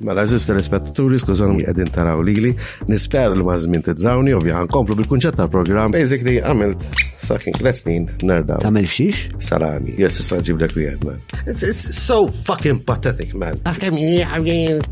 Mela 0.00 0.22
eżist 0.24 0.48
rispettaturi, 0.56 1.18
skużan 1.20 1.50
mi 1.56 1.64
għedin 1.68 1.90
taraw 1.92 2.22
li 2.24 2.32
lili, 2.38 2.50
nisper 2.88 3.34
l 3.36 3.42
mażmin 3.44 3.82
tidrawni, 3.84 4.32
ovvja 4.32 4.62
komplu 4.72 4.96
bil 4.96 5.04
kunċet 5.10 5.36
tal 5.36 5.50
program 5.52 5.92
Basically, 5.92 6.38
għamilt 6.40 6.86
fucking 7.28 7.58
lesnin 7.60 8.08
nerda. 8.24 8.56
Tamel 8.64 8.88
xiex? 8.88 9.28
Salami. 9.44 9.92
jess 10.00 10.16
Yes, 10.16 10.26
sanġib 10.30 10.58
dak 10.62 10.72
li 10.78 10.86
għedna. 10.88 11.18
It's 11.46 11.66
so 11.98 12.22
fucking 12.46 12.80
pathetic, 12.88 13.34
man. 13.36 13.60
Afkem 13.72 13.94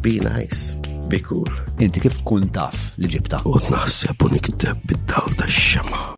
be 0.03 0.19
nice. 0.21 0.77
Be 1.09 1.21
cool. 1.21 1.49
Inti 1.81 2.01
kif 2.05 2.21
kun 2.29 2.51
taf 2.53 2.77
li 2.99 3.09
ġibta? 3.09 3.41
U 3.49 3.57
naħseb 3.73 4.21
unikdeb 4.29 4.77
bid-dawl 4.85 5.33
ta' 5.41 5.49
xema. 5.49 6.13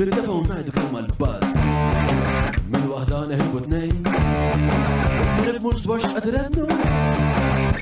Bir 0.00 0.08
defa 0.12 0.32
unnajdu 0.32 0.72
kemm 0.72 0.96
għal-bazz. 1.04 1.75
Worst 5.90 6.16
أترنم 6.16 6.68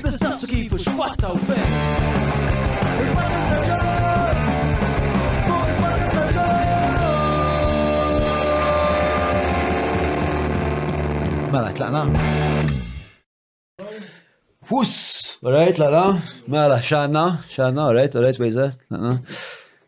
نستقص 0.05 0.45
كيفش 0.45 0.89
فتا 0.89 1.27
وفين 1.27 1.69
مالا 11.53 11.71
طلعنا 11.71 12.13
وس 14.71 15.37
رايت 15.43 15.79
لا 15.79 16.15
مالا 16.47 16.81
شانا 16.81 17.39
شانا 17.49 17.91
رايت 17.91 18.15
رايت 18.17 18.41
بيزات 18.41 18.75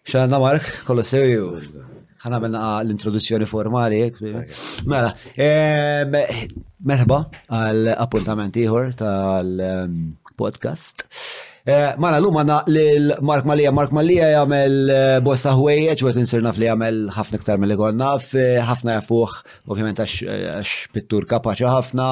شانا 0.06 0.38
مارك 0.40 0.66
كله 0.88 1.02
سيريو 1.02 1.60
ħana 2.28 2.40
minna 2.44 2.62
l-introduzzjoni 2.84 3.48
formali. 3.48 4.02
Eh, 4.12 4.42
mela, 4.92 5.12
ehm, 5.48 6.16
merħba 6.92 7.20
għal 7.56 7.86
appuntament 7.98 8.54
ieħor 8.64 8.86
tal-podcast. 9.02 10.96
Ehm, 11.04 11.30
eh, 11.68 11.92
Mala, 12.00 12.18
l-lum 12.22 12.38
għanna 12.40 12.58
l-Mark 12.72 13.46
Malija. 13.50 13.72
Mark 13.76 13.92
Malija 13.96 14.28
jgħamil 14.32 14.76
eh, 14.94 15.18
bosta 15.26 15.52
ħwejjeġ, 15.58 15.98
u 16.00 16.06
għet 16.08 16.42
naf 16.48 16.58
li 16.62 16.68
jgħamil 16.70 16.98
ħafna 17.18 17.38
ktar 17.42 17.58
mill-li 17.64 17.76
għonna, 17.82 18.10
ħafna 18.70 18.90
jgħafuħ, 19.02 19.32
ovvijament 19.68 19.98
għax 20.06 20.70
pittur 20.96 21.24
kapaċa 21.34 21.70
ħafna, 21.76 22.08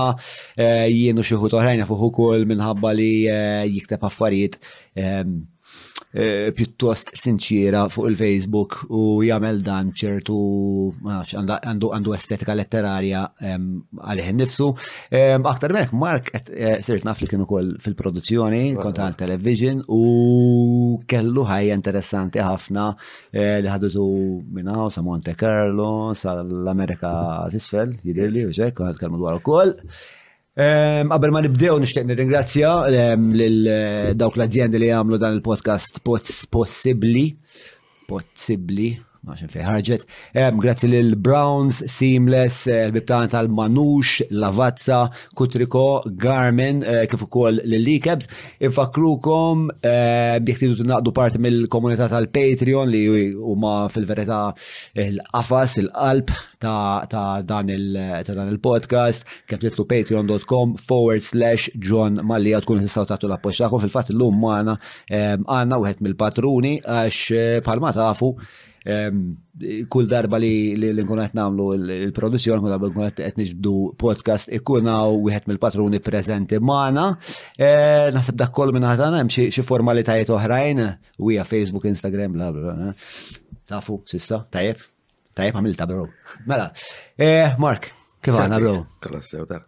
jienu 0.91 1.21
xieħu 1.23 1.47
toħrajn 1.55 1.79
jgħafuħu 1.85 2.07
kol 2.19 2.39
minħabba 2.51 2.89
li 2.99 3.11
jikteb 3.77 4.01
affarijiet 4.11 4.55
ehm, 4.99 5.31
Eh, 6.15 6.51
pjuttost 6.55 7.11
sinċiera 7.19 7.81
fuq 7.91 8.05
il-Facebook 8.09 8.75
u 8.95 8.99
jagħmel 9.23 9.61
dan 9.63 9.89
ċertu 9.99 10.35
għandu 11.09 12.15
estetika 12.17 12.55
letterarja 12.55 13.21
għalih 13.51 14.29
nifsu. 14.41 14.67
Aktar 15.51 15.75
mek, 15.75 15.91
Mark 15.95 16.31
eh, 16.39 16.79
sirt 16.87 17.07
nafli 17.07 17.27
kienu 17.31 17.47
kien 17.51 17.71
fil-produzzjoni 17.83 18.63
kont 18.79 18.99
għal 19.05 19.17
television 19.25 19.83
u 19.91 20.01
kellu 21.11 21.47
ħajja 21.51 21.79
interessanti 21.83 22.43
ħafna 22.43 22.89
eh, 23.31 23.57
li 23.63 23.71
ħadutu 23.71 24.07
minna 24.57 24.89
sa 24.97 25.03
Monte 25.03 25.35
Carlo, 25.39 26.11
sal-Amerika 26.15 27.15
tisfel, 27.55 27.95
jidirli 28.07 28.47
u 28.49 28.53
xek, 28.55 28.83
għal 28.89 28.99
kelmu 29.03 29.19
dwar 29.23 29.39
ukoll. 29.43 29.75
Għabel 30.55 31.27
ehm, 31.27 31.33
ma 31.35 31.41
nibdew 31.43 31.81
nixtieq 31.83 32.05
nirringrazzja 32.07 32.69
ehm, 32.87 33.23
lil 33.35 33.65
eh, 33.67 34.13
dawk 34.15 34.37
l 34.39 34.45
azzjendi 34.45 34.79
li 34.79 34.87
jagħmlu 34.87 35.19
dan 35.19 35.35
il-podcast 35.35 35.99
possibbli. 36.05 37.25
Possibli 38.07 38.87
għaxin 39.31 39.49
fej 39.53 39.63
ħarġet. 39.65 40.03
Grazzi 40.61 40.89
lil 40.89 41.13
Browns, 41.25 41.81
Seamless, 41.89 42.65
eh, 42.67 42.81
l-bibtan 42.87 43.31
tal-Manux, 43.33 44.25
Lavazza, 44.31 45.05
Kutriko, 45.37 46.03
Garmin, 46.23 46.83
eh, 46.83 47.05
kif 47.09 47.23
ukoll 47.25 47.59
l-Likebs. 47.63 48.27
Infakrukom 48.61 49.69
jekk 49.81 50.61
eh, 50.61 50.75
t-naqdu 50.77 51.13
parti 51.15 51.41
mill-komunità 51.41 52.07
tal-Patreon 52.11 52.89
li 52.91 53.05
huma 53.33 53.73
fil-verità 53.89 54.43
l-qafas, 54.93 55.79
il-qalb 55.83 56.29
ta' 56.59 57.41
dan 57.45 57.69
il-podcast, 57.73 59.25
kemm 59.49 59.61
titlu 59.65 59.85
patreon.com 59.89 60.77
forward 60.81 61.21
slash 61.21 61.69
John 61.75 62.21
Mallia 62.25 62.61
tkun 62.63 62.83
tistaw 62.85 63.05
tagħtu 63.09 63.29
l-appoġġ 63.29 63.63
tagħkom 63.65 63.83
fil-fatt 63.85 64.13
illum 64.15 64.39
magħna 64.41 64.77
għandna 65.09 65.81
wieħed 65.83 66.05
mill-patruni 66.05 66.75
għax 66.81 67.61
bħalma 67.65 67.93
tafu 67.95 68.33
kull 68.85 70.05
darba 70.09 70.37
li 70.37 70.75
l-nkun 70.77 71.21
għet 71.23 71.33
namlu 71.37 71.65
il-produzzjoni, 71.79 72.61
kull 72.61 72.73
darba 72.75 72.87
l-nkun 72.91 73.07
għet 73.09 73.39
nġbdu 73.41 73.71
podcast 74.01 74.51
ikkunaw 74.53 75.15
u 75.17 75.29
għet 75.33 75.47
mill-patruni 75.49 76.01
prezenti 76.05 76.59
maħna. 76.61 77.07
E, 77.57 77.69
nasib 78.15 78.37
dak 78.39 78.53
kol 78.55 78.73
minna 78.75 78.91
għatana, 78.93 79.23
mxie 79.25 79.49
xie 79.55 79.65
formalitajiet 79.65 80.29
uħrajn, 80.35 80.83
u 81.17 81.31
għja 81.33 81.47
Facebook, 81.49 81.89
Instagram, 81.89 82.37
bla 82.37 82.51
bla. 82.53 82.75
Eh. 82.91 83.05
Tafu, 83.65 84.03
sissa, 84.09 84.43
tajjeb, 84.53 84.81
tajjeb 85.33 85.55
għamilta, 85.57 85.89
bro. 85.89 86.05
Mela, 86.49 86.69
e, 87.17 87.31
Mark, 87.61 87.89
kif 88.21 88.37
għana, 88.37 88.61
bro? 88.61 88.81
Klassew, 89.05 89.47
ta' 89.49 89.63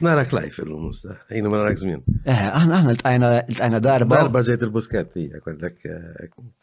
Nara 0.00 0.22
klajf 0.24 0.60
il 0.62 0.68
lumus 0.70 1.00
usta. 1.02 1.16
Jina 1.34 1.50
ma 1.52 1.58
narak 1.58 1.76
zmin. 1.76 1.98
Eh, 2.22 2.30
aħna 2.32 2.78
aħna 2.78 2.92
l-tajna 3.34 3.80
darba. 3.84 4.20
Darba 4.22 4.40
ġejt 4.46 4.62
il-busketti, 4.68 5.26
eh, 5.34 5.42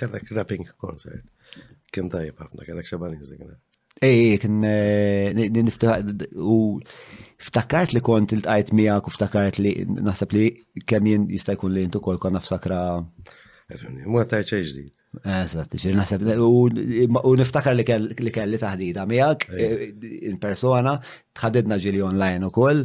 kellek 0.02 0.32
rapping 0.34 0.64
concert. 0.80 1.28
Kien 1.94 2.10
tajb 2.12 2.42
ħafna, 2.44 2.66
kien 2.68 2.82
xaban 2.84 3.14
jizik. 3.18 3.44
Ej, 4.04 4.36
kien 4.44 4.60
eh, 4.68 5.88
u 6.38 7.40
ftakart 7.48 7.96
li 7.96 8.02
kont 8.06 8.36
il-tqajt 8.36 8.74
miegħek 8.78 9.08
u 9.10 9.14
ftakart 9.16 9.58
li 9.64 9.72
naħseb 9.88 10.36
li 10.38 10.46
kemm 10.90 11.10
jien 11.12 11.26
jista' 11.32 11.56
jkun 11.58 11.74
li 11.74 11.86
intu 11.88 12.02
kol 12.06 12.20
konna 12.22 12.42
f'sakra. 12.44 12.82
Mwa 14.08 14.28
tajt 14.30 14.52
xejn 14.54 14.70
ġdid. 14.72 14.94
Eżatt, 15.18 15.74
ġir 15.82 15.96
naħseb 15.98 16.28
u 16.38 17.36
niftakar 17.40 17.74
li 17.78 17.86
kelli 17.88 18.60
taħdita 18.62 19.06
miegħek 19.10 19.48
eh. 19.50 19.68
Eh, 19.68 19.94
in 20.30 20.38
persona 20.44 20.98
tħaddidna 21.40 21.80
ġili 21.86 22.04
online 22.06 22.52
ukoll. 22.52 22.84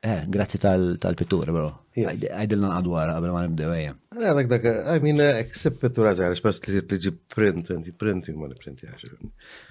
Eh, 0.00 0.22
grazzi 0.32 0.56
tal-pittura, 0.56 1.52
bro. 1.52 1.68
Għajdilna 1.92 2.70
għadwar 2.80 3.10
għabel 3.12 3.34
ma 3.34 3.42
nibdew 3.44 3.68
għajja. 3.74 3.90
Eh, 4.16 4.30
għadak 4.30 4.46
dak, 4.48 4.64
I 4.96 5.00
mean, 5.04 5.20
eh, 5.20 5.36
except 5.42 5.76
pittura 5.82 6.14
zaħra, 6.16 6.36
xbas 6.40 6.60
li 6.72 6.80
tiġi 6.88 7.10
print, 7.34 7.64
għandi 7.74 7.92
printing 8.00 8.36
ma 8.40 8.46
niprinti 8.48 8.84
għax. 8.88 9.02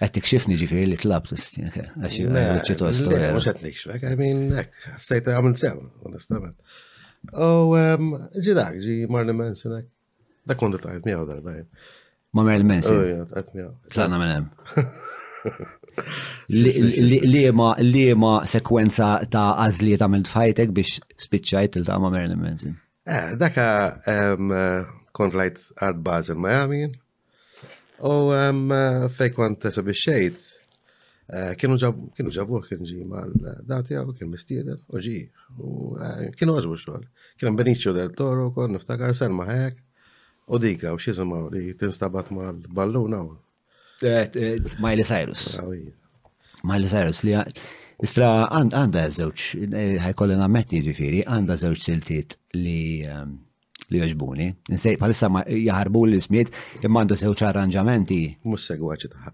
Għattik 0.06 0.26
xifni 0.30 0.54
ġifiri 0.62 0.84
li 0.92 0.98
t-lab 1.02 1.24
t-istin, 1.32 1.66
għaxi 1.74 2.24
għadċetu 2.30 2.84
għastoria. 2.92 3.32
Mux 3.34 3.48
għatnik 3.50 3.76
xfek, 3.80 4.02
I 4.12 4.16
mean, 4.22 4.40
ek, 4.62 4.70
għassajt 5.00 5.26
għamil 5.34 5.56
sew, 5.64 5.78
onestament. 6.12 6.58
U 7.34 7.74
oh, 7.74 8.24
ġidak, 8.38 8.78
ġi 8.86 9.00
Marley 9.10 9.34
Manson, 9.34 9.82
ek, 9.82 9.90
Liema 16.50 18.34
sekwenza 18.50 19.12
ta' 19.32 19.52
għazli 19.64 19.98
ta' 20.02 20.08
mill 20.12 20.28
fajtek 20.30 20.72
biex 20.76 21.00
spiċċajt 21.26 21.80
il 21.82 21.88
ta 21.88 21.98
ma' 22.00 22.12
Marilyn 22.14 22.42
Manson. 22.42 22.76
Eh, 23.08 23.36
Daka 23.40 24.00
kont 25.12 25.34
lajt 25.36 25.70
Art 25.82 25.98
Basel 26.04 26.38
Miami 26.40 26.86
u 28.06 29.10
fej 29.12 29.34
kont 29.36 29.62
tesa 29.68 29.84
biex 29.86 30.04
xejt. 30.06 30.46
Eh, 31.30 31.52
kienu 31.62 31.76
ġabu 31.78 32.08
kienu 32.18 32.32
ġi 32.34 33.04
ma' 33.06 33.22
l 33.22 33.52
dati 33.70 33.94
għaw, 33.94 34.16
kien 34.18 34.32
mistieden 34.32 34.80
u 34.90 34.98
ġi. 35.02 35.18
Eh, 35.22 36.24
kienu 36.38 36.56
għazbu 36.58 36.78
xol. 36.82 37.04
Kienu 37.38 37.54
Benicio 37.58 37.94
del 37.94 38.10
Toro, 38.18 38.48
kon 38.56 38.74
niftakar 38.74 39.14
Selma 39.16 39.46
Hek 39.52 39.78
u 40.50 40.58
dika 40.58 40.96
u 40.96 40.98
xizma 40.98 41.44
li 41.54 41.76
tinstabat 41.78 42.32
ma' 42.34 42.50
l 42.56 42.66
balluna 42.74 43.22
Eh, 44.02 44.28
eh, 44.36 44.58
Miley 44.80 45.04
Cyrus. 45.04 45.60
Miley 46.64 46.88
Cyrus 46.88 47.22
li 47.28 47.34
Istra 48.00 48.30
għanda 48.56 49.02
zewċ, 49.12 49.46
eh, 49.76 49.98
ħajkolli 50.00 50.36
metti 50.48 50.80
ġifiri, 50.86 51.20
għanda 51.28 51.58
zewċ 51.60 51.84
siltiet 51.84 52.38
li 52.56 53.04
ehm, 53.04 53.34
li 53.92 54.00
joġbuni. 54.00 54.48
Nsej, 54.72 54.96
palissa 55.02 55.28
jaharbu 55.52 56.04
l-ismiet, 56.08 56.54
imma 56.88 57.02
għanda 57.04 57.18
zewċ 57.20 57.44
arranġamenti. 57.50 58.20
Musse 58.48 58.72
segwaċi 58.78 59.12
taħħa. 59.18 59.34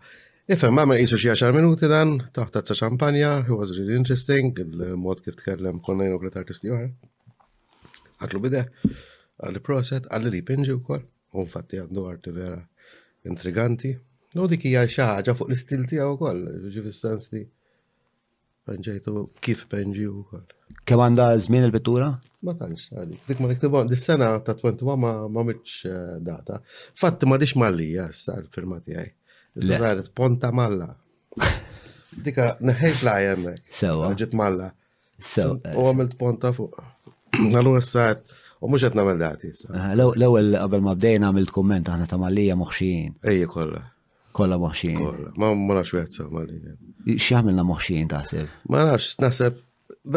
Ifem, 0.55 0.73
ma 0.73 0.85
ma 0.89 0.97
jisu 0.97 1.19
xie 1.21 1.51
minuti 1.53 1.85
dan, 1.91 2.15
taħta 2.33 2.63
tazza 2.63 2.77
ċampanja, 2.81 3.31
it 3.45 3.53
was 3.53 3.75
really 3.77 3.97
interesting, 3.99 4.49
il-mod 4.57 5.21
kif 5.25 5.37
tkellem 5.43 5.79
konnajn 5.85 6.15
u 6.15 6.17
għlet 6.23 6.39
artisti 6.41 6.73
uħra. 6.73 6.89
Għatlu 8.21 8.41
bide, 8.47 8.65
għalli 9.45 9.61
proset, 9.61 10.09
għalli 10.09 10.33
li 10.33 10.41
pinġi 10.45 10.73
u 10.73 10.81
kol, 10.89 11.05
un 11.37 11.49
fatti 11.53 11.81
għandu 11.83 12.09
arti 12.09 12.33
vera 12.33 12.57
intriganti, 13.29 13.93
No 14.35 14.43
dik 14.51 14.65
hija 14.67 14.81
xi 14.91 14.99
ħaġa 14.99 15.33
fuq 15.39 15.47
l-istil 15.47 15.83
tiegħu 15.87 16.13
wkoll, 16.13 16.39
ġi 16.75 16.91
sens 16.95 17.29
li 17.31 17.41
ħanġejtu 18.67 19.21
kif 19.45 19.61
Benji 19.71 20.09
wkoll. 20.11 20.49
Kemm 20.89 21.03
għandha 21.05 21.27
żmien 21.45 21.67
il-pittura? 21.69 22.09
Ma 22.43 22.55
tantx 22.59 22.89
għalik. 22.91 23.21
Dik 23.29 23.39
ma 23.39 23.47
niktibhom 23.53 23.87
dis-sena 23.87 24.33
ta' 24.43 24.57
21 24.59 24.99
ma 24.99 25.13
m'hemmx 25.37 25.77
eh, 25.87 26.15
data. 26.25 26.59
Fatt 26.73 27.23
ma 27.31 27.39
dix 27.39 27.55
mallija 27.61 28.09
issa 28.11 28.35
l-firma 28.41 28.81
tiegħi. 28.83 29.07
Issa 29.55 29.79
saret 29.85 30.11
Ponta 30.19 30.51
Malla. 30.51 30.89
Dika 32.27 32.57
neħejt 32.59 33.05
la 33.07 33.15
hemmhekk. 33.23 33.71
Sewa. 33.79 34.11
Ġiet 34.19 34.35
Malla. 34.39 34.73
Sewa. 35.15 35.55
U 35.63 35.71
eh, 35.71 35.79
għamilt 35.87 36.19
Ponta 36.19 36.51
fuq. 36.57 36.75
Allura 37.55 37.79
saret 37.87 38.27
u 38.59 38.67
mhux 38.67 38.83
qed 38.89 38.99
nagħmel 38.99 39.23
dati 39.25 39.55
issa. 39.55 39.71
L-ewwel 39.95 40.57
qabel 40.59 40.83
ma 40.89 40.97
bdejna 40.99 41.31
għamilt 41.31 41.55
kumment 41.55 41.95
aħna 41.95 42.09
ta' 42.11 42.19
mallija 42.27 42.59
moħħxin. 42.59 43.21
Ejja 43.31 43.51
kollha. 43.55 43.85
Kolla 44.35 44.57
moħxin. 44.59 44.99
Ma 45.39 45.49
ma 45.55 45.75
nafx 45.79 45.95
wieħed 45.95 46.15
sa 46.17 46.25
ma 46.31 46.41
li. 46.43 46.57
X'għamilna 47.15 47.63
moħxin 47.69 48.09
sef? 48.27 48.57
Ma 48.71 48.81
nafx, 48.89 49.13
naħseb 49.23 49.61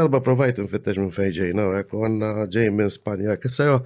darba 0.01 0.21
provajt 0.27 0.59
nfittex 0.65 0.99
minn 1.05 1.15
fejġej, 1.15 1.55
no, 1.55 1.69
u 1.71 2.03
għanna 2.09 2.33
ġej 2.51 2.73
minn 2.75 2.91
Spanja. 2.91 3.37
Kissa 3.39 3.69
jo 3.71 3.77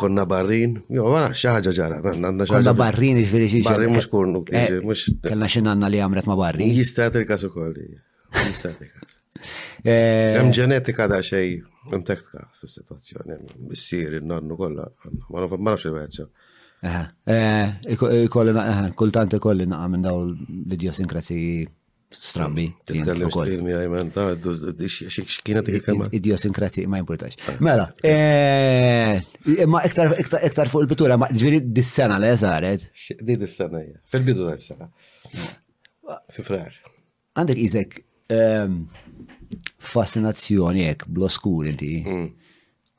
konna 0.00 0.24
barrin, 0.26 0.74
jo 0.90 1.06
għana 1.14 1.30
xaħġa 1.38 1.74
ġara. 1.78 2.00
għanna 2.02 2.48
xaħġa. 2.48 2.56
Konna 2.56 2.74
barrin 2.82 3.22
il-veri 3.22 3.46
jiġifieri 3.46 3.62
ġiġi. 3.62 3.70
Barrin 3.70 3.94
mux 4.00 4.10
kurnu. 4.10 4.42
Eh, 4.50 4.66
jiġifieri 4.80 5.16
kellna 5.28 5.52
xinanna 5.54 5.92
li 5.94 6.02
għamret 6.02 6.26
ma 6.32 6.38
barrin. 6.42 6.74
Jistat 6.80 7.20
il 7.22 7.30
kolli. 7.30 7.86
Jistat 8.50 8.82
il 8.82 8.92
eh, 9.84 10.34
Hemm 10.34 10.50
ġenetika 10.56 11.06
da 11.08 11.22
xej 11.22 11.54
imtektka 11.96 12.48
fis-sitwazzjoni, 12.58 13.38
missier 13.70 14.18
in-nannu 14.18 14.58
kollha, 14.58 14.90
ma 15.32 15.46
nafx 15.70 15.86
il-weċċa. 15.92 16.28
Eh, 16.80 18.94
kultant 18.94 19.32
ikolli 19.36 19.66
naqa 19.68 19.88
minn 19.92 20.00
daw 20.04 20.22
l 20.24 20.30
idiosinkrazi 20.72 21.38
strambi. 22.08 22.70
Mm. 22.90 22.94
Idiosinkrazi 26.16 26.86
ma 26.86 26.96
importax. 26.98 27.34
Ah. 27.46 27.56
Mela, 27.60 27.94
eh, 28.02 29.18
ma 29.66 29.82
iktar 29.84 30.68
fuq 30.72 30.80
il-pittura, 30.80 31.16
ma 31.18 31.28
ġviri 31.28 31.60
dis-sena 31.68 32.16
li 32.18 32.32
saret. 32.36 32.88
Di 33.20 33.36
dis-sena, 33.36 33.78
fil-bidu 34.06 34.48
dis 34.50 34.62
sena 34.72 34.88
Fifrar. 36.32 36.72
Għandek 37.38 37.58
izek 37.60 38.00
ehm, 38.34 38.74
fascinazzjoni 39.78 40.80
jek, 40.88 41.04
bloskul 41.06 41.66
inti. 41.70 42.00
Mm. 42.06 42.28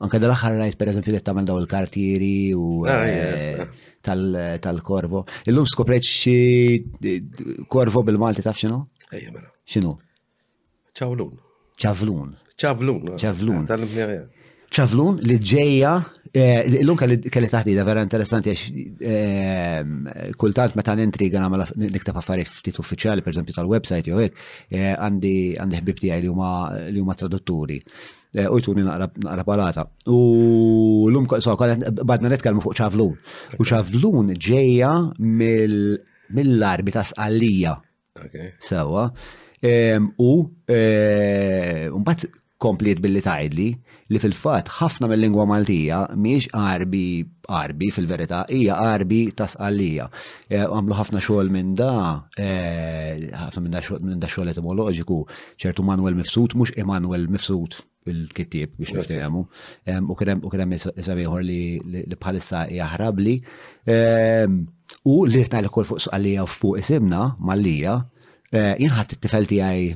Anka 0.02 0.18
dal-axar 0.18 0.56
rajt 0.58 0.74
per 0.80 0.88
eżempju 0.90 1.12
li 1.14 1.20
tamen 1.22 1.46
daw 1.46 1.60
il-kartieri 1.62 2.50
u 2.58 2.82
ah, 2.90 3.04
eh, 3.06 3.90
tal-korvo. 4.02 5.20
Illum 5.46 5.68
skoprejt 5.70 6.08
xi 6.08 7.14
korvo 7.70 8.02
bil-Malti 8.08 8.42
taf 8.42 8.58
xinu? 8.58 8.80
Ejja 9.14 9.30
mela. 9.30 9.46
Xinu? 9.62 9.92
Ċavlun. 10.98 11.36
Ċavlun. 11.84 12.30
Ċavlun. 12.58 13.12
Ah. 13.12 13.20
Ċavlun. 13.22 13.68
Ah, 13.70 14.41
ċavlun 14.72 15.18
li 15.28 15.36
ġeja 15.38 15.90
eh, 16.32 16.64
L-unka 16.82 17.06
li 17.08 17.18
kelli 17.32 17.48
taħdida 17.50 17.84
vera 17.86 18.02
interessanti 18.04 18.52
għax 18.52 18.62
eh, 19.02 20.30
kultant 20.40 20.76
meta 20.78 20.94
għan 20.94 21.36
namela 21.44 21.66
niktab 21.76 22.18
affarijiet 22.22 22.48
ftit 22.50 22.80
uffiċjali, 22.80 23.22
per 23.24 23.36
tal-website 23.52 24.08
jew 24.08 24.20
hekk, 24.24 24.40
eh, 24.70 24.94
għandi 24.96 25.34
ħbibti 25.76 26.12
għaj 26.14 26.24
li 26.26 27.04
huma 27.04 27.16
tradutturi. 27.18 27.80
Ujtu 28.32 28.72
minn 28.72 28.88
għara 28.88 29.42
palata. 29.44 29.82
U 30.08 31.04
l 31.10 31.18
um 31.20 31.26
so, 31.36 31.52
badna 31.54 32.30
netkalmu 32.32 32.62
fuq 32.64 32.78
ċavlun. 32.78 33.10
U 33.60 33.66
ċavlun 33.68 34.32
ġeja 34.40 34.92
mill-arbi 35.18 36.94
ta' 36.94 37.04
sqallija. 37.10 37.74
Sawa. 38.56 39.04
U 40.24 40.30
mbagħad 40.70 42.40
komplet 42.62 43.02
billi 43.04 43.20
tajdli 43.20 43.68
li 44.12 44.20
fil-fat 44.22 44.68
ħafna 44.78 45.08
mill-lingwa 45.10 45.44
Maltija 45.48 46.00
miex 46.20 46.50
arbi 46.58 47.02
arbi 47.58 47.88
fil-verità 47.94 48.42
hija 48.52 48.76
arbi 48.92 49.22
tasqalija. 49.38 50.08
Eh, 50.48 50.62
għamlu 50.64 50.96
ħafna 50.98 51.20
xogħol 51.22 51.50
minn 51.54 51.72
da, 51.78 51.92
eh, 52.38 53.30
ħafna 53.38 53.64
minn 53.66 53.76
da 54.22 54.28
xogħol 54.30 54.52
etimoloġiku, 54.52 55.18
ċertu 55.62 55.86
Manuel 55.88 56.18
Mifsud 56.20 56.56
mhux 56.58 56.76
Emanuel 56.82 57.28
Mifsud 57.32 57.80
il-kittib 58.12 58.76
biex 58.80 58.96
niftehmu. 58.96 59.44
U 60.10 60.14
kien 60.18 60.42
hemm 60.42 60.76
isamiħor 60.78 61.44
li 61.46 62.06
bħalissa 62.14 62.64
jaħrab 62.74 63.20
li. 63.24 63.36
U 65.12 65.18
li 65.26 65.44
rtajl 65.46 65.70
kol 65.74 65.86
fuq 65.88 66.02
suqalija 66.06 66.42
u 66.46 66.50
fuq 66.50 66.80
isimna, 66.82 67.28
mallija, 67.38 68.00
eh, 68.52 68.74
jinħat 68.82 69.16
it-tifel 69.18 69.48
tiegħi 69.54 69.86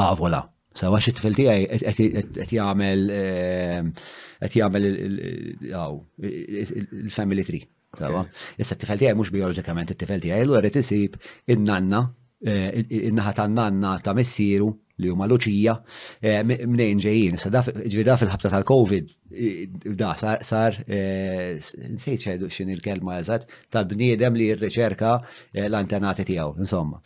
avola 0.00 0.40
Sawa 0.74 1.00
xi 1.04 1.12
tfil 1.16 1.34
tiegħi 1.36 1.80
qed 1.82 2.06
ehm, 2.12 2.32
jagħmel 2.56 3.02
qed 4.40 4.56
jagħmel 4.56 4.86
il-family 5.68 7.44
tree. 7.48 7.62
Sawa. 7.98 8.22
Issa 8.56 8.72
t-tifel 8.78 9.02
tiegħi 9.02 9.18
mhux 9.20 9.32
biologikament 9.34 9.90
it-tifel 9.92 10.22
tiegħi 10.24 10.46
l 10.46 10.70
isib 10.80 11.18
in-nanna 11.54 11.98
eh, 12.40 12.80
in-naħa 12.88 13.34
tan-nanna 13.42 13.90
ta' 14.04 14.14
missieru 14.16 14.70
li 15.02 15.10
huma 15.10 15.26
luċija 15.28 15.76
mnejn 16.70 17.00
ġejjin. 17.02 17.38
Sa 17.40 17.50
ġvida 17.52 18.14
fil-ħabta 18.20 18.50
tal-Covid, 18.52 19.10
da 19.98 20.12
sar, 20.18 20.78
nsejt 20.88 22.26
ċedu 22.28 22.50
xin 22.52 22.70
il-kelma 22.74 23.18
eżat, 23.22 23.46
tal-bniedem 23.74 24.36
li 24.38 24.50
r-reċerka 24.54 25.14
l-antenati 25.68 26.26
tijaw, 26.28 26.54
insomma. 26.62 27.00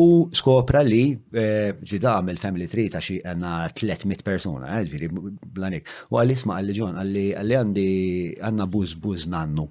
U 0.00 0.08
skopra 0.36 0.82
li 0.86 1.02
ġvida 1.34 2.16
għamil 2.20 2.40
family 2.42 2.70
tree 2.70 2.92
ta' 2.94 3.02
xie 3.04 3.20
għanna 3.24 3.54
300 3.80 4.24
persona, 4.26 4.78
ġviri 4.86 5.10
blanik. 5.58 5.90
U 6.10 6.20
għallisma 6.20 6.58
għalli 6.60 6.78
ġon, 6.78 7.00
għalli 7.04 7.26
għandi 7.44 7.88
għanna 8.46 8.70
buz 8.70 8.96
buz 9.00 9.28
nannu 9.32 9.68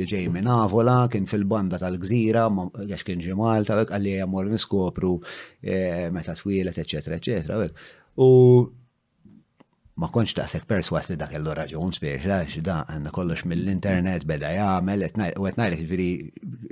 li 0.00 0.08
ġej 0.08 0.26
minn 0.32 0.48
Avola, 0.50 1.04
kien 1.12 1.26
fil-banda 1.30 1.78
tal-gżira, 1.80 2.46
għax 2.86 3.06
kien 3.06 3.22
ġemal, 3.24 3.66
ta' 3.68 3.80
għalli 3.84 4.16
għamor 4.22 4.50
niskopru 4.52 5.14
e, 5.60 6.08
meta 6.14 6.36
twilet, 6.38 6.78
eccetera, 6.80 7.18
eccetera. 7.20 7.64
U 8.20 8.30
ma 10.00 10.08
konċ 10.08 10.46
sekk 10.48 10.64
perswas 10.68 11.10
li 11.12 11.16
dak 11.20 11.34
il 11.36 11.44
raġun 11.56 11.92
spiex, 11.92 12.24
għax 12.26 12.60
da 12.64 12.78
għanna 12.88 13.12
kollox 13.12 13.44
mill-internet 13.44 14.24
beda 14.28 14.54
jgħamil, 14.56 15.06
u 15.36 15.48
għetnajli 15.50 15.80
ġviri 15.82 16.12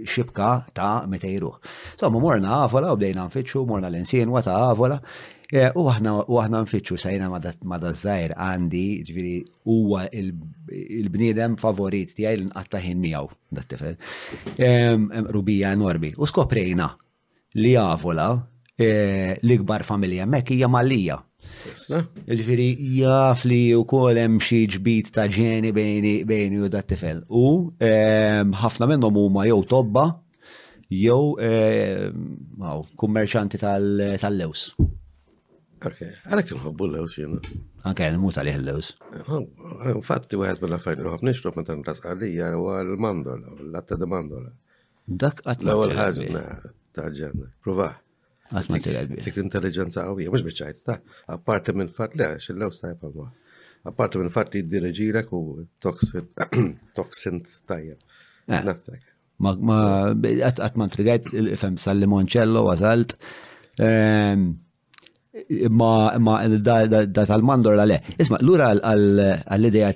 xibka 0.08 0.52
ta' 0.74 0.94
meta 1.12 1.28
So, 1.28 2.08
ma 2.10 2.18
morna 2.18 2.62
avola 2.64 2.92
u 2.94 3.00
bdejna 3.00 3.28
nfittxu, 3.28 3.66
morna 3.66 3.90
l-insien, 3.92 4.32
għata 4.32 4.56
avola. 4.70 5.00
Eh, 5.48 5.70
u 5.80 5.86
aħna 5.88 6.58
nfittxu 6.66 6.98
sajna 7.00 7.30
madda 7.32 7.90
zzajr 7.96 8.34
għandi, 8.36 8.84
ġviri, 9.08 9.36
huwa 9.72 10.02
il-bniedem 10.20 11.54
favorit 11.60 12.10
tijaj 12.18 12.36
l 12.36 12.42
nqatta' 12.50 12.82
ħin 12.84 13.00
miegħu, 13.00 13.30
dat-tifel. 13.56 13.94
Rubija 15.32 15.70
Norbi. 15.80 16.10
U 16.20 16.28
skoprejna 16.28 16.90
li 17.62 17.72
javola 17.78 18.26
eh, 18.76 19.38
l-ikbar 19.40 19.86
familja 19.88 20.28
mekk 20.28 20.52
hija 20.58 20.68
Malija. 20.68 21.16
Ġviri, 22.28 22.68
jaf 23.00 23.46
li 23.48 23.62
u 23.74 23.86
kolem 23.88 24.36
xie 24.44 24.68
ġbit 24.76 25.14
ta' 25.16 25.24
ġeni 25.32 25.72
bejni 25.72 26.60
u 26.60 26.68
dat-tifel. 26.74 27.22
U 27.32 27.72
ħafna 27.80 28.90
minnhom 28.92 29.16
huma 29.24 29.48
jew 29.48 29.64
tobba 29.64 30.10
jew 30.92 31.32
kummerċanti 33.00 33.64
tal-lews. 33.64 34.70
Tal 34.76 34.96
Ok, 35.86 35.94
kien 35.94 36.58
nħobbu 36.58 36.86
l-lews 36.88 37.16
jena. 37.20 37.38
Ok, 37.86 38.02
nmut 38.16 38.38
għalih 38.40 38.56
l-lews. 38.58 38.88
Fatti 40.06 40.38
għed 40.38 40.62
mill-affarijiet 40.64 41.04
nħobb 41.04 41.24
nixrob 41.28 41.58
meta 41.60 41.76
nras 41.78 42.02
għalija 42.02 42.48
u 42.58 42.64
l-mandola, 42.80 43.52
l-latta 43.62 43.98
da 44.00 44.08
mandola. 44.10 44.50
Dak 45.08 45.44
għat. 45.44 45.62
L-ewwel 45.62 45.94
ħaġa 45.98 46.42
taġġan, 46.98 47.44
provaħ. 47.64 47.94
Għat 48.48 48.72
ma 48.72 48.80
tirelbi. 48.86 49.20
Dik 49.26 49.38
intelligenza 49.44 50.06
għawija, 50.08 50.32
mux 50.34 50.46
bieċajt, 50.48 50.82
ta' 50.88 50.98
apparti 51.36 51.74
minn 51.76 51.92
fatt 51.94 52.18
li 52.18 52.26
għax 52.26 52.50
l-lews 52.56 52.82
tajpa 52.82 53.12
ma. 53.14 53.28
Apparti 53.92 54.18
minn 54.18 54.32
fatt 54.34 54.56
li 54.58 54.64
d-dirġilek 54.66 55.30
u 55.36 55.44
toksint 55.84 57.54
tajjeb. 57.70 58.02
Eh. 58.48 58.62
Naftek. 58.66 59.04
Ma 59.46 59.52
għat 60.18 60.74
ma 60.80 60.90
trigajt, 60.90 61.28
fem 61.60 61.76
sal-limoncello, 61.78 62.64
għazalt. 62.72 63.14
Ehm, 63.78 64.48
imma 65.46 66.18
da 66.58 67.22
tal-mandor 67.24 67.78
għale. 67.78 67.98
Isma, 68.20 68.40
l-ura 68.42 68.70
għall-ideja 68.76 69.90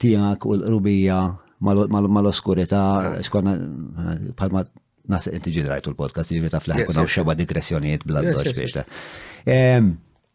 tijak 0.00 0.44
u 0.46 0.58
l-rubija 0.58 1.22
mal-oskurita, 1.64 2.82
xkonna 3.26 3.56
eh, 3.58 4.28
palma 4.38 4.62
nasa 5.08 5.32
inti 5.34 5.54
ġidrajtu 5.56 5.90
l-podcast, 5.94 6.34
ġivri 6.36 6.50
ta' 6.52 6.60
flaħ 6.62 6.84
kuna 6.90 7.06
u 7.06 7.10
xeba 7.10 7.34
digressjoniet 7.38 8.04
bla 8.06 8.20
d-doċ 8.24 8.54
biex 8.58 8.86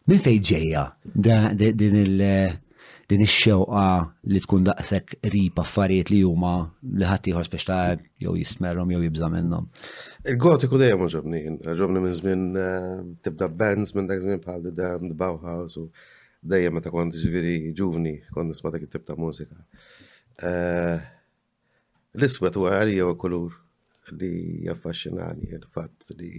Min 0.04 0.20
fejġeja 0.20 0.82
din 1.08 1.96
il- 1.96 2.22
eh, 2.28 2.52
din 3.10 3.24
ix-xewqa 3.26 3.84
li 4.32 4.40
tkun 4.44 4.64
daqshekk 4.70 5.18
qrib 5.26 5.58
affarijiet 5.60 6.12
li 6.14 6.22
huma 6.24 6.54
li 6.86 7.08
ħadd 7.08 7.30
ieħor 7.32 7.50
biex 7.52 7.66
ta' 7.68 7.80
jew 8.24 8.36
jismerhom 8.40 8.94
jew 8.94 9.02
jibża 9.04 9.28
minnhom. 9.34 9.68
Il-gotiku 10.32 10.80
dejjem 10.80 11.04
ġobni, 11.16 11.42
ġobni 11.82 12.04
minn 12.06 12.16
żmien 12.20 12.46
eh, 12.60 13.02
tibda 13.26 13.50
bands 13.50 13.92
minn 13.98 14.08
dak 14.08 14.24
żmien 14.24 14.40
bħal 14.46 14.64
The 14.70 15.12
Bauhaus 15.20 15.76
u 15.82 15.90
dejjem 16.54 16.78
meta 16.80 16.92
kont 16.94 17.18
ġifieri 17.20 17.58
ġuvni 17.78 18.16
kont 18.36 18.52
nisma' 18.54 18.72
dak 18.78 18.88
it-tib 18.88 19.04
ta' 19.08 19.20
mużika. 19.20 19.60
Eh, 20.48 21.04
l-iswed 22.20 22.56
huwa 22.60 22.78
għalija 22.78 23.10
u 23.12 23.18
kulur 23.20 23.60
li 24.16 24.32
jaffaxxinani 24.68 25.50
il-fatt 25.60 26.16
li 26.20 26.32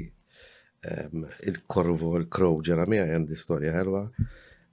ehm, 0.89 1.29
il-korvo, 1.51 2.17
il-krow 2.25 2.57
ġera 2.65 2.89
mija 2.89 3.05
għandi 3.13 3.37
storja 3.41 3.77
ħelwa. 3.77 4.05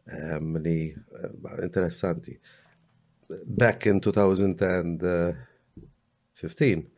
Ehm, 0.09 0.57
li 0.59 0.89
eh, 0.91 1.31
interessanti. 1.63 2.33
Back 3.45 3.85
in 3.85 3.99
2015 3.99 6.89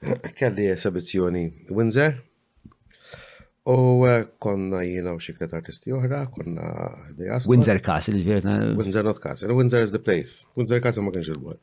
kelli 0.34 0.66
esibizjoni 0.68 1.62
Windsor 1.70 2.14
U 3.68 4.04
eh, 4.06 4.24
konna 4.38 4.80
jina 4.86 5.12
u 5.16 5.18
xikret 5.20 5.52
artisti 5.56 5.92
uħra, 5.96 6.22
konna 6.32 6.66
dejas. 7.18 7.46
Windsor 7.50 7.80
Castle, 7.80 8.16
il-verna. 8.18 8.54
Eh? 8.70 8.74
Windsor 8.78 9.04
not 9.08 9.18
Castle, 9.18 9.54
Windsor 9.56 9.82
is 9.82 9.90
the 9.90 9.98
place. 9.98 10.46
Windsor 10.54 10.80
Castle 10.84 11.02
ma 11.04 11.10
kienx 11.14 11.28
il-bol. 11.32 11.58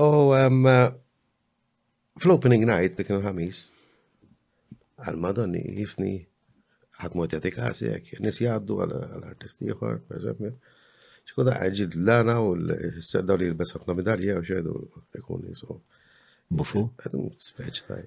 U 0.00 0.32
ehm, 0.32 0.66
fl-opening 2.20 2.64
night 2.66 2.96
li 2.98 3.04
kien 3.06 3.20
ħamis, 3.24 3.66
għal-Madonni 5.06 5.60
jisni 5.82 6.16
ħatmut 7.02 7.36
jati 7.36 7.52
kasi 7.54 7.88
jek, 7.94 8.10
nis 8.24 8.40
jaddu 8.44 8.80
għal-artisti 8.84 9.72
jħor, 9.74 10.02
per 10.08 10.20
eżempju. 10.20 10.54
ċku 11.30 11.44
da 11.46 11.58
l 11.62 12.12
għana 12.16 12.40
u 12.42 12.52
l 12.56 13.00
seddaw 13.04 13.38
li 13.40 13.50
jilbes 13.50 13.74
ħafna 13.76 13.94
medalja 13.98 14.38
u 14.40 14.44
xedu 14.46 14.74
ikun 15.20 15.46
jisu. 15.50 15.78
Bufu? 16.50 16.80
Speċ 16.98 17.70
ċi 17.76 17.98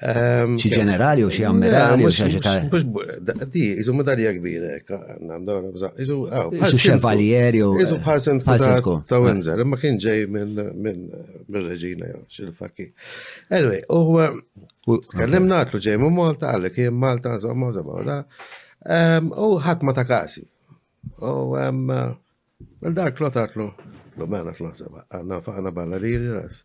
ehm, 0.00 0.54
ġenerali 0.62 1.26
u 1.26 1.32
xie 1.34 1.44
ammirali 1.44 2.06
u 2.08 2.12
xie 2.14 2.30
ġenerali. 2.32 3.42
Di, 3.52 3.64
jizu 3.82 3.92
medalja 3.98 4.30
kbira, 4.32 4.70
għandawra 4.86 5.74
bżaq. 5.74 5.98
Jizu, 6.00 6.16
għaw. 6.30 6.54
Ah, 6.56 6.70
jizu 6.70 6.80
xevalieri 6.86 7.60
u. 7.66 7.74
Jizu 7.82 7.98
eh, 7.98 8.04
parsent 8.06 8.48
ta' 8.48 8.56
eh. 8.78 9.18
Windsor, 9.26 9.60
ma 9.68 9.76
kien 9.82 10.00
ġej 10.00 10.24
minn 10.30 11.04
reġina, 11.52 12.14
xil-fakki. 12.32 12.94
Anyway, 13.52 13.84
u 13.92 14.69
U 14.88 14.96
tkellim 15.04 15.44
natlu 15.50 15.80
ġej 15.84 15.98
minn 16.00 16.14
Malta, 16.16 16.54
għallek 16.56 16.78
jem 16.80 16.96
Malta, 16.96 17.34
zomma, 17.42 17.68
insomma, 17.72 18.20
u 19.36 19.48
ħat 19.64 19.82
ma 19.84 19.92
ta' 19.96 20.06
kasi. 20.08 20.46
U 21.20 21.56
Dar 22.92 23.12
klot 23.16 23.36
għatlu, 23.40 23.66
l-bana 24.20 24.54
fl 24.56 24.70
zomma, 24.76 25.04
għanna 25.12 25.42
faħna 25.44 25.72
balla 25.76 26.00
li 26.00 26.14
ras, 26.30 26.62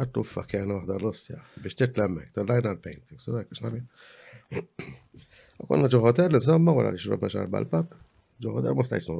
għatlu 0.00 0.24
fakjana 0.24 0.78
uħda 0.78 0.96
l-ostja, 1.02 1.36
biex 1.60 1.76
titlemmek, 1.82 2.30
tal-lajna 2.36 2.72
l-painting, 2.78 3.20
so 3.20 3.36
dak, 3.36 3.52
xnamin. 3.52 3.84
U 5.60 5.68
konna 5.68 5.92
ġo 5.92 6.00
hotel, 6.04 6.40
zomma, 6.40 6.72
għara 6.80 6.96
li 6.96 7.02
xrobna 7.04 7.28
xarba 7.32 7.60
l-pap, 7.66 7.92
ġo 8.40 8.56
hotel, 8.56 8.76
ma 8.76 8.88
stajx 8.88 9.12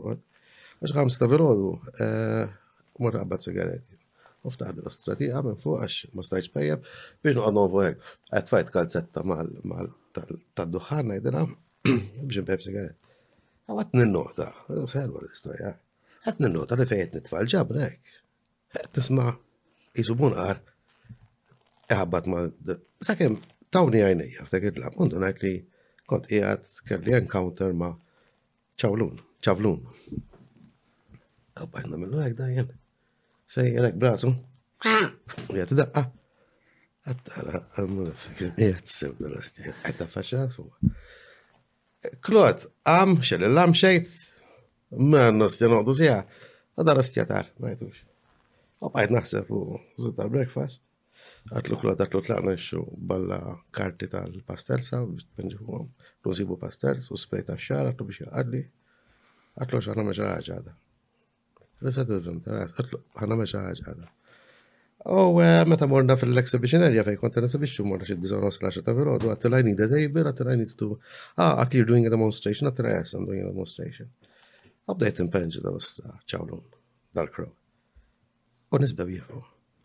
għax 0.81 0.95
għam 0.97 1.11
stavirodu, 1.13 1.75
eh, 2.01 2.47
mur 3.05 3.19
għabbat 3.21 3.45
sigaretti 3.45 3.99
uftaħ 4.43 4.73
ftaħ 4.73 4.83
l-istratiħa 4.83 5.41
minn 5.47 5.59
fuq 5.61 5.83
għax 5.85 6.13
ma 6.15 6.25
stajċ 6.27 6.53
pejjeb 6.55 6.85
biex 7.27 7.37
nuqqa 7.37 7.53
novu 7.57 7.83
għek. 7.85 8.11
Għatfajt 8.33 8.73
kalzetta 8.77 9.25
mal 9.25 9.93
tal-duħar 10.57 11.07
najdina 11.11 11.43
biex 11.85 12.45
nbeb 12.45 12.65
sigaret. 12.65 12.99
Għat 13.71 13.95
n-nota, 13.99 14.49
serwa 14.91 15.21
l-istoria. 15.25 15.75
Għat 16.27 16.41
n-nota 16.45 16.79
li 16.81 16.89
fejt 16.91 17.17
nitfall 17.21 17.51
ġabrek. 17.53 18.13
Għat 18.81 18.93
tisma 18.97 19.29
jisubun 19.99 20.37
għar. 20.41 20.63
Għabbat 21.91 22.31
ma. 22.31 22.47
Sakem, 23.03 23.39
tawni 23.75 24.05
għajnija, 24.05 24.47
f'dak 24.49 24.69
il-lab, 24.71 24.97
kontu 24.99 25.21
najt 25.23 25.45
li 25.45 25.55
kont 26.11 26.31
jgħat 26.31 26.81
kelli 26.89 27.15
encounter 27.21 27.75
ma 27.77 27.93
ċavlun, 28.81 29.19
ċavlun. 29.45 29.85
Għabbajna 31.61 31.99
minnu 32.01 32.23
għek 32.25 32.39
dajem. 32.39 32.71
Fej, 33.51 33.73
għalek 33.75 33.97
brasu. 33.99 34.29
Għet 34.87 35.73
daqqa. 35.75 36.05
Għattara, 37.11 37.59
għamur 37.81 38.11
fikrim, 38.29 38.53
jgħet 38.63 38.91
sew 38.93 39.15
dal-asti, 39.19 39.65
għetta 39.73 40.07
faċat 40.13 40.53
fuq. 40.55 40.91
Klot, 42.27 42.67
għam, 42.93 43.17
xel 43.27 43.43
l-għam 43.49 43.73
xejt, 43.81 44.13
ma 45.11 45.25
n-nostja 45.33 45.71
noqdu 45.73 45.95
sija, 45.99 46.19
għadar 46.79 47.01
astja 47.03 47.25
tar, 47.31 47.49
ma 47.59 47.73
jtux. 47.75 48.05
U 48.87 48.93
bħajt 48.95 49.15
naħseb 49.19 49.51
u 49.59 49.63
zid 50.07 50.23
breakfast 50.37 50.87
Għatlu 51.57 51.77
klot, 51.81 52.01
għatlu 52.05 52.21
tlaqna 52.27 52.53
xu 52.61 52.83
balla 53.11 53.39
karti 53.77 54.09
tal-pastel 54.13 54.83
sa, 54.85 54.99
biex 55.07 55.25
t-penġi 55.25 55.57
fuqom, 55.57 55.87
l-użibu 56.23 56.59
pastel, 56.61 57.01
u 57.01 57.17
sprejta 57.19 57.57
xar, 57.57 57.89
għatlu 57.91 58.07
biex 58.11 58.27
jgħadli, 58.27 58.61
għatlu 59.65 59.81
xarna 59.89 60.05
meġa 60.11 60.29
ħagħada. 60.35 60.77
Nisat 61.85 62.11
il-film, 62.13 62.41
għatlu, 62.45 62.99
ħana 63.17 63.37
meċa 63.41 63.61
ħagħa 63.65 63.93
għada. 63.95 64.09
U 65.11 65.19
oh, 65.19 65.39
meta 65.65 65.87
morna 65.89 66.13
fil-exhibition 66.21 66.83
area 66.85 67.01
fej 67.07 67.17
kont 67.23 67.39
nesibixxu 67.41 67.87
morna 67.89 68.05
xi 68.05 68.19
19 68.21 68.83
ta' 68.85 68.93
filgħodu 68.99 69.31
għat 69.33 69.47
I 69.49 69.63
need 69.65 69.81
a 69.81 69.87
table, 69.89 70.25
għat 70.29 70.43
I 70.53 70.57
need 70.61 70.83
ah, 70.85 71.55
għat 71.63 71.77
you're 71.79 71.89
doing 71.89 72.05
a 72.05 72.11
demonstration, 72.13 72.69
għat 72.69 72.83
yes, 72.91 73.15
I'm 73.17 73.25
doing 73.29 73.41
a 73.41 73.49
demonstration. 73.49 74.11
Għabdejt 74.91 75.23
impenġi 75.25 75.63
da' 75.65 75.73
wastra, 75.73 76.13
ċawlun, 76.29 76.61
uh, 76.61 76.83
dal-krow. 77.17 77.49
U 78.77 78.81
nisbew 78.83 79.15
jifu. 79.17 79.41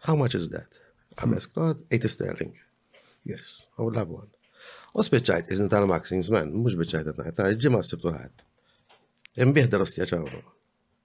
How 0.08 0.20
much 0.20 0.36
is 0.36 0.50
that? 0.52 0.68
Għames 1.16 1.48
klod, 1.54 1.86
8 1.96 2.12
sterling. 2.12 2.52
Yes, 3.26 3.70
I 3.80 3.86
would 3.88 3.96
love 3.96 4.12
one. 4.12 4.28
U 4.96 5.04
spiċajt, 5.06 5.48
iżn 5.56 5.72
tal-Maxims, 5.72 6.34
man, 6.34 6.52
mux 6.60 6.76
biċajt 6.80 7.14
għatna, 7.14 7.32
ta' 7.40 7.48
ġimma 7.56 7.80
s-sibtu 7.86 8.12
ħad. 8.20 8.46
Imbieħ 9.46 9.72
darostja 9.72 10.06
ċawlun. 10.12 10.52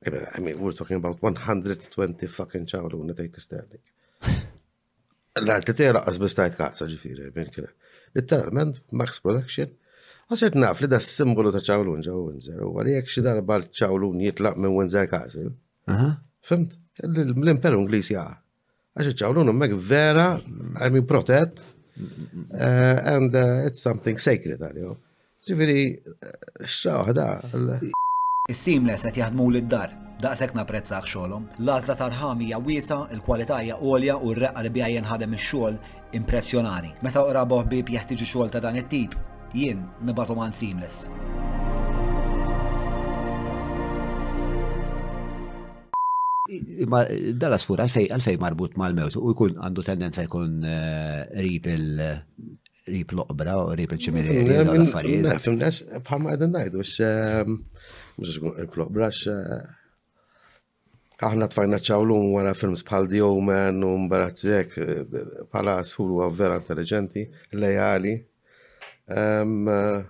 I 0.06 0.40
mean, 0.40 0.58
we're 0.58 0.72
talking 0.72 0.96
about 1.02 1.20
120 1.20 2.26
fucking 2.36 2.66
ċawlu 2.70 3.00
unna 3.04 3.14
tajt 3.16 3.34
isternik. 3.36 3.82
L-art 5.40 5.68
li 5.68 5.74
tera 5.76 6.00
għazbis 6.08 6.36
tajt 6.38 6.56
kaqsa 6.56 6.86
ġifiri, 6.88 7.26
minn 7.36 7.50
kena. 7.52 7.68
Literalment, 8.16 8.80
Max 8.96 9.20
Production, 9.22 9.74
għasert 10.32 10.56
naf 10.58 10.80
li 10.82 10.88
da 10.90 11.00
simbolu 11.04 11.52
ta' 11.52 11.60
ċawlun 11.66 12.00
u 12.14 12.22
Windsor, 12.30 12.64
u 12.70 12.80
għalijek 12.80 13.12
xi 13.12 13.24
darba 13.28 13.60
ċawlun 13.68 14.24
jitlaq 14.24 14.56
minn 14.58 14.72
Windsor 14.78 15.10
kaqsa. 15.12 15.44
Fimt? 16.48 16.78
L-imperu 17.04 17.84
Inglisi 17.84 18.16
għa. 18.16 18.34
Għaxi 18.96 19.16
ċawlun 19.20 19.52
mek 19.54 19.76
vera, 19.92 20.30
I 20.40 20.88
mean, 20.96 21.04
protett, 21.12 21.60
eh, 22.56 22.98
and 23.18 23.34
eh, 23.34 23.66
it's 23.68 23.84
something 23.84 24.16
sacred 24.18 24.64
għalju. 24.64 24.96
Ġifiri, 25.46 25.80
eh, 26.00 26.38
xraħda. 26.64 27.90
Is-seamless 28.50 29.04
qed 29.06 29.14
jaħdmu 29.20 29.44
lid-dar, 29.54 29.92
daqshekk 30.24 30.56
napprezzah 30.58 31.04
xogħolhom. 31.06 31.44
L-għażla 31.62 32.34
hija 32.46 32.56
wiesa, 32.66 32.96
il-kwalità 33.14 33.60
hija 33.62 33.76
għolja 33.78 34.16
u 34.26 34.32
r-reqqa 34.32 34.64
li 34.64 34.70
bija 34.74 34.88
ħadem 35.06 35.36
ix-xogħol 35.36 35.76
impressjonani. 36.18 36.90
Meta 37.06 37.22
qraboh 37.28 37.68
bib 37.70 37.92
jeħtieġu 37.94 38.26
xogħol 38.26 38.50
ta' 38.50 38.62
dan 38.64 38.80
it-tip, 38.80 39.14
jien 39.54 39.84
nibatu 40.02 40.34
għan' 40.34 40.56
seamless. 40.58 41.06
Ma 46.90 47.04
dalla 47.44 47.60
sfur 47.62 47.84
għalfej 47.86 48.10
għalfej 48.16 48.40
marbut 48.42 48.74
mal-mewt 48.82 49.20
u 49.22 49.30
jkun 49.30 49.60
għandu 49.62 49.86
tendenza 49.92 50.26
jkun 50.26 50.58
eh, 50.66 51.38
rip 51.44 51.70
il 51.70 51.86
rip 52.90 53.14
l-oqbra 53.14 53.60
u 53.68 53.72
rip 53.78 53.94
il-ċimiri. 53.94 54.40
Nafim 54.42 54.84
mm, 54.90 55.34
mm, 55.38 55.38
mm, 55.54 55.58
nes 55.62 55.82
bħalma 56.02 56.34
għedin 56.34 56.56
najdu, 56.58 56.88
eh, 57.06 57.58
il-klok 58.26 59.00
eh, 59.00 59.60
Aħna 61.20 61.50
tfajna 61.52 61.78
ċawlum 61.84 62.30
wara 62.32 62.54
films 62.56 62.80
bħal 62.88 63.06
The 63.12 63.18
Omen 63.24 63.82
u 63.84 63.90
mbarazzek 64.06 64.78
bħala 65.52 65.74
eh, 65.80 65.84
sħuru 65.90 66.24
vera 66.36 66.56
intelligenti, 66.60 67.26
lejali. 67.60 68.14
Eh, 69.10 70.00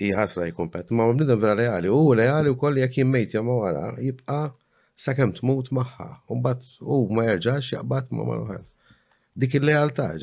jħasra 0.00 0.48
jkompet, 0.52 0.90
ma 0.96 1.08
l-bniedem 1.10 1.40
vera 1.44 1.58
lejali, 1.60 1.90
u 1.92 2.14
lejali 2.16 2.48
u 2.52 2.56
koll 2.58 2.78
jek 2.80 3.00
jimmejt 3.02 3.34
jam 3.36 3.50
wara, 3.52 3.90
jibqa 4.00 4.44
sakemm 4.94 5.32
tmut 5.36 5.68
maħħa, 5.74 6.10
Umbat 6.32 6.64
u 6.80 7.04
ma 7.16 7.26
jerġax 7.28 7.72
jaqbat 7.76 8.12
ma 8.16 8.24
mal 8.28 8.62
dik 9.36 9.54
il-lealtà 9.54 10.14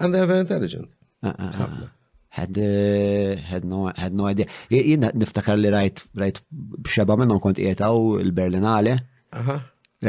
And 0.00 0.14
they're 0.14 0.26
very 0.26 0.40
intelligent. 0.40 0.88
Ah, 1.24 1.34
ah, 1.38 1.52
ah. 1.58 1.90
Had, 2.28 2.56
eh, 2.56 3.34
had, 3.36 3.64
no, 3.64 3.90
had 4.02 4.14
no 4.14 4.26
idea. 4.28 4.46
Jien 4.70 5.00
niftakar 5.20 5.56
li 5.58 5.70
rajt, 5.76 6.04
rajt 6.22 6.36
bxeba 6.84 7.16
minnhom 7.18 7.40
kont 7.40 7.58
jietaw 7.58 8.20
il-Berlinale. 8.20 8.94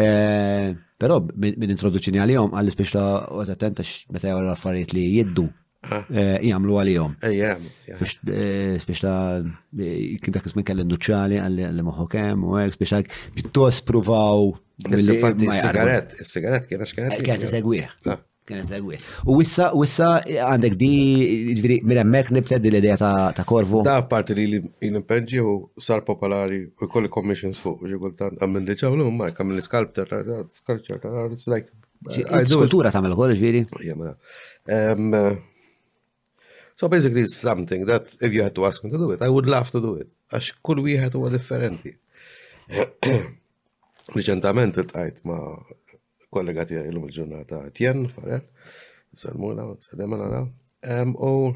Eh, 0.01 0.74
Pero 1.00 1.15
min 1.39 1.72
introduċini 1.74 2.19
għal-jom 2.22 2.51
għall-ispiex 2.60 2.93
la 3.00 3.05
għat 3.34 3.51
attenta 3.55 3.86
meta 4.13 4.34
għal 4.36 4.50
affarijiet 4.53 4.93
li 4.93 5.05
jiddu 5.15 5.46
Eh, 5.88 6.42
jgħamlu 6.44 6.76
għal 6.82 6.90
eh, 6.92 7.12
għalihom. 7.24 7.68
Biex 8.84 9.00
ta' 9.00 9.14
eh, 9.40 10.18
kien 10.20 10.36
dak 10.36 10.50
ismin 10.50 10.66
kelli 10.68 10.84
nuċċali 10.84 11.38
għalli 11.40 11.86
moħħu 11.88 12.06
kemm 12.12 12.44
u 12.50 12.58
hekk 12.60 12.82
biex 12.82 12.98
hekk 12.98 13.14
pjuttost 13.38 13.86
pruvaw. 13.88 14.50
il 14.90 15.00
sigaret 15.00 16.12
il 16.20 16.28
sigaret 16.28 16.68
kien 16.68 16.84
għax 16.84 16.96
kienet. 16.98 17.24
Kienet 17.24 17.48
isegwih. 17.48 17.96
Ah. 18.12 18.20
Kienet 18.50 18.68
isegwih. 18.68 19.08
U 19.30 19.40
wissa 19.40 19.70
wissa 19.78 20.12
għandek 20.26 20.76
di 20.82 20.92
minn 21.64 22.02
hemmhekk 22.04 22.36
nibted 22.36 22.68
l-idea 22.68 23.00
ta' 23.00 23.46
korvu. 23.48 23.80
Da' 23.88 24.02
parti 24.12 24.36
li 24.36 24.50
l-impenġi 24.60 25.40
u 25.40 25.54
sar 25.80 26.04
popolari 26.04 26.66
u 26.68 26.90
kolli 26.92 27.08
commissions 27.14 27.62
fuq 27.64 27.88
ġi 27.88 28.02
kultant 28.04 28.44
għamil 28.44 28.68
riċawlu 28.74 29.08
mark 29.16 29.40
għamil 29.40 29.64
sculptor, 29.64 30.12
sculptor, 30.60 31.24
it's 31.32 31.48
like. 31.48 31.72
Skultura 32.44 32.92
tagħmel 32.96 33.12
ukoll 33.16 33.34
ġifieri. 33.38 33.64
So 36.80 36.88
basically 36.88 37.24
it's 37.24 37.36
something 37.36 37.86
that 37.88 38.06
if 38.22 38.32
you 38.34 38.42
had 38.42 38.56
to 38.56 38.66
ask 38.66 38.86
me 38.86 38.90
to 38.92 38.98
do 38.98 39.12
it, 39.12 39.22
I 39.22 39.28
would 39.28 39.48
love 39.54 39.70
to 39.76 39.82
do 39.84 39.92
it. 40.02 40.08
Għax 40.32 40.52
kull 40.64 40.80
wieħed 40.86 41.16
huwa 41.18 41.28
differenti. 41.34 41.92
Riċentament 44.16 44.78
iltqajt 44.80 45.18
ma' 45.28 45.42
kollega 46.32 46.64
tiegħi 46.70 46.94
llum 46.96 47.08
il-ġurnata 47.10 47.60
Tjen 47.76 48.06
Farel, 48.14 48.46
Salmuna, 49.12 49.66
Sadema 49.84 50.22
naraw. 50.22 50.48
U 51.20 51.52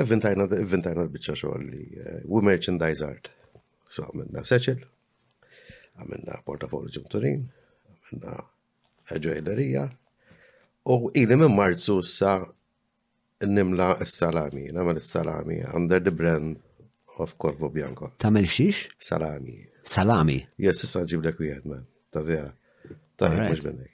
eventajna 0.00 0.48
l 0.54 1.08
bicċa 1.18 1.36
xogħol 1.42 1.66
li 1.68 1.82
eh, 2.00 2.22
we 2.24 2.40
merchandise 2.48 3.04
art. 3.04 3.28
So 3.84 4.08
għamilna 4.08 4.40
seċil, 4.46 4.86
għamilna 6.00 6.40
portafolio 6.48 6.94
ġimturin, 6.96 7.44
għamilna 7.92 8.40
ġoellerija, 9.20 9.84
u 10.94 11.10
ili 11.16 11.36
minn 11.40 11.56
marzu 11.60 12.00
sa' 12.04 12.38
nimla 13.42 13.96
s-salami, 14.04 14.70
namel 14.72 15.00
s-salami, 15.00 15.62
under 15.74 16.00
the 16.00 16.10
brand 16.10 16.56
of 17.18 17.36
Corvo 17.38 17.68
Bianco. 17.68 18.12
Tamel 18.18 18.46
xiex? 18.46 18.88
Salami. 18.98 19.64
Salami? 19.82 20.38
Yes, 20.58 20.82
issa 20.84 21.02
ġib 21.06 21.24
l 21.26 21.34
wieħed 21.38 21.64
man, 21.68 21.82
ta' 22.10 22.22
vera. 22.22 22.52
Ta' 23.16 23.30
mux 23.30 23.62
minnek. 23.66 23.90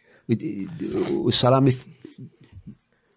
U 1.24 1.30
salami, 1.34 1.74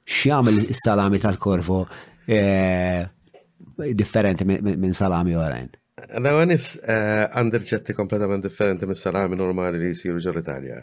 xjamil 0.03 0.65
salami 0.75 1.19
tal-Corvo 1.21 1.85
eh, 2.27 3.05
differenti 3.93 4.43
minn 4.45 4.93
salami 4.97 5.35
orajn? 5.37 5.69
L-għanis 6.17 6.67
eh, 6.89 7.27
underġetti 7.39 7.93
kompletament 7.95 8.43
differenti 8.47 8.89
minn 8.89 8.97
salami 8.99 9.37
normali 9.39 9.77
li 9.79 9.91
jisiru 9.93 10.19
ġol 10.25 10.41
Italja, 10.41 10.81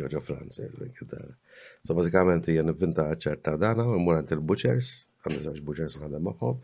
jo 0.00 0.08
ġo 0.14 0.22
Franza, 0.24 0.64
l-għin 0.70 0.94
So 1.84 1.92
bazzikament 1.94 2.46
hija 2.48 2.62
vinta 2.80 3.04
ċerta 3.20 3.58
dana, 3.60 3.84
immur 3.98 4.16
għand 4.16 4.30
il-butchers, 4.38 4.86
għandna 5.26 5.42
żewġ 5.44 5.64
butchers 5.66 5.96
naħdem 6.00 6.22
magħhom, 6.30 6.54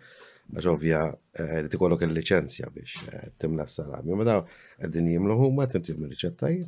għax 0.55 0.69
ovvja 0.71 1.01
li 1.11 1.43
eh, 1.45 1.67
tikollok 1.75 2.05
il-liċenzja 2.07 2.71
biex 2.73 2.95
eh, 3.13 3.27
timla 3.43 3.67
s-salami. 3.69 4.15
Ma 4.17 4.25
daw 4.25 4.41
qegħdin 4.81 5.11
jimlu 5.13 5.35
huma 5.43 5.67
tintu 5.69 5.93
jimlu 5.93 6.09
riċettajn. 6.09 6.63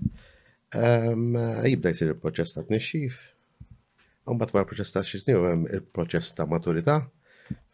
Ehm, 0.80 1.22
eh, 1.40 1.70
jibda 1.72 1.94
jsir 1.96 2.12
il-proċess 2.14 2.58
ta' 2.58 2.64
tnixxif, 2.70 3.28
Mbagħad 4.28 4.52
wara 4.54 4.66
proċess 4.70 4.94
ta' 4.94 5.00
xitni 5.06 5.34
hemm 5.34 5.64
il-proċess 5.66 6.36
ta' 6.38 6.44
maturità 6.46 7.00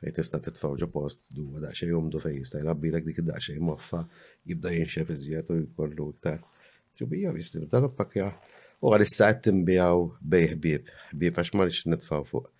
fejn 0.00 0.14
tista' 0.16 0.38
titfgħu 0.46 0.78
ġo 0.80 0.86
post 0.94 1.26
duwa 1.36 1.60
daqsxejn 1.64 1.90
jumdu 1.90 2.22
fejn 2.22 2.38
jista' 2.38 2.62
jlabbilek 2.62 3.04
dik 3.04 3.18
id-daqsxejn 3.20 3.66
moffa 3.68 4.00
jibda 4.48 4.72
jinxef 4.76 5.10
iżjed 5.12 5.50
u 5.52 5.58
jkollu 5.66 6.06
iktar. 6.14 6.38
Tribija 6.96 7.34
jistgħu 7.36 7.66
dan 7.68 7.90
pakkja 8.00 8.30
u 8.82 8.92
għalissa 8.94 9.28
qed 9.42 9.64
bijaw 9.66 10.04
bejħ 10.22 10.54
bib, 10.62 10.90
bib 11.18 11.38
għax 11.42 11.54
marriċ 11.58 11.80
rridx 11.88 12.12
fuq. 12.30 12.50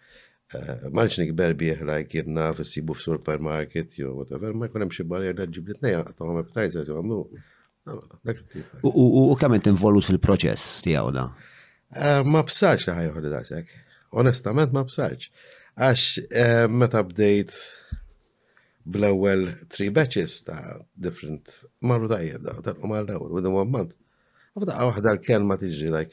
Eh, 0.57 0.89
marriċ 0.91 1.19
nikber 1.23 1.53
bijħ 1.61 1.85
lajk 1.87 2.17
jirna 2.17 2.49
f 2.55 2.65
supermarket 2.67 3.99
jew 3.99 4.11
whatever, 4.17 4.55
ma 4.57 4.67
jkun 4.69 4.87
hemm 4.87 4.95
xi 4.95 5.05
barrier 5.09 5.37
li 5.39 5.47
ġib 5.53 5.71
litnejja 5.75 6.01
għatahom 6.05 6.41
appetizer 6.43 6.89
jew 6.89 6.97
għamlu. 7.01 7.21
U 8.93 9.35
kemm 9.41 9.57
int 9.61 9.71
involut 9.71 10.07
fil-proċess 10.09 10.83
ti 10.85 10.97
għawna? 10.99 11.29
Eh, 11.97 12.21
ma 12.27 12.43
b-sarċ 12.47 12.89
ta' 12.89 12.97
ħajħu 12.99 13.23
li 13.27 13.33
daqshekk. 13.33 13.79
Onestament 14.21 14.75
ma 14.75 14.83
b-sarċ. 14.89 15.31
Għax 15.79 16.27
eh, 16.27 16.65
meta 16.69 17.05
bdejt 17.07 17.55
bl 18.89 19.05
ewel 19.07 19.47
three 19.71 19.93
batches 19.93 20.41
ta' 20.49 20.79
different 20.99 21.61
marru 21.85 22.09
da' 22.11 22.23
tal-qum 22.65 22.97
għal-ewwel 22.99 23.31
within 23.39 23.55
one 23.63 23.71
month 23.71 23.95
U 24.59 24.65
f'daqqa 24.67 25.15
l-kelma 25.15 25.55
tiġi 25.59 25.89
lajk. 25.95 26.11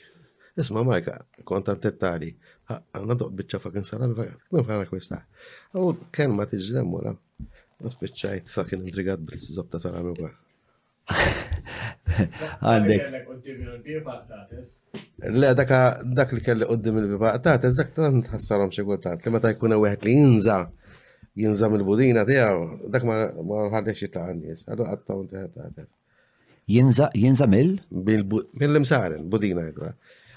Isma 0.61 0.83
Marka, 0.87 1.17
kont 1.49 1.67
għantettali, 1.71 2.29
għanna 2.71 3.15
doq 3.19 3.31
bieċa 3.39 3.59
fakin 3.63 3.83
salami 3.87 4.15
fakat, 4.15 4.45
minn 4.55 4.85
kwista. 4.89 5.17
U 5.81 5.93
kelma 6.15 6.45
tiġi 6.51 6.75
l-mura, 6.77 7.11
u 7.83 7.91
bieċajt 8.03 8.53
fakin 8.53 8.85
intrigat 8.87 9.19
bil-sizob 9.25 9.67
ta' 9.71 9.81
salami 9.83 10.13
u 10.13 10.27
Għandek. 12.15 12.61
Le, 15.35 15.51
dak 15.57 16.33
li 16.33 16.41
kelli 16.45 16.65
qoddim 16.69 16.97
il-bibaqtatis, 17.01 17.77
dak 17.81 17.91
ta' 17.97 18.07
nħassarom 18.15 18.71
xegwotant, 18.77 19.25
li 19.25 19.33
meta 19.35 19.51
jkun 19.55 19.73
għu 19.73 19.89
li 20.05 20.15
jinza 20.19 20.59
jinżam 21.35 21.75
il-budina 21.81 22.23
tijaw, 22.29 22.87
dak 22.93 23.03
ma 23.09 23.21
nħaddex 23.33 24.05
jitla 24.05 24.29
għannis, 24.29 24.65
għadu 24.69 24.87
għattaw 24.93 25.23
nteħet 25.25 25.57
għatet. 25.65 25.91
Jinza, 26.67 27.11
jinza 27.13 27.45
mill? 27.45 27.73
Mill-imsaren, 28.57 29.25
budina 29.29 29.61
jgħidwa. 29.67 29.91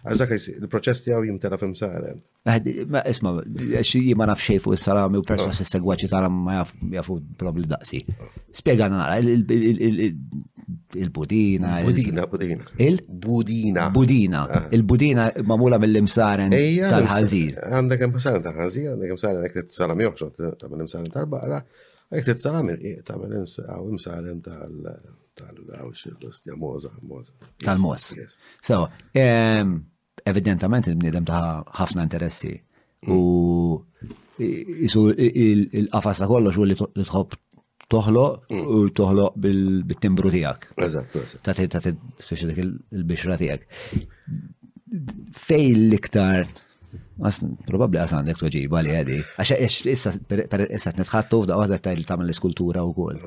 Għaxdak 0.09 0.33
il-proċess 0.39 1.03
tijaw 1.07 1.23
jimtela 1.27 1.57
f'imsaren. 1.59 2.19
Eh, 2.53 2.67
ma 2.89 3.01
isma, 3.11 3.33
xie 3.83 4.13
ma 4.17 4.27
naf 4.29 4.43
xej 4.45 4.61
fuq 4.63 4.77
il-salami 4.77 5.19
u 5.19 5.25
perswa 5.27 5.49
ah. 5.51 5.57
se 5.57 5.65
segwaċi 5.73 6.07
tara 6.13 6.29
ma 6.31 6.61
jafu 6.93 7.17
probabli 7.37 7.65
daqsi. 7.71 8.03
Spiegana 8.55 9.01
nara, 9.01 9.17
il-budina. 11.03 11.79
Budina, 11.89 12.27
budina. 12.31 12.67
Il-budina. 12.87 13.89
Budina. 13.97 14.43
Il-budina 14.77 15.27
ah. 15.33 15.45
mamula 15.51 15.81
mill-imsaren 15.83 16.53
tal-ħazir. 16.53 17.57
Għandek 17.73 18.05
imsaren 18.11 18.45
tal-ħazir, 18.45 18.91
għandek 18.93 19.15
imsaren 19.17 19.49
għek 19.49 19.63
t-salami 19.73 20.11
uħxot, 20.13 20.45
ta' 20.61 20.69
mill-imsaren 20.77 21.09
tal-baqra, 21.17 21.63
għek 22.13 22.31
t-salami 22.35 22.77
ta' 23.09 23.17
mill-imsaren 23.25 24.45
tal-ħazir. 24.47 25.17
Tal-moza, 25.39 26.91
moza. 27.03 28.23
So, 28.67 28.77
evidentament 30.31 30.87
il-bnidem 30.91 31.25
ta' 31.29 31.43
ħafna 31.79 32.05
interessi. 32.09 32.55
Mm. 33.07 33.15
U 33.15 34.13
jisu 34.43 35.05
il-qafas 35.17 36.19
ta' 36.23 36.29
kollox 36.31 36.59
u 36.59 36.67
li 36.69 36.77
tħobb 36.79 37.37
toħloq 37.93 38.55
mm. 38.55 38.71
u 38.79 38.89
toħloq 39.01 39.37
bil-timbru 39.45 40.33
tijak. 40.35 40.71
Ta' 40.77 41.57
t 41.57 41.95
il-bixra 41.95 43.39
tijak. 43.43 43.69
Fej 45.49 45.69
l-iktar 45.75 46.49
Probabli 47.67 47.99
għas 47.99 48.13
għandek 48.15 48.39
tuġiba 48.39 48.79
li 48.87 48.93
għadi. 48.95 49.17
Għaxa 49.43 49.57
issa 50.71 50.93
netħattu 51.03 51.41
f'da 51.43 51.57
għodha 51.59 51.79
ta' 51.83 51.91
il-tamil 51.99 52.29
l-iskultura 52.31 52.85
u 52.87 52.93
kol 52.95 53.19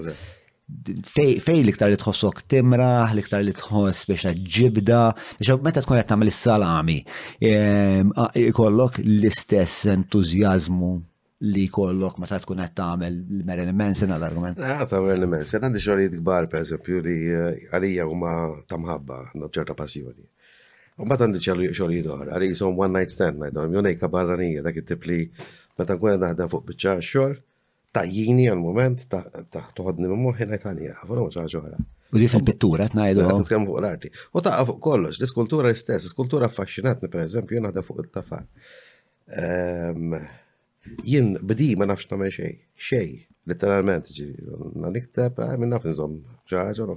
fej 1.46 1.64
liktar 1.66 1.90
li 1.92 1.98
tħossok 2.00 2.44
timra, 2.50 3.08
liktar 3.16 3.44
li 3.44 3.52
tħoss 3.56 4.08
biex 4.10 4.32
ġibda, 4.40 5.02
biex 5.40 5.64
meta 5.66 5.84
tkun 5.84 6.00
qed 6.00 6.10
tagħmel 6.12 6.32
is-salami, 6.32 7.00
ehm, 7.52 8.12
ikollok 8.48 9.02
l-istess 9.04 9.88
entużjażmu 9.94 10.92
li 11.52 11.64
kollok 11.74 12.20
ma 12.22 12.30
ta' 12.30 12.40
tkun 12.44 12.62
qed 12.64 12.76
tagħmel 12.78 13.20
Marilyn 13.50 13.78
Manson 13.78 14.14
għal 14.16 14.28
argument. 14.30 14.64
Ah, 14.64 14.86
ta' 14.86 15.02
Marilyn 15.04 15.32
Manson 15.36 15.66
għandi 15.68 15.84
xogħlijiet 15.84 16.20
kbar 16.22 16.50
pereżempju 16.54 17.04
li 17.06 17.18
eh, 17.28 17.72
għalija 17.74 18.08
huma 18.10 18.36
ta' 18.70 18.80
mħabba 18.82 19.20
ċerta 19.52 19.76
passjoni. 19.78 20.26
U 21.02 21.06
mbagħad 21.08 21.28
għandi 21.28 21.72
xogħlijiet 21.76 22.12
oħra, 22.14 22.32
għalija 22.36 22.56
jisom 22.56 22.80
one 22.86 23.00
night 23.00 23.14
stand 23.14 23.42
ngħidhom, 23.44 23.74
jew 23.76 23.86
ngħidha 23.88 24.12
barranija 24.18 24.66
dak 24.70 24.84
it-tip 24.84 25.08
li 25.10 25.24
meta 25.82 25.98
nkun 25.98 26.18
naħdem 26.26 26.52
fuq 26.52 26.70
biċċa 26.72 26.98
xogħol 27.02 27.40
tajjini 27.92 28.46
għal-moment, 28.48 29.04
toħodni 29.76 30.08
minn 30.08 30.22
moħi 30.30 30.48
najtani 30.52 30.90
għafu, 30.94 31.18
no 31.18 31.26
ċaġa 31.34 31.64
ħra. 31.66 31.80
U 32.12 32.20
di 32.20 32.28
fil-pittura, 32.32 32.90
tnajdu. 32.92 33.24
najdu 33.28 33.48
t 33.48 33.56
fuq 33.56 33.80
l-arti. 33.84 34.12
U 34.36 34.44
taqqa 34.44 34.66
fuq 34.68 34.80
kollox, 34.84 35.20
l-iskultura 35.22 35.72
istess, 35.72 36.06
l-iskultura 36.08 36.48
affaxxinatni, 36.50 37.10
per 37.12 37.26
eżempju, 37.26 37.58
jena 37.60 37.72
da 37.76 37.84
fuq 37.86 38.02
il-tafar. 38.06 38.46
Ehm, 39.44 40.16
jien 41.08 41.34
bdi 41.48 41.74
ma 41.80 41.88
nafx 41.92 42.12
namel 42.12 42.32
xej, 42.36 42.54
xej, 42.90 43.12
literalment, 43.52 44.10
ġi, 44.12 44.28
niktab, 44.92 45.40
eh, 45.46 45.56
minn 45.60 45.72
naf 45.76 45.88
nżom, 45.88 46.18
ċaġa, 46.52 46.88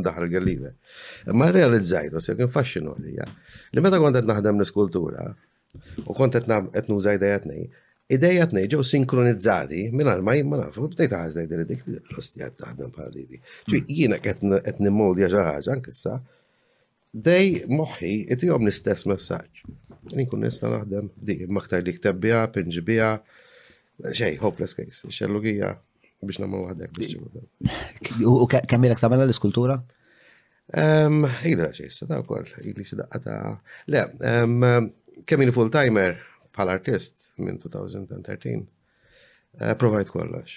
ndaħar 0.00 0.28
il-gallive. 0.28 0.74
Ma 1.36 1.48
realizzajt, 1.52 2.16
għasja, 2.16 2.36
kien 2.40 2.52
fasċinu 2.52 2.92
għalija. 2.96 3.28
Li 3.76 3.84
meta 3.84 4.00
kontet 4.00 4.28
naħdem 4.28 4.60
l-iskultura, 4.60 5.30
u 6.04 6.16
kontet 6.16 6.48
nam 6.48 6.70
etnu 6.76 6.98
zaħidajatnej, 7.00 7.68
Ideja 8.10 8.46
t-nejġew 8.50 8.82
sinkronizzati 8.84 9.84
minn 9.94 10.10
ma 10.26 10.34
jimma 10.34 10.58
nafu, 10.58 10.88
bdejt 10.90 11.12
għazna 11.16 11.44
id 11.46 11.52
dik 11.70 11.84
li 11.86 11.94
l-ostja 12.00 12.48
taħdem 12.50 12.90
bħalidi. 12.96 13.38
Hmm. 13.70 13.84
Jina 13.88 14.18
għet 14.18 14.80
nimmodja 14.82 15.28
ġaħġa, 15.32 15.54
għankissa, 15.76 16.16
dej 17.14 17.62
moħi 17.70 18.10
id 18.34 18.42
jom 18.48 18.66
l-istess 18.66 19.06
messaġġ. 19.06 19.62
Ninkun 20.18 20.42
nista 20.42 20.68
naħdem 20.72 21.12
di 21.14 21.38
maktar 21.46 21.84
li 21.86 21.94
ktabbija, 21.94 22.42
pinġbija, 22.52 23.12
xej, 24.10 24.34
hopeless 24.42 24.74
case, 24.80 25.06
xellugija 25.06 25.70
biex 26.22 26.38
namlu 26.42 26.66
għadek 26.72 26.92
biex 26.96 28.18
U 28.26 28.46
kemmilek 28.50 28.98
tamela 28.98 29.26
l-iskultura? 29.28 29.78
Ila 30.74 31.70
xej, 31.76 31.86
s-sada 31.86 32.18
u 32.22 32.26
koll, 32.26 32.50
ili 32.66 32.82
xidaqqa 32.86 33.22
ta' 33.22 33.38
le, 33.94 34.04
kemmini 35.28 35.52
full-timer, 35.54 36.18
pal 36.56 36.68
artist 36.72 37.30
minn 37.40 37.58
2013. 37.60 38.60
uh, 39.60 39.68
eh, 39.68 39.74
Provajt 39.78 40.10
kollox. 40.14 40.52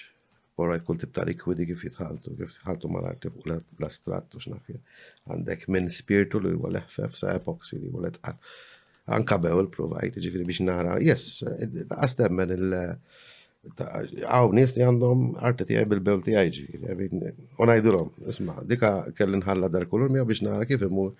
Provajt 0.56 0.84
kull 0.88 0.96
tip 1.00 1.12
ta' 1.16 1.24
likwidi 1.28 1.66
kif 1.68 1.82
jitħaltu, 1.84 2.32
kif 2.38 2.54
jitħaltu 2.58 2.88
mal-arti 2.88 3.28
u 3.28 3.44
l-astrat 3.56 4.36
u 4.38 4.44
xnafja. 4.44 4.78
Għandek 5.28 5.66
minn 5.72 5.90
spiritu 5.92 6.40
li 6.40 6.54
huwa 6.56 6.70
leħfef 6.78 7.16
sa' 7.18 7.34
epoxi 7.36 7.80
li 7.80 7.90
huwa 7.92 8.06
leħtqan. 8.06 8.38
Anka 9.16 9.36
bew 9.38 9.60
il-provajt, 9.62 10.16
ġifiri 10.24 10.46
biex 10.48 10.64
nara, 10.68 10.96
Jess, 11.04 11.42
eh, 11.46 11.84
għastemmen 11.92 12.54
il- 12.56 12.78
għaw 13.74 14.52
nis 14.54 14.72
li 14.76 14.82
għandhom 14.84 15.22
arti 15.48 15.76
għaj 15.76 15.86
bil-belt 15.90 16.24
tijaj 16.26 16.50
ġifiri. 16.54 17.08
Unajdulom, 17.62 18.10
isma, 18.30 18.54
dika 18.64 18.90
kellin 19.18 19.42
ħalla 19.44 19.70
dar 19.72 19.86
kulur 19.90 20.10
mija 20.12 20.24
biex 20.28 20.42
nara 20.46 20.66
kif 20.68 20.82
imur 20.86 21.12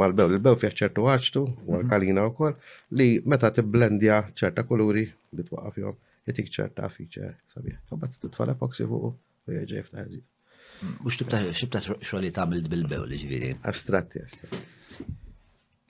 mal 0.00 0.12
bel 0.16 0.32
il 0.36 0.42
bel 0.44 0.58
fiħ 0.60 0.74
ċertu 0.82 1.06
għaxtu, 1.08 1.44
mhm. 1.46 1.78
għal-kalina 1.78 2.26
u 2.28 2.34
kol, 2.36 2.56
li 2.98 3.08
meta 3.24 3.50
t-blendja 3.56 4.22
ċerta 4.36 4.66
kuluri 4.68 5.04
li 5.08 5.42
t 5.46 5.54
waqaf 5.56 5.80
jom, 5.80 5.96
jitik 6.28 6.52
ċerta 6.54 6.88
feature, 6.92 7.32
sabiħ. 7.50 7.80
Għabbat 7.94 8.20
t 8.24 8.32
tfala 8.34 8.56
epoxi 8.56 8.86
fuq 8.90 9.10
u 9.10 9.14
jieġej 9.54 9.86
ftaħzi. 9.90 10.22
U 11.06 11.10
xtibta 11.10 11.82
xoli 12.04 12.30
tamil 12.34 12.64
bil-belt 12.68 13.06
ġviri? 13.12 13.20
Jiġifieri? 13.20 13.60
Astratti, 13.70 14.24
astratti. 14.24 15.06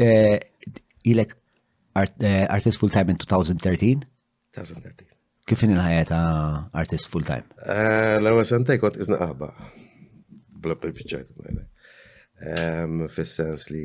Eh, 0.05 0.38
ilek 1.11 1.33
eh, 1.96 2.46
artist 2.48 2.79
full-time 2.83 3.14
in 3.14 3.20
2013? 3.22 4.05
2013. 4.55 5.13
Kif 5.48 5.61
in 5.68 5.74
il-ħajja 5.74 6.04
ta' 6.09 6.20
artist 6.80 7.07
full-time? 7.12 7.44
Eh, 7.68 8.16
l-ewwel 8.16 8.46
sentej 8.48 8.78
kont 8.80 8.94
izna 9.04 9.18
qaħba. 9.20 9.48
Bla 10.64 10.74
bħiċċajt 10.80 11.28
Fis-sens 13.12 13.66
li 13.68 13.83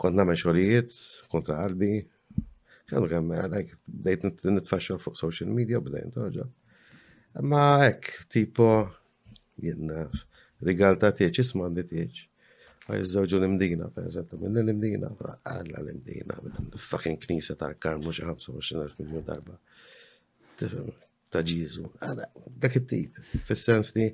kont 0.00 0.14
namen 0.18 0.38
xogħlijiet 0.38 0.90
kontra 1.32 1.54
qalbi. 1.58 1.90
Kienu 2.86 3.06
kemm 3.10 3.30
like 3.50 3.72
bdejt 3.86 4.22
nitfaxxel 4.46 4.98
fuq 5.02 5.16
social 5.18 5.50
media 5.54 5.78
bdejt 5.82 6.14
toġa. 6.14 6.44
Ma 7.50 7.62
ek, 7.88 8.00
tipo 8.32 8.68
jenna 9.66 9.96
rigal 10.66 10.96
ta' 11.02 11.10
tieċ, 11.18 11.36
isma' 11.44 11.64
għandi 11.66 11.84
tieċ. 11.90 12.16
zawġu 13.16 13.34
l-imdina, 13.40 13.86
per 13.94 14.04
eżempju, 14.10 14.36
minn 14.44 14.56
l-imdina, 14.64 15.08
għalla 15.46 15.78
l-imdina, 15.82 16.34
fucking 16.76 17.18
knisa 17.22 17.52
ta' 17.58 17.74
karmu 17.74 18.10
xi 18.14 18.22
25 18.30 18.94
miljon 19.06 19.24
darba 19.28 19.54
ta' 21.30 21.42
ġizu. 21.46 21.84
Dak 22.60 22.76
it-tip, 22.78 23.18
fil 23.46 23.56
sens 23.58 23.92
li. 23.96 24.08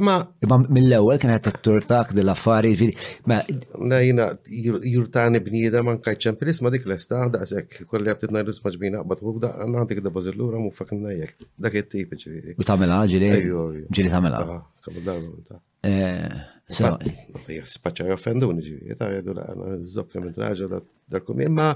Ma. 0.00 0.14
Ma 0.48 0.56
mill-ewwel 0.72 1.18
kien 1.20 1.30
t 1.44 1.50
turtak 1.66 2.14
dil 2.16 2.30
affarijiet 2.32 2.96
Ma. 3.28 3.40
Na 3.90 3.98
jina, 4.00 4.28
jurtani 4.48 5.40
b'nida 5.44 5.82
man 5.84 5.98
nkajt 6.00 6.22
ċempil 6.28 6.50
ma 6.64 6.70
dik 6.72 6.86
l-esta, 6.88 7.26
da' 7.32 7.44
sekk, 7.48 7.82
kolli 7.90 8.08
għabti 8.08 8.22
qed 8.26 8.30
titnajr 8.32 8.52
isma' 8.54 8.72
ġbina 8.76 9.02
qbad 9.04 9.22
da' 9.44 9.52
għanna 9.58 9.82
għandik 9.82 10.00
da 10.06 10.14
bazillura 10.16 10.62
mu 10.64 10.72
fakin 10.72 11.02
najjek. 11.08 11.36
Dak 11.66 11.76
it-tip 11.82 12.16
ġifieri. 12.16 12.56
U 12.56 12.64
ta' 12.64 12.72
tagħmilha 12.72 13.02
ġieli. 13.12 13.86
Ġieli 13.92 15.44
ta' 15.50 15.60
Spaċċa 16.72 18.08
joffenduni 18.14 18.64
ġifieri, 18.64 18.96
ta' 18.96 19.12
jgħidu 19.12 19.36
la' 19.36 19.78
zokka 19.98 20.24
minn 20.24 20.40
raġa 20.44 20.72
dak 21.18 21.28
ma' 21.52 21.74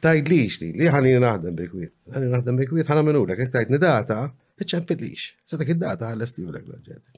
tajdlix 0.00 0.60
li, 0.62 0.70
li 0.78 0.86
ħani 0.88 1.12
naħdem 1.20 1.56
bekwiet, 1.56 1.92
ħani 2.14 2.30
naħdem 2.32 2.56
bekwiet, 2.62 2.88
ħana 2.88 3.02
minulek, 3.06 3.42
jek 3.44 3.52
tajtni 3.58 3.82
data, 3.82 4.22
ċempilix. 4.62 5.32
Setek 5.42 5.72
id-data 5.72 6.12
għal-estiv 6.14 6.52
l 6.52 6.60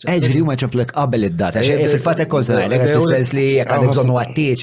Eġri 0.09 0.39
u 0.41 0.47
maċemplek 0.49 0.95
qabel 0.97 1.27
id-data, 1.27 1.61
eh, 1.61 1.75
eh, 1.75 1.83
eh, 1.85 1.91
fil-fat 1.93 2.23
ek 2.25 2.31
konsenajlek, 2.33 2.85
fil-sens 2.89 3.33
li 3.37 3.43
jek 3.59 3.69
għandek 3.69 3.91
bżonu 3.93 4.15
għattieċ, 4.17 4.63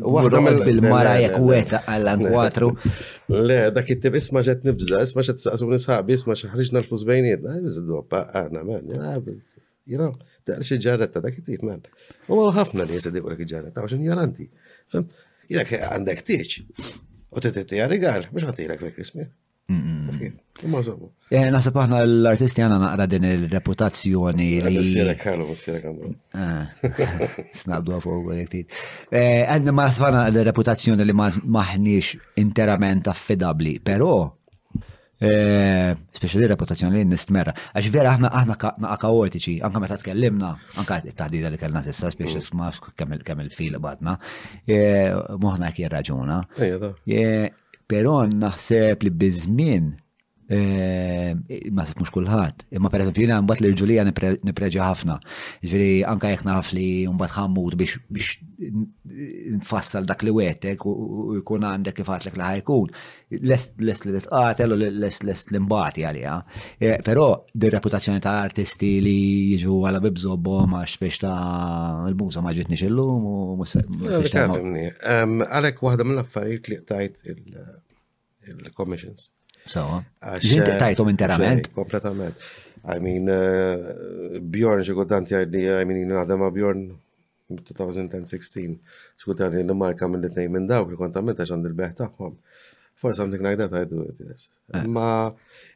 għurromel 0.00 0.58
bil-mara 0.66 1.12
jek 1.22 1.36
u 1.38 1.52
għeta 1.54 1.84
għall-ankwatru. 1.92 2.70
Le, 3.30 3.60
dak 3.78 3.92
it-tib 3.94 4.18
isma 4.18 4.42
ġet 4.48 4.66
nibza, 4.66 5.04
isma 5.06 5.22
ġet 5.22 5.44
saqsu 5.44 5.70
nisħabi, 5.70 6.16
isma 6.18 6.34
xaħriġna 6.40 6.82
l-flus 6.82 7.06
bejniet, 7.06 7.46
ah, 7.46 7.60
iżdobba, 7.62 8.24
għana, 8.42 8.64
ah, 8.64 8.68
man, 8.72 8.92
ah, 8.98 9.56
you 9.86 9.94
know, 10.02 10.10
taqlix 10.42 10.74
il-ġarretta, 10.80 11.22
dak 11.22 11.38
it-tib, 11.44 11.62
man. 11.68 11.86
U 12.26 12.42
għafna 12.50 12.88
li 12.90 12.98
jesedi 12.98 13.22
u 13.22 13.30
l 13.30 13.38
għaxin 13.38 14.02
jaranti. 14.02 14.50
Jek 15.46 15.76
għandek 15.78 16.26
tieċ. 16.26 16.62
U 17.34 17.40
t-titti 17.42 17.80
għarrigar, 17.82 18.28
biex 18.32 18.46
għatilek 18.50 18.78
fil 18.84 18.90
krismi 18.98 19.24
Nasa 19.66 20.92
aħna 21.74 22.00
l-artisti 22.06 22.62
għana 22.62 22.76
naqra 22.78 23.06
din 23.10 23.24
il-reputazzjoni 23.26 24.44
li. 24.64 24.82
Sirek 24.86 25.24
għallu, 25.26 25.42
sirek 25.58 25.82
għallu. 25.88 26.06
Snabdu 27.50 27.90
għafu 27.96 28.12
għolektit. 28.14 28.70
Għanna 29.10 29.74
ma' 29.74 29.90
l-reputazzjoni 30.30 31.02
li 31.04 31.16
maħniex 31.18 32.38
interament 32.44 33.10
affidabli, 33.10 33.74
pero 33.82 34.38
Eh, 35.16 35.94
speċi 36.12 36.40
li 36.42 36.48
reputazzjoni 36.52 36.98
li 37.00 37.04
nistmerra. 37.08 37.54
Għax 37.72 37.88
vera 37.94 38.10
aħna 38.12 38.30
aħna 38.36 38.56
naqa 38.84 38.96
kaotiċi, 39.06 39.54
anka 39.64 39.80
meta 39.80 39.96
tkellimna, 40.00 40.50
anka 40.82 40.98
t-taħdida 41.06 41.52
li 41.54 41.60
kellna 41.60 41.80
sissa, 41.86 42.10
speċi 42.12 42.42
mm. 42.52 42.58
ma 42.58 42.68
kemm 43.24 43.46
il-fil 43.46 43.78
badna, 43.80 44.18
eh, 44.68 45.14
moħna 45.40 45.72
kien 45.76 45.92
raġuna. 45.94 46.42
Eh, 46.60 47.46
però 47.88 48.26
naħseb 48.28 49.06
li 49.08 49.14
bizmin 49.24 49.94
Eh, 50.48 51.34
ma 51.74 51.82
sif 51.84 51.96
mux 51.98 52.08
kullħat. 52.14 52.66
Imma 52.78 52.88
per 52.92 53.00
eżempju, 53.02 53.22
jina 53.24 53.40
mbat 53.42 53.60
l-irġulija 53.64 54.04
nipreġa 54.06 54.82
ħafna. 54.86 55.16
Ġviri, 55.64 55.88
anka 56.06 56.28
jek 56.30 56.44
naf 56.46 56.70
li 56.76 56.84
mbat 57.10 57.30
ħammut 57.34 57.74
biex 57.78 58.36
nfassal 59.56 60.04
dak 60.06 60.22
li 60.22 60.30
wetek 60.32 60.86
u 60.86 61.34
jkun 61.40 61.64
għandek 61.66 61.94
kifat 61.98 62.24
l 62.28 62.30
ħajkun. 62.38 62.88
Lest 63.42 63.72
li 63.82 63.92
t-qatel 64.22 64.72
u 64.76 64.76
lest 64.86 65.50
li 65.50 65.58
mbati 65.66 66.02
għalija. 66.06 66.36
Eh, 66.78 66.98
Pero, 67.06 67.26
dir 67.52 67.70
reputazzjoni 67.74 68.20
ta' 68.22 68.36
artisti 68.44 68.92
li 69.02 69.16
jiġu 69.56 69.74
għala 69.90 70.00
bibżobbo 70.06 70.58
għax 70.68 70.90
xbiex 71.00 71.16
ta' 71.26 71.36
l 72.06 72.14
muza 72.22 72.40
ma 72.46 72.52
ġitni 72.54 72.76
xillum 72.78 73.22
u 73.26 73.64
Għalek, 75.06 75.76
għahda 75.82 76.04
mill-affarijiet 76.06 76.64
li 76.70 76.76
qtajt 76.84 77.14
il-commissions 77.32 79.22
Sawa. 79.66 80.02
Eh, 80.18 80.78
Tajtom 80.78 81.08
interament. 81.08 81.68
Kompletament. 81.74 82.34
I 82.86 82.98
mean, 83.02 83.28
eh, 83.28 84.38
Bjorn 84.40 84.84
xikultant 84.86 85.26
jgħidni, 85.30 85.66
I 85.74 85.84
mean, 85.88 86.04
naħdem 86.10 86.40
ma' 86.42 86.52
Bjorn 86.54 86.84
2016, 87.66 88.78
xikultant 89.18 89.56
jinnu 89.58 89.74
marka 89.78 90.06
minn 90.10 90.26
it-nej 90.26 90.48
minn 90.50 90.68
dawk 90.70 90.90
li 90.90 90.98
konta 90.98 91.22
meta 91.22 91.46
xand 91.48 91.66
il-beħ 91.70 91.92
taħħom. 92.02 92.36
For 92.96 93.12
something 93.12 93.42
like 93.44 93.58
that, 93.60 93.74
I 93.76 93.84
do 93.90 94.06
it, 94.08 94.22
yes. 94.24 94.46
Eh. 94.72 94.86
Ma 94.88 95.28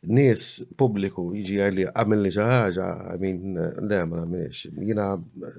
nis 0.09 0.47
publiku 0.79 1.27
jiġi 1.37 1.59
għalli 1.91 2.21
li 2.23 2.33
xaħġa, 2.39 2.87
I 3.15 3.19
mean, 3.21 3.59
le, 3.59 3.99
ma 4.09 4.23
għamilix. 4.23 4.65
Jina 4.73 5.11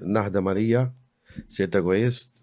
naħdem 0.08 0.48
għalija, 0.52 0.84
sirt 1.46 1.76
għajist, 1.78 2.42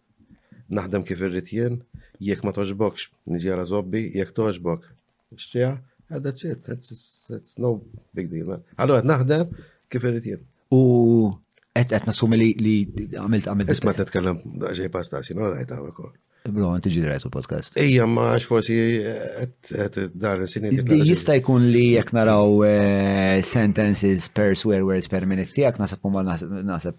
naħdem 0.70 1.04
kif 1.10 1.26
irrit 1.28 1.52
jien, 1.52 1.82
jek 2.24 2.46
ma 2.48 2.54
toġbokx, 2.56 3.10
nġi 3.36 3.52
għala 3.54 3.68
zobbi, 3.74 4.06
jek 4.18 4.32
toġbokx, 4.38 4.94
xtija, 5.38 5.78
ah, 6.12 6.20
that's 6.20 6.44
it, 6.44 6.64
that's, 6.66 7.28
that's 7.30 7.58
no 7.60 7.82
big 8.16 8.30
deal. 8.32 8.50
Għallu 8.50 8.80
Allora, 8.82 9.06
naħdem 9.06 9.46
kif 9.92 10.06
irrit 10.08 10.26
jien. 10.32 10.46
U 10.74 11.30
qed 11.76 11.94
qed 11.94 12.10
nassumi 12.10 12.36
li 12.40 12.50
li 12.60 12.78
għamilt 13.16 13.46
għamilt. 13.48 13.70
Isma' 13.74 13.94
t-tkallem 13.98 14.40
titkellem 14.42 14.60
daqsxejn 14.64 14.92
pastassi, 14.94 15.36
no 15.38 15.48
rajt 15.54 15.72
hawnhekk. 15.76 16.10
Bro, 16.50 16.70
għan 16.78 16.84
tiġi 16.86 17.02
rajtu 17.06 17.30
podcast. 17.34 17.78
Ija, 17.84 18.08
ma 18.08 18.32
għax 18.34 18.48
forsi 18.50 18.78
għed 19.00 19.72
eh, 19.76 20.00
dar 20.14 20.44
sinin. 20.50 20.80
Jista 21.04 21.36
jkun 21.40 21.68
li 21.72 21.92
jek 21.98 22.12
naraw 22.18 22.62
eh, 22.68 23.40
sentences 23.48 24.28
per 24.34 24.56
swear 24.60 24.86
words 24.88 25.08
per 25.12 25.28
minute 25.30 25.52
tijak, 25.56 25.78
nasab 25.82 26.02
kumma 26.04 26.24
nasab 26.26 26.98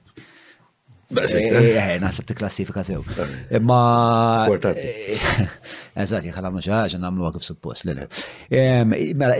Eh, 1.10 1.32
eh, 1.34 1.72
eh, 1.74 1.96
naħseb 1.98 2.22
ti 2.28 2.34
klassifika 2.38 2.84
sew. 2.86 3.00
Ma. 3.66 3.78
Eżat, 5.98 6.28
jħalamna 6.28 6.62
xaħġa 6.62 7.00
namlu 7.02 7.26
għak 7.32 7.42
suppost 7.44 7.82
l 7.88 7.90
Mela, 7.90 9.34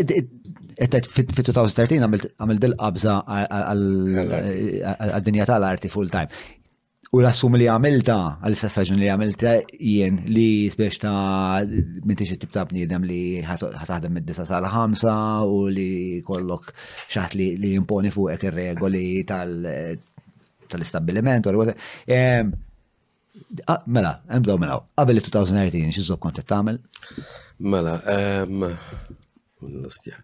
fit-2013 1.12 2.00
għamil 2.02 2.59
dil-qabza 2.62 3.14
għal-dinja 3.26 5.46
tal-arti 5.50 5.88
full-time. 5.92 6.30
U 7.11 7.18
l-assum 7.18 7.54
li 7.59 7.66
għamilta, 7.66 8.16
għal-istess 8.46 8.78
raġun 8.78 9.00
li 9.02 9.09
għamilta 9.11 9.54
jien 9.83 10.18
li 10.30 10.70
sbiex 10.70 11.00
ta' 11.02 11.59
minti 12.06 12.22
xie 12.28 12.38
tibta' 12.38 12.62
bnidem 12.70 13.02
li 13.06 13.42
ħataħdem 13.46 14.12
mid-disa 14.14 14.44
sal 14.46 14.66
ħamsa 14.70 15.16
u 15.50 15.66
li 15.74 16.22
kollok 16.26 16.64
xaħt 17.11 17.33
li 17.61 17.70
fuq 17.83 18.11
fuqek 18.14 18.42
ir-regoli 18.50 19.06
tal- 19.28 19.98
tal-istabbiliment, 20.74 21.46
u 21.48 21.70
mela, 23.88 24.16
għemdaw 24.35 24.56
mela, 24.61 24.76
qabel 24.98 25.20
2018, 25.24 25.92
xizzob 25.96 26.20
kontet 26.22 26.46
tamel? 26.50 26.78
Mela, 27.72 27.96
l-istja. 28.46 30.18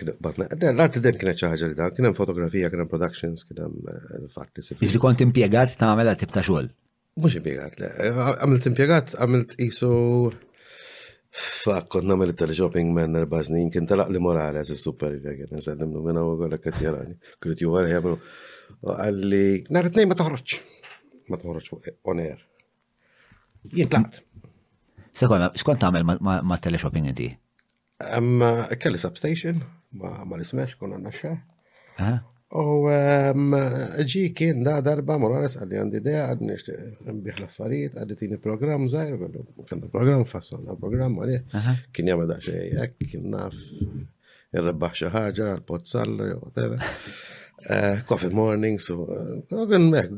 L-art 0.00 1.00
den 1.02 1.18
kienet 1.18 1.40
ċaħġa 1.42 1.70
li 1.72 1.78
da, 1.78 1.88
kienem 1.96 2.14
fotografija, 2.16 2.68
kienem 2.72 2.86
productions, 2.92 3.42
kienem 3.48 3.72
eh, 3.90 4.20
fatti. 4.32 4.62
Iżli 4.62 4.76
jiġifieri 4.86 5.02
kont 5.02 5.24
impiegat 5.24 5.74
tamela 5.80 6.12
għat 6.14 6.22
tibta 6.24 6.44
xol? 6.46 6.68
Mux 7.20 7.34
impiegat, 7.40 7.80
le. 7.82 7.90
Eh, 8.04 8.14
għamilt 8.30 8.68
impiegat, 8.70 9.16
għamilt 9.18 9.56
isu 9.66 9.90
Fak, 11.32 11.86
kont 11.94 12.06
namel 12.10 12.32
il-teleshopping 12.32 12.90
man 12.94 13.14
erba 13.18 13.38
snin, 13.46 13.68
kien 13.70 13.86
talaq 13.86 14.08
li 14.10 14.18
għaz 14.20 14.70
il-supervija, 14.74 15.34
kien 15.38 15.58
nsaddim 15.60 15.92
lu 15.94 16.02
minna 16.02 16.24
u 16.26 16.32
għalla 16.34 16.58
katjarani. 16.58 17.14
Krit 17.40 17.62
ju 17.62 17.70
jgħamlu, 17.78 18.14
għalli, 18.96 19.44
narrit 19.70 19.96
nej 19.98 20.08
ma 20.10 20.16
toħroċ, 20.18 20.54
ma 21.30 21.38
toħroċ 21.38 21.94
on 22.12 22.24
air. 22.24 22.42
Jien 23.70 23.92
tlaqt. 23.92 24.24
Sekonda, 25.14 25.52
skont 25.58 25.80
tamel 25.82 26.02
ma 26.08 26.58
teleshopping 26.62 27.12
inti? 27.12 27.30
Amma, 28.10 28.66
kelli 28.80 28.98
substation, 28.98 29.62
ma 30.02 30.24
l-ismex, 30.34 30.74
konna 30.80 30.98
naxxa. 30.98 31.36
Ah. 32.00 32.20
U 32.50 32.88
ehm, 32.90 33.52
ġi 34.10 34.22
kien 34.34 34.64
da 34.66 34.80
darba 34.82 35.14
Morales 35.22 35.54
għalli 35.54 35.76
għandi 35.78 35.98
idea 36.00 36.24
għadni 36.32 36.48
nishtiq 36.48 37.02
nbiħ 37.06 37.36
l-affarijiet, 37.44 37.92
għaddi 38.02 38.16
tini 38.18 38.38
program 38.42 38.88
zaħir, 38.90 39.20
għallu 39.22 39.66
kanna 39.70 39.90
program 39.92 40.24
għal 40.24 40.74
program 40.82 41.14
għalli, 41.20 41.36
kien 41.94 42.10
jgħamil 42.10 42.26
da 42.26 42.38
jgħak 42.42 42.96
kien 43.06 43.28
naf 43.36 43.60
irrebbaħ 44.50 44.96
xi 44.98 45.12
ħaġa, 45.14 45.46
l-pozzall, 45.60 46.24
whatever. 46.40 46.90
Eh, 47.70 48.02
coffee 48.08 48.34
mornings, 48.34 48.88
u 48.96 49.06
eh, 49.14 49.62
għin 49.68 49.86
mek, 49.94 50.10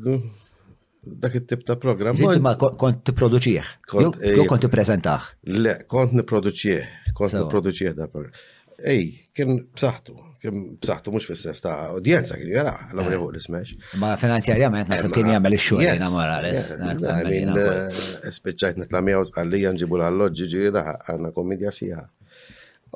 dak 1.21 1.37
it-tip 1.37 1.69
ta' 1.69 1.77
program. 1.85 2.17
Ma 2.47 2.55
kont 2.59 3.05
t-produċieħ, 3.13 3.75
kont 3.93 4.65
t-prezentaħ. 4.71 5.29
Le, 5.53 5.77
kont 5.85 6.17
t 6.17 6.27
produċieħ 6.33 7.13
kont 7.13 7.37
t 7.37 7.45
produċieħ 7.59 8.01
da' 8.01 8.09
program 8.09 8.41
ej, 8.87 9.09
kien 9.37 9.57
b'saħħtu, 9.75 10.15
kien 10.43 10.57
b'saħħtu 10.83 11.13
mhux 11.13 11.27
fis-sens 11.31 11.63
ta' 11.63 11.93
udjenza 11.97 12.37
kien 12.39 12.53
jara, 12.55 12.73
l-għamri 12.93 13.15
eh. 13.17 13.21
fuq 13.23 13.33
l-ismex. 13.33 13.73
Ma 14.03 14.13
finanzjarjament 14.21 14.91
nasib 14.91 15.11
eh, 15.11 15.15
kien 15.19 15.31
jagħmel 15.33 15.57
ix-xogħol 15.59 15.87
jiena 15.87 16.11
Morales. 16.13 16.69
Eh, 16.75 18.31
spiċċajt 18.39 18.83
nitla' 18.85 19.03
miegħu 19.09 19.25
sqallija 19.31 19.73
nġibu 19.79 20.01
l-alloġġi 20.01 20.49
ġieda 20.57 20.85
għandna 20.99 21.33
komedja 21.37 21.73
sija. 21.77 22.05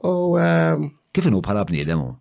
U 0.04 0.14
ehm, 0.42 0.88
kif 1.16 1.28
inhu 1.30 1.42
bħala 1.46 1.66
bniedem 1.70 2.02
hu? 2.06 2.12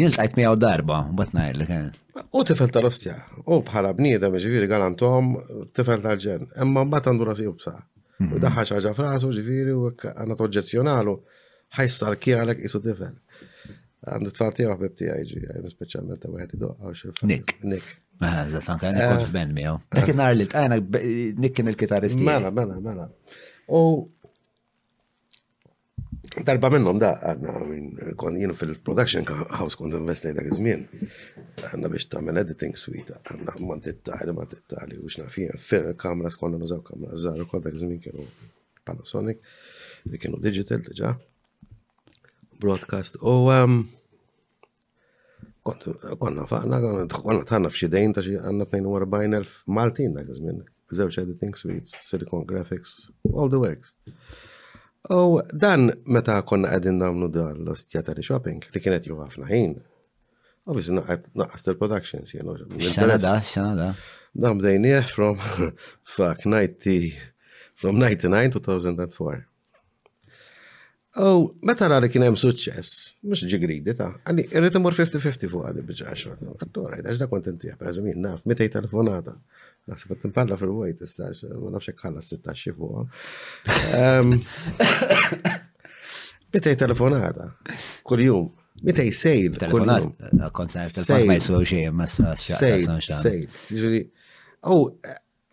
Jien 0.00 0.14
tajt 0.14 0.36
miegħu 0.38 0.56
darba, 0.62 1.02
mbagħad 1.12 1.64
kien. 1.68 1.90
U 2.36 2.44
tifel 2.46 2.72
tal-ostja, 2.74 3.18
u 3.48 3.60
bħala 3.66 3.92
bniedem 3.98 4.34
ġifieri 4.40 4.68
galantom 4.70 5.36
tifel 5.76 6.02
tal-ġen, 6.04 6.48
imma 6.62 6.86
mbagħad 6.88 7.12
għandu 7.12 7.28
rasibu 7.28 7.56
b'sa. 7.60 7.76
U 8.20 8.26
mhm. 8.26 8.40
daħħa 8.42 8.66
xaġa 8.68 8.90
frasu 8.96 9.30
ġifieri 9.36 9.72
u 9.72 9.86
għandna 9.96 10.36
toġġezzjonalu 10.36 11.16
ħajsal 11.76 12.16
ki 12.20 12.34
għalek 12.36 12.62
isu 12.66 12.80
diven. 12.84 13.16
Għandu 14.10 14.32
t-falti 14.34 14.64
għu 14.64 14.72
għabib 14.74 14.94
tijaj 14.98 15.26
ġi, 15.30 15.40
għajm 15.50 15.72
specialment 15.74 16.24
għu 16.24 16.38
għed 16.38 16.54
id 16.56 16.68
għu 16.68 17.10
u 17.10 17.30
Nick. 17.30 17.56
Nick. 17.68 17.96
Mela, 18.20 18.46
zatanka, 18.52 18.88
għan 18.88 19.00
ikon 19.04 19.20
eh. 19.24 19.28
f'band 19.30 19.56
miegħu. 19.56 19.76
Dak 20.00 20.14
nar 20.18 20.34
li 20.38 20.46
tqajna 20.48 20.80
Nick 21.40 21.52
kien 21.56 21.70
il-kitaristi. 21.70 22.24
Mela, 22.26 22.50
mela, 22.52 22.80
mela. 22.84 23.06
U 23.70 23.84
darba 26.46 26.68
minnom 26.70 26.98
da 27.00 27.14
għanna 27.32 27.52
minn 27.66 28.14
kon 28.20 28.36
jien 28.38 28.52
fil-production 28.54 29.24
house 29.58 29.78
kon 29.78 29.94
investej 29.98 30.34
dak 30.36 30.50
iż-żmien. 30.50 30.84
Għanna 31.70 31.92
biex 31.92 32.10
tagħmel 32.12 32.42
editing 32.44 32.76
suite, 32.80 33.16
għandna 33.28 33.54
man 33.68 33.82
tittali 33.84 34.34
ma 34.36 34.46
tittali 34.50 34.98
u 35.00 35.06
xna 35.10 35.28
fija 35.30 35.94
kamra 36.00 36.30
skonna 36.34 36.60
nużaw 36.60 36.82
kamra 36.90 37.18
zaħru 37.24 37.46
ukoll 37.48 37.64
dak 37.68 37.78
iż-żmien 37.78 38.02
kienu 38.04 38.26
Panasonic 38.86 39.42
li 40.08 40.18
kienu 40.20 40.38
digital 40.44 40.80
diġà 40.88 41.14
broadcast. 42.60 43.16
U 43.22 43.48
um, 43.50 43.80
konna 46.18 46.44
faqna, 46.50 46.80
konna 47.24 47.44
tħanna 47.48 47.70
f'xidejn 47.72 48.14
ta' 48.16 48.24
għanna 48.26 48.66
42.000 48.72 49.74
Maltin 49.76 50.14
dak 50.18 50.28
iż-żmien. 50.34 50.60
Zewġ 50.90 51.20
editing 51.22 51.54
suites, 51.54 51.92
Silicon 52.02 52.42
Graphics, 52.50 53.12
all 53.30 53.46
the 53.50 53.60
works. 53.62 53.92
U 55.14 55.38
dan 55.54 55.92
meta 56.04 56.40
konna 56.46 56.72
qegħdin 56.72 56.98
nagħmlu 57.00 57.28
dal 57.34 57.52
l-ostja 57.64 58.02
ta' 58.06 58.16
shopping 58.18 58.58
li 58.74 58.82
kienet 58.84 59.06
ju 59.08 59.18
ħafna 59.20 59.46
ħin. 59.50 59.76
Obviously 60.68 60.98
naqqas 60.98 61.68
il-productions, 61.70 62.34
you 62.34 62.42
know. 62.46 62.56
Xana 62.80 63.20
da, 63.22 63.36
xana 63.40 63.76
da. 63.78 63.90
Dam 64.34 64.58
from 65.14 65.38
fuck 66.16 66.44
90 66.46 67.14
from 67.74 67.98
99 67.98 68.58
2004. 68.60 69.46
U 71.18 71.48
meta 71.66 71.88
rari 71.90 72.06
kien 72.12 72.22
hemm 72.22 72.36
suċċess, 72.38 72.98
mhux 73.26 73.40
ġi 73.50 73.58
gridi 73.58 73.94
ta' 73.98 74.12
għalli 74.30 74.44
irrid 74.54 74.76
imur 74.78 74.94
50-50 74.94 75.50
fuq 75.50 75.64
għadi 75.72 75.82
biex 75.88 76.04
għaxra. 76.06 76.36
Għaddu 76.62 76.84
għax 76.86 77.18
da 77.18 77.26
kontentija, 77.30 77.74
per 77.80 77.90
eżempju, 77.90 78.14
naf, 78.22 78.44
meta 78.46 78.68
telefonata. 78.70 79.34
Nasib 79.90 80.12
qed 80.12 80.28
nipalla 80.28 80.54
fil 80.60 80.76
wajt 80.76 81.02
issa, 81.06 81.32
ma 81.64 81.72
nafx 81.74 81.90
hekk 81.90 82.04
ħallas 82.06 82.30
16 82.36 82.76
fuq. 82.78 83.26
Ehm, 83.98 84.36
meta 86.54 86.76
telefonata 86.84 87.48
kuljum, 88.06 88.46
meta 88.86 89.02
jsejl. 89.10 89.58
Telefonat, 89.66 90.06
konsert 90.54 90.94
telefon 90.94 91.26
ma 91.32 91.40
jiswew 91.40 91.68
xejn 91.74 91.98
ma 92.04 92.10
sejl. 92.14 92.96
Sejl, 93.10 93.60
ġifieri. 93.74 94.04
U 94.70 94.84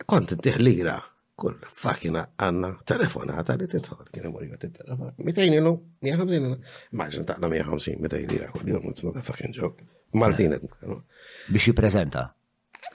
kont 0.06 0.38
intiħ 0.38 0.62
lira 0.62 1.00
kull 1.38 1.56
fakina 1.82 2.24
għanna 2.36 2.70
telefonata 2.88 3.54
li 3.60 3.68
t-tħor, 3.70 4.08
kien 4.14 4.26
imur 4.28 4.46
jgħat 4.48 4.64
il-telefon. 4.68 5.12
200 5.18 5.60
ilu, 5.60 5.72
150 6.06 6.72
Maġin 6.98 7.28
taqna 7.30 7.50
150, 7.52 8.08
200 8.16 8.32
lira 8.32 8.48
kull 8.54 8.72
jom, 8.72 8.88
it's 8.90 9.06
not 9.06 9.20
a 9.20 9.22
fucking 9.30 9.54
joke. 9.54 9.86
Maltin 10.18 10.56
Biex 10.58 11.68
jiprezenta. 11.68 12.26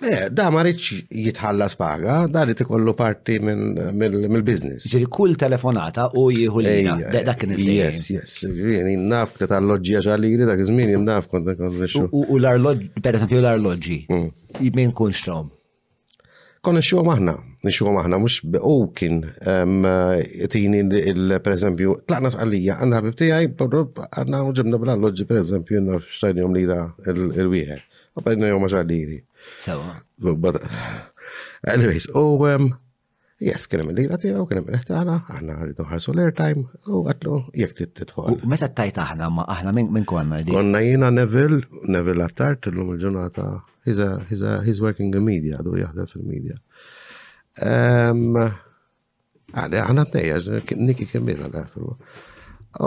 Le, 0.04 0.32
da 0.34 0.48
marriċ 0.52 1.04
jitħalla 1.14 1.68
spaga, 1.72 2.16
da 2.32 2.42
li 2.48 2.56
tikollu 2.58 2.96
parti 2.98 3.36
mill-biznis. 3.40 4.88
Ġiri 4.92 5.06
kull 5.14 5.36
telefonata 5.40 6.08
u 6.20 6.26
jieħu 6.34 6.64
li 6.66 6.76
da 7.24 7.36
kien 7.40 7.54
Yes, 7.62 8.10
yes, 8.12 8.40
jien 8.58 9.06
naf 9.12 9.38
li 9.40 9.48
tal-loġġi 9.52 9.96
għaxaliri, 10.02 10.50
dak 10.50 10.66
iż-żmien 10.66 11.06
naf 11.08 11.30
kont 11.32 11.48
U 11.54 12.38
l-arloġġi, 12.40 12.90
per 13.06 13.20
esempio 13.22 13.40
l-arloġġi, 13.44 14.00
jibmin 14.60 14.90
mm. 14.90 14.94
kun 15.00 15.14
xtrom. 15.16 15.52
Kon 16.64 16.80
xtrom 16.82 17.12
aħna, 17.14 17.38
nixu 17.64 17.88
maħna 17.96 18.18
mux 18.20 18.44
b'okin 18.54 19.20
kien 19.40 20.48
tini 20.52 20.82
per 20.92 21.44
prezempju 21.46 21.96
tlaqna 22.10 22.32
sqallija, 22.34 22.78
għanna 22.84 23.00
ħabib 23.00 23.18
tijaj, 23.22 23.50
għanna 23.58 24.44
ġibna 24.60 24.80
bla 24.84 24.98
loġi 25.04 25.28
prezempju 25.30 25.80
eżempju, 25.80 25.80
għanna 25.80 26.02
xtajn 26.10 26.44
għom 26.44 26.58
lira 26.58 26.80
il-wieħed. 27.10 27.90
Għabajna 28.20 28.52
jom 28.52 28.64
maġalliri. 28.68 29.20
Sawa. 29.64 29.98
Anyways, 31.74 32.10
u 32.14 32.26
jess 33.44 33.68
kena 33.72 33.84
il-lira 33.92 34.20
tijaw, 34.22 34.44
kena 34.48 34.62
il 34.68 34.78
eħtara 34.78 35.16
għanna 35.38 35.56
għaridu 35.62 35.88
għarsu 35.88 36.14
l-airtime, 36.16 36.68
u 36.92 37.02
għatlu, 37.08 37.40
jek 37.64 37.78
titħol. 37.96 38.42
Meta 38.48 38.68
t-tajt 38.72 39.00
aħna, 39.08 39.32
ma 39.40 39.48
aħna 39.56 39.74
minn 39.80 40.04
konna 40.08 40.44
li? 40.44 40.52
Konna 40.52 40.84
jina 40.84 41.10
Neville, 41.16 41.64
Neville 41.92 42.28
għattart 42.28 42.68
l-lum 42.72 42.94
il-ġurnata, 42.96 43.50
he's 43.88 44.00
a, 44.00 44.14
a, 44.22 44.22
he's, 44.30 44.44
he's 44.68 44.84
working 44.84 45.12
in 45.16 45.26
media, 45.28 45.64
du 45.64 45.80
jahdem 45.80 46.08
fil-media. 46.12 46.60
Għale, 47.62 48.58
għana 49.84 50.06
t-nejja, 50.10 50.66
niki 50.82 51.06
kemmina 51.10 51.46
l-għafru. 51.50 51.92
U 52.82 52.84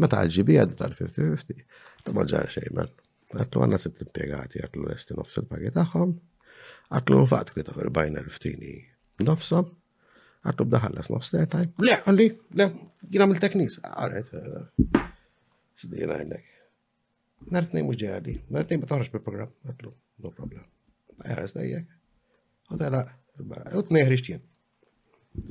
ma 0.00 0.08
taħġi 0.08 0.42
bi 0.48 0.54
għaddu 0.60 0.74
tal-50-50. 0.80 1.64
Ta' 2.04 2.12
maġġar 2.16 2.48
xejmen. 2.52 2.90
Għatlu 3.36 3.58
għanna 3.64 3.78
s 3.80 3.84
impiegati, 3.90 4.56
għatlu 4.64 4.82
l-esti 4.88 5.12
nofs 5.16 5.36
il-pagi 5.40 5.68
taħħom. 5.76 6.10
Għatlu 6.96 7.16
nfaqt 7.24 7.52
li 7.56 7.64
ta' 7.68 7.76
verbajna 7.76 8.18
ftini 8.32 8.72
nofsom. 9.26 9.66
Għatlu 10.48 10.64
bdaħallas 10.70 11.08
nofs 11.12 11.28
t 11.32 11.34
airtime. 11.40 11.70
Le, 11.84 11.94
għalli, 12.08 12.26
le, 12.60 12.66
għina 13.08 13.26
mil 13.28 13.40
teknis 13.40 13.74
Għarret, 13.84 14.28
xdina 15.84 16.12
għajnek. 16.20 16.46
Nartnej 17.52 17.82
muġġali, 17.86 18.34
nartnej 18.52 18.76
ma 18.82 18.86
toħroġ 18.90 19.08
bil-program. 19.14 19.50
Għatlu, 19.72 19.90
no 20.24 20.30
problem. 20.34 20.64
Għarret, 21.24 21.52
dajjek. 21.56 21.86
U 22.70 22.76
u 22.76 22.78
t-neħriġt 23.82 24.26
jien. 24.30 24.38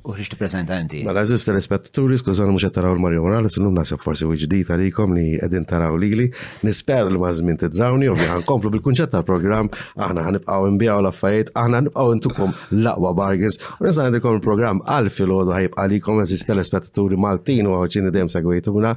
U 0.04 0.12
ħriġt 0.14 0.36
prezenta 0.40 0.76
inti. 0.82 1.02
Mela, 1.08 1.22
eżist 1.26 1.50
skużan 1.50 2.52
mux 2.54 2.64
il-Mario 2.70 3.22
Morales, 3.24 3.56
l-lum 3.58 3.76
forsi 4.04 4.24
u 4.28 4.30
ġdijt 4.38 4.68
għalikom 4.76 5.10
li 5.16 5.26
taraw 5.68 5.94
li 6.00 6.10
li. 6.16 6.26
Nisper 6.68 7.06
l-mażmin 7.08 7.58
t-drawni, 7.62 8.08
u 8.12 8.14
għan 8.16 8.44
komplu 8.48 8.68
bil 8.76 8.82
tal-program, 8.96 9.66
aħna 10.00 10.20
għanibqaw 10.30 10.62
nbijaw 10.76 11.00
l-affarijiet, 11.02 11.50
aħna 11.62 11.74
għanibqaw 11.82 12.08
intukom 12.18 12.52
laqwa 12.76 13.12
bargains, 13.16 13.58
u 13.80 13.82
il-program 13.90 14.78
għal-filodu 14.86 15.52
ħajib 15.56 15.74
għalikom, 15.80 16.16
eżist 16.26 16.50
rispetturi 16.60 17.16
Maltin 17.18 17.66
u 17.68 17.70
għawċini 17.80 18.10
dem 18.16 18.28
segwejtuna. 18.30 18.92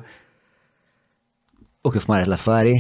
U 1.82 1.88
kif 1.90 2.06
marret 2.10 2.28
l-affari? 2.28 2.74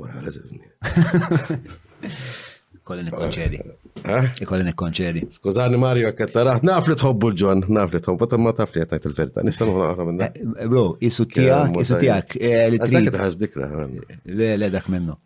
Morales. 0.00 0.36
Kolli 2.88 3.02
nikkonċedi. 3.04 3.58
Eh? 4.00 4.12
Eh? 4.16 4.38
Kolli 4.48 4.64
nikkonċedi. 4.70 5.26
Skużani 5.36 5.76
Mario, 5.80 6.12
kattara, 6.16 6.54
naf 6.64 6.86
li 6.88 6.96
tħobbu 6.98 7.30
l-ġon, 7.34 7.66
naf 7.76 7.92
li 7.92 8.00
tħobbu, 8.06 8.28
tamma 8.32 8.54
taf 8.56 8.72
li 8.78 8.84
għetajt 8.86 9.08
il 9.10 9.16
verda 9.18 9.44
nistan 9.44 9.72
uħna 9.74 9.90
uħna 9.92 10.06
minna. 10.08 10.28
Eh, 10.38 10.64
bro, 10.72 10.84
jisu 11.04 11.26
tijak, 11.34 11.76
jisu 11.84 11.98
tijak, 12.00 12.38
li 12.72 12.80
tijak. 12.86 13.10
Għazdak 13.26 13.58
Le, 14.38 14.50
le, 14.62 14.70
dak 14.72 14.88
minnu. 14.92 15.18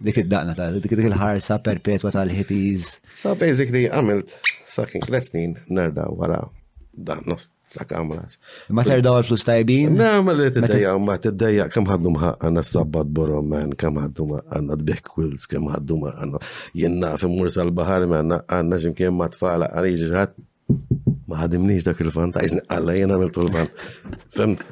Dik 0.00 0.22
id-daqna 0.24 0.54
ta' 0.56 0.70
dik 0.80 0.94
il-ħarsa 0.96 1.60
perpetwa 1.66 2.14
tal-hippies. 2.16 2.94
So 3.12 3.36
basically, 3.36 3.90
għamilt 3.92 4.32
fucking 4.72 5.04
tlet 5.04 5.36
nerda 5.68 6.08
wara 6.16 6.46
da' 6.96 7.20
nost 7.28 7.52
tra 7.72 7.84
kamras. 7.86 8.34
Ma 8.74 8.82
ser 8.84 9.00
daw 9.04 9.20
flus 9.24 9.44
tajbin? 9.46 9.94
Na, 9.94 10.18
ma 10.26 10.34
li 10.34 10.50
t-dajja, 10.54 10.96
ma 11.06 11.14
t-dajja, 11.22 11.68
kam 11.70 11.86
għaddu 11.92 12.12
maħ 12.16 12.26
għanna 12.42 12.64
s-sabbat 12.66 13.12
borom, 13.16 13.46
man, 13.52 13.74
kam 13.80 14.00
għaddu 14.02 14.26
maħ 14.32 14.40
għanna 14.56 14.78
d-bek 14.80 15.10
wills, 15.16 15.46
kam 15.50 15.68
għaddu 15.70 16.00
maħ 16.02 16.18
għanna 16.24 16.40
jenna 16.82 17.12
fi 17.22 17.30
mur 17.30 17.52
sal-bahar, 17.54 18.08
man, 18.10 18.38
għanna 18.42 18.80
ximkien 18.82 19.14
ma 19.16 19.30
t-fala, 19.30 19.70
għarri 19.70 19.94
ġħat, 20.02 20.34
ma 21.30 21.44
għadim 21.44 21.68
nix 21.70 21.86
dak 21.86 22.02
il 22.02 22.10
fan 22.14 22.34
ta' 22.34 22.42
jizni 22.46 22.64
għalla 22.66 22.96
jena 22.98 23.16
għamil 23.18 23.32
tul 23.38 23.50
fan 23.54 23.70
Femt, 24.34 24.62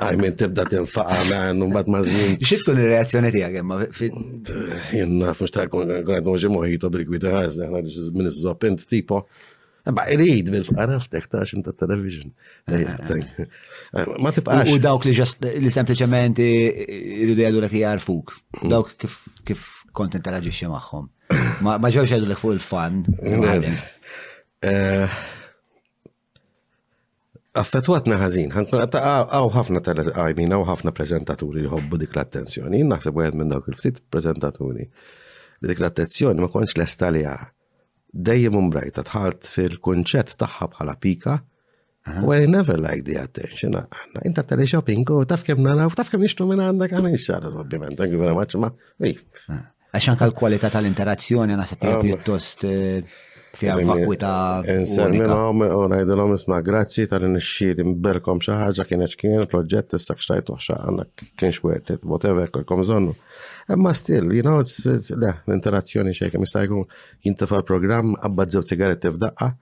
għajmin 0.00 0.36
tibda 0.44 0.64
t-infaqa, 0.70 1.18
man, 1.32 1.60
un 1.66 1.72
bat 1.72 1.88
mażmin. 1.92 2.36
Xittu 2.44 2.72
l-reazzjoni 2.76 3.32
ti 3.34 3.42
għagħem, 3.48 3.72
ma 3.72 3.80
Jenna, 4.92 5.32
f 5.36 5.44
mux 5.44 5.52
ta' 5.56 5.66
kun 5.72 5.92
għadnu 6.04 6.36
ġi 6.40 6.52
moħito 6.52 6.92
bil-gwida 6.92 7.32
għazna, 7.42 7.68
għanna 7.70 7.96
ġi 7.96 8.06
minn 8.16 8.32
z-zoppint 8.32 8.86
tipo. 8.92 9.24
Baqrid 9.86 10.48
bil-fqaraftek 10.50 11.26
tax 11.30 11.52
inta 11.54 11.72
television. 11.72 12.32
Ah, 12.66 12.98
ah. 13.94 14.16
Ma 14.18 14.32
tibqax. 14.34 14.72
U 14.74 14.80
dawk 14.82 15.06
li 15.06 15.12
ġast 15.14 15.46
li 15.62 15.70
sempliċement 15.70 16.40
irridu 16.42 17.38
jgħidu 17.44 17.60
l 17.62 17.70
jarfuk. 17.82 18.32
Mm. 18.64 18.72
Dawk 18.72 18.90
kif 19.46 19.68
kont 19.96 20.16
interaġixxi 20.18 20.72
magħhom. 20.72 21.06
Ma 21.62 21.78
ġewx 21.78 22.10
jgħidu 22.16 22.26
l 22.32 22.40
fuq 22.40 22.56
il-fan. 22.58 23.04
Mm. 23.20 23.80
Eh, 24.66 25.24
Affetwatna 27.56 28.18
ħażin, 28.20 28.50
għaw 28.52 29.46
ħafna 29.54 29.80
għajmin, 29.94 30.50
għaw 30.52 30.66
ħafna 30.68 30.92
prezentaturi 30.92 31.62
li 31.64 31.70
ħobbu 31.72 32.02
dik 32.02 32.12
l-attenzjoni, 32.18 32.82
naħseb 32.90 33.16
għed 33.30 33.38
minn 33.40 33.54
dawk 33.54 33.70
il-ftit 33.72 34.02
prezentaturi 34.12 34.84
li 34.90 35.70
dik 35.70 35.80
l-attenzjoni 35.80 36.42
ma 36.44 36.50
konċ 36.52 36.76
l-estalija 36.76 37.38
dejjem 38.16 38.56
umbrajta 38.56 39.04
tħalt 39.06 39.46
fil-kunċett 39.52 40.36
taħħa 40.40 40.68
bħala 40.72 40.94
pika. 41.04 41.36
U 42.22 42.30
għaj 42.30 42.48
never 42.50 42.78
like 42.78 43.02
the 43.04 43.16
attention. 43.18 43.74
Għanna, 43.80 44.20
ah, 44.20 44.24
inta 44.28 44.44
tele 44.46 44.66
shopping, 44.66 45.02
u 45.10 45.20
oh, 45.20 45.24
taf 45.26 45.42
kem 45.46 45.58
naraw, 45.64 45.90
taf 45.98 46.12
kem 46.12 46.22
nishtu 46.22 46.46
minna 46.46 46.68
għandak 46.70 46.94
għana 46.96 47.10
nxara, 47.16 47.50
ah. 47.50 47.60
ovvijament, 47.64 47.98
għanki 48.04 48.20
vera 48.20 48.36
maċċa 48.38 48.60
ma, 48.62 48.70
ah. 48.70 49.64
Għaxan 49.96 50.18
kal-kualita 50.20 50.70
tal-interazzjoni 50.74 51.56
għana 51.56 51.66
sepp 51.66 51.86
pjuttost 52.04 52.66
eh, 52.70 53.18
fija 53.56 53.74
u 55.84 55.88
najdilom 55.88 56.34
isma 56.36 56.60
grazzi 56.64 57.06
tal-nixxir 57.10 57.82
xaħġa 58.46 59.46
proġett 59.52 59.96
xtajtu 60.04 60.56
xaħna 60.68 61.06
whatever, 62.04 62.50
kolkom 62.52 62.84
zonnu. 62.84 63.14
still, 63.92 64.32
you 64.32 64.42
know, 64.42 64.60
le, 65.22 65.34
l-interazzjoni 65.46 66.14
xejk, 66.20 66.36
mistajkun 66.42 66.84
jintifar 67.24 67.64
program, 67.64 68.14
abba 68.22 68.46
zew 68.46 68.62
cigaretti 68.62 69.08
f'daqqa, 69.10 69.52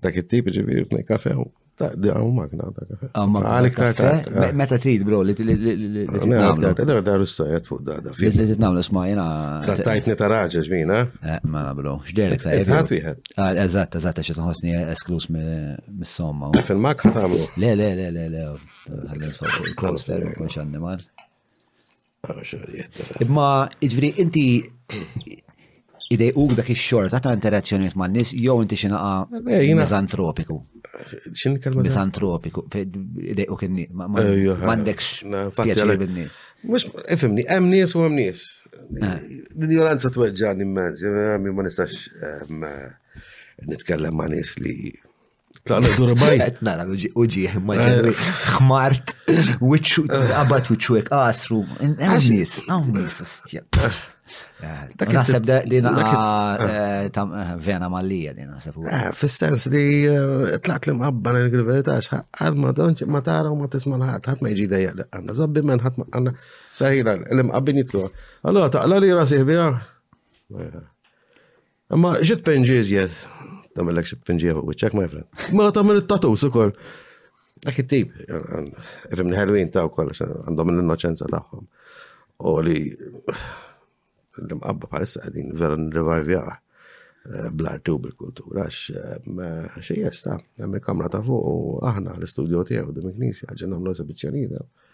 dak 0.00 0.16
it-tip 0.22 0.48
ġivir, 0.50 0.86
kafe, 1.08 1.34
Da, 1.76 1.90
għu 1.92 2.28
magna, 2.32 2.70
Għalik 3.12 3.74
ta' 3.76 4.52
Meta 4.56 4.78
trid, 4.80 5.02
bro, 5.04 5.18
li 5.26 5.34
t-namlu. 5.36 6.84
Da, 7.04 7.16
rustajat 7.20 7.68
fuq 7.68 7.82
da, 7.84 7.96
da. 8.04 8.14
Li 8.16 8.30
t-namlu, 8.54 8.80
sma, 8.84 9.02
jena. 9.10 9.26
Trattajtni 9.66 10.14
ta' 10.16 10.30
raġa, 10.32 10.62
ġmina. 10.64 11.02
Mela, 11.44 11.74
bro, 11.76 11.98
ġderek 12.08 12.46
ta' 12.46 12.54
jena. 12.56 12.80
Għat 13.36 13.62
Eżat, 13.66 13.98
eżat, 14.00 14.22
xet 14.30 14.40
nħosni 14.40 14.76
esklus 14.94 15.28
mis-somma. 15.32 16.54
Fil-mak 16.64 17.04
ħatamlu. 17.10 17.44
Le, 17.60 17.74
le, 17.76 17.90
le, 18.00 18.08
le, 18.16 18.28
le. 18.32 18.46
Għallin 18.96 19.36
fuq 19.36 19.60
il-kloster, 19.74 20.30
konx 20.40 20.56
animal. 20.64 21.04
Imma, 23.22 23.50
iġviri, 23.84 24.14
inti 24.24 24.46
idej 26.14 26.30
dak 26.54 26.68
ix-xort, 26.70 27.14
għata 27.18 27.32
interazzjoniet 27.34 27.96
ma' 27.98 28.06
nis, 28.10 28.30
jow 28.38 28.60
inti 28.62 28.78
xinaqa 28.78 29.42
mizantropiku 29.74 30.60
xin 31.34 31.58
kelma? 31.60 31.82
Misantropiku, 31.84 32.64
u 33.50 33.56
kinni, 33.60 33.86
mandekx 34.68 35.10
pjaċir 35.58 35.96
bil-nis. 36.00 36.36
Mux, 36.66 36.86
ifimni, 37.16 37.44
għem 37.52 37.68
nis 37.72 37.94
u 37.96 38.02
ah. 38.04 38.08
għem 38.08 38.18
nis. 38.18 38.44
L-ignoranza 39.56 40.12
tweġġani 40.14 40.66
immenz, 40.66 41.02
ma 41.46 41.66
nistax 41.66 42.00
nitkellem 43.66 44.16
ma' 44.16 44.28
nis 44.32 44.58
li 44.60 44.76
Tlaqna 45.66 45.90
dur 45.98 46.10
bajt. 46.14 46.42
Etna 46.46 46.74
l 46.86 46.90
uġi, 47.18 47.46
ma 47.66 47.74
xmart, 48.46 49.10
witxu, 49.60 50.04
għabat 50.06 50.68
witxu 50.70 50.98
ek 51.00 51.08
għasru. 51.10 51.58
Għawnis, 51.88 52.52
għawnis, 52.70 53.18
istja. 53.24 53.64
Naħseb 55.02 55.48
dina 55.66 55.92
vena 57.66 57.90
mallija 57.90 58.34
dina 58.38 58.54
naħseb. 58.54 58.78
Fis-sens 59.18 59.66
li 59.74 59.84
tlaqt 60.66 60.88
li 60.92 60.96
mqabba 61.00 61.34
l-verità 61.42 61.98
xħad 62.06 62.62
ma 62.62 62.70
donċ 62.76 63.10
ma 63.10 63.22
tara 63.26 63.50
u 63.50 63.58
ma 63.58 63.66
tisma 63.70 63.98
ħadd 64.02 64.30
ħadd 64.30 64.42
ma 64.46 64.54
jiġi 64.54 64.66
dejja 64.70 64.94
għandna 65.10 65.34
żobbi 65.40 65.66
men 65.66 65.82
ħadd 65.82 66.00
ma 66.04 66.08
għandna 66.14 66.36
saħila 66.78 67.18
li 67.26 67.46
mqabbin 67.50 67.82
jitlu. 67.82 68.06
Allora 68.46 68.70
taqla 68.74 69.02
li 69.02 69.14
rasih 69.18 69.42
biha. 69.50 69.68
Imma 71.94 72.18
ġiet 72.22 72.46
penġiżjet. 72.46 73.26
l 73.76 73.82
Namillek 73.82 74.06
xie 74.06 74.16
pinġieħu 74.24 74.62
wiċċek, 74.70 74.94
ma 74.96 75.04
friend. 75.04 75.28
Mela 75.52 75.72
ta' 75.72 75.82
mill 75.84 76.00
tatus 76.08 76.40
tatu 76.42 76.52
koll. 76.52 76.70
Dak 77.66 77.76
it-tip, 77.80 78.12
ifim 79.12 79.30
ħelwin 79.36 79.70
ta' 79.72 79.84
u 79.84 79.90
koll, 79.92 80.12
għandhom 80.16 80.72
l-innoċenza 80.74 81.28
ta' 81.28 81.40
U 82.46 82.52
li 82.64 82.80
l-mqabba 84.40 84.88
bħalissa 84.92 85.22
għadin 85.24 85.52
vera 85.56 85.76
nrivajvjaħ 85.80 86.48
eh, 86.52 86.56
bl-artu 87.56 87.94
bil-kultura, 88.04 88.66
għax 88.66 88.80
eh, 88.92 89.76
xie 89.84 89.98
jesta, 90.04 90.36
għamil 90.60 90.82
kamra 90.84 91.08
ta' 91.12 91.22
fuq 91.24 91.36
u 91.52 91.76
aħna 91.88 92.16
l-studio 92.20 92.64
tiegħu 92.68 92.92
dim 92.96 93.12
knisja 93.14 93.48
għagġen 93.54 93.76
għamlu 93.76 93.92
eżibizjonijiet. 93.92 94.88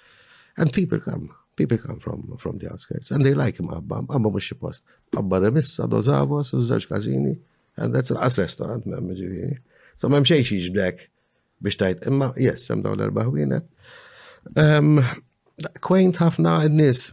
And 0.62 0.70
people 0.74 1.02
come, 1.02 1.30
people 1.58 1.78
come 1.82 1.98
from, 2.02 2.34
from 2.38 2.58
the 2.62 2.70
outskirts, 2.70 3.10
and 3.14 3.26
they 3.26 3.34
like 3.38 3.58
mqabba, 3.62 4.04
mqabba 4.06 4.30
mux 4.36 4.52
xipost, 4.52 4.84
post. 4.84 5.00
Mqabba 5.10 5.42
remissa, 5.48 5.90
dozavos, 5.90 6.54
użżaġ 6.54 6.86
kazini, 6.92 7.34
And 7.76 7.94
that's 7.94 8.10
laqas 8.12 8.38
restaurant, 8.40 8.86
mem, 8.86 9.08
ġiviri. 9.16 9.56
So 9.96 10.10
mem 10.12 10.26
xejx 10.28 10.52
jiġbdek 10.52 11.06
biex 11.62 11.78
tajt, 11.80 12.06
imma, 12.10 12.32
yes, 12.42 12.66
sem 12.68 12.82
daw 12.84 12.96
l-erba 12.96 13.24
ħwienet. 13.28 13.68
Eh. 14.60 14.78
Kwejnt 15.84 16.18
ħafna 16.20 16.56
n-nis 16.66 17.10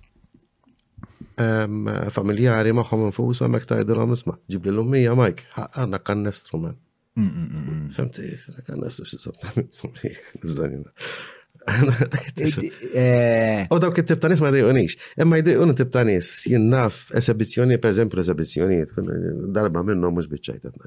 familjari 2.11 2.73
maħħom 2.75 3.05
nfus, 3.13 3.43
għamek 3.45 3.67
tajdilom 3.69 4.11
isma, 4.15 4.33
Ġib 4.51 4.65
li 4.67 4.73
l-ummija, 4.73 5.13
Mike, 5.15 5.45
għanna 5.79 6.01
kannestru, 6.03 6.59
man. 6.65 6.75
Mm, 7.15 7.29
mm, 7.29 7.59
mm, 7.59 7.85
Femti, 7.95 8.27
kannestru, 8.67 9.05
xisab, 9.07 9.41
Eh. 12.93 13.67
U 13.71 13.79
dawk 13.79 13.97
it-tip 13.99 14.19
ta' 14.21 14.31
nis 14.31 14.41
ma 14.43 14.51
jdejonix. 14.51 14.95
Imma 15.21 15.39
jdejon 15.41 15.73
tip 15.75 15.91
ta' 15.91 16.03
nis, 16.07 16.29
jinnaf 16.49 17.01
esibizjoni, 17.19 17.77
per 17.81 17.91
eżempju, 17.93 18.21
esibizjoniet, 18.23 18.95
darba 19.57 19.83
minnom 19.83 20.15
mux 20.15 20.29
bieċajtet. 20.31 20.79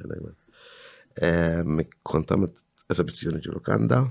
Kont 2.08 2.32
għamilt 2.32 2.96
esibizjoni 2.96 3.42
ġilokanda, 3.44 4.04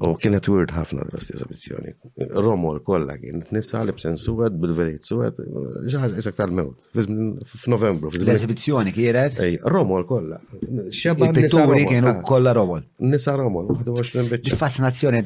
U 0.00 0.14
kienet 0.16 0.46
weird 0.48 0.70
ħafna 0.72 1.02
l-rast 1.04 2.28
Romu 2.40 2.70
l 2.72 2.80
kolla 2.86 3.16
kien, 3.20 3.42
nisa 3.52 3.82
li 3.84 3.92
b'sen 3.92 4.16
suwed, 4.16 4.54
bil-verit 4.60 5.04
suwed, 5.04 5.36
ġaħġa 5.92 6.16
jisak 6.16 6.36
tal-mewt, 6.38 6.86
f'novembru. 7.52 8.08
L-eżibizjoni 8.22 8.94
kienet? 8.96 9.36
Ej, 9.44 9.58
Romu 9.74 9.98
l 10.00 10.06
kolla. 10.08 10.38
Xabba 10.96 11.28
l 11.28 11.36
pitturi 11.36 11.84
kienu 11.90 12.08
ah. 12.08 12.20
kolla 12.28 12.54
Romu. 12.56 12.78
Nisa 13.04 13.34
Romu, 13.36 13.66
għadu 13.74 13.96
għax 14.00 14.14
l 14.22 14.30
bieċa. 14.32 14.54
Il-fascinazzjoni 14.54 15.20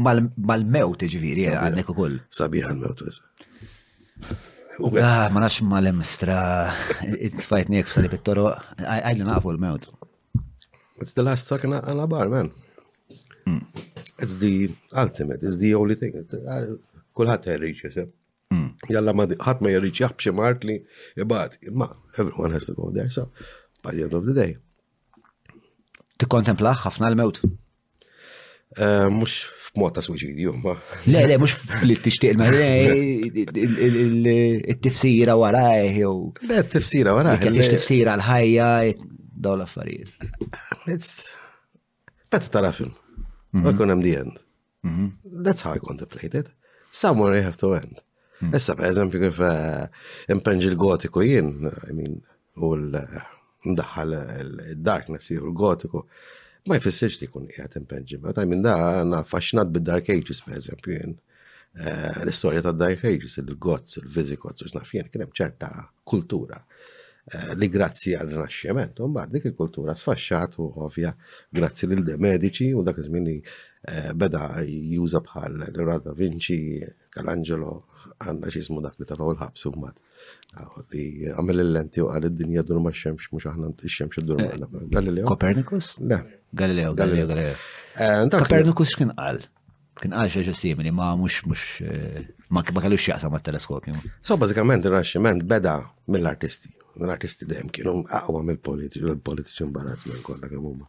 mal-mewt 0.00 1.04
ġviri, 1.04 1.50
għandek 1.52 1.92
u 1.92 1.96
koll. 2.02 2.20
Sabiħa 2.40 2.72
l-mewt, 2.76 3.04
Ah, 4.78 5.24
ma 5.34 5.40
nafx 5.42 5.58
ma 5.66 5.80
l-emstra, 5.82 6.38
it-fajt 7.26 7.70
nek 7.74 7.88
f'sali 7.90 8.06
pittoro, 8.12 8.44
għajli 8.78 9.24
naqfu 9.28 9.50
l-mewt. 9.56 9.88
It's 11.02 11.12
the 11.14 11.24
last 11.26 11.48
fucking 11.50 11.74
anabar, 11.74 12.28
man. 12.30 12.52
Hmm. 13.42 13.64
It's 14.22 14.34
the 14.34 14.70
ultimate, 14.96 15.42
it's 15.42 15.58
the 15.64 15.74
only 15.76 15.94
thing. 15.94 16.12
Kulħat 17.16 17.46
jarriċ, 17.50 17.84
jese. 17.86 18.04
Jalla 18.90 19.12
hmm. 19.14 19.30
ma 19.30 19.44
ħat 19.46 19.62
ma 19.62 19.70
jħerriċ 19.74 20.00
jaħbxie 20.04 20.32
mart 20.38 20.62
li 20.66 20.76
jibbat. 21.18 21.56
Ma, 21.70 21.88
everyone 22.18 22.54
has 22.54 22.66
to 22.66 22.74
go 22.74 22.90
there, 22.94 23.10
so 23.12 23.28
by 23.84 23.94
the 23.94 24.02
end 24.06 24.14
of 24.18 24.26
the 24.26 24.34
day. 24.36 24.52
Ti 26.18 26.26
kontempla 26.26 26.72
ħafna 26.82 27.12
l-mewt? 27.12 27.40
Eh, 28.78 29.06
mux 29.12 29.38
f 29.54 29.68
f'mod 29.70 29.94
ta' 29.98 30.02
suċidju, 30.02 30.54
ma. 30.64 30.74
Le, 31.10 31.24
le, 31.28 31.38
mux 31.44 31.54
li 31.86 31.96
t-tixtiq 32.00 32.38
ma. 32.40 32.48
Il-tifsira 32.54 35.38
warajh, 35.38 35.92
jew. 36.02 36.14
Le, 36.50 36.62
t-tifsira 36.64 37.14
warajh. 37.18 37.42
Kellix 37.44 37.70
tifsira 37.76 38.16
l-ħajja, 38.18 38.70
dawla 39.46 39.68
f 39.70 39.76
l-affarijiet. 39.76 40.96
Meta 42.32 42.48
tara 42.52 42.74
film. 42.74 42.94
Ma 43.52 43.68
on 43.78 43.90
I'm 43.90 44.00
the 44.00 44.16
end. 44.16 44.38
That's 45.24 45.62
how 45.62 45.72
I 45.72 45.78
contemplate 45.78 46.34
it. 46.34 46.48
Somewhere 46.90 47.34
I 47.34 47.40
have 47.40 47.56
to 47.58 47.74
end. 47.74 48.00
Issa, 48.54 48.74
mhm. 48.74 48.80
per 48.80 48.86
eżempju, 48.86 49.18
kif 49.22 49.38
eh, 49.42 49.88
impenġi 50.30 50.68
l-gotiku 50.70 51.24
jien, 51.26 51.48
I 51.90 51.94
mean, 51.96 52.12
u 52.62 52.68
l-daħħal 52.78 54.12
il-darkness, 54.44 55.32
u 55.34 55.40
l-gotiku, 55.48 56.04
ma 56.70 56.78
jfissirx 56.78 57.18
li 57.18 57.26
kun 57.32 57.48
jgħat 57.50 57.74
impenġi, 57.80 58.20
ma 58.22 58.30
ta' 58.36 58.44
minn 58.46 58.62
da' 58.62 58.76
għana 59.00 59.24
faxnat 59.26 59.72
bid-dark 59.74 60.12
ages, 60.14 60.44
per 60.46 60.54
eżempju, 60.60 60.94
jien. 61.00 61.16
Eh, 61.82 62.20
L-istoria 62.22 62.62
ta' 62.62 62.70
dark 62.78 63.02
ages, 63.10 63.40
il-gots, 63.42 63.98
il-vizikots, 64.04 64.68
u 64.68 64.86
jien, 64.92 65.10
kienem 65.10 65.34
ċerta 65.34 65.72
kultura. 66.06 66.62
Eh, 67.28 67.52
li 67.60 67.68
grazzi 67.68 68.14
għal 68.16 68.30
rinaxximent. 68.30 69.00
Mbagħad 69.04 69.34
dik 69.36 69.48
il-kultura 69.50 69.92
sfaxxat 69.96 70.54
u 70.62 70.68
ovvja 70.84 71.10
grazzi 71.52 71.88
lil 71.90 72.00
de 72.06 72.14
Medici 72.16 72.70
u 72.72 72.80
dak 72.86 73.00
iż-żmien 73.02 73.26
eh, 73.34 74.10
beda 74.16 74.44
juża 74.64 75.20
bħal 75.26 75.58
Leonardo 75.66 76.08
da 76.08 76.14
Vinci, 76.16 76.56
Calangelo, 77.12 77.74
għandna 78.24 78.52
xismu 78.54 78.80
dak 78.84 78.96
li 79.02 79.08
tafaw 79.10 79.34
il-ħabs 79.34 79.66
u 79.68 79.74
mbagħad. 79.74 80.00
Li 80.96 81.06
għamel 81.34 81.62
il-lenti 81.66 82.02
u 82.06 82.08
għal 82.14 82.30
id-dinja 82.30 82.64
dur 82.66 82.80
ma' 82.84 82.94
xemx, 83.02 83.28
mux 83.36 83.48
aħna 83.52 83.74
x-xemx 83.76 84.24
id-dur 84.24 84.40
ma' 84.40 84.48
eh, 84.54 84.88
Galileo. 84.96 85.28
Copernicus? 85.28 85.96
Le. 86.00 86.22
Galileo, 86.62 86.96
Galileo, 86.96 87.28
Galileo. 87.34 88.32
Copernicus 88.40 88.94
x'kien 88.96 89.12
qal? 89.20 89.42
Kien 90.00 90.14
qal 90.16 90.30
xi 90.32 90.54
simili 90.64 90.94
ma' 90.96 91.12
mhux 91.20 91.42
mhux 91.50 92.56
ma 92.56 92.62
kellux 92.64 93.10
jaqsam 93.12 93.34
mat-teleskopju. 93.36 94.00
So 94.24 94.38
bażikament 94.40 94.86
ir-raxximent 94.88 95.44
beda 95.44 95.82
mill-artisti 96.08 96.77
l-artisti 97.06 97.44
dem 97.46 97.68
kienu 97.74 98.02
aqwa 98.18 98.42
mill-politiċi, 98.46 99.04
l-politiċi 99.06 99.66
mbarazz 99.68 100.08
minn 100.10 100.22
kolla 100.26 100.48
kemm 100.50 100.86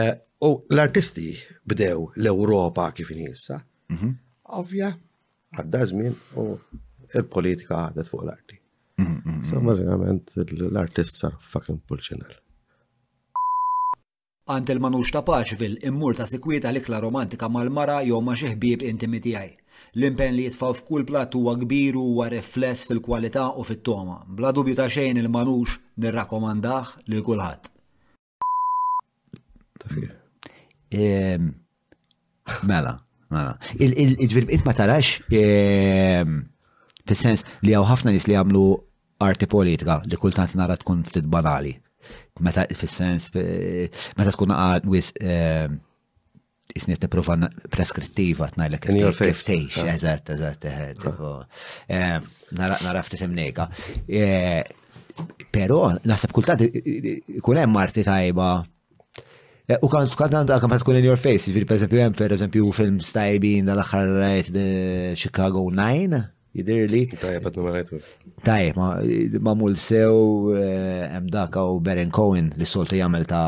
eh, 0.00 0.14
U 0.42 0.48
l-artisti 0.74 1.30
bdew 1.70 2.08
l 2.18 2.26
europa 2.26 2.88
kif 2.92 3.10
inissa, 3.14 3.60
mhm. 3.92 4.08
ovvja, 4.58 4.88
għadda 5.54 5.82
żmien 5.92 6.16
u 6.42 6.46
l 7.14 7.22
politika 7.30 7.84
għadet 7.90 8.10
fuq 8.10 8.24
l-arti. 8.26 8.58
Mhm, 8.98 9.18
mhm, 9.24 9.44
so 9.46 9.60
bażikament 9.68 10.34
l-artist 10.72 11.18
sar 11.22 11.36
fucking 11.40 11.78
pulċinel. 11.88 12.34
Antel 14.50 14.80
manux 14.82 15.12
ta' 15.14 15.22
paċvil, 15.22 15.78
immur 15.86 16.18
ta' 16.18 16.26
sekwita 16.26 16.72
l-ikla 16.74 16.98
romantika 17.06 17.46
mal-mara 17.48 18.00
jew 18.02 18.18
ma' 18.20 18.34
xi 18.34 18.56
ħbieb 18.56 18.82
L-impen 19.94 20.34
li 20.36 20.44
jitfaw 20.46 20.72
f'kull 20.76 21.04
plat 21.08 21.34
huwa 21.36 21.54
kbir 21.60 21.96
huwa 22.00 22.28
rifless 22.32 22.84
fil-kwalità 22.88 23.48
u 23.58 23.64
fit-toma. 23.68 24.20
Bla 24.26 24.52
dubju 24.56 24.74
ta' 24.78 24.88
xejn 24.92 25.20
il-manux 25.20 25.74
nirrakkomandah 26.02 26.94
lil 27.10 27.22
kulħadd. 27.26 27.68
Mela, 32.70 32.94
mela. 33.32 33.56
Il-ġvirbit 33.76 34.64
ma 34.66 34.74
tarax 34.78 35.18
fis 37.02 37.22
sens 37.26 37.44
li 37.66 37.74
hawn 37.76 37.88
ħafna 37.90 38.14
nies 38.14 38.28
li 38.30 38.36
jagħmlu 38.38 38.64
arti 39.26 39.46
politika 39.50 40.00
li 40.06 40.18
kultant 40.18 40.56
nara 40.58 40.76
tkun 40.80 41.02
ftit 41.10 41.26
banali. 41.28 41.74
Meta 42.42 42.64
fis 42.74 42.96
sens 42.98 43.28
eh, 43.38 43.86
meta 44.18 44.32
tkun 44.34 44.50
għad 44.54 44.86
wis 44.90 45.12
isnit 46.76 47.00
niprofa 47.04 47.36
preskrittiva 47.72 48.48
t-najlek. 48.52 48.86
In 48.92 49.00
your 49.02 49.14
face. 49.16 49.40
Ftejx, 49.42 49.78
eżat, 49.96 50.30
eżat, 50.34 50.66
Naraf 52.82 53.08
t-temnega. 53.12 53.68
Eh, 54.08 54.62
pero, 55.52 55.78
nasab 56.04 56.32
kultad, 56.36 56.62
kunem 57.44 57.72
marti 57.72 58.04
tajba. 58.04 58.50
Eh, 59.68 59.78
u 59.80 59.88
kan 59.88 60.08
t 60.08 60.14
tkant 60.16 60.34
għandha 60.38 60.60
kemm 60.64 60.80
kun 60.84 61.00
in 61.00 61.06
your 61.08 61.20
face, 61.20 61.48
fil 61.52 61.64
jiġifieri, 61.64 61.64
per 61.68 61.76
eżempju 61.80 62.02
hemm 62.04 62.18
per 62.20 62.34
eżempju 62.36 62.70
film 62.76 63.00
stajbin 63.00 63.68
dal-aħħar 63.68 64.14
eh, 64.24 64.70
Chicago 65.16 65.68
9 65.70 66.24
jidir 66.56 66.88
li. 66.92 67.00
Tajab, 67.20 67.46
għadna 67.48 67.62
marajtu. 67.66 68.00
Tajab, 68.46 68.80
ma 69.46 69.54
mull 69.60 69.76
sew 69.80 70.52
eh, 70.58 71.08
emdaka 71.16 71.64
u 71.72 71.78
Beren 71.84 72.10
Cohen 72.14 72.52
li 72.60 72.68
soltu 72.68 72.98
jamel 73.00 73.24
ta' 73.30 73.44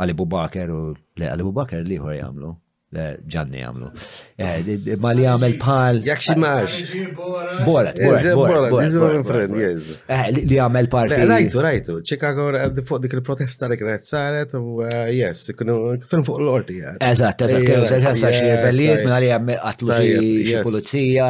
Alibu 0.00 0.28
Barker 0.36 0.72
u 0.78 0.82
li 1.20 1.30
Alibu 1.32 1.52
Barker 1.60 1.84
liħor 1.92 2.16
jamlu 2.22 2.56
ġanni 2.90 3.60
għamlu. 3.62 3.88
Eh, 4.34 4.70
ma 4.98 5.12
li 5.14 5.22
għamel 5.28 5.52
pal. 5.62 6.00
Jak 6.04 6.18
ximax. 6.26 6.80
Eh, 6.90 7.10
borat, 7.14 7.98
borat. 8.34 9.52
Eh, 9.54 10.22
li 10.42 10.56
għamel 10.58 10.88
pal. 10.90 11.12
Rajtu, 11.30 11.60
rajtu. 11.62 12.00
Chicago 12.02 12.50
fuq 12.86 13.02
dik 13.04 13.14
il-protesta 13.14 13.68
li 13.70 13.78
kienet 13.78 14.02
saret 14.06 14.56
u 14.58 14.82
yes, 14.82 15.52
kienu 15.56 15.76
fin 16.10 16.26
fuq 16.26 16.40
l-orti. 16.42 16.80
Eżat, 16.98 17.44
eżat, 17.46 17.66
kienu 17.68 17.86
sensa 17.92 18.32
xie 18.34 18.56
felliet 18.64 19.04
minn 19.04 19.14
għalli 19.14 19.30
għamel 19.36 19.60
għatlu 19.68 19.98
xie 20.00 20.64
pulizija, 20.66 21.28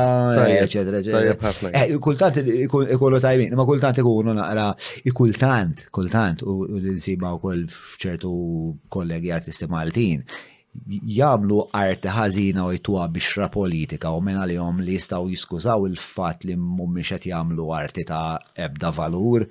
eccetera, 0.65 1.03
eccetera. 1.05 2.01
Kultant 2.01 2.41
ikollu 2.95 3.21
tajmin, 3.21 3.53
ma 3.59 3.67
kultant 3.69 4.01
ikunu 4.01 4.33
naqra, 4.39 4.71
kultant, 5.13 5.85
kultant, 5.93 6.41
u 6.49 6.65
li 6.79 6.97
insiba 6.97 7.35
u 7.37 7.53
fċertu 8.01 8.33
kollegi 8.89 9.33
artisti 9.35 9.69
Maltin 9.69 10.25
jamlu 11.07 11.57
arti 11.75 12.11
ħażina 12.15 12.65
u 12.69 12.73
jtuwa 12.77 13.07
bixra 13.15 13.49
politika 13.55 14.13
u 14.15 14.21
li 14.27 14.55
jom 14.57 14.81
li 14.85 14.95
jistgħu 14.97 15.31
jiskużaw 15.33 15.87
il-fatt 15.91 16.45
li 16.47 16.57
mhumiex 16.59 17.09
qed 17.15 17.27
jagħmlu 17.33 17.67
arti 17.79 18.05
ta' 18.11 18.23
ebda 18.67 18.93
valur 18.99 19.47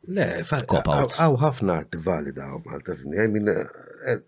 Le, 0.08 0.22
għaw 0.38 1.32
ħafna 1.42 1.74
art 1.82 1.96
valida 1.98 2.44
u 2.54 2.60
malta 2.62 2.94
fni, 2.94 3.18
eh, 3.18 4.12
eh, 4.12 4.20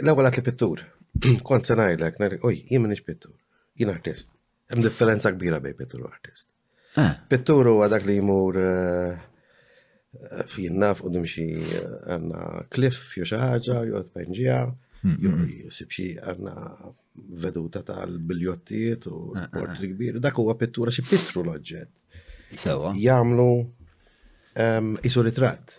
l-ewwel 0.00 0.30
għat 0.30 0.38
li 0.38 0.44
pittur, 0.46 0.80
kont 1.50 1.66
se 1.68 1.76
ngħidlek, 1.76 2.16
oj, 2.48 2.62
jien 2.70 2.80
m'iniex 2.80 3.04
pittur, 3.04 3.34
jien 3.76 3.92
artist. 3.92 4.32
Hemm 4.72 4.80
differenza 4.86 5.34
kbira 5.36 5.60
bej 5.60 5.76
pittur 5.76 6.06
u 6.06 6.08
artist. 6.08 6.48
Ah. 6.96 7.14
Pittur 7.30 7.68
huwa 7.70 7.86
dak 7.88 8.02
li 8.06 8.16
jmur 8.18 8.56
eh, 8.58 9.18
fi 10.50 10.66
naf 10.74 11.02
u 11.06 11.10
dimxi 11.14 11.44
eh, 11.62 11.92
għanna 12.10 12.48
kliff 12.74 13.12
jew 13.18 13.28
xi 13.30 13.38
ħaġa, 13.38 13.76
jew 13.86 14.00
tpenġija, 14.08 14.56
hmm, 14.64 15.04
hmm, 15.04 15.20
jew 15.22 15.36
hmm. 15.36 15.68
jisib 15.68 16.18
għanna 16.18 16.56
veduta 17.44 17.84
tal 17.86 18.16
biljottiet 18.32 19.06
u 19.06 19.20
ah, 19.38 19.44
ah, 19.46 19.46
portri 19.54 19.92
kbir. 19.92 20.18
Dak 20.24 20.42
huwa 20.42 20.56
pittura 20.58 20.90
xi 20.94 21.06
pittru 21.06 21.44
l-oġġett. 21.46 21.94
Sewa. 22.58 22.90
Jamlu 22.98 23.52
jisur 24.56 25.22
ehm, 25.22 25.30
ritratt. 25.30 25.76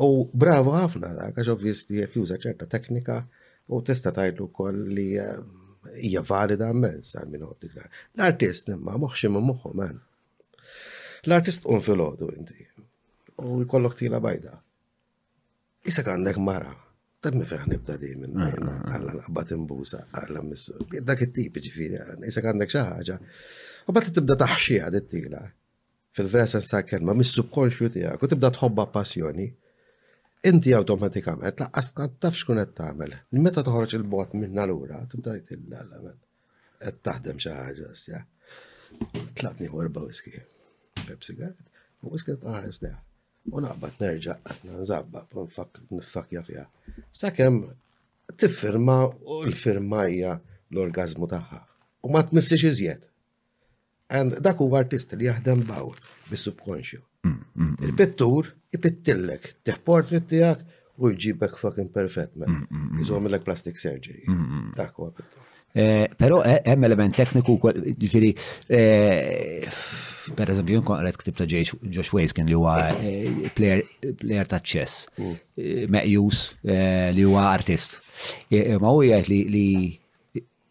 U 0.00 0.08
bravo 0.32 0.72
ħafna 0.78 1.10
dak, 1.20 1.36
għax 1.42 1.80
li 1.90 2.00
qed 2.00 2.16
juża 2.16 2.40
ċerta 2.40 2.64
teknika 2.72 3.20
u 3.68 3.84
testa 3.84 4.08
tajlu 4.16 4.48
wkoll 4.48 4.86
li 4.88 5.10
ehm, 5.20 5.56
hija 6.00 6.24
valida 6.28 6.72
għammens 6.72 7.12
għal 7.20 7.28
min 7.34 7.44
dik 7.60 7.76
L-artist 7.82 8.72
imma 8.72 8.96
moħxim 9.04 9.36
u 9.36 9.44
moħħu 9.52 9.76
man 9.84 10.00
l-artist 11.22 11.64
un 11.66 11.80
filodu 11.84 12.30
inti. 12.36 12.64
U 13.40 13.60
jkollok 13.64 13.96
tila 13.98 14.20
bajda. 14.24 14.56
Issa 15.88 16.04
għandek 16.04 16.38
mara. 16.44 16.72
mi 17.32 17.44
feħni 17.44 17.74
nibda 17.76 17.96
di 18.00 18.14
minn 18.16 18.40
ah, 18.40 18.48
ah, 18.56 18.68
ah. 18.74 18.92
għalla 18.94 19.12
naqba 19.18 19.42
imbusa, 19.52 20.06
għalla 20.16 20.40
missu. 20.46 20.72
Dak 21.04 21.20
it-tipi 21.26 21.60
ġifiri, 21.60 21.98
issa 22.26 22.40
għandek 22.40 22.70
xaħġa. 22.72 23.16
U 23.86 23.92
bat 23.92 24.08
tibda 24.08 24.36
taħxija 24.40 24.88
dit-tila. 24.94 25.42
Fil-versa 26.16 26.62
sa' 26.64 26.80
ma' 27.04 27.12
mis-subkonxju 27.18 27.90
tijak, 27.94 28.22
u 28.24 28.30
tibda 28.32 28.50
tħobba 28.56 28.86
passjoni. 28.92 29.46
Inti 30.50 30.72
automatikament, 30.72 31.60
laqqas 31.60 31.92
taf 32.18 32.38
xkun 32.40 32.62
qed 32.64 32.72
tagħmel. 32.80 33.12
Meta 33.44 33.62
toħroġ 33.66 33.98
il-bot 34.00 34.32
minna 34.40 34.64
lura, 34.70 35.02
tibda 35.12 35.34
jtilla 35.42 35.84
l-għamel. 35.84 36.16
Qed 36.80 37.02
taħdem 37.04 37.36
xi 37.44 37.56
ħaġa, 37.58 38.22
Tlatni 39.38 39.68
ħorba 39.70 40.02
wiski. 40.06 40.32
Pepsi 41.08 41.32
sigaret, 41.32 41.58
u 42.06 42.12
wiskin 42.14 42.38
ħares 42.42 42.80
neħ. 42.84 42.96
U 43.56 43.62
naqbat 43.64 44.00
nerġa' 44.04 44.34
għatna 44.52 44.78
nżabba, 44.82 45.22
nifakja 45.96 46.42
fija. 46.48 46.64
t-firma 48.40 48.94
u 49.10 49.40
l-firma 49.42 50.04
hija 50.06 50.36
l-orgazmu 50.70 51.26
taħħa. 51.30 51.58
U 52.06 52.12
ma 52.14 52.20
t 52.22 52.30
tmissix 52.30 52.62
iżjed. 52.68 53.08
And 54.10 54.36
dak 54.42 54.60
huwa 54.62 54.78
artist 54.82 55.14
li 55.16 55.26
jaħdem 55.26 55.64
baw 55.66 55.90
bis-subconscious. 56.30 57.04
Mm, 57.26 57.30
mm, 57.30 57.66
mm. 57.66 57.88
Il-pittur 57.88 58.48
ipittillek, 58.78 59.50
t-portrit 59.66 60.28
tijak 60.30 60.62
u 60.98 61.10
jġibek 61.10 61.58
fucking 61.58 61.90
perfect 61.90 62.36
man. 62.36 62.64
Iżgħu 63.02 63.40
plastic 63.44 63.76
surgery. 63.76 64.22
Dak 64.76 64.94
huwa 64.94 65.10
pittur. 65.10 65.49
Eh, 65.72 66.04
Pero 66.18 66.40
hemm 66.42 66.84
element 66.88 67.14
tekniku, 67.14 67.56
ġifiri, 68.00 68.32
eh, 68.74 69.66
per 70.36 70.50
eżempju, 70.50 70.80
jkun 70.82 70.98
qed 71.06 71.18
ktib 71.20 71.36
ta' 71.38 71.46
Josh 71.46 72.12
Ways 72.14 72.32
kien 72.34 72.46
li 72.50 72.56
huwa 72.58 72.90
eh, 72.98 73.48
player 73.54 74.46
ta' 74.46 74.58
chess, 74.60 75.06
mm. 75.18 75.36
meqjus 75.86 76.56
li 77.14 77.22
huwa 77.24 77.46
artist. 77.54 78.00
Ma 78.80 78.90
hu 78.92 79.04
jgħid 79.06 79.30
li 79.30 79.68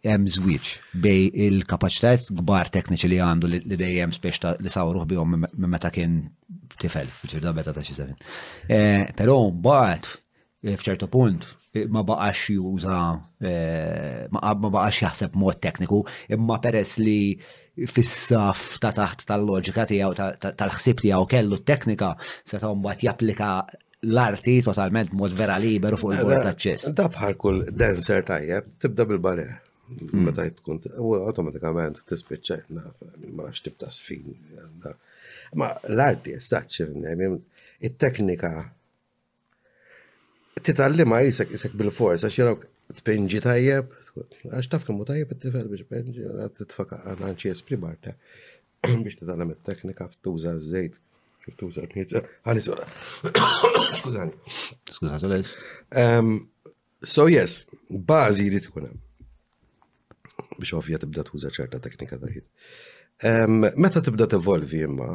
hemm 0.05 0.27
żwieġ 0.31 0.69
bej 0.99 1.29
il-kapaċitajiet 1.47 2.29
kbar 2.39 2.69
tekniċi 2.71 3.09
li 3.11 3.19
għandu 3.19 3.49
li 3.51 3.61
dejjem 3.79 4.13
spiex 4.15 4.43
li 4.61 4.71
sawruh 4.71 5.03
bihom 5.07 5.39
minn 5.39 5.69
meta 5.71 5.91
kien 5.95 6.25
tifel, 6.79 7.07
ġifir 7.23 7.43
da' 7.47 7.63
ta' 7.63 7.87
xi 7.87 9.15
Però 9.15 9.39
mbagħad 9.51 10.11
f'ċertu 10.75 11.07
punt 11.07 11.47
Eh, 11.71 11.85
ma 11.87 12.01
baqax 12.01 12.47
juża 12.49 12.93
eh, 13.45 14.25
ma 14.33 14.53
baqax 14.63 15.03
jaħseb 15.03 15.35
mod 15.37 15.59
tekniku, 15.61 15.99
imma 16.33 16.55
peress 16.63 16.97
li 16.97 17.35
fis-saf 17.91 18.79
ta' 18.81 18.89
taħt 18.97 19.27
tal-loġika 19.29 19.85
tiegħu 19.91 20.17
tal-ħsieb 20.57 21.03
tiegħu 21.03 21.27
kellu 21.29 21.59
t-teknika 21.61 22.09
se 22.25 22.57
mbagħad 22.57 23.05
japplika 23.05 23.51
l-arti 24.07 24.55
totalment 24.65 25.13
mod 25.21 25.35
vera 25.37 25.59
liberu 25.61 25.99
fuq 26.01 26.15
il-bord 26.17 26.39
eh, 26.39 26.49
ta' 26.49 26.55
ċess 26.65 26.89
Da 26.97 27.05
bħal 27.13 27.37
kull 27.45 27.61
dancer 27.69 28.25
tajjeb 28.31 28.73
tibda 28.87 29.05
bil 29.11 29.21
bale 29.29 29.45
hmm. 29.91 30.25
Meta 30.25 30.47
tkun 30.57 30.81
automatikament 31.29 32.01
tispiċċa 32.09 32.59
ma 32.79 32.87
nafx 32.89 33.61
tibta 33.67 33.93
sfin. 33.93 34.33
Ma 35.53 35.69
l-arti 35.85 36.33
saċċi, 36.33 37.13
it-teknika 37.85 38.55
titallima 40.63 41.19
jisek 41.25 41.51
jisek 41.53 41.73
bil-fors, 41.79 42.23
għax 42.25 42.37
jirawk 42.39 42.65
tpenġi 43.01 43.41
tajjeb, 43.43 43.91
għax 44.51 44.69
taf 44.71 44.85
kemmu 44.87 45.05
tajjeb 45.07 45.31
t 45.33 45.41
tifel 45.45 45.67
biex 45.71 45.87
penġi, 45.89 46.25
għad 46.29 46.55
t-tfaka 46.61 47.01
ċi 47.19 47.51
jespri 47.51 47.77
barta 47.79 48.15
biex 48.87 49.19
t-tallim 49.21 49.53
il-teknika 49.55 50.09
f-tuża 50.11 50.55
z-zejt, 50.59 50.99
f 51.39 51.51
f'tuża 51.53 51.83
l-pizza, 51.85 52.23
għani 52.47 52.63
sora. 52.65 52.87
Skużani. 53.99 54.57
Skużani, 54.89 55.31
les. 55.31 55.53
So 57.09 57.27
yes, 57.31 57.61
bazi 57.89 58.47
jrid 58.49 58.69
ikun 58.69 58.89
hemm. 58.89 59.05
Biex 60.59 60.73
ovvja 60.79 60.99
tibda 61.01 61.23
tuża 61.27 61.51
ċerta 61.55 61.81
teknika 61.83 62.19
tajjeb. 62.19 62.47
Meta 63.79 63.99
tibda 64.03 64.27
tevolvi 64.31 64.85
imma, 64.85 65.13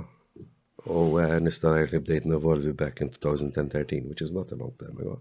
U 0.85 1.17
eh, 1.19 1.39
nista' 1.41 1.71
ngħid 1.73 1.95
li 1.97 2.01
bdejt 2.05 2.25
nevolvi 2.29 2.73
back 2.77 3.01
in 3.01 3.09
2013, 3.11 4.05
which 4.11 4.21
is 4.23 4.33
not 4.37 4.51
a 4.53 4.57
long 4.61 4.75
time 4.81 5.01
ago. 5.01 5.21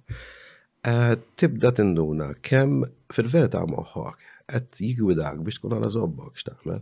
Eh, 0.84 1.14
tibda 1.39 1.72
tinduna 1.72 2.34
kemm 2.43 2.84
fil-verità 3.14 3.61
moħħok 3.72 4.26
qed 4.51 4.82
jigwidak 4.84 5.39
biex 5.47 5.61
tkun 5.61 5.76
għala 5.78 5.91
żobbok 5.93 6.34
x'tagħmel. 6.39 6.82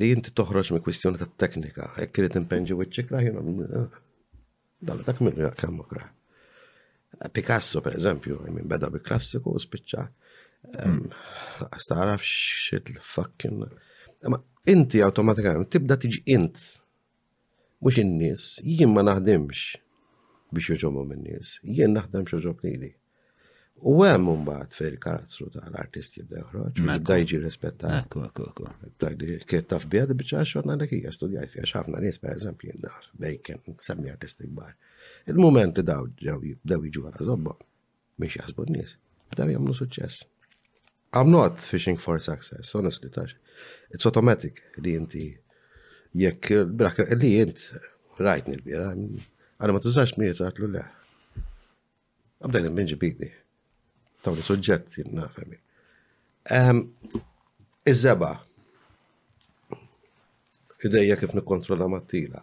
Li 0.00 0.08
inti 0.16 0.32
toħroġ 0.34 0.70
minn 0.72 0.84
kwistjoni 0.86 1.20
ta' 1.20 1.28
teknika, 1.44 1.90
hekk 2.00 2.22
irid 2.24 2.38
impenġi 2.40 2.78
wiċċikra 2.80 3.20
jiena 3.26 3.44
eh, 3.66 4.00
dal 4.88 5.04
dak 5.04 5.20
minn 5.20 5.50
kemm 5.60 5.84
okra. 5.84 6.08
Picasso, 7.32 7.82
per 7.84 7.98
eżempju, 8.00 8.40
minn 8.48 8.64
beda 8.68 8.88
bil-klassiku 8.92 9.52
u 9.56 9.60
spiċċa. 9.62 10.06
Hmm. 10.80 11.04
Għastaraf 11.68 12.24
xit 12.26 12.90
l-fucking. 12.96 13.68
Ma 14.32 14.40
inti 14.72 15.00
automatikament 15.04 15.68
tibda 15.72 15.96
tiġi 16.02 16.24
int 16.34 16.64
mux 17.78 17.96
in 17.96 18.12
nis 18.18 18.44
jien 18.64 18.88
ma 18.92 19.02
naħdimx 19.04 19.64
biex 20.56 20.68
joġobu 20.80 21.02
in 21.16 21.24
nis 21.28 21.56
jien 21.62 21.92
naħdem 21.94 22.24
xoġob 22.30 22.62
lili. 22.64 22.92
U 23.84 23.92
għem 24.08 24.24
un 24.30 24.38
hemm 24.38 24.44
mbagħad 24.46 24.72
fil-karattru 24.72 25.50
tal-artist 25.52 26.14
jibda 26.16 26.38
joħroġ, 26.40 26.78
Ekku, 26.94 27.16
jiġi 27.20 27.40
rispettat. 27.42 28.14
Kien 29.50 29.66
taf 29.68 29.84
bija 29.92 30.06
biċċa 30.16 30.46
xorna 30.48 30.78
dak 30.80 30.94
hija 30.96 31.12
studjajt 31.12 31.52
fiha 31.52 31.66
x'ħafna 31.68 32.00
nies 32.00 32.20
pereżempju 32.22 32.78
naf 32.80 33.10
bejken, 33.20 33.60
semmi 33.88 34.14
artisti 34.14 34.48
kbar. 34.48 34.72
Il-mument 35.28 35.76
li 35.76 35.84
daw 35.84 36.08
jibdew 36.22 36.88
jiġu 36.88 37.04
wara 37.04 37.28
zobba, 37.28 37.52
biex 38.16 38.40
jazbu 38.42 38.70
nis, 38.72 38.78
nies 38.78 38.96
Bdew 39.34 39.52
jagħmlu 39.58 39.74
suċċess. 39.76 40.24
I'm 41.16 41.28
not 41.32 41.60
fishing 41.60 41.98
for 42.00 42.20
success, 42.20 42.72
honestly, 42.74 43.10
It's 43.90 44.06
automatic 44.06 44.62
li 44.78 44.94
inti 44.96 45.26
jekk 46.16 46.66
brak 46.78 46.98
li 47.20 47.30
jint 47.36 47.58
rajtni 48.18 48.54
nil 48.54 48.64
bira 48.64 48.88
għana 48.94 49.74
ma 49.76 49.82
tużax 49.84 50.16
miet 50.20 50.40
l 50.40 50.70
le. 50.72 50.84
Għabdajna 52.40 52.70
minġi 52.76 52.98
bidni. 53.00 53.28
Tawni 54.24 54.44
soġġet 54.44 54.98
jina 55.00 55.24
femmi. 55.32 55.56
Ehm, 56.56 56.82
iż-żeba. 57.88 58.28
Ideja 60.84 61.16
kif 61.20 61.32
nikontrolla 61.34 61.88
ma 61.88 62.02
t-tila. 62.02 62.42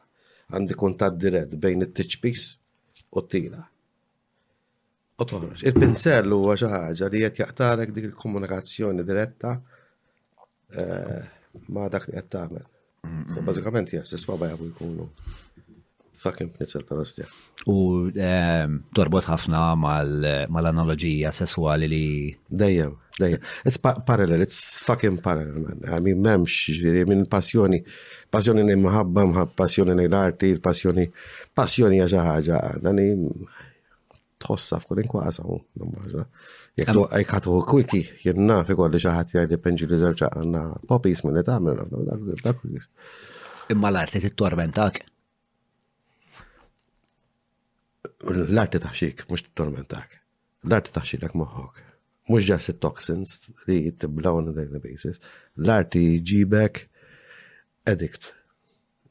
Għandi 0.53 0.77
kontat 0.79 1.17
dirett 1.21 1.53
bejn 1.61 1.85
it-tiċpis 1.87 2.47
u 3.13 3.21
t-tila. 3.25 3.61
U 5.21 5.29
toħroġ. 5.29 5.61
Il-pinsell 5.69 6.33
huwa 6.33 6.57
xi 6.57 6.69
ħaġa 6.73 7.11
li 7.13 7.21
qed 7.27 7.41
jaqtarek 7.43 7.93
dik 7.93 8.09
il-komunikazzjoni 8.09 9.05
diretta 9.05 9.53
eh, 10.73 11.19
ma 11.69 11.85
dak 11.93 12.09
li 12.09 12.17
qed 12.17 12.29
tagħmel. 12.33 12.67
Mm-hmm. 13.03 13.27
So, 13.27 13.41
bazzikament, 13.45 13.91
jess, 13.91 14.13
isma 14.17 14.37
bajabu 14.39 14.69
jkunu. 14.71 15.09
Fucking 16.23 16.53
pnitzel 16.55 16.85
ta' 16.87 16.95
rastja. 16.95 17.25
U 17.67 17.75
ehm, 18.13 18.77
torbot 18.95 19.25
ħafna 19.27 19.63
mal-analogija 19.79 21.33
sessuali 21.35 21.89
li. 21.91 22.03
Dejjem, 22.47 22.93
dejjem. 23.19 23.41
It's 23.67 23.81
parallel, 23.83 24.45
it's 24.45 24.61
fucking 24.87 25.17
parallel, 25.25 25.65
man. 25.65 25.83
I 25.89 25.99
mean, 26.05 26.23
memx, 26.23 26.61
ġviri, 26.79 27.03
minn 27.11 27.25
passjoni, 27.31 27.81
passjoni 28.31 28.63
nejn 28.69 28.79
maħabba, 28.85 29.43
passjoni 29.59 29.97
nejn 29.99 30.15
arti, 30.21 30.53
passjoni, 30.63 31.09
passjoni 31.59 31.99
għaxa 32.05 32.23
ħagġa. 32.31 32.63
Nani, 32.87 33.09
tħossa 34.43 34.79
f'kull 34.81 35.03
inkwasa 35.03 35.45
u 35.47 35.57
l-maġra. 35.79 36.25
Jek 36.79 36.91
tu 36.95 37.03
għajkatu 37.07 37.55
kwiki, 37.69 38.01
jenna 38.25 38.59
fi 38.67 38.75
kolli 38.77 38.99
xaħat 39.03 39.35
jgħaj 39.37 39.61
penġi 39.65 39.89
li 39.91 39.99
zewċa 40.03 40.29
għanna 40.39 40.63
popis 40.89 41.23
minn 41.27 41.39
ta' 41.47 41.59
għamil 41.59 41.83
għafna 41.83 42.85
Imma 43.73 43.91
l-arti 43.93 44.19
t-tormentak? 44.25 44.97
L-arti 48.49 48.81
taħxik, 48.83 49.23
mux 49.31 49.45
t-tormentak. 49.47 50.17
L-arti 50.67 50.91
taħxik 50.97 51.23
l 51.29 51.39
moħħok. 51.39 51.85
Mux 52.33 52.47
ġas 52.49 52.71
toxins 52.83 53.33
li 53.67 53.79
t-blaw 53.99 54.41
on 54.41 54.51
a 54.51 54.55
daily 54.55 54.81
basis. 54.83 55.19
L-arti 55.59 56.03
ġibek 56.27 56.85
addict. 57.91 58.33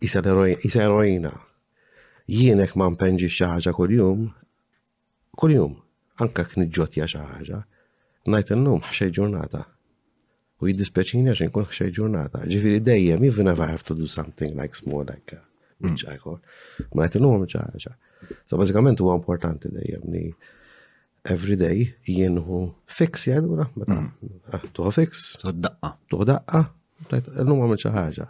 Isa 0.03 0.20
eroina 0.28 1.33
jienek 2.33 2.74
ma 2.78 2.89
mpenġi 2.93 3.28
xaħġa 3.33 3.72
kol-jum, 3.76 4.24
jum, 5.41 5.76
anka 6.20 6.45
kniġġotja 6.45 7.07
xi 7.09 7.18
ħaġa, 7.20 7.62
n-num 8.28 8.80
xej 8.93 9.11
ġurnata. 9.16 9.64
U 10.62 10.68
jiddispeċini 10.68 11.33
għax 11.33 11.49
kun 11.51 11.64
xej 11.66 11.91
ġurnata. 11.97 12.45
Ġifiri 12.47 12.80
dejjem 12.85 13.22
even 13.26 13.49
if 13.51 13.59
I 13.59 13.66
have 13.66 13.83
to 13.85 13.95
do 13.95 14.07
something 14.07 14.55
like 14.55 14.74
small 14.76 15.05
like 15.05 15.35
which 15.80 16.05
I 16.07 16.18
call. 16.18 16.39
n-num 16.93 17.09
illum 17.14 17.47
xi 17.49 17.89
So 18.47 18.57
bazzikament 18.59 19.01
u 19.03 19.11
importanti 19.12 19.72
dejjem 19.72 20.03
ni 20.07 20.28
every 21.24 21.57
day 21.57 21.95
jienħu 22.07 22.62
fix 22.87 23.26
jgħidu 23.28 23.59
meta 23.80 23.97
mm. 23.97 24.09
ah, 24.53 24.62
tuħu 24.74 24.93
fix. 24.93 25.39
Tuħu 25.43 25.57
daqqa. 25.64 25.91
Tuħu 26.11 26.28
daqqa, 26.28 26.61
num 27.49 27.62
għamil 27.64 27.80
xi 27.80 28.28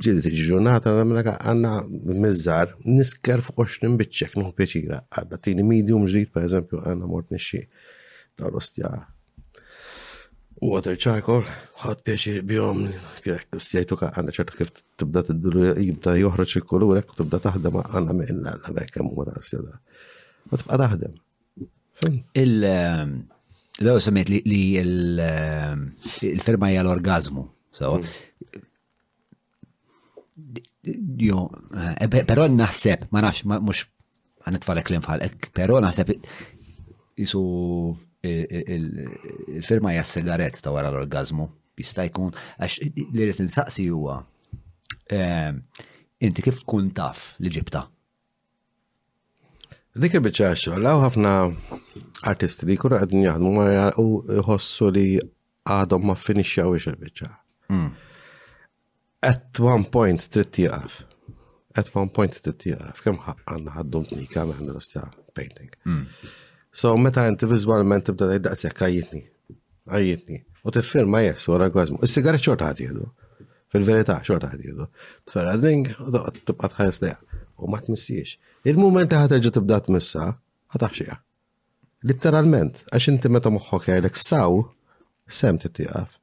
Ġili 0.00 0.22
tiġi 0.24 0.44
ġurnata 0.48 0.94
namlek 0.96 1.26
għanna 1.34 1.72
mizzar 2.24 2.70
nisker 2.88 3.42
fuq 3.44 3.58
20 3.68 3.98
bitċek 4.00 4.38
nħu 4.40 4.52
pieċira 4.56 5.02
għadda 5.12 5.38
tini 5.44 5.64
medium 5.66 6.06
ġdid 6.08 6.30
per 6.32 6.46
eżempju 6.46 6.80
għanna 6.86 7.08
mort 7.10 7.28
nixxi 7.34 7.60
ta' 8.38 8.48
l-ostja 8.48 8.92
water 10.64 10.96
charcoal 10.96 11.44
għad 11.84 12.00
pieċi 12.06 12.38
bjom 12.48 12.80
għrek 12.94 13.60
stjajtu 13.60 13.98
ka 14.00 14.08
għanna 14.14 14.36
ċertu 14.38 14.56
kif 14.62 14.72
tibda 15.02 15.26
t 15.28 15.36
dullu 15.36 15.68
jibda 15.76 16.16
joħroċ 16.16 16.60
il-kulurek 16.62 17.12
u 17.12 17.18
tibda 17.20 17.42
taħdem 17.50 17.78
għanna 17.82 18.16
minn 18.22 18.40
l-għabek 18.48 18.96
għamu 18.96 19.12
ma 19.18 19.28
taħsjada. 19.34 19.76
Ma 20.48 20.62
tibqa 20.64 20.80
taħdem. 20.84 21.18
Il- 22.32 22.64
Daw 23.78 24.00
ehm, 24.00 24.16
li 24.48 24.62
ehm, 24.80 25.86
il-ferma 26.32 26.72
jgħal 26.72 26.88
orgazmu 26.96 27.44
mm 27.44 28.08
jo, 31.18 31.46
eh, 31.74 31.94
eh, 32.04 32.08
pero 32.26 32.46
naħseb, 32.50 33.08
ma 33.12 33.22
nafx, 33.26 33.44
mux 33.46 33.84
għanitfalek 34.48 34.90
l 34.94 35.00
falek, 35.04 35.50
pero 35.54 35.78
naħseb 35.82 36.14
jisu 37.18 37.42
eh, 38.22 38.64
il-firma 38.76 39.94
jas 39.96 40.14
sigaret 40.18 40.60
ta' 40.62 40.72
wara 40.74 40.92
l-orgazmu, 40.92 41.48
jista' 41.78 42.06
jkun, 42.08 42.30
għax 42.58 42.78
li 42.86 43.26
rrit 43.26 43.42
nsaqsi 43.46 43.88
juwa, 43.88 44.18
inti 46.22 46.42
kif 46.44 46.62
tkun 46.62 46.90
taf 46.94 47.32
li 47.42 47.52
ġibta? 47.58 47.84
Dik 49.98 50.12
il-bicċa 50.14 50.52
xogħol, 50.60 50.86
ħafna 51.02 51.32
artisti 52.30 52.68
li 52.68 52.76
kuna 52.78 53.00
għadni 53.02 53.24
jaħdmu 53.26 53.52
ma 53.56 53.86
u 53.98 54.12
jħossu 54.42 54.90
li 54.94 55.08
għadhom 55.68 56.06
ma 56.06 56.14
finixxjawiex 56.14 56.92
il-bicċa. 56.92 57.30
Mm 57.74 57.90
at 59.22 59.58
one 59.60 59.84
point 59.84 60.30
trid 60.30 60.50
tieqaf. 60.52 61.02
At 61.76 61.94
one 61.94 62.08
point 62.08 62.32
trid 62.42 62.58
tieqaf. 62.58 62.98
Kemm 63.02 63.18
għandna 63.24 63.74
ħaddu 63.78 64.02
tnika 64.12 64.44
għandna 64.46 64.78
l 64.78 65.10
painting. 65.38 65.70
Mm. 65.86 66.06
So 66.74 66.96
meta 66.98 67.26
inti 67.28 67.46
viżwalment 67.46 68.06
tibda 68.08 68.28
tgħid 68.30 68.46
daqshekk 68.48 68.82
Għajitni. 68.84 69.22
Għajjitni. 69.88 70.38
U 70.66 70.72
tiffirma 70.74 71.22
jess 71.24 71.48
wara 71.50 71.70
gważmu. 71.72 72.00
Is-sigaret 72.02 72.42
xorta 72.42 72.72
ħadd 72.72 73.24
Fil-verità 73.68 74.14
xorta 74.24 74.48
ħadd 74.48 74.62
jieħdu. 74.64 74.84
Tferra 75.28 75.52
drink 75.60 75.90
u 76.00 76.08
doqgħod 76.14 76.38
tibqa' 76.48 76.70
tħares 76.72 76.98
lejha. 77.02 77.36
U 77.60 77.68
ma 77.68 77.82
tmissiex. 77.84 78.38
Il-mument 78.64 79.12
li 79.12 79.18
ħaterġa' 79.20 79.52
tibda 79.58 79.76
tmissa, 79.84 80.30
ħataħxija. 80.72 81.18
Litteralment, 82.08 82.80
għax 82.88 83.10
inti 83.12 83.28
meta 83.28 83.52
moħħok 83.52 83.90
jgħidlek 83.90 84.16
saw, 84.24 84.62
sem 85.28 85.60
tittiqaf. 85.60 86.16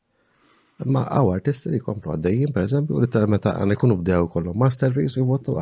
Ma 0.83 1.05
għaw 1.07 1.29
artisti 1.37 1.71
li 1.71 1.79
komplu 1.79 2.11
għaddejjim, 2.17 2.51
per 2.55 2.65
eżempju, 2.67 2.95
u 2.97 3.01
li 3.01 3.07
tal-meta 3.11 3.53
għan 3.61 3.71
ikunu 3.77 3.95
bdew 4.01 4.25
kollu 4.33 4.51
masterpiece 4.59 5.15
u 5.15 5.23
jibottu 5.23 5.55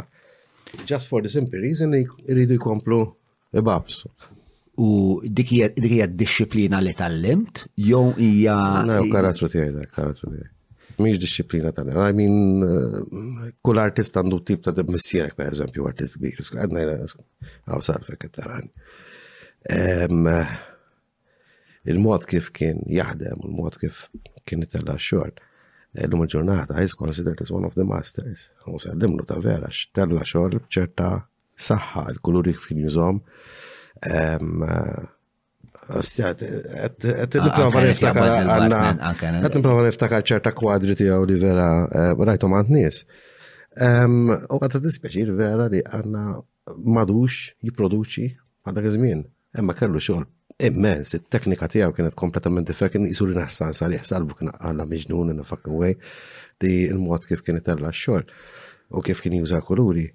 Just 0.90 1.08
for 1.10 1.22
the 1.22 1.30
simple 1.30 1.60
reason 1.62 1.92
li 1.94 2.00
jridu 2.26 2.56
jkomplu 2.58 3.00
ibabsu. 3.54 4.10
U 4.82 5.20
dikija 5.22 6.08
disciplina 6.10 6.80
li 6.82 6.96
tal-limt, 6.98 7.64
jow 7.78 8.16
ija. 8.18 8.56
Na, 8.88 8.98
u 9.06 9.10
karatru 9.14 9.50
tijaj 9.54 9.70
da, 9.76 9.84
karatru 9.86 10.32
tijaj. 10.32 10.50
Miex 10.98 11.20
disciplina 11.22 11.70
tal-limt. 11.72 12.02
I 12.10 12.16
mean, 12.18 12.66
uh, 12.66 13.54
kull 13.62 13.84
artist 13.84 14.18
għandu 14.18 14.42
tip 14.50 14.66
ta' 14.66 14.74
d 14.74 14.88
missierek, 14.90 15.38
per 15.38 15.52
eżempju, 15.54 15.86
artist 15.94 16.18
kbir. 16.18 16.42
Għadna 16.50 16.88
għaw 16.90 17.86
sarfek 17.86 18.26
għattarani 18.32 18.86
eh, 19.70 20.50
il-mod 21.94 22.26
kif 22.30 22.50
kien 22.56 22.82
jaħdem, 22.90 23.46
il-mod 23.46 23.78
kif 23.82 24.08
kien 24.48 24.66
itella 24.66 24.96
xogħol. 25.00 25.34
Illum 26.04 26.24
il-ġurnata 26.26 26.82
is 26.82 26.96
considered 26.98 27.42
as 27.46 27.52
one 27.54 27.68
of 27.70 27.76
the 27.78 27.86
masters. 27.86 28.50
U 28.68 28.80
sellimlu 28.82 29.26
ta' 29.30 29.38
vera 29.44 29.70
x'tella 29.70 30.24
xor 30.30 30.56
b'ċerta 30.64 31.10
saħħa 31.68 32.06
l-kuluri 32.16 32.56
kif 32.58 32.72
jużom 32.80 33.20
għet 34.04 35.04
ah, 36.32 37.44
niprofa 37.46 37.84
niftakar 37.86 38.50
għanna, 38.56 38.82
għet 39.30 39.60
niprofa 39.60 39.84
niftakar 39.86 40.26
ċerta 40.32 40.56
kwadri 40.58 40.96
tijaw 40.98 41.28
li 41.30 41.38
vera 41.40 41.68
eh, 41.86 42.10
rajtom 42.26 42.58
għant 42.58 42.74
nis. 42.74 43.04
U 43.74 44.58
għata 44.58 44.82
dispeċir 44.84 45.34
vera 45.38 45.70
li 45.70 45.84
għanna 45.86 46.26
madux 46.96 47.52
jiproduċi 47.70 48.26
għadda 48.66 48.88
għazmin. 48.90 49.24
emma 49.60 49.74
kellu 49.78 50.02
xogħol 50.02 50.26
immens, 50.60 51.14
il 51.14 51.22
teknika 51.30 51.68
tijaw 51.68 51.92
kienet 51.96 52.16
kompletament 52.18 52.68
differ, 52.68 52.90
kien 52.94 53.08
jisur 53.08 53.30
li 53.32 53.36
naħsan 53.38 53.74
sal 53.74 53.94
jaħsalbu 53.96 54.38
kien 54.40 54.52
għalla 54.54 54.86
miġnun 54.90 55.32
in 55.34 55.40
a 55.40 55.44
fucking 55.46 55.76
way 55.80 55.96
di 56.62 56.84
il 56.88 57.00
mod 57.02 57.26
kif 57.26 57.42
kien 57.46 57.58
itella 57.58 57.92
x 57.94 58.20
u 58.94 59.02
kif 59.02 59.22
kien 59.24 59.34
juża 59.40 59.62
kuluri. 59.66 60.10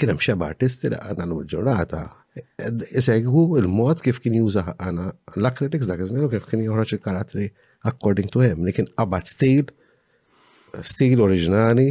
Kien 0.00 0.08
hemm 0.12 0.22
xeba 0.22 0.46
artisti 0.48 0.88
li 0.90 0.96
għanna 0.96 1.26
l-ġurnata 1.26 2.04
isegwu 3.00 3.58
il-mod 3.60 4.00
kif 4.04 4.20
kien 4.24 4.38
juża 4.40 4.64
għanna 4.76 5.10
l-acrylics 5.36 5.88
dak 5.90 6.00
iż-żmien 6.04 6.30
kif 6.32 6.48
kien 6.48 6.64
joħroġ 6.64 6.96
il 6.96 7.02
karatri 7.04 7.50
according 7.86 8.30
to 8.32 8.44
him 8.44 8.64
li 8.64 8.72
kien 8.76 8.88
qabad 8.96 9.28
stil 9.28 9.68
stil 10.84 11.22
oriġinali 11.26 11.86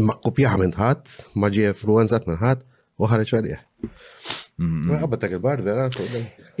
ma 0.00 0.14
kopjaħ 0.16 0.56
minn 0.60 0.74
ħadd, 0.78 1.10
ma 1.34 1.50
ġie 1.52 1.72
influenzat 1.74 2.28
minn 2.30 2.40
ħadd 2.40 2.64
u 3.02 3.10
ħareġ 3.10 3.34
għalih. 3.36 3.60
Mm-hmm. 4.54 4.92
għabba 5.00 5.16
ta' 5.18 5.28
għal-bar, 5.32 5.62
vera? 5.66 5.86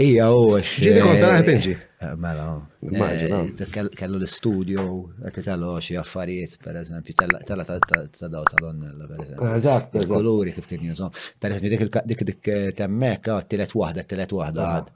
Ija, 0.02 0.24
u 0.34 0.48
għax. 0.56 0.80
Ġini 0.82 1.02
konta 1.04 1.28
naħi 1.30 1.40
eh, 1.40 1.46
pinġi. 1.46 1.72
Eh, 2.02 2.14
mela, 2.18 2.46
eh, 2.88 3.66
kellu 3.94 4.18
l-studio, 4.18 4.82
għati 5.28 5.42
kellu 5.46 5.74
xie 5.86 5.98
affarijiet, 6.00 6.56
per 6.64 6.80
eżempju, 6.80 7.14
tella 7.46 7.62
ta' 7.62 8.26
daw 8.26 8.42
tal-onnella, 8.50 9.06
per 9.12 9.22
eżempju. 9.22 9.50
Eżatt, 9.60 9.94
koluri 10.10 10.54
kif 10.56 10.66
kien 10.72 10.82
jużom. 10.88 11.12
Per 11.38 11.54
eżempju, 11.54 12.00
dik 12.12 12.24
dik 12.32 12.50
temmek, 12.80 13.30
ah, 13.36 13.44
t-telet 13.46 13.74
wahda, 13.78 14.02
t-telet 14.02 14.34
wahda 14.40 14.70
għad. 14.72 14.88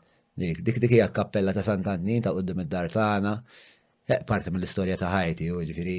Dik 0.43 0.67
dik 0.83 0.91
hija 0.97 1.07
kappella 1.15 1.55
ta' 1.55 1.63
Sant'Annin 1.67 2.25
ta' 2.27 2.33
qoddim 2.35 2.65
id-dar 2.65 2.91
tagħna. 2.97 3.37
Parti 4.27 4.51
mill-istorja 4.51 4.97
ta' 5.05 5.13
Ħajti, 5.15 5.53
u 5.55 5.63
ġifiri, 5.71 5.99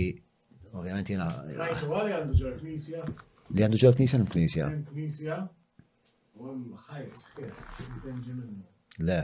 ovvijament 0.75 1.15
jina. 1.15 1.31
Għajtu 1.55 1.95
Li 1.99 2.11
għandu 2.19 2.39
ġol 2.43 2.59
knisja. 2.59 3.05
Li 3.55 3.65
għandu 3.65 3.81
ġol 3.85 3.97
knisja 4.01 4.19
n-Knisja. 4.19 4.67
l-knisja. 4.75 5.39
Le. 8.99 9.19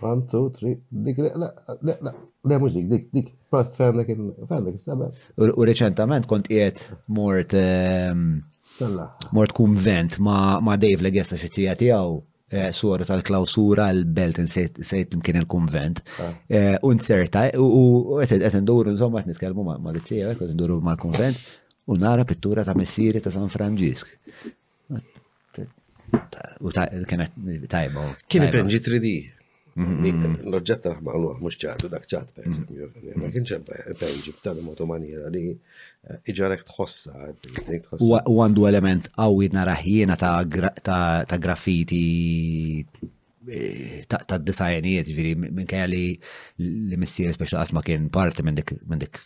One, 0.00 0.28
two, 0.30 0.44
three, 0.54 0.76
dik, 1.06 1.18
le, 1.18 2.54
mux 2.54 2.76
dik, 2.76 2.86
dik, 2.92 3.08
dik, 3.16 3.32
prost 3.50 3.74
fem 3.80 3.98
dak 3.98 4.08
il 4.14 4.78
sabab. 4.78 5.10
U 5.50 5.66
reċentament 5.66 6.26
kont 6.30 6.46
qiegħed 6.52 6.84
mort 7.18 7.52
ehm, 7.58 8.28
mort 9.34 9.52
kumvent 9.58 10.20
ma' 10.22 10.76
Dave 10.78 11.02
Legessa 11.02 11.36
xi 11.40 11.50
tija 11.50 11.74
tiegħu 11.74 12.20
Eh, 12.50 12.72
suwara 12.74 13.04
tal-klausura 13.06 13.84
l-belt 13.94 14.40
sejt' 14.50 15.14
kien 15.22 15.36
il-konvent. 15.38 16.00
Ah. 16.18 16.32
Eh, 16.50 16.74
u 16.82 16.90
nserta, 16.98 17.44
u 17.54 18.18
għet 18.24 18.56
nduru, 18.64 18.96
insomma, 18.96 19.20
għet 19.22 19.30
nitkelmu 19.30 19.62
ma' 19.68 19.78
l 19.94 20.02
tsija 20.02 20.32
għet 20.34 20.42
nduru 20.56 20.80
ma' 20.82 20.96
l-konvent, 20.96 21.38
u 21.86 21.94
nara 21.96 22.26
pittura 22.26 22.64
ta' 22.66 22.74
messiri 22.74 23.22
ta' 23.22 23.30
San 23.30 23.46
Franġisk. 23.54 24.10
U 24.90 26.74
kienet 26.74 27.38
tajba. 27.70 28.08
Kien 28.26 28.50
penġi 28.56 28.82
3D. 28.88 29.12
Mhm, 29.78 29.98
mhm. 30.02 30.32
l 30.50 30.58
orġetta 30.58 30.90
raħma 30.96 31.12
għallu 31.14 31.30
mux 31.38 31.56
dak 31.86 32.08
ċat, 32.10 32.34
per 32.34 32.50
esempio. 32.50 32.90
Ma 33.14 33.30
kienx 33.30 33.60
penġi 34.02 34.34
b'tal 34.40 34.58
moto 34.66 34.90
maniera 34.90 35.30
li 35.30 35.46
iġarek 36.32 36.62
tħossa. 36.68 37.16
U 38.04 38.38
għandu 38.44 38.64
element 38.70 39.10
għawid 39.24 39.56
naraħjena 39.56 40.16
ta' 40.22 41.40
graffiti 41.46 42.02
e, 42.80 43.60
ta' 44.08 44.38
d-disajnijiet, 44.38 45.10
ġviri, 45.12 45.34
minn 45.42 45.68
kaj 45.74 45.86
li 45.92 46.04
l-missir 46.62 47.34
speċa 47.36 47.68
ma 47.76 47.84
kien 47.90 48.08
parti 48.18 48.46
minn 48.48 48.60
dik 48.62 49.18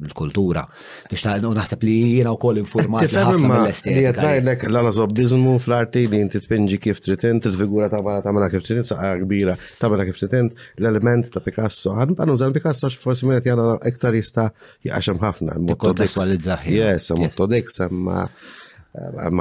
il-kultura. 0.00 0.62
Biex 1.10 1.24
naħseb 1.44 1.84
li 1.84 1.94
jiena 2.14 2.32
wkoll 2.34 2.60
informat. 2.62 3.04
Tifhem 3.06 3.44
li 3.44 4.04
qed 4.06 4.18
ngħidlek 4.18 4.64
l-anazobdiżmu 4.70 5.56
fl-arti 5.60 6.04
li 6.10 6.20
inti 6.24 6.40
tpinġi 6.42 6.78
kif 6.86 7.02
trid 7.04 7.26
int, 7.28 7.48
il-figura 7.50 7.90
tagħmel 7.92 8.24
tagħmilha 8.24 8.48
kif 8.54 8.64
trid 8.70 8.88
saqa 8.88 9.10
kbira 9.24 9.56
tagħmilha 9.82 10.06
kif 10.10 10.22
trid 10.22 10.54
l-element 10.54 11.30
ta' 11.34 11.44
Picasso. 11.44 11.92
Ħanbqalu 12.00 12.38
żal 12.40 12.54
Picasso 12.56 12.90
forsi 13.04 13.28
minn 13.28 13.42
qed 13.42 13.52
jara 13.52 14.16
jista' 14.16 14.48
jaqxem 14.88 15.20
ħafna. 15.22 15.58
Kontestwalizzaħ. 15.84 16.68
Yes, 16.72 17.12
mottodex, 17.18 17.80
ma 17.92 18.24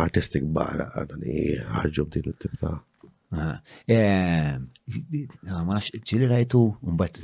artistik 0.04 0.43
bara 0.52 0.91
għadni 0.99 1.54
ħarġu 1.72 2.08
b'din 2.10 2.32
it-tip 2.36 2.68
Eh, 3.32 3.93
eh, 3.95 4.57
ma 5.47 5.61
nafx, 5.77 5.93
ċili 6.03 6.27
rajtu, 6.27 6.61
mbatt, 6.91 7.15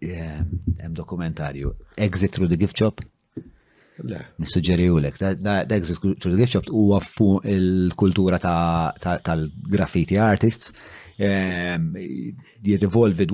hemm 0.00 0.62
eh, 0.72 0.94
dokumentarju, 0.96 1.68
Exit 2.00 2.32
through 2.32 2.48
the 2.52 2.56
gift 2.60 2.78
shop? 2.80 2.96
u 4.00 4.02
lek, 5.04 5.16
da 5.36 5.58
Exit 5.76 5.98
through 6.00 6.32
the 6.32 6.40
gift 6.40 6.52
shop 6.56 6.66
huwa 6.72 6.96
fuq 7.04 7.44
il-kultura 7.52 8.36
tal-graffiti 8.40 10.16
artists, 10.16 10.72
jirrivolvi 11.20 13.26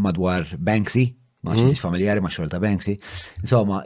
madwar 0.00 0.48
Banksy, 0.56 1.10
ma 1.44 1.52
xinti 1.58 1.76
mhm. 1.76 1.82
familjari 1.82 2.24
ma 2.24 2.32
xorta 2.32 2.56
Banksy, 2.58 2.96
insomma, 3.44 3.84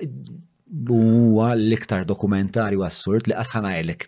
huwa 0.89 1.51
l-iktar 1.57 2.05
dokumentari 2.07 2.79
assurd 2.85 3.27
li 3.27 3.35
qasħana 3.35 3.71
għajlek 3.75 4.05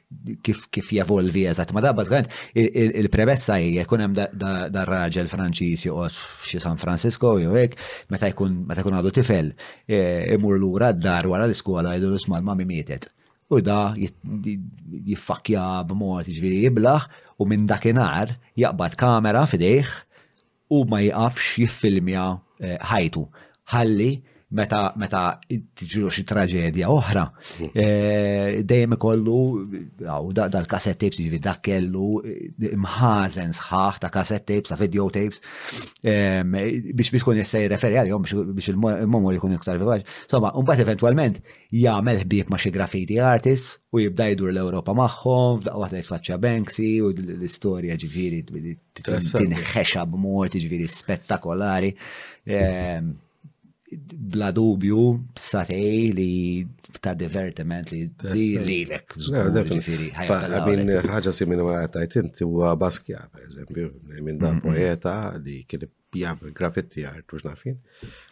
kif, 0.47 0.61
kif 0.71 0.93
javolvi 0.95 1.47
eżat. 1.51 1.73
Ma 1.75 1.83
dabba 1.83 2.05
zgħant, 2.07 2.29
il-premessa 2.55 3.57
il 3.59 3.73
hija 3.73 3.85
jkun 3.87 4.05
hemm 4.05 4.17
da 4.37 4.85
raġel 4.87 5.31
Franċiż 5.31 5.89
joqgħod 5.89 6.21
f'xi 6.45 6.61
San 6.63 6.79
Francisco 6.83 7.33
jew 7.43 7.55
hekk, 7.59 7.79
meta 8.15 8.31
jkun 8.31 8.61
meta 8.69 8.85
jkun 8.85 8.99
għadu 9.01 9.13
tifel, 9.19 9.51
e, 9.91 10.03
imur 10.37 10.61
lura 10.63 10.93
d-dar 10.95 11.27
wara 11.33 11.49
l-iskola 11.51 11.97
jgħidu 11.97 12.13
l-ismal 12.15 12.47
ma' 12.47 12.57
mimietet. 12.61 13.11
U 13.53 13.59
da 13.61 13.93
jiffakkja 13.99 15.65
b'mod 15.91 16.25
ġviri 16.25 16.31
jiġifieri 16.31 16.61
jiblaħ 16.69 17.11
u 17.43 17.49
minn 17.51 17.67
dakinhar 17.69 18.37
jaqbad 18.59 18.95
kamera 19.03 19.43
f'idejh 19.51 19.91
u 20.73 20.87
ma 20.89 21.03
jafx 21.03 21.57
jiffilmja 21.59 22.37
e, 22.63 22.79
ħajtu. 22.79 23.27
Ħalli 23.73 24.13
meta 24.53 24.81
meta 25.01 25.23
tiġru 25.75 26.11
xi 26.13 26.23
traġedja 26.29 26.89
oħra. 26.93 27.23
Eh, 27.73 28.61
dejjem 28.69 28.97
ikollu 28.99 29.37
dal-kaset 30.37 30.99
tapes 31.01 31.21
jiġri 31.23 31.39
dak 31.45 31.63
kellu 31.65 32.21
imħażen 32.71 33.55
sħaħ 33.57 34.01
ta' 34.03 34.11
kaset 34.13 34.45
tapes 34.49 34.73
ta' 34.73 34.79
video 34.81 35.09
tapes 35.15 35.41
biex 36.05 37.15
biex 37.15 37.25
kun 37.25 37.41
jista' 37.41 37.63
jirreferi 37.65 38.01
għalihom 38.03 38.29
biex 38.53 38.71
il-momur 38.75 39.39
ikun 39.39 39.57
iktar 39.57 39.81
vivaġ. 39.81 40.05
Insomma, 40.29 40.53
mbagħad 40.53 40.85
eventwalment 40.87 41.41
jagħmel 41.73 42.23
ħbieb 42.27 42.53
ma' 42.53 42.61
xi 42.61 42.75
graffiti 42.77 43.19
artists 43.33 43.79
u 43.97 44.03
jibda 44.05 44.29
jdur 44.35 44.53
l-Ewropa 44.53 44.93
magħhom, 44.97 45.63
f'daqqa 45.63 45.81
waħda 45.87 46.03
jitfaċċa 46.05 46.41
Banksy 46.45 46.91
u 47.05 47.13
l-istorja 47.17 47.97
ġifieri 47.97 48.45
tinħexa 49.01 50.07
b'mod 50.13 50.61
ġifieri 50.61 50.89
spettakolari 50.93 51.93
bla 54.17 54.51
dubju 54.53 55.21
satej 55.39 56.13
li 56.13 56.29
ta' 57.01 57.15
divertiment 57.15 57.91
li 57.93 58.01
li 58.67 58.79
l-ek. 58.89 59.17
Għabin 59.19 60.93
ħagġa 61.09 61.33
siminu 61.35 61.67
għatajt 61.73 62.17
inti 62.23 62.47
u 62.49 62.63
għabaskja, 62.69 63.25
per 63.33 63.47
eżempju, 63.49 63.91
minn 64.25 64.41
da' 64.41 64.55
poeta 64.65 65.17
li 65.43 65.61
kien 65.69 65.87
pjab 66.13 66.45
graffiti 66.57 67.07
art, 67.09 67.25
mux 67.33 67.45
nafin, 67.49 67.79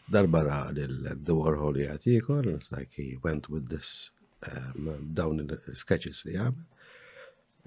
darbara 0.08 0.62
l-dwar 0.72 1.56
holi 1.60 1.86
għatikol, 1.88 2.52
it's 2.54 2.72
like 2.76 2.92
he 2.96 3.16
went 3.24 3.48
with 3.52 3.68
this 3.68 4.10
um, 4.46 4.92
down 5.16 5.40
in 5.44 5.48
the 5.50 5.60
sketches 5.74 6.24
li 6.28 6.36
għab, 6.38 6.56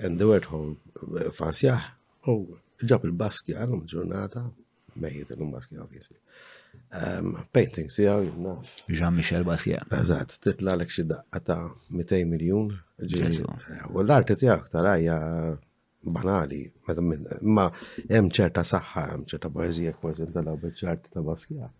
and 0.02 0.18
the 0.20 0.30
word 0.30 0.46
hole 0.54 0.78
uh, 1.02 1.34
fansjaħ, 1.34 1.82
u 2.30 2.34
oh, 2.34 2.46
ġab 2.82 3.08
il-Baskja 3.10 3.64
għal-ġurnata, 3.66 4.46
mejjet 5.02 5.34
il-Baskja, 5.36 5.82
obviously. 5.84 6.18
Um, 6.94 7.36
painting 7.52 7.88
tijaw 7.90 8.22
jibna. 8.24 8.52
Jean-Michel 8.88 9.44
Basquiat. 9.48 9.90
Eżat, 9.98 10.36
titla 10.46 10.76
l 10.78 10.84
xi 10.86 11.02
daqqa 11.10 11.40
ta' 11.42 11.70
200 11.90 12.26
miljon. 12.30 12.68
U 12.70 12.74
eh, 13.02 14.04
l-arti 14.04 14.36
tijaw 14.38 14.60
tarajja 14.72 15.16
banali, 16.06 16.62
ma 17.56 17.66
hemm 18.12 18.30
ċerta 18.36 18.62
saħħa, 18.62 19.06
hemm 19.14 19.26
ċerta 19.32 19.50
poezija 19.56 19.96
kważentala 19.98 20.54
bieċ-ċarti 20.62 21.10
ta' 21.16 21.24
Basquiat. 21.26 21.72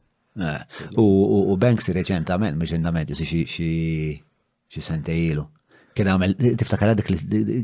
Eh, 0.42 0.66
u 0.98 1.54
Banksy 1.62 1.94
reċentament, 1.94 2.58
mux 2.58 2.74
indament, 2.74 3.14
xi 3.14 4.82
sentejlu. 4.88 5.46
Kien 5.94 6.10
għamel, 6.10 6.34
tiftakar 6.58 6.96
dik 6.98 7.14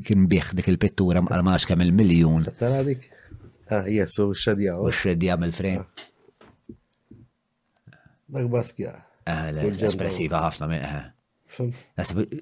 kien 0.05 0.29
bieħ 0.29 0.53
dik 0.59 0.69
il-pittura 0.69 1.23
għal 1.25 1.47
maċ 1.49 1.65
kemm 1.71 1.87
il-miljon. 1.87 2.45
Tiftakar 2.51 2.85
dik? 2.91 3.09
Ah, 3.73 3.89
jessu, 3.89 4.29
u 4.29 4.37
x-xedja. 4.37 4.77
U 4.83 4.93
x-xedja 4.93 5.39
mill-frame. 5.41 5.89
Ah. 5.89 6.05
Dak 8.29 8.47
baskja. 8.53 8.91
Ah, 9.29 9.47
espressiva 9.65 10.43
ħafna 10.45 10.67
meħe. 10.71 10.89
Eh. 10.99 11.07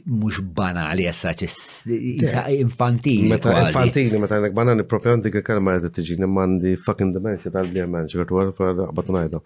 mux 0.03 0.41
banali 0.55 1.05
jessa 1.07 1.31
infantili. 2.51 3.29
Meta 3.31 3.53
infantili, 3.63 4.19
meta 4.19 4.35
għanek 4.41 4.89
propja 4.91 5.15
mandi 6.39 6.73
fucking 6.75 7.13
demensja 7.15 7.53
tal 7.55 7.69
najdu. 9.15 9.41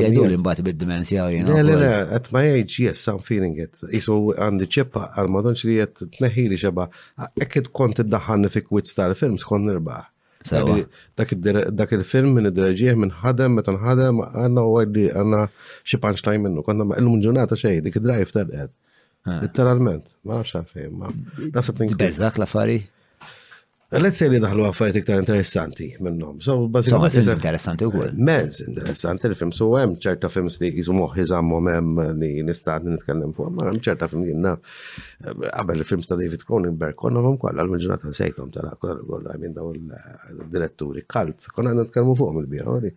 bil 0.00 0.40
le, 0.40 1.62
le, 1.64 1.92
at 2.18 2.32
my 2.32 2.40
age, 2.54 2.78
yes, 2.86 3.06
I'm 3.06 3.20
feeling 3.20 3.60
it. 3.60 3.76
Isu 3.92 4.32
għandi 4.32 4.66
ċeppa 4.78 5.10
għal-madonċ 5.12 5.68
li 5.68 6.56
xeba, 6.56 6.88
ekkit 7.36 7.68
konti 7.72 8.08
fi 8.56 8.64
kwitz 8.70 8.94
tal 8.96 9.12
nirbaħ. 9.14 10.12
يعني 10.52 10.66
سوا 11.16 11.26
يعني 11.46 11.60
داك 11.70 11.94
الفيلم 11.94 12.34
من 12.34 12.52
درجيه 12.52 12.94
من 12.94 13.12
حدا 13.12 13.48
مثلا 13.48 13.78
حدا 13.78 14.08
انا 14.46 14.60
ويلي 14.60 15.14
انا 15.14 15.48
شي 15.84 15.96
بانش 15.96 16.26
لاين 16.26 16.40
منه 16.42 16.62
كنا 16.62 16.82
آه. 16.82 16.86
ما 16.86 16.94
له 16.94 17.10
من 17.10 17.20
جناته 17.20 17.56
شيء 17.56 17.80
ديك 17.80 17.98
درايف 17.98 18.30
تاع 18.30 18.68
ليترالمنت 19.26 20.02
ما 20.24 20.34
نعرفش 20.34 20.56
عارفين 20.56 20.90
ما 20.92 21.08
بتنكون 21.58 21.96
بعزاك 21.96 22.38
لافاري 22.38 22.82
Let's 23.96 24.18
say 24.20 24.28
li 24.28 24.36
daħlu 24.44 24.64
għaffariet 24.68 24.96
iktar 25.00 25.20
interessanti 25.22 25.86
minnom. 26.04 26.34
So 26.44 26.66
basically, 26.68 27.08
So, 27.24 27.32
interessanti 27.32 27.86
wkoll. 27.88 28.10
Mens 28.28 28.58
interessanti 28.66 29.30
li 29.32 29.36
film 29.40 29.54
so 29.56 29.70
hemm 29.80 29.94
ċerta 30.04 30.28
films 30.32 30.58
li 30.60 30.68
jisu 30.76 30.92
moħħi 30.98 31.24
żammhom 31.30 31.70
hemm 31.72 32.02
li 32.20 32.42
nistat 32.44 32.84
nitkellem 32.84 33.32
fuq, 33.38 33.54
ma 33.56 33.70
hemm 33.70 33.80
ċerta 33.88 34.10
film 34.12 34.26
jiena 34.28 34.52
eh, 34.58 35.32
qabel 35.48 35.80
il-films 35.80 36.10
ta' 36.12 36.18
David 36.20 36.44
Cronenberg 36.44 36.98
konnahom 37.00 37.38
kollha 37.40 37.64
l-ġurnata 37.64 38.12
sejthom 38.20 38.52
tara 38.56 38.74
kollha 38.82 39.38
minn 39.40 39.56
daw 39.56 39.72
il-diretturi 39.72 41.06
eh, 41.06 41.10
kalt, 41.16 41.48
konna 41.56 41.72
nitkellmu 41.80 42.18
fuqhom 42.20 42.42
il-bira 42.44 42.76
eh, 42.84 42.96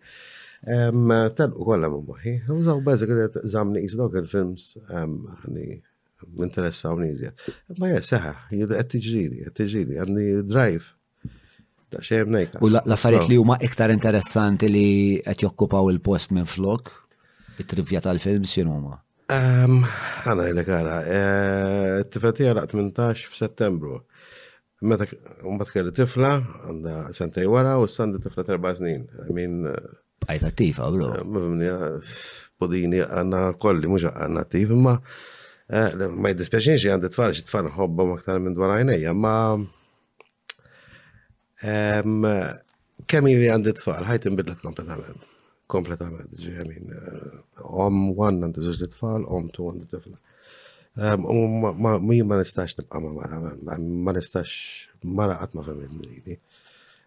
Tal 1.32 1.56
u 1.56 1.64
kollha 1.64 1.88
minn 1.96 2.04
moħħi. 2.12 2.36
Użaw 2.58 2.84
bażikament 2.90 3.40
żamni 3.56 3.88
jisdok 3.88 4.20
il-films 4.20 4.74
interessawni 6.38 7.10
iżjed. 7.12 7.44
Ma 7.80 7.88
ja, 7.90 8.00
seħa, 8.04 8.32
qed 8.50 8.74
tiġrili, 8.92 9.44
qed 9.46 9.56
tiġrili, 9.60 9.98
għandni 10.00 10.26
drive. 10.48 10.92
Da 11.90 12.02
xejn 12.06 12.30
nejka. 12.36 12.60
U 12.62 12.68
l-affarijiet 12.70 13.28
li 13.32 13.38
huma 13.40 13.56
iktar 13.66 13.90
interessanti 13.92 14.68
li 14.70 14.86
qed 15.26 15.42
jokkupaw 15.46 15.88
il-post 15.94 16.30
minn 16.36 16.46
flok, 16.48 16.92
it-trivja 17.58 18.02
tal-film 18.04 18.44
x'in 18.48 18.68
huma? 18.70 18.98
Ehm, 19.30 19.80
għana 20.26 20.48
jilek 20.50 20.68
għara, 20.74 20.98
eh, 21.16 21.96
t-tifati 22.08 22.46
għara 22.48 22.66
18 22.68 23.26
f-settembru. 23.30 23.98
Meta 24.90 25.04
għumbat 25.04 25.74
kelli 25.74 25.90
tifla 25.92 26.30
għandha 26.70 27.10
sentej 27.12 27.48
wara 27.52 27.74
u 27.78 27.84
s-sandi 27.88 28.20
tifla 28.24 28.46
terba' 28.48 28.72
snin. 28.78 29.02
Min 29.28 29.66
Bajta 30.20 30.48
eh, 30.48 30.54
tifa, 30.56 30.86
bro. 30.94 31.10
Eh, 31.18 31.26
Mifimni, 31.28 31.68
podini 32.60 33.02
għanna 33.04 33.42
kolli, 33.60 33.88
muġa 33.92 34.14
għanna 34.24 34.46
tif, 34.52 34.72
imma 34.72 34.94
Eh, 35.70 35.92
ma 36.18 36.32
jidispeċinġi 36.32 36.90
għandi 36.90 37.10
tfal 37.14 37.30
xi 37.30 37.44
tfal 37.46 37.68
hobba 37.76 38.02
maktar 38.10 38.40
minn 38.42 38.56
dwar 38.58 38.72
għajnejja, 38.74 39.12
ma 39.14 39.34
kemm 43.12 43.28
ili 43.30 43.50
għandi 43.52 43.74
tfal 43.78 44.02
ħajt 44.08 44.26
inbidlet 44.32 44.64
kompletament. 44.64 45.28
Kompletament, 45.70 46.32
ġi 46.42 46.56
eh, 46.56 47.38
Om 47.62 48.00
1 48.18 48.42
għandi 48.48 48.64
żewġ 48.66 48.90
tfal, 48.96 49.28
om 49.30 49.46
2 49.54 49.68
għandi 49.70 49.88
tfal. 49.92 50.18
U 51.30 51.38
ma 51.54 52.40
nistax 52.40 52.74
nibqa' 52.80 53.04
ma 53.04 53.12
mara, 53.20 53.38
ma 53.78 54.14
nistax 54.18 54.56
mara 55.06 55.38
għatma 55.38 55.60
ma 55.62 55.68
femmin 55.68 56.40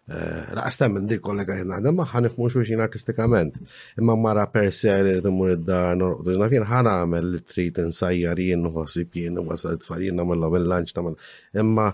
Eh, 0.04 0.48
Laqstam 0.52 0.92
minn 0.92 1.06
dik 1.08 1.22
kollega 1.24 1.54
jina 1.56 1.78
għadem 1.80 2.02
ħanif 2.10 2.34
mux 2.36 2.52
xuxin 2.52 2.80
artistikament. 2.84 3.54
Imma 3.96 4.12
mara 4.20 4.42
per 4.52 4.66
se 4.68 4.90
għalli 4.92 5.12
rimur 5.24 5.52
id-dar 5.54 5.94
n 5.96 6.02
jina 6.28 6.48
fien 6.52 6.66
ħana 6.68 6.92
għamel 7.02 7.30
li 7.32 7.40
trit 7.48 7.80
n-sajjar 7.80 8.42
jien 8.44 8.66
n 8.68 8.68
għasib 8.82 9.16
jien 9.16 9.38
u 9.40 9.44
għasad 9.48 9.80
tfarin 9.80 10.20
namel 10.20 10.44
għamil 10.44 10.68
lanċ 10.74 10.98
namel. 10.98 11.16
Imma 11.64 11.86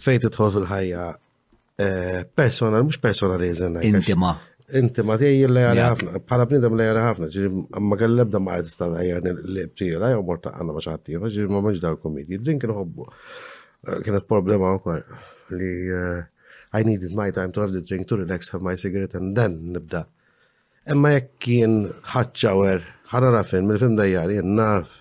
fejt 0.00 0.24
it-ħol 0.30 0.54
fil-ħajja 0.56 1.10
eh, 1.12 2.22
personal, 2.40 2.86
mux 2.88 2.96
personal 3.04 3.36
personalizm. 3.44 3.76
Intima. 4.00 4.32
Intima, 4.80 5.18
ti 5.20 5.30
li 5.36 5.44
l 5.50 5.68
ħafna, 5.90 6.24
bħala 6.24 6.48
bnidem 6.48 6.78
li 6.80 6.88
l 6.88 7.04
ħafna, 7.04 7.28
ġiri, 7.36 7.52
ma 7.84 8.00
għallebda 8.00 8.40
ma 8.46 8.56
artista 8.62 8.88
għajar 8.94 9.28
l-ibtira, 9.34 10.10
jgħu 10.16 10.24
morta 10.28 10.56
għanna 10.56 10.72
ma 10.78 10.86
ċaħtira, 10.88 11.30
ġiri, 11.36 11.52
ma 11.52 11.60
maġdar 11.68 12.00
komedi, 12.00 12.40
drink 12.48 12.64
nħobbu. 12.68 13.10
Eh, 13.90 14.00
kienet 14.08 14.24
problema 14.32 14.72
għankor 14.72 15.04
li 15.58 15.74
I 16.72 16.82
needed 16.82 17.14
my 17.14 17.30
time 17.30 17.52
to 17.52 17.60
have 17.60 17.72
the 17.72 17.80
drink, 17.82 18.08
to 18.08 18.16
relax, 18.16 18.50
have 18.50 18.60
my 18.60 18.74
cigarette, 18.74 19.14
and 19.14 19.36
then 19.36 19.72
nibda. 19.74 20.06
Emma 20.92 21.12
jekk 21.14 21.30
kien 21.44 21.76
ħatċawer, 22.12 22.84
ħana 23.12 23.30
rafin, 23.36 23.66
mill 23.68 23.80
film 23.82 23.96
dajjari, 24.00 24.38
naf. 24.44 24.92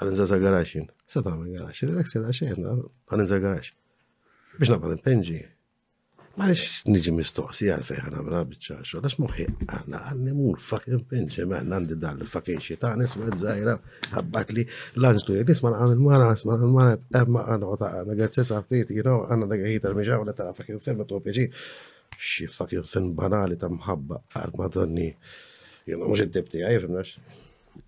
Għaninza 0.00 0.26
za 0.32 0.38
garaxin. 0.42 0.88
Sa 1.08 1.22
ta' 1.24 1.32
għamil 1.34 1.58
garaxin, 1.58 1.92
relax, 1.92 2.16
relax, 2.16 2.62
għaninza 3.14 3.42
garaxin. 3.46 3.76
Biex 4.56 4.72
nabad 4.74 4.96
impenġi. 4.98 5.40
Għalix 6.36 6.82
nġi 6.92 7.12
mistoqsi 7.16 7.70
għal 7.72 7.84
fejħan 7.88 8.16
għamra 8.18 8.40
bieċa 8.50 8.74
xo, 8.84 8.98
għax 9.00 9.14
muħi 9.22 9.44
għanna 9.72 10.00
għanni 10.10 10.34
mur 10.36 10.58
fucking 10.60 11.06
pinċi 11.08 11.46
maħna 11.48 11.78
għandi 11.80 11.96
dal 12.02 12.20
fucking 12.28 12.60
xita 12.60 12.90
nisma 13.00 13.30
d-zajra 13.32 13.76
għabbat 14.20 14.52
li 14.52 14.64
l-anġlu 15.00 15.38
jgħi 15.38 15.46
nisma 15.48 15.72
għan 15.78 15.94
il-mara, 15.94 16.26
nisma 16.34 16.52
għan 16.58 16.66
il-mara, 16.66 16.98
emma 17.22 17.44
għan 17.54 17.64
u 17.64 17.72
għota 17.72 17.90
għanna 18.02 18.18
għazzis 18.20 18.52
għaftit, 18.58 18.92
jino 18.98 19.16
għanna 19.30 19.48
dagħi 19.54 19.72
jitar 19.78 19.96
miġa 19.96 20.18
għanna 20.20 20.36
ta' 20.36 20.52
fucking 20.60 20.82
film 20.88 21.02
ta' 21.08 21.22
pieġi. 21.30 21.46
Xie 22.18 22.50
fucking 22.58 22.86
film 22.92 23.10
banali 23.18 23.56
ta' 23.60 23.72
mħabba 23.72 24.20
għal-madonni. 24.42 25.08
Jino 25.88 26.12
mux 26.12 26.22
id-dibti 26.26 26.62
għaj, 26.68 26.82
fimnax. 26.84 27.16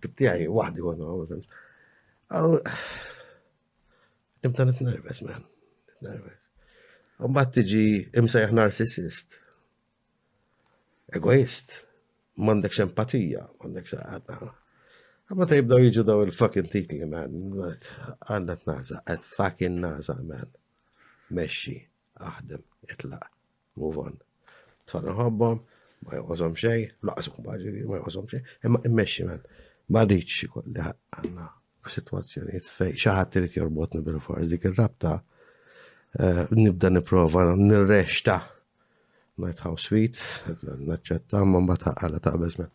Dibti 0.00 0.30
għaj, 0.32 0.48
wahdi 0.56 0.84
għanna 0.88 1.12
għu, 1.12 1.28
fimnax. 1.34 1.62
Għaw, 2.32 2.58
nimta 4.46 4.68
nitnerves, 4.72 5.24
man. 5.28 5.44
Nitnerves. 6.00 6.37
Mbagħad 7.18 7.50
tiġi 7.54 7.84
imsajħ 8.20 8.52
narcissist. 8.56 9.34
Egoist. 11.18 11.72
Mandek 12.38 12.76
empatija, 12.84 13.42
Mandek 13.58 13.88
xempatija. 13.90 14.50
Għamma 15.28 15.46
ta' 15.50 15.56
jibdaw 15.58 15.80
jiġu 15.82 16.04
daw 16.06 16.20
il-fucking 16.24 16.68
titli, 16.70 17.02
man. 17.10 17.34
Għanna 17.58 18.54
t-naza, 18.62 19.00
Għad 19.02 19.26
fucking 19.26 19.80
naza, 19.82 20.14
man. 20.22 20.52
Meshi. 21.34 21.74
aħdem, 22.18 22.62
jitlaq, 22.90 23.26
move 23.78 24.00
on. 24.02 24.14
Tfadna 24.90 25.12
ħobbom, 25.14 25.60
ma 26.02 26.16
jgħazom 26.18 26.56
xej, 26.58 26.86
Laqsu 27.06 27.30
kumbaġi. 27.36 27.74
ma 27.86 28.00
jgħazom 28.00 28.26
xej, 28.32 28.40
imma 28.66 28.80
immeċi, 28.90 29.26
man. 29.28 29.44
Ma 29.94 30.02
rridx 30.04 30.48
kolli 30.50 30.82
għanna 30.82 31.46
situazzjoni 31.94 32.58
fej 32.66 32.96
xaħat 33.04 33.30
trid 33.36 33.54
jorbotni 33.58 34.02
bil-fors 34.04 34.50
dik 34.50 34.66
ir-rabta 34.72 35.14
Eh, 36.16 36.46
nibda 36.50 36.88
niprofa 36.88 37.54
nirrexta. 37.56 38.42
house 39.62 39.84
Suite, 39.86 40.18
naċċetta, 40.82 41.46
ma 41.46 41.60
mbata 41.62 41.92
għala 41.94 42.18
ta' 42.20 42.36
bezmen. 42.40 42.70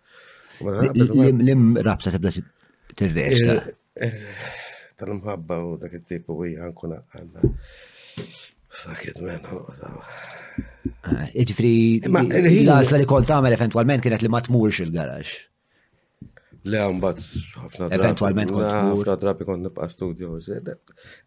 Lim 1.44 1.78
rabta 1.82 2.14
tibda 2.14 2.32
tirrexta? 2.96 3.56
Eh, 3.98 4.08
eh, 4.08 4.46
tal-mħabba 5.00 5.58
u 5.68 5.74
dak 5.82 5.92
it-tipu 6.00 6.32
u 6.38 6.46
għankuna 6.48 7.00
għanna. 7.20 7.54
Fakit 8.84 9.20
men, 9.22 9.44
ah, 9.50 11.34
Iġifri, 11.34 11.74
l-għazla 12.08 12.98
li 13.02 13.06
kont 13.10 13.28
għamel 13.34 13.58
eventualment 13.58 14.02
kienet 14.06 14.22
li 14.24 14.30
ma 14.32 14.40
tmurx 14.46 14.86
il-garax. 14.86 15.42
Le 16.64 16.80
għambat, 16.80 17.18
ħafna 17.60 17.88
drabi. 17.90 17.96
Eventualment 17.98 18.52
kont. 18.56 18.66
ħafna 18.94 19.16
drabi 19.20 19.48
kont 19.48 19.66
nibqa 19.66 19.88
studio. 19.92 20.38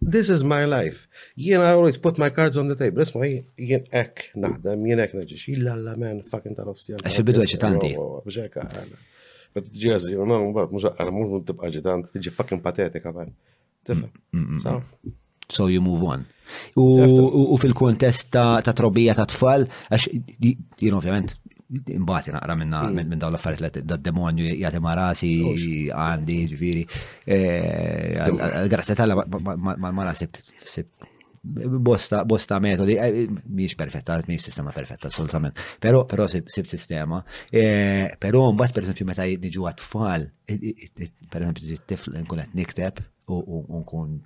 This 0.01 0.31
is 0.33 0.45
my 0.49 0.65
life. 0.65 1.07
Jien, 1.37 1.61
I 1.61 1.75
always 1.77 1.99
put 2.01 2.17
my 2.23 2.31
cards 2.33 2.57
on 2.57 2.71
the 2.73 2.77
table. 2.79 3.05
Isma, 3.05 3.29
jien 3.61 3.85
ek 3.97 4.31
naħdem, 4.41 4.87
jien 4.89 5.03
ek 5.05 5.13
neġiġ. 5.19 5.45
Illa 5.59 5.75
la 5.77 5.93
men, 6.01 6.23
fakin 6.25 6.57
tal-ostjan. 6.57 7.03
Għax 7.03 7.19
fil-bidu 7.21 7.45
eċitanti. 7.45 7.93
Bġeka, 8.25 8.65
għana. 8.71 9.03
Bet 9.57 9.69
ġiħazi, 9.83 10.17
għana, 10.17 10.41
mbaħt, 10.55 10.73
muża, 10.79 10.95
għana, 10.97 11.15
mux 11.19 11.45
tibqa 11.51 11.71
ġitant, 11.77 12.09
tiġi 12.17 12.33
fucking 12.39 12.65
patetika, 12.65 13.13
ah, 13.13 13.27
għan. 13.27 13.37
Tifem. 13.87 14.11
Mm, 14.33 14.39
mm, 14.39 14.55
mm, 14.57 14.63
so. 14.65 15.27
So 15.53 15.67
you 15.71 15.81
move 15.85 16.03
on. 16.09 16.25
U 16.77 17.57
fil-kontest 17.61 18.33
ta' 18.33 18.73
trobija 18.75 19.15
ta' 19.19 19.29
tfal, 19.31 19.69
għax, 19.93 20.09
jien 20.81 20.97
ovvjament, 20.97 21.37
imbagħad 21.73 22.35
naqra 22.37 22.55
minna 22.57 22.81
hmm. 22.85 23.11
minn 23.11 23.21
dawn 23.23 23.35
l-affarijiet 23.35 23.79
li 23.81 23.87
d-demonju 23.91 24.51
jagħti 24.63 24.81
ma' 24.83 24.95
rasi 24.99 25.31
għandi 25.91 26.39
ġifiri. 26.53 26.85
Eh, 27.35 28.23
grazzi 28.71 28.95
tal 28.99 29.17
mal-mara 29.19 30.13
bosta, 31.47 32.25
bosta 32.27 32.57
metodi, 32.59 32.97
eh, 32.99 33.21
eh, 33.23 33.27
miex 33.55 33.77
perfetta, 33.79 34.17
miex 34.27 34.49
sistema 34.49 34.73
perfetta, 34.75 35.07
assolutament. 35.07 35.59
Pero, 35.79 36.05
pero 36.05 36.27
sib, 36.27 36.49
sistema. 36.51 37.21
E, 37.53 38.17
pero, 38.19 38.49
mbatt, 38.51 38.75
per 38.75 38.83
esempio, 38.83 39.07
meta 39.07 39.23
jidniġu 39.31 39.69
għatfall, 39.71 40.25
per 40.43 41.45
esempio, 41.47 41.77
tifl, 41.87 42.17
nkunet 42.19 42.57
nikteb, 42.59 42.99
u 43.29 43.79
nkun 43.83 44.21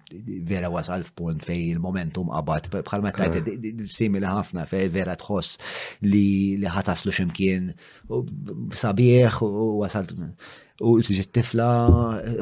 vera 0.48 0.68
wasal 0.68 1.03
f'punt 1.09 1.40
fej 1.46 1.70
il-momentum 1.72 2.28
għabat. 2.36 2.68
Bħal 2.74 3.03
ma 3.05 3.12
tajt, 3.16 3.48
simili 3.88 4.28
ħafna 4.28 4.66
fej 4.68 4.90
vera 4.92 5.14
tħoss 5.18 5.57
li 6.05 6.59
li 6.61 6.68
ħataslu 6.68 7.14
ximkien 7.14 7.70
sabieħ 8.82 9.40
u 9.46 9.70
wasal 9.80 10.05
u 10.84 10.92
tiġi 11.01 11.24
tifla 11.32 11.70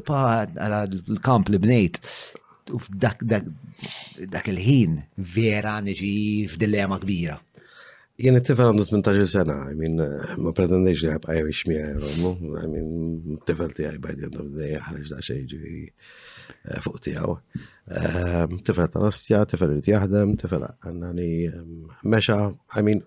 pa 0.07 0.21
għala 0.51 0.83
l-kamp 0.99 1.55
li 1.55 1.63
bnejt. 1.63 2.01
U 2.75 2.81
f'dak 2.83 4.49
il-ħin 4.51 4.99
vera 5.17 5.79
neġi 5.81 6.11
f'dilema 6.51 6.99
kbira. 7.05 7.39
Jien 8.19 8.35
it-tifel 8.35 8.73
għandu 8.73 8.83
18 8.83 9.29
sena, 9.31 9.55
I 9.71 9.89
ma 10.43 10.51
pretendiex 10.51 11.05
li 11.07 11.13
ħabqa 11.15 11.37
jgħi 11.39 11.71
mija 11.71 11.87
jgħi 11.95 12.83
I 12.83 13.39
t-tifel 13.45 13.77
ti 13.79 13.87
għaj 13.93 14.01
by 14.03 14.17
the 14.19 14.27
end 14.27 14.41
of 14.43 14.51
the 14.59 14.73
ħarġ 14.83 15.13
da 15.15 15.23
xej 15.23 15.87
Eh, 16.65 16.81
fuq 16.85 16.97
tijaw. 17.05 17.37
Ehm, 17.99 18.59
tifel 18.65 18.89
tal-ostja, 18.93 19.45
tifel 19.51 19.75
li 19.79 19.83
jaħdem, 19.87 20.35
tifel 20.41 20.65
għannani 20.69 21.29
ehm, 21.49 21.75
meċa, 22.13 22.39
I 22.77 22.83
mean, 22.87 23.03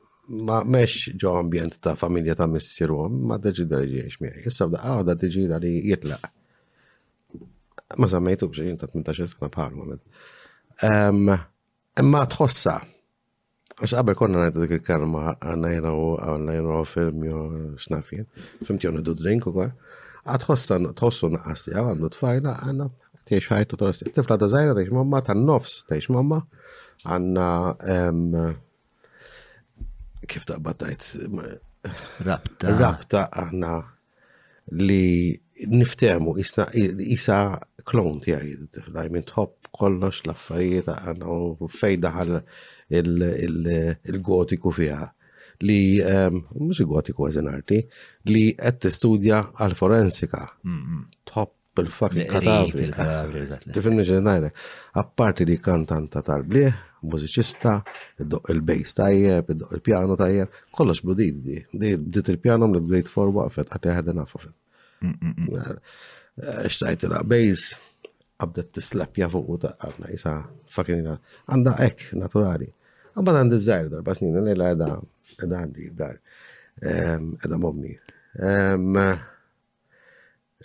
ma 0.48 0.62
meċ 0.76 1.12
ġo 1.22 1.36
ambjent 1.40 1.80
ta' 1.84 1.96
familja 1.98 2.36
ta' 2.40 2.48
missiru, 2.52 3.04
ma 3.10 3.38
deġida 3.42 3.82
li 3.82 3.92
ġiex 3.96 4.22
miħi. 4.24 4.46
Issa 4.50 4.70
bda 4.70 4.84
għada 5.00 5.16
deġida 5.26 5.60
li 5.64 5.74
jitlaq. 5.92 6.30
Ma 8.00 8.08
zammejtu 8.12 8.48
bġejn 8.52 8.80
ta' 8.82 8.90
18 8.94 9.34
sena 9.36 9.52
bħal 9.58 9.76
moment. 9.78 10.04
Ehm, 10.88 11.28
imma 12.04 12.26
tħossa, 12.36 12.80
Għax 13.82 13.96
għabber 13.98 14.14
konna 14.20 14.42
għajdu 14.46 14.60
dik 14.62 14.74
il-kalma 14.76 15.22
għannajna 15.42 15.92
u 15.98 16.04
għannajna 16.22 16.74
u 16.78 16.82
film 16.86 17.24
jo 17.26 17.40
snafjen, 17.82 18.28
film 18.68 18.78
tjon 18.78 19.00
drink 19.18 19.48
u 19.50 19.54
għar. 19.56 19.72
Għadħossan, 20.36 20.90
tħossu 21.00 21.30
naqqas 21.34 21.64
li 21.72 21.78
għandu 21.82 22.10
tfajna 22.14 22.52
għanna 22.68 22.88
tiex 23.32 23.48
ħajtu 23.52 23.78
tost. 23.80 24.08
Tifla 24.14 24.38
ta' 24.40 24.50
zaħira 24.52 24.76
tiex 24.76 24.94
mamma, 24.96 25.22
ta' 25.24 25.38
nofs 25.40 25.82
tiex 25.90 26.12
mamma, 26.12 26.42
għanna 27.06 27.52
kif 30.30 30.46
ta' 30.50 30.60
battajt 30.64 31.14
rabta. 32.28 32.76
Rabta 32.82 33.24
għanna 33.42 33.74
li 34.82 35.32
niftemu 35.72 36.36
isa 36.42 37.40
klon 37.88 38.20
tijaj, 38.22 38.52
tifla, 38.76 39.08
minn 39.14 39.26
tħobb 39.30 39.72
kollox 39.78 40.24
l-affarijiet 40.28 40.92
għanna 40.98 41.40
u 41.66 41.72
fejda 41.72 42.12
għal 42.20 43.66
il-gotiku 44.12 44.74
fiha 44.76 45.08
li, 45.62 46.02
mux 46.34 46.80
gotiku 46.90 47.28
għazin 47.28 47.48
arti, 47.52 47.78
li 48.34 48.48
għed 48.58 48.80
t-studja 48.88 49.44
għal-forensika. 49.62 50.42
Top 51.30 51.54
bil-fucking 51.76 52.28
kadavri. 52.32 52.90
Tifinni 53.74 54.06
ġenajna. 54.08 54.50
Apparti 55.00 55.46
li 55.48 55.58
kantanta 55.64 56.22
tal-blieħ, 56.28 56.74
mużiċista, 57.08 57.76
id 58.24 58.36
il-bass 58.54 58.98
tajjeb, 59.00 59.54
id 59.56 59.64
il-pjano 59.70 60.18
tajjeb, 60.20 60.58
kollox 60.78 61.04
bludid 61.06 61.40
di. 61.46 61.62
Dit 61.72 62.34
il-pjano 62.36 62.68
mill 62.72 62.86
grade 62.92 63.10
for 63.12 63.32
waqfet, 63.38 63.72
għati 63.72 63.94
għedin 63.96 64.20
għafafet. 64.26 64.56
Ixtajt 65.02 65.06
mm, 65.06 65.48
mm, 66.68 67.08
mm. 67.08 67.08
eh, 67.08 67.08
il-bass, 67.10 67.74
għabdet 68.42 68.72
t 68.76 68.84
slap 68.86 69.18
jafu 69.22 69.42
u 69.50 69.58
taqqarna, 69.64 70.12
jisa 70.12 70.36
fucking 70.76 71.08
għanda 71.14 71.76
ek, 71.88 72.10
naturali. 72.20 72.68
Għabad 73.16 73.42
għandi 73.42 73.60
z-zajr, 73.60 73.90
darba 73.96 74.16
snin, 74.18 74.38
l-lejla 74.44 74.74
għedha 74.76 74.94
għandi 75.42 75.88
dar, 75.98 76.20
għedha 76.86 77.58
momni 77.62 77.96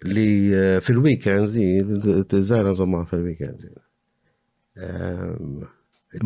li 0.05 0.53
eh, 0.53 0.80
fil-weekends 0.80 1.53
di, 1.53 1.80
t 2.28 2.40
zajra 2.42 2.72
zomma 2.74 3.05
fil-weekends. 3.09 3.68
Ehm, 4.76 5.62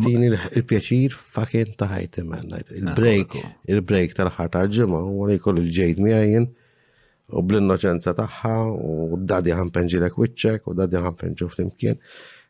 tini 0.01 0.27
il-pjaċir 0.31 1.13
fucking 1.15 1.71
taħajt 1.79 2.23
man 2.27 2.51
Il-break, 2.51 3.37
ah, 3.39 3.53
il-break 3.71 4.15
tal-ħar 4.17 4.51
tal-ġemma, 4.51 4.99
u 5.07 5.23
għan 5.25 5.37
ikoll 5.37 5.61
il-ġejt 5.63 6.01
miħajin, 6.03 6.49
u 7.31 7.45
bl-innoċenza 7.47 8.13
taħħa, 8.17 8.55
u 8.75 9.15
d-dadi 9.21 9.53
għan 9.55 9.71
penġi 9.71 10.01
l 10.01 10.11
wicċek, 10.11 10.67
u 10.67 10.73
d-dadi 10.75 11.03
ħampenġu 11.05 11.47
fl-imkien. 11.53 11.99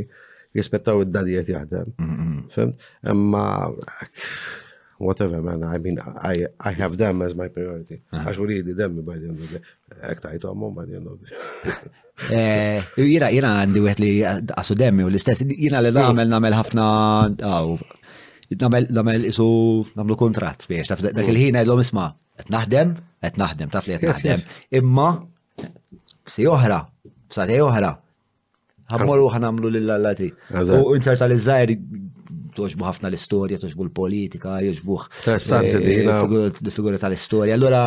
jirrispettaw 0.56 1.04
id-dadijiet 1.06 1.52
jaħdem. 1.54 1.92
Mm, 1.98 2.08
mm, 2.08 2.32
mm. 2.32 2.48
Fem, 2.58 2.74
emma, 3.06 3.70
whatever 4.98 5.44
man, 5.46 5.62
I 5.64 5.78
mean, 5.78 6.00
I, 6.26 6.48
I 6.60 6.72
have 6.74 6.98
them 6.98 7.22
as 7.22 7.36
my 7.38 7.50
priority. 7.54 8.02
Għax 8.10 8.42
u 8.42 8.50
li 8.50 8.64
di 8.66 8.74
demmi 8.74 9.06
by 9.06 9.20
the 9.20 9.30
end 9.30 9.38
of 9.44 9.52
the 9.52 9.60
day. 9.60 9.76
Ek 10.10 10.26
tajtu 10.26 10.50
għammon 10.50 10.74
by 10.80 10.88
the 10.90 10.98
end 10.98 11.14
of 11.14 11.22
the 11.22 11.70
day. 11.70 12.18
Jira, 13.14 13.28
jira 13.30 13.52
għandi 13.62 13.82
għet 13.92 14.00
li 14.02 14.08
għasu 14.26 14.74
demmi 14.80 15.06
u 15.06 15.10
l-istess, 15.12 15.44
jira 15.54 15.84
li 15.86 15.92
namel 15.94 16.26
namel 16.34 16.56
ħafna, 16.58 16.86
namel 18.56 19.26
isu 19.26 19.48
namlu 19.96 20.16
kontrat 20.16 20.66
biex, 20.70 20.88
taf 20.88 21.02
dak 21.02 21.28
il-ħin 21.28 21.58
l-om 21.68 21.82
isma, 21.84 22.06
għed 22.40 22.50
naħdem, 22.56 22.94
għed 23.28 23.38
naħdem, 23.42 23.70
taf 23.76 23.88
li 23.90 23.96
għed 23.98 24.08
naħdem. 24.08 24.46
Imma, 24.82 25.08
si 26.28 26.46
oħra, 26.48 26.82
te 27.36 27.60
oħra, 27.62 27.96
ħammorru 28.94 29.28
għanamlu 29.36 29.72
l-lallati. 29.76 30.30
U 30.84 30.96
inserta 30.96 31.28
l-żajr 31.28 31.76
toġbu 32.58 32.88
ħafna 32.88 33.12
l-istoria, 33.12 33.60
toġbu 33.62 33.86
l-politika, 33.92 34.56
joġbu 34.66 34.96
figura 36.72 37.02
tal-istoria. 37.04 37.54
Allora, 37.60 37.82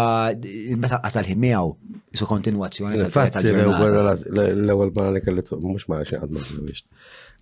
meta 0.79 1.01
għatal 1.09 1.27
ħimijaw 1.33 1.73
isu 2.15 2.29
kontinuazzjoni 2.29 3.01
eh, 3.01 3.09
tal-fat. 3.09 3.41
L-ewel 3.41 4.95
barra 4.95 5.17
li 5.17 5.25
kelli 5.25 5.43
mux 5.65 5.89
maħra 5.91 6.21
għadma 6.21 6.45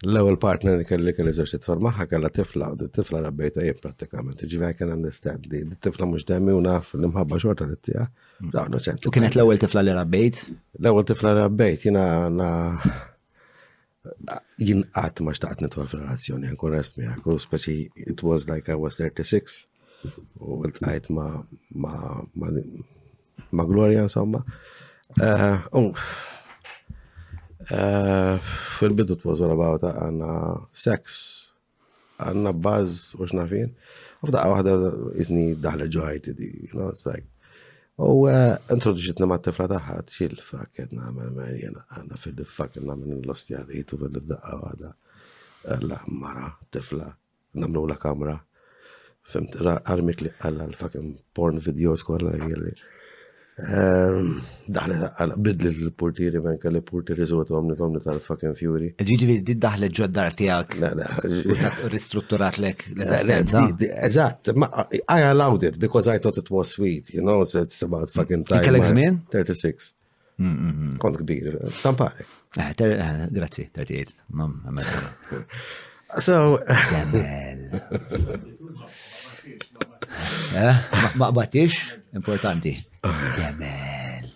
l-ewel 0.07 0.37
partner 0.39 0.77
li 0.79 0.85
kelli 0.87 1.11
kelli 1.17 1.33
zoċ 1.35 1.57
t 1.57 1.59
tfal 1.65 1.81
maħħa 1.83 2.05
kalla 2.11 2.29
tifla, 2.31 2.69
tifla 2.95 3.23
rabbejta 3.25 3.65
jien 3.67 3.79
pratikament, 3.83 4.45
ġivja 4.53 4.69
kien 4.79 4.93
understand 4.95 5.49
li 5.51 5.63
t 5.73 5.81
tifla 5.89 6.07
mux 6.07 6.27
demi 6.29 6.55
u 6.55 6.61
naf 6.63 6.93
l-imħabba 6.95 7.39
xorta 7.43 7.67
li 7.67 7.79
t-tija. 7.81 8.05
Mm. 8.47 8.79
U 9.09 9.15
kienet 9.15 9.35
l-ewel 9.35 9.59
tifla 9.63 9.83
li 9.83 9.95
rabbejt? 9.97 10.45
L-ewel 10.79 11.07
tifla 11.09 11.33
li 11.35 11.43
rabbejt, 11.43 11.89
jina 11.91 12.05
na 12.31 12.51
jien 14.63 14.85
għat 14.97 15.25
ma 15.27 15.35
xtaqt 15.35 15.65
nitwal 15.67 15.91
fil-relazzjoni, 15.91 16.47
għankun 16.53 16.77
rest 16.79 17.01
mi 17.01 17.09
għakku, 17.11 17.35
speċi 17.43 17.79
it 18.13 18.23
was 18.23 18.47
like 18.51 18.71
I 18.73 18.79
was 18.79 19.03
36 19.03 19.65
u 20.39 20.63
għajt 20.79 21.11
ma 21.11 21.33
ma 21.75 22.23
ma 23.51 23.65
Gloria 23.67 24.03
insomma. 24.07 24.45
Uh, 25.19 25.67
Eh, 27.71 28.39
fil-bidu 28.81 29.19
t-was 29.21 29.43
all 29.45 29.53
about 29.53 29.83
għanna 29.85 30.29
sex, 30.73 31.25
għanna 32.17 32.53
buzz 32.57 33.13
u 33.21 33.29
xnafin. 33.29 33.75
U 34.25 34.31
f'daqqa 34.31 34.53
wahda 34.55 34.73
izni 35.21 35.51
daħla 35.61 35.89
ġuħajti 35.93 36.35
di, 36.39 36.49
you 36.65 36.73
know, 36.73 36.89
it's 36.95 37.05
like. 37.05 37.29
U 38.01 38.25
eh, 38.31 38.57
introduċitna 38.73 39.29
ma 39.29 39.37
t-tifla 39.43 39.69
taħħa, 39.75 39.97
t-xil 40.09 40.41
fucking 40.47 40.97
namel 40.97 41.33
man, 41.37 41.53
jena 41.61 41.85
għanna 41.99 42.17
fil-fucking 42.25 42.89
namel 42.89 43.19
l-ostjarijiet 43.21 43.93
u 43.93 44.01
fil-daqqa 44.07 44.61
wahda. 44.65 44.95
Alla, 45.77 46.01
eh, 46.01 46.15
mara, 46.25 46.49
tifla, 46.73 47.11
namlu 47.61 47.85
la 47.91 47.99
kamra. 48.01 48.39
Fimt, 49.29 49.59
armit 49.85 50.23
li 50.25 50.33
għalla 50.41 50.71
l-fucking 50.71 51.19
porn 51.37 51.61
videos 51.61 52.01
kolla 52.09 52.33
jgħalli. 52.39 52.75
Ehm, 53.59 54.39
daħle 54.71 55.09
bidli 55.43 55.71
l-portiri 55.83 56.39
menka 56.43 56.71
li 56.71 56.79
portiri 56.87 57.27
zuħat 57.27 57.51
għamni 57.51 57.75
għamni 57.75 58.03
tal-fucking 58.05 58.55
fury. 58.59 58.91
E 58.95 59.03
Ġiġivi, 59.07 59.39
di 59.47 59.57
daħle 59.59 59.89
ġoddar 59.99 60.37
tijak. 60.39 60.77
Ristrutturat 61.91 62.61
lek 62.63 62.85
l-esistenza. 62.95 63.65
Eżatt, 64.07 64.53
I 65.09 65.21
allowed 65.27 65.65
it 65.67 65.79
because 65.79 66.07
I 66.09 66.19
thought 66.21 66.39
it 66.39 66.51
was 66.51 66.71
sweet, 66.71 67.11
you 67.15 67.21
know, 67.23 67.43
so 67.45 67.61
it's 67.63 67.83
about 67.83 68.11
fucking 68.15 68.45
time. 68.45 68.63
Kellek 68.63 68.87
zmin? 68.93 69.23
36. 69.31 69.95
Kont 70.99 71.19
kbir, 71.25 71.59
tampare. 71.83 72.25
Eh, 72.55 72.71
eh, 72.71 73.27
grazzi, 73.31 73.71
38. 73.75 74.15
So. 76.21 76.59
Eh? 80.55 80.75
Ma 81.17 81.31
qbatix, 81.31 81.81
importanti. 82.17 82.73
Jemel. 83.39 84.27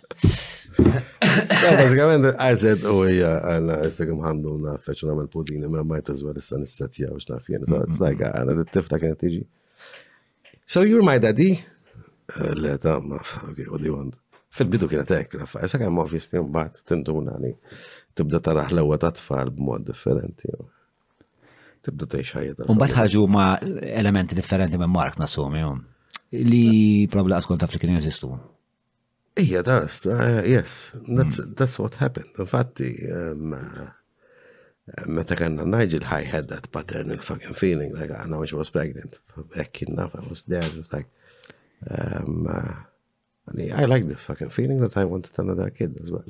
Bazzikament, 1.73 2.29
għazet 2.43 2.83
u 2.91 2.99
hija 3.09 3.33
għanna 3.55 3.79
jessek 3.87 4.11
mħandu 4.13 4.53
naffeċ 4.67 5.05
namel 5.09 5.29
pudini, 5.33 5.69
ma 5.71 5.81
ma 5.87 5.99
jtazwar 6.03 6.37
issa 6.41 6.59
nistatja 6.61 7.11
u 7.15 7.21
xnafjen. 7.23 7.65
So 7.69 7.81
it's 7.87 8.01
like 8.03 8.27
għanna 8.29 8.59
t-tifla 8.67 9.01
kienet 9.03 9.21
tiġi. 9.25 9.43
So 10.69 10.85
you're 10.87 11.05
my 11.07 11.17
daddy? 11.23 11.57
Uh, 12.33 12.53
Le, 12.57 12.77
ta' 12.81 12.99
uh, 13.03 13.23
okay, 13.49 13.67
what 13.69 13.81
do 13.83 13.89
you 13.89 13.97
want? 13.97 14.17
Fil-bidu 14.53 14.87
kienet 14.91 15.11
ek, 15.17 15.39
raffa, 15.41 15.63
jessek 15.65 15.85
għamma 15.87 16.05
ovvijesti 16.05 16.41
mbaħt 16.45 16.83
tinduna 16.93 17.39
li 17.41 17.55
tibda 18.17 18.41
taraħ 18.45 18.75
l-ewwa 18.77 19.01
ta' 19.01 19.13
b'mod 19.17 19.89
differenti 19.89 20.53
tibda 21.83 22.07
tgħix 22.07 22.37
ħajja. 22.37 22.67
Mbagħad 22.69 23.01
ħaġu 23.01 23.23
ma' 23.31 23.55
elementi 23.97 24.37
differenti 24.39 24.79
minn 24.81 24.93
Mark 24.95 25.19
nasumi 25.21 25.63
um. 25.67 25.81
li 26.33 26.65
probabbli 27.11 27.37
għaskon 27.39 27.61
taf 27.63 27.75
li 27.75 27.81
kienu 27.83 27.99
jeżistu. 27.99 28.31
Ija, 29.41 29.63
das, 29.65 30.03
uh, 30.05 30.43
yes, 30.45 30.91
that's, 31.07 31.41
mm. 31.41 31.55
that's 31.57 31.79
what 31.81 31.95
happened. 32.03 32.29
Infatti, 32.43 32.91
um, 33.09 33.55
uh, 33.57 35.01
meta 35.09 35.35
kanna 35.39 35.65
Nigel, 35.65 36.05
I 36.13 36.23
had 36.29 36.49
that 36.49 36.69
paternal 36.71 37.17
fucking 37.25 37.55
feeling, 37.55 37.95
like, 37.97 38.11
I 38.11 38.27
know 38.27 38.45
she 38.45 38.55
was 38.55 38.69
pregnant. 38.69 39.19
Back 39.57 39.81
enough, 39.83 40.15
I 40.15 40.21
was 40.29 40.43
there, 40.43 40.59
it 40.63 40.77
was 40.77 40.93
like, 40.93 41.07
um, 41.91 42.47
I, 42.47 43.71
uh, 43.71 43.81
I 43.81 43.85
like 43.87 44.07
the 44.09 44.17
fucking 44.17 44.51
feeling 44.51 44.81
that 44.83 44.99
I 44.99 45.05
wanted 45.07 45.33
another 45.39 45.71
kid 45.71 45.97
as 46.03 46.13
well. 46.13 46.29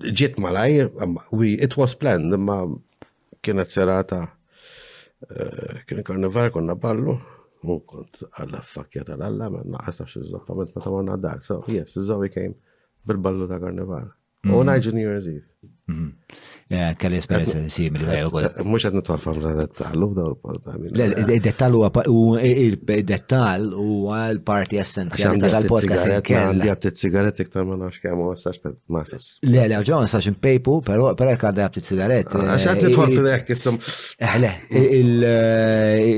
Ġiet 0.00 0.38
malaj, 0.40 0.88
um, 1.02 1.20
we, 1.30 1.58
it 1.60 1.76
was 1.76 1.94
planned, 1.94 2.32
ma 2.40 2.64
kienet 3.42 3.68
serata 3.68 4.26
eh, 5.30 5.84
kien 5.88 6.02
karnevar 6.04 6.50
konna 6.52 6.74
ballu, 6.76 7.18
u 7.66 7.78
kont 7.88 8.20
għalla 8.28 8.60
s-sakja 8.62 9.04
tal-alla, 9.08 9.48
ma 9.50 9.62
naqasta 9.78 10.04
iż 10.06 10.20
zaffament 10.30 10.74
ma 10.76 10.82
tamarna 10.84 11.16
dar. 11.18 11.40
So, 11.42 11.62
yes, 11.72 11.96
Zoe 11.98 12.28
came 12.30 12.54
bil-ballu 13.08 13.48
ta' 13.50 13.58
karnevar. 13.58 14.12
U 14.46 14.48
mhm. 14.60 14.66
najġi 14.68 14.92
New 14.94 15.06
Year's 15.08 15.26
Eve. 15.26 15.46
Mhm. 15.90 16.65
Eh, 16.68 16.94
kelli 16.96 17.14
esperienza 17.16 17.58
eh, 17.60 17.68
simili. 17.70 18.04
Mux 18.66 18.82
għed 18.88 18.96
nitwal 18.98 19.20
famra 19.22 19.52
dettal 19.54 20.02
u 20.02 20.08
dawl. 20.16 20.34
Dettallu 21.44 21.84
u 22.10 22.22
il 22.40 23.68
u 23.70 24.00
għal-parti 24.10 24.80
essenzjali 24.82 25.44
Għal 25.46 25.68
podcast 25.70 26.10
Għandi 26.18 26.66
għabtit 26.72 26.98
sigaretti 26.98 27.46
ktar 27.46 27.68
ma 27.70 27.78
nafx 27.78 28.02
kemm 28.02 28.18
u 28.24 28.32
għassax 28.32 28.72
masas. 28.90 29.30
Le, 29.46 29.62
le, 29.70 29.78
ġo 29.86 30.00
għassax 30.02 30.26
impejpu, 30.34 30.80
pero 30.90 31.12
għek 31.14 31.46
għadda 31.52 31.66
għabtit 31.68 31.86
sigaretti. 31.92 32.34
Ah, 32.34 32.56
Għaxħed 32.56 32.82
eh, 32.82 32.90
nitwal 32.90 33.14
fil-ek 33.14 33.48
jissam. 33.54 33.78
Eħle, 34.26 34.54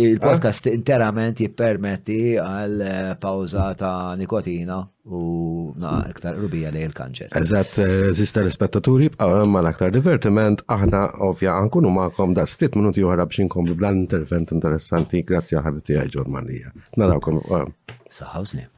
il-podcast 0.08 0.72
interament 0.72 1.42
jippermetti 1.44 2.20
għal-pawza 2.40 3.68
ta' 3.76 3.94
nikotina 4.16 4.86
u 5.08 5.70
na' 5.80 6.02
iktar 6.10 6.34
rubija 6.36 6.68
li 6.72 6.82
l-kanċer. 6.84 7.30
Eżat, 7.38 7.78
zista 8.16 8.42
l-spettaturi, 8.44 9.06
bqaw 9.14 9.38
l-aktar 9.46 9.88
divertiment 9.94 10.37
ovvjament 10.38 10.62
aħna 10.68 11.18
ovvja 11.22 11.54
ankunu 11.62 11.90
ma'kom 11.90 12.34
da' 12.34 12.46
stit 12.46 12.74
minuti 12.76 13.02
uħra 13.02 13.26
biex 13.28 13.40
inkomplu 13.42 13.74
dan 13.76 13.98
intervent 14.02 14.52
interessanti. 14.54 15.22
Grazzi 15.22 15.56
għal 15.56 15.64
ħabib 15.66 15.84
tiegħi 15.84 16.10
Ġormanija. 16.14 16.72
Narawkom. 16.96 17.42
Eh. 17.50 17.68
Saħawsni. 18.08 18.68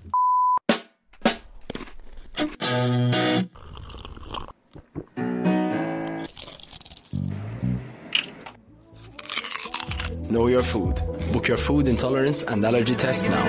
Know 10.30 10.46
your 10.46 10.62
food. 10.62 11.02
Book 11.32 11.48
your 11.48 11.58
food 11.58 11.88
intolerance 11.88 12.44
and 12.44 12.64
allergy 12.64 12.94
test 12.94 13.28
now. 13.28 13.44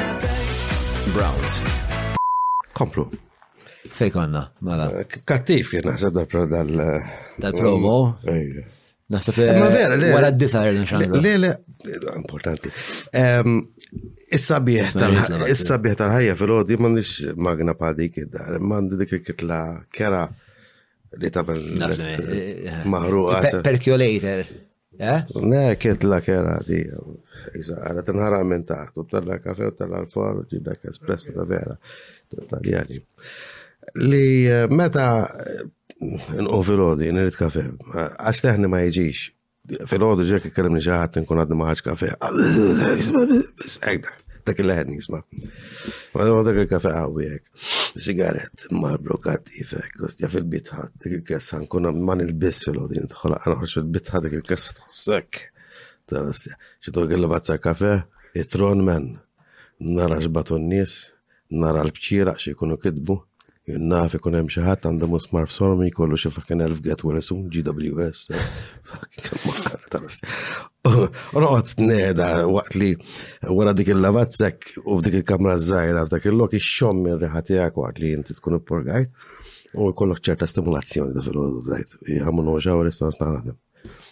Browns. 1.13 1.61
Komplu. 2.73 3.05
Fej 4.01 4.09
konna, 4.09 4.41
mela. 4.65 4.87
Eh, 5.01 5.05
Kattif 5.25 5.69
kien 5.69 5.85
naħseb 5.85 6.15
dal. 6.15 6.69
Dal-promo? 7.43 7.97
Eh, 8.25 8.63
naħseb. 9.13 9.41
Eh, 9.45 9.57
ma 9.61 9.67
vera, 9.73 9.93
le. 9.99 10.09
Wara 10.15 10.31
d-disar 10.31 10.71
Le, 11.11 11.33
le, 11.43 11.51
importanti. 12.17 12.71
Is-sabieħ 14.31 14.95
tal-ħajja 14.97 16.33
fil-ħodji 16.39 16.79
m'għandix 16.81 17.35
magna 17.37 17.75
pa' 17.77 17.93
dik 17.99 18.21
id 18.23 18.39
dik 18.97 19.15
kitla 19.27 19.59
kera 19.93 20.23
li 21.21 21.29
tabel 21.29 21.61
maħruqa. 22.95 23.61
Percolator. 23.69 24.43
Ne, 25.45 25.61
kitla 25.77 26.23
kera 26.25 26.57
di. 26.65 26.81
Iza, 27.57 27.77
għara 27.85 28.01
tinħara 28.09 28.41
minn 28.47 28.65
taħt, 28.65 28.97
u 28.97 29.05
tal-la 29.13 29.37
kafe, 29.43 29.69
u 29.69 29.77
tal-la 29.77 30.01
l 30.05 30.09
fuar 30.09 30.41
u 30.41 30.49
ġibda 30.49 30.77
espresso 30.89 31.33
ta' 31.35 31.45
vera, 31.49 31.73
tal-jani 32.49 32.97
li 34.09 34.45
eh, 34.49 34.67
meta 34.69 35.05
eh, 35.41 35.61
nqu 36.41 36.61
fil-ħodi, 36.71 37.11
nirrit 37.13 37.37
kafe, 37.37 37.67
għax 37.93 38.41
teħni 38.47 38.69
ma 38.69 38.81
jġiġ. 38.87 39.21
Fil-ħodi 39.89 40.25
ġek 40.29 40.49
kellimni 40.55 40.81
ġaħat 40.83 41.21
nkun 41.23 41.41
għadni 41.43 41.57
maħħax 41.59 41.85
kafe. 41.85 42.09
Ekda, 43.91 44.13
dak 44.49 44.61
il-leħen 44.63 44.89
nisma. 44.95 45.21
Ma 46.15 46.25
d 46.25 46.35
dak 46.49 46.61
il-kafe 46.65 46.93
għawi 46.97 47.27
jek. 47.27 47.47
Sigaret, 48.01 48.65
marbro 48.73 49.19
katifek, 49.21 49.93
kostja 50.01 50.29
fil-bitħa, 50.33 50.89
dik 51.03 51.19
il-kessa, 51.19 51.59
nkun 51.61 51.91
ma 52.01 52.17
nil-bis 52.19 52.65
fil-ħodi, 52.67 53.05
nitħola 53.05 53.41
għanħarx 53.45 53.79
fil-bitħa 53.81 54.23
dik 54.27 54.37
il-kessa 54.41 54.77
tħossek. 54.79 55.47
Tarasja, 56.11 56.57
xitu 56.83 57.05
għil-vazza 57.05 57.59
kafe, 57.63 57.99
jitron 58.35 58.81
men, 58.87 59.11
nara 59.85 60.17
ġbatu 60.23 60.57
n-nis, 60.59 60.99
nara 61.61 61.85
l-bċira 61.85 62.33
xie 62.41 62.55
kunu 62.57 62.75
kidbu, 62.81 63.19
naf 63.67 64.15
ikun 64.17 64.33
hemm 64.35 64.49
xi 64.49 64.61
ħadd 64.65 64.87
għandhom 64.89 65.13
ismar 65.17 65.45
f'sormi 65.45 65.89
jkollu 65.91 66.17
xi 66.17 66.29
fucking 66.33 66.61
elf 66.65 66.79
get 66.81 67.03
wara 67.05 67.21
sum 67.21 67.43
GWS. 67.53 68.21
Roqgħod 70.81 71.73
tneda 71.77 72.29
waqt 72.49 72.75
li 72.79 72.89
wara 73.51 73.73
dik 73.77 73.91
il 73.93 74.01
lavazzek 74.01 74.73
u 74.85 74.97
f'dik 74.97 75.19
il-kamra 75.21 75.59
żgħira 75.61 76.07
f'dak 76.07 76.29
il-lok 76.31 76.57
ix-xomm 76.57 77.05
ir-riħa 77.13 77.43
tiegħek 77.51 77.77
waqt 77.83 78.01
li 78.03 78.13
inti 78.17 78.37
tkun 78.39 78.57
ippurgajt 78.57 79.27
u 79.77 79.91
jkollok 79.93 80.23
ċerta 80.25 80.49
stimulazzjoni 80.49 81.13
da 81.15 81.21
fil-għodu 81.27 81.61
żgħid. 81.69 81.99
Għamun 82.17 82.55
uġaw 82.57 82.81
ristorant 82.89 83.21
naħdem. 83.21 83.59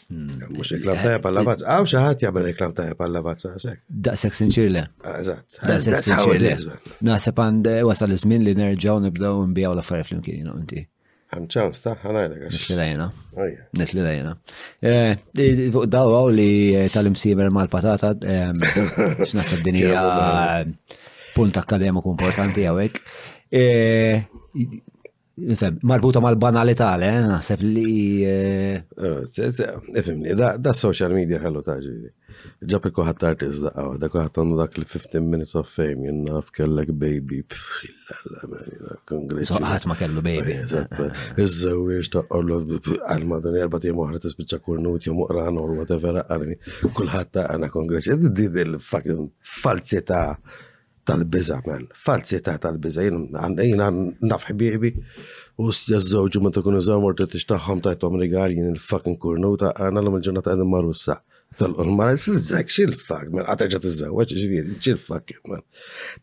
Mux 0.09 0.71
hmm. 0.71 0.75
reklam 0.75 0.95
ta' 0.95 1.01
tajab 1.01 1.25
l 1.29 1.35
lavazza 1.37 1.65
Għaw 1.69 1.85
xaħat 1.89 2.23
jgħamil 2.23 2.45
reklam 2.49 2.71
ta' 2.73 2.83
tajab 2.87 3.03
l 3.05 3.13
lavazza 3.13 3.51
għasek. 3.53 3.81
Daqsek 4.07 4.37
sinċirle. 4.39 4.81
Ah, 5.05 5.19
Eżat. 5.21 5.57
Daqsek 5.69 6.01
sinċirle. 6.07 6.77
Na' 7.05 7.17
għand 7.21 7.69
eh, 7.69 7.83
wasal 7.85 8.15
izmin 8.15 8.41
li 8.47 8.55
nerġaw 8.57 9.03
nibdaw 9.05 9.43
nbijaw 9.51 9.75
l-affarijiet 9.75 10.09
flimkien 10.09 10.39
jina 10.41 10.55
inti. 10.57 10.81
Għam 11.35 11.45
ċans 11.53 11.83
ta' 11.85 11.93
ħanajna 12.01 12.39
għax. 12.41 12.57
Nitlilajna. 12.57 13.07
Nitlilajna. 13.83 14.33
Eh, 14.89 15.13
fuq 15.77 15.85
daw 15.93 16.17
għaw 16.17 16.33
li 16.41 16.49
eh, 16.79 16.89
tal-imsiber 16.95 17.51
l 17.53 17.69
patata 17.77 18.15
Xna' 19.29 19.45
sabdinija 19.45 20.07
punt 21.37 21.61
akademiku 21.61 22.15
importanti 22.17 22.65
għawek 22.65 23.03
marbuta 25.83 26.19
mal-banalità, 26.21 26.95
le, 26.97 27.07
eh, 27.09 27.25
naħseb 27.27 27.61
li. 27.61 28.23
Ifimni, 30.01 30.29
eh, 30.29 30.31
eh, 30.31 30.57
da 30.57 30.73
social 30.73 31.13
media 31.13 31.39
ħallu 31.39 31.61
taġi. 31.63 31.95
Ġab 32.71 32.85
ikku 32.87 33.03
ħadd 33.03 33.23
artist 33.27 33.61
da 33.65 33.71
għaw, 33.75 33.95
dak 33.99 34.13
ħadd 34.15 34.37
għandu 34.39 34.57
dak 34.61 34.77
il-15 34.79 35.25
minutes 35.27 35.55
of 35.59 35.67
fame, 35.67 36.07
jennaf 36.07 36.51
kellek 36.55 36.91
baby. 36.95 37.41
So 39.43 39.59
ħadd 39.59 39.87
ma 39.89 39.97
kellu 39.99 40.21
baby. 40.23 40.55
Iż-żewġ 40.63 42.13
toqqollu 42.15 42.61
għalma 43.11 43.41
dan 43.43 43.59
erba' 43.65 43.81
tiegħu 43.83 44.03
oħra 44.05 44.21
tispiċċa 44.23 44.61
kurnut 44.63 45.07
jew 45.07 45.17
muqran 45.19 45.59
or 45.59 45.75
whatever 45.81 46.23
għalmi. 46.23 46.59
Kulħadd 46.95 47.33
ta' 47.35 47.47
għana 47.53 47.71
kongreċi. 47.75 48.17
Di 48.29 48.49
il-fucking 48.67 49.27
falsità 49.41 50.23
tal-biza, 51.09 51.61
man. 51.67 51.87
Falsità 52.05 52.55
tal-biza, 52.61 53.01
jina 53.03 53.89
nafħi 54.31 54.55
bibi. 54.59 54.91
U 55.59 55.73
s-jazzawġu 55.75 56.39
ma 56.43 56.53
takun 56.55 56.77
iżaw 56.79 57.01
mortu 57.03 57.25
t-iġtaħħom 57.27 57.81
tajtu 57.87 58.07
għam 58.07 58.19
regal 58.21 58.53
jien 58.53 58.69
il-fucking 58.75 59.17
kurnu 59.21 59.49
ta' 59.59 59.73
għana 59.75 59.99
l-għum 60.03 60.19
il-ġurnata 60.21 60.53
għedin 60.53 60.69
marrussa. 60.73 61.17
Tal-għum 61.59 61.97
marra, 61.99 62.15
s-zak 62.19 62.69
xil-fak, 62.75 63.33
man, 63.35 63.47
għatarġa 63.51 63.81
t-iżaw, 63.83 64.23
ġivir, 64.33 64.69
xil-fak, 64.79 65.35
man. 65.51 65.65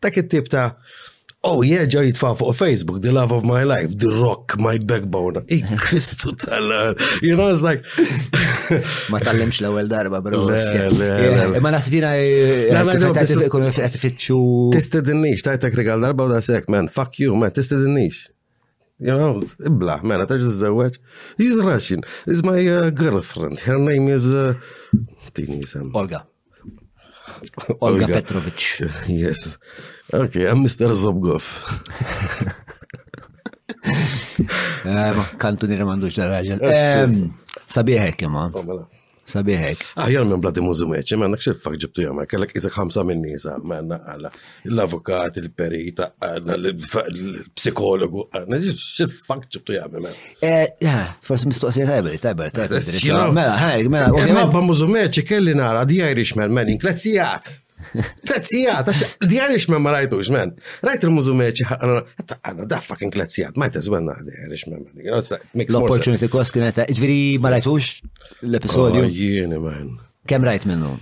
Ta' 0.01 0.09
kittib 0.17 0.49
ta' 0.53 0.71
oh 1.45 1.61
yeah, 1.65 1.85
ġa 1.89 2.01
jitfa' 2.07 2.31
fuq 2.39 2.55
Facebook, 2.57 3.01
the 3.01 3.11
love 3.13 3.31
of 3.35 3.43
my 3.47 3.61
life, 3.67 3.93
the 4.01 4.09
rock, 4.21 4.55
my 4.59 4.77
backbone. 4.77 5.43
I 5.49 5.59
Kristu 5.85 6.33
tal 6.35 6.95
You 7.21 7.35
know, 7.37 7.49
it's 7.51 7.61
like. 7.61 7.83
Ma 9.11 9.19
tal 9.19 9.35
tallimx 9.37 9.61
l 9.63 9.69
għal 9.71 9.91
darba, 9.91 10.21
bro. 10.21 10.45
Ma 11.61 11.73
nasbina 11.73 12.13
tifittxu. 13.93 14.39
Tistedinix, 14.73 15.45
tajtek 15.45 15.77
regal 15.77 16.01
darba 16.03 16.25
u 16.27 16.31
dasek, 16.33 16.69
man, 16.73 16.89
fuck 16.89 17.19
you, 17.19 17.35
man, 17.35 17.53
tistedinix. 17.55 18.25
You 18.99 19.13
know, 19.13 19.43
ibla, 19.69 19.99
man, 20.03 20.23
għatax 20.23 20.47
iż-żewġ. 20.47 20.95
He's 21.37 21.59
Russian. 21.63 22.01
He's 22.25 22.41
my 22.43 22.63
uh, 22.65 22.89
girlfriend. 22.89 23.59
Her 23.67 23.77
name 23.77 24.07
is. 24.09 24.25
Uh, 24.33 24.55
um. 25.37 25.91
Olga. 26.01 26.23
Olga 27.85 28.07
Petrovic. 28.07 28.79
yes. 29.07 29.55
Okay, 30.13 30.45
I'm 30.47 30.63
Mr. 30.63 30.93
Zobgov. 30.93 31.43
Eh, 34.87 35.11
kantu 35.41 35.67
nirmandu 35.67 36.07
ġarraġel. 36.15 36.61
Eh, 36.63 37.49
Sabiħek, 37.71 38.21
imma. 38.27 38.45
Oh, 38.55 38.77
Sabiħek. 39.27 39.81
Ah, 39.99 40.07
jgħal 40.11 40.29
minn 40.29 40.43
bladi 40.43 40.63
mużum 40.63 40.93
eċ, 40.99 41.15
ma 41.19 41.27
għandak 41.27 41.43
xil-fak 41.43 41.75
ġibtu 41.83 42.05
jgħam, 42.05 42.21
kellek 42.31 42.53
jizek 42.55 42.77
ħamsa 42.77 43.03
minn 43.07 43.25
nisa, 43.25 43.57
ma 43.59 43.81
għanna 43.81 43.97
għala, 44.13 44.31
l-avukat, 44.71 45.41
il-perita, 45.43 46.07
l-psikologu, 46.55 48.27
xil-fak 48.47 49.49
ġibtu 49.57 49.75
Eh, 49.75 50.63
eh 50.63 51.05
Fors 51.21 51.45
mistoqsi 51.49 51.83
tajber, 51.87 52.17
tajber, 52.23 52.51
tajber. 52.51 52.91
Mela, 53.35 53.57
ħana, 53.59 53.89
mela. 53.89 54.09
mela 54.15 54.41
ma 54.45 54.49
pa 54.51 54.63
mużum 54.63 54.95
eċ, 55.03 55.23
kelli 55.27 55.55
nara, 55.55 55.83
di 55.83 55.99
Irishman, 56.03 56.53
man, 56.55 56.69
inklezzijat. 56.75 57.51
Klezzijat, 58.23 58.89
għax 58.89 59.17
diarix 59.29 59.67
me 59.71 59.77
ma 59.81 59.93
rajtu 59.93 60.17
xmen. 60.23 60.53
Rajt 60.85 61.03
il-mużumeċi, 61.07 61.67
għanna 61.75 62.65
da 62.69 62.79
fucking 62.83 63.13
klezzijat, 63.13 63.57
ma 63.59 63.67
jtaz 63.69 63.89
għanna 63.91 64.15
diarix 64.25 64.65
ma 64.69 64.79
ma. 64.81 65.19
L-opportunity 65.21 66.29
cost 66.33 66.55
kienet, 66.55 66.79
ġviri 66.97 67.35
ma 67.43 67.51
rajtux 67.53 67.91
l-episodju? 68.47 69.03
Oh, 69.05 69.19
jieni, 69.21 69.59
man. 69.61 69.93
Kem 70.29 70.45
rajt 70.47 70.65
minnu? 70.71 70.95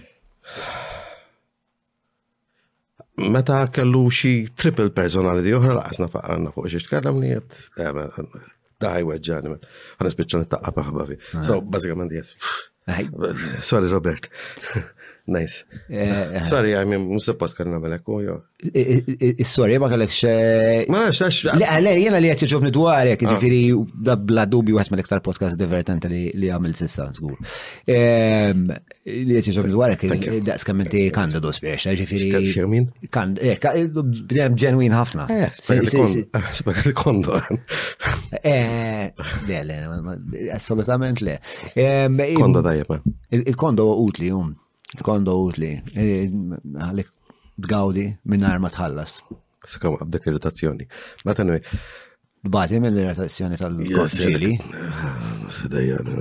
Meta 3.36 3.62
kellu 3.72 4.04
xi 4.12 4.34
triple 4.60 4.92
personality 4.96 5.56
oħra 5.56 5.78
laqasna 5.80 6.10
għanna 6.12 6.52
fuq 6.58 6.68
xiex 6.74 6.90
tkarram 6.90 7.22
li 7.24 7.32
jett, 7.34 7.62
eh, 7.80 8.04
da 8.78 8.98
Għanna 9.00 10.10
spiċċan 10.12 10.44
it-taqqa 10.44 11.08
So, 11.42 11.58
ah. 11.60 11.62
bazzikament 11.64 12.12
Sorry, 13.62 13.88
Robert. 13.90 14.30
Nice. 15.28 15.66
Eh, 15.90 16.36
eh. 16.38 16.46
Sorry, 16.46 16.76
I 16.78 16.86
mean, 16.86 17.10
mus-suppost 17.10 17.56
kan 17.58 17.66
namelek, 17.74 18.04
jo. 18.22 18.36
Sorry, 19.50 19.80
ma 19.82 19.88
kellek 19.90 20.12
xe. 20.14 20.32
Eh, 20.32 20.82
ma 20.94 21.00
nafx, 21.02 21.48
Le, 21.50 21.66
le, 21.82 21.94
jena 21.98 22.20
li 22.22 22.30
ah. 22.30 23.16
ġifiri, 23.18 23.62
dabla 24.06 24.46
dubi 24.46 24.72
podcast 24.78 25.58
divertenti 25.58 26.08
li 26.36 26.48
għamil 26.54 26.76
sissa, 26.78 27.10
zgur. 27.18 27.38
Ehm, 27.88 28.68
li 29.04 29.42
daqs 30.46 30.64
kanda 30.70 31.40
dos 31.42 31.60
biex, 31.62 31.88
ġifiri. 31.88 33.10
Kanda, 33.10 33.58
ġenwin 34.54 34.94
ħafna. 34.94 35.26
kondo. 37.02 37.42
Le, 39.46 39.58
le, 39.64 39.76
assolutament 40.54 41.22
le. 41.22 41.40
Ehm, 41.80 42.20
kondo 42.38 42.62
Il-kondo 43.36 43.86
utli, 44.06 44.30
um. 44.32 44.54
Kondo 45.04 45.36
utli, 45.46 45.72
e, 45.96 46.26
għalek 46.86 47.10
tgawdi 47.64 48.08
minnar 48.32 48.60
ma 48.62 48.70
tħallas. 48.72 49.20
Sakam 49.66 49.96
għabdek 50.00 50.28
irritazzjoni. 50.30 50.88
Ma 51.26 51.34
tanwi. 51.38 51.62
Bati 52.52 52.80
mill 52.80 53.00
irritazzjoni 53.02 53.58
tal-ġili. 53.60 54.54
Dejjan. 55.72 56.14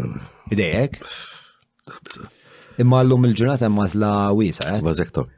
Idejek? 0.54 0.98
Imma 2.80 3.02
l-lum 3.04 3.28
il-ġurnata 3.28 3.68
mażla 3.70 4.12
wisa, 4.38 4.76
eh? 4.78 4.82
Vazektomi. 4.84 5.32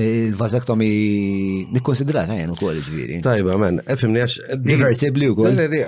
Il-vazektomi 0.00 0.90
nikkonsidrat 1.74 2.30
għajan 2.32 2.52
u 2.54 2.58
kolli 2.60 2.84
ġviri. 2.86 3.18
Tajba, 3.26 3.56
men, 3.60 3.80
effimni 3.92 4.22
għax. 4.22 4.58
Diversi 4.62 5.10
u 5.10 5.34
kol. 5.38 5.56
Di 5.56 5.82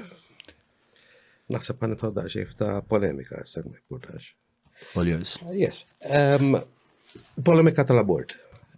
naħseb 1.56 1.84
għan 1.86 1.96
it-għadda 1.96 2.26
xejf 2.36 2.56
ta' 2.60 2.74
polemika 2.90 3.40
s-segħu 3.46 3.74
kullax. 3.92 4.34
Well, 4.96 5.08
yes. 5.08 5.38
Yes. 5.56 5.86
Ehm, 6.12 6.58
polemika 7.46 7.86
tal-abort. 7.88 8.36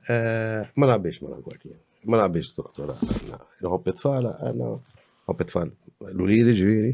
Eh, 0.07 0.61
ma 0.77 0.91
nabbiġ 0.93 1.19
ma 1.25 1.31
l-abort. 1.33 1.65
Ma 2.07 2.21
nabbiġ 2.21 2.53
doktora 2.59 2.93
għanna. 3.01 3.41
Nħobbit 3.65 3.99
tfala 3.99 4.37
għanna. 4.45 4.69
Hobbit 5.27 5.49
tfal 5.51 5.73
l-ulidi 6.13 6.53
ġviri. 6.55 6.91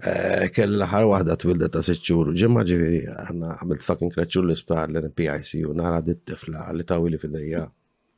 Eh, 0.00 0.48
kell 0.54 0.72
l-ħar 0.80 1.04
wahda 1.10 1.34
twilda 1.36 1.68
ta' 1.72 1.82
sitxur, 1.84 2.30
ġemma 2.40 2.62
ġiviri, 2.64 3.00
għanna 3.24 3.50
għamilt 3.60 3.82
fucking 3.84 4.14
kraċur 4.14 4.46
l-isptar 4.46 4.86
l-NPIC 4.88 5.66
nara 5.76 5.98
dit 6.04 6.22
tifla 6.28 6.70
li 6.76 6.86
tawili 6.88 7.18
fil-dija 7.20 7.66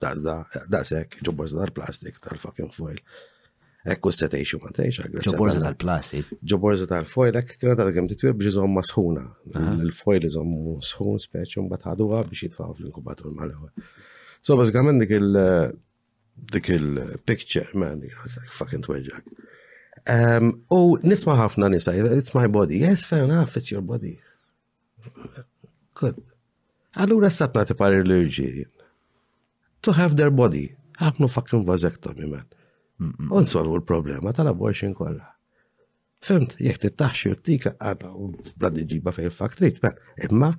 daqsek, 0.02 1.16
ġobborza 1.26 1.58
tal-plastik 1.58 2.20
tal-fucking 2.22 2.70
foil. 2.74 3.00
Ekku 3.96 4.12
s-setejxu 4.14 4.60
ma 4.62 4.70
teħx. 4.78 5.08
Ġobborza 5.26 5.62
tal-plastik. 5.62 6.30
Ġobborza 6.52 6.86
tal-foil, 6.92 7.38
ekk 7.42 7.56
kena 7.64 7.74
ta' 7.80 7.88
għem 7.90 8.10
titwir 8.12 8.36
biex 8.38 8.52
jizom 8.52 8.76
masħuna. 8.78 9.24
L-foil 9.82 10.28
jizom 10.28 10.52
sħun 10.86 11.18
speċu 11.26 11.64
mbat 11.66 11.88
ħaduwa 11.90 12.22
biex 12.30 12.46
jitfaw 12.46 12.76
fl-inkubatur 12.78 13.34
mal-ħu. 13.34 13.72
So, 14.42 14.54
bas 14.58 14.70
għamen 14.74 15.02
dik 15.02 15.16
il- 15.18 17.02
picture 17.26 17.66
man, 17.74 18.06
fucking 18.60 18.86
tweġak. 18.86 19.50
Um, 20.02 20.56
U 20.74 20.98
nisma 21.02 21.36
ħafna 21.38 21.68
nisa, 21.70 21.92
it's 22.18 22.34
my 22.34 22.48
body. 22.50 22.80
Yes, 22.82 23.06
fair 23.06 23.22
enough, 23.26 23.56
it's 23.56 23.70
your 23.70 23.82
body. 23.86 24.18
Good. 25.94 26.18
Allura 26.98 27.30
satna 27.30 27.62
ti 27.64 27.76
pari 27.78 28.00
l-irġi. 28.02 28.66
To 29.86 29.94
have 29.94 30.16
their 30.18 30.30
body. 30.34 30.72
Għafnu 30.98 31.30
fucking 31.30 31.64
vasectomy, 31.68 32.26
man. 32.32 32.48
Unsolvu 33.32 33.78
l-problema 33.80 34.34
tal-abortion 34.34 34.92
kolla. 34.98 35.30
Fimt, 36.22 36.56
jek 36.62 36.82
tittaxxi 36.84 37.30
u 37.32 37.38
tika 37.38 37.72
għanna 37.82 38.10
u 38.14 38.28
bladi 38.60 38.84
ġiba 38.92 39.10
fej 39.14 39.30
il-faktrit, 39.30 39.78
imma 40.28 40.50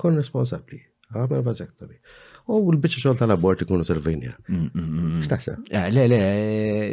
kon 0.00 0.20
responsabli. 0.20 0.78
Għamil 1.16 1.42
vasectomy. 1.48 1.96
u 2.50 2.72
l-bicċa 2.74 3.02
xogħol 3.04 3.18
tal-abort 3.20 3.62
ikunu 3.64 3.84
servejnija. 3.86 4.32
X'taħseb? 5.22 5.68
Le, 5.94 6.04
le, 6.10 6.18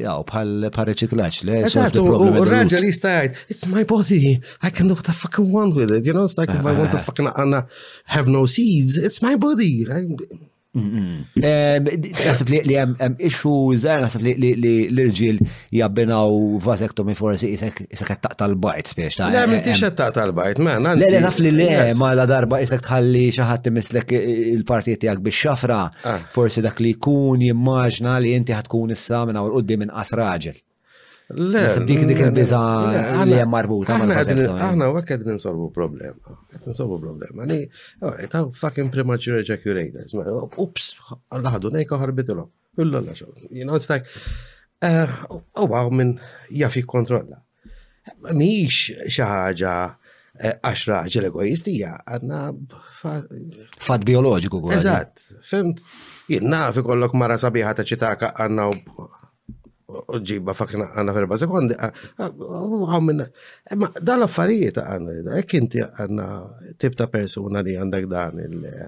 jaw, 0.03 0.21
bħal 0.30 0.69
reċiklaċ, 0.69 1.41
le. 1.49 1.57
Eżattu, 1.69 2.03
u 2.13 2.30
r-raġel 2.43 2.85
jistajt, 2.89 3.41
it's 3.55 3.65
my 3.71 3.84
body, 3.89 4.38
I 4.61 4.69
can 4.71 4.91
do 4.91 4.97
what 4.99 5.09
I 5.09 5.15
fucking 5.17 5.49
want 5.53 5.76
with 5.80 5.91
it, 5.95 6.05
you 6.05 6.13
know, 6.13 6.26
it's 6.30 6.38
like 6.38 6.49
if 6.53 6.65
I 6.65 6.77
want 6.77 6.91
to 6.93 6.99
fucking 7.07 7.27
uh, 7.27 7.61
have 8.05 8.27
no 8.30 8.45
seeds, 8.45 8.97
it's 8.97 9.21
my 9.26 9.35
body. 9.35 9.85
Nasib 10.75 12.49
li 12.53 12.75
hemm 12.77 13.15
ixxu 13.29 13.53
żgħar 13.83 14.03
nasib 14.03 14.21
li 14.27 14.51
l-irġiel 14.57 15.39
jabbinaw 15.77 16.37
vasektomi 16.67 17.15
forsi 17.17 17.49
isek 17.55 17.81
qed 17.89 18.21
taqta' 18.25 18.49
bajt 18.53 18.91
spiex 18.93 19.17
ta' 19.17 19.31
Le 19.33 19.47
minn 19.49 19.63
tix 19.65 19.81
qed 19.81 19.97
taqta' 19.97 20.27
bajt 20.31 20.61
man. 20.61 20.85
Le 20.99 21.09
le 21.09 21.23
naf 21.25 21.41
li 21.41 21.49
le 21.57 21.69
ma 21.97 22.11
la 22.13 22.27
darba 22.29 22.61
isek 22.61 22.85
tħalli 22.85 23.25
xi 23.33 23.49
ħadd 23.49 23.71
imislek 23.73 24.13
il-partijiet 24.53 25.01
tiegħek 25.07 25.25
bix-xafra, 25.29 25.81
ah. 26.05 26.19
forsi 26.37 26.61
dak 26.61 26.77
li 26.85 26.93
jkun 26.99 27.41
jimmaġna 27.49 28.19
li 28.21 28.37
inti 28.37 28.53
ħadkun 28.53 28.93
issa 28.93 29.25
minn 29.25 29.41
hawn 29.41 29.53
qudiem 29.57 29.89
inqas 29.89 30.13
raġel. 30.21 30.61
Le, 31.31 31.61
dik 31.85 32.06
dik 32.10 32.19
il-biza 32.26 32.57
li 33.30 33.35
hemm 33.38 33.51
marbuta 33.53 33.93
Aħna 33.99 34.88
hekk 34.89 35.03
qed 35.11 35.27
insolvu 35.30 35.68
problema. 35.73 36.38
Qed 36.49 36.72
insolvu 36.72 36.97
problema. 36.99 37.45
Ni 37.45 37.68
ta' 38.34 38.47
fucking 38.49 38.89
premature 38.89 39.43
ejaculators. 39.43 40.15
Ups, 40.57 40.88
laħdu 41.30 41.69
nejka 41.76 41.99
ħarbitilhom. 42.01 42.49
Ulla 42.81 43.03
la 43.06 43.14
xogħol. 43.14 43.45
You 43.51 43.68
know, 43.68 43.77
it's 43.77 43.89
like 43.91 44.07
u 44.80 44.88
eh, 44.88 45.14
għaw 45.60 45.68
oh, 45.69 45.93
minn 45.93 46.15
jafi 46.56 46.81
kontrolla. 46.89 47.38
Miex 48.34 48.95
xaħġa 49.14 49.76
eh, 50.39 50.56
għaxra 50.65 51.03
ħġel 51.06 51.30
egoistija, 51.30 51.93
għanna 52.10 52.41
fat 53.85 54.07
biologiku. 54.07 54.64
Eżat, 54.80 55.27
fimt, 55.45 55.85
jinn 56.31 56.49
nafi 56.49 56.81
kollok 56.89 57.14
mara 57.22 57.38
sabiħa 57.38 57.77
ta' 57.77 57.85
ċitaka 57.85 58.34
għanna 58.39 58.69
u 58.73 58.80
ġiba 60.23 60.53
fakna 60.57 60.89
għanna 60.97 61.13
ferba 61.17 61.37
sekondi, 61.41 61.77
għamminna, 62.19 63.27
ma 63.81 63.91
dal-affarijiet 63.99 64.81
għanna, 64.83 65.35
ekk 65.41 65.57
inti 65.61 65.83
għanna 65.87 66.29
tibta 66.81 67.07
persona 67.11 67.63
li 67.65 67.77
għandak 67.79 68.07
dan 68.11 68.41
il- 68.43 68.87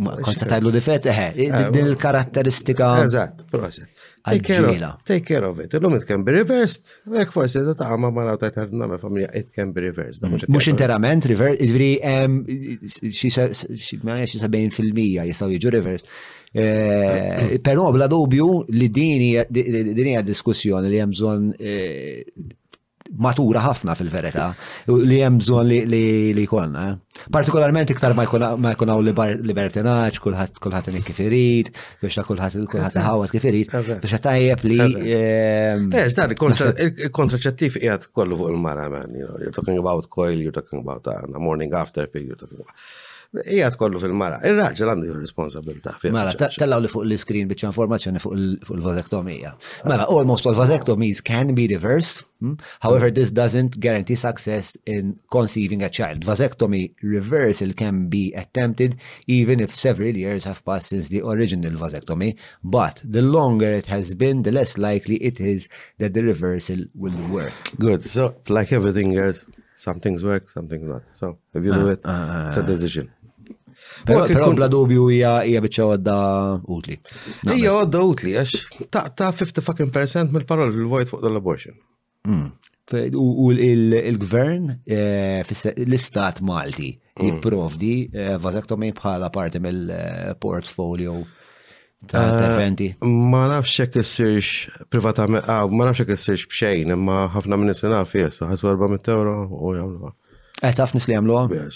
ma 0.00 0.14
konsa 0.24 0.46
tajlu 0.48 0.70
difet, 0.72 1.10
eħe, 1.12 1.72
din 1.72 1.86
il-karatteristika. 1.90 2.94
Eżat, 3.04 3.42
proset. 3.50 3.88
Take 4.28 5.24
care 5.24 5.44
of 5.46 5.60
it. 5.60 5.72
Illum 5.74 5.94
it 5.94 6.04
can 6.06 6.22
be 6.24 6.32
reversed, 6.32 6.84
ek 7.14 7.30
forse 7.32 7.54
da 7.62 7.72
ta' 7.74 7.96
ma 7.96 8.08
ma' 8.10 8.36
ta' 8.36 8.50
ta' 8.50 8.66
me 8.66 8.96
familja, 8.98 9.28
it 9.34 9.50
can 9.52 9.72
be 9.72 9.80
reversed. 9.82 10.22
Mux 10.48 10.66
interament, 10.68 11.24
reversed, 11.26 11.60
id-vri, 11.60 11.98
xie 13.10 13.30
sabajn 14.38 14.72
fil-mija 14.72 15.24
jisaw 15.28 15.48
jġu 15.52 15.70
reversed. 15.70 16.08
Eh, 16.52 17.58
però 17.60 17.90
bla 17.92 18.06
dubju 18.06 18.64
li 18.72 18.88
din 18.88 19.44
hija 19.48 20.22
diskussjoni 20.24 20.88
li 20.88 20.96
hemm 21.02 21.12
bżonn 21.12 21.50
eh, 21.60 22.24
matura 23.26 23.60
ħafna 23.66 23.92
fil-verità 23.98 24.46
li 24.96 25.18
hemm 25.20 25.42
bżonn 25.42 25.72
li 25.92 26.00
jkollna. 26.46 26.84
Eh. 26.94 27.26
Partikolarment 27.36 27.92
iktar 27.92 28.14
ma 28.16 28.24
jkun 28.24 28.90
hawn 28.94 29.10
libertinaġġ, 29.50 30.20
kulħadd 30.24 30.60
kulħadd 30.64 30.88
inik 30.94 31.04
kif 31.10 31.20
irid, 31.26 31.70
biex 32.00 32.16
ta' 32.16 32.24
kulħadd 32.30 32.64
kulħadd 32.72 33.00
ħawat 33.04 33.34
kif 33.36 33.48
irid, 33.52 33.74
biex 34.04 34.22
tajjeb 34.28 34.64
li. 34.64 34.78
Eh, 35.04 36.06
snar, 36.14 36.32
il-kontraċettiv 36.32 37.76
qiegħed 37.76 38.08
kollu 38.16 38.40
fuq 38.40 38.54
il-mara, 38.54 38.88
man, 38.96 39.12
you're 39.20 39.52
talking 39.52 39.76
about 39.84 40.08
coil, 40.08 40.32
you're 40.40 40.56
talking 40.62 40.80
about 40.80 41.12
uh, 41.12 41.26
morning 41.36 41.76
after 41.76 42.06
pill, 42.06 42.22
you're 42.24 42.40
talking 42.40 42.56
about. 42.64 42.72
Ija 43.52 43.68
kollu 43.76 44.00
fil-mara. 44.00 44.38
Il-raġel 44.48 44.88
għandu 44.88 45.14
responsabilta. 45.18 45.92
Mela, 46.08 46.30
tellaw 46.56 46.78
li 46.80 46.88
fuq 46.88 47.02
l-screen 47.04 47.48
bieċa 47.50 47.68
informazzjoni 47.68 48.22
fuq 48.22 48.32
l 48.40 48.78
vazektomija 48.86 49.50
Mela, 49.84 50.06
almost 50.08 50.46
all 50.48 50.56
vasectomies 50.56 51.20
can 51.20 51.52
be 51.58 51.66
reversed. 51.68 52.22
Hmm? 52.40 52.54
However, 52.80 53.10
this 53.10 53.30
doesn't 53.30 53.76
guarantee 53.80 54.14
success 54.14 54.78
in 54.86 55.18
conceiving 55.30 55.82
a 55.82 55.90
child. 55.90 56.24
Vasectomy 56.24 56.94
reversal 57.02 57.74
can 57.74 58.06
be 58.08 58.32
attempted 58.32 58.96
even 59.26 59.60
if 59.60 59.76
several 59.76 60.16
years 60.16 60.44
have 60.44 60.64
passed 60.64 60.88
since 60.94 61.08
the 61.08 61.20
original 61.20 61.72
vasectomy, 61.82 62.34
but 62.64 63.02
the 63.04 63.20
longer 63.20 63.70
it 63.74 63.84
has 63.86 64.14
been, 64.14 64.40
the 64.42 64.52
less 64.52 64.78
likely 64.78 65.16
it 65.16 65.38
is 65.38 65.68
that 65.98 66.14
the 66.14 66.22
reversal 66.22 66.78
will 66.94 67.18
work. 67.30 67.52
Good. 67.78 68.04
So, 68.04 68.36
like 68.48 68.72
everything 68.72 69.14
else, 69.18 69.44
some 69.76 70.00
things 70.00 70.24
work, 70.24 70.48
some 70.48 70.66
things 70.66 70.88
not. 70.88 71.02
So 71.14 71.38
if 71.54 71.62
you 71.64 71.72
ah, 71.72 71.76
do 71.82 71.88
it, 71.88 72.00
uh, 72.04 72.44
it's 72.48 72.56
a 72.56 72.62
decision. 72.64 73.10
Però 74.06 74.52
bla 74.54 74.68
dubju 74.72 75.06
hija 75.12 75.38
hija 75.46 75.60
biċċa 75.64 75.86
għodda 75.92 76.16
utli. 76.78 76.98
Hija 77.50 77.74
għodda 77.80 78.02
utli 78.06 78.36
għax 78.38 78.82
ta' 78.94 79.32
50 79.32 79.64
fucking 79.64 79.92
percent 79.94 80.32
mill-parol 80.34 80.72
il-vojt 80.74 81.10
fuq 81.12 81.24
dal-abortion. 81.24 81.76
Mm. 82.28 82.48
U 83.20 83.50
il-gvern 83.52 84.70
eh, 84.88 85.42
l-istat 85.42 86.40
Malti 86.46 86.92
mm. 86.94 87.26
jipprovdi 87.26 87.92
eh, 88.12 88.36
vazektomi 88.40 88.92
bħala 88.96 89.28
parti 89.34 89.60
mill-portfolio 89.60 91.18
ta' 92.08 92.24
eventi 92.54 92.88
eh, 92.94 93.10
Ma 93.10 93.42
nafx 93.50 93.82
hekk 93.84 94.00
issirx 94.00 94.86
privatament, 94.92 95.44
ah, 95.52 95.66
ma 95.68 95.90
nafx 95.90 96.04
hekk 96.04 96.14
issirx 96.14 96.46
b'xejn, 96.48 96.94
imma 96.94 97.26
ħafna 97.34 97.58
minn 97.58 97.74
is-sena 97.74 98.04
fies, 98.08 98.38
ħasu 98.40 98.70
400 98.70 99.12
euro 99.18 99.34
u 99.50 99.74
jagħmluha. 99.76 100.14
Eh 100.64 100.72
taf 100.74 100.94
nis 100.96 101.10
li 101.10 101.16
jagħmluha? 101.18 101.66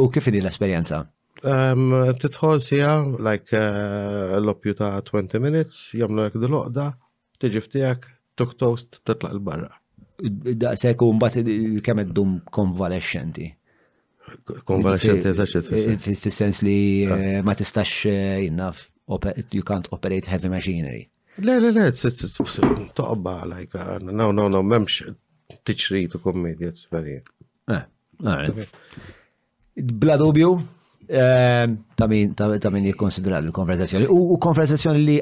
U 0.00 0.06
kif 0.12 0.28
ini 0.30 0.40
l-esperjenza? 0.42 1.02
Um, 1.42 1.92
Titħol 2.20 2.60
sija, 2.60 2.90
like 3.24 3.56
uh, 3.56 4.36
eh, 4.36 4.38
l-opju 4.42 4.74
ta' 4.76 4.98
20 5.00 5.40
minutes, 5.40 5.86
jamlu 5.96 6.26
l 6.26 6.28
ek 6.28 6.34
dil-oqda, 6.42 6.90
tiġi 7.40 7.62
ftijak, 7.64 8.08
tuk 8.36 8.56
toast, 8.60 8.98
titlaq 9.08 9.38
l-barra. 9.38 9.70
Da' 10.20 10.74
sekku 10.76 11.08
mbat 11.16 11.38
il-kemet 11.40 12.10
dum 12.12 12.42
konvalescenti. 12.52 13.46
Konvalescenti, 14.68 15.30
eżaċet. 15.32 15.70
Fil-sens 16.04 16.60
li 16.66 16.76
ah. 17.08 17.14
eh, 17.14 17.38
ma 17.46 17.54
tistax 17.56 18.02
jinnaf, 18.44 18.82
eh, 19.16 19.40
you 19.56 19.64
can't 19.64 19.88
operate 19.96 20.28
heavy 20.28 20.50
machinery. 20.52 21.06
Le, 21.40 21.54
le, 21.58 21.70
le, 21.72 21.86
toqba, 22.92 23.38
like, 23.48 23.74
uh, 23.80 23.96
no, 24.02 24.28
no, 24.30 24.48
no, 24.52 24.60
memx 24.66 25.00
tiċrit 25.66 26.18
u 26.18 26.20
kommedja, 26.20 26.68
it's 26.68 26.84
very. 26.92 27.22
Bla 30.04 30.16
dubju, 30.20 30.52
Ehm, 31.10 31.74
ta' 32.60 32.70
min 32.70 32.84
jikkonsidra 32.86 33.40
l-konverzazzjoni. 33.42 34.06
U 34.14 34.38
konverzazzjoni 34.38 35.00
li 35.04 35.20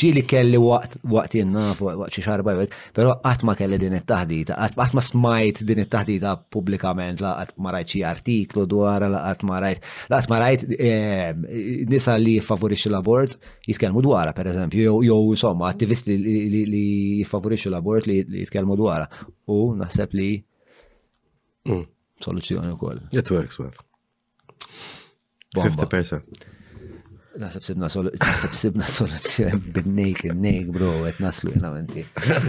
ġili 0.00 0.22
kelli 0.24 0.56
waqt 0.58 1.34
jenna 1.36 1.66
waqt 1.76 2.14
xi 2.16 2.22
xarba 2.24 2.54
jwek, 2.56 2.72
pero 2.96 3.12
qatt 3.22 3.42
ma 3.44 3.52
kelli 3.58 3.76
din 3.78 3.92
it-taħdita, 3.92 4.56
qatt 4.78 4.94
ma 4.96 5.02
smajt 5.04 5.60
din 5.68 5.82
it-taħdita 5.84 6.32
pubblikament 6.56 7.20
laqat 7.20 7.52
ma 7.60 7.74
rajt 7.76 7.92
xi 7.92 8.00
artiklu 8.10 8.64
dwar 8.66 9.04
laqat 9.12 9.44
ma 9.44 9.60
rajt 9.66 9.84
la 10.10 10.22
ma 10.32 10.40
rajt 10.46 10.64
ehm, 10.78 11.44
nisa 11.92 12.16
li 12.16 12.38
jfavorixxu 12.40 12.88
l-abort 12.94 13.36
jitkellmu 13.68 14.02
dwarha 14.08 14.32
pereżempju 14.32 14.96
jew 15.10 15.20
insomma 15.36 15.68
attivisti 15.68 16.16
li 16.24 16.84
jiffavorixxu 17.22 17.70
l-abort 17.70 18.08
li 18.08 18.22
jitkellmu 18.40 18.80
dwarha. 18.80 19.06
U 19.46 19.60
naħseb 19.78 20.18
li 20.18 20.32
mm. 21.68 21.86
soluzzjoni 22.26 22.74
wkoll. 22.80 23.04
It 23.12 23.28
works 23.30 23.60
well. 23.60 23.76
50%. 25.54 26.44
Naħseb 27.34 27.64
sibna 27.66 27.88
naħseb 27.88 28.52
sibna 28.58 28.86
soluzzjoni 28.94 29.56
bin-nejk 29.74 30.20
il-nejk 30.28 30.68
bro, 30.76 30.90
qed 31.02 31.18
naslu 31.24 31.50
jena 31.50 31.70
menti. 31.74 32.04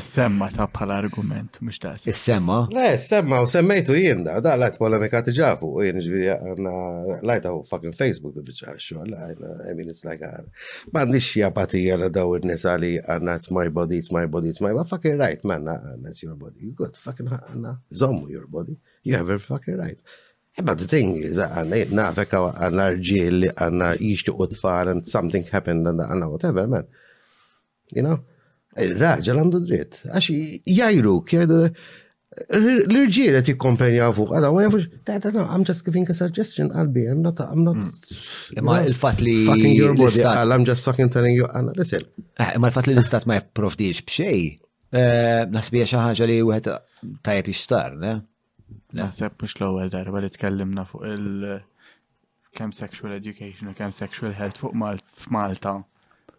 Semma 0.06 0.50
ta' 0.54 0.68
bħala 0.70 0.98
argument, 1.02 1.58
mhux 1.66 1.80
ta' 1.82 1.94
si. 1.98 2.14
semma 2.14 2.58
Le, 2.74 2.92
semma 3.02 3.40
u 3.42 3.48
semmejtu 3.50 3.96
jien 3.98 4.22
da, 4.28 4.36
da 4.46 4.54
lajt 4.62 4.78
polemika 4.82 5.24
u 5.26 5.34
jien 5.82 5.98
ġviri 6.06 6.30
għanna 6.36 6.76
lajt 7.26 7.48
u 7.50 7.56
fucking 7.66 7.98
Facebook 7.98 8.38
da 8.38 8.46
bieċa 8.46 8.78
xo, 8.78 9.02
I 9.08 9.74
mean 9.74 9.90
it's 9.90 10.06
like 10.06 10.22
għar. 10.22 10.46
M'għandix 10.94 11.32
japatija 11.42 11.98
la 12.04 12.12
daw 12.20 12.36
il 12.38 12.46
nis 12.52 12.66
għali 12.70 12.94
għanna 13.08 13.40
it's 13.42 13.50
my 13.50 13.66
body, 13.70 13.98
it's 14.06 14.14
my 14.14 14.28
body, 14.30 14.54
it's 14.54 14.62
my 14.62 14.70
body, 14.78 14.86
fucking 14.94 15.18
right, 15.18 15.42
man, 15.44 15.66
għanna 15.66 16.14
it's 16.14 16.22
your 16.22 16.38
body. 16.38 16.62
You 16.62 16.78
got 16.78 16.94
fucking 17.02 17.34
għanna, 17.34 17.80
zomu 17.90 18.30
your 18.30 18.46
body, 18.46 18.78
you 19.02 19.18
have 19.18 19.34
a 19.34 19.42
fucking 19.42 19.82
right. 19.82 19.98
Eh, 20.58 20.62
but 20.64 20.78
the 20.78 20.86
thing 20.88 21.18
is, 21.22 21.38
uh, 21.42 21.52
għanna 21.60 22.08
fekka 22.16 22.40
għanna 22.64 22.86
rġiel, 22.94 23.50
għanna 23.52 24.88
and 24.90 25.06
something 25.08 25.44
happened, 25.52 25.86
and 25.88 26.00
għanna 26.00 26.32
whatever, 26.32 26.68
man. 26.68 26.86
You 27.94 28.04
know? 28.04 28.20
Eh, 28.76 28.88
l 28.88 28.96
għandu 28.96 29.66
dritt. 29.68 30.00
Għax 30.06 30.30
jajru, 30.66 31.18
kjedu, 31.28 31.58
eh, 31.68 32.68
l-irġiel 32.88 33.36
għet 33.42 33.52
jikkomprenjaw 33.54 34.14
għafu. 34.14 34.28
għada, 34.32 34.48
għu 34.48 34.62
jafux, 34.64 34.86
da, 35.06 35.32
no, 35.32 35.44
I'm 35.52 35.66
just 35.66 35.84
giving 35.86 36.10
a 36.10 36.14
suggestion, 36.14 36.70
għalbi, 36.72 37.04
I'm 37.12 37.22
not, 37.22 37.40
I'm 37.42 37.64
not. 37.64 37.78
Mm. 37.78 38.64
Ma 38.64 38.80
il-fat 38.82 39.20
li. 39.22 39.44
Fucking 39.46 39.76
your 39.76 39.94
body, 39.94 40.24
I'm 40.24 40.64
just 40.66 40.86
fucking 40.86 41.10
telling 41.10 41.36
you, 41.36 41.48
Anna. 41.54 41.74
listen. 41.76 42.00
Ma 42.40 42.68
il-fat 42.72 42.88
li 42.88 42.96
l-istat 42.96 43.28
ma 43.28 43.42
jiprovdiġ 43.42 44.06
bxej, 44.08 44.48
nasbija 45.52 45.90
xaħġa 45.92 46.30
li 46.32 46.40
u 46.44 46.54
għet 46.56 46.72
tajab 47.28 47.52
ixtar, 47.52 48.00
ne? 48.00 48.16
Naħseb 48.96 49.34
mux 49.44 49.56
l-ewwel 49.60 49.90
darba 49.94 50.22
li 50.24 50.30
tkellimna 50.36 50.86
fuq 50.90 51.02
il- 51.10 51.60
kem 52.56 52.72
sexual 52.76 53.14
education 53.18 53.72
u 53.72 53.74
kem 53.78 53.94
sexual 53.98 54.36
health 54.40 54.60
fuq 54.64 54.76
Malta 55.36 55.74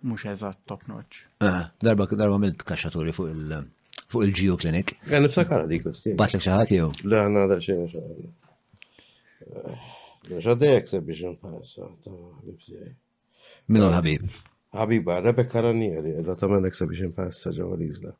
mux 0.08 0.22
eżatt 0.30 0.60
top 0.70 0.82
notch. 0.88 1.16
Ah, 1.44 1.64
darba 1.84 2.04
darba 2.22 2.38
mill 2.46 2.56
kaxxaturi 2.62 3.12
fuq 3.16 3.28
il- 3.32 3.64
fuq 4.10 4.22
il-ġiju 4.28 4.54
klinik. 4.62 4.88
Għan 5.10 5.22
niftakar 5.26 5.60
dik 5.72 5.82
kosti. 5.88 6.10
Batlek 6.20 6.42
xaħat 6.48 6.68
jew? 6.78 6.88
Le, 7.04 7.16
għanna 7.26 7.42
da 7.52 7.56
xejn 7.66 7.86
xaħat. 7.94 8.18
Xaħdej 10.26 10.76
exhibition 10.82 11.34
passa 11.44 11.84
ta' 12.04 12.16
libsijaj. 12.46 12.90
Minu 13.68 13.86
l-ħabib? 13.88 14.20
Habiba, 14.76 15.20
Rebecca 15.24 15.60
Ranieri, 15.64 16.12
da 16.24 16.34
ta' 16.36 16.48
man 16.50 16.64
exhibition 16.68 17.12
passa 17.12 17.50
ġawa 17.54 17.76
l-izla. 17.76 18.10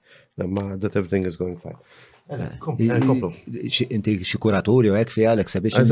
Lemma, 0.40 0.76
that 0.80 0.96
everything 0.96 1.26
is 1.26 1.36
going 1.36 1.58
fine. 1.58 1.78
Eh, 2.26 3.74
inti 3.94 4.18
xie 4.26 4.38
kuraturi 4.42 4.90
u 4.90 4.96
hekk 4.98 5.12
fi 5.14 5.26
Alex 5.30 5.46
Exhibition. 5.46 5.86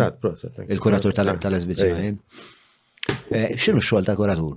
Il-kuratur 0.67 1.15
tal-Exhibition. 1.17 2.19
Xinu 3.55 3.83
x 3.83 3.89
ta' 4.09 4.17
kuratur? 4.19 4.57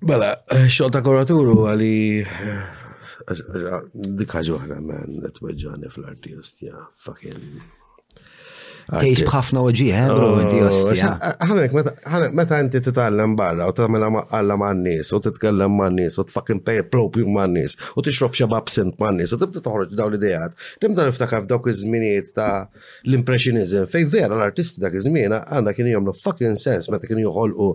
Bala, 0.00 0.26
mela, 0.26 0.30
eh, 0.60 0.68
x 0.68 0.84
ta' 0.92 1.00
kuratur 1.08 1.48
u 1.54 1.56
għali. 1.70 1.96
Eh, 2.26 3.80
dik 4.20 4.36
għana 4.40 4.78
man 4.90 5.16
netweġġani 5.24 5.88
fl-artist 5.96 6.62
ja 6.68 6.76
fucking 7.04 7.64
Tejx 8.88 9.22
bħafna 9.28 9.60
uġi, 9.68 9.86
eh, 9.92 10.04
Għanek, 10.08 10.44
inti 10.44 10.60
ostja. 10.64 11.08
Ħanek, 12.08 12.36
meta 12.36 12.56
inti 12.62 12.80
barra 12.96 13.26
u 13.68 13.72
tagħmel 13.76 14.06
għalla 14.30 14.56
mannis, 14.62 15.10
u 15.12 15.18
t 15.20 15.32
ma' 15.50 15.68
mannis 15.68 16.16
u 16.18 16.24
tfakin 16.24 16.62
pej 16.64 16.82
propju 16.90 17.26
mannis 17.28 17.76
u 17.98 18.02
t 18.02 18.10
xi 18.14 18.44
absent 18.48 18.96
ma' 18.98 19.10
mannis 19.10 19.32
u 19.32 19.38
tibda 19.42 19.60
toħroġ 19.60 19.92
daw 19.94 20.08
l-idejat. 20.08 20.54
Nimda 20.82 21.04
niftakar 21.10 21.44
f'dawk 21.44 21.68
iż-żminijiet 21.68 22.32
ta' 22.34 22.68
l-impressionizm 23.04 23.84
Fej 23.88 24.08
vera 24.08 24.34
l-artisti 24.38 24.80
dak 24.80 24.94
iż-żmien 24.98 25.34
għanna 25.36 25.74
kien 25.76 25.90
jomlu 25.92 26.14
fucking 26.16 26.56
sens 26.60 26.88
meta 26.92 27.06
kienu 27.08 27.26
joħolqu 27.28 27.68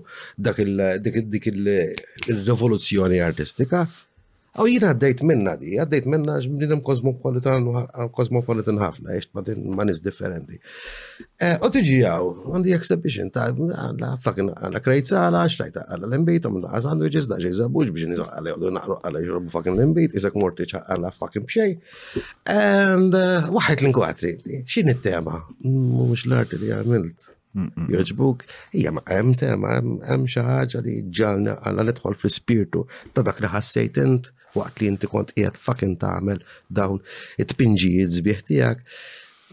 dik 1.30 1.48
il-rivoluzzjoni 1.54 3.22
artistika. 3.22 3.86
Aw 4.56 4.68
jina 4.70 4.92
għaddejt 4.94 5.22
minna 5.26 5.56
di, 5.58 5.72
għaddejt 5.82 6.06
minna 6.14 6.36
ġbnidem 6.44 6.82
kosmopolitan 6.86 7.64
kosmopolitan 8.14 8.78
ħafna, 8.78 9.16
jiex 9.18 9.32
badin 9.34 9.64
manis 9.74 9.98
differenti. 10.06 10.60
Eh, 11.42 11.56
u 11.58 11.70
tiġi 11.74 11.96
għaw, 12.06 12.28
għandi 12.54 12.76
exhibition 12.78 13.32
ta' 13.34 13.48
għalla 13.50 14.12
fakin 14.22 14.52
għalla 14.54 14.82
krejtza 14.86 15.24
għalla 15.26 15.42
xtajta 15.50 15.86
għalla 15.96 16.10
l-imbit, 16.12 16.46
għamna 16.46 16.70
għazan 16.78 17.02
għiġiz 17.08 17.30
da 17.34 17.40
ġej 17.42 17.56
zabux 17.64 17.90
biex 17.98 18.12
nizgħu 18.12 18.28
għalla 18.30 18.54
jgħodu 18.54 18.74
naħru 18.78 19.00
għalla 19.02 19.24
jġrobu 19.26 19.56
fakin 19.58 19.74
l-imbit, 19.80 20.18
izak 20.22 20.38
morti 20.38 20.70
għalla 20.84 21.12
fakin 21.18 21.50
bċej. 21.50 21.74
And 22.54 23.18
eh, 23.18 23.50
waħet 23.58 23.82
l-inkwatri, 23.82 24.36
xin 24.70 24.94
it-tema? 24.94 25.40
Mux 25.66 26.28
l-arti 26.30 26.62
li 26.62 26.70
għamilt. 26.78 27.28
Jogħġbuk, 27.90 28.46
hija 28.78 28.90
ma' 28.96 29.04
hemm 29.14 29.34
tema, 29.38 29.76
hemm 29.82 30.30
xi 30.30 30.42
ħaġa 30.46 30.80
li 30.86 31.00
ġalna 31.14 31.58
għalla 31.62 31.90
li 31.90 31.98
tħol 32.00 32.16
fl-spirtu 32.22 32.86
ta' 33.14 33.26
dak 33.26 33.42
li 33.42 33.50
ħassejt 33.50 34.02
int 34.08 34.34
waqt 34.60 34.82
li 34.82 34.88
inti 34.92 35.10
kont 35.12 35.32
qiegħed 35.36 35.60
fucking 35.66 35.96
tagħmel 36.04 36.42
dawn 36.70 37.00
it-tpinġijiet 37.42 38.16
żbieħ 38.20 38.42
tiegħek. 38.50 38.86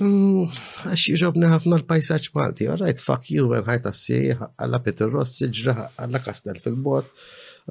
Mm, 0.01 0.45
għax 0.93 1.05
jġobni 1.19 1.49
ħafna 1.53 1.79
l-pajsaċ 1.81 2.31
Malti, 2.37 2.69
għarajt 2.73 3.03
fuck 3.05 3.33
you, 3.35 3.49
għen 3.59 3.67
ħajt 3.69 3.91
s 3.91 4.21
għalla 4.51 4.85
Peter 4.87 5.11
Rossi, 5.13 5.49
ġraħ, 5.61 5.83
għalla 6.05 6.23
Kastel 6.25 6.61
fil-bot. 6.63 7.11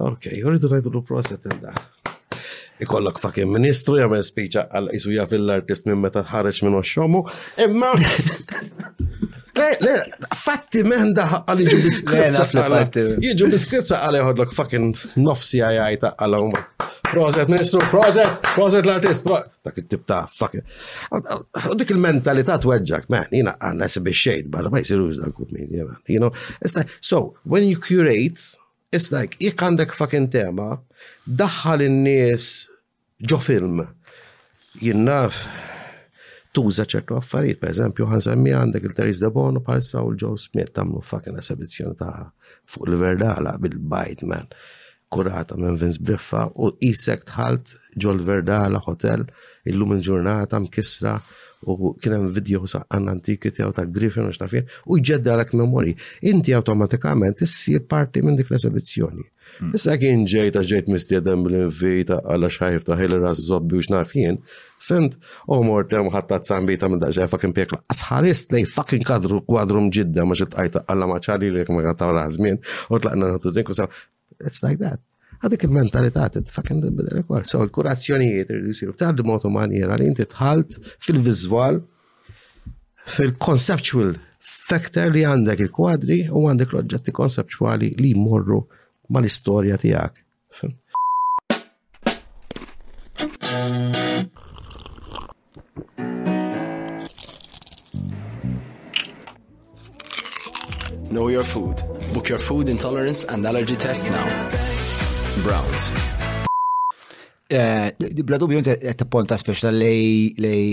Ok, 0.10 0.30
jorridu 0.40 0.70
najdu 0.74 0.94
l-proset 0.94 1.48
il-da. 1.50 1.74
Ikollok 2.80 3.18
fucking 3.20 3.50
ministru 3.52 3.98
jgħamil 4.00 4.22
speċa 4.24 4.68
għal 4.72 4.92
isuja 4.96 5.26
fil 5.28 5.50
artist 5.52 5.90
minn 5.90 6.00
meta 6.00 6.22
tħarġ 6.24 6.62
minn 6.66 6.80
oxxomu. 6.82 7.26
Imma 7.66 7.94
Le, 9.60 9.92
fatti 10.40 10.86
men 10.88 11.10
daħ 11.12 11.34
għalli 11.50 11.66
ġu 11.68 11.80
biskripsa. 11.84 12.46
Jiġu 13.26 13.50
biskripsa 13.52 13.98
għalli 14.06 14.22
ħodlok 14.30 14.54
fucking 14.56 14.94
nofsi 15.20 15.60
għajaj 15.60 15.98
ta' 16.00 16.14
għalli 16.16 16.40
Prozet, 17.14 17.48
ministru, 17.48 17.80
prozet, 17.92 18.30
prozet 18.54 18.86
l-artist. 18.86 19.26
Dak 19.66 19.78
il 19.78 19.88
tip 19.88 20.06
ta' 20.06 20.26
fuck. 20.30 20.60
U 21.10 21.74
dik 21.78 21.90
il-mentalità 21.96 22.58
t-wedġak, 22.62 23.08
man, 23.10 23.26
jina 23.34 23.56
għanna 23.58 23.88
sebi 23.90 24.14
xejt, 24.14 24.50
barra 24.54 24.70
ma 24.70 24.82
jisirux 24.84 25.18
dan 25.22 25.34
kumini, 25.34 25.82
you 26.10 26.20
know. 26.22 26.30
It's 26.62 26.78
like, 26.78 26.92
so, 27.02 27.34
when 27.44 27.66
you 27.66 27.80
curate, 27.82 28.38
it's 28.94 29.10
like, 29.16 29.40
jek 29.42 29.58
għandek 29.62 29.96
fucking 29.98 30.30
tema, 30.34 30.76
daħħal 31.26 31.88
in-nies 31.88 32.46
ġo 33.26 33.42
film. 33.42 33.82
Jinnaf, 34.84 35.44
tuża 36.54 36.86
ċertu 36.94 37.18
affarijiet, 37.18 37.58
per 37.64 37.74
eżempju, 37.74 38.06
għan 38.06 38.28
semmi 38.28 38.54
għandek 38.58 38.86
il-Teris 38.92 39.24
de 39.26 39.34
Bono 39.34 39.66
palissa 39.66 40.04
u 40.06 40.14
l-Joe 40.14 40.38
Smith 40.46 40.76
tamlu 40.78 41.02
fucking 41.06 41.42
esibizjoni 41.42 41.98
ta' 42.04 42.28
fuq 42.70 42.90
il-verdala 42.94 43.58
bil-bajt, 43.66 44.22
man 44.30 44.46
kurata 45.12 45.56
minn 45.58 45.76
Vince 45.82 46.00
Briffa 46.04 46.46
u 46.56 46.70
isek 46.86 47.24
tħalt 47.32 47.76
ġol 48.00 48.22
Verdala 48.26 48.82
Hotel 48.86 49.26
illum 49.70 49.96
il-ġurnata 49.98 50.60
mkisra 50.64 51.18
u 51.68 51.92
kien 52.00 52.14
hemm 52.16 52.30
video 52.36 52.62
saqqan 52.70 53.10
antiki 53.12 53.50
tijaw 53.52 53.74
ta' 53.76 53.84
Griffin 53.96 54.30
u 54.30 54.34
xtafir 54.36 54.64
u 54.88 55.00
jġeddarek 55.00 55.52
memori. 55.58 55.96
Inti 56.30 56.54
automatikament 56.56 57.42
issir 57.46 57.82
parti 57.90 58.22
minn 58.24 58.38
dik 58.40 58.48
l-esibizzjoni. 58.52 59.26
Hmm. 59.58 59.74
Issa 59.76 59.98
kien 60.00 60.22
ġejt 60.30 60.54
ta' 60.56 60.64
ġejt 60.72 60.88
mistiedem 60.94 61.42
l 61.52 61.66
invita 61.66 62.20
għalla 62.30 62.52
xajf 62.56 62.86
ta' 62.88 62.96
ħil 63.02 63.18
ras 63.26 63.42
zobbi 63.50 63.82
u 63.82 63.84
xnafien, 63.84 64.38
fimt, 64.86 65.18
u 65.52 65.58
mortem 65.68 66.08
ħatta 66.14 66.38
t-sambita 66.46 66.88
minn 66.92 67.02
daġġa 67.04 67.28
fucking 67.34 67.58
pjekla. 67.58 67.82
Asħarist 67.92 68.54
lej 68.56 68.70
fakin 68.78 69.04
kadru 69.10 69.42
kwadrum 69.50 69.90
ġidda 69.92 70.24
ma 70.30 70.38
għajta 70.40 70.86
għalla 70.88 71.12
maċali 71.18 71.52
li 71.58 71.68
kma 71.68 71.84
għataw 71.92 72.16
rażmien 72.22 72.62
u 72.88 73.02
tlaqna 73.04 73.34
għattu 73.36 73.52
dinku 73.58 73.76
saw, 73.76 73.90
it's 74.46 74.64
like 74.66 74.80
that. 74.80 75.00
Għadik 75.40 75.64
il-mentalità 75.70 76.26
t-fakken 76.36 76.82
bid-rekwar. 76.84 77.46
So, 77.48 77.62
il-kurazzjonijiet 77.66 78.50
r-disiru, 78.58 78.92
t-għaddu 79.00 79.24
motu 79.28 79.48
maniera 79.54 79.96
li 80.00 80.10
inti 80.12 80.26
tħalt 80.28 80.76
fil-vizwal, 81.06 81.80
fil-conceptual 83.18 84.18
factor 84.40 85.14
li 85.16 85.24
għandek 85.28 85.64
il-kwadri 85.64 86.20
u 86.30 86.44
għandek 86.50 86.76
l-oġġetti 86.76 87.16
konceptuali 87.16 87.94
li 88.02 88.12
ma 88.20 88.44
mal 89.10 89.30
istoria 89.32 89.80
tiegħek. 89.80 90.28
Know 101.12 101.28
your 101.30 101.44
food. 101.44 101.99
Book 102.14 102.28
your 102.28 102.40
food 102.48 102.70
intolerance 102.70 103.24
and 103.32 103.46
allergy 103.46 103.76
test 103.76 104.04
now. 104.10 104.26
Browns. 105.46 105.82
Eh, 107.52 107.90
bla 108.26 108.38
dubju 108.42 108.58
inti 108.62 108.74
qed 108.82 108.98
tipponta 109.02 109.38
speċla 109.38 109.72
lej 109.74 110.34
lej 110.42 110.66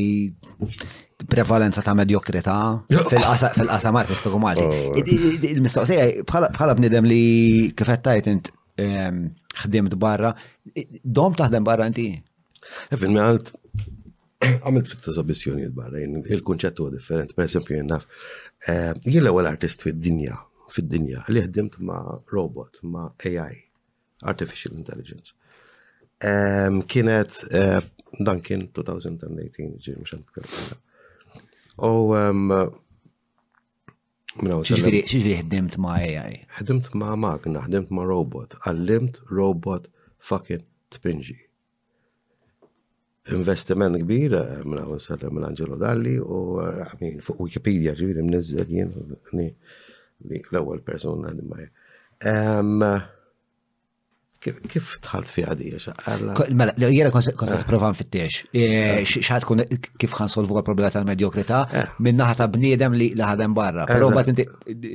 prevalenza 1.33 1.81
ta' 1.85 1.95
medjokrita 1.97 2.57
fil-qasam 3.11 3.97
artistiku 4.01 4.41
Malti. 4.41 4.65
Oh. 4.65 4.97
Il-mistoqsija 5.53 6.25
bħala 6.29 6.77
bnidem 6.79 7.09
li 7.09 7.21
kif 7.77 7.93
tajt 8.09 8.31
int 8.33 8.51
ehm, 8.81 9.25
ħdimt 9.63 9.97
barra, 10.01 10.33
dom 11.05 11.37
taħdem 11.37 11.65
barra 11.69 11.89
inti? 11.89 12.11
Eh, 12.15 12.97
Fil-mi 12.97 13.21
għalt, 13.25 13.55
għamilt 14.45 14.91
fit 14.93 15.09
eżobizjonijiet 15.13 15.73
barra, 15.77 16.01
il-kunċettu 16.05 16.91
differenti, 16.97 17.33
per 17.39 17.47
esempio, 17.49 17.73
jennaf, 17.81 18.05
jien 19.05 19.23
eh, 19.23 19.23
l 19.23 19.49
artist 19.49 19.81
fid-dinja 19.87 20.37
fid-dinja 20.73 21.25
li 21.31 21.43
ħdimt 21.45 21.77
ma' 21.85 22.19
robot, 22.33 22.81
ma' 22.91 23.09
AI, 23.29 23.59
Artificial 24.31 24.75
Intelligence. 24.79 25.35
Um, 26.25 26.81
kienet 26.89 27.43
uh, 27.53 27.79
dan 28.25 28.41
kien 28.45 28.67
2018, 28.75 29.77
ġiri 29.85 30.01
mux 30.01 30.15
għantkar. 30.17 30.51
U 31.85 32.15
um, 32.17 32.53
Ġifiri, 34.37 35.01
ġifiri 35.09 35.39
ħdimt 35.43 35.79
ma' 35.81 35.95
AI? 36.05 36.43
ħdimt 36.59 36.91
ma' 37.01 37.15
magna, 37.21 37.63
ħdimt 37.69 37.93
ma' 37.95 38.05
robot, 38.09 38.59
għallimt 38.69 39.21
robot 39.33 39.87
fucking 40.21 40.65
tpinġi. 40.97 41.39
Investiment 43.35 43.97
kbir 44.05 44.35
eh, 44.39 44.51
minna 44.63 44.85
għon 44.87 45.01
sallam 45.03 45.33
minn 45.35 45.49
Angelo 45.49 45.75
Dalli 45.81 46.13
u 46.23 46.61
għamin 46.63 47.17
eh, 47.19 47.25
fuq 47.27 47.41
Wikipedia 47.49 47.97
ġifiri 47.99 48.23
mnizzel 48.23 48.69
dik 50.25 50.49
l-ewwel 50.53 50.81
persuna 50.87 51.35
li 51.37 51.43
ma 52.79 52.93
Kif 54.47 54.91
tħalt 55.03 55.31
fi 55.33 55.43
għadi? 55.43 55.71
Mela, 56.55 56.71
jena 56.79 57.09
konsa 57.11 57.33
t-provan 57.33 57.97
fit-tiex. 57.99 58.43
ċaħat 59.03 59.43
e, 59.43 59.47
kun 59.49 59.63
kif 59.99 60.13
għan 60.15 60.31
solvu 60.31 60.59
għal-problema 60.61 60.91
tal-medjokrita 60.95 61.63
eh. 61.75 61.87
minna 62.05 62.29
ta' 62.37 62.47
bniedem 62.53 62.95
li 63.01 63.09
laħadem 63.19 63.57
barra. 63.57 63.89
Pero 63.91 64.13
bat 64.15 64.29
inti 64.31 64.45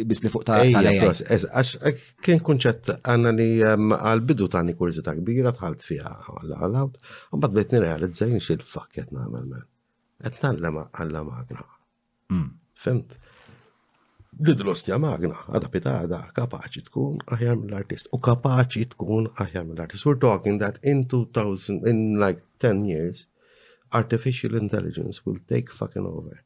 bis 0.07 0.21
li 0.23 0.31
fuq 0.31 0.45
ta' 0.47 0.61
għax 0.61 1.25
eh, 1.33 1.91
kien 2.23 2.39
kunċet 2.47 2.93
għanna 3.01 3.33
li 3.41 3.49
għal-bidu 3.65 4.47
ta' 4.47 4.61
għani 4.61 4.77
kurzita 4.79 5.17
kbira 5.19 5.51
tħalt 5.57 5.83
fi 5.89 5.99
għal-għal-għawt, 5.99 7.11
u 7.35 7.41
bat 7.43 7.57
bejt 7.57 7.75
nirrealizzajn 7.75 8.37
xil-fakket 8.45 9.11
namel 9.11 9.43
men. 9.51 9.67
Etnallem 10.31 10.79
għalla 10.85 11.25
magna. 11.27 11.67
Mm. 12.31 12.53
Fimt? 12.85 13.19
l-idlostja 14.41 14.97
magna, 14.97 15.35
għada 15.53 15.69
pitada, 15.69 16.19
kapaċi 16.33 16.81
tkun 16.87 17.19
aħjar 17.35 17.57
mill-artist. 17.61 18.07
U 18.15 18.19
kapaċi 18.25 18.87
tkun 18.95 19.27
aħjar 19.37 19.67
mill-artist. 19.67 20.05
We're 20.07 20.19
talking 20.21 20.57
that 20.63 20.79
in 20.81 21.03
2000, 21.09 21.85
in 21.91 22.17
like 22.19 22.41
10 22.59 22.87
years, 22.89 23.27
artificial 23.93 24.55
intelligence 24.57 25.23
will 25.25 25.37
take 25.47 25.69
fucking 25.71 26.05
over. 26.07 26.41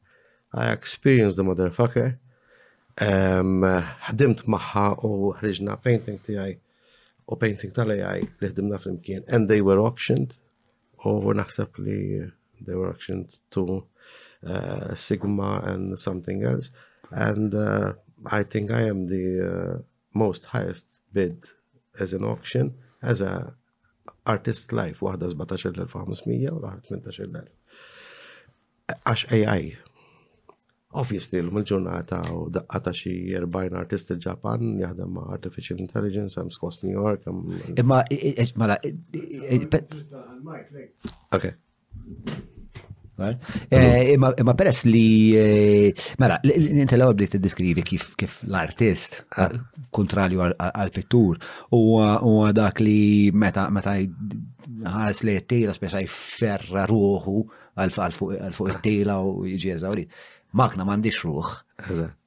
I 0.52 0.70
experienced 0.72 1.38
the 1.40 1.44
motherfucker. 1.48 2.16
Um, 3.00 3.64
ħdimt 4.10 4.44
um, 4.46 4.54
maħħa 4.56 4.84
u 5.04 5.12
ħriġna 5.40 5.76
painting 5.84 6.20
tijaj 6.26 6.54
u 7.26 7.38
painting 7.40 7.72
tal-AI 7.76 8.26
li 8.42 8.50
ħdimna 8.52 8.78
fl-imkien. 8.82 9.24
And 9.28 9.48
they 9.48 9.64
were 9.64 9.80
auctioned 9.80 10.36
u 11.04 11.32
naħseb 11.36 11.80
li 11.84 12.24
they 12.64 12.74
were 12.76 12.88
auctioned 12.92 13.38
to 13.52 13.82
uh, 14.48 14.92
Sigma 14.96 15.62
and 15.68 15.96
something 16.00 16.44
else. 16.44 16.70
And 17.10 17.54
uh, 17.54 17.92
I 18.26 18.42
think 18.42 18.70
I 18.70 18.82
am 18.82 19.06
the 19.06 19.76
uh, 19.76 19.78
most 20.14 20.46
highest 20.46 20.86
bid 21.12 21.44
as 21.98 22.12
an 22.12 22.24
auction 22.24 22.74
as 23.02 23.20
a 23.20 23.54
artist 24.26 24.72
life 24.72 24.98
waħda 25.04 25.28
17,500 25.30 26.48
u 26.50 26.54
l-ħar 26.56 26.80
18,000. 26.82 27.44
Għax 29.06 29.22
AI. 29.36 29.68
Obviously, 30.98 31.42
l 31.44 31.62
ġurnata 31.70 32.22
u 32.34 32.48
daqqa 32.50 32.80
ta' 32.88 32.92
40 32.96 33.76
artist 33.78 34.10
il-Ġapan 34.16 34.72
jaħdem 34.80 35.12
ma' 35.14 35.28
Artificial 35.36 35.78
Intelligence, 35.84 36.40
hemm 36.40 36.50
skos 36.54 36.80
New 36.82 36.94
York, 36.96 37.28
hemm. 37.28 37.54
Imma, 37.76 38.02
mala. 38.58 38.78
Okay. 41.38 41.54
Eh, 43.18 44.12
imma 44.14 44.54
peress 44.54 44.82
li, 44.84 45.34
eh, 45.34 45.94
mela, 46.20 46.36
inti 46.44 46.96
l-għob 46.98 47.22
li 47.22 47.28
t 47.32 47.40
deskrivi 47.40 47.84
kif 47.88 48.40
l-artist, 48.44 49.22
ah. 49.40 49.48
eh, 49.48 49.86
kontralju 49.96 50.42
għal-pittur, 50.52 51.38
u 51.76 52.04
dak 52.56 52.82
li 52.84 53.30
meta 53.32 53.68
ħas 53.70 55.24
li 55.24 55.36
t-tejla 55.40 55.74
speċa 55.78 56.04
jferra 56.04 56.84
ruħu 56.90 57.40
għal-fuq 57.76 58.70
it-tejla 58.76 59.20
u 59.24 59.46
jġi 59.48 59.72
eżawri. 59.78 60.06
Makna 60.56 60.84
mandiċ 60.88 61.24
ruħ. 61.26 61.56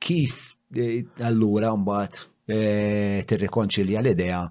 Kif 0.02 0.44
allura 1.26 1.72
mbagħad 1.78 3.26
tirrikonċilja 3.30 4.02
l-idea 4.02 4.44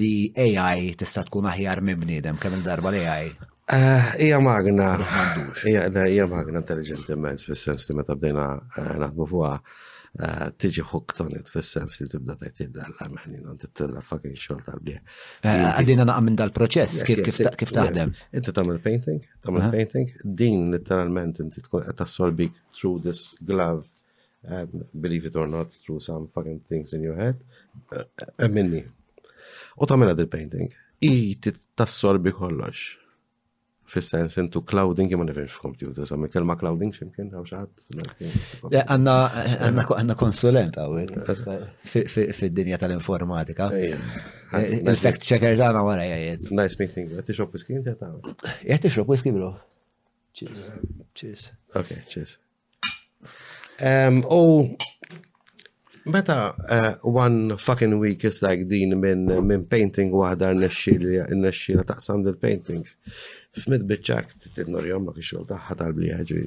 li 0.00 0.30
AI 0.32 0.94
tista' 0.96 1.26
tkun 1.28 1.48
aħjar 1.52 1.84
minn 1.84 2.00
bniedem 2.04 2.40
kemm 2.40 2.56
il-darba 2.58 2.88
l-AI 2.92 3.32
Eh, 3.72 4.24
ija 4.26 4.40
magna, 4.40 4.98
ija 6.10 6.26
magna 6.26 6.58
intelligent 6.60 7.08
immens, 7.08 7.46
fil-sens 7.48 7.88
li 7.88 7.94
meta 7.96 8.14
bdejna 8.14 8.44
eh, 8.78 8.88
naħdmu 9.00 9.24
fuqa, 9.30 9.52
eh, 10.20 10.32
tiġi 10.60 10.82
hooked 10.90 11.22
fil-sens 11.48 11.96
li 12.02 12.08
tibda 12.12 12.34
tajt 12.42 12.58
id-dalla 12.66 13.06
meħnin, 13.08 13.40
għan 13.46 13.62
tittilla 13.62 14.02
fucking 14.04 14.36
xol 14.36 14.58
tal-blie. 14.66 14.98
Għadina 15.48 16.04
naqam 16.10 16.28
minn 16.28 16.36
dal-proċess, 16.42 17.06
kif 17.08 17.72
taħdem? 17.72 18.12
Inti 18.36 18.52
tamil 18.58 18.82
painting, 18.84 19.24
tamil 19.46 19.64
painting, 19.72 20.12
din 20.24 20.66
literalment 20.76 21.40
inti 21.40 21.64
tkun 21.64 21.86
tassolbik 21.96 22.52
through 22.76 23.00
this 23.06 23.30
glove, 23.40 23.86
and 24.44 24.84
believe 24.92 25.24
it 25.24 25.36
or 25.40 25.48
not, 25.48 25.72
through 25.72 26.04
some 26.04 26.28
fucking 26.34 26.60
things 26.68 26.92
in 26.92 27.00
your 27.00 27.16
head, 27.16 27.40
minni. 28.44 28.84
U 29.80 29.88
tamil 29.88 30.12
għad 30.12 30.20
il-painting, 30.26 30.68
i 31.08 31.16
tassolbi 31.80 32.36
kollox. 32.36 33.00
Fis-sens 33.86 34.36
intu 34.40 34.62
clouding 34.64 35.12
ma 35.14 35.26
f-computers, 35.46 36.08
għamme 36.12 36.30
kelma 36.32 36.54
clouding 36.56 36.94
x'imkien 36.96 37.28
għaw 37.34 37.48
xaħat. 37.50 37.74
Għanna 38.72 40.16
konsulent 40.16 40.78
għaw, 40.80 41.02
eh, 41.02 42.06
fid-dinja 42.32 42.78
tal-informatika. 42.80 43.68
Eh, 43.76 44.78
Il-fact 44.88 45.22
checker 45.28 45.52
tagħna 45.60 45.84
għara 45.84 46.06
jgħajed. 46.08 46.48
Nice 46.56 46.80
meeting, 46.80 47.12
għati 47.12 47.30
tixrob 47.32 47.52
whisky 47.58 47.76
inti 47.76 47.92
għata 47.92 48.08
għaw. 48.08 48.32
Għati 48.62 48.86
tixrob 48.86 49.08
whisky 49.12 49.32
bro. 49.36 49.52
Cheers. 50.32 50.72
Cheers. 51.12 51.46
Ok, 51.76 51.92
cheers. 52.08 52.38
U 53.84 54.40
um, 54.40 54.74
Meta 56.04 56.50
uh, 56.68 57.06
one 57.08 57.56
fucking 57.56 57.94
week 57.98 58.26
is 58.28 58.42
like 58.44 58.66
din 58.68 58.90
minn 59.00 59.62
painting 59.70 60.12
wahda 60.12 60.50
n-nexxila 60.52 61.84
taqsam 61.88 62.20
del 62.24 62.36
painting 62.36 62.84
f'med 63.62 63.84
bieċak 63.88 64.32
t-tinnur 64.42 64.86
jom 64.88 65.08
l 65.12 65.20
xol 65.22 65.44
taħħa 65.48 65.76
tal-bli 65.78 66.12
ħagġu. 66.18 66.44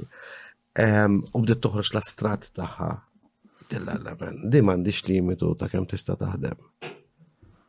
Ehm, 0.84 1.20
u 1.32 1.42
bdiet 1.44 1.62
toħroġ 1.64 1.92
l-astrat 1.94 2.50
taħħa. 2.58 2.90
Tilla 3.68 3.96
l-laben, 3.98 4.42
di 4.52 4.62
mandiċ 4.64 5.08
limitu 5.12 5.50
ta' 5.60 5.68
kem 5.72 5.86
tista 5.92 6.16
taħdem. 6.20 6.60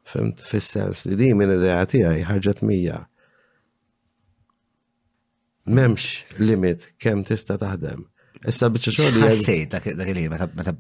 Fimt, 0.08 0.42
fissens 0.50 1.02
sens 1.02 1.06
li 1.10 1.16
di 1.20 1.30
minn 1.36 1.54
id-dea 1.56 1.86
tijaj 1.90 2.26
ħarġet 2.30 2.64
mija. 2.68 3.02
Memx 5.68 6.38
limit 6.40 6.86
kem 7.02 7.24
tista 7.28 7.58
taħdem. 7.62 8.06
Issa 8.46 8.70
bieċa 8.74 9.08
li. 9.14 9.24
Ħassejt 9.26 9.74
dak 9.78 9.92
il 10.14 10.22
meta 10.32 10.76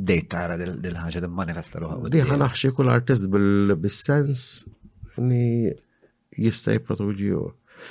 bdejt 0.00 0.28
tara 0.32 0.56
dil 0.60 0.96
ħagġa 1.04 1.24
d-manifesta 1.26 1.80
l-ħu. 1.80 2.12
Di 2.16 2.24
ħanaħxi 2.28 2.74
kull 2.76 2.92
artist 2.94 3.28
bil-sens 3.32 4.64
ni 5.20 5.70
jista' 6.40 6.72
jiprotuġiju. 6.76 7.46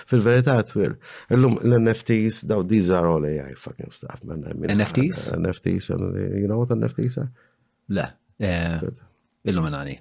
Fil-verità 0.09 0.59
twil. 0.67 0.95
Illum 1.29 1.57
l-NFTs, 1.61 2.41
daw, 2.47 2.63
these 2.65 2.89
are 2.93 3.07
all 3.07 3.23
AI 3.25 3.53
fucking 3.53 3.91
stuff, 3.91 4.23
man. 4.23 4.45
I 4.49 4.53
mean, 4.53 4.77
NFTs? 4.77 5.31
Uh, 5.33 5.37
NFTs, 5.37 5.89
and 5.91 6.15
uh, 6.15 6.37
you 6.37 6.47
know 6.47 6.59
what 6.59 6.69
NFTs 6.69 7.17
are? 7.17 7.31
Le, 7.91 8.05
eh, 8.39 8.79
illuminani. 9.49 9.95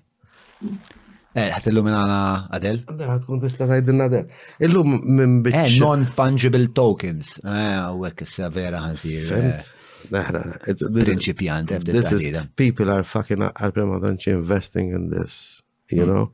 Għat 1.39 1.69
eh, 1.69 1.71
illuminana 1.71 2.17
għadel? 2.57 2.83
Le, 2.99 3.17
kun 3.25 3.41
tista 3.43 3.69
tajdinna 3.71 4.09
għadel. 4.09 4.29
Illum 4.69 4.97
minn 5.17 5.39
biex. 5.47 5.65
Eh, 5.77 5.79
non-fungible 5.85 6.67
tokens. 6.77 7.39
Eh, 7.45 7.79
għek 7.89 8.27
s-savera 8.29 8.85
għazir. 8.91 9.25
Eh, 9.25 9.31
Femt? 9.57 9.75
Principjant, 10.09 11.73
this 11.85 12.13
is, 12.13 12.23
people 12.55 12.89
are 12.89 13.03
fucking 13.03 13.43
are 13.43 13.73
prima 13.73 13.99
investing 14.29 14.91
in 14.93 15.11
this, 15.11 15.61
you 15.91 16.05
hmm. 16.05 16.13
know? 16.13 16.33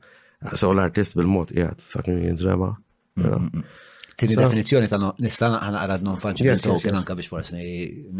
So 0.53 0.69
l-artist 0.69 1.15
bil 1.17 1.25
mot 1.25 1.49
jgħat 1.49 1.81
fucking 1.81 2.21
jintrema. 2.27 2.75
Mm, 3.15 3.33
mm, 3.33 3.49
mm. 3.55 3.63
Tini 4.15 4.35
definizjoni 4.39 4.87
ta' 4.91 4.97
nistana 5.23 5.57
ħana 5.63 5.79
għarad 5.85 6.03
non-fungible 6.07 6.55
token 6.65 6.95
anka 6.99 7.15
biex 7.19 7.31
forsi 7.33 7.57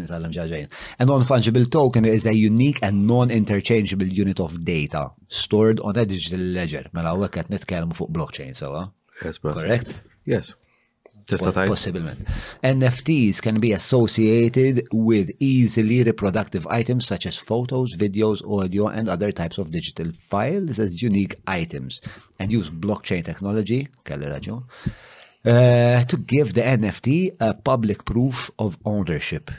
nitalem 0.00 0.32
ġaġajn. 0.36 0.72
A 1.00 1.06
non-fungible 1.08 1.68
token 1.76 2.08
is 2.10 2.28
a 2.28 2.34
unique 2.38 2.82
and 2.88 3.04
non-interchangeable 3.12 4.10
unit 4.24 4.40
of 4.46 4.58
data 4.68 5.06
stored 5.42 5.80
on 5.90 5.96
a 5.96 6.04
digital 6.12 6.44
ledger. 6.58 6.84
Mela, 6.98 7.14
u 7.16 7.24
għeket 7.28 7.52
nitkelmu 7.56 7.96
fuq 8.02 8.12
blockchain, 8.18 8.52
so 8.60 8.72
Yes, 9.24 9.38
Correct? 9.40 9.94
Yes. 10.26 10.54
Possibilment. 11.28 12.22
NFTs 12.62 13.40
can 13.42 13.58
be 13.58 13.72
associated 13.72 14.86
with 14.92 15.30
easily 15.40 16.04
reproductive 16.04 16.68
items 16.68 17.06
such 17.06 17.26
as 17.26 17.36
photos, 17.36 17.96
videos, 17.96 18.46
audio, 18.48 18.86
and 18.86 19.08
other 19.08 19.32
types 19.32 19.58
of 19.58 19.72
digital 19.72 20.12
files 20.12 20.78
as 20.78 21.02
unique 21.02 21.34
items 21.48 22.00
and 22.38 22.52
use 22.52 22.70
blockchain 22.70 23.24
technology, 23.24 23.88
uh, 24.08 26.04
to 26.04 26.16
give 26.16 26.54
the 26.54 26.62
NFT 26.62 27.36
a 27.40 27.54
public 27.54 28.04
proof 28.04 28.50
of 28.58 28.76
ownership. 28.84 29.50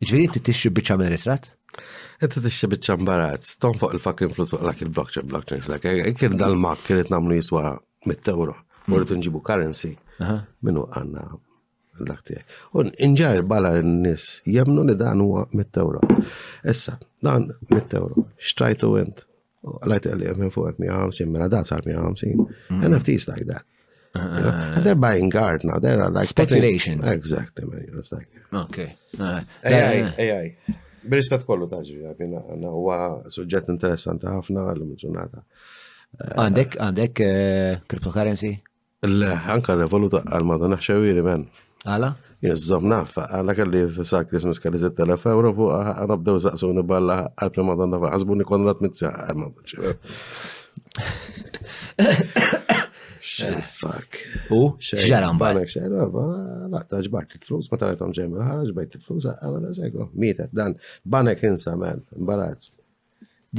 Ġviri 0.00 0.30
t-tixxi 0.32 0.70
bieċa 0.72 0.96
ritrat? 1.12 1.50
Inti 2.24 2.40
tixxi 2.44 2.68
bieċa 2.72 2.94
mbarazz, 3.00 3.58
tom 3.60 3.74
fuq 3.80 3.92
il-fucking 3.98 4.32
flutu 4.36 4.56
għalak 4.56 4.80
il-blockchain, 4.86 5.28
blockchain, 5.28 5.60
s-dak, 5.64 5.84
kien 6.16 6.40
dal-mak, 6.40 6.80
kien 6.86 7.04
namlu 7.12 7.36
jiswa 7.36 7.74
mit-tewro, 8.08 8.56
morritu 8.88 9.16
nġibu 9.20 9.40
currency. 9.44 9.94
Minu 10.66 10.84
għanna 10.92 11.22
l-aktijaj. 12.04 12.44
Un 12.80 12.90
inġar 13.04 13.40
bala 13.48 13.72
n-nis 13.82 14.42
jemnu 14.48 14.84
li 14.88 14.94
dan 15.00 15.20
huwa 15.24 15.46
mit-tewra. 15.56 16.00
Issa, 16.68 16.94
dan 17.24 17.50
mit-tewra. 17.72 18.24
Xtrajtu 18.40 18.92
għent. 19.00 19.24
Għalajt 19.80 20.08
għalli 20.14 20.34
minn 20.40 20.52
fuq 20.54 20.70
150, 20.80 21.28
mela 21.32 21.48
da 21.52 21.60
sar 21.68 21.84
150. 21.84 22.76
NFTs 22.78 23.26
mm. 23.26 23.32
like 23.34 23.48
that. 23.50 23.64
Uh, 24.12 24.74
and 24.74 24.82
they're 24.84 24.96
buying 24.98 25.28
guard 25.28 25.62
now. 25.64 25.78
They're 25.78 26.08
like 26.10 26.26
speculation. 26.26 26.98
Putting... 26.98 27.12
Exactly, 27.14 27.64
man. 27.64 27.84
It's 27.96 28.10
like 28.10 28.26
okay. 28.64 28.96
Uh, 29.16 29.38
AI, 29.62 30.00
uh, 30.00 30.16
AI. 30.18 30.56
Birispet 31.06 31.44
kollu 31.48 31.68
taġri, 31.70 32.02
għabina, 32.10 32.40
huwa 32.74 32.96
suġġett 33.32 33.70
interessanti 33.72 34.26
ħafna 34.28 34.64
għallum 34.72 34.90
ġurnata. 35.00 35.44
Għandek, 36.26 36.74
għandek 36.84 37.22
eh, 37.24 37.78
cryptocurrency? 37.88 38.56
Anka 39.02 39.72
revoluta 39.78 40.20
għal-madonna 40.28 40.76
xawiri 40.76 41.22
men. 41.24 41.46
Għala? 41.88 42.10
Jizzom 42.44 42.84
naffa, 42.90 43.24
għala 43.32 43.54
kalli 43.56 43.82
f-sa 43.86 44.22
Christmas 44.28 44.58
kalli 44.60 44.76
6.000 44.82 45.18
euro 45.32 45.54
fuq 45.56 45.70
għana 45.80 46.16
bdew 46.20 46.38
zaqsu 46.44 46.70
niballa 46.76 47.14
għal-pre 47.32 47.62
madonna 47.64 47.96
fa' 48.02 48.10
għazbuni 48.16 48.44
konrat 48.48 48.80
mitzja 48.84 49.08
għal-madonna 49.08 49.68
xawiri. 49.72 49.96
Fuck. 53.70 54.10
U? 54.52 54.76
Xeran 54.76 55.38
ba? 55.40 55.54
Xeran 55.64 56.12
bħal. 56.12 56.68
Laqta 56.76 57.00
ġbart 57.08 57.32
t 57.38 57.40
flus 57.48 57.66
ma 57.72 57.76
tarajtom 57.80 58.12
ġemel, 58.20 58.38
għala 58.44 58.72
bajt 58.82 58.90
t 58.98 59.00
flus 59.06 59.24
għala 59.32 59.58
da 59.64 59.70
sego. 59.80 60.00
Mietet, 60.12 60.52
dan. 60.52 60.76
Banek 61.08 61.40
insa, 61.48 61.72
man. 61.80 62.04
Mbarazz. 62.20 62.68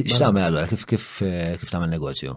Xtamel 0.06 0.46
għallura, 0.54 0.70
kif 0.72 0.86
kif 0.94 1.10
eh, 1.26 1.58
kif 1.60 1.74
tamel 1.74 1.90
negozju? 1.98 2.30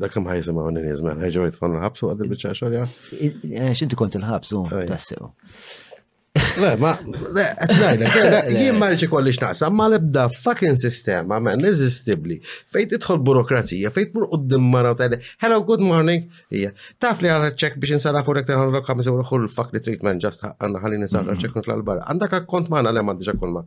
Dak 0.00 0.14
imħaj 0.20 0.40
jisima 0.40 0.64
għonin 0.66 0.86
jizmen, 0.86 1.22
ħajġu 1.24 1.46
jitfon 1.48 1.74
l-ħabsu 1.76 2.10
għadil 2.12 2.30
bieċa 2.34 2.52
xorja? 2.56 2.84
Eh, 3.20 3.70
xinti 3.76 3.98
kont 3.98 4.14
l 4.20 4.26
ħabsu 4.28 4.62
ah, 4.70 4.82
tassew. 4.86 5.30
Le, 6.60 6.68
ma, 6.78 6.92
le, 7.10 7.44
għetnajna, 7.64 8.42
jien 8.60 8.76
marriċi 8.78 9.08
kollix 9.10 9.40
naqsam, 9.42 9.74
ma 9.74 9.88
lebda 9.90 10.28
fucking 10.30 10.76
sistema, 10.78 11.40
man, 11.42 11.58
nizistibli, 11.62 12.36
fejt 12.70 12.94
idħol 13.00 13.18
burokrazija, 13.26 13.90
fejt 13.94 14.14
mur 14.14 14.28
uddim 14.36 14.68
mara 14.72 14.92
u 14.94 14.98
tajde, 14.98 15.18
hello, 15.42 15.58
good 15.66 15.82
morning, 15.82 16.26
ija, 16.54 16.70
taf 17.02 17.22
li 17.24 17.30
għana 17.34 17.50
ċek 17.58 17.78
biex 17.82 17.98
nsarra 17.98 18.22
fuq 18.26 18.38
rektan 18.40 18.60
għandu 18.62 18.76
l-okkam 18.76 19.02
sewu 19.06 19.18
l-ħur 19.24 19.46
l-fuck 19.48 19.74
li 19.74 19.82
treatment, 19.82 20.22
ġast 20.22 20.46
għanna 20.52 20.82
ħalli 20.84 21.02
nisarra 21.02 21.26
mm-hmm. 21.30 21.44
ċek 21.46 21.56
kont 21.58 21.70
l-barra, 21.74 22.06
għandak 22.14 22.38
kont 22.54 22.70
maħna 22.76 22.94
li 22.94 23.02
għamad 23.02 23.26
ġak 23.30 23.40
kol 23.42 23.54
ma. 23.58 23.64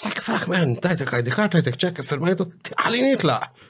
Stak 0.00 0.20
fuck, 0.24 0.48
man, 0.52 0.76
tajtek 0.84 1.12
għajdi 1.16 1.36
kart, 1.38 1.54
tajtek 1.56 1.80
ċek, 1.86 2.04
firmajtu, 2.08 2.50
għalli 2.84 3.06
nitlaq. 3.08 3.64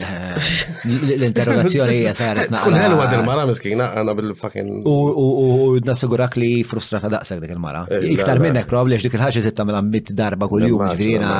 L-interrogazzjoni 0.00 1.96
hija 2.00 2.12
saret 2.16 2.50
naqra. 2.52 2.70
Kull 2.70 3.00
dil-mara 3.10 3.44
miskina 3.48 3.90
għana 4.00 4.14
bil-fakin. 4.18 4.70
U 4.88 5.74
nassigurak 5.86 6.36
li 6.40 6.50
frustrata 6.68 7.10
daqsek 7.12 7.42
dik 7.44 7.52
il-mara. 7.54 7.82
Iktar 8.14 8.40
minnek 8.42 8.68
probabli 8.70 8.98
dik 9.02 9.16
il-ħaġa 9.18 9.44
tittamela 9.48 9.82
mit 9.86 10.12
darba 10.16 10.48
kull 10.50 10.66
jum 10.70 10.84
ġifirina 10.86 11.32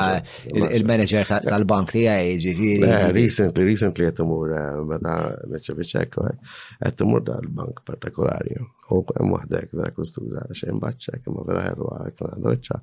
il-manager 0.76 1.32
tal-bank 1.48 1.94
li 1.96 2.04
għaj 2.10 2.32
ġifiri. 2.46 2.90
Recently, 3.16 3.66
recently 3.70 4.10
għettamur 4.10 4.56
meta 4.92 5.16
meċa 5.54 5.76
bieċek 5.80 6.18
għettamur 6.24 7.24
dal-bank 7.30 7.82
partikolari. 7.88 8.58
U 8.90 9.02
għem 9.04 9.30
wahdek 9.34 9.72
vera 9.78 9.92
kustuża 9.94 10.44
xejn 10.62 10.80
baċċek, 10.82 11.30
ma 11.34 11.46
vera 11.48 11.64
ħelwa 11.70 12.00
għekna 12.08 12.34
għandoċa. 12.36 12.82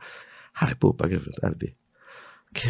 Ħarbu 0.61 0.95
pa 0.97 1.09
kif 1.11 1.27
qalbi. 1.41 1.75
okay 2.55 2.69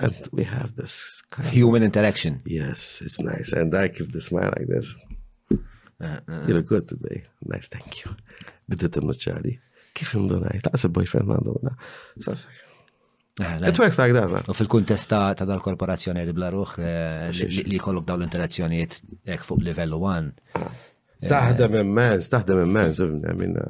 and 0.00 0.28
we 0.32 0.44
have 0.44 0.74
this 0.76 1.22
kind 1.30 1.48
human 1.48 1.82
of, 1.82 1.86
interaction 1.86 2.42
yes 2.44 3.00
it's 3.04 3.20
nice 3.20 3.52
and 3.52 3.74
I 3.74 3.88
keep 3.88 4.12
the 4.12 4.20
smile 4.20 4.52
like 4.56 4.66
this 4.66 4.96
uh-huh. 6.00 6.44
you 6.46 6.54
look 6.54 6.66
good 6.66 6.88
today 6.88 7.22
nice 7.44 7.68
thank 7.68 8.04
you 8.04 8.12
بديت 8.68 8.98
النوتشة 8.98 9.32
علي 9.32 9.58
كيف 9.94 10.14
المدن 10.16 10.44
هاي 10.44 10.58
that's 10.60 10.84
a 10.84 10.88
boyfriend 10.88 11.24
ما 11.24 11.64
so 12.20 12.32
I 12.32 12.36
It 13.40 13.78
works 13.78 13.98
like 13.98 14.12
that. 14.18 14.42
U 14.48 14.52
fil-kuntest 14.52 15.08
ta' 15.12 15.32
dal-korporazzjoni 15.46 16.24
eh, 16.24 16.26
li 16.26 16.34
blaruħ 16.34 16.74
li 17.70 17.78
kollok 17.82 18.06
daw 18.08 18.18
l 18.18 18.26
interazzjoniet 18.26 18.98
jek 19.30 19.44
fuq 19.46 19.62
level 19.62 19.94
1. 20.00 20.32
Eh, 20.56 21.30
taħdem 21.30 21.76
immens, 21.84 22.28
taħdem 22.32 22.64
immens, 22.66 23.02
minna. 23.38 23.64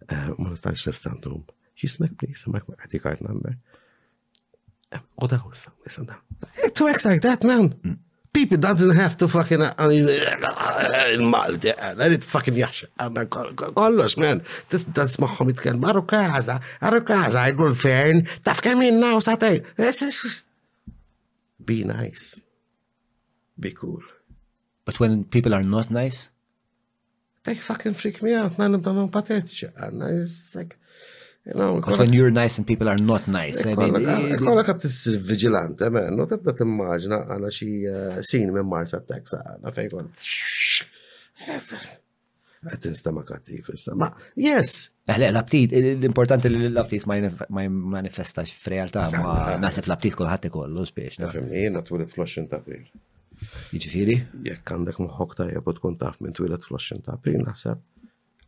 Uh, 0.07 0.31
ma 0.39 0.53
nistax 0.53 0.87
nistandum. 0.93 1.43
jismek 1.77 2.13
mi, 2.23 2.35
samak 2.35 2.69
ma 2.69 2.75
i 2.93 2.99
kajt 2.99 3.21
number. 3.27 3.57
U 5.21 5.27
da 5.29 5.39
għussa, 5.43 5.73
nisanda. 5.85 6.19
It 6.65 6.79
works 6.81 7.05
like 7.05 7.21
that, 7.23 7.43
man. 7.45 7.73
Mm. 7.85 7.97
People 8.33 8.59
doesn't 8.59 8.95
have 8.95 9.17
to 9.17 9.29
fucking 9.29 9.61
in 9.61 9.65
uh, 9.65 9.75
uh, 9.79 11.15
uh, 11.17 11.21
Malta. 11.23 11.73
Let 11.97 12.13
it 12.13 12.23
fucking 12.23 12.55
yash. 12.57 12.85
And 12.99 13.17
kollox, 13.31 14.17
man. 14.19 14.43
This 14.69 14.85
that's 14.85 15.19
my 15.19 15.27
homit 15.27 15.59
kan 15.61 15.79
Marokaza. 15.81 16.61
Marokaza, 16.81 17.37
I 17.49 17.53
go 17.53 17.73
fern. 17.75 18.27
Taf 18.45 18.61
kan 18.63 18.79
min 18.79 19.01
now 19.01 19.17
satay. 19.19 19.65
Be 21.65 21.83
nice. 21.85 22.41
Be 23.59 23.73
cool. 23.73 24.03
But 24.85 25.01
when 25.01 25.25
people 25.25 25.55
are 25.55 25.63
not 25.65 25.91
nice, 25.91 26.29
they 27.45 27.55
fucking 27.55 27.95
freak 27.95 28.23
me 28.23 28.35
out, 28.35 28.59
man. 28.59 28.75
I'm 28.75 28.83
patetic. 29.09 29.63
And 29.77 30.03
it's 30.23 30.55
like, 30.55 30.77
You 31.47 31.55
know, 31.55 31.79
When 31.81 32.13
you're 32.13 32.33
nice 32.33 32.59
and 32.59 32.67
people 32.67 32.89
are 32.89 32.97
not 32.99 33.29
nice. 33.29 33.63
Kolla 33.65 34.65
kap 34.67 34.81
t-vigilante, 34.83 35.85
eh, 35.87 35.91
man, 35.95 36.17
no 36.19 36.27
tabda 36.27 36.57
t 36.59 36.67
għana 36.67 37.51
xie 37.55 37.87
eh, 37.87 38.17
sin 38.27 38.51
minn 38.51 38.67
Mars 38.67 38.97
Attacks 38.99 39.37
eh, 39.39 39.45
għana 39.55 39.73
fejkon. 39.79 40.09
Għet 42.67 42.89
nistama 42.91 43.23
kattif 43.29 43.69
issa. 43.71 43.95
Ma, 43.95 44.09
yes! 44.35 44.89
Eħle, 45.07 45.29
l-abtit, 45.31 45.77
l-importanti 45.95 46.51
li 46.51 46.65
l-abtit 46.67 47.07
ma 47.07 47.63
manifestax 47.71 48.51
f-realta. 48.59 49.07
ma 49.15 49.55
nasib 49.63 49.87
l-abtit 49.87 50.19
kol, 50.19 50.27
ikollu 50.51 50.83
spiex. 50.91 51.21
Nafimni, 51.23 51.63
jena 51.69 51.85
twil 51.87 52.03
fl-20 52.11 52.51
ta' 52.51 52.59
april. 52.59 52.83
Jiġifieri? 53.71 54.19
Jekk 54.49 54.75
għandek 54.75 54.99
moħħok 55.05 55.39
tajjeb 55.45 55.63
u 55.71 55.77
tkun 55.79 56.01
taf 56.01 56.19
minn 56.25 56.35
twilet 56.35 56.65
fl 56.67 56.75
flushin 56.75 57.07
ta' 57.07 57.15
april, 57.15 57.39
naħseb 57.47 57.79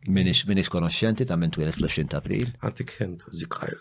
Minix 0.07 0.45
minix 0.47 0.67
konoxxenti 0.71 1.25
ta' 1.27 1.35
minn 1.35 1.51
twilet 1.51 1.75
fl-20 1.75 2.09
ta' 2.13 2.21
april? 2.23 2.49
Għantik 2.63 2.95
kent, 2.95 3.25
zikajl. 3.35 3.79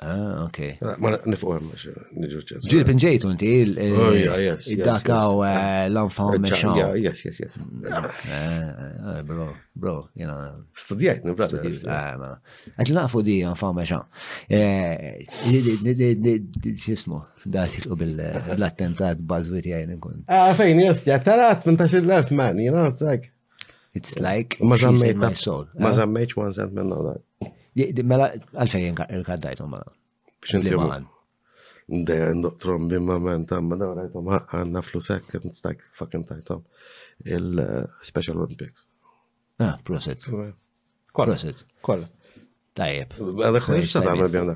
Ah, 0.00 0.46
ok. 0.46 0.58
Ma 1.04 1.10
nifqom, 1.28 1.66
nġu 2.16 2.38
ċens. 2.48 2.68
Ġil 2.72 2.86
pinġejtu 2.88 3.28
inti 3.34 3.48
il-dakaw 3.66 5.42
id 5.44 5.90
l-anfam 5.92 6.36
meċan. 6.40 6.96
Yes, 6.96 7.20
yes, 7.26 7.40
yes. 7.42 7.58
Eh, 7.58 7.98
eh, 8.00 8.78
eh, 8.84 9.18
bro, 9.28 9.50
bro, 9.76 9.94
jena. 10.16 10.36
Studijajt, 10.72 11.26
nibrat. 11.28 11.52
Għet 11.60 12.92
nafu 12.96 13.20
di 13.24 13.40
anfam 13.48 13.76
meċan. 13.76 14.08
ċismu, 16.84 17.20
dati 17.44 17.84
u 17.92 18.00
bil-attentat 18.00 19.20
bazwiti 19.28 19.74
għajn 19.76 19.98
nkun. 19.98 20.24
Ah, 20.32 20.48
fejn, 20.56 20.80
jostja, 20.88 21.20
tarat 21.24 21.60
18 21.66 22.00
l-1000 22.04 22.32
man, 22.40 22.56
jena, 22.64 22.88
zak. 22.92 23.28
It's 23.98 24.14
like 24.24 24.52
ma 24.70 24.76
zammejt 24.82 25.16
my 25.22 25.32
soul. 25.46 25.66
Ma 25.84 25.90
zammejt 25.98 26.34
one 26.38 26.52
cent 26.56 26.74
minn 26.74 26.92
għodak. 26.94 27.24
Mela 28.06 28.28
għalfejn 28.62 29.00
irkaddajtu 29.18 29.66
ma. 29.72 29.80
Biex 30.42 30.54
inti 30.58 30.78
ma' 30.78 31.00
Dej 31.90 32.20
għandok 32.28 32.58
trombi 32.62 33.00
ma 33.02 33.16
man 33.22 33.48
tamma 33.50 33.74
da 33.80 33.88
għarajtom 33.90 34.28
għanna 34.36 34.82
flusek 34.86 35.24
fucking 35.34 36.22
tajtom 36.28 36.60
il-Special 37.26 38.38
Olympics. 38.44 38.84
Ah, 39.58 39.74
proset. 39.84 40.22
Proset. 41.16 41.64
Kol. 41.82 42.06
Tajjeb. 42.78 43.16
Għadek 43.18 43.66
xoħiċ 43.66 43.90
sa' 43.96 44.04
tamma 44.06 44.30
bjanda. 44.36 44.54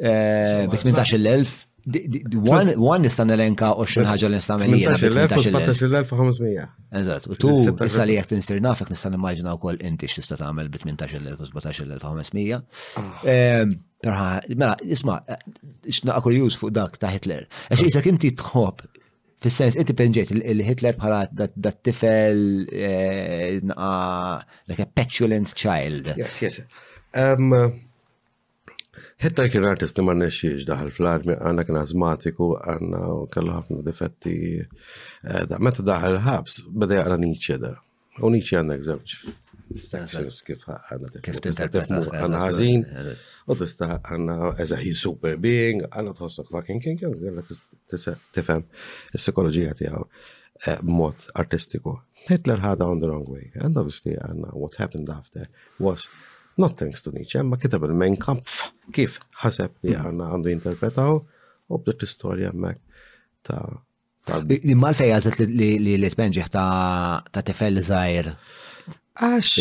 Bit 0.00 0.80
18.000 0.80 1.66
One 1.88 3.02
nista' 3.02 3.24
nelenka 3.24 3.72
20 3.72 4.04
l 4.04 4.28
li 4.28 4.36
nista' 4.36 4.56
nagħmel. 4.60 5.28
18500. 5.32 6.66
Eżatt, 7.00 7.28
u 7.32 7.38
tu 7.40 7.52
issa 7.86 8.04
li 8.04 8.18
qed 8.18 8.34
insir 8.36 8.60
nafek 8.60 8.90
nista' 8.92 9.10
nimmaġina 9.14 9.54
wkoll 9.56 9.80
inti 9.88 10.08
x'tista' 10.10 10.36
tagħmel 10.42 10.68
u 10.68 11.46
18500. 11.54 12.60
Ah. 13.00 13.24
Ehm, 13.24 13.72
mela, 14.04 14.74
isma' 14.84 15.16
eh, 15.32 15.40
x'naqa' 15.88 16.24
kurjuż 16.26 16.58
fuq 16.60 16.76
dak 16.76 17.00
ta' 17.00 17.12
Hitler. 17.14 17.46
Għax 17.70 17.86
isek 17.88 18.10
inti 18.12 18.34
tħobb 18.42 18.84
fil-sens, 19.46 19.80
inti 19.80 19.94
penġet 19.96 20.34
il-Hitler 20.36 20.98
bħala 21.00 21.22
dat 21.32 21.80
tifel 21.86 22.44
eh, 22.68 23.64
like 23.64 24.84
a 24.84 24.90
petulant 24.98 25.54
child. 25.56 26.12
Yes, 26.20 26.42
yes. 26.44 26.60
Ehm, 27.16 27.54
Hetta 29.18 29.42
kien 29.50 29.64
artist 29.66 29.96
li 29.98 30.02
ma 30.06 30.12
nexiex 30.14 30.62
daħal 30.68 30.92
fl-armi 30.94 31.34
għanna 31.34 31.64
kien 31.66 31.78
azmatiku 31.80 32.52
għandna 32.70 33.00
kellu 33.34 33.54
ħafna 33.56 33.80
difetti. 33.88 34.34
Eh, 34.60 35.56
meta 35.58 35.82
daħal 35.82 36.20
ħabs 36.22 36.60
bada 36.84 37.00
jgħara 37.00 37.16
Nietzsche 37.24 37.56
da. 37.64 37.72
U 38.22 38.30
Nietzsche 38.30 38.60
għanna 38.60 38.76
għzewċ. 38.78 39.16
Kif 39.68 40.54
kif 41.26 41.40
tinterpretu 41.44 41.98
għandna 41.98 43.16
u 43.50 43.56
tista' 43.58 44.86
super 45.00 45.36
being, 45.36 45.82
fucking 46.50 46.80
king 46.80 47.02
eh, 50.66 50.78
artistiku. 51.42 51.98
Hitler 52.28 52.58
had 52.62 52.80
on 52.80 53.00
the 53.00 53.08
wrong 53.10 53.26
way, 53.28 53.50
and 53.56 53.76
obviously 53.76 54.16
what 54.54 54.74
happened 54.76 55.10
after 55.10 55.46
was 55.78 56.08
not 56.58 56.76
thanks 56.76 57.02
to 57.02 57.10
Nietzsche, 57.12 57.42
ma 57.42 57.56
kitab 57.64 57.84
il 57.86 57.94
main 58.02 58.16
kampf 58.26 58.56
kif 58.94 59.18
ħaseb 59.42 59.70
li 59.86 59.94
mm. 59.94 60.02
għanna 60.02 60.28
għandu 60.34 60.52
interpretaw 60.54 61.18
u 61.20 61.78
bdiet 61.82 62.02
l 62.02 62.08
istoria 62.10 62.52
mek 62.54 62.80
ta' 63.46 63.62
Imma 64.60 64.90
l-fej 64.92 65.14
għazet 65.16 65.38
li 65.56 65.68
l-tmenġiħ 65.94 66.50
ta' 66.52 67.40
tifel 67.48 67.78
zaħir. 67.80 68.26
Għax, 69.24 69.52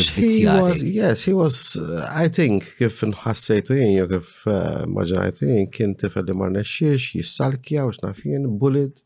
yes, 0.83 1.21
he 1.23 1.31
was, 1.31 1.59
uh, 1.79 2.03
I 2.11 2.27
think, 2.27 2.65
kif 2.81 2.97
nħassajtu 3.07 3.77
jien, 3.77 3.93
jo 3.95 4.09
kif 4.11 4.33
uh, 4.51 4.81
maġanajtu 4.91 5.47
jien, 5.47 5.69
kien 5.71 5.95
tifel 5.95 6.27
li 6.27 6.35
marna 6.35 6.65
jissalkja, 6.67 7.87
u 7.87 7.95
xnafjien, 7.95 8.49
bullied, 8.59 8.99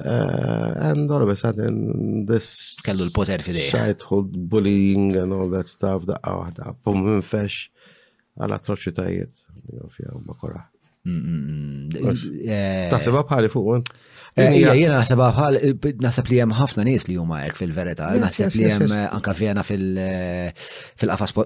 Eh, 0.00 0.90
and 0.90 1.08
all 1.08 1.22
of 1.22 1.28
a 1.30 1.36
sudden 1.36 2.26
this 2.26 2.74
kellu 2.86 3.02
l-poter 3.08 3.38
fidejh 3.46 3.68
childhood 3.74 4.30
bullying 4.50 5.14
and 5.20 5.30
all 5.36 5.46
that 5.56 5.68
stuff 5.76 6.02
daqqa 6.08 6.32
waħda 6.40 6.64
pum 6.82 7.04
infex 7.12 7.60
għal 8.34 8.56
atroċitajiet 8.56 9.34
fija 9.94 10.16
ma 10.18 10.34
koraħ 10.40 10.64
eh. 11.06 12.88
Taħseba 12.90 13.22
bħali 13.30 13.52
fuq 13.54 13.68
eh, 13.76 14.50
Jena 14.50 14.98
naħseba 14.98 15.30
bħal, 15.30 15.60
naħseb 16.02 16.32
li 16.32 16.42
jem 16.42 16.56
ħafna 16.58 16.86
nies 16.90 17.06
li 17.06 17.14
huma 17.22 17.44
hekk 17.46 17.62
fil-verita, 17.62 18.10
naħseb 18.24 18.58
li 18.58 18.66
jem 18.72 18.88
anka 19.20 19.36
fjena 19.38 19.62
fil-qafas 19.70 21.36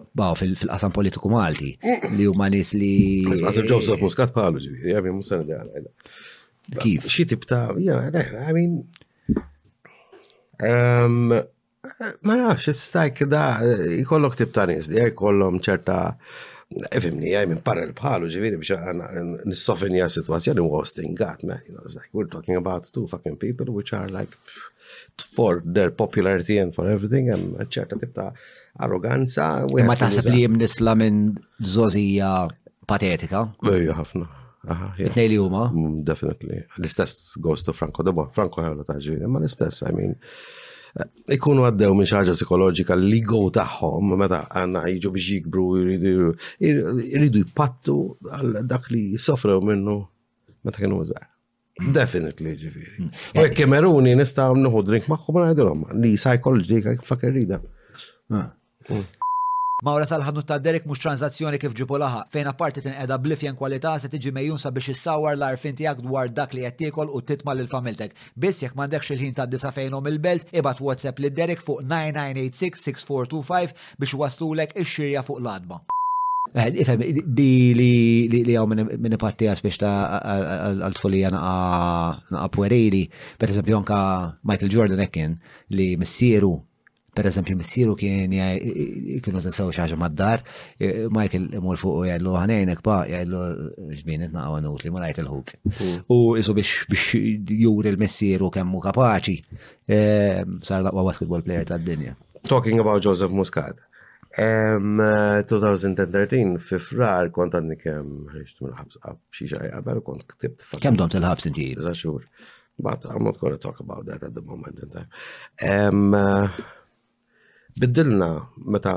fil-qasam 0.40 0.96
politiku 0.96 1.28
Malti, 1.36 1.74
li 2.16 2.24
huma 2.30 2.48
nies 2.48 2.72
li. 2.80 2.94
Naħseb 3.28 3.68
Joseph 3.68 4.00
Muscat 4.08 4.32
bħalu 4.32 4.64
ġivi, 4.64 4.84
jgħabim 4.94 5.20
musan 5.20 5.44
li 5.44 5.58
għal 5.60 5.80
Kif? 6.76 7.06
Xi 7.08 7.24
tip 7.24 7.44
ta' 7.44 7.72
I 7.78 8.52
mean 8.52 8.84
um, 10.60 11.28
ma 12.26 12.34
nafx 12.36 12.66
istajk 12.72 13.22
da 13.30 13.44
jkollok 14.04 14.36
tip 14.36 14.52
ta' 14.52 14.66
nies 14.68 14.90
li 14.92 15.00
eh, 15.04 15.10
jkollhom 15.14 15.60
ċerta 15.64 16.00
Ifimni, 16.68 17.30
għaj 17.32 17.46
minn 17.48 17.60
parrel 17.64 17.94
bħalu, 17.96 18.26
ġiviri 18.28 18.58
biex 18.60 19.46
nissofinja 19.48 20.04
situazzjoni 20.12 20.60
u 20.60 20.66
għostingat, 20.76 21.46
ma, 21.48 21.54
you 21.64 21.72
know, 21.72 21.80
it's 21.80 21.94
like, 21.96 22.10
we're 22.12 22.28
talking 22.28 22.58
about 22.60 22.90
two 22.92 23.06
fucking 23.08 23.38
people 23.40 23.72
which 23.72 23.94
are 23.96 24.10
like, 24.12 24.36
for 25.34 25.62
their 25.64 25.88
popularity 25.90 26.58
and 26.60 26.74
for 26.76 26.84
everything, 26.92 27.30
hemm 27.32 27.56
ċerta 27.72 27.96
tip 28.02 28.12
ta' 28.18 28.34
arroganza. 28.84 29.46
Ma 29.88 29.96
taħseb 29.96 30.28
li 30.28 30.42
jimnisla 30.44 30.92
minn 31.00 31.22
zozija 31.78 32.34
patetika? 32.84 33.46
Ejja, 33.72 33.96
ħafna. 34.02 34.28
Itnej 34.98 35.28
li 35.28 35.36
huma? 35.36 35.68
Mm, 35.72 36.02
definitely. 36.04 36.62
L-istess 36.78 37.36
goes 37.40 37.62
to 37.64 37.72
Franco 37.72 38.02
Debo. 38.02 38.28
Franco 38.34 38.62
ħewla 38.62 38.84
ta' 38.86 38.98
ma 39.28 39.38
l-istess, 39.40 39.82
I 39.88 39.94
mean, 39.96 40.12
eh, 40.98 41.08
ikunu 41.36 41.64
għaddew 41.68 41.94
minn 41.96 42.08
xaġa 42.08 42.34
psikologika 42.36 42.96
li 42.98 43.20
go 43.24 43.46
taħħom, 43.54 44.12
meta 44.20 44.42
għanna 44.60 44.82
jġu 44.96 45.12
biex 45.16 45.32
jikbru, 45.36 45.66
jridu 46.68 47.44
jipattu 47.44 48.16
għal 48.32 48.60
dak 48.74 48.90
li 48.92 49.06
sofrew 49.18 49.60
minnu 49.72 49.98
meta 50.64 50.82
kienu 50.84 51.00
użar. 51.04 51.28
Definitely 51.94 52.56
ġifiri. 52.58 52.92
Mm. 53.06 53.10
U 53.38 53.44
jek 53.46 53.56
kemeruni 53.60 54.16
nistaw 54.18 54.52
nħu 54.58 54.84
drink 54.88 55.08
maħħu 55.12 55.36
ma 55.36 55.46
għajdilom, 55.52 55.86
li 56.02 56.16
psikologika 56.20 56.96
kif 57.00 57.28
rida. 57.30 57.62
Ah. 58.34 58.50
Mm. 58.90 59.06
Mawra 59.86 60.08
salħadnu 60.10 60.42
ta' 60.42 60.56
Derek 60.58 60.88
mux 60.90 60.98
tranzazzjoni 60.98 61.58
kif 61.62 61.74
ġipu 61.78 61.98
laħa, 62.02 62.24
fejn 62.34 62.48
apparti 62.50 62.82
tin 62.82 62.90
tinqeda 62.96 63.18
blifjen 63.22 63.54
kwalità 63.60 63.92
se 64.02 64.08
tiġi 64.10 64.32
mejjun 64.34 64.58
sabiex 64.58 64.88
issawar 64.90 65.36
l-arfin 65.36 65.76
tiegħek 65.78 66.00
dwar 66.02 66.32
dak 66.34 66.56
li 66.56 66.64
qed 66.66 66.78
tiekol 66.80 67.12
u 67.14 67.20
titma' 67.22 67.54
lil 67.54 67.68
familtek. 67.70 68.16
Biss 68.34 68.64
jekk 68.64 68.74
m'għandekx 68.74 69.12
il-ħin 69.14 69.36
ta' 69.38 69.46
disa 69.46 69.70
fejnhom 69.70 70.10
il-belt, 70.10 70.50
ibad 70.58 70.82
WhatsApp 70.82 71.22
li 71.22 71.30
Derek 71.30 71.62
fuq 71.62 71.86
9986-6425 71.92 73.86
biex 74.02 74.16
waslulek 74.18 74.74
ix-xirja 74.82 75.22
fuq 75.28 75.38
l-adba. 75.44 75.78
Eh, 76.56 76.70
Ifem, 76.82 77.04
di 77.38 77.50
li 77.78 77.90
li 78.48 78.56
għaw 78.58 78.66
minn 78.74 79.18
patti 79.22 79.46
għas 79.52 79.62
biex 79.62 79.78
ta' 79.84 80.24
għal-tfulija 80.74 81.30
naqa 81.36 82.50
puerili, 82.58 83.06
per 83.38 83.54
eżempju 83.54 83.78
anka 83.84 83.98
Michael 84.42 84.74
Jordan 84.74 85.06
ekken 85.06 85.38
li 85.76 85.92
missieru 86.02 86.56
per 87.18 87.26
eżempju 87.26 87.56
missiru 87.58 87.94
kien 87.98 88.30
kienu 89.24 89.40
tinsaw 89.42 89.72
xaġa 89.74 89.96
mad-dar, 89.98 90.38
Michael 91.14 91.48
mur 91.64 91.80
fuq 91.80 91.96
u 92.04 92.04
jgħidlu 92.06 92.34
ħanejnek 92.38 92.82
pa, 92.86 92.98
jgħidlu 93.10 93.40
ġbien 94.02 94.24
itnaqaw 94.28 94.54
għanut 94.60 94.84
li 94.86 94.90
marajt 94.94 95.18
il-ħuk. 95.24 95.48
Mm. 95.80 95.96
U 96.14 96.16
isu 96.38 96.50
biex 96.58 96.70
juri 97.64 97.88
l-missieru 97.92 98.46
kemmu 98.54 98.78
kapaċi, 98.86 99.34
e, 99.90 99.94
sar 100.62 100.80
laqwa 100.86 101.06
basketball 101.10 101.42
player 101.42 101.64
ta' 101.66 101.78
dinja 101.82 102.12
Talking 102.46 102.78
about 102.78 103.00
Joseph 103.02 103.34
Muscat. 103.34 103.76
2013 104.38 106.54
fifrar, 106.62 107.32
kont 107.34 107.56
għandni 107.58 107.74
kem 107.82 108.06
ħriġt 108.30 108.56
minn 108.62 108.76
ħabs 108.78 108.94
għab 109.00 109.18
xi 109.34 109.44
kont 110.06 110.22
ktibt. 110.36 110.60
Kemm 110.78 110.94
dom 111.00 111.10
til-ħabs 111.10 111.50
inti? 111.50 111.72
Zaxxur. 111.82 112.22
But 112.78 113.02
I'm 113.10 113.24
not 113.24 113.40
going 113.40 113.54
to 113.54 113.58
talk 113.58 113.80
about 113.80 114.06
that 114.06 114.22
at 114.22 114.34
the 114.34 114.40
moment 114.42 114.78
in 114.78 114.88
time 114.88 115.08
biddilna 117.80 118.28
meta 118.74 118.94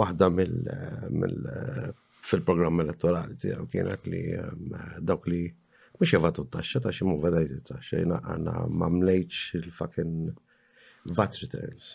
waħda 0.00 0.30
fil-programm 2.26 2.82
elettorali 2.82 3.36
tiegħu 3.42 3.66
kienet 3.72 4.06
li 4.10 4.20
dawk 5.06 5.28
li 5.30 5.40
mhux 5.96 6.12
jevatu 6.12 6.44
t-taxxa 6.48 6.80
ta' 6.86 6.92
xi 6.94 7.06
mu 7.06 7.16
vedajt 7.22 7.52
it-taxxa 7.58 8.00
jiena 8.02 8.18
għandna 8.24 8.56
ma 8.78 8.88
il-fucking 9.08 10.32
VAT 11.16 11.36
returns. 11.42 11.92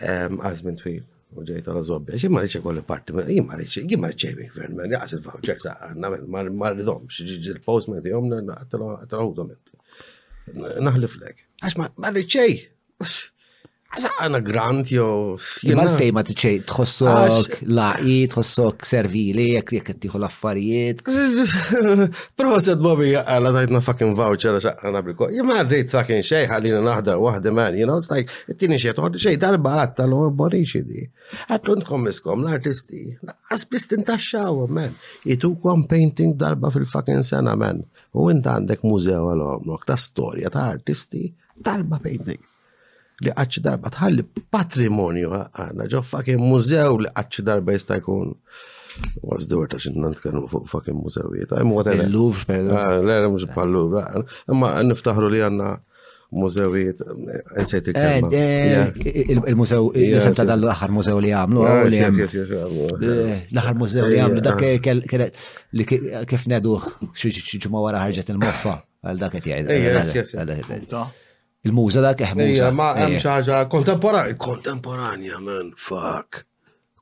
Għazmin 0.00 0.78
twil 0.80 1.02
u 1.34 1.44
ġejt 1.44 1.68
għal 1.68 1.82
zobbi, 1.84 2.14
għax 2.16 2.30
ma 2.32 2.40
rriċe 2.44 2.62
kolli 2.64 2.80
parti, 2.88 3.12
ma 3.44 3.58
rriċe, 3.60 3.84
jimma 3.92 4.08
rriċe 4.12 4.32
mi 4.40 4.48
gvern, 4.48 4.78
ma 4.78 4.88
rriċe 4.88 5.18
il-voucher, 5.20 5.60
sa' 5.60 5.76
għanna, 5.90 6.14
ma 6.56 6.70
rridom, 6.72 7.04
xġiġi 7.12 7.52
il-postman 7.58 8.00
ti 8.06 8.14
għom, 8.16 8.32
għatalaw 8.56 9.28
għom. 9.36 9.52
Naħlif 10.88 11.18
lek. 11.20 11.44
Għax 11.60 11.78
ma 11.80 11.90
rriċe, 12.08 12.48
Għana 13.94 14.38
grant 14.44 14.88
jo. 14.92 15.06
Imma 15.70 15.84
l-fej 15.88 16.10
ma 16.16 16.22
t-ċej, 16.26 16.60
tħossok 16.68 17.60
laqi, 17.76 18.16
tħossok 18.32 18.86
servili, 18.88 19.44
jek 19.54 19.72
jek 19.76 19.90
t-tiħu 19.92 20.18
l-affarijiet. 20.18 21.02
Proset 22.40 22.82
bobi 22.82 23.12
għala 23.18 23.52
tajtna 23.58 23.82
fucking 23.86 24.16
voucher 24.18 24.58
għana 24.60 25.02
briko. 25.06 25.28
Imma 25.38 25.60
rrit 25.62 25.92
fucking 25.94 26.24
xej, 26.26 26.48
għalina 26.56 26.82
naħda 26.88 27.16
wahda 27.22 27.52
man, 27.54 27.78
you 27.78 27.86
know, 27.88 28.00
it's 28.02 28.10
like, 28.10 28.30
t-tini 28.50 28.78
xej, 28.82 28.96
tħoddi 28.98 29.22
xej, 29.22 29.38
darba 29.44 29.76
għatta 29.84 30.08
l-għor 30.08 30.34
borriċi 30.42 30.84
di. 30.90 31.06
Għatlu 31.52 31.78
nkommiskom 31.84 32.44
l-artisti, 32.44 33.04
għasbist 33.50 33.94
intaxxaw, 34.00 34.64
man. 34.80 34.96
Jitu 35.24 35.54
kwam 35.62 35.86
painting 35.90 36.34
darba 36.40 36.72
fil-fucking 36.74 37.22
sena, 37.26 37.54
man. 37.60 37.84
U 38.14 38.28
inta 38.34 38.56
għandek 38.58 38.82
mużew 38.86 39.22
għal-għomlok 39.36 39.86
ta' 39.90 39.98
storja 40.00 40.50
ta' 40.54 40.66
artisti, 40.74 41.28
darba 41.64 42.02
painting 42.02 42.42
li 43.22 43.30
għacċi 43.32 43.62
darba 43.62 43.90
tħalli 43.94 44.24
patrimonju 44.52 45.30
għanna 45.44 45.86
ġo 45.92 46.00
fucking 46.04 46.42
mużew 46.42 47.02
li 47.04 47.12
għacċi 47.12 47.44
darba 47.46 47.76
jista' 47.76 48.00
jkun. 48.02 48.34
Was 49.26 49.48
the 49.50 49.58
word 49.58 49.72
ta' 49.74 49.80
xinna 49.82 50.12
nitkellmu 50.12 50.46
fuq 50.52 50.68
fucking 50.70 50.94
mużewijiet. 50.94 51.50
Il-Louvre, 51.58 52.58
ah, 52.78 52.92
L-era 53.02 53.26
mux 53.26 53.42
bħal-Louvre. 53.50 54.02
Ah. 54.04 54.36
Imma 54.54 54.68
niftaħru 54.86 55.32
li 55.32 55.40
għanna 55.42 55.72
mużewijiet, 56.38 57.02
eh, 57.02 57.40
nsejt 57.62 57.90
il-kelma. 57.90 58.30
Il-mużew, 59.50 59.88
il-mużew 59.98 60.34
ta' 60.38 60.46
dal-axar 60.46 60.94
mużew 60.94 61.18
li 61.26 61.34
għamlu. 61.34 61.66
Ah, 61.66 61.80
eh, 61.82 61.98
L-axar 63.50 63.82
mużew 63.82 64.06
li 64.12 64.18
għamlu, 64.22 64.46
dak 64.46 64.62
li 65.72 65.88
kif 66.26 66.46
neduħ 66.54 66.88
xieġma 67.18 67.84
wara 67.88 68.06
ħarġet 68.06 68.30
il-moffa 68.30 68.78
għal 69.02 69.18
dak 69.26 69.34
għet 69.40 69.52
jgħid. 69.56 70.56
Eh, 70.60 71.04
il 71.64 71.72
muza 71.72 72.02
dak 72.04 72.20
eħmu. 72.26 72.46
Ija, 72.52 72.70
ma 72.76 72.90
hemm 72.98 73.18
xi 73.20 73.54
kontemporanja. 73.72 74.36
Kontemporanja, 74.40 75.38
man, 75.44 75.70
fuck. 75.80 76.42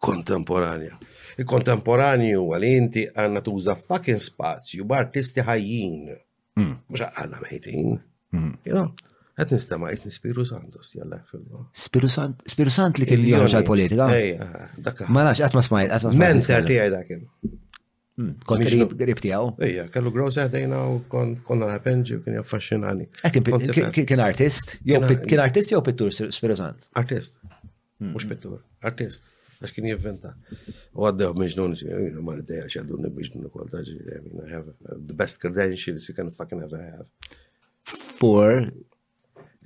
Kontemporanja. 0.03 0.99
Il-kontemporanju 1.41 2.43
għal-inti 2.55 3.07
għanna 3.17 3.41
tuża 3.47 3.77
fucking 3.81 4.21
spazju 4.21 4.85
b'artisti 4.89 5.45
ħajjin. 5.47 6.03
Mux 6.61 6.99
mm. 6.99 7.09
għanna 7.23 7.41
mejtin. 7.47 7.95
Jena, 8.67 8.85
mm. 8.85 9.07
għet 9.41 9.55
nistema 9.57 9.91
jitni 9.95 10.13
Spiru 10.13 10.45
Santos, 10.49 10.93
jalla 10.99 11.23
fil-bo. 11.31 11.67
Spiru 11.73 12.71
Sant 12.75 13.01
li 13.01 13.09
kelli 13.09 13.33
joħġa 13.33 13.63
l-politika? 13.63 14.11
Ma 15.13 15.27
nax, 15.31 15.43
għatma 15.47 15.65
smajt, 15.65 15.97
għatma 15.97 16.15
smajt. 16.15 16.23
Mentor 16.27 16.69
tijaj 16.69 16.93
dakin. 16.99 17.27
Mm. 18.23 18.37
Kont 18.45 18.63
rib 19.09 19.19
kellu 19.19 20.09
u 20.09 21.03
konna 21.47 21.67
u 21.75 22.03
kien 22.25 23.69
eh, 23.71 24.07
Kien 24.07 24.21
artist? 24.21 24.77
Kien 25.29 25.41
artist 25.41 25.73
jew 25.73 25.83
pittur 25.85 26.13
spirożant? 26.13 26.89
Artist. 26.95 27.39
Mm. 28.01 28.11
Mhux 28.15 28.27
pittur, 28.29 28.59
artist. 28.83 29.27
Għax 29.63 29.75
kien 29.77 29.87
jivventa. 29.87 30.33
U 30.99 31.05
għaddew 31.07 31.37
meġnun, 31.39 31.77
jina 31.79 32.19
ma 32.25 32.33
l-deja 32.39 32.65
xaddun 32.77 33.05
the 35.07 35.15
best 35.15 35.39
credentials 35.41 36.09
you 36.09 36.15
can 36.15 36.31
fucking 36.31 36.63
ever 36.65 36.81
have. 36.83 37.07
For 37.87 38.67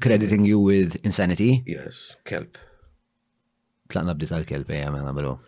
crediting 0.02 0.44
you 0.46 0.60
with 0.60 1.00
insanity? 1.04 1.62
Yes, 1.66 2.16
kelp. 2.24 2.60
Tlaqna 3.88 4.12
bdita 4.18 4.36
l 4.36 4.44
kelp, 4.48 4.70
ejja, 4.70 5.12
bro. 5.14 5.38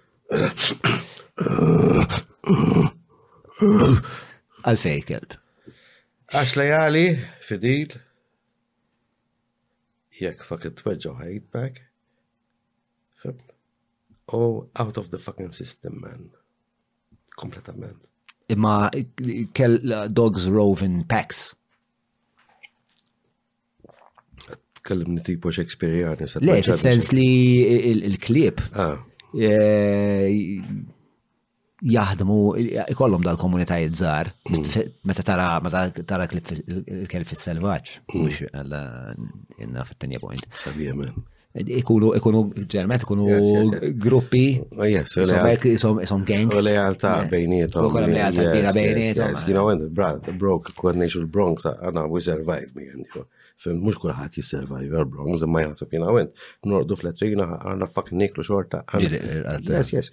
Għalfej 4.68 5.00
kelb. 5.08 5.32
Għax 6.30 6.52
lejali, 6.60 7.04
fidil, 7.44 7.94
jekk 10.20 10.44
fucking 10.46 10.76
tweġġaw 10.78 11.16
ħajt 11.22 11.48
back. 11.54 11.84
Oh, 14.36 14.68
out 14.76 14.98
of 15.00 15.08
the 15.08 15.16
fucking 15.16 15.54
system, 15.56 16.02
man. 16.02 16.26
Kompletament. 17.40 18.02
Imma 18.52 18.90
kell 19.56 19.78
dogs 20.12 20.44
roving 20.52 21.02
packs. 21.08 21.54
Kellimni 24.88 25.24
tipo 25.24 25.50
Shakespeare 25.52 26.14
Le, 26.44 26.60
fil-sens 26.62 27.10
li 27.12 27.24
il 28.06 28.14
klip 28.22 28.60
Ah. 28.78 28.94
Eh, 29.36 30.62
jahdmu, 31.86 32.38
ikollhom 32.90 33.22
dal 33.22 33.36
komunità 33.38 33.76
żgħar, 33.84 34.32
mm. 34.48 34.92
meta 35.06 35.22
tara 35.26 35.48
meta 35.62 35.84
tara 36.06 36.26
kelb 36.28 37.28
fis-selvaġġ, 37.28 37.92
mm. 38.02 38.20
mhux 38.20 38.46
għalla 38.50 39.84
fit-tenja 39.90 40.18
point. 40.22 41.22
ikunu 41.58 42.12
ikunu 42.18 42.42
ġermet 42.70 43.02
ikunu 43.02 43.24
gruppi 43.98 44.60
oh, 44.76 44.84
isom 46.02 46.24
gang 46.28 46.52
oh, 46.54 46.60
lealtà 46.62 47.14
eh, 47.24 47.30
bejnietom 47.32 47.86
ukoll 47.88 48.12
lealtà 48.14 48.44
kbira 48.50 48.72
bejnietom 48.76 49.32
you 49.48 49.56
know 49.56 49.74
the 50.26 50.32
broke 50.38 50.70
coordination 50.76 51.26
Bronx 51.26 51.66
għana 51.66 52.04
uh, 52.04 52.12
we 52.12 52.20
survive 52.22 52.68
me 52.76 52.86
għandi 52.92 53.22
fim 53.64 53.80
mux 53.80 53.98
kullħat 53.98 54.36
għal 54.38 55.08
Bronx 55.10 55.42
imma 55.48 55.64
jaħseb 55.66 55.96
jina 55.98 56.12
għent 56.12 56.50
nordu 56.68 57.00
fl-etrina 57.00 57.48
għanna 57.58 57.88
fuck 57.94 58.12
niklu 58.12 58.44
xorta 58.46 58.84
eh, 58.94 59.64
yes 59.66 59.90
yes 59.96 60.12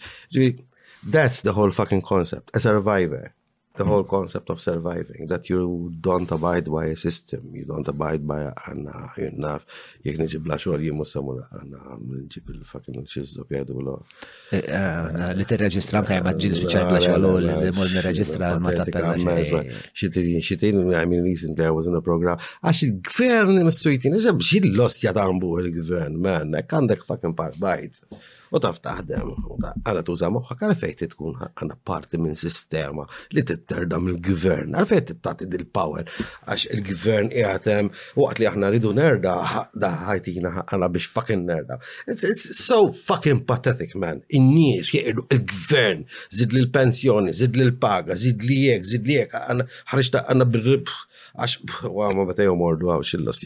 That's 1.06 1.42
the 1.42 1.54
whole 1.54 1.72
fucking 1.72 2.02
concept. 2.02 2.50
A 2.56 2.60
survivor. 2.60 3.32
The 3.78 3.84
mm. 3.84 3.88
whole 3.88 4.04
concept 4.06 4.50
of 4.50 4.60
surviving. 4.60 5.28
That 5.28 5.50
you 5.50 5.92
don't 6.08 6.30
abide 6.32 6.68
by 6.72 6.86
a 6.96 6.96
system. 6.96 7.42
You 7.60 7.66
don't 7.66 7.88
abide 7.96 8.24
by 8.32 8.40
għanna, 8.70 9.00
junnaf, 9.20 9.66
jek 10.08 10.22
nġib 10.22 10.46
la 10.48 10.58
xor 10.64 10.80
jimu 10.80 11.04
samur 11.06 11.42
għanna, 11.44 11.98
nġib 12.24 12.54
il-fucking 12.54 13.04
xizzu 13.12 13.44
pjadu 13.50 13.76
l 13.84 13.92
Li 15.42 15.48
t-reġistra 15.50 16.02
mkaj 16.06 16.22
maġġil 16.30 16.56
fiċar 16.64 16.94
la 16.96 17.02
xor 17.04 17.20
l 17.20 17.50
l-mol 17.52 17.98
n-reġistra 18.00 18.54
ma 18.64 18.72
ta' 18.78 18.88
Xitin, 19.92 20.40
xitin, 20.40 20.80
I 20.96 21.04
mean, 21.12 21.28
recently 21.28 21.68
I 21.68 21.74
was 21.76 21.92
in 21.92 22.00
a 22.00 22.02
program. 22.02 22.40
Għax 22.64 22.86
il-gvern 22.88 23.60
mistujtin, 23.68 24.16
ġab 24.24 24.40
xil-lost 24.52 25.04
jatambu 25.04 25.52
il-gvern, 25.66 26.16
man, 26.24 26.56
għandek 26.64 27.04
fucking 27.12 27.36
part 27.36 27.60
bajt 27.60 28.00
u 28.54 28.60
taf 28.62 28.80
taħdem, 28.84 29.32
għana 29.88 30.04
tuża 30.06 30.28
moħħa, 30.34 30.58
għalfej 30.68 30.94
tkun 31.02 31.38
għana 31.48 31.78
parti 31.88 32.20
minn 32.22 32.38
sistema 32.38 33.06
li 33.34 33.44
titterda 33.44 34.00
mill 34.00 34.20
gvern 34.22 34.76
għalfej 34.80 35.04
tittati 35.10 35.48
dil-power, 35.52 36.10
għax 36.48 36.68
il-gvern 36.76 37.32
jgħatem, 37.34 37.90
għat 38.20 38.42
li 38.44 38.50
aħna 38.52 38.72
ridu 38.76 38.92
nerda, 38.96 39.36
da 39.74 39.92
ħajtina 40.06 40.54
għana 40.66 40.92
biex 40.94 41.12
fucking 41.16 41.46
nerda. 41.50 41.80
It's 42.08 42.46
so 42.66 42.92
fucking 42.94 43.46
pathetic, 43.50 43.96
man. 43.96 44.22
In-nies 44.30 44.92
jgħidu 44.94 45.28
il-gvern, 45.34 46.06
zid 46.34 46.56
li 46.56 46.66
l-pensjoni, 46.66 47.34
zid 47.34 47.56
li 47.58 47.68
l-paga, 47.70 48.16
zid 48.20 48.46
li 48.46 48.62
jek, 48.70 48.86
zid 48.94 49.08
li 49.10 49.20
jek, 49.24 49.36
għana 49.46 49.70
ħarġta 49.94 50.26
għana 50.32 50.46
bil-ribħ 50.54 51.04
Għax, 51.36 51.74
għu 51.90 52.12
ma 52.16 52.24
batejom 52.30 52.62
ordu 52.64 52.90
għaw 52.92 53.04
xillost 53.04 53.44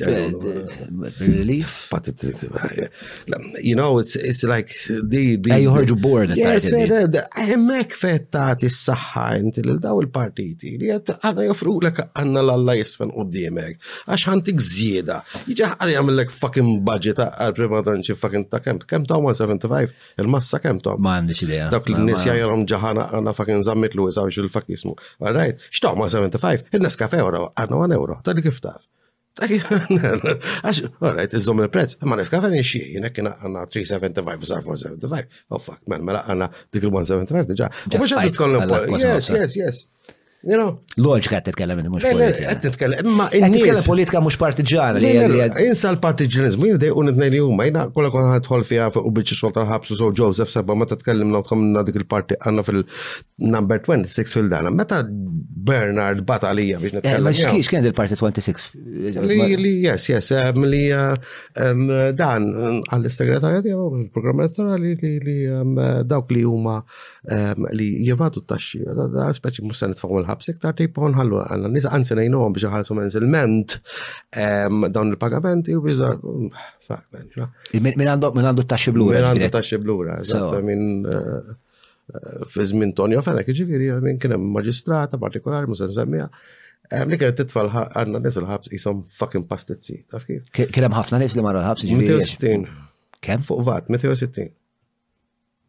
Relief? 1.20 1.88
Patetik. 1.90 2.44
You 3.64 3.76
know, 3.76 3.98
it's, 4.00 4.16
it's 4.16 4.44
like 4.44 4.72
the... 4.88 5.38
the 5.38 5.50
Ej, 5.56 5.66
juħarġu 5.66 5.96
bored. 6.02 6.34
Yes, 6.38 6.68
emmek 6.70 7.96
fettati 7.98 8.70
s-saxħa 8.70 9.26
inti 9.40 9.64
l-daw 9.66 10.02
il-partiti. 10.04 10.76
Li 10.82 10.92
għat 10.94 11.16
għanna 11.20 11.48
joffru 11.48 11.78
l 11.82 11.90
għanna 11.92 12.44
l-alla 12.44 12.76
jisfen 12.80 13.12
u 13.16 13.26
d-diemek. 13.28 13.82
Għax 14.08 14.28
għantik 14.34 14.62
zjeda. 14.68 15.18
Iġa 15.52 15.72
għarri 15.78 15.98
għamillek 16.00 16.34
fucking 16.36 16.84
budget 16.88 17.22
għal-prima 17.26 17.82
danċi 17.88 18.18
fucking 18.20 18.50
ta' 18.54 18.62
kem. 18.66 18.80
Kem 18.90 19.08
ta' 19.10 19.18
175? 19.20 19.96
Il-massa 20.24 20.60
kem 20.64 20.80
ta' 20.86 20.96
Ma' 21.00 21.18
għandix 21.24 21.44
idea. 21.48 21.70
Dak 21.74 21.90
l-nis 21.94 22.24
jajrom 22.30 22.66
ġaħana 22.70 23.10
għanna 23.16 23.34
fucking 23.38 23.64
zammit 23.66 23.96
l-u 23.98 24.06
jisawix 24.12 24.42
fuck 24.54 24.70
jismu. 24.70 24.94
All 25.26 25.34
right. 25.38 25.60
Xta' 25.74 25.96
175? 25.98 26.70
Il-nes 26.76 27.00
kafe 27.00 27.22
għara 27.26 27.46
għanna 27.64 27.79
1 27.88 27.94
euro, 27.96 28.20
ta' 28.26 28.36
li 28.36 28.44
kif 28.46 28.60
taf. 28.64 28.86
Għax, 29.40 30.80
għarajt, 31.00 31.36
iżom 31.40 31.62
il-prezz, 31.66 32.00
ma 32.12 32.18
neskafen 32.20 32.56
xie, 32.66 32.82
jenek 32.98 33.14
kena 33.20 33.38
għanna 33.40 33.62
375, 33.72 34.24
475, 34.28 35.42
oh 35.56 35.62
fuck, 35.64 35.80
man, 35.92 36.04
mela 36.08 36.26
għanna 36.34 36.50
dik 36.76 36.88
il-175, 36.90 37.54
ġa. 37.62 37.70
Mux 37.96 38.16
għanna 38.18 38.34
tkollem, 38.36 38.80
yes, 39.04 39.32
yes, 39.38 39.56
yes. 39.62 40.16
Loġika 40.44 41.36
għed 41.40 41.48
t-tkellem 41.52 41.78
minn 41.82 41.92
mux 41.92 42.06
politika. 42.08 42.92
Għed 43.60 43.84
politika 43.86 44.22
mux 44.24 44.38
partiġana 44.40 45.02
Insa 45.68 45.90
l-partiġanizmu, 45.92 46.70
jina 46.70 46.80
dej 46.80 46.94
unnit 46.96 47.18
nejli 47.20 47.42
jumma, 47.42 47.66
jina 47.68 47.86
kolla 47.92 48.12
kon 48.14 48.30
tħol 48.46 48.64
fija 48.68 48.88
u 49.02 49.12
bieċi 49.12 49.36
xol 49.36 49.52
tal-ħabsu 49.58 49.98
so 50.00 50.08
Joseph 50.16 50.52
sabba 50.54 50.78
ma 50.80 50.88
t-tkellimna 50.88 51.42
u 51.42 51.44
tħamna 51.50 51.84
dik 51.90 52.00
il-parti 52.00 52.38
għanna 52.40 52.64
fil-number 52.68 53.82
26 53.84 54.34
fil-dana. 54.38 54.72
Meta 54.72 55.02
Bernard 55.10 56.24
Batalija 56.24 56.80
biex 56.80 57.02
n-tkellem. 57.02 57.20
Eh, 57.20 57.28
ma 57.28 57.36
xkix 57.36 57.72
kien 57.74 57.90
il-parti 57.92 58.16
26? 58.16 58.70
Li, 59.20 59.42
li, 59.60 59.74
yes, 59.84 60.08
yes, 60.14 60.32
li 60.64 60.84
dan 62.24 62.48
għall-segretarja 62.88 63.62
tijaw, 63.68 63.92
il-programma 64.06 64.48
elettorali 64.48 64.96
li 65.26 65.38
dawk 66.08 66.32
li 66.34 66.46
huma 66.48 66.80
li 67.76 67.92
jivadu 68.08 68.46
t-taxxi, 68.48 68.86
da 69.20 69.28
speċi 69.36 69.68
musan 69.68 70.00
t 70.00 70.28
ħabs 70.30 70.52
iktar 70.54 70.76
tipo 70.80 71.08
nħallu 71.12 71.40
għanna 71.46 71.72
nisa 71.74 71.92
għansi 71.96 72.18
nejnu 72.20 72.42
għom 72.44 72.58
biex 72.58 72.68
ħalsu 72.74 72.98
menzilment 72.98 73.76
dawn 74.94 75.14
il-pagamenti 75.16 75.76
u 75.78 75.82
biex 75.86 76.02
biza 76.02 77.52
Min 77.74 78.08
għandu 78.10 78.32
t 78.34 78.94
blura. 78.96 79.20
Min 79.30 79.42
għandu 79.46 79.62
t 79.62 79.78
blura, 79.84 80.22
minn 80.66 81.04
fizmin 82.50 82.94
Tonio 82.98 83.22
Fenek, 83.22 83.52
ġifiri, 83.54 83.92
minn 84.02 84.18
kienem 84.22 84.48
magistrata 84.56 85.20
partikolari, 85.22 85.70
musen 85.70 85.92
semmija. 85.94 86.26
Eh, 86.90 87.04
li 87.06 87.20
kienet 87.22 87.38
titfal 87.38 87.68
għanna 87.70 88.18
nisa 88.24 88.42
l-ħabs 88.42 88.72
jisom 88.74 89.04
fucking 89.14 89.44
pastizzi, 89.50 90.00
taf 90.10 90.24
Kienem 90.26 90.96
ħafna 90.98 91.20
nisa 91.22 91.38
li 91.38 91.46
marra 91.46 91.62
l-ħabs 91.62 91.86
ġifiri. 91.86 92.58
Kem? 93.22 93.44
Fuq 93.46 93.62
vat, 93.68 93.92
260. 93.92 94.50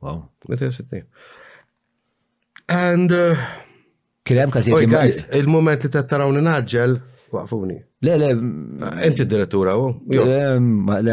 Wow. 0.01 0.23
260. 0.49 1.03
And 2.70 3.11
uh, 3.12 3.35
Kien 4.26 4.38
hemm 4.44 4.51
każijiet. 4.55 5.22
Il-moment 5.40 5.86
li 5.86 5.90
tattarawni 5.94 6.44
naġġel, 6.47 6.98
waqfuni. 7.36 7.78
Le, 8.02 8.16
le. 8.16 8.28
Enti 9.06 9.27
direttura 9.27 9.74
u? 9.77 9.90
Le, 10.09 10.56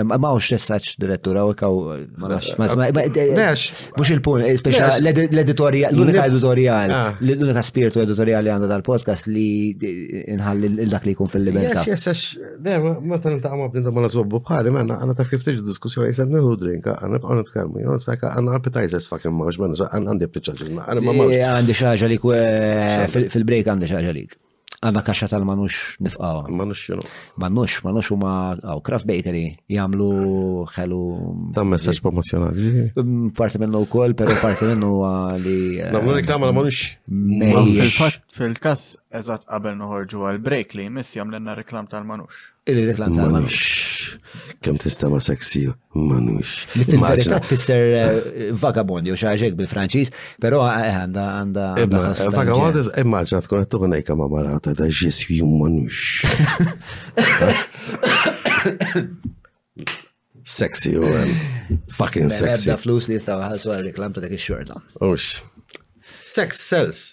ma 0.03 0.29
u 0.31 0.39
xessaċ 0.39 0.93
direttura 1.03 1.41
u 1.43 1.51
kaw. 1.59 1.79
Mux 2.15 4.13
il-pun, 4.15 4.45
speċa 4.61 4.87
l 5.03 5.37
editorial 5.43 5.91
l-unika 5.91 6.23
editorial 6.31 6.93
l-unika 7.27 7.63
spiritu 7.67 7.99
li 8.07 8.37
għandu 8.53 8.69
tal-podcast 8.71 9.27
li 9.27 9.43
inħalli 10.37 10.71
l-dak 10.87 11.09
li 11.09 11.17
jkun 11.17 11.27
fil-libertà. 11.35 11.83
Yes, 11.91 12.07
yes, 12.07 12.23
le, 12.63 12.79
ma 13.03 13.19
ta' 13.19 13.35
għamma 13.35 13.67
b'ninda 13.75 13.91
ma 13.91 14.07
nazobbu 14.07 14.39
bħali, 14.47 14.71
ma 14.77 14.85
għanna 14.87 15.19
ta' 15.19 15.27
kif 15.27 15.43
tiġi 15.43 15.67
diskussjoni, 15.67 16.15
jisad 16.15 16.31
nħu 16.31 16.55
drink, 16.63 16.87
għanna 17.01 17.19
b'għanna 17.19 17.47
t-kalmi, 17.51 17.83
għanna 17.83 17.99
s-sajka, 18.05 18.31
għanna 18.39 18.55
appetizers 18.61 19.11
fucking 19.11 19.35
maġman, 19.35 19.75
għanna 19.75 20.15
għandi 20.15 20.33
bċaċa, 20.33 20.73
għanna 20.87 21.01
ma 21.03 21.31
Għandi 21.53 21.77
xaġa 21.83 22.13
li 22.13 22.23
fil-break 23.27 23.67
għandi 23.75 23.91
xaġa 23.95 24.15
li. 24.21 24.25
Għanna 24.77 25.01
kaxxa 25.01 25.25
tal-manux 25.31 25.75
nifqaw. 26.05 26.43
Manux 26.53 26.83
xinu. 26.85 27.01
Manux, 27.41 27.79
manux 27.81 28.11
huma 28.13 28.33
għaw 28.61 28.81
Craft 28.85 29.07
Bakery 29.09 29.45
jagħmlu 29.73 30.09
ħelu. 30.75 30.99
Tam 31.55 31.71
messaċ 31.73 32.03
promozjonali. 32.05 32.67
Mm, 32.93 33.31
parti 33.39 33.57
minnu 33.63 33.81
wkoll, 33.87 34.13
pero 34.19 34.35
parti 34.37 34.69
minnu 34.69 34.91
li. 35.41 35.57
Namlu 35.81 36.13
eh, 36.13 36.19
reklama 36.21 36.51
la 36.51 36.53
manux. 36.59 36.83
Mej. 37.09 37.97
fil 38.37 38.53
kas 38.61 38.91
eżat 39.17 39.45
qabel 39.49 39.75
noħorġu 39.79 40.23
għal 40.27 40.41
break 40.43 40.75
li 40.77 40.87
l-enna 40.89 41.55
reklam 41.57 41.87
tal-manux. 41.91 42.45
Illi 42.69 42.85
reklam 42.89 43.15
tal-manux. 43.15 43.85
Kem 44.63 44.77
tista 44.79 45.09
ma 45.11 45.19
seksi 45.23 45.63
manux. 45.95 46.65
Fil-verità 46.71 47.39
fisser 47.45 47.95
eh, 47.95 48.51
vagabondi 48.61 49.11
u 49.11 49.17
xaġek 49.19 49.57
bil 49.59 49.67
franċis 49.71 50.13
pero 50.43 50.61
eh, 50.67 50.93
għanda 51.01 51.25
għanda. 51.41 51.65
Eh, 51.83 52.23
vagabondi, 52.35 52.85
immaġna 53.03 53.41
tkun 53.45 53.65
għattu 53.65 53.77
tuħnejka 53.83 54.17
ma' 54.19 54.29
marata 54.31 54.75
da 54.79 54.87
ġesju 55.01 55.49
manux. 55.59 56.23
Sexy 60.47 60.93
u 60.95 61.03
oh, 61.03 61.11
għan. 61.11 61.33
fucking 61.91 62.29
mela 62.29 62.37
sexy. 62.37 62.69
Ebda 62.69 62.79
flus 62.79 63.09
li 63.11 63.17
jistaw 63.19 63.41
ħalsu 63.43 63.73
għal 63.75 63.89
reklam 63.91 64.15
ta' 64.15 64.23
dak 64.23 64.37
il 64.37 64.41
xorta 64.41 64.79
Ux. 65.11 65.31
Sex 66.27 66.61
sells. 66.69 67.05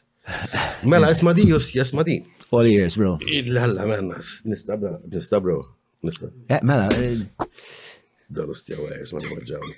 Mela, 0.85 1.11
isma 1.13 1.33
di, 1.37 1.45
jus, 1.49 1.71
jasma 1.75 2.03
di. 2.07 2.19
All 2.55 2.67
years, 2.69 2.95
bro. 3.01 3.17
Il-ħalla, 3.21 3.85
manna, 3.89 4.19
nistabra, 4.49 4.97
nistabra. 5.11 5.57
nistabro. 6.05 6.29
Eh, 6.53 6.61
mela, 6.65 6.89
eh. 6.97 7.25
dal-ustja 8.35 8.77
għajers, 8.81 9.13
ma 9.15 9.23
nħuġġawni. 9.25 9.75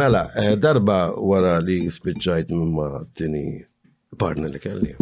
Mela, 0.00 0.22
eh, 0.40 0.54
darba 0.60 0.98
wara 1.16 1.56
li 1.64 1.78
spiċċajt 1.92 2.52
mimma 2.52 2.90
tini 3.16 3.42
partner 4.20 4.52
li 4.52 4.60
kelli. 4.62 4.94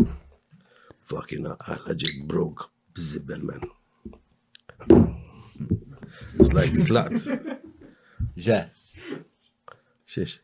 Fucking 1.12 1.50
għalla 1.52 1.96
ġib 2.02 2.22
brog, 2.30 2.64
bżibbel 2.98 3.44
men. 3.46 3.66
It's 6.38 6.52
like 6.54 6.86
tlaqt. 6.88 7.26
Ġe. 8.42 8.62
Xiex. 10.08 10.38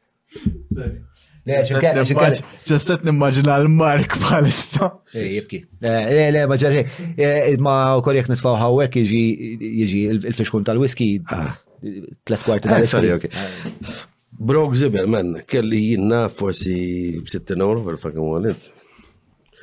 Ġestet 1.49 3.05
nimmaġina 3.07 3.57
l-Mark 3.63 4.19
bħalissa. 4.21 4.89
Jibki. 5.17 5.63
Le, 5.85 6.29
le, 6.35 6.43
maġġa, 6.51 6.85
Ma 7.65 7.77
u 7.97 8.03
kol 8.05 8.19
jek 8.21 8.29
nitfaw 8.33 8.59
għawek 8.59 8.99
jieġi 9.01 10.03
il-fiskun 10.19 10.67
tal-whisky. 10.69 11.11
Ah. 11.33 11.55
Tlet 11.79 12.43
kwarti 12.45 12.69
ah, 12.69 12.77
tal 12.83 12.89
Sorry, 12.91 13.13
ok. 13.15 13.29
Brok 14.39 14.75
zibel, 14.79 15.09
men, 15.11 15.31
kelli 15.51 15.81
jinnna 15.95 16.25
forsi 16.31 16.77
60 17.25 17.63
euro 17.65 17.85
per 17.87 17.99
fakim 18.03 18.29
għalit. 18.35 18.69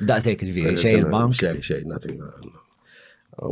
Da 0.06 0.18
sejk 0.20 0.42
il 0.44 0.52
vi 0.56 0.64
eh, 0.66 0.74
xej 0.76 0.92
eh, 0.92 0.98
il-bank? 1.04 1.36
Xej, 1.40 1.60
xej, 1.70 1.84
nothing. 1.88 2.18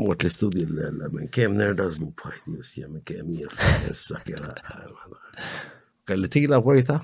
Mort 0.01 0.24
l-istudju 0.24 0.65
l 0.66 0.82
għalla 0.89 1.12
men 1.15 1.31
kem 1.32 1.55
nerda 1.61 1.86
zbu 1.93 2.11
pajti, 2.20 2.56
jus 2.59 2.74
men 2.89 3.01
kem 3.06 3.31
jir, 3.32 3.52
s-sakjera. 3.93 4.56
Kelli 6.09 6.28
tila 6.32 6.59
għajta? 6.61 7.02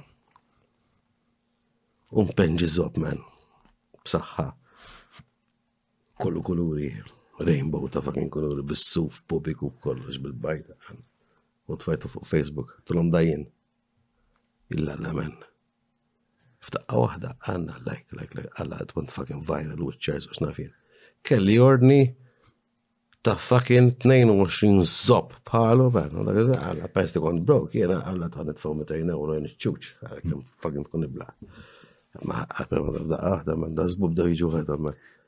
Un 2.10 2.26
penġi 2.36 2.66
zob 2.66 2.96
men. 2.98 3.20
Bsaħħa. 4.06 4.48
Kollu 6.18 6.42
kuluri. 6.44 6.88
Rainbow 7.38 7.86
ta' 7.88 8.02
fucking 8.02 8.30
kuluri. 8.34 8.64
Bissuf, 8.66 9.20
suf 9.20 9.28
pubiku 9.30 9.70
kollox 9.84 10.18
bil-bajta. 10.22 10.74
U 11.70 11.76
tfajtu 11.78 12.10
fuq 12.10 12.26
Facebook. 12.26 12.74
Tulum 12.84 13.12
dajin. 13.14 13.46
Illa 14.74 14.98
la 14.98 15.14
men. 15.20 15.36
Ftaqqa 16.66 16.98
wahda 16.98 17.36
għanna 17.48 17.78
like, 17.86 18.08
like, 18.18 18.34
like. 18.40 18.50
Għalla 18.58 18.80
it 18.88 19.14
fucking 19.14 19.46
viral 19.46 19.86
with 19.86 20.10
u 20.10 20.18
xnafin. 20.34 20.74
Kelli 21.22 21.60
ordni 21.62 22.00
ta' 23.22 23.36
fucking 23.36 23.94
22 24.02 24.82
zob 24.88 25.34
palu, 25.46 25.86
man, 25.94 26.14
u 26.16 26.24
l 26.26 26.54
għalla 26.58 26.88
pesti 26.90 27.20
kont 27.22 27.42
brok, 27.44 27.74
jena 27.76 28.00
għalla 28.08 28.30
ta' 28.32 28.46
nitfaw 28.48 28.76
metajna 28.78 29.12
u 29.20 29.26
l-għin 29.28 29.48
ċuċ, 29.60 29.90
għalla 30.04 30.22
kem 30.26 30.44
fucking 30.56 30.88
tkun 30.88 31.04
ibla 31.06 31.28
da 33.76 33.84
zbub 33.86 34.12
da 34.14 34.24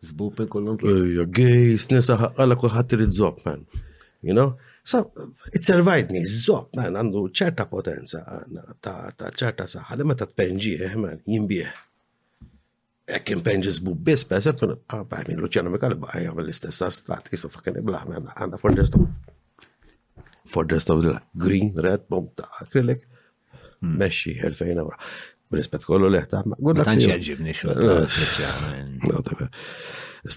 Zbub 0.02 0.36
kollon. 0.50 0.78
Gej, 1.26 1.76
snisa 1.78 2.16
għalla 2.36 3.06
zob 3.10 3.38
man. 3.46 3.64
You 4.22 4.34
know? 4.34 4.56
So, 4.84 5.12
it 5.54 5.62
survived 5.64 6.10
me, 6.10 6.24
zob 6.26 6.70
man, 6.74 6.94
għandu 6.96 7.28
ċerta 7.30 7.68
potenza, 7.70 8.22
ta' 8.82 9.12
ċerta 9.30 9.66
saħħa, 9.70 9.96
li 9.98 10.04
ma 10.04 10.14
ta' 10.18 10.26
eh 10.42 10.96
man, 10.98 11.20
jimbieħ. 11.26 11.66
Ek 13.06 13.30
jimpenġi 13.32 13.70
zbub 13.78 13.98
bis, 14.02 14.24
per 14.26 14.38
esempio, 14.42 14.76
għabba 14.88 15.18
ah, 15.20 15.24
minn 15.28 15.38
Luciano 15.40 15.70
Mikali 15.70 15.94
bħaj 15.98 16.26
għamil 16.26 16.44
l-istessa 16.48 16.90
strat, 16.90 17.28
jisu 17.32 17.48
fakken 17.50 17.78
iblaħ 17.82 18.06
man, 18.08 18.26
għanda 18.34 18.58
for 18.60 18.70
the 18.72 18.78
rest 18.82 18.94
of, 18.98 19.06
for 20.50 20.66
the 20.66 20.74
rest 20.78 20.90
of 20.90 21.02
the 21.04 21.14
green, 21.36 21.74
red, 21.78 22.06
bomb 22.10 22.30
ta' 22.38 22.46
acrylic, 22.62 23.06
hmm. 23.82 23.98
meċi, 24.02 24.34
2000 24.42 24.78
euro. 24.82 24.98
Rispet 25.52 25.84
kollu 25.86 26.08
leħta. 26.12 26.42
Ma 26.48 26.72
tanċi 26.84 27.10
għagġibni 27.12 27.54
xo. 27.56 27.74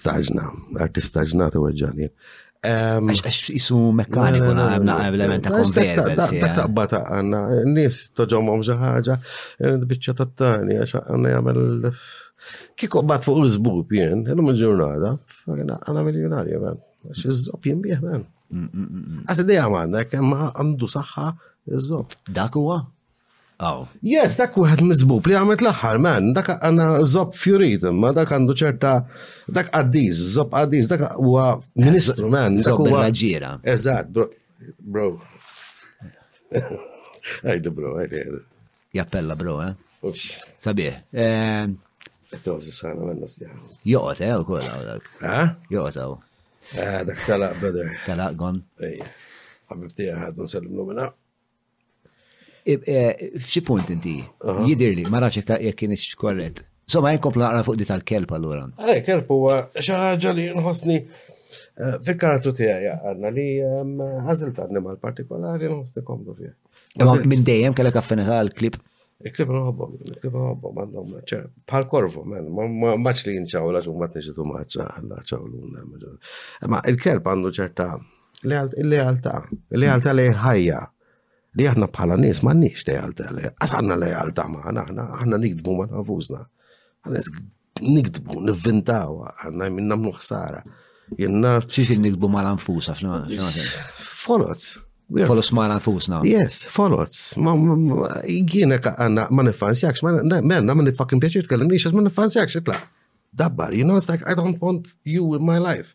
Staġna, 0.00 0.46
artista 0.84 1.24
ġnata 1.30 1.60
u 1.62 1.66
għagġani. 1.70 2.08
Ehm, 2.66 3.10
għax 3.14 3.50
jisu 3.54 3.78
mekkaniku 3.96 4.50
għamna 4.58 4.96
element 5.10 5.46
ta' 5.46 5.54
konverber. 5.54 6.12
Dak 6.18 6.36
taqba 6.58 6.86
ta' 6.90 7.02
għanna, 7.20 7.42
n-nis 7.64 7.98
toġomom 8.18 8.64
ġaħġa, 8.66 9.18
n-bicċa 9.70 10.16
ta' 10.18 10.26
t-tani, 10.32 10.80
għax 10.84 10.96
għanna 11.04 11.32
jgħamil. 11.32 12.02
Kiko 12.76 13.04
bat 13.10 13.24
fuq 13.26 13.44
użbub 13.46 13.94
jien, 13.96 14.26
l-lum 14.26 14.52
ġurnata, 14.58 15.14
għanna 15.54 16.02
miljonarju 16.10 16.60
għan. 16.62 16.82
Għax 17.12 17.28
iż-zob 17.30 17.70
jien 17.70 17.80
bieħ 17.84 18.02
mm, 18.02 18.26
mm, 18.50 18.68
mm, 18.68 18.92
għan. 18.96 19.24
Għas 19.32 19.44
id-dijam 19.46 19.78
għanna, 19.80 20.52
għandu 20.58 20.90
saħħa 20.98 21.30
iż 21.72 21.94
Dak 22.34 22.60
huwa? 22.60 22.82
Yes, 24.04 24.36
dak 24.36 24.56
wieħed 24.60 24.82
miżbub 24.84 25.26
li 25.28 25.36
għamilt 25.36 25.62
l-aħħar, 25.64 25.98
man, 26.04 26.32
dak 26.36 26.50
għanna 26.60 26.86
zob 27.08 27.32
fjurit, 27.32 27.86
ma 27.88 28.10
dak 28.12 28.34
għandu 28.36 28.52
ċerta 28.60 28.90
dak 29.56 29.70
għaddiż, 29.72 30.20
zob 30.36 30.52
għaddiż, 30.60 30.90
dak 30.90 31.04
huwa 31.16 31.46
ministru, 31.80 32.28
man. 32.32 32.58
Dak 32.60 32.76
huwa 32.82 33.06
ġira. 33.10 33.54
Eżatt, 33.72 34.10
bro. 34.12 34.28
Bro. 34.80 35.06
Għajdu, 37.46 37.70
bro, 37.74 37.96
għajdu. 38.02 38.36
Jappella, 38.98 39.34
bro, 39.40 39.54
eh? 39.64 39.72
Sabieħ. 40.66 41.00
Għettuż 41.16 42.68
s-sana 42.76 43.08
għanna 43.12 43.26
s-djaħ. 43.32 43.76
Joqot, 43.90 44.22
eh, 44.28 44.36
u 44.36 44.48
kolla 44.52 44.76
għodak. 44.82 45.12
Joqot, 45.74 45.98
għaw. 46.04 46.14
Ah, 46.82 47.02
dak 47.08 47.24
talaq, 47.28 47.56
brother. 47.64 47.90
Talaq, 48.06 48.38
gon. 48.40 48.62
Ej, 48.86 48.98
għabibtija 49.72 50.20
għadnu 50.28 50.48
sellim 50.50 50.76
nomina. 50.78 51.08
Eh, 52.66 52.78
eh, 52.90 53.62
punt 53.64 53.88
inti, 53.94 54.14
jidirli, 54.66 55.04
ma 55.10 55.20
nafx 55.22 55.44
jek 55.62 55.76
kienx 55.78 56.06
korret. 56.18 56.64
Somma 56.90 57.12
jenkomplu 57.14 57.44
għara 57.46 57.62
fuq 57.66 57.78
di 57.78 57.86
tal 57.86 58.02
kelp 58.02 58.32
għallura. 58.34 58.64
Għalej, 58.80 58.98
eh, 58.98 59.04
kelp 59.06 59.30
u 59.30 59.38
xaħġa 59.48 60.00
ħaġa 60.02 60.32
li 60.38 60.46
nħossni 60.54 60.96
fil-karattu 62.06 62.52
tiegħi 62.58 62.90
għandna 62.96 63.32
li 63.36 63.46
ehm, 63.62 64.02
ħażilt 64.26 64.58
animal 64.64 64.98
partikolari 65.02 65.70
nħossni 65.70 66.02
komplu 66.08 66.34
fih. 66.40 66.50
Minn 67.30 67.46
dejjem 67.46 67.74
kellek 67.76 68.00
affinità 68.02 68.40
għal 68.42 68.52
klip 68.58 68.80
Il-klib 69.24 69.48
nħobbom, 69.48 69.92
il-klib 70.10 70.34
nħobbom 70.36 70.80
għandhom, 70.82 71.12
korvo, 71.64 71.86
korvu, 71.88 72.24
maċ 73.00 73.22
li 73.30 73.38
nċaw 73.46 73.70
la 73.72 73.80
xum 73.80 73.96
matni 74.02 74.20
xitu 74.26 74.44
maċċa, 74.50 75.38
l-unna. 75.38 75.86
Ma 76.68 76.82
il 76.92 76.98
kelp 77.00 77.30
għandu 77.32 77.54
ċerta, 77.58 77.86
il-lealta, 78.44 79.32
il-lealta 79.72 80.12
li 80.18 80.26
ħajja 80.44 80.82
li 81.56 81.66
aħna 81.70 81.88
bħala 81.90 82.16
ma 82.42 82.52
nix 82.60 82.84
lejalta 82.86 83.30
le. 83.32 83.50
Għas 83.60 83.74
għandna 83.78 83.96
lejaltà 84.00 84.44
magħna 84.50 84.82
għanna 84.90 85.04
għanna 85.22 85.36
nikdbu 85.44 85.76
ma 85.80 85.86
nafużna. 85.90 86.42
Nikdbu, 87.82 88.40
nivvintaw, 88.48 89.22
għanna 89.46 89.68
minna 89.72 89.96
mnuħsara. 90.00 90.62
ħsara. 91.16 91.62
Xiex 91.68 91.92
il 91.94 92.02
nikdbu 92.06 92.28
ma 92.28 92.44
nafuzna, 92.46 92.94
Folot. 93.96 94.74
Folos 95.30 95.52
ma 95.54 95.68
nafuzna. 95.72 96.20
Yes, 96.28 96.64
folot. 96.68 97.16
Ma 97.38 97.54
jgħinek 98.26 98.88
għanna 98.96 99.28
ma 99.30 99.44
nifansjakx, 99.48 100.04
menna 100.04 100.72
ma 100.74 100.84
nifakin 100.90 101.22
pjaċir 101.22 101.46
tkellimniex, 101.48 101.88
ma 101.96 102.04
nifansjakx 102.08 102.60
itla. 102.60 102.76
Dabbar, 103.36 103.74
you 103.76 103.84
know, 103.84 103.96
it's 103.96 104.08
like 104.08 104.24
I 104.26 104.34
don't 104.34 104.60
want 104.62 104.94
you 105.04 105.34
in 105.36 105.44
my 105.44 105.58
life. 105.58 105.94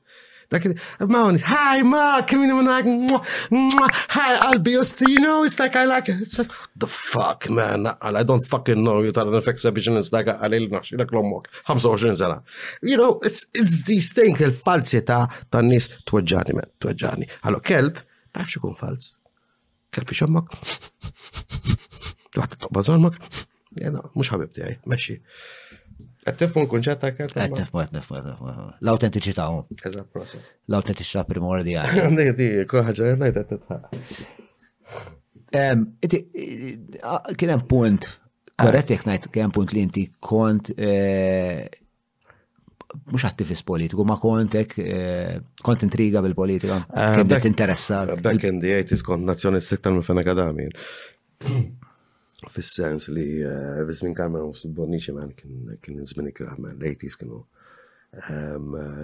Dak 0.52 0.64
Mawni, 1.00 1.40
hi 1.40 1.82
Mark, 1.84 2.28
come 2.28 2.44
in 2.44 2.50
and 2.52 2.68
like, 2.68 2.84
mwah, 2.86 3.24
mwah, 3.52 3.90
hi 4.10 4.36
Albios, 4.48 5.00
you 5.08 5.20
know, 5.20 5.44
it's 5.44 5.58
like 5.58 5.78
I 5.78 5.86
like 5.86 6.10
it. 6.10 6.20
It's 6.24 6.38
like, 6.38 6.50
what 6.52 6.70
the 6.76 6.88
fuck, 6.88 7.50
man? 7.50 7.88
I 8.02 8.22
don't 8.24 8.46
fucking 8.46 8.84
know 8.84 9.02
you 9.02 9.14
talking 9.14 9.32
nifek 9.32 9.56
exhibitionist 9.56 10.12
dak 10.16 10.28
għalil 10.42 10.66
I'll 10.76 11.24
eat 11.24 12.22
l 12.22 12.44
You 12.82 12.98
know, 12.98 13.20
it's, 13.24 13.46
it's 13.54 13.84
these 13.84 14.12
things, 14.12 14.44
false 14.62 15.02
ta, 15.06 15.30
ta 15.50 15.62
nis 15.62 15.88
tweġġani, 16.06 16.54
man, 16.58 16.68
tweġġani. 16.84 17.30
Allo, 17.48 17.62
kelb, 17.64 18.02
tafx 18.36 18.60
ikun 18.60 18.76
fals. 18.76 19.16
Kelb 19.96 20.12
iċommak. 20.12 20.52
Tu 22.36 22.44
t-tobba 22.44 22.84
zormak. 22.84 23.16
Jena, 23.80 24.04
mux 24.20 24.28
ħabib 24.28 24.52
tijaj, 24.52 24.82
meċi. 24.84 25.16
Għattifmu 26.30 26.64
l-kunċet 26.68 27.00
ta' 27.02 27.10
kelma? 27.18 27.48
Għattifmu, 27.48 27.80
għattifmu, 27.82 28.16
għattifmu. 28.20 28.50
L-autenticità. 28.86 29.48
Eżat, 29.90 30.10
prosa. 30.14 30.42
L-autenticità 30.70 31.24
primordiali. 31.26 31.96
Għandek 32.04 32.30
di, 32.38 32.50
kħuħġa, 32.70 33.08
għandek 33.16 33.48
t-tħa. 33.50 33.78
Kienem 37.42 37.64
punt, 37.74 38.06
korretti 38.54 38.98
għnajt, 39.02 39.26
kienem 39.34 39.50
punt 39.58 39.74
li 39.74 39.82
inti 39.82 40.04
kont 40.24 40.70
eh, 40.78 41.66
mux 43.10 43.26
attivist 43.28 43.66
politiku, 43.66 44.06
ma 44.06 44.14
kontek, 44.22 44.78
eh, 44.86 45.40
kont 45.66 45.82
intriga 45.90 46.22
bil-politika, 46.26 46.84
ah, 46.94 47.18
kien 47.18 47.26
interessa. 47.50 48.06
Back 48.22 48.46
in 48.52 48.62
the 48.62 48.70
80s 48.78 49.02
kont 49.10 49.26
nazjonist 49.32 49.74
sektar 49.74 49.90
minn 49.98 50.28
kadamin. 50.30 50.70
fil 52.50 52.64
sens 52.66 53.08
li 53.10 53.26
vizmin 53.88 54.12
eh, 54.12 54.18
kamra 54.18 54.42
u 54.48 54.54
s-bonniċi 54.58 55.14
man 55.14 55.34
kien 55.38 56.02
zmini 56.08 56.32
ikraħ 56.34 56.58
man, 56.58 56.78
l-80s 56.80 57.20
kienu 57.22 57.42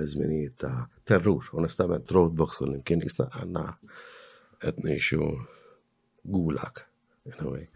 zminijiet 0.09 0.63
ehm, 0.63 0.63
ta' 0.63 1.05
terrur, 1.07 1.45
onestament, 1.59 2.11
roadblocks 2.11 2.57
kull 2.61 2.73
imkien 2.79 3.03
jisna 3.05 3.27
għanna 3.39 3.67
etnexu 4.67 5.23
gulak, 6.27 6.81
in 7.29 7.37
a 7.39 7.45
way. 7.51 7.67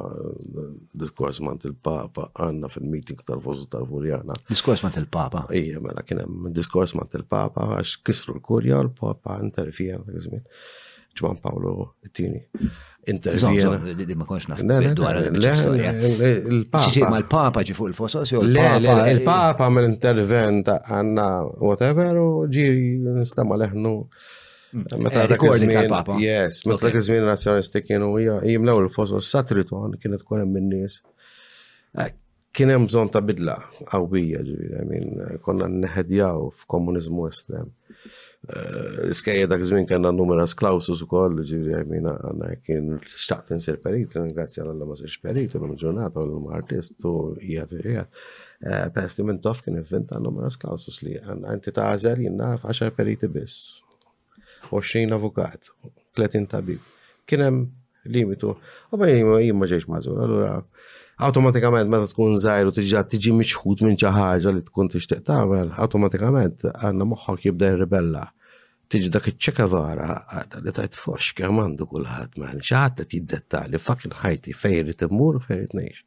diskors 1.03 1.41
mant 1.43 1.67
il-Papa, 1.67 2.29
għanna 2.45 2.71
fil-meetings 2.71 3.27
tal-Fosu 3.27 3.67
tal-Furjana. 3.73 4.37
Diskors 4.53 4.85
mant 4.87 5.01
il-Papa? 5.01 5.47
Ija, 5.59 5.83
mela 5.83 6.05
kienem 6.07 6.53
diskors 6.55 6.95
mant 6.99 7.17
il-Papa, 7.19 7.67
għax 7.81 7.97
kisru 8.07 8.37
l-kurja, 8.39 8.81
l-Papa 8.87 9.41
intervjena, 9.45 10.07
għizmin. 10.15 10.47
ġman 11.19 11.39
Paolo 11.43 11.97
Tini. 12.15 12.39
Intervjena. 13.11 13.81
Ma 14.21 14.27
konx 14.29 14.45
naf 14.53 14.61
dwar 14.95 15.17
il-Papa. 15.25 17.09
Ma 17.11 17.19
l-Papa 17.25 17.65
ġi 17.67 17.75
fuq 17.75 17.89
il-fosos 17.91 18.31
jew 18.31 18.43
il-Papa 18.45 19.67
mill-intervent 19.75 20.71
għanna 20.77 21.27
whatever 21.59 22.21
u 22.23 22.29
ġiri 22.55 23.01
nistama 23.19 23.59
leħnu. 23.59 23.97
Mm. 24.73 24.85
Eh, 24.93 24.99
meta 24.99 25.27
dak 25.27 25.43
iż-żmien. 25.43 25.89
Yes, 26.21 26.67
meta 26.67 26.87
dak 26.87 26.95
iż-żmien 26.95 27.25
nazzjonalisti 27.25 27.83
kienu 27.83 28.09
jimlew 28.53 28.79
il-fosso 28.83 29.17
s-satriton 29.21 29.97
kienet 30.03 30.23
kol 30.29 30.39
hemm 30.45 30.57
in-nies. 30.61 31.01
Eh, 32.05 32.13
kien 32.53 32.69
hemm 32.69 32.87
bżonn 32.91 33.09
ta' 33.15 33.23
bidla 33.25 33.55
qawwija 33.93 34.43
ġifieri, 34.45 35.39
konna 35.47 35.69
nneħedjaw 35.73 36.51
f'komuniżmu 36.61 37.25
estrem. 37.31 37.71
Eh, 38.49 39.09
Iskejja 39.15 39.49
dak 39.51 39.65
iż-żmien 39.65 39.87
kellna 39.91 40.13
numeras 40.15 40.55
clausus 40.61 41.01
ukoll, 41.07 41.41
ġifieri 41.49 42.03
għandna 42.13 42.53
kien 42.69 42.93
xtaqt 43.09 43.55
insir 43.57 43.81
perit, 43.83 44.19
ringrazzja 44.21 44.63
l 44.67 44.75
alla 44.77 44.85
ma 44.87 44.95
sirx 45.01 45.17
perit, 45.25 45.57
l 45.59 45.73
ġurnata 45.87 46.21
u 46.21 46.29
l 46.43 46.53
artist 46.61 47.05
u 47.09 47.15
jgħat 47.41 47.73
jgħat. 47.81 48.23
Pesti 48.95 49.25
minn 49.25 49.41
tof 49.41 49.65
kien 49.65 49.81
inventa 49.81 50.21
numeras 50.21 50.61
clausus 50.61 51.01
li 51.07 51.17
għanti 51.17 51.73
ta' 51.73 51.89
għażel 51.95 52.27
jinnaf 52.29 52.67
10 52.69 52.91
periti 52.93 53.27
biss. 53.33 53.85
20 54.71 55.11
avukat, 55.11 55.69
30 56.19 56.47
tabib. 56.49 56.81
Kienem 57.27 57.67
limitu. 58.05 58.57
U 58.93 58.97
bejn 59.01 59.27
jimma 59.43 59.65
ma 59.65 59.69
ġejx 59.71 59.87
mażur. 59.91 60.19
Allura 60.25 60.51
automatikament 61.27 61.91
meta 61.91 62.07
tkun 62.11 62.37
żgħir 62.43 62.71
u 62.71 62.75
tiġi 62.79 63.03
tiġi 63.15 63.33
miċħut 63.39 63.85
minn 63.87 63.99
ċaħġa 64.01 64.53
li 64.57 64.63
tkun 64.69 64.91
tixtieq 64.95 65.25
tagħmel, 65.29 65.73
automatikament 65.85 66.67
għanna 66.73 67.07
moħħok 67.13 67.49
jibda 67.49 67.71
jirribella. 67.73 68.27
Tiġi 68.89 69.11
dak 69.13 69.27
iċċeka 69.33 69.67
vara 69.73 70.11
għadda 70.39 70.63
li 70.65 70.73
tajt 70.79 70.97
fosh 70.97 71.35
kemm 71.37 71.61
għandu 71.67 71.89
kulħadd 71.91 72.39
man 72.41 72.63
xi 72.65 72.77
ħadd 72.79 73.05
qed 73.13 73.59
li 73.73 73.81
fakin 73.85 74.15
ħajti 74.23 74.55
fejri 74.63 74.95
t-mur 75.03 75.43
fejri 75.45 75.69
t-nejx. 75.75 76.05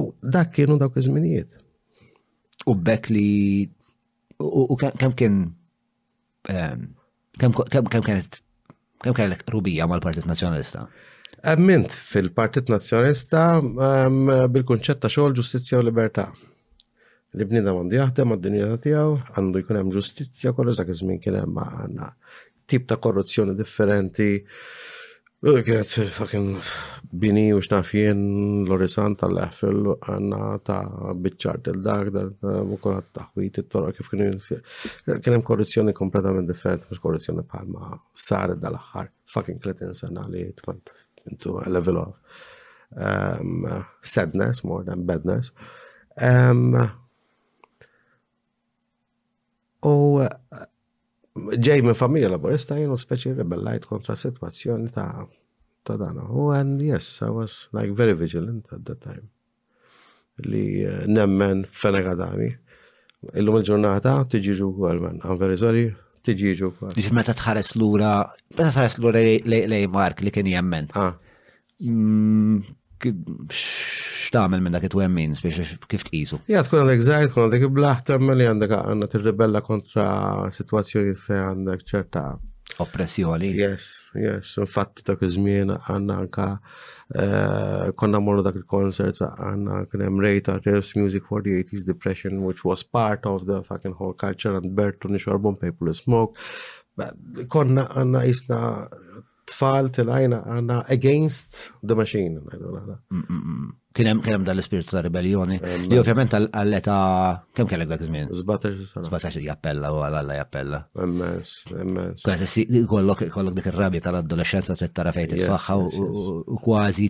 U 0.00 0.06
dak 0.22 0.50
kienu 0.56 0.78
dak 0.82 0.98
iżminijiet. 0.98 1.52
U 2.66 2.74
bekk 2.74 3.12
li 3.14 3.28
u 4.40 4.74
kam 4.78 5.14
kien 5.18 5.38
kem 6.50 8.00
kienet 8.02 8.42
kem 9.04 9.26
rubija 9.52 9.86
mal-Partit 9.90 10.26
Nazjonalista? 10.28 10.86
Emmint 11.52 11.92
fil-Partit 11.92 12.70
Nazjonista 12.72 13.44
bil-kunċett 13.62 15.02
ta' 15.04 15.12
xogħol 15.12 15.36
ġustizzja 15.38 15.82
u 15.82 15.86
libertà. 15.86 16.26
Li 17.36 17.44
bnida 17.44 17.74
mandi 17.76 17.98
jaħdem 18.00 18.32
għad-dinja 18.34 18.68
tiegħu, 18.82 19.12
għandu 19.36 19.60
jkun 19.62 19.78
hemm 19.82 19.92
ġustizzja 19.94 20.54
kollox 20.56 20.80
dak 20.80 20.92
iż-żmien 20.94 21.20
kien 21.22 21.36
hemm 21.38 22.06
tip 22.68 22.88
ta' 22.90 22.96
korruzzjoni 23.00 23.54
differenti 23.56 24.32
Kienet 25.38 25.92
fucking 26.18 26.58
bini 27.14 27.52
u 27.54 27.60
xnafjen 27.62 28.18
l-orisan 28.66 29.14
tal-leħfil 29.20 29.84
għanna 30.10 30.38
ta' 30.66 31.14
bitċart 31.14 31.68
il-dak, 31.70 32.08
mukol 32.66 32.96
għat 32.96 33.12
taħwit 33.20 33.60
it-torra 33.62 33.92
kif 33.94 34.08
kienu 34.10 34.26
jisir. 34.32 34.64
Kienem 35.22 35.44
korruzzjoni 35.46 35.94
kompletament 35.94 36.50
differenti, 36.50 36.90
mux 36.90 36.98
korruzzjoni 37.04 37.44
palma 37.46 37.92
sar 38.10 38.56
dal-ħar, 38.58 39.12
fucking 39.30 39.62
kletin 39.62 39.94
sena 39.94 40.24
li 40.26 40.42
tmant 40.58 40.90
into 41.30 41.54
a 41.62 41.70
level 41.70 42.00
of 42.00 42.40
um, 42.98 43.62
sadness 44.02 44.64
more 44.64 44.82
than 44.88 45.06
badness. 45.06 45.52
Um, 46.18 46.74
u 49.86 49.94
ġej 51.62 51.82
minn 51.84 51.96
familja 51.96 52.30
laborista 52.32 52.76
jenu 52.78 52.96
speċi 52.98 53.34
rebellajt 53.38 53.86
kontra 53.90 54.16
situazzjoni 54.18 54.90
ta' 54.94 55.26
ta' 55.86 55.96
dana. 56.00 56.24
U 56.30 56.50
għan, 56.54 56.76
yes, 56.84 57.18
I 57.22 57.30
was 57.34 57.60
like 57.76 57.94
very 57.98 58.14
vigilant 58.18 58.66
at 58.74 58.84
that 58.88 59.00
time. 59.04 59.28
Li 60.46 60.82
nemmen 61.10 61.64
fena 61.74 62.02
għadami. 62.04 62.50
Illum 63.40 63.58
il-ġurnata 63.60 64.14
tiġiġu 64.34 64.70
għal 64.88 65.00
man. 65.04 65.20
I'm 65.24 65.38
very 65.40 65.58
sorry, 65.60 65.86
tiġiġu 66.26 66.72
għal. 66.76 66.98
man 66.98 67.18
Meta 67.20 67.34
tħares 67.38 67.72
l-ura, 67.78 68.12
meta 68.54 68.70
tħares 68.72 68.98
l-ura 69.00 69.22
lej 69.74 69.88
Mark 69.94 70.22
li 70.22 70.30
kien 70.34 70.46
jemmen 70.54 70.90
x'tagħmel 72.98 74.60
minn 74.64 74.74
dak 74.74 74.86
it-twemmin, 74.88 75.36
kif 75.90 76.04
tqisu. 76.08 76.40
Ja, 76.50 76.64
tkun 76.66 76.82
għandek 76.82 77.04
żgħir, 77.06 77.28
tkun 77.30 77.44
għandek 77.46 77.66
iblaħ 77.68 78.00
tagħmel 78.10 78.38
li 78.40 78.48
għandek 78.50 78.74
għandna 78.76 79.08
tirribella 79.12 79.62
kontra 79.64 80.04
sitwazzjoni 80.56 81.12
fe 81.20 81.38
għandek 81.52 81.84
ċerta 81.86 82.24
oppressjoni. 82.82 83.48
Yes, 83.56 83.88
yes, 84.18 84.56
infatti 84.62 85.06
dak 85.06 85.22
iż-żmien 85.24 85.72
għandna 85.76 86.16
anka 86.24 86.48
eh, 86.50 87.88
konna 87.98 88.20
morru 88.22 88.42
dak 88.46 88.58
il-konserts 88.60 89.22
għanna 89.28 89.80
kien 89.92 90.04
hemm 90.08 90.22
rejta 90.24 90.58
Raves 90.60 90.92
Music 90.98 91.24
for 91.30 91.42
the 91.46 91.54
80s 91.62 91.86
Depression 91.88 92.42
which 92.44 92.64
was 92.68 92.82
part 92.84 93.24
of 93.30 93.46
the 93.48 93.62
fucking 93.66 93.94
whole 93.96 94.12
culture 94.14 94.52
and 94.54 94.74
Bertun 94.76 95.08
Bertu 95.08 95.14
nixorbhom 95.14 95.58
Paper 95.62 95.94
Smoke. 95.96 96.38
Konna 97.48 97.88
għanna 97.94 98.24
jisna 98.26 98.60
tfal 99.48 99.88
tilajna 99.96 100.42
għanna 100.56 100.78
against 100.92 101.60
the 101.82 101.96
machine. 101.98 102.40
Kienem 103.98 104.20
kienem 104.22 104.44
dal 104.46 104.60
spiritu 104.62 104.94
ta' 104.94 105.00
ribellioni. 105.02 105.56
Li 105.88 105.98
ovvjament 105.98 106.34
għall-eta 106.36 106.96
kemm 107.56 107.70
kellek 107.70 107.88
dak 107.90 108.04
iż-żmien? 108.04 108.28
17 108.36 109.40
jappella 109.42 109.90
u 109.96 110.02
għalla 110.06 110.36
jappella. 110.38 110.80
Emmes, 111.04 111.54
emmes. 111.74 112.26
Kollok 112.90 113.24
kollok 113.34 113.56
dik 113.58 113.70
il 113.72 113.76
rabja 113.78 114.04
tal-adolescenza 114.08 114.76
trid 114.78 114.94
tara 114.94 115.14
il-faxħa 115.24 115.78
u 115.78 116.58
kważi 116.62 117.08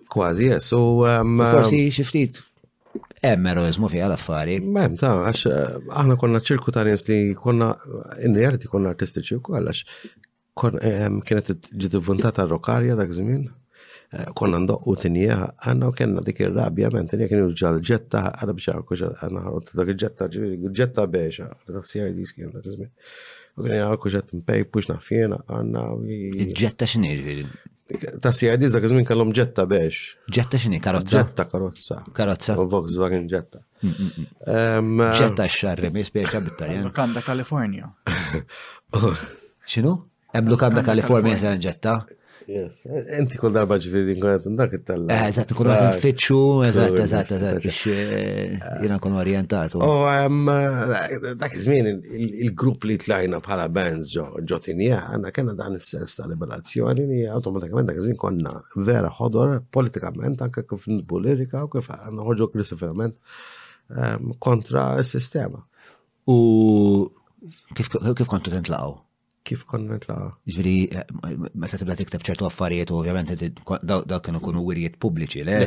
Kważi, 0.08 0.44
yes. 0.44 0.64
So, 0.64 0.78
um, 0.86 1.38
um 1.38 1.38
Forsi 1.52 1.88
xiftit. 1.92 2.40
Hemm 3.22 3.46
eroizmu 3.46 3.88
fiha 3.88 4.06
l-affari. 4.10 4.60
Mem, 4.60 4.96
ta' 5.00 5.14
għax 5.24 5.44
eh, 5.48 5.74
aħna 6.00 6.16
konna 6.20 6.40
ċirku 6.44 6.70
ta' 6.74 6.82
nies 6.84 7.06
li 7.08 7.16
konna 7.38 7.70
in 8.26 8.36
reality 8.36 8.68
konna 8.70 8.90
artistiċi 8.92 9.38
wkoll 9.40 9.70
għax 9.70 9.84
kienet 11.24 11.48
ġitu 11.84 12.00
vuntata 12.04 12.44
rokarja 12.48 12.98
dak 13.00 13.14
żmien. 13.16 13.46
Eh, 14.14 14.28
konna 14.36 14.60
ndoqqu 14.66 14.94
tinjeħ, 15.06 15.46
għanna 15.64 15.88
u 15.90 15.96
kienna 15.96 16.22
dik 16.26 16.44
il-rabja, 16.44 16.92
men 16.94 17.08
tinjeħ 17.10 17.32
kienu 17.32 17.48
ġal 17.62 17.80
ġetta, 17.88 18.26
għarab 18.42 18.60
ċarku 18.66 19.00
ġal, 19.00 19.16
għanna 19.24 19.46
ħarot 19.48 19.72
dak 19.80 19.94
ġetta 20.04 20.28
ġetta 20.82 21.08
beċa, 21.16 21.48
dak 21.78 21.88
CID 21.88 22.20
skien 22.28 22.52
dak 22.58 22.68
żmien. 22.76 22.92
U 23.56 23.64
kena 23.64 23.80
ġarku 23.86 24.10
ġet 24.12 24.34
mpej, 24.36 24.66
pux 24.68 24.90
nafjena, 24.92 25.40
għanna. 25.48 25.86
Ġetta 26.60 26.90
x'nejġ 26.92 27.28
Ta' 28.24 28.32
CID 28.32 28.62
dak 28.74 28.84
iżmin 28.88 29.04
kallom 29.08 29.30
ġetta 29.36 29.64
biex. 29.70 29.96
Ġetta 30.34 30.56
xini, 30.62 30.78
karozza? 30.84 31.20
Ġetta 31.20 31.44
karozza. 31.54 31.96
Karozza. 32.16 32.54
U 32.62 32.64
Volkswagen 32.72 33.26
ġetta. 33.32 33.60
Mm, 33.84 33.90
mm, 33.98 34.08
mm. 34.22 34.28
Ehm, 34.54 35.02
ġetta 35.20 35.48
xarri 35.58 35.90
mi 35.92 36.04
spiexa 36.08 36.38
għabittar. 36.40 36.62
tarjan 36.62 36.88
Lukanda 36.88 37.20
California. 37.26 37.90
X'inhu? 39.68 39.94
Hemm 40.32 40.48
Lukanda 40.54 40.86
California 40.90 41.36
se 41.42 41.52
ġetta? 41.68 41.98
Enti 42.46 43.36
kol 43.40 43.52
darba 43.54 43.76
ġviri 43.80 44.14
nkunet 44.18 44.44
dak 44.58 44.74
it-talla. 44.76 45.06
Eh, 45.12 45.22
eżat, 45.30 45.52
kull 45.56 45.70
għat 45.72 45.96
nfittxu, 45.96 46.38
eżat, 46.68 46.96
eżat, 47.04 47.30
eżat, 47.36 47.68
eh, 47.92 48.58
jina 48.82 48.98
kun 49.00 49.16
orientatu. 49.20 49.78
U 49.80 49.86
oh, 49.86 50.02
eh, 50.10 51.30
dak 51.40 51.54
izmin, 51.56 52.02
il-grupp 52.44 52.84
li 52.88 52.98
tlajna 53.00 53.40
bħala 53.44 53.68
bands 53.76 54.12
ġotinija, 54.44 55.00
għanna 55.14 55.32
kena 55.36 55.54
dan 55.56 55.72
il 55.78 55.84
sens 55.86 56.16
ta' 56.18 56.26
liberazzjoni 56.28 57.06
li 57.08 57.22
automatikament 57.32 57.88
dak 57.88 57.96
izmin 58.02 58.16
konna 58.20 58.58
vera 58.76 59.10
ħodor 59.20 59.56
politikament 59.72 60.42
anka 60.44 60.62
kif 60.68 60.84
n-bulirika, 60.90 61.64
u 61.64 61.68
kif 61.72 61.88
għanna 61.88 62.18
noħorġu 62.20 62.50
kristofirament 62.52 63.16
kontra 64.40 64.94
il 64.98 65.04
sistema 65.04 65.60
U 66.26 67.04
kif 67.76 68.26
kontu 68.32 68.48
t-intlaqaw? 68.50 69.03
kif 69.44 69.64
konna 69.68 69.98
tlaqa. 70.00 70.26
Ġviri, 70.56 70.74
eh, 71.00 71.12
ma 71.20 71.48
meta 71.64 71.80
tibda 71.80 71.96
tikteb 71.98 72.22
ċertu 72.26 72.46
affarijiet, 72.48 72.90
ovvjament, 72.98 73.30
da 74.08 74.20
kienu 74.24 74.40
kunu 74.44 74.62
wirjiet 74.68 74.96
publiċi, 75.04 75.44
le? 75.48 75.58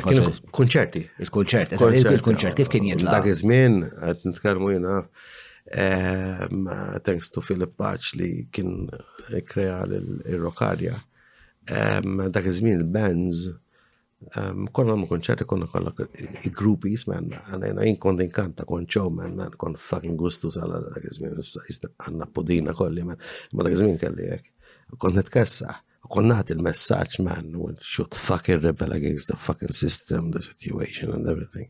Konċerti. 0.59 1.03
Il-kunċert, 1.25 1.75
il-kunċert, 1.79 2.55
kif 2.57 2.69
kien 2.73 2.87
jitlaqa? 2.89 3.19
Dak 3.19 3.29
iż-żmien, 3.33 3.77
qed 4.01 4.25
nitkellmu 4.29 4.71
jiena 4.73 4.95
ehm, 5.67 6.67
thanks 7.03 7.29
to 7.29 7.41
Philip 7.43 7.75
Paċ 7.77 8.15
li 8.21 8.31
kien 8.53 8.89
kreja 9.51 9.79
l-Rokarja. 9.85 10.97
Ehm, 11.67 12.27
dak 12.33 12.45
iż 12.49 12.61
il-bands 12.65 13.45
Ehm, 14.33 14.63
konna 14.73 14.93
għamu 14.95 15.05
konċerti 15.11 15.45
konna 15.45 15.67
kolla 15.69 15.91
groupies, 16.57 17.03
man, 17.09 17.27
għanajna 17.53 17.83
jinkon 17.85 18.17
din 18.17 18.31
kanta 18.33 18.65
kon 18.65 18.87
ċow, 18.89 19.11
man, 19.13 19.35
man, 19.37 19.53
kon 19.61 19.75
fucking 19.77 20.17
gustus 20.17 20.57
sala 20.57 20.79
dak 20.87 21.05
iżmin, 21.05 21.35
għanna 21.37 22.29
podina 22.33 22.73
kolli, 22.77 23.05
man, 23.05 23.19
ma 23.53 23.67
dak 23.67 23.77
iżmin 23.77 23.99
kelli 24.01 24.25
jek. 24.31 24.49
Kon 24.97 25.13
netkessa, 25.19 25.75
kon 26.09 26.31
naħt 26.31 26.55
il-messagġ, 26.55 27.19
man, 27.27 27.53
should 27.81 28.17
fucking 28.17 28.63
rebel 28.63 28.95
against 28.97 29.29
the 29.29 29.37
fucking 29.37 29.69
system, 29.75 30.31
the 30.33 30.41
situation 30.41 31.13
and 31.13 31.29
everything. 31.29 31.69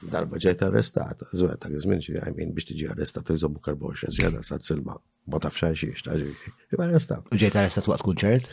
Darba 0.00 0.38
ġajt 0.40 0.62
arrestat, 0.68 1.24
zvet 1.36 1.64
dak 1.64 1.72
iżmin 1.76 2.00
ġi, 2.04 2.20
I 2.24 2.30
mean, 2.36 2.52
biex 2.56 2.68
tiġi 2.70 2.90
arrestata 2.92 3.32
jżobu 3.36 3.60
karboxin, 3.64 4.12
zjada 4.16 4.44
sa' 4.44 4.60
silma, 4.64 4.98
ma 5.32 5.40
tafxan 5.44 5.72
xiex, 5.80 6.04
taġi. 6.06 6.30
Iba 6.76 6.86
arrestat. 6.90 7.28
Ġejt 7.40 7.56
arrestat 7.60 7.88
waqt 7.92 8.04
kunċert? 8.08 8.52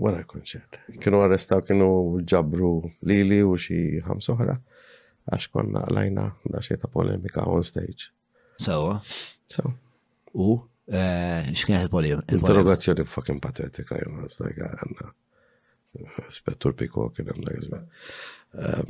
wara 0.00 0.22
l-konċert. 0.22 0.78
Kienu 1.02 1.20
arrestaw, 1.24 1.62
kienu 1.66 1.88
ġabru 2.28 2.70
lili 3.08 3.40
u 3.44 3.54
xie 3.60 4.00
ħam 4.06 4.22
soħra, 4.24 4.56
għax 5.32 5.50
konna 5.54 5.84
lajna 5.92 6.26
da 6.50 6.62
xie 6.64 6.78
ta' 6.82 6.90
polemika 6.92 7.44
on 7.52 7.64
stage. 7.66 8.10
Sawa. 8.60 8.96
Sawa. 9.52 9.72
U, 10.34 10.58
eh, 10.90 11.50
xkienet 11.52 11.92
il 12.04 12.36
Interrogazzjoni 12.38 13.06
fucking 13.06 13.40
patetika, 13.42 13.98
jom 14.04 14.22
għastajka 14.24 14.70
għanna. 14.78 15.10
Spettur 16.30 16.76
Piko 16.78 17.08
kien 17.10 17.26
hemm 17.26 17.42
dak 17.44 18.86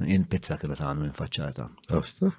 jien 0.08 0.26
pizza 0.26 0.58
kienu 0.58 0.74
ta' 0.74 0.90
għannu 0.90 1.12
infaċċata. 1.12 1.70
Għasta? 1.94 2.34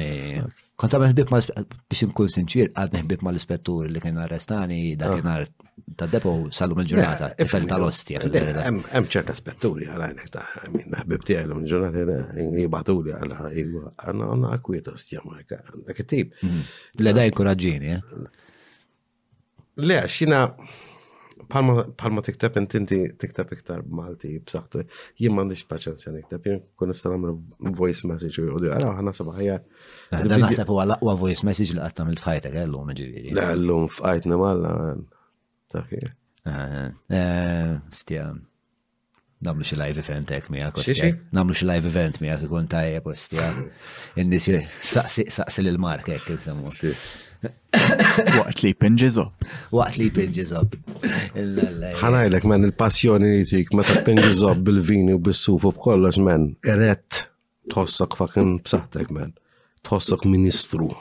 Ej. 0.00 0.42
Kont 0.74 0.90
għamil 0.96 1.12
ħbib 1.12 1.28
ma' 1.30 1.38
biex 1.86 2.08
nkun 2.08 2.30
sinċir, 2.34 2.70
għadni 2.74 3.02
ħbib 3.04 3.20
ma' 3.22 3.30
l-ispettur 3.34 3.86
li 3.94 4.00
kien 4.02 4.16
arrestani 4.18 4.78
dakinar 4.98 5.44
ah. 5.44 5.68
ta' 6.00 6.08
depo 6.10 6.32
salum 6.56 6.80
il-ġurnata, 6.82 7.28
eh, 7.30 7.34
eh, 7.36 7.38
tifel 7.44 7.68
tal-ostja. 7.70 8.22
Eh, 8.26 8.58
hemm 8.66 9.06
ċerta 9.14 9.36
spetturi 9.38 9.86
għalajnek 9.86 10.32
ta' 10.34 10.42
minn 10.74 10.96
ħbib 10.98 11.26
tiegħi 11.30 11.44
l-lum 11.46 11.62
ġurnata 11.70 12.48
jibatuli 12.58 13.14
għala 13.14 13.52
għanna 13.52 14.30
għanna 14.32 14.50
akwietos 14.58 15.06
ġamarka, 15.12 15.60
dak 15.92 16.02
it-tip. 16.02 16.34
Mhm. 16.42 16.66
Le 17.06 17.14
da' 17.20 17.28
jkuraġġini, 17.30 17.94
eh? 17.94 18.50
Le, 19.86 20.00
xina 20.16 20.42
palma 21.52 22.22
tikteb 22.26 22.56
intinti 22.58 22.98
tikteb 23.20 23.52
iktar 23.56 23.82
Malti 23.86 24.32
b'saħħtu. 24.44 24.84
Jien 25.22 25.34
m'għandix 25.34 25.66
paċenzja 25.70 26.12
nikteb, 26.14 26.46
jien 26.48 26.60
kun 26.78 26.90
nista' 26.92 27.12
nagħmel 27.12 27.74
voice 27.78 28.08
message 28.10 28.42
u 28.44 28.48
jgħidu 28.48 28.72
għara 28.74 28.92
ħana 28.98 29.14
seba' 29.16 29.34
ħajja. 29.38 29.58
Eh, 30.14 30.28
dan 30.30 30.44
naħseb 30.44 30.72
huwa 30.74 30.86
l-aqwa 30.88 31.16
voice 31.22 31.46
message 31.48 31.76
li 31.76 31.82
qatt 31.84 31.98
tagħmel 32.00 32.22
fajtek 32.24 32.56
eh, 32.56 32.66
llum 32.72 32.94
ġifieri. 32.96 33.36
Le 33.36 33.46
llum 33.66 33.86
f'qajtna 33.90 34.40
malla 34.40 34.72
taħir. 35.74 36.10
Stija. 38.00 38.26
Eh, 38.32 38.42
namlu 39.44 39.66
xi 39.66 39.76
live 39.76 40.00
event 40.00 40.30
hekk 40.32 40.48
miegħek 40.54 40.78
kostja. 40.78 41.10
Namlu 41.36 41.56
xi 41.58 41.68
live 41.68 41.90
event 41.90 42.16
miegħek 42.24 42.48
ikun 42.48 42.70
tajjeb 42.72 43.04
kostja. 43.10 43.50
In-nies 44.22 44.48
saqsi 44.92 45.66
lil 45.66 45.80
Mark 45.82 46.08
hekk 46.14 46.36
insemmu. 46.38 46.72
Waqt 48.38 48.62
li 48.64 48.72
pinġizob. 48.82 49.44
Waqt 49.74 49.98
li 50.00 50.06
pinġizob. 50.18 50.74
Ħanajlek 52.02 52.46
men 52.52 52.66
il-passjoni 52.68 53.32
li 53.36 53.46
tik 53.50 53.72
ma 53.78 53.86
ta' 53.88 54.02
pinġizob 54.06 54.62
bil-vini 54.68 55.16
u 55.18 55.22
bil-sufu 55.28 55.74
b'kollox 55.76 56.20
men. 56.26 56.48
Eret 56.74 57.22
tħossok 57.72 58.18
fakin 58.22 58.56
b'saħtek 58.66 59.12
men. 59.18 59.34
Tħossok 59.86 60.28
ministru. 60.32 60.92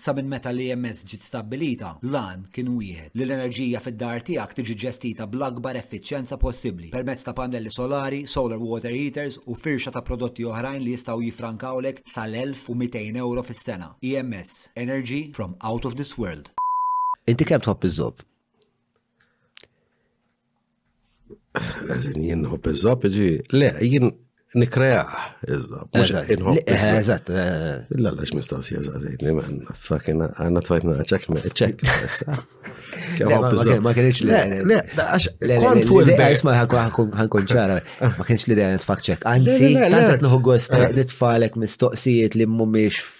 Sa 0.00 0.14
minn 0.16 0.30
meta 0.32 0.48
li 0.48 0.70
jemmes 0.70 1.02
ġiet 1.10 1.26
stabbilita, 1.26 1.90
lan 2.14 2.46
kien 2.56 2.70
wieħed 2.72 3.18
li 3.20 3.24
l-enerġija 3.26 3.82
fid-dar 3.84 4.22
tiegħek 4.24 4.54
tiġi 4.56 4.76
ġestita 4.82 5.26
bl-akbar 5.28 5.76
effiċjenza 5.76 6.38
possibbli 6.40 6.88
permezz 6.94 7.26
ta' 7.26 7.34
pannelli 7.36 7.68
solari, 7.74 8.22
solar 8.24 8.62
water 8.62 8.94
heaters 8.96 9.36
u 9.44 9.58
firxa 9.60 9.92
ta' 9.92 10.00
prodotti 10.00 10.46
oħrajn 10.48 10.80
li 10.86 10.94
jistgħu 10.94 11.26
jifrankawlek 11.26 12.00
sal-1200 12.14 13.20
euro 13.26 13.44
fis-sena. 13.44 13.90
EMS, 14.00 14.54
Energy 14.80 15.20
from 15.36 15.52
Out 15.60 15.84
of 15.90 15.98
this 16.00 16.14
World. 16.16 16.48
Inti 17.28 17.44
kemm 17.52 17.60
tħobb 17.68 17.84
iż-żob? 17.90 18.24
Jien 22.16 22.46
nħobb 22.48 22.72
iż-żob, 22.72 23.04
le, 23.60 23.72
jien 23.84 24.14
nikreaħ, 24.58 25.18
iżda. 25.46 25.84
Eżat. 26.66 27.28
Eh. 27.30 27.60
Illa 27.94 28.10
l-għax 28.10 28.32
mistawsi 28.34 28.74
eżat, 28.80 29.04
nimen, 29.22 29.60
fucking, 29.78 30.24
għanna 30.40 30.62
tfajtna 30.66 30.96
ċek, 31.06 31.28
ċek, 31.60 31.84
issa. 32.08 32.34
Ma 33.84 33.92
kienx 33.94 34.18
li. 34.24 34.34
Le, 34.66 34.80
għax, 34.82 35.28
kon 35.62 35.82
fuq 35.86 36.02
il-bej. 36.02 36.40
Isma 36.40 36.56
ħankun 36.64 37.46
ċara, 37.54 37.76
ma 38.16 38.26
kienx 38.26 38.48
li 38.50 38.56
d-għan 38.58 38.82
tfak 38.82 39.04
ċek. 39.06 39.28
Anzi, 39.30 39.70
tantat 39.92 40.26
nħu 40.26 40.40
għost, 40.42 40.74
nitfalek 40.98 41.54
mistoqsijiet 41.62 42.34
li 42.40 42.48
mumiex 42.50 43.19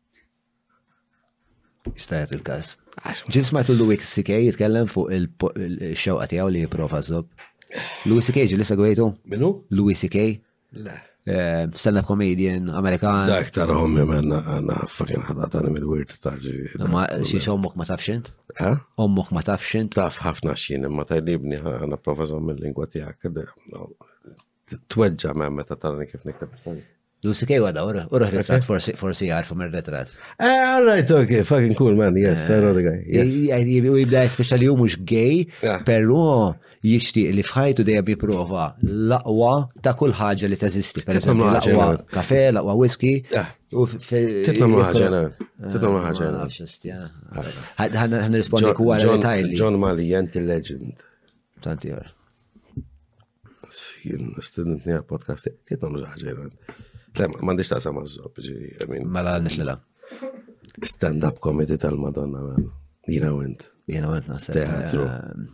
Istajat 1.95 2.33
il-kas. 2.37 2.75
Ġin 3.33 3.45
smajt 3.47 3.69
l-Louis 3.73 4.03
C.K. 4.11 4.35
jitkellem 4.45 4.89
fuq 4.91 5.13
il-xewqa 5.17 6.27
tijaw 6.29 6.49
li 6.53 6.61
jiprofa 6.65 6.99
zob. 7.07 7.29
Louis 8.05 8.27
C.K. 8.27 8.45
ġi 8.51 8.59
lissa 8.59 8.77
għajtu? 8.77 9.07
Minu? 9.33 9.49
Louis 9.79 10.03
C.K. 10.05 10.25
Le. 10.83 10.97
Eh, 11.29 11.65
stand-up 11.77 12.07
comedian 12.09 12.69
Amerikan. 12.73 13.27
Da, 13.29 13.39
tarahom 13.57 13.97
jom 13.99 14.13
għanna 14.19 14.39
għanna 14.55 14.77
fucking 14.89 15.25
ħadat 15.29 15.57
għanna 15.59 15.73
mil 15.75 15.89
wirt 15.91 16.15
tarġi. 16.23 16.53
Ma 16.93 17.03
xiex 17.27 17.49
ommok 17.53 17.75
ma 17.77 17.85
tafxint? 17.89 18.31
Ha? 18.61 18.71
Ommok 19.05 19.29
ma 19.37 19.43
tafxint? 19.45 19.93
Taf 19.97 20.17
ħafna 20.25 20.55
xin, 20.57 20.87
ma 20.93 21.05
tajlibni 21.09 21.59
għanna 21.61 21.97
profa 21.99 22.05
profazom 22.23 22.45
mill-lingwa 22.49 22.89
tijak. 22.89 23.21
Tweġġa 24.89 25.35
ma 25.41 25.51
ta' 25.67 25.77
tarani 25.77 26.07
kif 26.09 26.25
nikteb. 26.29 26.57
Lucy 27.21 27.45
Kay 27.45 27.59
għada, 27.61 27.83
urruħ 28.09 28.29
ritrat 28.33 28.63
forsi 28.65 29.27
għarfu 29.29 29.53
mir 29.55 29.69
ritrat. 29.69 30.09
Eh, 30.41 30.63
all 30.71 30.87
right, 30.89 31.11
ok, 31.13 31.43
fucking 31.45 31.75
cool 31.77 31.93
man, 31.99 32.15
yes, 32.17 32.47
I 32.49 32.57
know 32.63 32.71
the 32.73 32.81
guy. 32.81 32.95
Eh, 33.05 33.53
eh, 33.53 33.89
u 33.93 33.97
jibda 33.99 34.23
especially 34.25 34.65
u 34.71 34.73
mux 34.79 34.95
gay, 35.05 35.43
pero 35.85 36.55
jishtiq 36.81 37.29
li 37.37 37.43
fħajtu 37.45 37.85
dejja 37.91 38.01
biprofa 38.09 38.63
laqwa 39.11 39.51
ta' 39.85 39.93
kull 39.99 40.15
ħaġa 40.17 40.49
li 40.49 40.57
teżisti. 40.63 41.03
Per 41.05 41.19
eżempju, 41.21 41.51
laqwa 41.59 41.87
kafe, 42.17 42.41
laqwa 42.57 42.73
whisky. 42.81 43.13
Titnom 43.29 44.77
ħaġa, 44.81 45.11
ah, 45.13 45.69
titnom 45.77 45.99
ħaġa. 46.09 46.33
Għan 47.85 48.41
rispondi 48.41 48.73
kwa 48.81 48.97
għal 48.97 49.53
John 49.53 49.77
Mali, 49.83 50.09
anti 50.17 50.41
legend. 50.49 51.05
Tanti 51.61 51.93
għar. 51.93 52.09
Jien 54.09 54.33
student 54.41 54.87
nija 54.89 55.05
podcast, 55.05 55.53
titnom 55.69 56.01
ħaġa. 56.01 56.41
Mandiċ 57.19 57.69
ta' 57.73 57.79
sama 57.83 58.05
zob, 58.07 58.39
ġiri. 58.39 59.01
Mela 59.03 59.35
nixlila. 59.43 59.75
Stand-up 60.81 61.41
comedy 61.43 61.75
tal-Madonna, 61.79 62.43
man. 62.53 62.69
Jina 63.09 63.33
went. 63.35 63.67
Jina 63.89 64.11
went 64.13 64.29
nasa. 64.31 64.53
Teatru. 64.55 65.07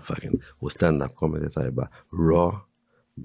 Fucking. 0.05 0.37
U 0.61 0.69
stand-up 0.69 1.15
comedy 1.17 1.49
tajba. 1.53 1.89
Raw. 2.13 2.51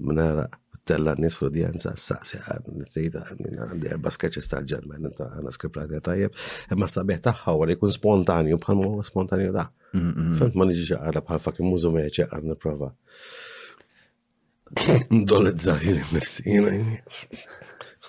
Mnara. 0.01 0.47
Tella 0.83 1.13
nis 1.15 1.37
l-udjenza 1.39 1.93
Sassi 1.95 2.33
saqsi 2.35 2.39
għad, 2.43 2.65
rrida 2.91 3.21
għandi 3.31 3.87
erba 3.93 4.11
sketches 4.11 4.49
tal-ġermen, 4.51 5.05
ta' 5.15 5.29
għana 5.37 5.53
skriprati 5.55 6.01
tajjeb, 6.03 6.33
ma 6.75 6.89
sabieħ 6.91 7.21
taħħa 7.23 7.53
għar 7.55 7.71
ikun 7.77 7.93
spontanju, 7.95 8.57
bħal 8.65 8.79
mu 8.81 8.89
spontanju 9.07 9.53
da. 9.55 9.63
Fent 9.93 10.59
ma 10.59 10.67
nġiġi 10.67 10.97
għarra 10.97 11.23
bħal 11.23 11.39
fakim 11.45 11.71
mużu 11.71 11.93
meċi 11.95 12.25
għar 12.27 12.43
niprofa. 12.49 12.89
Ndolet 15.21 15.63
zaħi 15.63 15.95
nifsi, 16.17 16.59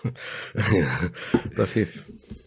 Tafif. 1.59 1.91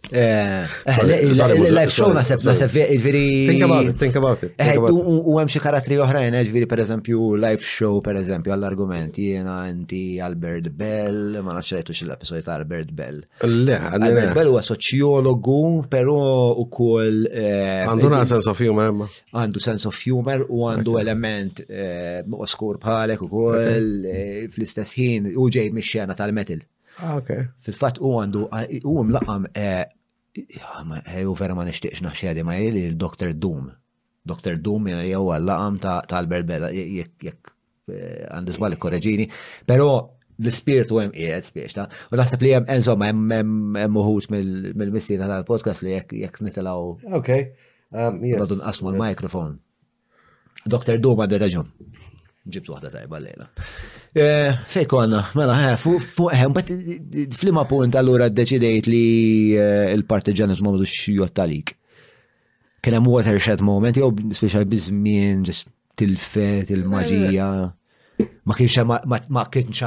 Eh, 0.08 0.64
eh, 0.64 1.56
Life 1.76 1.92
show 1.92 2.14
naħseb 2.16 2.44
naħseb 2.48 2.72
ġviri. 2.74 3.24
Think 3.50 3.64
about 3.68 3.90
it, 3.90 3.98
think 4.00 4.16
about 4.20 4.44
it. 4.46 4.54
Eh, 4.56 4.78
u 4.80 5.34
hemm 5.36 5.50
xi 5.52 5.60
karatri 5.60 5.98
oħrajn, 6.00 6.38
ġviri 6.48 6.68
pereżempju 6.72 7.34
live 7.44 7.66
show 7.68 7.98
pereżempju 8.06 8.54
għall-argument 8.56 9.20
jiena 9.20 9.56
inti 9.68 10.00
Albert 10.24 10.70
Bell, 10.80 11.42
ma 11.44 11.58
nafx 11.58 11.76
rajtu 11.76 11.98
xil-episodju 11.98 12.46
ta' 12.48 12.56
Albert 12.62 12.94
Bell. 12.96 13.20
Le, 13.52 13.76
Albert 14.00 14.32
Bell 14.38 14.54
huwa 14.54 14.64
soċjologu, 14.64 15.60
però 15.92 16.16
ukoll. 16.64 17.26
Għandu 17.28 18.14
na 18.16 18.24
sense 18.32 18.48
of 18.48 18.64
humor 18.64 18.94
imma. 18.94 19.10
Għandu 19.36 19.66
sense 19.68 19.92
of 19.92 20.00
humor 20.06 20.48
u 20.48 20.64
għandu 20.72 20.96
element 21.04 21.62
oskur 22.48 22.80
bħalek 22.80 23.28
ukoll 23.28 24.50
fl-istess 24.56 24.96
ħin 25.02 25.32
u 25.36 25.52
ġej 25.52 25.76
mix-xena 25.76 26.16
tal-metal. 26.16 26.64
Ah, 26.98 27.20
Fil-fat 27.64 28.00
u 28.02 28.16
għandu, 28.18 28.48
u 28.90 28.98
mlaqam, 29.06 29.46
eh, 29.54 29.86
ah, 30.64 30.96
eh, 31.06 31.26
u 31.30 31.36
vera 31.38 31.54
ma 31.56 31.66
nishtiqx 31.68 32.02
naxxedi 32.04 32.44
ma 32.44 32.58
jeli 32.58 32.88
l 32.90 32.98
dr 32.98 33.34
Doom. 33.36 33.70
Dr. 34.28 34.58
Doom 34.60 34.90
jew 34.90 35.22
għallaqam 35.32 35.78
ta' 35.80 36.02
Albert 36.18 36.46
Bella, 36.48 36.70
jek 36.74 37.14
eh, 37.24 38.26
għalli 38.32 38.78
korreġini, 38.82 39.28
pero 39.68 40.16
l-spiritu 40.42 41.00
għem 41.02 41.14
qiegħed 41.14 41.46
spiex 41.48 41.74
ta' 41.78 41.88
u 42.12 42.18
naħseb 42.20 42.42
li 42.46 42.50
hemm 42.54 42.68
insomma 42.76 43.08
hemm 43.10 43.88
muħut 43.96 44.28
mill-mistiena 44.34 45.30
tal-podcast 45.32 45.86
li 45.86 45.94
jekk 45.96 46.42
nitilgħu. 46.44 47.14
Okay. 47.22 47.54
Għadun 47.94 48.58
um, 48.58 48.66
nqasmu 48.66 48.90
l-mikrofon. 48.92 49.56
Dr. 50.68 50.98
Duma 51.00 51.28
d 51.30 51.38
raġun. 51.40 51.70
Ġibtu 52.52 52.74
waħda 52.74 52.92
tajba 52.92 53.20
lejla. 53.24 53.46
Eh, 54.18 54.56
fej 54.66 54.86
konna, 54.90 55.20
mela, 55.38 55.54
eh, 55.72 55.76
fuq 55.78 56.32
hemm, 56.34 56.50
eh, 56.52 56.56
bat 56.56 57.34
flima 57.38 57.66
punt 57.70 57.96
allura 58.00 58.30
d-deċidejt 58.32 58.88
li 58.90 59.02
il-partiġanizmu 59.94 60.72
mdux 60.74 60.96
jottalik. 61.14 61.76
Kien 62.82 62.98
hemm 62.98 63.10
watershed 63.14 63.62
moment, 63.62 63.98
jew 64.00 64.10
speċjal 64.40 64.66
bizmin, 64.72 65.44
ġis 65.46 65.62
tilfet, 66.00 66.72
il-maġija. 66.74 67.52
Ma 68.50 68.58
kienx 68.58 69.06
ma 69.06 69.46
kienx 69.54 69.84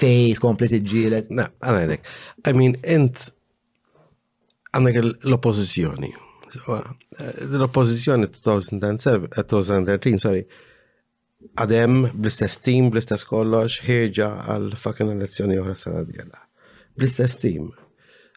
fej 0.00 0.38
komplet 0.40 0.72
iġġielet. 0.78 1.28
Na, 1.36 1.44
għanajnek, 1.60 2.00
I 2.46 2.52
mean, 2.56 2.78
int 2.84 3.20
għandek 4.72 5.00
l-oppozizjoni. 5.02 6.10
L-oppozizjoni 6.56 8.32
2013, 8.32 10.18
sorry, 10.22 10.44
għadem 11.60 11.94
bl-istess 12.20 12.60
tim, 12.64 12.88
bl-istess 12.92 13.24
kollox, 13.28 13.78
ħieġa 13.86 14.28
għal 14.54 14.66
fucking 14.78 15.12
elezzjoni 15.14 15.58
oħra 15.60 15.76
sena 15.76 16.02
djela. 16.06 16.40
Bl-istess 16.98 17.38
tim. 17.42 17.70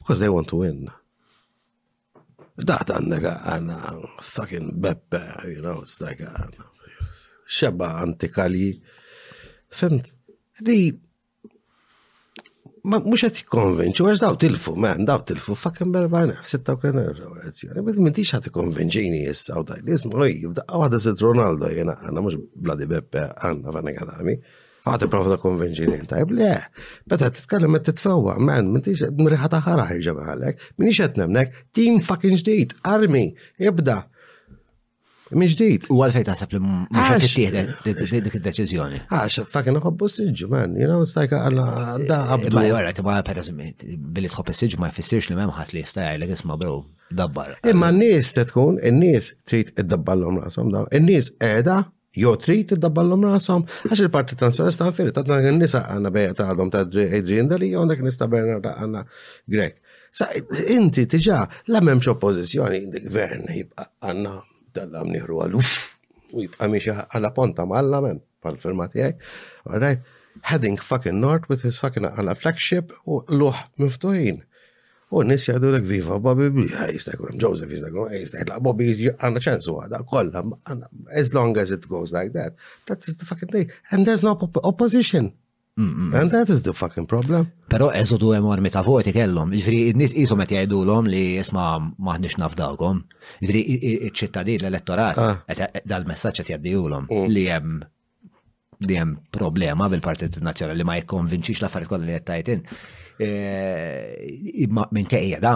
Because 0.03 0.19
they 0.19 0.29
want 0.29 0.49
to 0.49 0.57
win. 0.57 0.89
Daħt 2.59 2.91
għandek 2.91 3.25
għanna 3.25 3.79
fucking 4.23 4.71
beppe, 4.75 5.21
you 5.47 5.63
know, 5.63 5.83
it's 5.83 6.01
like 6.01 6.23
xebba 7.47 8.01
antikali. 8.03 8.81
Fimt, 9.71 10.07
li 10.67 10.91
mux 12.89 13.23
għati 13.23 13.45
konvenċi, 13.51 14.03
għax 14.05 14.23
daw 14.25 14.37
tilfu, 14.43 14.73
ma 14.81 14.93
daw 14.99 15.21
tilfu, 15.27 15.55
fakken 15.59 15.93
berbana, 15.95 16.39
sitta 16.43 16.75
u 16.75 16.81
għazzi, 16.81 17.29
relazzjoni, 17.37 17.85
bħed 17.87 18.03
mintix 18.07 18.35
għat 18.37 18.51
konvenċini 18.55 19.21
jessa 19.29 19.61
u 19.61 19.65
dajli, 19.69 19.93
jismu 19.95 20.19
loj, 20.19 20.33
jibdaqqa 20.49 20.81
għada 20.83 21.03
sit 21.03 21.23
Ronaldo 21.23 21.71
jena 21.71 21.95
għanna, 22.01 22.25
mux 22.27 22.39
bladi 22.67 22.89
beppe 22.91 23.29
għanna 23.31 23.75
fanna 23.77 23.95
għadami, 24.03 24.37
għad 24.83 25.09
prova 25.15 25.35
ta' 25.37 25.41
konvenċini 25.45 25.99
jenta, 26.01 26.23
le, 26.35 26.55
bħed 27.07 27.27
għat 27.29 27.39
t-tkallem 27.39 27.79
għat 27.79 27.91
t-tfewa, 27.93 28.37
man, 28.43 28.73
mintix, 28.75 29.05
mriħa 29.19 29.53
ta' 29.55 29.63
ħara 29.69 29.87
ħirġa 29.93 30.17
maħalek, 30.19 30.71
minix 30.83 31.05
għet 31.07 31.21
nemnek, 31.23 31.61
team 31.79 32.03
fucking 32.03 32.41
ġdijt, 32.43 32.75
armi, 32.91 33.29
jibda, 33.63 34.03
Minn 35.33 35.89
U 35.89 36.03
għalfej 36.05 36.25
taħseb 36.29 36.53
li 36.53 36.61
mhux 36.63 37.35
qed 37.41 38.27
dik 38.27 38.35
id-deċiżjoni. 38.39 38.99
Għax 39.09 39.47
fakin 39.53 39.79
nħobbu 39.79 40.09
s-siġġu, 40.11 40.49
man, 40.53 40.75
you 40.77 40.89
know, 40.89 41.01
it's 41.05 41.17
like 41.17 41.33
da 41.33 42.19
qabdu. 42.29 42.53
Ma 42.57 42.65
jora, 42.67 42.93
ma 43.07 43.15
pereżmi 43.27 43.71
billi 44.13 44.29
tħobb 44.33 44.53
is-siġġu 44.53 44.83
ma 44.83 44.91
jfissirx 44.93 45.31
li 45.33 45.39
m'hemm 45.39 45.73
li 45.73 45.81
jista' 45.85 46.05
jgħidlek 46.11 46.35
isma' 46.37 46.59
bro, 46.61 46.75
dabbar. 47.23 47.55
Imma 47.73 47.89
n-nies 47.95 48.35
se 48.37 48.45
tkun, 48.51 48.77
in-nies 48.91 49.31
trid 49.49 49.73
iddabballhom 49.81 50.43
rashom 50.45 50.73
daw. 50.75 50.85
In-nies 51.01 51.33
qiegħda 51.39 51.79
jo 52.21 52.35
trid 52.43 52.77
iddabballhom 52.77 53.29
rashom 53.33 53.65
għax 53.89 54.05
il-parti 54.05 54.37
transjonista 54.41 54.91
ħanfiri 54.91 55.17
tatna 55.17 55.41
n-nisa 55.47 55.87
għandna 55.89 56.13
bejja 56.19 56.37
tagħhom 56.43 56.73
ta' 56.75 56.85
Adrian 57.09 57.49
Dali 57.49 57.73
jew 57.73 57.87
dak 57.89 58.05
nista' 58.05 58.29
Bernard 58.33 58.69
għandna 58.75 59.07
Grek. 59.55 59.81
Sa 60.13 60.27
inti 60.69 61.07
tiġa 61.09 61.45
la 61.73 61.81
m'hemmx 61.81 62.11
oppożizzjoni 62.13 62.83
gvern 63.07 63.49
dalla 64.75 65.05
mniħru 65.07 65.41
għallu, 65.47 65.63
u 66.33 66.45
jibqa 66.45 66.69
miexie 66.73 66.95
għala 67.03 67.33
ponta 67.37 67.67
ma 67.69 67.81
għalla 67.83 68.01
men, 68.07 68.21
pal-firma 68.43 68.89
tijaj, 68.93 69.17
right, 69.79 70.01
heading 70.49 70.81
fucking 70.81 71.21
north 71.21 71.49
with 71.53 71.63
his 71.67 71.79
fucking 71.83 72.09
għala 72.09 72.35
flagship 72.39 72.95
u 73.07 73.21
luħ 73.31 73.61
miftuħin. 73.85 74.41
U 75.13 75.21
nis 75.29 75.45
jgħadu 75.45 75.75
l 75.75 75.83
viva 75.85 76.17
Bobby, 76.25 76.49
jistaj 76.95 77.19
kurem, 77.21 77.37
Joseph, 77.43 77.69
jistaj 77.77 77.91
kurem, 77.93 78.17
jistaj 78.17 78.47
la 78.49 78.57
Bobby, 78.65 78.95
għanna 79.13 79.43
ċensu 79.45 79.77
għada, 79.85 80.01
kolla, 80.09 80.43
as 81.21 81.35
long 81.37 81.57
as 81.61 81.75
it 81.77 81.85
goes 81.91 82.15
like 82.17 82.33
that, 82.39 82.57
that 82.89 83.05
is 83.07 83.21
the 83.21 83.29
fucking 83.29 83.53
thing. 83.53 83.71
And 83.91 84.07
there's 84.09 84.25
no 84.25 84.39
opposition. 84.65 85.33
Mm, 85.79 85.85
mm, 85.89 86.11
mm. 86.13 86.21
And 86.21 86.31
that 86.33 86.51
is 86.51 86.63
the 86.69 86.75
fucking 86.77 87.07
problem. 87.09 87.49
Pero 87.69 87.89
eżodu 87.93 88.35
armi 88.53 88.71
ta' 88.71 88.83
voti 88.85 89.13
kellhom. 89.15 89.55
Ġifri, 89.57 89.77
id-nis 89.93 90.13
isom 90.21 90.43
qed 90.45 90.53
jgħidulhom 90.53 91.07
li 91.09 91.23
isma' 91.41 91.79
maħniex 92.09 92.37
nafdawkom. 92.43 92.99
Ġifri, 93.41 93.63
iċ-ċittadin 93.81 94.61
l-elettorat 94.67 95.17
ah. 95.17 95.41
dal-messaġġ 95.93 96.43
qed 96.43 96.51
jgħaddihulhom 96.53 97.09
li 97.33 97.47
hemm 97.49 97.79
li 98.83 98.97
hemm 98.99 99.15
problema 99.33 99.87
bil-Partit 99.89 100.37
Nazzjonali 100.45 100.85
ma 100.85 100.99
jikkonvinċix 101.01 101.63
l-affarijiet 101.63 101.93
kollha 101.95 102.05
li 102.11 102.19
qed 102.19 102.29
tajtin. 102.29 102.63
E, 103.17 103.31
imma 104.67 104.85
minn 104.93 105.09
da 105.47 105.55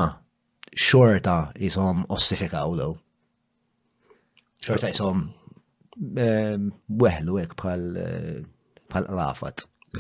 xorta 0.77 1.37
jisom 1.61 2.07
ossifikaw 2.09 2.73
lew. 2.81 2.95
Xorta 4.65 4.95
jisom 4.95 5.27
weħlu 7.05 7.41
hekk 7.43 7.57
bħal 7.61 7.89
eh, 8.09 8.45
bħal 8.95 9.13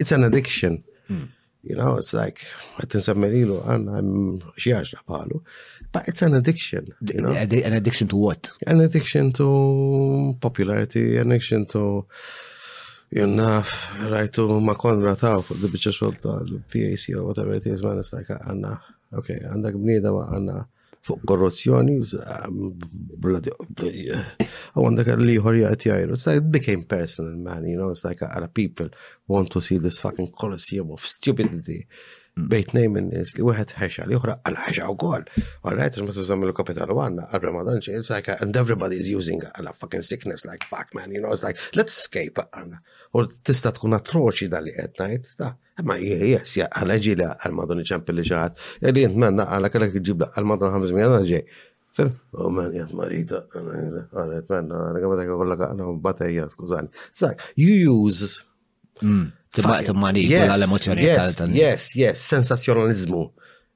it's 0.00 0.12
an 0.12 0.24
addiction. 0.24 0.82
Hmm. 1.08 1.28
You 1.62 1.76
know, 1.78 1.94
it's 1.96 2.12
like, 2.12 2.42
għattin 2.82 3.04
semmelilu 3.04 3.60
għanna 3.70 4.00
xieħax 4.58 4.96
bħalu. 5.06 5.38
But 5.94 6.08
it's 6.08 6.22
an 6.26 6.34
addiction. 6.34 6.88
You 7.06 7.20
know? 7.22 7.32
An 7.36 7.76
addiction 7.76 8.08
to 8.08 8.16
what? 8.18 8.50
An 8.66 8.80
addiction 8.82 9.30
to 9.38 10.34
popularity, 10.40 11.18
an 11.18 11.30
addiction 11.30 11.66
to 11.70 12.06
enough 13.12 13.94
right 14.10 14.32
to 14.32 14.40
Makondra 14.64 15.14
taw 15.20 15.42
fuq 15.44 15.60
dibiċa 15.60 15.92
xogħol 15.92 16.44
the 16.48 16.60
pac 16.72 17.14
or 17.16 17.24
whatever 17.28 17.54
it 17.54 17.66
is 17.66 17.82
man 17.82 17.98
it's 17.98 18.12
like 18.12 18.30
anna, 18.32 18.80
okay 19.12 19.40
għandek 19.44 19.76
bnieda 19.76 20.12
ma 20.12 20.24
għandna 20.32 20.62
fuq 21.04 21.20
korruzzjoni 21.26 21.98
u 21.98 22.06
um, 22.46 22.80
għandek 24.86 25.12
uh, 25.12 25.20
li 25.20 25.36
ħorja 25.36 25.74
qed 25.74 25.90
jgħidu 25.90 26.16
it's 26.16 26.26
like 26.26 26.40
it 26.40 26.48
became 26.56 26.86
personal 26.88 27.36
man 27.36 27.66
you 27.68 27.76
know 27.76 27.90
it's 27.92 28.04
like 28.04 28.22
our 28.24 28.48
people 28.48 28.88
want 29.28 29.50
to 29.52 29.60
see 29.60 29.76
this 29.76 30.00
fucking 30.00 30.32
coliseum 30.32 30.90
of 30.90 31.04
stupidity 31.04 31.82
bejt 32.36 32.70
nej 32.72 32.86
minn 32.88 33.10
nis 33.12 33.34
li 33.36 33.44
wieħed 33.44 33.74
ħexa 33.76 34.06
li 34.08 34.16
oħra 34.16 34.38
għal 34.46 34.56
ħexa 34.64 34.86
u 34.88 34.94
kol. 34.96 35.24
Għarrajt, 35.68 35.98
ma 36.02 36.14
t-zammil 36.16 36.48
l-kapital 36.48 36.92
u 36.94 37.00
għanna, 37.04 37.26
għarra 37.28 37.50
ma 37.52 37.64
danċi, 37.68 37.96
it's 38.00 38.08
like, 38.10 38.32
and 38.32 38.56
everybody 38.56 38.96
is 38.96 39.10
using 39.12 39.42
a 39.52 39.72
fucking 39.72 40.00
sickness, 40.00 40.46
like, 40.48 40.64
fuck 40.64 40.94
man, 40.96 41.12
you 41.12 41.20
know, 41.20 41.30
it's 41.32 41.44
like, 41.44 41.58
let's 41.76 41.98
escape 41.98 42.40
għanna. 42.56 42.80
U 43.12 43.26
tista 43.44 43.72
tkun 43.76 43.98
atroċi 43.98 44.48
dan 44.54 44.64
li 44.68 44.72
għed 44.76 45.02
najt, 45.02 45.34
ta' 45.42 45.56
Ma 45.88 45.96
jess, 45.96 46.58
ja, 46.60 46.66
għal-ġi 46.68 47.14
li 47.18 47.24
għal-madon 47.26 47.78
iċampi 47.82 48.12
li 48.14 48.22
ġaħat, 48.28 48.58
li 48.92 49.04
jent 49.06 49.16
manna 49.20 49.46
għal-għalak 49.54 49.94
ġibla 50.04 50.26
għal-madon 50.36 50.72
500 50.76 51.00
għal-ġej. 51.16 51.42
Fil, 51.96 52.10
man 52.52 52.72
jgħat 52.76 52.92
marita, 53.00 53.40
għalet 53.56 54.52
manna, 54.52 54.80
għal-għamet 54.92 55.20
għal-għalak 55.24 55.64
għal-għabat 55.70 56.22
għal 56.28 56.52
skużani. 56.52 56.92
Zak, 57.22 57.40
you 57.56 57.72
use 57.88 58.40
Mm. 59.02 59.30
għal 59.92 61.50
Yes, 61.52 61.92
yes, 61.94 62.22
sensazzjonalizmu. 62.32 63.26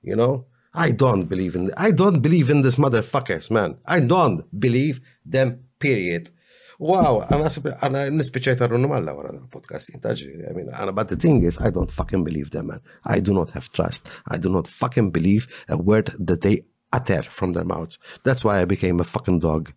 You 0.03 0.15
know? 0.17 0.47
I 0.75 0.93
don't 0.93 1.25
believe 1.29 1.57
in 1.57 1.71
I 1.77 1.91
don't 1.91 2.21
believe 2.23 2.51
in 2.51 2.63
this 2.63 2.77
motherfuckers, 2.77 3.51
man. 3.51 3.77
I 3.87 4.01
don't 4.01 4.45
believe 4.61 5.01
them, 5.25 5.59
period. 5.79 6.31
Wow, 6.79 7.23
għana 7.25 7.49
għana 7.81 8.03
nispiċajta 8.13 8.69
rrunu 8.69 8.89
malla 8.91 9.15
għara 9.17 9.49
podcast 9.53 9.91
intaġi. 9.97 10.29
I 10.45 10.53
mean, 10.53 10.69
għana 10.73 10.93
but 10.97 11.09
the 11.09 11.17
thing 11.17 11.43
is, 11.45 11.57
I 11.61 11.71
don't 11.71 11.91
fucking 12.01 12.25
believe 12.25 12.51
them, 12.51 12.69
man. 12.69 12.81
I 13.05 13.21
do 13.21 13.33
not 13.33 13.51
have 13.57 13.69
trust. 13.73 14.09
I 14.31 14.37
do 14.39 14.53
not 14.53 14.69
fucking 14.69 15.11
believe 15.17 15.49
a 15.69 15.77
word 15.81 16.13
that 16.21 16.41
they 16.43 16.63
utter 16.93 17.23
from 17.25 17.53
their 17.55 17.65
mouths. 17.65 17.99
That's 18.25 18.45
why 18.45 18.61
I 18.61 18.65
became 18.67 19.01
a 19.01 19.05
fucking 19.05 19.41
dog. 19.41 19.73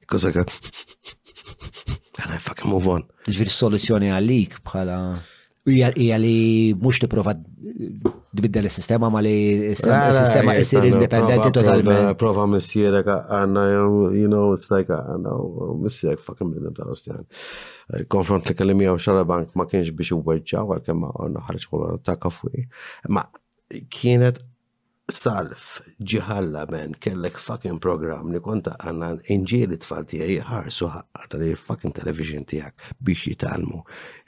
Because 0.00 0.24
I 0.26 0.32
got. 0.32 0.48
Għana 2.18 2.38
fucking 2.42 2.70
move 2.72 2.88
on. 2.90 3.04
Ġviri 3.30 3.52
soluzjoni 3.52 4.10
għalik 4.12 4.58
bħala. 4.66 4.96
Ija 5.68 6.16
li 6.16 6.72
mux 6.80 6.96
t-prova 7.02 7.34
dibiddel 7.36 8.64
il-sistema 8.64 9.10
ma 9.12 9.20
li 9.20 9.34
il-sistema 9.74 10.54
jessir 10.56 10.80
eh, 10.80 10.86
eh, 10.86 10.86
eh, 10.86 10.94
independenti 10.94 11.48
totalment. 11.58 12.16
Prova 12.18 12.46
missierek 12.48 13.10
għanna, 13.12 13.66
you 14.16 14.30
know, 14.32 14.54
it's 14.56 14.70
like 14.72 14.88
għanna, 14.96 15.34
missierek 15.84 16.22
fucking 16.24 16.54
bidem 16.56 16.72
ta' 16.78 16.88
ostjan. 16.88 17.28
Konfront 18.14 18.48
li 18.48 18.56
kallimija 18.56 18.96
u 18.96 19.24
bank 19.28 19.52
ma 19.60 19.68
kienx 19.68 19.92
biex 19.92 20.14
u 20.16 20.22
għedġa 20.24 20.64
għal 20.64 20.86
kemma 20.88 21.12
għanna 21.26 21.44
ħarġ 21.50 22.00
ta' 22.08 22.16
kafwi. 22.18 22.64
Ma 23.12 23.28
kienet 23.92 24.40
Salf, 25.08 25.78
ġiħalla 26.04 26.66
men, 26.76 26.92
kellek 27.00 27.38
fucking 27.40 27.78
program 27.80 28.26
li 28.34 28.40
konta 28.44 28.74
għanna 28.76 29.08
inġieli 29.32 29.78
tfal 29.80 30.04
tijaj 30.04 30.34
jħarsu 30.42 30.88
ħarta 30.96 31.38
li 31.40 31.54
fucking 31.56 31.94
television 31.96 32.44
tijak 32.44 32.90
biex 33.00 33.30
jitalmu 33.32 33.80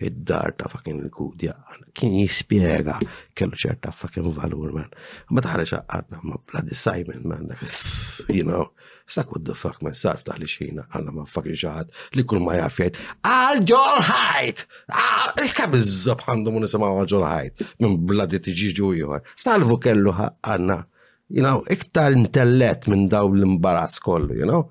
id-dar 0.08 0.54
ta' 0.56 0.70
fucking 0.72 1.02
il-kudja. 1.04 1.52
Kien 1.92 2.16
jispiega 2.16 2.96
kellu 3.36 3.60
ċerta 3.60 3.92
fucking 3.92 4.32
valur 4.38 4.72
men. 4.78 4.88
Ma 5.28 5.44
taħreċa 5.44 5.82
għadna 5.84 6.22
ma 6.24 6.40
bladi 6.48 6.78
Simon 6.86 7.28
man, 7.28 7.52
you 8.32 8.48
know. 8.48 8.72
Sak 9.10 9.32
what 9.32 9.44
the 9.48 9.54
fuck 9.60 9.82
ma 9.84 9.90
nsarf 9.90 10.20
taħli 10.26 10.46
xina, 10.52 10.84
għanna 10.94 11.12
ma 11.16 11.24
fucking 11.30 11.56
xaħat 11.58 12.14
li 12.18 12.22
kull 12.30 12.44
ma 12.44 12.54
jafjet. 12.60 13.00
Għal 13.26 13.62
ġolħajt! 13.70 14.62
Għal 14.94 15.66
bizzab 15.72 16.22
mun 16.46 16.62
nisimaw 16.62 17.00
għal 17.00 17.08
ġolħajt 17.14 17.64
minn 17.82 17.96
bladi 18.12 18.38
tiġiġu 18.46 18.92
jħor. 19.02 19.24
Salvu 19.34 19.80
kellu 19.82 20.14
għanna. 20.14 20.78
You 21.34 21.42
know, 21.42 21.58
iktar 21.74 22.14
intellett 22.16 22.86
minn 22.90 23.08
daw 23.10 23.26
l-imbarazz 23.34 23.98
kollu, 24.02 24.38
you 24.38 24.46
know? 24.46 24.68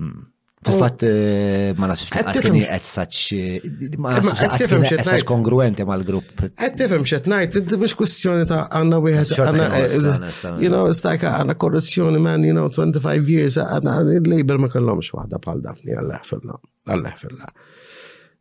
Hmm. 0.00 0.28
Fil-fat 0.58 1.02
eh, 1.06 1.72
ma 1.78 1.86
nasibx 1.90 2.18
għatkini 2.18 2.64
għed 2.74 2.86
saċ 2.88 3.18
eh, 3.36 3.98
ma 4.02 4.16
nasibx 4.18 5.22
kongruenti 5.28 5.84
ma 5.86 5.94
l-grupp. 6.00 6.42
Għed 6.50 6.74
tifem 6.80 7.04
xet 7.06 7.28
najt, 7.30 7.58
mux 7.78 7.94
kustjoni 7.98 8.46
ta' 8.50 8.64
għanna 8.66 8.98
wieħed 9.04 9.36
għanna. 9.36 9.68
Eh, 9.78 10.32
you 10.64 10.72
know, 10.72 10.88
stajka 10.90 11.36
għanna 11.38 11.54
korruzzjoni 11.62 12.18
man, 12.22 12.42
you 12.48 12.54
know, 12.56 12.66
25 12.74 13.30
years 13.30 13.60
għanna 13.62 13.94
il-label 14.18 14.60
ma 14.64 14.70
kellomx 14.72 15.12
waħda 15.14 15.38
bħal 15.46 15.62
dafni 15.62 15.94
għallah 15.94 16.26
fil-la. 16.26 16.58
Għallah 16.90 17.18
fil-la. 17.22 17.52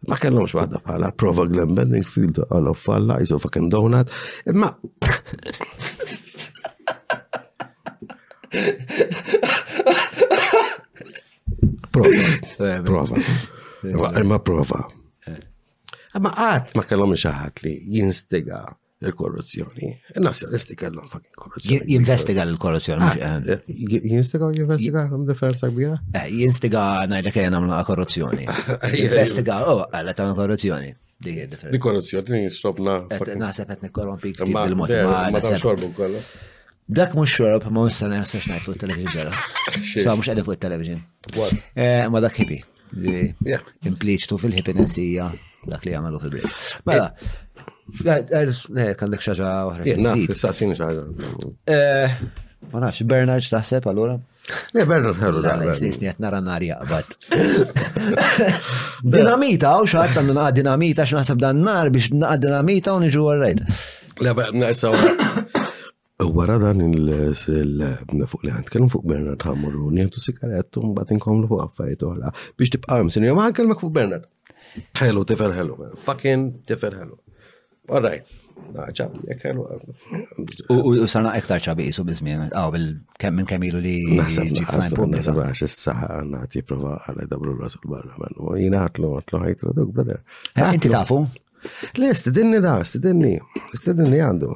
Ma 0.10 0.18
kellomx 0.24 0.58
waħda 0.58 0.82
bħala 0.90 1.14
prova 1.22 1.46
glen 1.52 1.78
Bending 1.78 2.06
Field 2.16 2.42
għal 2.50 2.74
falla, 2.88 3.22
jisu 3.22 3.38
fucking 3.46 3.70
donut. 3.74 4.10
Imma. 4.50 4.74
Prova. 11.98 12.84
Prova. 13.82 14.14
Ma 14.28 14.40
prova. 14.42 14.82
Eh. 15.26 15.38
Ma 16.22 16.32
għat 16.34 16.74
ma 16.78 16.84
kellom 16.90 17.14
xaħat 17.14 17.62
li 17.66 17.74
jinstiga 17.96 18.64
il-korruzzjoni. 19.06 19.92
Nazjonisti 20.26 20.74
kellom 20.78 21.06
fucking 21.12 21.36
korruzzjoni. 21.38 21.86
Jinvestiga 21.94 22.42
l-korruzzjoni. 22.48 23.10
Ah, 23.12 23.38
jinstiga 23.68 24.50
u 24.50 24.56
jinvestiga 24.56 25.04
għam 25.06 25.28
differenza 25.30 25.70
kbira? 25.70 26.00
Eh, 26.18 26.32
jinstiga 26.40 26.88
najdek 27.12 27.38
għajna 27.44 27.62
għamna 27.62 27.84
korruzzjoni. 27.92 28.48
Jinvestiga 28.98 29.60
u 29.68 29.76
oh, 29.76 29.84
għalla 29.94 30.18
ta' 30.18 30.30
korruzzjoni. 30.42 30.94
Di 31.28 31.82
korruzzjoni, 31.82 32.44
nistofna. 32.50 32.98
Nasab 33.42 33.72
għetni 33.74 33.94
korrompi 33.94 34.34
bil-mod. 34.42 34.94
Eh, 34.98 35.06
ma 35.34 35.44
ta' 35.46 35.54
xorbu 35.62 35.94
kollu. 35.98 36.22
Dak 36.90 37.14
mux 37.16 37.26
xorob, 37.30 37.64
ma 37.66 37.70
mux 37.82 37.90
sana 37.92 38.16
jasax 38.16 38.46
najt 38.48 38.62
fuq 38.64 38.78
il-televizjon. 38.78 39.34
Sa 40.04 40.14
mux 40.16 40.28
għedin 40.32 40.46
fuq 40.48 40.60
televizjon. 40.62 41.02
Eh, 41.76 42.06
ma 42.08 42.22
dak 42.24 42.38
hippi. 42.40 42.62
Impliċtu 43.92 44.38
fil-hippiness 44.40 44.96
hija 45.02 45.26
dak 45.68 45.84
li 45.84 45.92
għamalu 45.98 46.22
fil-brej. 46.24 46.46
Mela, 46.88 47.10
eh. 47.28 48.06
Eh, 48.06 48.94
għandek 48.94 49.26
xaġa 49.26 49.50
xaġa. 49.84 50.94
Ma 52.72 52.80
nafx, 52.86 53.04
Bernard 53.04 53.44
xtaħseb 53.44 53.92
għallura? 53.92 54.16
Le, 54.72 54.86
Bernard 54.88 55.20
ħallu 55.20 55.44
da. 55.44 55.58
Nisni 55.84 56.08
għet 56.14 56.24
nara 56.24 56.40
narja, 56.40 56.80
bat. 56.88 57.18
Dinamita, 59.18 59.76
u 59.82 59.92
xaħat 59.92 60.22
għandu 60.24 60.38
naqa 60.40 60.56
dinamita, 60.64 61.04
xnaħseb 61.06 61.36
dan 61.44 61.60
nar 61.68 61.92
biex 61.92 62.14
naqa 62.16 62.40
dinamita 62.48 62.96
u 62.96 63.04
nġu 63.04 63.28
għarrejt. 63.34 63.78
Le, 64.24 64.34
ba, 64.40 64.48
Wara 66.20 66.58
dan 66.58 66.80
il-fuq 66.82 68.44
li 68.48 68.50
għand 68.50 68.72
kellum 68.74 68.88
fuq 68.90 69.04
Bernard 69.06 69.44
Hamurruni, 69.46 70.02
għandu 70.02 70.22
sikaret, 70.24 70.78
un 70.82 70.96
bat 70.98 71.12
inkomlu 71.14 71.46
fuq 71.52 71.62
affarijiet 71.62 72.06
uħra. 72.08 72.32
Biex 72.58 72.74
tibqa' 72.74 73.04
msin, 73.06 73.28
jom 73.30 73.38
għan 73.44 73.54
kellmek 73.60 73.84
fuq 73.84 73.94
Bernard. 73.94 74.26
Hello, 74.98 75.22
tifer 75.30 75.52
hello. 75.54 75.76
Fucking 76.02 76.48
tifer 76.68 76.96
hello. 76.98 77.20
All 77.94 78.02
right. 78.02 78.26
U 80.74 81.06
sarna 81.08 81.36
ektar 81.38 81.62
ċabi 81.62 81.86
jisu 81.92 82.04
bizmin, 82.10 82.48
għaw 82.50 82.72
bil-kem 82.74 83.38
minn 83.38 83.50
kemilu 83.52 83.78
li. 83.84 83.98
Nasab 84.18 84.50
naħsab 84.58 85.04
naħsab 85.14 85.38
għax 85.44 85.62
s-saħħa 85.70 86.10
għanna 86.24 86.40
ti 86.56 86.64
prova 86.66 86.96
għalla 87.12 87.28
dabru 87.36 87.54
rasul 87.62 87.86
barra 87.94 88.18
man. 88.24 88.34
U 88.42 88.56
jina 88.58 88.82
għatlu 88.90 89.14
għatlu 89.22 89.44
ħajtru 89.46 89.76
dok, 89.84 89.94
brother. 90.00 90.24
Eh, 90.58 90.72
inti 90.80 90.90
tafu? 90.90 91.20
Le, 92.02 92.10
stidinni 92.18 92.64
da, 92.66 92.80
stidinni. 92.90 93.36
Stidinni 93.78 94.24
għandu 94.32 94.56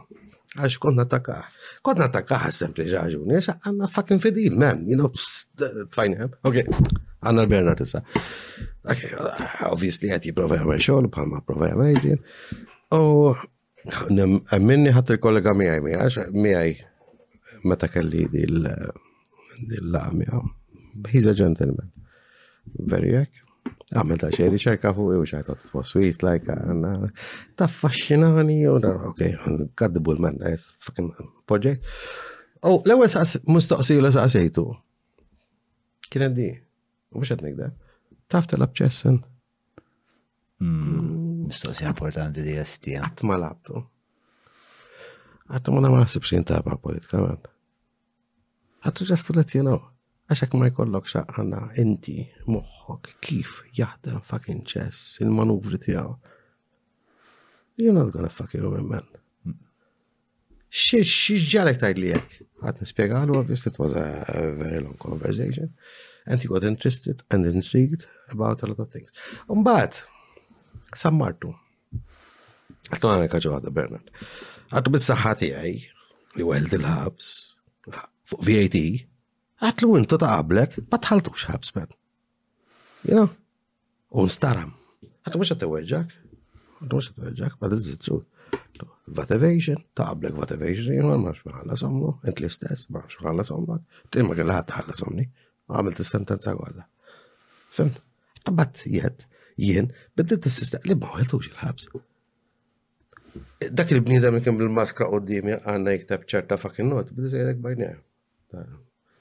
għax 0.59 0.79
konna 0.83 1.05
takaħ. 1.07 1.45
Konna 1.85 2.07
takaħ 2.11 2.49
sempli 2.51 2.83
ġaġuni, 2.89 3.33
għax 3.37 3.47
għanna 3.61 3.87
fucking 3.93 4.19
fedil, 4.23 4.57
man, 4.59 4.83
you 4.87 4.95
know, 4.99 5.09
tfajna. 5.93 6.23
Eh? 6.25 6.29
Ok, 6.43 6.55
għanna 7.21 7.41
l-Bernard 7.45 7.81
issa. 7.85 8.03
Ok, 8.83 9.03
obviously 9.71 10.09
għati 10.15 10.33
prova 10.35 10.55
jgħamil 10.59 10.81
xol, 10.83 11.09
bħalma 11.13 11.41
prova 11.47 11.65
jgħamil 11.69 12.01
ġin. 12.07 12.19
U 12.97 12.99
minni 14.61 14.91
ħat 14.93 15.11
il-kollega 15.15 15.51
miħaj 15.57 15.79
miħaj, 15.85 16.01
għax 16.09 16.17
mi 16.35 16.51
għaj, 16.57 16.73
ma 17.69 17.75
ta' 17.79 17.91
kelli 17.93 18.23
dil-laqmija. 18.35 20.35
He's 21.13 21.25
a 21.31 21.33
gentleman. 21.33 21.89
Very 22.91 23.11
yak. 23.15 23.31
Għamil 23.91 24.19
ta' 24.21 24.29
xej 24.31 24.47
riċerka 24.53 24.93
fuq 24.95 25.17
u 25.19 25.23
xaħta 25.27 25.53
t 25.59 25.81
sweet, 25.83 26.23
like, 26.23 26.47
għanna, 26.53 27.09
ta' 27.59 27.67
fascinani, 27.67 28.61
u 28.71 28.77
na, 28.79 28.91
ok, 29.09 29.23
kaddibu 29.77 30.13
l-man, 30.15 30.37
eh, 30.47 30.55
fucking 30.85 31.11
project. 31.49 31.83
U 32.63 32.77
oh, 32.77 32.79
l-ewel 32.87 33.09
saqs, 33.11 33.41
mustoqsi 33.51 33.97
u 33.99 34.03
l-saqsejtu. 34.05 34.63
Kien 36.07 36.25
għaddi, 36.27 36.47
u 37.11 37.19
biex 37.19 37.33
għadnik 37.35 37.59
da, 37.59 37.67
taf 38.31 38.47
tal-abċessin. 38.53 39.19
Mistoqsi 40.63 41.83
hmm, 41.83 41.91
importanti 41.91 42.45
di 42.45 42.55
għastija. 42.61 43.01
Eh. 43.01 43.07
Għatma 43.09 43.39
labtu. 43.41 43.81
Għatma 45.51 45.81
ma 45.89 45.97
naħsibx 45.99 46.37
jintab 46.37 46.71
għal 46.71 46.79
politika, 46.85 47.25
Għattu 48.81 49.03
ġastu 49.11 49.35
let 49.37 49.51
you 49.53 49.67
Għaxek 50.31 50.53
ma 50.55 50.67
jkollok 50.69 51.09
xaqħana, 51.11 51.57
inti, 51.83 52.13
moħħok, 52.47 53.15
kif 53.19 53.55
jaħdem 53.75 54.21
fucking 54.29 54.61
chess, 54.63 55.17
il-manuvri 55.25 55.75
tijaw. 55.83 56.13
You're 57.81 57.91
not 57.91 58.13
gonna 58.13 58.29
fucking 58.31 58.63
remember. 58.63 59.03
Xieġġalek 60.71 61.81
tajt 61.83 61.99
li 61.99 62.13
jek? 62.13 62.37
Għat 62.63 62.79
nispiegalu, 62.85 63.35
obviously 63.41 63.73
it 63.73 63.81
was 63.83 63.97
a 63.99 64.05
very 64.61 64.79
long 64.79 64.95
conversation. 65.03 65.73
And 66.25 66.39
he 66.39 66.47
got 66.47 66.63
interested 66.63 67.25
and 67.29 67.43
intrigued 67.51 68.07
about 68.29 68.63
a 68.63 68.71
lot 68.71 68.79
of 68.79 68.87
things. 68.95 69.11
Umbat, 69.51 69.99
sammartu. 70.95 71.51
Għattu 72.87 73.11
għana 73.13 73.27
kħagġu 73.33 73.55
għadda 73.59 73.75
Bernard. 73.83 74.07
Għattu 74.71 74.95
bis-saħħati 74.95 75.51
għaj, 75.59 75.75
li 76.39 76.47
għeld 76.55 76.79
il-ħabs, 76.79 77.31
fuq 77.91 78.47
VAT, 78.47 78.85
Għatlu 79.61 79.95
intu 79.99 80.17
ta' 80.17 80.29
għablek, 80.39 80.79
ma 80.89 80.97
tħaltux 80.97 81.43
ħabsman. 81.51 81.91
You 83.05 83.13
know? 83.17 83.27
Un 84.17 84.31
staram. 84.33 84.71
Għatlu 85.21 85.41
mux 85.43 85.51
għatteweġak. 85.53 86.15
Għatlu 86.81 86.97
mux 87.01 87.09
għatteweġak, 87.11 87.57
ma 87.61 87.69
t-zitzu. 87.75 88.17
Vatevation, 89.17 89.77
ta' 89.93 90.07
għablek 90.15 90.39
vatevation, 90.41 90.87
evasion, 90.89 90.97
jgħu 90.97 91.11
għamax 91.13 91.45
maħalla 91.51 91.77
somnu, 91.81 92.09
int 92.25 92.41
li 92.41 92.49
stess, 92.55 92.87
maħx 92.95 93.21
maħalla 93.21 93.45
somnak. 93.51 93.85
ma 94.25 94.33
għalla 94.37 94.57
ħat 94.57 94.73
ħalla 94.79 94.97
somni, 95.01 95.27
għamil 95.77 95.97
t 95.99 96.07
sentenza 96.09 96.55
għalla. 96.57 96.87
Fimt? 97.77 98.01
Għabat 98.41 98.81
jgħed, 98.89 99.25
jien, 99.61 99.91
biddit 100.17 100.41
t 100.47 100.55
sista 100.57 100.81
li 100.89 100.97
maħħaltux 101.05 101.51
il-ħabs. 101.53 101.91
Dak 103.77 103.91
li 103.93 104.01
bnidem 104.09 104.35
li 104.35 104.41
kien 104.41 104.57
bil-maskra 104.59 105.05
qoddimi 105.13 105.59
għanna 105.61 105.93
jiktab 105.99 106.25
ċerta 106.27 106.57
fakin 106.57 106.95
not, 106.95 107.13
biddit 107.13 107.35
jgħedek 107.37 107.61
bajnija. 107.67 107.99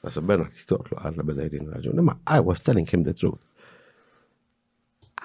Nasa 0.03 0.21
Bernard 0.25 0.53
jitoklu 0.57 0.97
għalla 1.01 1.25
bada 1.31 1.45
jidin 1.47 1.67
raġun. 1.75 2.01
ma 2.05 2.15
I 2.37 2.41
was 2.41 2.63
telling 2.65 2.89
him 2.89 3.05
the 3.05 3.13
truth. 3.15 3.43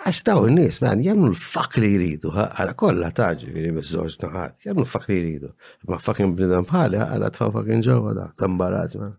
Għax 0.06 0.24
daw 0.28 0.42
n-nis, 0.52 0.82
man, 0.84 1.00
jemnu 1.02 1.30
l-fak 1.32 1.78
li 1.80 1.94
jridu, 1.94 2.32
għara 2.36 2.74
kolla 2.78 3.08
taġi, 3.16 3.48
viri 3.56 3.72
bizzorġ 3.78 4.18
naħat, 4.26 4.58
jemnu 4.68 4.84
l-fak 4.84 5.06
li 5.10 5.20
jridu. 5.22 5.54
Ma 5.88 5.98
fucking 6.08 6.36
bnidan 6.36 6.68
bħali, 6.68 7.00
t-faw 7.30 7.56
fucking 7.56 7.86
ġawa 7.88 8.14
da, 8.18 8.26
tambarat, 8.42 8.98
man. 9.00 9.16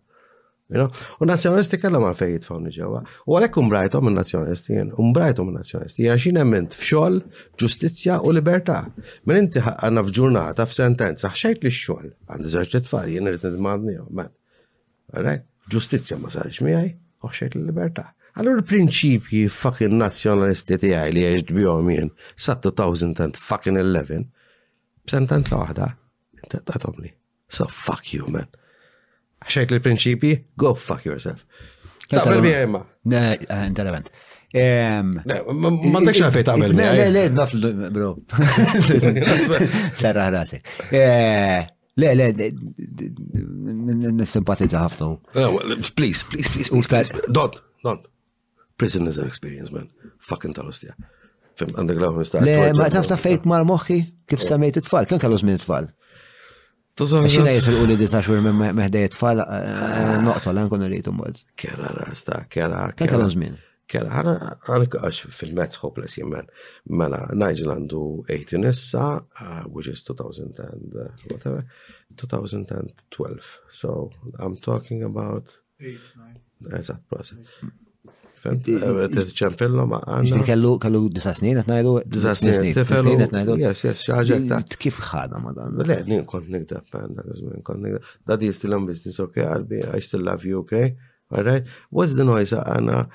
You 0.69 0.77
know? 0.83 0.91
U 1.17 1.25
nazjonalisti 1.25 1.79
kellhom 1.81 2.05
għalfejn 2.11 2.31
jitfawni 2.35 2.71
ġewwa. 2.75 3.01
U 3.25 3.37
għalek 3.39 3.57
umbrajthom 3.57 4.05
minn 4.05 4.17
nazjonalisti 4.19 4.75
jien, 4.77 4.91
minn 4.99 5.55
nazjonalisti. 5.57 6.03
Jiena 6.05 6.19
xi 6.21 6.33
nemment 6.37 6.75
f'xogħol, 6.77 7.21
ġustizzja 7.59 8.19
u 8.27 8.35
libertà. 8.35 8.81
Min 9.31 9.45
inti 9.45 9.63
għanna 9.63 10.03
f'ġurnata 10.09 10.67
f'sentenza 10.69 11.31
ħxejt 11.31 11.63
li 11.65 11.71
x-xogħol 11.71 12.11
għandi 12.35 12.53
żewġ 12.57 12.81
tfal 12.85 13.09
jien 13.15 13.31
irid 13.31 13.47
man. 13.71 13.87
Ġustizja 15.71 16.17
ma 16.19 16.29
sarx 16.31 16.59
għaj, 16.63 16.89
uħxek 17.23 17.55
l-libertà. 17.59 18.09
Allora 18.37 18.61
prinċipji 18.61 19.47
fucking 19.49 19.95
nazjonalisti 19.97 20.75
għaj 20.77 21.11
li 21.15 21.23
għeġt 21.25 21.53
bihom 21.57 21.87
jien 21.91 22.11
sa 22.35 22.55
2011 22.59 23.37
b'sentenza 25.07 25.57
waħda 25.59 25.87
tagħhom 26.67 26.99
li. 27.03 27.11
So 27.49 27.65
fuck 27.71 28.13
you 28.13 28.27
man. 28.31 28.47
Għaxek 29.41 29.73
l-prinċipji, 29.77 30.33
go 30.57 30.73
fuck 30.75 31.05
yourself. 31.07 31.43
Taqbel 32.07 32.41
mi 32.43 32.51
għajma. 32.55 32.83
Ne, 33.11 33.23
eh, 33.35 33.63
interament. 33.67 34.11
Ma 34.53 36.03
ndekx 36.03 36.27
għafej 36.29 36.45
taqbel 36.51 36.75
biha. 36.75 37.07
Ne, 37.07 37.25
ne, 37.31 37.31
ne, 37.31 37.89
bro. 37.95 38.13
Serraħ 39.99 40.31
rasek. 40.37 40.71
Eh, 40.93 41.65
Le, 41.97 42.11
le, 42.13 42.31
nissimpatizza 44.13 44.83
ħafna. 44.83 45.07
Please, 45.97 46.21
please, 46.29 46.49
please, 46.51 46.69
please, 46.69 46.89
please. 46.89 47.11
don't, 47.33 47.57
don't. 47.83 48.03
Prison 48.77 49.07
is 49.09 49.17
an 49.17 49.25
experience, 49.25 49.71
man. 49.73 49.87
Fucking 50.21 50.53
tal-ostja. 50.53 50.93
Fim, 51.57 51.71
underground 51.81 52.19
mistaq. 52.21 52.45
Le, 52.45 52.69
ma 52.77 52.85
taf 52.93 53.09
ta' 53.09 53.17
fejt 53.17 53.47
mal 53.49 53.65
moħi 53.65 54.03
kif 54.29 54.45
samejt 54.45 54.83
it 54.83 54.89
fall 54.91 55.09
kan 55.09 55.17
kallu 55.23 55.39
żmien 55.41 55.57
it 55.57 55.63
fall 55.65 55.87
Xina 56.97 57.49
jisil 57.53 57.77
u 57.79 57.85
li 57.89 57.95
disa 57.97 58.19
xur 58.25 58.39
minn 58.41 58.57
meħdej 58.77 59.07
it-tfal, 59.11 59.37
l 59.37 60.29
għan 60.29 60.71
konna 60.71 60.87
rritu 60.89 61.11
mod. 61.13 61.43
Kera, 61.53 61.91
rasta, 61.93 62.39
kera, 62.49 62.87
kera. 62.89 62.95
Kan 62.97 63.11
kallu 63.11 63.27
żmien. 63.35 63.59
Kera, 63.91 64.09
ħana 64.11 64.31
għanka 64.67 64.99
għax 65.07 65.29
fil-Mets 65.31 65.77
Hopeless 65.79 66.17
jemmen. 66.19 66.49
Mela, 66.91 67.21
mela 67.31 67.39
Nigel 67.51 67.71
għandu 67.71 68.01
18 68.35 68.67
issa, 68.67 69.05
uh, 69.39 69.61
which 69.71 69.87
is 69.91 70.03
2000 70.09 70.59
and 70.65 70.97
whatever, 71.31 71.61
2012. 72.19 73.55
So, 73.71 74.11
I'm 74.39 74.57
talking 74.69 75.03
about... 75.07 75.55
Eżat, 75.79 77.03
prosa. 77.07 77.39
Fenti, 78.43 78.75
uh, 78.75 79.05
t-ċampillo 79.13 79.87
ma 79.89 80.01
għanna. 80.03 80.41
Kellu, 80.51 80.75
kellu 80.83 81.05
disa 81.07 81.31
snin, 81.39 81.61
għetnajdu? 81.61 81.95
Disa 82.11 82.35
snin, 82.37 82.59
t-fellu. 82.81 83.15
Yes, 83.63 83.85
yes, 83.87 84.03
xaġek 84.09 84.49
ta' 84.51 84.59
kif 84.83 84.99
ħadna 85.13 85.39
ma 85.47 85.55
dan? 85.55 85.79
Le, 85.87 86.01
nien 86.11 86.27
kont 86.27 86.51
nikda, 86.53 86.83
pan, 86.91 87.15
dak, 87.15 87.31
kont 87.65 87.85
nikda. 87.87 88.03
Daddy 88.33 88.51
is 88.51 88.59
still 88.59 88.75
in 88.77 88.89
business, 88.91 89.23
okay, 89.23 89.47
I'll 89.47 89.63
be, 89.63 89.79
I 89.79 90.03
still 90.03 90.27
love 90.27 90.43
you, 90.45 90.65
okay? 90.67 90.91
All 91.35 91.43
right. 91.43 91.63
What's 91.89 92.15
the 92.15 92.23
noise? 92.23 92.53
And 92.53 92.89
uh, 92.89 93.05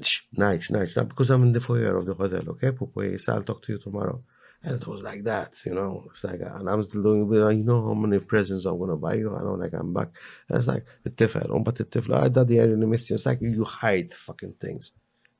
shh, 0.00 0.20
nice, 0.32 0.70
nice. 0.70 0.94
Because 0.94 1.30
I'm 1.30 1.42
in 1.42 1.52
the 1.52 1.60
foyer 1.60 1.96
of 1.96 2.06
the 2.06 2.14
hotel. 2.14 2.42
Okay, 2.50 2.70
Pupu, 2.70 3.20
so 3.20 3.34
I'll 3.34 3.42
talk 3.42 3.62
to 3.64 3.72
you 3.72 3.78
tomorrow. 3.78 4.22
And 4.62 4.80
it 4.80 4.86
was 4.86 5.02
like 5.02 5.24
that, 5.24 5.54
you 5.66 5.74
know. 5.74 6.04
It's 6.10 6.22
like, 6.24 6.40
and 6.40 6.68
I'm 6.68 6.82
still 6.84 7.02
doing, 7.02 7.32
you 7.58 7.64
know, 7.64 7.86
how 7.86 7.94
many 7.94 8.18
presents 8.20 8.64
I'm 8.64 8.78
gonna 8.78 8.96
buy 8.96 9.14
you? 9.14 9.34
I 9.36 9.40
know, 9.40 9.54
like, 9.54 9.72
I'm 9.72 9.92
back. 9.92 10.08
And 10.48 10.58
it's 10.58 10.66
like, 10.66 10.84
the 11.04 11.10
tifel, 11.10 11.54
um, 11.54 11.62
but 11.62 11.76
the 11.76 11.84
tifel, 11.84 12.14
I 12.16 12.28
thought 12.28 12.48
the 12.48 12.58
really 12.58 12.86
miss 12.86 13.08
you. 13.10 13.14
It's 13.14 13.26
like, 13.26 13.40
you 13.40 13.64
hide 13.64 14.12
fucking 14.12 14.54
things. 14.60 14.90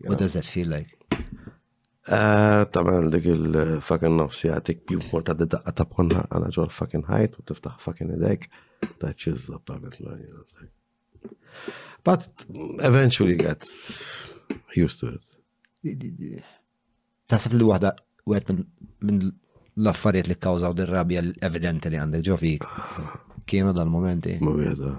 What 0.01 0.13
know? 0.13 0.17
does 0.19 0.33
that 0.33 0.45
feel 0.45 0.69
like? 0.69 0.89
طبعا 2.73 3.11
ديك 3.11 3.27
الفاكن 3.27 4.17
نفس 4.17 4.45
يعطيك 4.45 4.89
بيو 4.89 4.99
مرة 5.13 5.23
تدق 5.23 5.71
تبقونها 5.71 6.29
على 6.33 6.49
جوا 6.49 6.65
الفاكن 6.65 7.03
هايت 7.09 7.39
وتفتح 7.39 7.79
فاكن 7.79 8.11
هداك 8.11 8.49
that 9.05 9.29
is 9.31 9.47
the 9.47 9.59
planet 9.59 10.01
man 10.01 10.21
you 10.25 10.33
know 10.33 10.69
But 12.09 12.25
eventually 12.91 13.37
get 13.37 13.61
used 14.85 14.99
to 15.01 15.07
it. 15.17 15.25
Tasab 17.33 17.53
li 17.61 17.65
wahda 17.71 17.91
u 18.29 18.33
minn 19.09 19.27
l-affarijiet 19.85 20.31
li 20.33 20.37
kkawżaw 20.39 20.73
dir-rabja 20.79 21.21
evidenti 21.49 21.93
li 21.93 22.01
għandek 22.01 22.25
ġofi. 22.31 22.55
Kienu 23.49 23.75
dal-momenti. 23.77 24.39
Mubieda. 24.47 24.95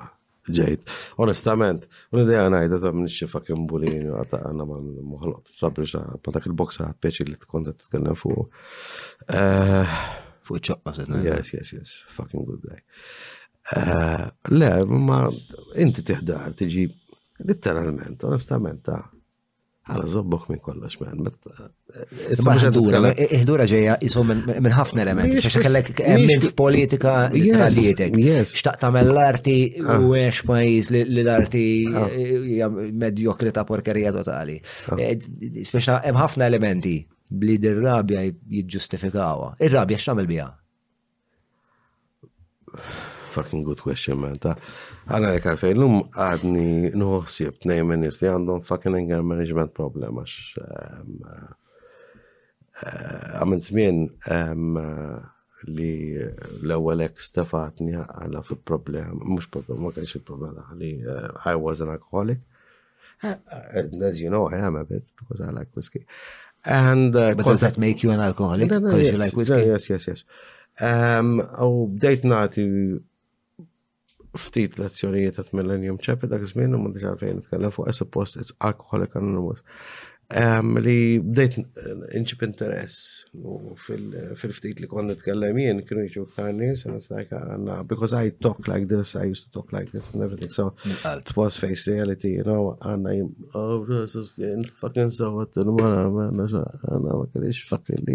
Ġejt. 0.59 0.93
Onestament, 1.25 1.87
un-ideja 2.13 2.45
għanajda 2.45 2.79
ta' 2.83 2.93
minn 2.97 3.09
xie 3.13 3.27
fakim 3.29 3.65
bulin 3.69 4.05
għata 4.21 4.43
għanna 4.49 4.69
ma' 4.69 4.79
minn 4.85 5.09
moħlot. 5.15 5.49
Sabri 5.57 5.89
xa, 5.89 6.03
ma' 6.13 6.33
dak 6.35 6.45
il-boksa 6.49 6.85
għat 6.91 7.01
peċi 7.07 7.25
li 7.31 7.39
t-konta 7.41 7.73
t-tkellem 7.73 8.17
fu. 8.17 8.37
Eh, 9.41 9.99
fu 10.45 10.61
ċoqqa 10.69 10.93
s 10.93 11.11
Yes, 11.25 11.53
yes, 11.57 11.73
yes. 11.77 11.97
Fucking 12.17 12.45
good 12.45 12.65
guy. 12.69 12.79
Eh, 13.75 14.25
le, 14.57 14.69
ma' 14.89 15.25
inti 15.83 16.01
tiħdar, 16.07 16.55
tiġi 16.57 16.87
Literalment, 17.39 18.19
onestament, 18.27 18.81
ta' 18.83 18.99
għala 19.89 20.05
zobbok 20.11 20.49
minn 20.51 20.59
kollox, 20.61 20.97
man. 21.01 21.23
Eh, 21.89 22.33
Iħdura 22.35 23.15
eh, 23.63 23.69
ġeja 23.71 23.95
jisu 24.03 24.21
minn 24.27 24.67
ħafna 24.75 25.01
elementi, 25.05 25.39
biex 25.39 25.63
kellek 25.63 25.93
eh, 26.03 26.17
minn 26.19 26.43
politika 26.57 27.13
għalietek. 27.31 28.19
Xtaq 28.43 28.77
tamel 28.83 29.09
l-arti 29.15 29.55
u 29.79 29.87
ah. 29.87 30.05
għex 30.19 30.43
pajis 30.51 30.91
li 30.93 31.23
l-arti 31.23 31.63
ah. 31.89 32.79
medjokri 32.91 33.55
ta' 33.55 33.65
porkerija 33.65 34.13
totali. 34.19 34.59
Ah. 34.91 35.01
Speċa 35.71 36.01
hemm 36.05 36.21
ħafna 36.21 36.51
elementi 36.51 36.99
bli 37.29 37.55
dir-rabja 37.63 38.27
jidġustifikawa. 38.27 39.55
Ir-rabja 39.63 40.03
x'tagħmel 40.03 40.29
biha? 40.29 40.49
Fucking 43.29 43.61
good 43.67 43.79
question, 43.85 44.17
man. 44.25 44.35
Ta' 44.41 44.55
għana 45.09 45.31
li 45.35 45.41
kalfej, 45.43 45.73
l-lum 45.75 45.99
għadni 46.17 46.93
nħossib 46.97 47.65
nejmen 47.69 48.01
nis 48.03 48.17
għandhom 48.25 48.63
fucking 48.67 48.97
anger 48.99 49.25
management 49.25 49.73
problem 49.77 50.19
għax 50.21 50.37
eh, 50.63 51.33
eh, 52.83 53.27
għamil 53.39 53.61
zmin 53.69 54.01
eh, 54.25 55.17
li 55.69 55.91
l-ewel 56.17 57.05
ek 57.05 57.21
stefatni 57.21 57.93
għala 58.01 58.41
fi 58.47 58.57
problem, 58.71 59.21
mux 59.35 59.47
problem, 59.53 59.83
ma 59.85 59.93
kħanx 59.95 60.17
il-problem 60.21 60.79
li 60.81 60.93
I 61.53 61.55
was 61.61 61.83
an 61.85 61.93
alcoholic. 61.93 62.41
As 63.21 64.21
you 64.23 64.29
know, 64.31 64.47
I 64.49 64.61
am 64.63 64.77
a 64.79 64.85
bit 64.87 65.03
because 65.19 65.41
I 65.41 65.51
like 65.51 65.67
whiskey. 65.75 66.05
And 66.65 67.13
uh, 67.15 67.33
but 67.35 67.45
does 67.45 67.59
that 67.61 67.77
make 67.77 68.01
you 68.01 68.11
an 68.11 68.19
alcoholic? 68.21 68.71
No, 68.71 68.79
no, 68.79 68.95
yes, 68.95 69.11
you 69.11 69.17
like 69.17 69.33
whiskey? 69.35 69.55
No, 69.55 69.59
yes, 69.73 69.89
yes, 69.89 70.07
yes. 70.07 70.23
Um, 70.79 71.45
oh, 71.59 71.87
date 71.89 72.23
night, 72.23 72.55
ftit 74.37 74.75
l-azzjonijiet 74.77 75.35
ta' 75.37 75.51
Millennium 75.57 75.97
Chapter 76.05 76.29
dak 76.29 76.45
iż-żmien 76.45 76.77
u 76.77 76.79
ma 76.83 76.91
diġà 76.97 77.15
fejn 77.21 77.39
nitkellem 77.39 77.73
fuq 77.75 77.89
e 77.89 77.95
suppost 77.99 78.37
it's 78.43 78.53
alcoholic 78.69 79.17
anonymous 79.21 79.63
li 80.85 80.97
bdejt 81.25 81.55
eh, 81.57 82.17
inċib 82.19 82.43
interess 82.45 82.97
fil-ftit 84.37 84.79
li 84.83 84.89
konna 84.89 85.15
t-kellem 85.17 85.57
jien, 85.57 85.79
kienu 85.87 86.03
jiġu 86.05 86.25
ktar 86.35 86.51
nis, 86.53 86.83
and 86.85 86.95
it's 86.99 87.09
like, 87.09 87.31
no, 87.57 87.79
because 87.83 88.13
I 88.13 88.29
talk 88.29 88.67
like 88.67 88.85
this, 88.91 89.15
I 89.17 89.23
used 89.31 89.45
to 89.47 89.51
talk 89.57 89.73
like 89.73 89.89
this 89.91 90.09
and 90.13 90.21
everything, 90.21 90.51
so 90.53 90.75
mm, 90.83 91.17
it 91.21 91.33
was 91.35 91.57
face 91.57 91.87
reality, 91.87 92.33
you 92.35 92.43
know, 92.43 92.77
and 92.81 93.07
I 93.07 93.21
oh, 93.57 93.85
this 93.85 94.13
is 94.15 94.37
in 94.37 94.65
fucking 94.65 95.09
so 95.09 95.31
what 95.35 95.53
the 95.53 95.65
mara, 95.65 96.05
man, 96.13 96.37
oh, 96.39 96.65
għanna 96.89 97.15
ma 97.15 97.25
kellix 97.33 97.63
fucking 97.65 98.05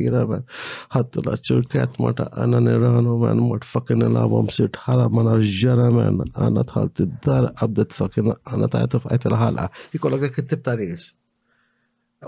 had 0.91 1.11
to 1.13 1.21
let 1.21 1.41
ħattu 1.41 1.67
cat, 1.69 1.93
ċurkat, 1.95 2.31
and 2.39 2.55
għanna 2.61 2.77
Iran, 2.79 3.11
man, 3.27 3.49
what 3.51 3.65
fucking 3.65 4.01
il-għabom 4.07 4.53
sit, 4.55 4.77
ħara, 4.87 5.09
man, 5.11 5.33
arġġara, 5.35 5.91
man, 5.99 6.23
għanna 6.33 6.63
tħalt 6.71 6.95
that 7.03 7.21
dar 7.27 7.51
għabdet 7.59 7.93
fucking, 7.99 8.37
għanna 8.53 8.71
taħtu 8.71 9.03
fajt 9.09 9.29
il-ħala, 9.33 9.67
jikollok 9.97 10.27
dak 10.29 10.39
it-tib 10.45 10.63
ta' 10.63 10.79
nis 10.79 11.11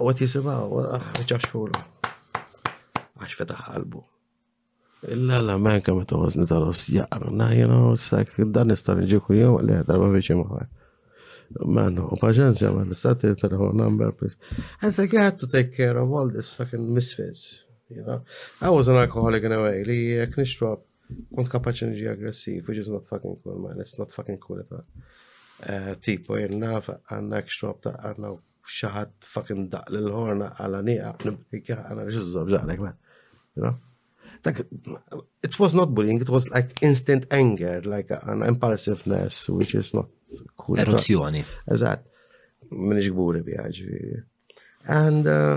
għot 0.00 0.20
jisiba, 0.24 0.56
ċafx 1.24 1.40
ah, 1.40 1.50
fulu. 1.50 3.02
Għax 3.16 3.40
fetaħ 3.42 3.66
qalbu. 3.70 4.02
Illa 5.12 5.38
la 5.44 5.56
manka 5.60 5.92
ma 5.94 6.06
toħosni 6.08 6.46
tal-os 6.48 6.86
you 6.90 7.04
know, 7.04 7.92
s-sak, 7.98 8.32
dan 8.54 8.72
istan 8.74 9.02
iġi 9.04 9.20
kull 9.22 9.38
jom, 9.40 9.58
le, 9.64 9.80
darba 9.88 10.08
bieċi 10.14 10.38
maħar. 10.40 10.66
Man, 11.70 12.00
u 12.02 12.16
paġanzi 12.18 12.64
għamal, 12.66 12.94
s-sat 12.96 13.22
telefon 13.40 13.76
number, 13.78 14.10
please. 14.18 14.36
I 14.82 14.90
said, 14.90 15.12
you 15.12 15.20
had 15.20 15.38
to 15.40 15.46
take 15.46 15.76
care 15.76 15.96
of 15.98 16.10
all 16.10 16.28
this 16.28 16.52
fucking 16.56 16.88
misfits, 16.96 17.64
you 17.88 18.02
know. 18.02 18.22
I 18.60 18.70
was 18.70 18.88
an 18.88 18.96
alcoholic 18.96 19.44
in 19.44 19.52
a 19.54 19.60
way, 19.62 19.84
li 19.86 20.00
jek 20.18 20.34
kont 21.36 21.46
kapaċi 21.46 21.86
nġi 21.92 22.08
aggressiv, 22.10 22.66
which 22.66 22.80
is 22.82 22.88
not 22.90 23.06
fucking 23.06 23.36
cool, 23.44 23.60
man, 23.62 23.78
it's 23.78 23.94
not 23.96 24.10
fucking 24.10 24.40
cool 24.42 24.58
at 24.58 24.72
all. 24.74 24.82
Eh, 25.70 25.92
tipo, 26.04 26.34
jenna, 26.36 26.80
għanna 26.82 27.44
kxtrop 27.46 27.78
ta' 27.86 27.94
għanna 28.10 28.32
u 28.34 28.40
shot 28.66 29.10
fucking 29.20 29.68
that 29.68 29.90
little 29.90 30.10
horn 30.12 30.42
على 30.42 30.82
نيقة 30.82 31.14
نبكيها 31.26 31.92
أنا 31.92 32.00
ليش 32.02 32.16
الزرجة 32.16 32.62
man 32.66 32.94
you 33.56 33.62
know 33.62 33.74
like 34.44 34.60
it 35.42 35.58
was 35.60 35.74
not 35.74 35.88
bullying 35.94 36.20
it 36.20 36.28
was 36.28 36.48
like 36.50 36.82
instant 36.82 37.24
anger 37.32 37.80
like 37.82 38.10
an 38.10 38.42
impulsiveness 38.42 39.48
which 39.48 39.74
is 39.80 39.94
not 39.96 40.08
cool 40.60 40.78
eruzzjoni 40.82 41.42
eżatt 41.74 42.02
minix 42.88 43.06
gburi 43.16 43.40
bija 43.46 43.64
and 45.02 45.24
uh, 45.38 45.56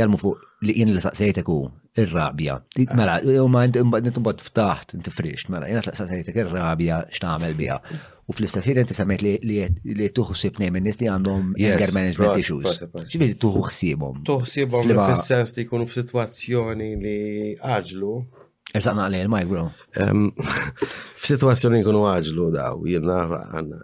Konna 0.02 0.18
fuq 0.20 0.40
li 0.66 0.74
jien 0.80 0.92
li 0.96 1.02
saqsejtek 1.04 1.50
u 1.52 1.56
il-rabja. 2.00 2.56
Mela, 2.96 3.18
ah. 3.20 3.38
u 3.44 3.46
ma 3.52 3.66
nitbot 3.68 4.42
ftaħt, 4.46 4.96
ntifrixt, 5.02 5.52
mela, 5.54 5.68
jien 5.70 5.84
saqsejtek 5.86 6.40
il-rabja 6.44 7.04
x'tagħmel 7.14 7.54
biha. 7.60 7.78
U 8.26 8.34
fl-istess 8.34 8.70
ħin 8.72 8.82
inti 8.82 9.38
li 9.46 10.12
tuħsib 10.18 10.62
nejn 10.64 10.74
minn 10.78 10.88
nies 10.90 11.00
li 11.02 11.10
għandhom 11.14 11.54
anger 11.54 11.96
management 12.00 12.42
issues. 12.42 12.84
Ġifieri 13.14 13.38
tuħsibhom. 13.44 14.24
Tuħsibhom 14.30 14.94
fis-sens 15.12 15.58
li 15.60 15.68
jkunu 15.70 15.90
f'sitwazzjoni 15.90 16.94
li 17.06 17.18
għaġlu 17.62 18.16
Eżaq 18.72 18.96
naqli 18.96 19.20
il-maj, 19.20 19.44
F-situazzjoni 20.00 21.82
kunu 21.84 22.06
għagħlu 22.08 22.46
daw, 22.56 22.86
jenna 22.88 23.18
għanna, 23.52 23.80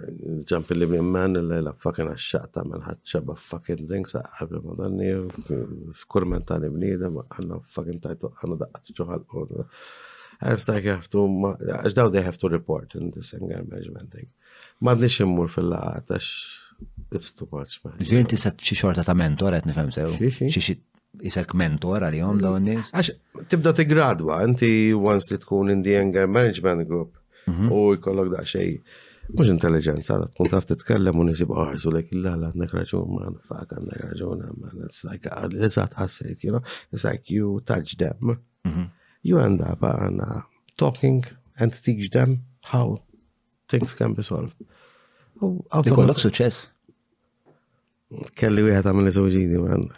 ġampi 0.48 0.78
li 0.78 0.88
minn 0.94 1.10
man 1.12 1.36
l 1.36 1.44
lejla 1.50 1.74
f-fakken 1.76 2.12
għaxxaqta 2.14 2.64
man 2.70 2.86
l 2.88 3.22
f-fakken 3.36 3.84
drinks 3.90 4.16
għabri 4.22 4.62
ma 4.64 4.78
danni, 4.80 5.10
skur 6.04 6.28
mentali 6.34 6.70
bnida, 6.72 7.12
għanna 7.12 7.60
f-fakken 7.66 8.00
tajtu 8.06 8.32
għanna 8.38 8.60
daqqa 8.62 8.84
t 8.88 8.96
ġuħal 9.02 9.26
għodu. 9.28 9.66
As 10.52 10.68
like 10.70 10.94
għaxdaw 10.96 11.26
have 11.74 11.96
to, 11.96 12.10
they 12.16 12.24
have 12.24 12.38
to 12.38 12.48
report 12.48 12.96
in 12.96 13.12
this 13.12 13.34
anger 13.36 13.60
management 13.68 14.14
thing. 14.14 14.32
Ma 14.80 14.94
nix 14.96 15.20
immur 15.20 15.52
fil-laqat, 15.52 16.16
għax 16.16 16.32
it's 17.12 17.34
too 17.34 17.50
much. 17.52 17.82
Ġvien 18.08 18.30
tisa 18.30 18.54
xie 18.56 18.78
xorta 18.78 19.04
ta' 19.04 19.18
mentor, 19.18 19.58
għet 19.58 19.68
nifem 19.68 19.92
sew. 19.92 20.14
Xie 20.16 20.54
xie 20.62 20.80
isek 21.28 21.52
mentor 21.58 22.04
għalihom 22.08 22.42
dawn 22.44 22.66
nis 22.68 22.92
Għax 22.94 23.48
tibda 23.52 23.72
t-gradwa, 23.78 24.40
inti 24.46 24.70
once 24.98 25.32
li 25.32 25.40
tkun 25.42 25.72
in 25.74 25.84
the 25.86 25.96
anger 25.98 26.28
management 26.30 26.86
group 26.90 27.14
mhm. 27.48 27.70
u 27.74 27.94
jkollok 27.98 28.34
da 28.36 28.44
xej. 28.48 28.80
Mux 29.28 29.50
intelligenza, 29.52 30.16
da 30.22 30.28
tkun 30.32 30.48
taf 30.54 30.70
t 30.70 30.76
titkellem 30.76 31.18
u 31.20 31.26
nisib 31.28 31.50
u 31.52 31.92
lek 31.94 32.12
illa 32.16 32.36
la 32.40 32.52
għandek 32.54 32.76
raġun 32.78 33.10
ma 33.12 33.26
nfak 33.34 33.74
għandek 33.76 34.06
raġun 34.14 34.44
ma 34.62 34.72
it's 34.88 35.04
like 35.08 35.28
għal-lizzat 35.28 35.98
uh, 35.98 36.04
ħassajt, 36.06 36.46
you 36.46 36.54
know, 36.54 36.64
it's 36.96 37.04
like 37.04 37.34
you 37.34 37.58
touch 37.68 37.98
them, 38.00 38.38
mhm. 38.68 38.88
you 39.24 39.40
end 39.44 39.62
up 39.66 39.84
on 39.84 40.22
uh, 40.24 40.40
talking 40.80 41.26
and 41.60 41.74
teach 41.76 42.10
them 42.16 42.40
how 42.72 43.02
things 43.68 43.94
can 43.98 44.16
be 44.16 44.24
solved. 44.24 44.56
Ikollok 45.76 46.22
suċess? 46.24 46.64
Kelli 48.40 48.64
wieħed 48.64 48.88
għamil 48.88 49.12
li 49.28 49.58
man. 49.60 49.90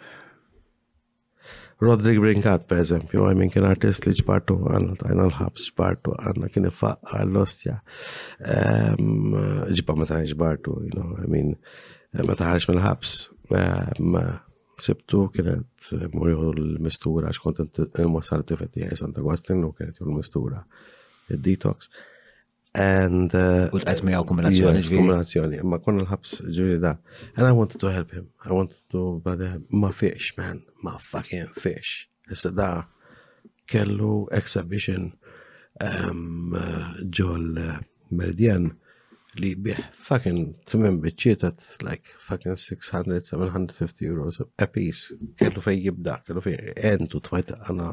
Rodrik 1.80 2.18
Brinkat, 2.20 2.66
per 2.68 2.82
eżempju, 2.82 3.22
għaj 3.24 3.36
minn 3.40 3.50
kien 3.54 3.64
artist 3.64 4.04
li 4.04 4.12
ġbartu 4.18 4.58
għanna 4.68 4.98
tajna 5.00 5.24
l-ħabs, 5.30 5.70
ġbartu 5.72 6.12
għanna 6.18 6.50
kien 6.52 6.66
faqqa 6.76 7.22
l-ostja. 7.24 7.78
Ehm, 8.44 9.32
Ġibba 9.78 9.96
ma 9.96 10.08
tajna 10.10 10.28
ġbartu, 10.34 10.74
you 10.84 10.92
know, 10.98 11.14
għajmin, 11.22 11.54
ma 12.28 12.36
taħarġ 12.36 12.68
minn 12.68 12.82
ħabs. 12.84 13.14
Ehm, 13.56 14.20
sibtu 14.80 15.22
kienet 15.32 15.88
murju 16.18 16.52
l-mistura, 16.52 17.32
xkontent 17.36 17.80
il-mwasal 17.94 18.44
tifetti 18.48 18.84
għaj 18.84 19.00
Santa 19.00 19.24
Gwastin 19.24 19.64
u 19.64 19.72
kienet 19.76 20.04
l-mistura, 20.04 20.60
il-detox. 21.32 21.88
And 22.72 23.34
uh, 23.34 23.68
with 23.72 23.84
me, 24.04 24.12
combination. 24.12 24.74
Yes, 24.74 24.88
combination. 24.88 25.52
Yeah, 25.52 26.50
Julia 26.52 26.96
And 27.36 27.46
I 27.46 27.50
wanted 27.52 27.80
to 27.80 27.88
help 27.88 28.12
him. 28.12 28.28
I 28.44 28.52
wanted 28.52 28.76
to 28.92 29.20
brother 29.24 29.60
my 29.70 29.90
fish, 29.90 30.34
man. 30.38 30.62
My 30.80 30.96
fucking 30.98 31.48
fish. 31.48 32.08
said 32.32 32.54
that 32.56 32.84
kellu 33.66 34.28
exhibition 34.30 35.14
um, 35.80 36.54
uh, 36.54 36.94
Joel 37.10 37.58
uh, 37.58 37.78
Meridian 38.10 38.76
li 39.38 39.54
bih 39.58 39.78
fucking 39.94 40.54
tmim 40.66 40.98
bitċiet 41.02 41.42
at 41.46 41.58
like 41.82 42.06
fucking 42.22 42.52
600-750 42.54 44.04
euros 44.06 44.38
a 44.62 44.66
piece. 44.70 45.10
Kellu 45.38 45.58
fej 45.62 45.86
jibda, 45.88 46.20
kellu 46.26 46.42
fej 46.44 46.70
entu 46.92 47.18
tfajt 47.18 47.50
għana. 47.64 47.90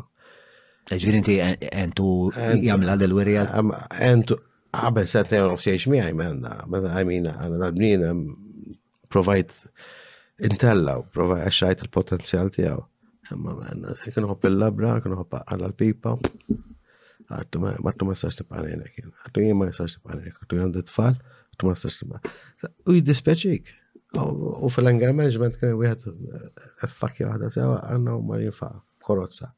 Ġviri 0.87 1.41
entu 1.73 2.09
jamla 2.61 2.93
l-werja? 2.97 3.47
Entu 4.05 4.37
Għabel 4.75 5.07
sa' 5.07 5.23
I 5.23 5.37
għan 5.39 5.53
ufsiex 5.55 5.85
miħaj, 5.89 6.13
menna, 6.19 6.51
menna, 6.67 6.89
għajmina, 6.97 7.33
għana 7.43 7.59
nabnin, 7.61 8.03
provajt 9.13 9.53
intella, 10.43 10.97
provajt 11.15 11.45
għaxħajt 11.47 11.83
il-potenzjal 11.85 12.49
tijaw. 12.57 12.83
Imma 13.35 13.53
menna, 13.61 13.95
kien 14.03 14.27
hopp 14.27 14.47
il-labra, 14.49 14.97
kien 15.03 15.15
hopp 15.19 15.37
għala 15.43 15.71
pipa 15.79 16.15
għattu 17.27 17.59
ma 17.63 17.73
jistax 18.13 18.37
tibqa' 18.41 18.61
għalek, 18.65 18.99
għattu 19.05 19.41
jien 19.45 19.57
ma 19.59 19.65
jistax 19.69 19.97
tibqa' 19.97 20.13
għalek, 20.17 20.37
għattu 20.43 20.59
jien 20.61 20.85
tfal, 20.89 21.09
għattu 21.53 21.67
ma 21.69 21.73
jistax 21.77 21.97
tibqa' 21.99 22.71
U 22.91 22.95
jiddispeċik. 22.97 23.73
U 24.17 24.69
fil-anger 24.71 25.11
management 25.15 25.59
kien 25.59 25.75
f-fakki 26.87 27.25
għadda 27.27 27.51
sewa 27.55 27.79
għanna 27.87 28.15
u 28.19 28.23
ma 28.31 28.39
jinfa' 28.43 28.71
korozza. 29.07 29.51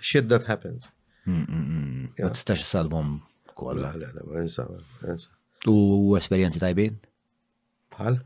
Shit 0.00 0.28
that 0.32 0.44
happens. 0.48 0.88
Ma 1.26 2.30
tistax 2.32 2.62
salvom 2.64 3.18
kol. 3.56 3.76
Le, 3.78 3.90
la, 3.98 4.12
la, 4.14 4.40
ensa, 4.42 4.64
insa. 5.08 5.30
U 5.68 6.14
esperienzi 6.16 6.58
tajbin? 6.62 6.96
Pal? 7.92 8.16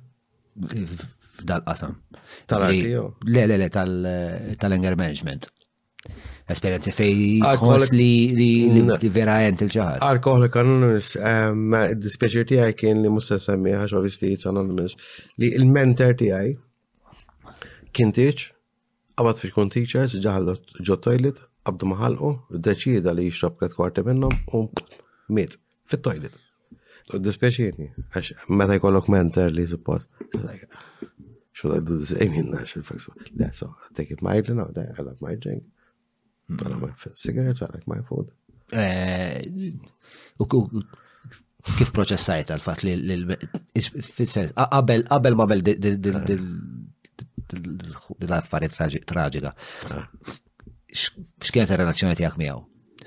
Dal-qasam. 1.42 1.96
Tal-artijo? 2.50 3.08
Le, 3.26 3.44
le, 3.50 3.58
le, 3.58 3.70
tal-anger 3.74 4.96
management. 5.00 5.50
Esperienzi 6.52 6.92
fej 6.92 7.40
tħoss 7.40 7.94
li 7.96 8.68
mm. 8.68 9.08
vera 9.12 9.38
jent 9.42 9.62
il-ċaħat. 9.64 10.02
Alkoholik 10.04 10.54
e 10.54 10.60
Anonymous, 10.60 11.08
dispjaċir 12.04 12.48
tijaj 12.50 12.74
kien 12.78 13.00
li 13.02 13.08
musta 13.10 13.38
semmi, 13.40 13.72
għax 13.72 13.80
semmiħa 13.80 13.88
xovisti 13.90 14.50
Anonymous, 14.50 14.94
li 15.40 15.48
il-mentor 15.56 16.12
tijaj 16.20 16.50
kien 17.96 18.12
teach, 18.12 18.50
għabat 19.16 19.40
fil-kun 19.40 19.72
s 19.88 20.20
ġaħal 20.20 20.52
ġo 20.84 21.00
toilet, 21.06 21.40
għabdu 21.68 21.88
maħalqu, 21.92 22.30
deċida 22.64 23.12
li 23.16 23.24
jixrab 23.28 23.56
tlet 23.60 23.74
kwarti 23.78 24.02
minnom 24.04 24.34
u 24.58 24.64
mit, 25.32 25.56
fit-toilet. 25.88 26.34
Dispieċini, 27.20 27.90
għax 28.16 28.32
meta 28.56 28.76
jkollok 28.78 29.08
mentor 29.12 29.52
li 29.52 29.66
suppost. 29.68 30.08
Should 31.54 31.74
I 31.74 31.80
do 31.86 31.96
the 32.00 32.06
same 32.06 32.34
in 32.34 32.50
Nashville, 32.50 32.82
for 32.82 32.94
example? 32.96 33.28
Yeah, 33.38 33.52
so 33.52 33.68
I 33.88 33.92
take 33.94 34.10
it 34.10 34.22
mildly 34.22 34.56
da, 34.74 34.82
I 34.98 35.02
love 35.02 35.20
my 35.22 35.34
drink. 35.36 35.62
I 36.50 36.68
love 36.68 36.82
my 36.82 36.90
cigarettes. 37.14 37.62
I 37.62 37.66
like 37.72 37.86
my 37.88 38.00
food. 38.08 38.32
Kif 41.78 41.94
proċessajt 41.96 42.50
għal-fat 42.52 42.82
li 42.84 42.92
l-fissens, 43.08 44.52
ma 44.56 45.44
bel 45.44 45.70
dil-affarijiet 48.20 49.06
traġika 49.08 49.54
x'kienet 51.42 51.72
ir-relazzjoni 51.74 52.14
tiegħek 52.18 52.40
miegħu? 52.40 52.62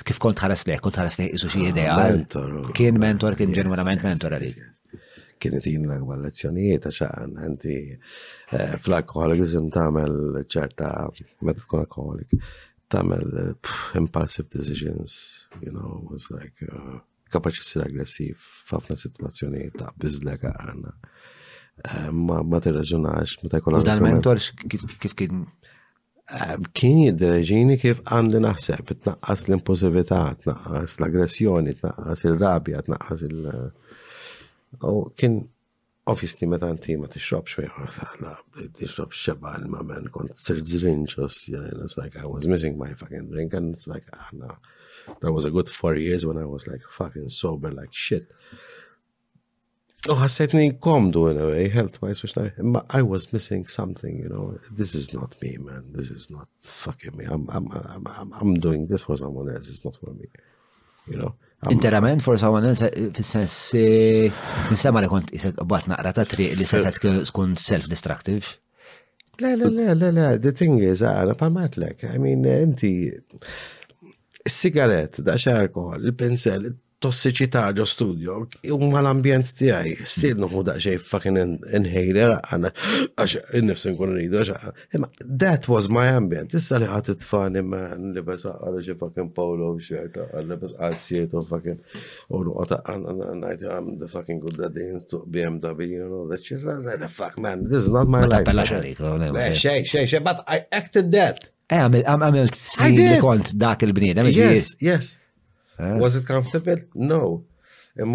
Kif 0.07 0.19
kont 0.23 0.39
ħares 0.43 0.67
leh, 0.69 0.79
kont 0.83 0.99
ħares 0.99 1.17
leh 1.21 1.31
iżu 1.37 1.47
xi 1.51 1.63
ah, 1.63 1.71
idea. 1.71 2.69
Kien 2.77 2.99
mentor, 3.01 3.37
kien 3.39 3.53
ġenwinament 3.55 4.03
mentor 4.05 4.35
għalik. 4.37 5.01
Kienet 5.41 5.67
jien 5.69 5.85
l-akbar 5.87 6.21
lezzjonijiet 6.27 6.85
għax 6.89 7.03
għanti 7.07 7.77
eh, 7.79 8.75
fl-alkoholikizm 8.85 9.69
tagħmel 9.73 10.47
ċerta 10.51 10.89
meta 11.47 11.61
tkun 11.63 11.83
alkoholik 11.85 12.35
tagħmel 12.93 13.33
impulsive 13.99 14.47
decisions, 14.53 15.17
you 15.59 15.73
know, 15.75 15.97
was 16.09 16.29
like 16.31 16.67
uh, 16.71 16.95
kapaċi 17.35 17.65
sir 17.67 17.83
aggressiv 17.83 18.37
f'ħafna 18.67 18.95
situazzjoni 19.01 19.65
ta' 19.75 19.91
bizlek 19.99 20.45
għanna. 20.51 20.93
Eh, 21.83 22.07
ma 22.15 22.39
ma 22.47 22.61
tirraġunax, 22.63 23.39
ma 23.45 23.51
ta' 23.55 23.59
kolla. 23.65 23.83
U 23.83 23.89
dal-mentor 23.91 24.39
kif 24.67 25.13
kien 25.19 25.43
kien 26.75 26.97
jiddereġini 27.05 27.77
kif 27.79 28.01
għandi 28.03 28.39
naħseb, 28.43 28.89
tnaqqas 29.05 29.45
l-impulsivita, 29.47 30.17
tnaqqas 30.43 30.95
l-aggressjoni, 30.99 31.75
tnaqqas 31.79 32.25
il-rabja, 32.29 32.81
tnaqqas 32.89 33.21
il- 33.23 33.71
U 34.83 35.05
kien 35.15 35.37
ovviously 36.11 36.45
meta 36.47 36.67
inti 36.71 36.97
ma 36.99 37.07
t-xrobx 37.07 37.53
tixrobx 37.55 37.95
t 38.57 38.67
tixrob 38.85 39.11
xeba 39.15 39.53
il-mamen 39.61 40.09
kont 40.11 40.35
sir 40.37 40.55
zrinġ 40.59 41.15
ostja, 41.23 41.61
and 41.71 41.83
it's 41.85 41.97
like 41.97 42.17
I 42.19 42.25
was 42.27 42.45
missing 42.47 42.77
my 42.77 42.91
fucking 42.93 43.29
drink 43.31 43.53
and 43.53 43.73
it's 43.73 43.87
like 43.87 44.03
ah 44.11 44.27
no. 44.33 44.57
That 45.21 45.31
was 45.31 45.45
a 45.45 45.51
good 45.51 45.69
four 45.69 45.95
years 45.95 46.25
when 46.25 46.37
I 46.37 46.43
was 46.43 46.67
like 46.67 46.81
fucking 46.91 47.29
sober 47.29 47.71
like 47.71 47.93
shit. 47.95 48.27
U 50.05 50.13
ħassetni 50.13 50.75
komdu 50.77 51.23
in 51.31 51.39
a 51.39 51.45
away, 51.47 51.69
health-wise, 51.73 52.21
which 52.21 52.37
I, 52.37 52.51
eh? 52.53 52.81
I 52.99 53.01
was 53.01 53.31
missing 53.33 53.63
something, 53.65 54.19
you 54.21 54.29
know, 54.29 54.59
this 54.81 54.93
is 54.93 55.09
not 55.13 55.33
me, 55.41 55.57
man, 55.57 55.87
this 55.93 56.11
is 56.11 56.29
not 56.29 56.47
fucking 56.61 57.17
me, 57.17 57.25
I'm, 57.25 57.49
I'm, 57.49 57.65
I'm, 57.95 58.05
I'm 58.19 58.33
I'm 58.41 58.53
doing 58.67 58.85
this 58.91 59.03
for 59.07 59.17
someone 59.17 59.49
else, 59.53 59.67
it's 59.73 59.83
not 59.85 59.97
for 59.97 60.13
me, 60.13 60.27
you 61.07 61.17
know. 61.23 61.33
Interament 61.73 62.21
for 62.21 62.37
someone 62.37 62.67
else, 62.69 62.85
eh, 62.85 63.09
fil-sens, 63.17 63.55
nisema 64.69 65.01
eh, 65.01 65.07
li 65.07 65.11
kont 65.15 65.33
jisek 65.33 65.63
bat 65.73 65.89
naqra 65.89 66.13
ta' 66.19 66.27
triq 66.29 66.53
li 66.61 66.67
setat 66.69 66.99
tkun 67.01 67.57
self-destructive. 67.57 68.51
Le, 69.41 69.55
le, 69.57 69.67
le, 69.73 69.93
le, 69.97 70.11
le, 70.13 70.27
the 70.43 70.53
thing 70.53 70.77
is, 70.85 71.01
għana 71.01 71.33
ah, 71.33 71.37
palmatlek, 71.41 72.05
I 72.11 72.21
mean, 72.21 72.45
inti, 72.45 72.93
s-sigaret, 74.45 75.23
daċa 75.25 75.57
alkohol, 75.65 76.05
il-pensel, 76.11 76.75
tossiċità 76.97 77.61
ġo 77.77 77.83
studio 77.85 78.35
u 78.73 78.77
ma 78.89 79.01
l-ambjent 79.03 79.51
tiegħi 79.59 80.05
still 80.09 80.39
nuħu 80.41 80.63
daċe 80.65 80.95
fucking 80.97 81.37
inhaler 81.77 82.31
għana 82.37 82.71
għaxa, 83.13 83.41
innifsi 83.59 83.91
nkun 83.93 84.15
rridu 84.15 84.39
għaxa, 84.41 84.71
imma 84.97 85.09
that 85.23 85.67
was 85.69 85.91
my 85.93 86.07
ambjent, 86.15 86.55
issa 86.57 86.79
li 86.81 86.87
t 87.05 87.13
tfani 87.21 87.61
man 87.65 88.09
li 88.15 88.23
bes 88.25 88.47
għal 88.49 88.79
xi 88.81 88.97
fucking 88.97 89.29
polo 89.35 89.75
shirt 89.79 90.17
għal 90.25 90.55
bes 90.57 90.73
għazziet 90.79 91.37
u 91.37 91.43
fucking 91.51 92.01
u 92.33 92.41
għana, 92.65 93.29
għana, 93.29 93.75
I'm 93.77 93.93
the 94.01 94.09
fucking 94.09 94.41
good 94.41 94.57
daddy 94.57 94.89
to 95.11 95.21
BMW 95.29 96.01
you 96.01 96.07
know 96.09 96.25
that 96.33 96.41
says, 96.45 96.65
I 96.65 96.81
said 96.81 97.05
fuck 97.13 97.37
man 97.37 97.67
this 97.69 97.83
is 97.85 97.91
not 97.93 98.09
my 98.09 98.25
life. 98.25 98.47
Eh, 98.47 99.53
xej 99.53 99.85
xej 99.85 100.09
xej 100.09 100.23
but 100.25 100.41
I 100.49 100.65
acted 100.73 101.13
that. 101.13 101.45
Eh 101.69 101.77
għamil 101.83 102.09
għamil 102.09 102.49
snin 102.57 102.97
li 103.03 103.21
kont 103.21 103.53
dak 103.59 103.85
il-bniedem. 103.85 104.29
Yes, 104.33 104.73
yes. 104.81 105.17
آه. 105.79 105.99
Was 105.99 106.11
it 106.15 106.25
comfortable? 106.25 106.81
No. 106.95 107.43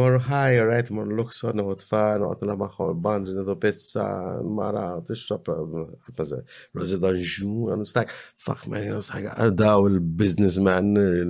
More 0.02 0.18
high, 0.18 0.60
right? 0.72 0.88
More 0.96 1.10
looks 1.18 1.38
on 1.42 1.56
what 1.68 1.82
fun, 1.82 2.18
what 2.28 2.40
la 2.48 2.54
macho, 2.54 2.94
band, 2.94 3.26
the 3.26 3.56
pizza, 3.56 4.40
mara, 4.44 5.02
the 5.04 5.16
shop, 5.16 5.48
uh, 5.48 5.54
what 5.54 6.16
was 6.20 6.30
it? 6.30 6.44
Rosé 6.76 6.98
d'Anjou, 7.02 7.72
and 7.72 7.80
it's 7.80 7.96
like, 7.96 8.08
fuck 8.36 8.60
uh, 8.64 8.70
man, 8.70 8.92
it's 8.96 9.12
like, 9.12 9.26
daw 9.56 9.84
il-businessman, 9.92 10.86
uh, 10.96 11.22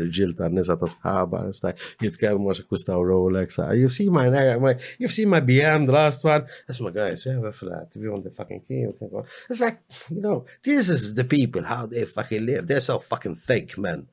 il-ġil 0.00 0.34
ta' 0.40 0.48
nisa 0.50 0.74
ta' 0.80 0.90
sħaba, 0.90 1.44
it's 1.50 1.62
like, 1.62 1.78
jitkelmu 2.02 2.50
għax 2.50 2.66
kustaw 2.72 2.98
Rolex, 3.12 3.60
you've 3.78 3.92
seen 3.92 4.10
my, 4.18 4.26
my, 4.66 4.74
you've 4.98 5.14
seen 5.14 5.28
my 5.30 5.40
BM, 5.50 5.86
the 5.86 5.92
last 5.92 6.24
one, 6.24 6.44
that's 6.66 6.80
my 6.80 6.90
guys, 6.90 7.24
we 7.26 7.30
have 7.30 7.44
a 7.44 7.52
flat, 7.52 7.94
if 7.94 8.02
you 8.02 8.10
want 8.10 8.24
the 8.24 8.32
fucking 8.32 8.62
key, 8.66 8.82
you 8.88 8.94
can 8.98 9.08
go. 9.08 9.24
It's 9.48 9.60
like, 9.60 9.82
you 10.10 10.20
know, 10.20 10.46
this 10.64 10.88
is 10.88 11.14
the 11.14 11.22
people, 11.22 11.62
how 11.62 11.86
they 11.86 12.04
fucking 12.06 12.44
live, 12.44 12.66
they're 12.66 12.80
so 12.80 12.98
fucking 12.98 13.36
fake, 13.36 13.78
man. 13.78 14.08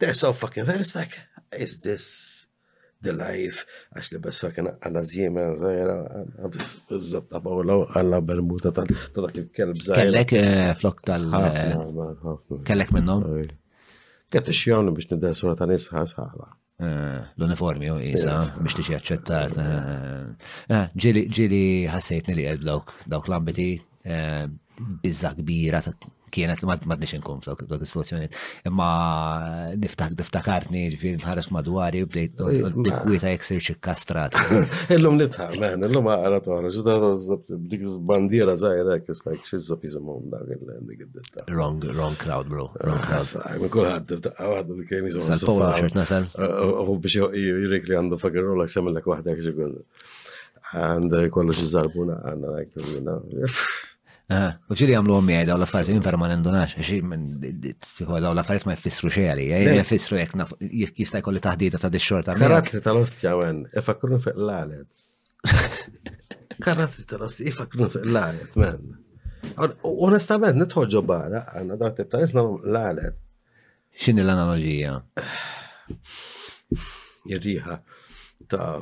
they're 0.00 0.14
so 0.14 0.32
fucking 0.32 0.64
fair. 0.66 0.80
It's 0.80 0.94
like, 0.96 1.14
is 1.64 1.72
this 1.86 2.04
the 3.06 3.12
life? 3.18 3.60
Għax 3.96 4.12
li 4.14 4.20
bas 4.24 4.40
fucking 4.42 4.72
għalla 4.80 5.02
zjema 5.12 5.44
zaħira, 5.60 5.96
bizzab 6.90 7.28
ta' 7.30 7.40
bawlaw, 7.44 7.86
għalla 7.96 8.22
bermuta 8.30 8.72
ta' 8.76 8.86
dak 8.86 9.38
il-kelb 9.42 9.80
zaħira. 9.84 10.00
Kellek 10.00 10.34
eh, 10.40 10.70
flok 10.80 11.04
tal. 11.04 11.28
Kellek 12.70 12.94
minnom? 12.96 13.24
Kett 14.30 14.50
xjon 14.54 14.90
biex 14.96 15.10
nidder 15.12 15.36
sura 15.38 15.54
ta' 15.58 15.68
nisħa 15.70 16.06
sħaħla. 16.14 16.48
Eh, 16.80 17.30
l-uniformi 17.36 17.90
u 17.92 17.98
oh, 17.98 18.00
jisa 18.00 18.38
biex 18.56 18.80
tixi 18.80 18.96
għacċettat. 18.96 19.60
Eh, 19.60 20.96
ġili 20.96 21.62
ħassejtni 21.92 22.38
li 22.40 22.48
għed 22.54 22.66
dawk 23.10 23.28
l-ambiti 23.28 23.70
bizza 25.02 25.32
kbira 25.36 25.82
kienet 26.30 26.60
ma 26.62 26.76
ma 26.86 26.94
madniex 26.94 27.16
inkom 27.16 27.40
f'dak 27.42 27.64
is-sitwazzjoni. 27.84 28.28
Imma 28.68 28.88
niftakarni 29.82 30.84
ġifieri 30.92 31.18
nħares 31.18 31.48
madwari 31.56 32.04
bdejt 32.06 32.36
dikwieta 32.86 33.32
jeksir 33.32 33.58
xi 33.66 33.74
kastrat. 33.86 34.38
Illum 34.94 35.18
nitħar, 35.18 35.56
man, 35.58 35.82
illum 35.88 36.06
għara 36.12 36.38
toħroġ, 36.46 37.50
dik 37.72 37.82
bandiera 38.12 38.54
żgħira 38.62 39.00
hekk 39.00 39.10
like 39.32 39.42
she's 39.50 39.64
xi 39.66 39.72
żab 39.72 39.88
jiżimhom 39.88 40.30
dak 40.30 40.54
il-ditta. 40.54 41.48
Wrong, 41.50 41.82
wrong 41.96 42.14
crowd, 42.22 42.46
bro. 42.54 42.68
Wrong 42.78 43.02
crowd. 43.10 43.34
Min 43.58 43.66
ah, 43.66 43.74
kulħadd 43.80 44.08
dibtaqqa 44.14 44.44
ah, 44.46 44.54
waħda 44.54 44.78
dik 44.84 44.90
kemm 44.94 45.10
jiżhom. 45.10 45.28
Sal-power 45.32 45.74
shirt 45.82 45.98
nasal. 45.98 46.30
U 46.38 46.86
ah, 46.86 46.94
biex 46.94 47.26
jurek 47.42 47.90
li 47.90 47.98
għandu 47.98 48.22
like 48.22 48.46
rollak 48.48 48.70
semmellek 48.78 49.12
waħda 49.16 49.34
kif 49.42 49.50
xi 49.50 49.70
And 50.78 51.10
eh, 51.10 51.26
kollox 51.34 51.58
iżarbuna 51.66 52.20
għandna 52.30 52.52
like, 52.54 52.78
you 52.94 53.00
know. 53.02 53.26
Eh, 54.30 54.52
u 54.70 54.76
ġili 54.78 54.94
għamlu 54.94 55.14
għom 55.16 55.28
jgħaj 55.32 55.46
daw 55.48 55.56
l-affarijiet, 55.58 55.96
jinn 55.96 56.04
verma 56.06 56.28
nindunax, 56.30 56.76
daw 56.78 58.30
l-affarijiet 58.30 58.66
ma 58.68 58.76
jfissru 58.76 59.10
xejali, 59.10 59.46
jfissru 59.80 60.20
jek 60.20 60.34
jek 60.70 61.00
jistaj 61.02 61.24
kolli 61.26 61.42
taħdita 61.42 61.80
ta' 61.82 61.90
dis-xorta. 61.90 62.36
Mela. 62.38 62.60
Karatli 62.60 62.78
tal-ostja 62.84 63.32
għen, 63.48 63.64
jfakrun 63.74 64.22
fuq 64.22 64.38
l-għalet. 64.38 65.02
Karatli 66.66 67.06
tal-ostja, 67.10 67.48
jfakrun 67.50 67.90
fuq 67.96 68.06
l-għalet, 68.06 68.54
men. 68.62 68.84
Onestament, 70.06 70.62
nitħoġġu 70.62 71.02
barra, 71.10 71.42
għanna 71.58 71.80
daw 71.82 71.90
tibta 71.98 72.22
nisna 72.22 72.46
l-għalet. 72.46 73.18
Xin 73.98 74.22
l-analogija? 74.22 74.94
Irriħa 77.34 77.80
ta' 78.46 78.76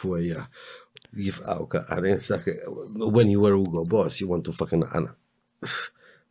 fuqja 0.00 0.46
jifqaw 1.16 1.60
ah, 1.62 1.66
kaqqani, 1.66 2.18
when 3.12 3.30
you 3.30 3.40
were 3.40 3.54
Ugo 3.56 3.84
Boss, 3.84 4.20
you 4.20 4.28
want 4.28 4.44
to 4.46 4.52
fucking 4.52 4.82
għana. 4.82 5.14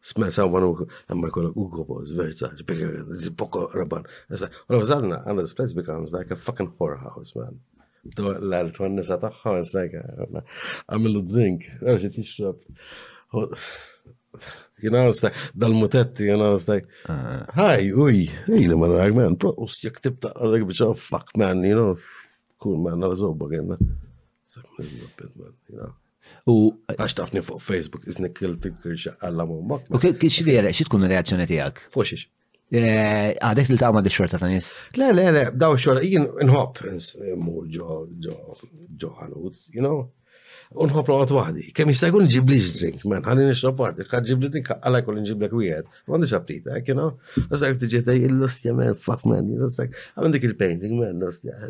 Smell 0.04 0.32
someone 0.32 0.64
who, 0.64 0.88
and 1.10 1.22
my 1.22 1.30
colleague 1.30 1.56
Ugo 1.58 1.84
Boss, 1.84 2.12
very 2.12 2.34
such, 2.34 2.66
bigger, 2.66 3.06
poco 3.38 3.68
raban. 3.74 4.06
It's 4.30 4.42
like, 4.42 4.52
well, 4.68 4.80
I 4.80 4.80
was 4.82 4.92
on 4.92 5.12
and 5.12 5.40
this 5.40 5.54
place 5.54 5.74
becomes 5.74 6.12
like 6.14 6.32
a 6.32 6.36
fucking 6.36 6.72
whorehouse, 6.80 7.36
man. 7.36 7.62
L-għalt 8.18 8.80
għan 8.82 8.98
nisa 8.98 9.20
taħħa, 9.22 9.60
it's 9.62 9.74
like, 9.78 9.94
għamilu 10.90 11.22
drink, 11.30 11.68
għarġi 11.84 12.10
tixrab. 12.16 12.64
You 14.82 14.90
know, 14.90 15.10
it's 15.12 15.22
like, 15.22 15.36
dal-mutetti, 15.54 16.26
you 16.32 16.38
know, 16.38 16.56
it's 16.56 16.66
like, 16.68 16.88
uh-huh. 17.06 17.46
hi, 17.54 17.92
uj, 17.94 18.24
ili 18.58 18.74
man, 18.76 18.96
man, 19.14 19.38
bro, 19.38 19.54
us 19.62 19.78
jek 19.84 20.02
tibta, 20.02 20.34
għalek 20.34 20.66
bieċa, 20.72 20.90
oh, 20.90 20.98
fuck 20.98 21.38
man, 21.38 21.62
you 21.68 21.78
know, 21.78 21.94
cool 22.58 22.82
man, 22.82 23.06
għal-zobba 23.06 23.52
għenna. 23.54 23.78
U 26.52 26.56
għax 26.92 27.16
tafni 27.18 27.42
fuq 27.46 27.62
Facebook, 27.66 28.04
isni 28.12 28.30
kill 28.36 28.58
tinker 28.62 28.98
xaqqalla 29.06 29.46
mu 29.50 29.60
mak. 29.72 29.88
U 29.90 30.02
kif 30.02 30.28
xvira, 30.42 30.70
xie 30.76 30.86
tkun 30.86 31.08
reazzjoni 31.10 31.48
tijak? 31.50 31.82
Fuxiex. 31.96 32.28
Eh, 32.72 33.32
għadek 33.44 33.72
li 33.74 33.78
taqma 33.82 34.04
di 34.06 34.12
xorta 34.16 34.40
ta' 34.40 34.48
nis? 34.52 34.70
Le, 35.00 35.10
le, 35.16 35.26
le, 35.36 35.42
daw 35.64 35.74
xorta, 35.86 36.04
jien 36.08 36.28
nħob, 36.48 36.78
eh, 36.94 37.32
mu 37.40 37.66
ġo, 37.74 37.98
ġo, 38.28 38.36
ġo 38.62 39.10
ġo, 39.18 39.52
you 39.76 39.82
know? 39.84 40.06
unħoblu 40.80 41.16
għat 41.24 41.34
wahdi. 41.36 41.64
Kem 41.76 41.90
jista' 41.92 42.08
jkun 42.10 42.28
ġib 42.32 42.52
li 42.52 42.60
drink, 42.64 43.02
man, 43.10 43.26
għalli 43.28 43.50
nixrob 43.50 43.82
wahdi, 43.84 44.06
kħad 44.08 44.30
ġib 44.30 44.46
li 44.46 44.50
drink, 44.54 44.70
għalla 44.78 45.02
jkun 45.04 45.20
ġib 45.28 45.44
li 45.44 45.50
kwijed. 45.52 45.90
Għandi 46.08 46.30
xabtita, 46.32 46.78
eh, 46.80 46.84
you 46.88 46.96
know? 46.96 47.10
Għastak 47.50 47.80
tġieta 47.84 48.16
il 48.16 48.38
lustja 48.40 48.76
man, 48.78 48.94
fuck 48.96 49.26
man, 49.28 49.52
għastak. 49.66 50.00
Għamendik 50.16 50.48
il-painting, 50.48 50.96
man, 51.00 51.20
l-lustja, 51.20 51.70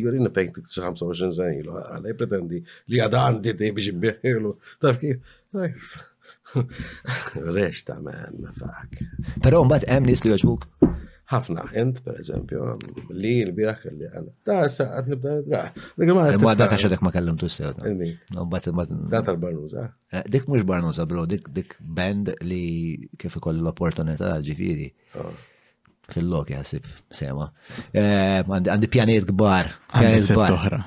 in 0.00 0.26
a 0.26 0.34
painting 0.34 0.66
25 0.66 1.34
zan 1.38 1.54
ilu, 1.60 1.76
għalla 1.78 2.16
pretendi 2.18 2.62
li 2.90 3.00
għada 3.00 3.24
għandi 3.28 3.54
te 3.56 3.70
biex 3.76 3.92
imbieħilu. 3.94 4.54
Taf 4.82 4.98
kif? 5.02 5.98
Resta, 7.56 8.00
man, 8.02 8.50
fuck. 8.58 8.98
Pero 9.46 9.62
mbat 9.68 9.86
emnis 9.90 10.26
li 10.26 10.34
għagħbuk? 10.34 10.89
ħafna 11.30 11.62
ent, 11.78 12.00
per 12.04 12.16
eżempju, 12.20 12.62
li 13.14 13.30
l-biraħ 13.44 13.78
kelli 13.84 14.08
għana. 14.08 14.32
Eh, 14.32 14.36
ta' 14.46 14.68
saqat 14.72 15.10
nibda 15.12 15.34
draħ. 15.46 15.78
Ma 16.42 16.54
da' 16.58 16.68
kaxa 16.72 16.90
dek 16.90 17.04
ma 17.06 17.12
tu 17.38 17.48
s-sew. 17.48 17.70
Da' 17.76 19.22
tal 19.26 19.38
barnuza 19.42 19.84
eh, 20.10 20.24
Dik 20.26 20.48
mux 20.50 20.64
barnuza, 20.66 21.04
bro, 21.06 21.24
dik 21.30 21.50
dik 21.54 21.76
band 21.80 22.32
li 22.42 22.62
kif 23.18 23.36
ikollu 23.38 23.62
l-opportunità 23.62 24.32
ġifiri. 24.44 24.90
Ah. 25.16 25.30
Fil-lok 26.10 26.50
jħasib, 26.50 26.86
sema. 27.14 27.46
Eh, 27.94 28.42
għandi 28.42 28.88
pjaniet 28.90 29.28
gbar. 29.30 29.70
Pjaniet 29.94 30.26
gbar. 30.34 30.80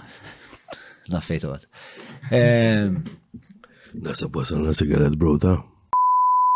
Naffejtu 1.14 1.52
għat. 1.54 1.70
bwasan 3.94 4.34
wasalna 4.36 4.74
sigaret, 4.74 5.16
bro, 5.20 5.38
ta' 5.38 5.56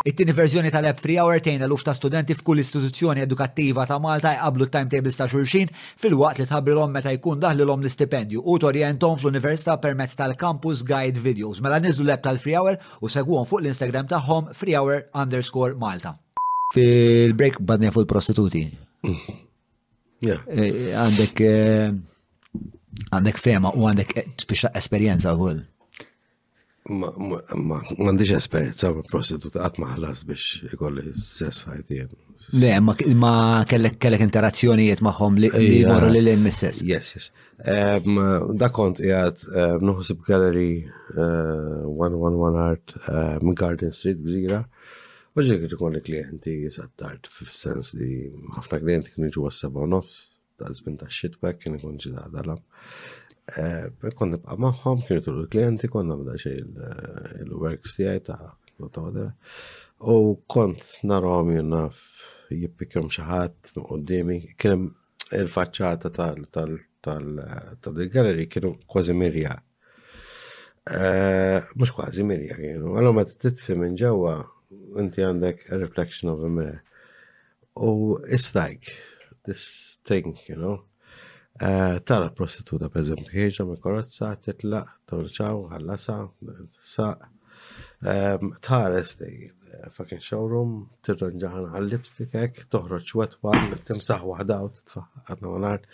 It-tieni 0.08 0.32
verżjoni 0.34 0.70
tal-app 0.72 1.02
free 1.04 1.18
hour 1.20 1.42
tejna 1.44 1.66
l 1.68 1.76
ta' 1.84 1.94
studenti 1.94 2.34
f'kull 2.34 2.62
istituzzjoni 2.62 3.20
edukattiva 3.26 3.84
ta' 3.86 3.98
Malta 4.00 4.32
jqablu 4.38 4.68
timetables 4.72 5.18
ta' 5.20 5.28
xulxin 5.28 5.68
fil-waqt 6.00 6.40
li 6.40 6.46
tħabbilhom 6.48 6.94
meta 6.96 7.12
jkun 7.12 7.42
daħlilhom 7.44 7.84
l-istipendju 7.84 8.40
u 8.46 8.56
torjentom 8.64 9.18
fl-università 9.20 9.76
permezz 9.84 10.16
tal-campus 10.16 10.86
guide 10.88 11.20
videos. 11.20 11.60
Mela 11.60 11.82
niżlu 11.84 12.08
l-app 12.08 12.24
tal-free 12.24 12.56
hour 12.56 12.78
u 13.04 13.12
segwhom 13.12 13.50
fuq 13.50 13.66
l-Instagram 13.66 14.08
tagħhom 14.08 14.48
free 14.56 14.78
hour 14.80 15.02
underscore 15.12 15.76
Malta. 15.82 16.16
Fil-break 16.72 17.60
badni 17.60 17.92
fuq 17.92 18.06
il-prostituti. 18.08 18.64
Mm. 19.04 19.40
Eh, 20.24 20.32
eh, 20.32 20.84
għandek 21.04 21.44
eh, 21.44 21.90
għandek 23.12 23.44
fema 23.44 23.76
u 23.76 23.90
għandek 23.92 24.22
esperjenza 24.72 25.36
wkoll. 25.36 25.66
Ma 26.90 27.80
għandix 27.82 28.38
esperienza 28.38 28.94
ma 28.96 29.02
prostituta 29.10 29.64
għat 29.66 29.80
maħlas 29.82 30.22
biex 30.28 30.72
ikolli 30.74 31.12
sess 31.20 31.66
fajtijen. 31.66 32.14
Ne, 32.62 32.72
ma 33.18 33.34
kellek 33.68 33.98
kellek 34.00 34.24
interazzjonijiet 34.24 35.02
maħom 35.04 35.40
li 35.42 35.50
morru 35.84 36.12
li 36.14 36.22
l-in 36.22 36.46
mis-sess. 36.46 36.80
Yes, 36.88 37.12
yes. 37.18 37.28
Da 37.60 38.70
kont 38.72 39.02
jgħat 39.04 39.44
nuħsib 39.84 40.24
gallery 40.30 40.70
111 41.12 42.56
eh, 42.56 42.62
Art 42.70 42.96
minn 43.44 43.58
Garden 43.58 43.92
Street 43.92 44.24
gżira. 44.24 44.62
Uġi 45.38 45.58
għidu 45.58 45.82
kon 45.82 45.92
li 45.98 46.02
klienti 46.06 46.56
jisat 46.64 47.08
f 47.28 47.52
sens 47.52 47.92
li 48.00 48.30
ħafna 48.56 48.80
klienti 48.86 49.16
kienu 49.16 49.34
ġu 49.36 49.48
għas-seba 49.52 49.90
ta' 50.58 50.74
zbin 50.74 50.96
ta' 50.98 51.06
shitback 51.12 51.60
kienu 51.62 51.78
kun 51.84 52.00
Eh, 53.48 53.88
kon 54.18 54.34
nibqa 54.34 54.58
maħħom, 54.60 55.04
jitur 55.08 55.38
l 55.40 55.46
klienti, 55.52 55.88
kon 55.88 56.08
nabda 56.12 56.34
xe 56.36 56.50
eh, 56.60 56.64
il-works 57.46 57.94
tijaj 57.96 58.18
ta' 58.28 58.40
l-tode. 58.82 59.28
U 60.12 60.14
kont 60.52 60.82
narom 61.08 61.50
jennaf 61.56 61.96
jippikjom 62.52 63.08
xaħat 63.16 63.56
għoddimi, 63.80 64.38
kien 64.60 64.82
il-facċata 65.38 66.08
tal-galleri 66.18 68.50
kienu 68.52 68.70
kważi 68.92 69.16
mirja. 69.16 69.54
Eh, 70.92 71.60
Mux 71.80 71.92
kważi 71.98 72.24
mirja 72.28 72.56
kienu, 72.60 72.88
għallu 73.00 73.12
ma 73.16 73.24
t-titfi 73.32 73.80
minn 73.80 73.96
ġewa, 74.02 74.34
inti 75.00 75.24
għandek 75.24 75.70
reflection 75.72 76.28
of 76.36 76.44
a 76.44 76.52
mirror. 76.52 76.84
U 77.80 78.20
it's 78.28 78.52
like 78.60 78.92
this 79.48 79.70
thing, 80.04 80.36
you 80.52 80.60
know. 80.60 80.84
Eh, 81.62 82.00
tara 82.04 82.30
prostituta, 82.30 82.90
per 82.92 83.02
esempio 83.02 83.26
che 83.32 83.48
eżempju, 83.48 83.50
ħieġa 83.50 83.64
me 83.66 83.76
korozza, 83.82 84.28
titla, 84.46 84.82
torċaw, 85.10 85.64
sa 85.98 86.18
saq, 86.84 87.22
ehm, 88.06 88.50
tara 88.62 89.00
sti 89.04 89.30
eh, 89.46 89.88
fucking 89.90 90.22
showroom, 90.22 90.76
tirranġaħan 91.02 91.66
għal-lipstick, 91.74 92.36
ek, 92.44 92.60
eh, 92.62 92.68
toħroċ 92.76 93.14
wet 93.20 93.34
one, 93.42 93.80
timsaħ 93.90 94.26
wahda 94.30 94.58
u 94.66 94.70
titfaħ 94.70 95.08
għanna 95.34 95.50
għanart. 95.56 95.88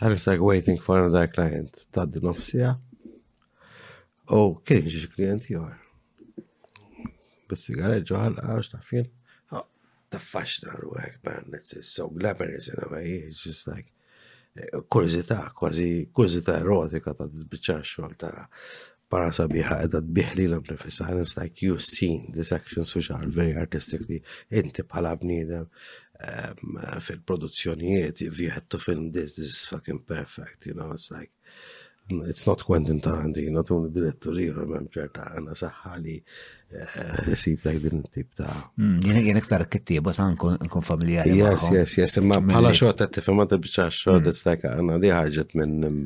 And 0.00 0.12
it's 0.14 0.26
like 0.26 0.40
waiting 0.42 0.80
for 0.80 0.98
another 0.98 1.28
client. 1.28 1.86
Taddi 1.92 2.18
nofsija. 2.22 2.72
U 4.34 4.58
kien 4.66 4.82
oh, 4.82 4.88
ġiġ 4.90 5.04
klient 5.14 5.46
jor. 5.50 5.76
Bis-sigaret 7.48 8.02
ġoħal 8.06 8.42
għax 8.42 8.72
tafin. 8.74 9.06
Oh, 9.54 9.62
Taffaxna 10.10 10.74
ruħek, 10.74 11.22
man, 11.22 11.54
it's 11.54 11.72
so 11.86 12.08
glamorous 12.10 12.66
in 12.74 12.82
a 12.82 12.90
way. 12.96 13.16
It's 13.30 13.44
just 13.46 13.70
like, 13.70 13.92
kurzita, 14.88 15.50
kważi 15.58 16.06
kurzita 16.14 16.58
erotika 16.58 17.14
ta' 17.16 17.26
d-bicċar 17.30 17.84
xol 17.86 18.14
tara. 18.20 18.46
Para 19.08 19.30
sabiħa 19.34 19.78
edha 19.86 20.00
d-bihli 20.04 20.44
l-nifissa, 20.50 21.06
it's 21.22 21.36
like 21.40 21.62
you've 21.64 21.82
seen 21.84 22.30
this 22.34 22.52
action 22.52 22.84
which 22.94 23.10
are 23.14 23.26
very 23.32 23.54
artistically 23.56 24.20
inti 24.50 24.84
bħala 24.84 25.14
bnidem 25.20 25.64
ehm, 26.20 26.78
fil-produzzjonijiet, 27.06 28.22
if 28.26 28.40
you 28.40 28.50
had 28.54 28.68
to 28.68 28.76
film 28.78 29.10
this, 29.12 29.36
this 29.36 29.54
is 29.54 29.64
fucking 29.72 30.02
perfect, 30.04 30.66
you 30.66 30.74
know, 30.74 30.90
it's 30.92 31.10
like 31.10 31.30
it's 32.10 32.46
not 32.46 32.64
Quentin 32.64 33.00
Tarantino, 33.00 33.62
tu 33.66 33.84
direttur 33.92 34.32
iħor 34.40 34.66
mem 34.70 34.86
ċerta 34.92 35.26
għana 35.36 35.52
saħħali 35.58 36.14
sib 37.36 37.64
like 37.66 37.80
din 37.84 38.02
tip 38.12 38.30
ta' 38.36 38.70
jena 39.04 39.20
jena 39.24 39.40
ktar 39.44 39.62
kittiba 39.72 40.12
ta' 40.16 40.26
nkun 40.32 40.84
familjari 40.84 41.34
yes 41.40 41.66
yes 41.72 41.94
yes 42.00 42.16
imma 42.20 42.36
bħala 42.48 42.70
xorta 42.76 43.06
tifema 43.12 43.44
ta' 43.48 43.58
bieċa 43.60 43.84
xorta 43.92 44.30
stajka 44.36 44.68
għana 44.78 44.94
di 45.04 45.10
ħarġet 45.12 45.50
minn 45.60 45.76
mm, 45.88 46.00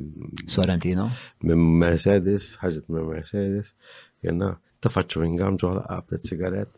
Sorrentino 0.51 1.07
minn 1.47 1.61
mm, 1.61 1.73
Mercedes 1.87 2.45
ħarġet 2.63 2.85
minn 2.95 3.09
Mercedes 3.11 3.69
jena 4.27 4.49
ta' 4.83 4.93
faċċu 4.95 5.17
minn 5.25 5.37
gam 5.41 5.55
ġoħla 5.63 5.83
qablet 5.91 6.23
sigaret 6.27 6.73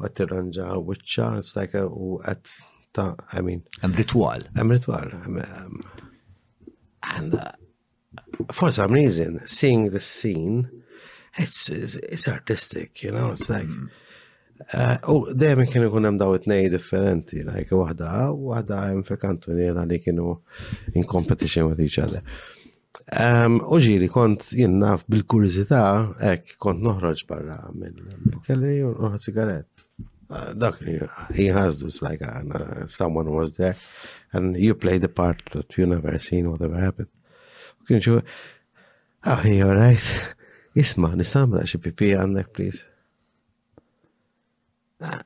għat 0.00 0.14
tirranġa 0.20 0.66
wicċa 0.84 1.26
stajka 1.52 1.80
u 1.88 1.90
għat 2.22 2.46
ta' 2.92 3.10
I 3.32 3.40
mean. 3.40 3.62
Am 3.80 3.92
ritual. 3.96 4.42
Am 4.60 4.68
ritual. 4.74 5.08
Għanda 5.22 7.42
for 8.50 8.70
some 8.72 8.92
reason, 8.92 9.40
seeing 9.44 9.90
the 9.90 10.00
scene, 10.00 10.68
it's, 11.36 11.68
it's, 11.68 11.94
it's 11.96 12.28
artistic, 12.28 13.02
you 13.02 13.10
know, 13.12 13.32
it's 13.32 13.48
like, 13.50 13.66
mm. 13.66 13.88
u 14.62 14.64
uh, 14.78 14.96
oh, 15.10 15.22
dejjem 15.34 15.66
kienu 15.66 15.88
kun 15.90 16.04
hemm 16.06 16.18
daw 16.20 16.34
it-tnej 16.36 16.68
differenti, 16.70 17.40
like 17.42 17.72
waħda 17.74 18.10
waħda 18.30 18.76
hemm 18.84 19.00
fil-kantuniera 19.08 19.82
li 19.90 19.96
kienu 20.04 20.26
in 20.94 21.02
competition 21.12 21.66
with 21.66 21.80
each 21.82 21.98
other. 21.98 22.20
Um, 23.10 23.56
u 23.66 23.80
ġiri 23.82 24.06
kont 24.16 24.52
jien 24.54 24.76
naf 24.78 25.02
bil-kurizità 25.10 25.80
hekk 26.20 26.54
kont 26.62 26.84
noħroġ 26.84 27.24
barra 27.26 27.56
mill-kelli 27.74 28.76
u 28.86 28.92
noħroġ 29.00 29.24
sigaret. 29.26 29.66
Uh, 30.30 30.52
dak 30.54 30.78
he 31.40 31.48
has 31.58 31.80
this 31.82 31.98
like 32.04 32.22
uh, 32.22 32.86
someone 32.86 33.34
was 33.34 33.56
there 33.56 33.74
and 34.32 34.54
you 34.56 34.76
play 34.86 34.94
the 34.96 35.10
part 35.20 35.42
that 35.56 35.74
you 35.76 35.90
never 35.90 36.14
seen 36.22 36.48
whatever 36.52 36.78
happened. 36.78 37.10
Kien 37.88 38.00
xo, 38.00 38.22
ah, 39.24 39.40
hey, 39.42 39.60
all 39.62 39.74
right. 39.74 40.06
Isma, 40.78 41.10
nistamla 41.18 41.64
xie 41.66 41.80
pipi 41.82 42.12
għandek, 42.16 42.50
please. 42.54 42.84
Ah, 45.02 45.18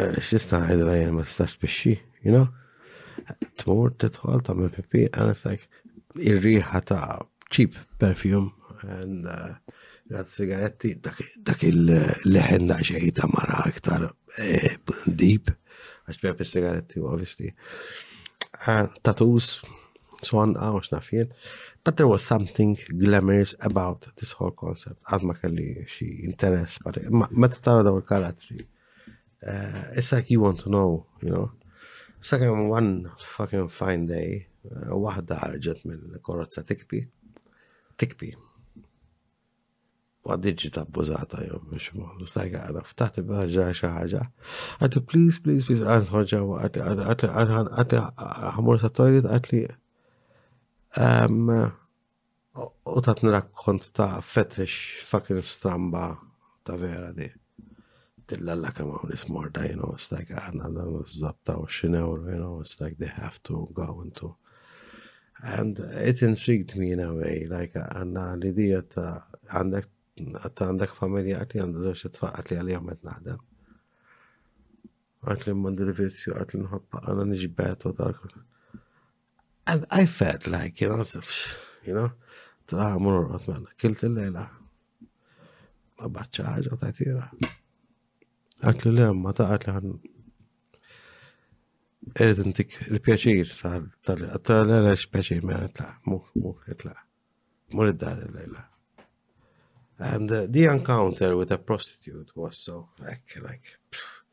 eh, 0.00 0.16
xista 0.24 0.62
għedra 0.64 0.96
jen 0.96 1.14
ma 1.18 1.24
stax 1.28 1.58
bixi, 1.60 1.96
you 2.24 2.32
know? 2.32 2.48
Tmur 3.60 3.92
titħol 4.00 4.42
ta' 4.44 4.56
me 4.56 4.70
pipi, 4.72 5.04
it's 5.12 5.44
like, 5.48 5.68
irriħa 6.16 6.80
ta' 6.88 7.20
cheap 7.50 7.76
perfume, 8.00 8.48
and 9.00 9.28
uh, 9.28 9.52
rat 10.12 10.28
sigaretti, 10.32 10.96
dak 11.04 11.62
il-leħen 11.68 12.68
da' 12.72 12.80
ta' 13.16 13.30
mara 13.30 13.60
aktar 13.68 14.08
eh, 14.40 14.74
deep, 15.06 15.52
għax 16.08 16.24
bep 16.24 16.42
il-sigaretti, 16.44 17.00
obviously. 17.00 17.52
Ah, 18.72 18.88
Tatus, 19.04 19.60
swan 20.24 20.56
ah, 20.56 20.72
għaw 20.72 20.82
xnafjen, 20.88 21.30
but 21.84 21.96
there 21.98 22.06
was 22.08 22.24
something 22.24 22.78
glamorous 22.98 23.54
about 23.60 24.06
this 24.18 24.32
whole 24.38 24.54
concept 24.62 25.00
għad 25.12 25.24
ma 25.28 25.34
kelli 25.40 25.68
xi 25.94 26.06
interess 26.28 26.80
meta 27.44 27.60
tara 27.66 27.92
karatri 28.12 28.60
it's 30.00 30.12
like 30.16 30.30
you 30.32 30.40
want 30.46 30.64
to 30.64 30.72
know 30.76 31.04
you 31.22 31.28
know 31.28 31.50
it's 32.18 32.32
like 32.32 32.44
one 32.78 33.12
fucking 33.34 33.68
fine 33.80 34.08
day 34.10 34.40
waħda 35.04 35.42
ħarġet 35.42 35.82
mill-korozza 35.90 36.64
tikbi 36.70 37.04
tikbi 38.00 38.32
għaddiġi 40.24 40.70
I 40.70 40.84
jew 41.44 41.58
biex 41.70 41.90
moħdu 42.00 42.24
stajga 42.28 42.62
għada 42.64 42.80
ftaħti 42.88 43.22
bħagġa 43.28 43.64
xaħġa. 43.76 44.20
Għadli, 44.86 45.02
please, 45.10 45.36
please, 45.44 45.66
please, 45.68 45.82
għadħoġa, 45.84 46.38
għadli, 46.64 46.84
għadli, 47.04 47.28
għadli, 47.28 47.98
għadli, 48.54 49.24
għadli, 49.28 49.60
U 50.96 51.00
ta' 51.02 51.26
t 53.02 53.04
tatni 53.06 53.38
kont 53.62 53.86
ta' 53.98 54.20
fetish 54.20 54.76
fakir 55.04 55.40
stramba 55.42 56.16
ta' 56.64 56.76
vera 56.76 57.12
di. 57.12 57.28
Tillalla 58.26 58.62
la 58.62 58.70
come 58.72 58.90
on, 58.92 59.10
it's 59.12 59.28
you 59.28 59.50
know, 59.76 59.92
it's 59.92 60.10
like 60.12 60.30
another 60.30 60.88
was 60.88 61.22
up 61.22 61.36
u 61.48 61.52
ocean 61.54 61.94
hour, 61.96 62.30
you 62.30 62.38
know, 62.38 62.60
it's 62.60 62.80
like 62.80 62.96
they 62.98 63.08
have 63.08 63.42
to 63.42 63.68
go 63.74 64.00
into. 64.04 64.34
And 65.42 65.78
it 65.78 66.22
intrigued 66.22 66.74
me 66.76 66.92
in 66.92 67.00
a 67.00 67.12
way, 67.12 67.44
like 67.50 67.72
għanna 67.74 68.20
ah, 68.22 68.34
l-idea 68.38 68.80
ta' 68.88 69.26
għandek 69.52 69.86
ta' 70.56 70.66
għandek 70.70 70.94
familja 71.00 71.38
għatli 71.44 71.60
għandu 71.60 71.78
zoċ 71.90 72.08
tfaqat 72.16 72.34
għatli 72.44 72.56
għalli 72.62 72.74
għamet 72.78 73.04
naħdem. 73.10 73.38
Għatli 75.28 75.54
mandir 75.60 75.92
vizzju, 76.06 76.32
għatli 76.40 76.58
nħobba 76.64 76.96
għana 77.10 77.24
nġbet 77.34 77.80
u 77.90 77.94
tal-kull. 78.00 78.36
And 79.66 79.86
I 79.90 80.06
felt 80.06 80.46
like, 80.46 80.80
you 80.82 80.88
know, 80.88 81.02
you 81.84 81.94
know, 81.94 82.10
traħ 82.68 82.98
mur 83.04 83.26
Otman, 83.36 83.64
kilt 83.80 84.02
il-lejla. 84.06 84.42
Ma 85.98 86.08
bacċa 86.18 86.50
ħagġa 86.54 86.78
ta' 86.80 86.90
tira. 86.96 87.24
Għatlu 88.64 88.92
le, 88.96 89.08
ma 89.16 89.32
ta' 89.36 89.48
għatlu 89.54 89.74
għan. 89.76 89.96
Erid 92.20 92.42
intik 92.44 92.76
il-pjaċir 92.90 93.54
tal-lejla 94.04 94.92
x-pjaċir 94.98 95.44
me 95.48 95.56
għatla, 95.62 95.88
mur, 96.12 96.26
mur, 96.36 96.60
għatla. 96.72 96.94
Mur 97.74 97.92
id-dar 97.94 98.20
il-lejla. 98.28 98.66
And 100.04 100.30
uh, 100.32 100.44
the 100.50 100.66
encounter 100.68 101.36
with 101.36 101.52
a 101.52 101.56
prostitute 101.58 102.32
was 102.36 102.58
so, 102.58 102.90
like, 102.98 103.38
like, 103.40 103.76
pff, 103.92 104.24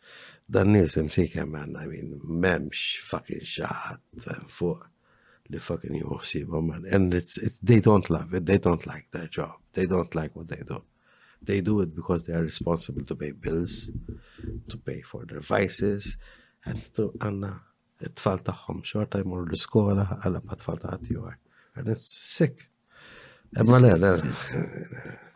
dan 0.50 0.74
nis 0.76 0.96
imsikem 1.00 1.52
man, 1.54 1.78
I 1.80 1.86
mean, 1.88 2.18
memx 2.26 2.98
fucking 3.08 3.44
xaħat 3.56 4.34
fuq. 4.50 4.90
they 5.52 5.60
fucking 5.60 5.94
Yoshima, 6.02 6.62
man. 6.66 6.86
And 6.90 7.14
it's, 7.14 7.38
it's, 7.38 7.60
they 7.60 7.80
don't 7.82 8.10
love 8.10 8.34
it. 8.34 8.46
They 8.46 8.58
don't 8.58 8.86
like 8.88 9.08
their 9.12 9.28
job. 9.28 9.56
They 9.74 9.86
don't 9.86 10.14
like 10.16 10.34
what 10.36 10.48
they 10.48 10.62
do. 10.66 10.82
They 11.42 11.60
do 11.62 11.82
it 11.82 11.94
because 11.96 12.26
they 12.26 12.34
are 12.34 12.42
responsible 12.42 13.04
to 13.06 13.16
pay 13.16 13.32
bills, 13.32 13.92
to 14.70 14.78
pay 14.78 15.02
for 15.02 15.26
their 15.26 15.42
vices, 15.42 16.16
and 16.66 16.80
to, 16.96 17.10
أنا 17.22 17.60
تفال 18.16 18.44
تاعهم 18.44 18.84
شهر 18.84 19.06
تاع 19.06 19.22
يمروا 19.22 19.46
للسكولا 19.46 20.08
على 20.26 20.42
school. 20.42 20.56
تفال 20.56 20.78
تاع 20.80 20.96
تيوار. 21.08 21.38
And 21.76 21.88
it's 21.88 22.10
sick. 22.28 22.70
Imma 23.58 23.80
le, 23.80 23.98
le. 23.98 24.18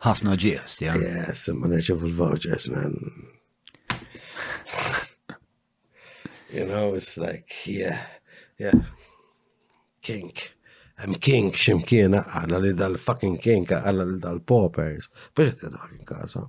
Ħafna 0.02 0.36
ġiest, 0.40 0.80
ja. 0.84 0.94
Yes, 0.96 1.48
imma 1.52 1.68
nirċivu 1.68 2.08
l-vouchers, 2.08 2.68
man. 2.72 2.96
You 6.52 6.64
know, 6.64 6.94
it's 6.94 7.18
like, 7.18 7.66
yeah, 7.66 7.98
yeah. 8.58 8.72
King. 10.06 10.30
Hemm 11.02 11.18
King 11.20 11.50
ximkien 11.58 12.14
għala 12.20 12.60
li 12.62 12.70
dal-fucking 12.78 13.40
King 13.42 13.72
għala 13.74 14.04
li 14.12 14.20
dal-poppers. 14.22 15.10
Biex 15.34 15.58
t-fucking 15.64 16.06
kasa. 16.08 16.44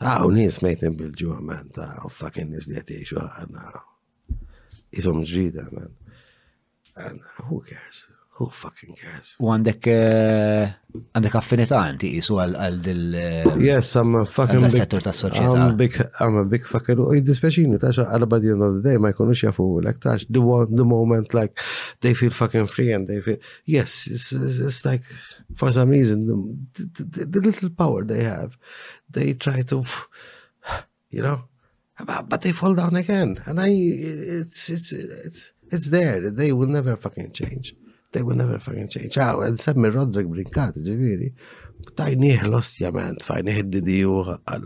Għaw 0.00 0.30
nis 0.36 0.60
mejtin 0.64 0.94
bil-ġuħ 0.98 1.42
man 1.50 1.72
ta' 1.74 1.90
fucking 2.14 2.54
nis 2.54 2.70
li 2.70 2.78
għatiexu 2.78 3.18
għana. 3.24 3.66
Isom 5.02 5.26
ġrida 5.26 5.66
man. 5.74 5.92
And 6.94 7.26
who 7.42 7.60
cares? 7.66 8.04
Who 8.40 8.46
fucking 8.48 8.96
cares? 8.96 9.34
U 9.42 9.50
għandek 9.52 9.86
eh, 9.92 10.70
għandek 11.14 11.34
affinità 11.36 11.80
inti 11.92 12.08
jisu 12.14 12.38
għal 12.40 12.54
għal 12.56 12.76
dil. 12.86 13.00
Eh, 13.20 13.48
yes, 13.60 13.90
I'm 14.00 14.14
a 14.16 14.22
fucking 14.24 14.62
big. 14.64 14.72
settur 14.72 15.02
ta' 15.04 15.12
soċieta. 15.12 15.58
I'm 15.66 15.74
big, 15.76 15.98
I'm 16.24 16.38
a 16.40 16.44
big 16.48 16.64
fucker. 16.64 17.02
U 17.04 17.10
jiddispeċini 17.12 17.76
ta' 17.82 17.90
xa 17.92 18.06
għal 18.16 18.24
badi 18.32 18.54
end 18.54 18.64
of 18.64 18.78
the 18.78 18.80
day 18.86 18.96
ma 18.96 19.10
jkunux 19.12 19.42
jafu 19.44 19.66
like 19.84 20.00
ta' 20.00 20.14
the 20.24 20.40
one 20.40 20.72
the 20.72 20.86
moment 20.88 21.36
like 21.36 21.60
they 22.00 22.16
feel 22.16 22.32
fucking 22.38 22.64
free 22.70 22.94
and 22.96 23.12
they 23.12 23.20
feel 23.26 23.36
yes, 23.74 23.98
it's, 24.08 24.32
it's 24.32 24.80
like 24.88 25.04
for 25.60 25.68
some 25.76 25.92
reason 25.92 26.24
the, 26.24 26.88
the, 27.04 27.26
the 27.34 27.44
little 27.44 27.68
power 27.68 28.08
they 28.08 28.24
have, 28.24 28.56
they 29.18 29.34
try 29.34 29.60
to, 29.68 29.84
you 31.10 31.20
know, 31.20 31.42
but, 32.08 32.30
but 32.30 32.40
they 32.40 32.52
fall 32.52 32.72
down 32.74 32.96
again, 32.96 33.36
and 33.44 33.60
I 33.60 33.68
it's 34.40 34.70
it's 34.70 34.94
it's 34.96 35.52
it's 35.70 35.88
there. 35.90 36.30
They 36.30 36.54
will 36.56 36.72
never 36.78 36.96
fucking 36.96 37.32
change. 37.32 37.74
They 38.12 38.22
will 38.22 38.34
never 38.36 38.58
fucking 38.58 38.88
change. 38.92 39.16
Ah, 39.22 39.32
Ċaw, 39.38 39.54
semmi 39.62 39.90
Roderick 39.94 40.30
Brinkat, 40.30 40.78
ġiviri. 40.82 41.28
Tajnieh 41.96 42.42
l-ostjament, 42.48 43.22
fajnieh 43.22 43.60
id-didiju, 43.62 44.14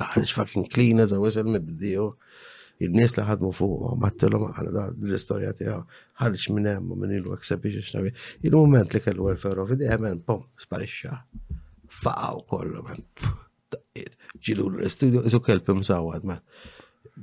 laħarġ 0.00 0.31
fucking 0.32 0.70
clean 0.73 1.02
as 1.05 1.12
a 1.12 1.20
whistle 1.20 1.44
mid-didiju. 1.52 2.06
Il-nies 2.84 3.14
li 3.18 3.24
ħadmu 3.28 3.50
fuq, 3.55 3.90
mattilom 4.02 4.47
għana 4.48 4.70
da 4.74 4.84
l-istoria 4.94 5.52
tijaw, 5.56 5.82
ħarġ 6.23 6.47
minn 6.56 6.70
hemm 6.73 6.94
u 6.94 6.97
minn 7.05 7.12
il-wek 7.18 7.44
sebiċi 7.47 7.82
xnabi. 7.84 8.14
Il-moment 8.48 8.97
li 8.97 9.02
kellu 9.05 9.28
welfare 9.28 9.62
of 9.62 9.74
id 9.76 9.84
men, 10.02 10.23
pom, 10.26 10.47
sparixxa. 10.64 11.18
Faqaw 12.05 12.40
kollu, 12.50 12.81
man. 12.86 13.05
Ġilu 14.40 14.70
l-studio, 14.81 15.23
isu 15.28 15.42
kelp 15.44 15.68
imsawad, 15.74 16.24
man. 16.31 16.40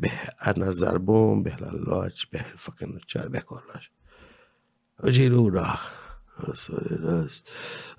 Bih 0.04 0.22
għanna 0.48 0.70
zarbum, 0.78 1.42
bih 1.44 1.58
l-alloċ, 1.60 2.28
bih 2.32 2.54
fucking 2.68 3.02
ċar, 3.10 3.34
bih 3.34 3.44
kollox. 3.50 3.90
Ġilu 5.18 5.50
raħ. 5.58 5.98
I'm 6.48 6.56
sorry, 6.56 6.88
that's 7.00 7.44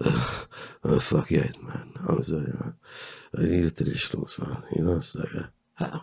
uh, 0.01 1.01
fuck 1.11 1.31
yeah, 1.31 1.51
man. 1.67 1.89
I'm 2.09 2.23
sorry, 2.23 2.53
man. 2.61 2.75
I 3.39 3.43
need 3.45 3.77
to 3.77 3.85
dish 3.85 4.11
those, 4.11 4.37
man. 4.41 4.63
You 4.75 4.85
know, 4.85 4.97
it's 4.97 5.15
like, 5.15 5.29
uh, 5.81 5.99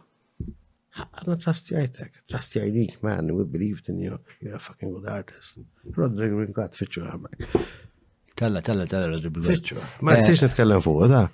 I 0.98 1.24
don't 1.26 1.42
trust 1.42 1.72
you, 1.72 1.80
I 1.80 1.88
think. 1.88 2.12
Trust 2.30 2.56
you, 2.56 2.64
I 2.64 2.70
need, 2.70 2.96
man. 3.02 3.36
We 3.36 3.44
believed 3.44 3.90
in 3.90 4.00
you. 4.00 4.20
You're 4.42 4.56
a 4.56 4.60
fucking 4.60 4.92
good 4.94 5.10
artist. 5.10 5.60
Rodrigo 5.96 6.36
Rincat, 6.44 6.76
Fitcher, 6.76 7.06
I'm 7.06 7.24
like. 7.24 7.50
Tella, 8.36 8.62
tella, 8.62 8.86
tella, 8.88 9.08
Rodrigo. 9.10 9.42
Feature. 9.42 9.82
Ma 10.02 10.16
nistax 10.16 10.40
nitkellem 10.46 10.80
fuq, 10.86 11.04
da. 11.12 11.26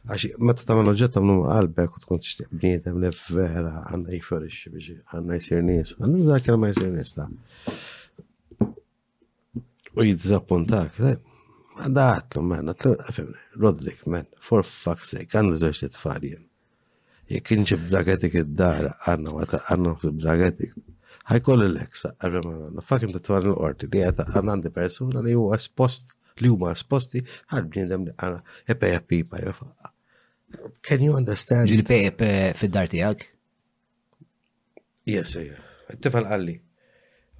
Għax, 0.04 0.34
meta 0.44 0.66
ta' 0.68 0.76
l-ġetta 0.76 1.22
mnu 1.24 1.46
għalbek 1.48 1.94
u 1.96 2.02
tkun 2.04 2.20
t-ixtiq 2.20 2.50
bniedem 2.60 2.98
li 3.00 3.10
vera 3.32 3.86
għanna 3.88 4.12
jifferix 4.12 4.58
biex 4.74 4.98
għanna 5.16 5.36
jisir 5.38 5.62
nis. 5.64 5.94
Għanna 5.96 6.26
zakir 6.28 6.58
ma 6.60 6.68
jisir 6.68 6.90
nis 6.92 7.14
ta' 7.16 7.30
u 9.96 10.04
jizzappuntak, 10.04 10.98
daħtlu, 11.96 12.44
man, 12.50 12.72
għatlu, 12.74 12.92
għafemni, 13.00 13.44
Rodrik, 13.64 14.02
men, 14.12 14.28
for 14.44 14.66
fuck's 14.68 15.14
sake, 15.16 15.30
għandu 15.40 15.62
zoċ 15.64 15.80
li 15.86 15.90
tfali 15.96 16.34
jem. 16.34 16.44
Jek 17.38 17.54
inġib 17.56 17.86
dragetik 17.94 18.36
id-dar, 18.42 18.90
għanna, 19.08 19.38
għata, 19.46 19.62
għanna, 19.72 19.96
dragetik. 20.20 20.76
Għaj 21.24 21.24
ħajkoll 21.32 21.68
l 21.70 21.80
eksa 21.86 22.12
għarrema, 22.20 22.58
għanna, 22.68 22.84
fucking 22.92 23.16
t-tfali 23.16 23.54
l-orti, 23.56 23.88
li 23.94 24.04
għata, 24.04 24.28
għanna 24.36 24.58
għandi 24.60 24.76
persona 24.82 25.24
li 25.24 25.38
huwa 25.40 25.56
espost, 25.62 26.12
li 26.44 26.52
huma 26.52 26.76
esposti, 26.76 27.24
għal 27.54 27.72
bnidem 27.72 28.10
li 28.10 28.16
għanna, 28.18 28.44
epe 28.74 28.92
pipa, 29.14 29.40
jafa, 29.46 29.70
Can 30.88 31.00
you 31.06 31.16
understand? 31.18 31.68
Ġili 31.72 31.86
pejb 31.88 32.22
fid-dar 32.60 32.90
tijak? 32.92 33.26
Yes, 35.10 35.34
yes. 35.40 35.60
Tifal 36.02 36.26
għalli. 36.30 36.58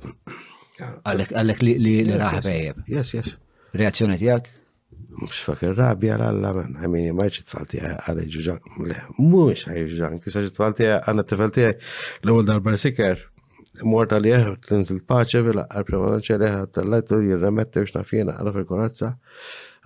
Għallek, 0.04 1.32
għallek 1.40 1.64
li 1.64 1.96
raħ 2.12 2.40
pejb. 2.46 2.82
Yes, 2.92 3.14
yes. 3.16 3.36
Reazzjoni 3.80 4.18
tijak? 4.22 4.50
Mux 5.14 5.44
fakir 5.46 5.76
rabja 5.78 6.16
l-alla, 6.18 6.50
man, 6.58 6.72
ma 6.80 7.02
marċi 7.20 7.44
t-falti 7.46 7.80
għarri 7.86 8.24
ġuġan, 8.34 8.58
le, 8.90 8.98
mux 9.22 9.68
għarri 9.70 9.84
ġuġan, 9.92 10.16
kisa 10.24 10.42
t-falti 10.48 10.88
għanna 10.96 11.26
t-falti 11.30 11.68
l-għol 11.70 12.48
dal-bar 12.48 12.78
siker, 12.82 13.22
morta 13.88 14.18
li 14.22 14.34
jħu 14.34 14.56
t-linżil 14.66 15.04
paċe, 15.10 15.44
vila 15.46 15.68
għarprema 15.70 16.16
l-ċereħa 16.16 16.66
t-lajtu 16.76 17.22
jirremetti 17.28 17.84
biex 17.84 17.94
nafjena 18.00 18.34
għarra 18.40 18.56
fil-korazza, 18.58 19.12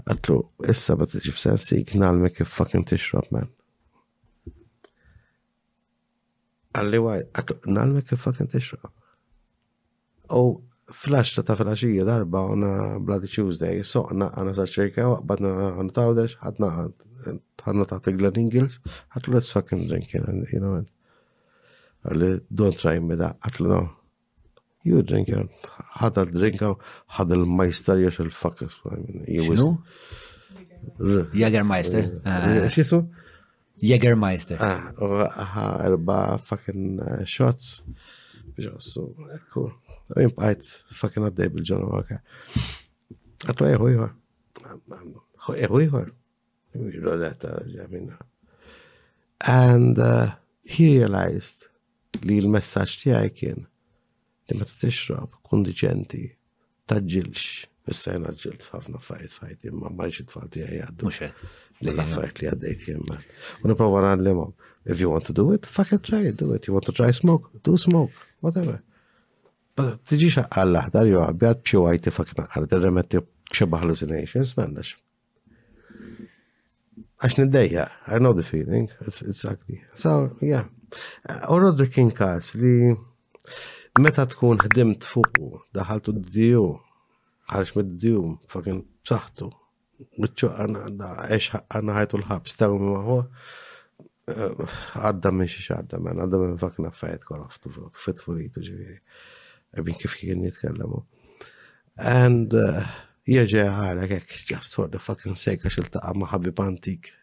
Għatlu, 0.06 0.36
issa 0.70 0.96
bat 1.00 1.16
iġib 1.18 1.38
sensi 1.42 1.82
knalmek 1.88 2.38
kif 2.38 2.52
fucking 2.54 2.86
tixrob, 2.88 3.26
man. 3.34 3.50
Għalli 6.78 7.00
għaj, 7.02 7.24
għatlu, 7.42 7.58
knalmek 7.66 8.10
kif 8.12 8.22
fucking 8.22 8.52
tixrob. 8.54 8.92
U 10.38 10.44
flash 11.02 11.40
ta' 11.48 11.58
flashija 11.58 12.06
darba 12.08 12.44
għana 12.52 12.72
Bloody 13.04 13.32
Tuesday, 13.32 13.82
so 13.84 14.06
għana 14.12 14.54
sa' 14.56 14.68
ċerka, 14.70 15.08
għabadna 15.18 15.54
għana 15.74 15.98
tawdex, 15.98 16.38
għadna 16.46 16.72
għadna 17.32 17.90
ta' 17.90 18.02
t-glan 18.06 18.38
Ingles, 18.44 18.80
għatlu, 19.18 19.34
let's 19.40 19.52
fucking 19.56 19.88
drink, 19.90 20.14
you 20.14 20.22
know, 20.62 20.82
għalli, 22.08 22.34
don't 22.54 22.78
try 22.80 23.00
me 23.04 23.18
da, 23.20 23.34
għatlu, 23.50 23.68
no. 23.74 23.82
يو 24.88 25.02
درينك 25.02 25.48
حط 25.80 26.20
الدرينك 26.20 26.76
حط 27.08 27.32
المايستر 27.32 27.98
ياش 28.00 28.22
الفك 28.22 28.66
شنو؟ 29.28 29.78
ياجر 31.34 31.64
مايستر 31.64 32.04
شو 32.70 32.82
اسمه؟ 32.82 33.08
ياجر 33.84 34.16
مايستر 34.16 34.56
اه 34.62 35.86
اربع 35.88 36.36
فاكن 36.36 37.04
شوتس 37.24 37.84
كول 39.54 39.72
وين 40.18 40.30
فاكن 40.92 41.30
بالجون 41.30 42.04
and 49.44 49.98
uh, 50.00 50.30
he 50.70 50.82
realized 50.98 51.58
اللي 52.24 52.40
المساج 52.40 53.08
li 54.52 54.60
meta 54.60 54.74
tixrab 54.82 55.34
kun 55.44 55.66
diċenti 55.68 56.24
taġġilx. 56.88 57.68
Issa 57.88 58.18
jena 58.18 58.34
ġilt 58.36 58.66
ħafna 58.74 59.00
fajt 59.00 59.32
fajt 59.38 59.68
imma 59.70 59.88
ma 59.88 60.02
marġi 60.02 60.26
tfal 60.28 60.50
tiegħi 60.52 60.82
għaddu. 60.86 61.08
Li 61.08 61.94
mela. 61.94 62.04
affarijiet 62.04 62.42
li 62.42 62.50
għaddejt 62.52 62.86
jemma. 62.90 63.20
U 63.64 63.72
nipprova 63.72 64.02
nagħlmhom. 64.10 64.52
If 64.88 65.02
you 65.04 65.10
want 65.12 65.28
to 65.28 65.36
do 65.36 65.46
it, 65.56 65.66
fuck 65.68 65.94
it, 65.96 66.04
try 66.08 66.22
it, 66.30 66.38
do 66.40 66.52
it. 66.56 66.68
You 66.68 66.74
want 66.76 66.88
to 66.88 66.96
try 66.96 67.12
smoke, 67.16 67.48
do 67.64 67.76
smoke, 67.80 68.16
whatever. 68.44 68.82
But 69.80 70.00
tiġi 70.10 70.30
xa 70.32 70.44
xaqqalla 70.46 70.84
ħdar 70.88 71.10
jew 71.12 71.22
abjad 71.24 71.64
b'xi 71.64 71.82
wajti 71.86 72.14
fucking 72.16 72.44
aqar, 72.44 72.68
derremetti 72.72 73.22
xeba 73.54 73.80
hallucinations, 73.84 74.56
m'għandix. 74.58 74.96
Għax 77.22 77.40
niddejja, 77.40 77.86
I 78.16 78.20
know 78.22 78.34
the 78.36 78.46
feeling, 78.48 78.92
it's, 79.08 79.22
exactly. 79.24 79.80
So, 79.96 80.36
yeah. 80.42 80.68
Uh, 81.28 81.40
Roderick 81.56 81.94
King 81.96 82.12
Kass 82.16 82.56
li 82.56 82.96
meta 84.04 84.26
tkun 84.30 84.58
ħdimt 84.62 85.06
fuqu, 85.08 85.48
daħaltu 85.74 86.14
d-diju, 86.18 86.66
ħarġ 87.54 87.72
mid-diju, 87.78 88.24
fakin 88.52 88.82
b'saħtu. 89.06 89.48
Bicċu 90.22 90.50
għana, 90.54 91.10
eċ 91.36 91.58
għana 91.74 91.96
ħajtu 91.98 92.20
l 92.22 92.28
ħabs 92.30 92.58
ta' 92.60 92.68
għum 92.72 92.88
maħu, 92.94 93.16
eh, 94.36 94.78
għadda 95.02 95.32
minn 95.34 95.50
xiex 95.50 95.78
għadda 95.80 96.02
minn, 96.04 96.22
għadda 96.26 96.42
minn 96.44 96.60
fakna 96.62 96.92
fajt 96.94 97.26
koroftu, 97.32 97.74
fit 97.98 98.22
furitu 98.22 98.64
ġiviri. 98.68 99.00
Għabin 99.78 99.98
kif 100.04 100.18
kien 100.22 100.46
jitkellamu. 100.46 101.02
And 101.98 102.54
eh, 102.54 102.84
jieġe 103.34 103.66
għalek, 103.72 104.30
just 104.52 104.78
for 104.78 104.92
the 104.92 105.00
fucking 105.02 105.36
sake, 105.40 105.66
għax 105.66 105.82
il-taqqa 105.86 106.14
maħabib 106.26 106.64
antik 106.66 107.14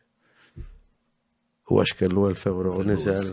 u 1.73 1.79
għax 1.81 1.95
kellu 1.97 2.27
1000 2.29 2.49
euro 2.51 2.75
u 2.81 2.85
nizel, 2.85 3.31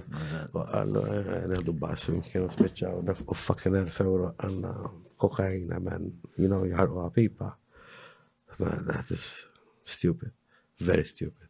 għallu 0.55 1.01
għeddu 1.03 1.55
eh, 1.57 1.57
eh, 1.73 1.79
basim, 1.81 2.21
kienu 2.23 2.47
spiċaw, 2.53 3.01
u 3.25 3.35
fucking 3.37 3.75
1000 3.81 3.99
euro 4.07 4.29
għanna 4.39 4.71
kokaina, 5.21 5.81
man, 5.83 6.05
you 6.39 6.47
know, 6.47 6.63
jħarqu 6.67 7.01
għapipa. 7.03 7.49
That 8.61 9.11
is 9.11 9.27
stupid, 9.87 10.31
very 10.79 11.03
stupid. 11.07 11.49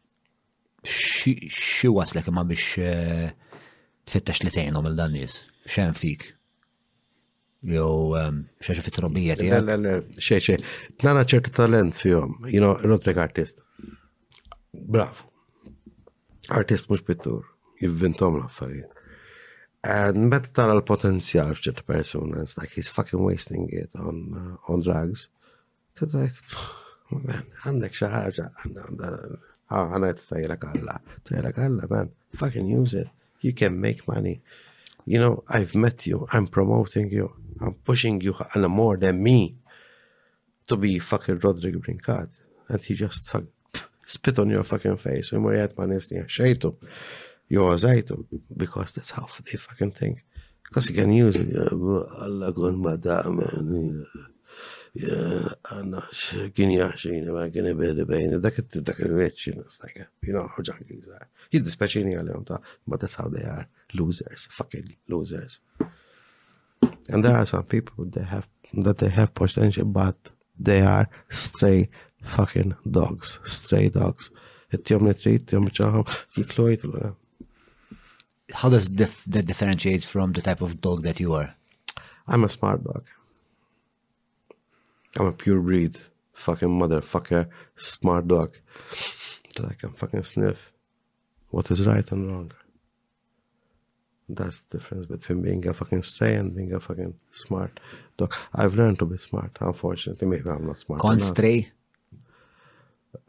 Xi 0.82 1.90
waslek 1.94 2.30
ma 2.34 2.42
biex 2.46 2.68
eh, 2.82 3.58
tfittex 4.06 4.42
li 4.42 4.50
tgħinhom 4.50 4.90
il 4.90 4.98
dan 4.98 5.14
nies, 5.14 5.36
xejn 5.70 5.94
fik? 5.98 6.32
Jew 7.62 8.16
ehm, 8.18 8.40
xi 8.58 8.74
fit 8.82 8.96
trobbija 8.98 9.36
tiegħek? 9.38 9.60
Le 9.68 9.76
le 9.78 9.92
le, 9.98 9.98
xejn 10.18 10.40
xejn. 10.42 10.66
Nara 11.06 11.22
ċertu 11.30 11.52
talent 11.54 11.94
fjom, 12.02 12.40
you 12.50 12.58
know, 12.58 12.74
rod 12.82 13.06
artist. 13.22 13.62
Bravo. 14.74 15.28
artist 16.48 16.88
mux 16.88 17.00
pittur, 17.00 17.44
jivvintom 17.78 18.36
l-affarijiet. 18.38 18.90
And 19.84 20.28
meta 20.30 20.48
tara 20.54 20.74
l-potenzjal 20.78 21.54
f'ċerta 21.56 21.84
persuna, 21.86 22.42
it's 22.42 22.56
like 22.58 22.70
he's 22.74 22.88
fucking 22.90 23.20
wasting 23.22 23.68
it 23.70 23.90
on, 23.98 24.18
uh, 24.38 24.72
on 24.72 24.80
drugs. 24.82 25.28
Tada, 25.98 26.26
man, 27.12 27.44
għandek 27.66 27.96
xaħġa, 27.98 28.46
għana 29.68 30.12
t-tajla 30.18 30.58
kalla, 30.62 30.96
t-tajla 31.26 31.54
kalla, 31.56 31.88
man, 31.90 32.12
fucking 32.38 32.68
use 32.70 32.94
it. 33.02 33.10
You 33.42 33.52
can 33.54 33.80
make 33.80 34.06
money. 34.06 34.40
You 35.04 35.18
know, 35.18 35.42
I've 35.48 35.74
met 35.74 36.06
you, 36.06 36.26
I'm 36.32 36.46
promoting 36.46 37.10
you, 37.10 37.32
I'm 37.60 37.74
pushing 37.74 38.20
you 38.20 38.36
and 38.54 38.64
more 38.70 38.96
than 38.96 39.20
me 39.22 39.56
to 40.68 40.76
be 40.76 41.00
fucking 41.00 41.40
Rodrigo 41.40 41.80
Brincat. 41.80 42.28
And 42.68 42.80
he 42.84 42.94
just 42.94 43.28
spit 44.06 44.38
on 44.38 44.48
your 44.50 44.64
fucking 44.64 44.96
face. 44.96 45.34
ومريات 45.34 45.80
ما 45.80 45.86
نسني 45.86 46.28
شيتو 46.28 46.72
your 47.54 47.78
zaito 47.80 48.16
because 48.56 48.92
that's 48.92 49.10
how 49.10 49.26
they 49.46 49.56
fucking 49.56 49.90
think. 49.90 50.18
Because 50.68 50.88
you 50.90 50.94
can 50.96 51.12
use 51.12 51.36
it. 51.36 51.54
Allah 52.26 52.52
gon 52.52 52.80
madam 52.80 54.06
أنا 55.72 56.02
كينيا 56.54 56.96
شينا 56.96 57.32
ما 57.32 57.48
كنا 57.48 57.72
بيد 57.72 58.00
بين 58.00 58.34
ذاك 58.34 58.64
ذاك 58.76 59.00
الريتش 59.00 59.48
it's 59.50 59.78
like 59.82 59.94
you 60.26 60.32
know 60.32 60.46
how 60.46 60.62
junkies 60.62 61.08
are 61.20 61.26
يد 61.52 61.68
سبيشيني 61.68 62.16
عليهم 62.16 62.42
تا 62.42 62.60
but 62.90 62.94
that's 62.98 63.14
how 63.14 63.28
they 63.28 63.42
are 63.42 63.66
losers 63.94 64.46
fucking 64.60 64.94
losers 65.08 65.60
and 67.12 67.24
there 67.24 67.36
are 67.36 67.46
some 67.46 67.62
people 67.64 68.04
that 68.14 68.24
have 68.34 68.46
that 68.84 68.98
they 69.02 69.08
have 69.08 69.28
potential 69.34 69.84
but 70.02 70.18
they 70.68 70.80
are 70.94 71.06
stray 71.30 71.88
fucking 72.22 72.74
dogs, 72.90 73.38
stray 73.44 73.88
dogs. 73.88 74.30
How 74.84 74.98
does 78.68 78.88
dif 78.88 79.22
that 79.26 79.44
differentiate 79.46 80.04
from 80.04 80.32
the 80.32 80.40
type 80.40 80.62
of 80.62 80.80
dog 80.80 81.02
that 81.02 81.20
you 81.20 81.34
are? 81.34 81.54
I'm 82.26 82.44
a 82.44 82.48
smart 82.48 82.84
dog. 82.84 83.04
I'm 85.18 85.26
a 85.26 85.32
pure 85.32 85.60
breed, 85.60 86.00
fucking 86.32 86.68
motherfucker, 86.68 87.48
smart 87.76 88.28
dog. 88.28 88.54
That 89.56 89.66
I 89.70 89.74
can 89.74 89.92
fucking 89.92 90.22
sniff 90.22 90.72
what 91.50 91.70
is 91.70 91.86
right 91.86 92.10
and 92.12 92.28
wrong. 92.30 92.52
That's 94.28 94.62
the 94.70 94.78
difference 94.78 95.06
between 95.06 95.42
being 95.42 95.66
a 95.66 95.74
fucking 95.74 96.04
stray 96.04 96.36
and 96.36 96.54
being 96.56 96.72
a 96.72 96.80
fucking 96.80 97.12
smart 97.32 97.78
dog. 98.16 98.34
I've 98.54 98.74
learned 98.76 99.00
to 99.00 99.04
be 99.04 99.18
smart, 99.18 99.58
unfortunately. 99.60 100.26
Maybe 100.26 100.48
I'm 100.48 100.66
not 100.66 100.78
smart. 100.78 101.02
Can't 101.02 101.22
stray? 101.22 101.70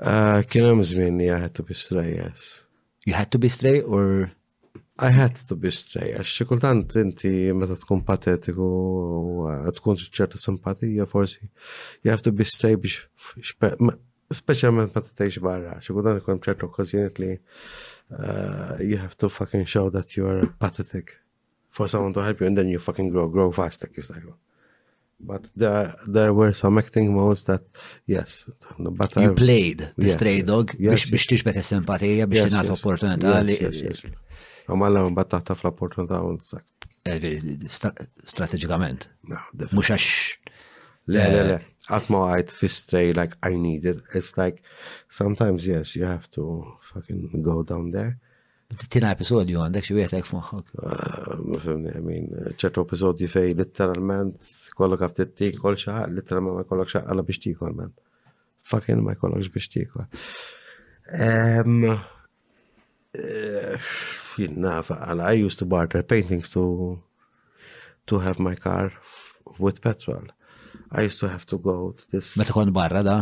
Uh, 0.01 0.41
kien 0.49 0.63
hemm 0.65 0.81
żmien 0.83 1.21
I 1.21 1.27
had 1.37 1.53
to 1.53 1.63
be 1.63 1.75
straight, 1.75 2.15
yes. 2.35 2.63
You 3.05 3.13
had 3.15 3.29
to 3.31 3.37
be 3.39 3.47
straight 3.49 3.83
or 3.87 4.29
I 4.97 5.11
had 5.11 5.35
to 5.49 5.55
be 5.59 5.69
stray, 5.73 6.13
għax 6.17 6.29
xi 6.33 6.45
kultant 6.49 6.93
inti 7.01 7.31
meta 7.57 7.75
tkun 7.81 8.01
patetiku 8.05 8.67
uh, 9.49 9.63
tkun 9.73 9.97
ċerta 9.99 10.37
simpatija 10.41 11.05
forsi 11.09 11.47
you 12.05 12.09
have 12.13 12.21
to 12.27 12.31
be 12.31 12.41
straight 12.45 12.79
biex 12.81 13.05
specialment 14.37 14.93
meta 14.97 15.01
tgħix 15.13 15.41
barra, 15.45 15.77
xi 15.81 15.93
kultant 15.97 16.21
ikun 16.23 16.39
ċerta 16.45 16.65
okkażjonijiet 16.69 17.21
li 17.23 17.29
uh, 17.37 18.81
you 18.85 18.97
have 19.01 19.13
to 19.25 19.29
fucking 19.39 19.67
show 19.69 19.89
that 19.97 20.13
you 20.17 20.25
are 20.29 20.47
pathetic 20.61 21.17
for 21.71 21.87
someone 21.89 22.13
to 22.17 22.23
help 22.25 22.39
you 22.41 22.47
and 22.49 22.57
then 22.57 22.69
you 22.71 22.79
fucking 22.81 23.09
grow, 23.13 23.27
grow 23.29 23.49
fast, 23.51 23.83
like 23.85 23.97
you 23.97 24.05
But 25.25 25.47
there, 25.55 25.95
there 26.07 26.33
were 26.33 26.53
some 26.53 26.77
acting 26.77 27.13
modes 27.15 27.43
that, 27.45 27.61
yes. 28.05 28.47
But 28.77 29.15
you 29.15 29.31
I, 29.31 29.33
played 29.33 29.77
the 29.95 30.05
yes, 30.05 30.13
stray 30.15 30.37
yes, 30.43 30.47
dog 30.51 30.65
yes, 30.77 31.09
biex 31.09 31.27
tixbet 31.31 31.55
is-simpatija, 31.61 32.27
biex 32.33 32.49
tingħat 32.49 32.71
opportunità 32.75 33.37
li. 33.47 33.55
Għamalla 34.67 35.05
mbagħad 35.13 35.31
taħtaf 35.35 35.63
l-opportunità 35.65 36.19
u 36.27 36.33
nsak. 36.35 36.65
Eh, 37.07 38.09
strategikament. 38.27 39.07
Mhux 39.29 39.93
għax. 39.95 40.09
Le, 41.11 41.19
le, 41.19 41.21
eh, 41.21 41.45
le. 41.51 41.55
at 41.89 41.89
Atma 41.99 42.21
għajt 42.33 42.51
fi 42.57 42.69
stray 42.71 43.15
like 43.15 43.39
I 43.43 43.55
need 43.59 43.87
it. 43.91 44.03
It's 44.15 44.35
like 44.39 44.59
sometimes 45.11 45.67
yes, 45.67 45.95
you 45.99 46.05
have 46.07 46.29
to 46.35 46.45
fucking 46.91 47.41
go 47.47 47.61
down 47.67 47.91
there. 47.95 48.17
Tina 48.89 49.11
episodju 49.13 49.59
għandek 49.67 49.85
xie 49.85 49.95
wieħed 49.99 50.15
hekk 50.17 50.27
f'moħħok. 50.31 50.77
Uh, 50.81 51.57
fimni, 51.61 51.91
I 51.93 52.55
ċertu 52.59 52.83
episodju 52.87 53.27
fej 53.29 53.51
literalment 53.59 54.39
kollok 54.77 55.03
għaftit 55.05 55.33
tikol 55.37 55.77
xaħ, 55.79 56.07
literalment 56.15 56.57
ma 56.57 56.63
kollok 56.67 56.91
xaħ 56.95 57.07
għala 57.09 57.25
biex 57.27 57.41
tikol, 57.45 57.75
man. 57.77 57.91
Fucking 58.65 59.01
ma 59.05 59.15
jkollokx 59.15 59.51
biex 59.53 59.69
tikol. 59.73 60.05
Eh, 61.13 61.89
Jina, 64.37 64.77
I 65.29 65.41
used 65.45 65.59
to 65.59 65.65
barter 65.69 66.03
paintings 66.03 66.51
to 66.53 66.99
to 68.07 68.19
have 68.19 68.39
my 68.39 68.55
car 68.55 68.91
with 69.59 69.81
petrol. 69.81 70.25
I 70.91 71.01
used 71.03 71.19
to 71.19 71.29
have 71.29 71.45
to 71.47 71.57
go 71.57 71.91
to 71.93 72.03
this. 72.11 72.35
Meta 72.37 72.53
kon 72.53 72.71
barra 72.73 73.03
da? 73.05 73.17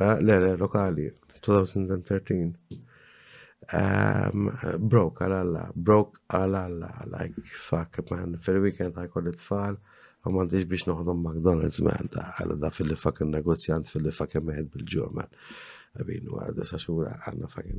Eh, 0.00 0.16
le, 0.22 0.38
le, 0.40 0.56
lokali, 0.58 1.10
2013. 1.44 2.48
Um, 3.68 4.48
broke, 4.78 5.20
alalla, 5.26 5.68
broke, 5.74 6.18
alalla, 6.30 6.88
like, 7.12 7.44
fuck, 7.52 8.00
man, 8.10 8.38
for 8.40 8.52
the 8.54 8.60
weekend 8.60 8.96
I 8.96 9.08
call 9.08 9.26
it 9.26 9.38
fall 9.38 9.76
u 10.26 10.32
mandiġ 10.34 10.64
biex 10.70 10.82
noħdom 10.88 11.20
McDonald's 11.22 11.80
man, 11.86 12.08
ta' 12.12 12.32
għalla 12.40 12.56
da' 12.62 12.72
fil-li 12.74 12.96
fakin 12.98 13.28
negozjant 13.34 13.90
fil-li 13.92 14.10
fakin 14.14 14.42
meħed 14.48 14.70
bil-ġurman. 14.74 15.28
Għabin, 15.96 16.30
u 16.32 16.40
għarda 16.42 16.66
sa' 16.68 16.80
xura 16.82 17.12
għanna 17.28 17.50
fakin. 17.54 17.78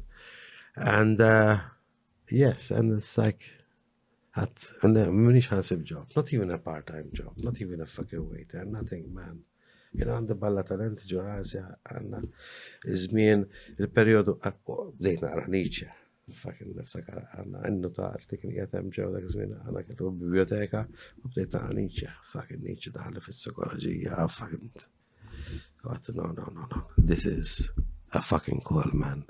And, 0.93 1.19
uh, 1.21 1.57
yes, 2.31 2.69
and 2.75 2.95
it's 2.95 3.11
like, 3.19 3.49
għat, 4.39 4.69
mnix 4.87 5.51
uh, 5.51 5.59
minix 5.59 5.89
job, 5.91 6.07
not 6.15 6.33
even 6.33 6.51
a 6.55 6.57
part-time 6.57 7.11
job, 7.13 7.35
not 7.43 7.59
even 7.61 7.81
a 7.81 7.85
fucking 7.85 8.27
waiter, 8.29 8.63
nothing, 8.65 9.09
man. 9.13 9.43
Jena 9.91 10.15
għandi 10.19 10.35
balla 10.37 10.61
talent 10.63 11.03
ġurasja 11.09 11.65
għanna 11.91 12.21
izmien 12.93 13.43
il-periodu, 13.77 14.37
bdejt 14.43 15.23
oh, 15.23 15.25
naqra 15.25 15.47
Nietzsche, 15.49 15.87
Fucking, 16.29 16.35
فاكر 16.63 16.73
نفسك 16.79 17.05
على 17.09 17.61
النطاق 17.73 18.15
تكنيكات 18.29 18.75
ام 18.75 18.89
جو 18.89 19.13
ذاك 19.13 19.23
الزمن 19.23 19.53
انا 19.53 19.81
كنت 19.81 19.99
بالبيblioteka 19.99 20.85
وبديت 21.25 21.55
على 21.55 21.75
نيتشه 21.81 22.07
فاكر 22.25 22.55
نيتشه 22.57 22.89
دخل 22.89 23.21
في 23.21 23.29
السيكولوجيا 23.29 24.27
فاكر 24.27 24.57
قلت 25.83 26.11
no 26.11 26.23
no 26.23 26.43
no 26.43 26.63
no 26.73 26.81
this 27.09 27.25
is 27.25 27.67
a 28.13 28.21
fucking 28.21 28.61
cool 28.67 28.91
man 29.03 29.23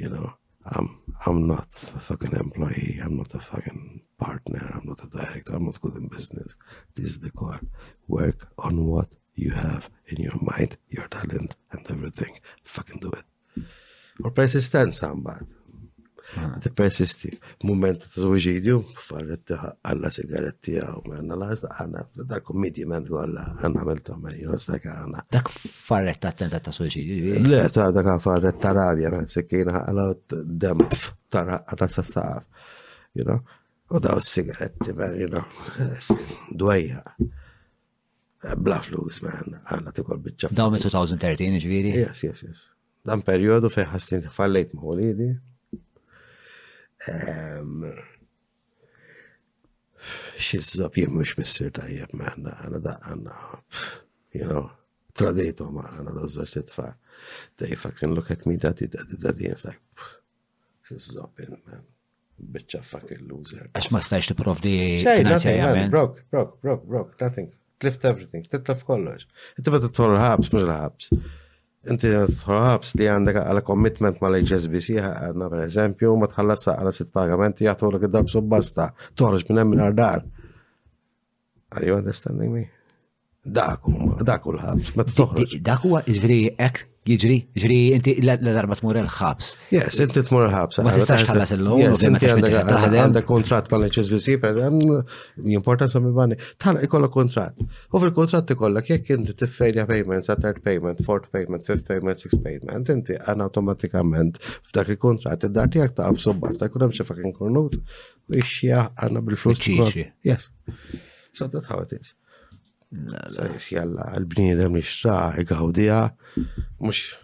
you 0.00 0.08
know 0.08 0.30
I'm 0.74 0.88
I'm 1.26 1.40
not 1.46 1.70
a 1.70 2.00
fucking 2.08 2.34
employee 2.42 3.00
I'm 3.04 3.16
not 3.16 3.34
a 3.34 3.40
fucking 3.50 4.00
partner 4.24 4.64
I'm 4.74 4.86
not 4.90 5.04
a 5.04 5.08
director 5.18 5.52
I'm 5.56 5.64
not 5.68 5.80
good 5.82 5.96
in 6.00 6.08
business 6.16 6.50
this 6.94 7.06
is 7.12 7.18
the 7.24 7.30
core 7.38 7.60
work 8.08 8.38
on 8.66 8.74
what 8.92 9.10
you 9.42 9.50
have 9.64 9.82
in 10.10 10.18
your 10.26 10.38
mind 10.50 10.70
your 10.96 11.06
talent 11.16 11.50
and 11.72 11.82
everything 11.94 12.34
fucking 12.74 13.00
do 13.04 13.10
it 13.20 13.26
or 14.24 14.30
persistent 14.40 14.94
somebody 15.06 15.46
Persisti. 16.74 17.28
Moment 17.66 17.98
ta' 18.08 18.20
zwiġidju, 18.22 18.76
farret 19.04 19.52
għalla 19.52 20.10
sigaretti 20.12 20.78
għaw, 20.80 21.02
għanna 21.18 21.36
laħs, 21.42 21.64
għanna, 21.68 22.04
da' 22.30 22.40
komedji 22.44 22.86
men 22.88 23.06
għalla, 23.10 23.44
għanna 23.58 23.82
għamil 23.82 24.00
ta' 24.06 24.16
men, 24.20 24.38
jos 24.40 24.68
għanna. 24.72 25.24
Dak 25.34 25.50
farret 25.56 26.20
ta' 26.22 26.32
tenta 26.36 26.60
ta' 26.62 26.72
zwiġidju? 26.72 27.36
Le, 27.44 27.60
ta' 27.72 27.90
dak 27.92 28.08
farret 28.24 28.58
ta' 28.62 28.72
rabja, 28.76 29.12
men, 29.12 29.28
sekkina 29.28 29.82
għalla 29.84 30.06
dempf, 30.64 31.12
ta' 31.32 31.44
għanna 31.58 31.90
sa' 31.98 32.06
saf, 32.14 32.66
you 33.18 33.26
know, 33.28 33.42
u 33.92 34.00
da' 34.00 34.16
sigaretti, 34.24 34.96
men, 34.96 35.18
you 35.20 35.28
know, 35.28 35.44
dwejja. 36.50 37.04
Bla 38.58 38.80
flus, 38.82 39.20
man, 39.26 39.60
għanna 39.68 39.92
t-kol 40.00 40.18
bieċa. 40.24 40.50
Daw 40.56 40.72
me 40.74 40.80
2013, 40.82 41.60
ġviri? 41.62 41.92
Yes, 42.06 42.24
yes, 42.26 42.40
yes. 42.48 42.64
Dan 43.04 43.20
periodu 43.26 43.66
fejħasni 43.74 44.24
fallejt 44.32 44.72
maħolidi. 44.78 45.32
Ehm, 47.10 47.86
xizzab 50.38 50.94
jien 50.98 51.10
mux 51.14 51.32
missir 51.38 51.72
tajjeb 51.74 52.12
maħna, 52.18 52.52
għana 52.66 52.80
da 52.82 52.92
għanna, 53.10 53.36
you 54.38 54.46
know, 54.46 54.68
tradejtu 55.18 55.66
maħna 55.74 56.14
da 56.16 56.28
zaċ 56.30 56.64
tfal. 56.70 56.92
They 57.58 57.78
fucking 57.78 58.14
look 58.14 58.30
at 58.34 58.44
me 58.46 58.56
daddy, 58.56 58.88
daddy, 58.92 59.18
daddy, 59.22 59.50
it's 59.54 59.66
like, 59.66 60.06
xizzab 60.90 61.42
jien 61.42 61.58
man, 61.66 61.82
bitċa 62.38 62.84
fucking 62.86 63.26
loser. 63.30 63.66
Għax 63.72 63.90
ma 63.96 64.02
stajx 64.02 64.30
li 64.34 64.38
provdi 64.38 64.76
finanzjarjament. 65.02 65.90
Broke, 65.94 66.26
broke, 66.30 66.58
broke, 66.62 66.86
broke, 66.86 67.18
nothing. 67.22 67.50
Tlift 67.82 68.06
everything, 68.06 68.46
titlaf 68.46 68.86
kollox. 68.86 69.26
Inti 69.58 69.74
bada 69.74 69.90
t-tolħabs, 69.90 70.52
mux 70.54 70.62
l-ħabs. 70.62 71.38
Inti 71.90 72.06
perhaps 72.46 72.92
li 72.98 73.08
għandek 73.10 73.40
għala 73.40 73.62
commitment 73.66 74.20
ma 74.22 74.28
l-HSBC 74.30 75.00
għanna 75.02 75.48
per 75.50 75.62
eżempju, 75.64 76.12
ma 76.20 76.28
tħallassa 76.30 76.76
għala 76.78 76.92
sit 76.94 77.10
pagamenti 77.16 77.66
jgħatu 77.66 77.88
l-għidab 77.90 78.30
subbasta, 78.30 78.86
toħroġ 79.18 79.48
minn 79.50 79.62
hemm 79.64 79.74
minn 79.76 80.06
Are 81.72 81.86
you 81.88 81.94
understanding 81.96 82.52
me? 82.52 82.66
Dak, 83.42 83.82
dak 84.22 84.44
u 84.46 84.54
l-ħabs. 84.54 84.92
Dak 85.66 85.82
huwa 85.88 85.98
ġviri 86.06 86.52
ek 86.62 86.76
jiġri, 87.10 87.36
ġri 87.58 87.78
inti 87.96 88.12
l-darba 88.22 88.76
tmur 88.78 88.94
il-ħabs. 89.00 89.48
Yes, 89.74 89.98
inti 90.04 90.22
tmur 90.28 90.44
il-ħabs. 90.46 90.78
Ma 90.86 90.92
tistax 90.94 91.24
ħallas 91.32 91.52
il-lum. 91.56 91.80
Yes, 91.82 92.04
inti 92.06 92.28
għandek 92.30 93.26
kontrat 93.26 93.66
ma 93.72 93.80
l-HSBC, 93.80 94.36
per 94.44 94.60
l-importanza 94.68 95.98
mi 96.04 96.12
bani. 96.14 96.38
Tal, 96.54 96.78
ikolla 96.86 97.10
kontrat. 97.10 97.58
U 97.90 98.02
fil-kontrat 98.04 98.54
ikolla, 98.54 98.84
kjek 98.86 99.10
inti 99.16 99.34
t-fejja 99.42 99.88
payments, 99.90 100.30
a 100.30 100.38
third 100.38 100.62
payment, 100.62 101.02
fourth 101.02 101.26
payment, 101.34 101.66
fifth 101.66 101.82
payment, 101.90 102.22
sixth 102.22 102.38
payment, 102.46 102.94
inti 102.94 103.18
għan 103.18 103.42
automatikament 103.42 104.38
f'dak 104.70 104.94
il-kontrat, 104.94 105.48
id 105.50 105.58
darti 105.58 105.82
għak 105.82 105.98
ta' 105.98 106.14
f'subbas, 106.14 106.62
ta' 106.62 106.70
kunem 106.70 106.94
xefakin 106.94 107.34
kornut, 107.42 107.74
ixja 108.38 108.86
għanna 109.02 109.26
bil-flus. 109.26 109.66
Yes. 110.30 110.52
So 111.34 111.48
that's 111.50 111.66
how 111.66 111.80
it 111.82 111.98
is. 111.98 112.14
Sajf, 112.92 113.70
jalla, 113.72 114.04
għal-bniedem 114.18 114.74
li 114.76 114.82
xtraħ, 114.84 115.38
jgħawdija, 115.44 116.00
mux 116.84 117.14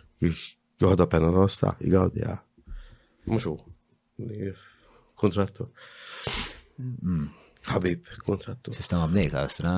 joħda 0.80 1.06
penna 1.12 1.28
rosta, 1.34 1.74
jgħawdija. 1.84 2.36
Mux 3.28 3.44
u, 3.50 3.52
kontrattu. 5.20 5.66
Mm. 6.80 7.26
Habib, 7.68 8.08
kontrattu. 8.24 8.72
Sistema 8.72 9.04
mnejka, 9.12 9.42
stra. 9.52 9.74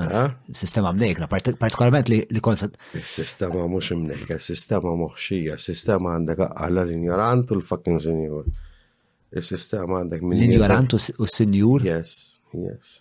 Sistema 0.55 0.93
mnejka, 0.95 1.27
partikolarment 1.33 2.13
li 2.13 2.45
konsat. 2.45 2.79
Sistema 3.03 3.67
mux 3.67 3.91
mnejka, 3.99 4.39
sistema 4.39 4.93
moħxija, 5.01 5.59
sistema 5.59 6.15
għandek 6.21 6.47
għalla 6.53 6.87
l-ignorant 6.87 7.51
u 7.51 7.59
l-fucking 7.59 7.99
senjur. 8.09 8.47
Il-sistema 9.31 10.05
għandeg 10.05 10.23
minn. 10.27 10.39
L-ignorant 10.53 10.95
u 10.95 11.01
s-senjur? 11.03 11.83
Yes, 11.91 12.17
yes 12.55 13.01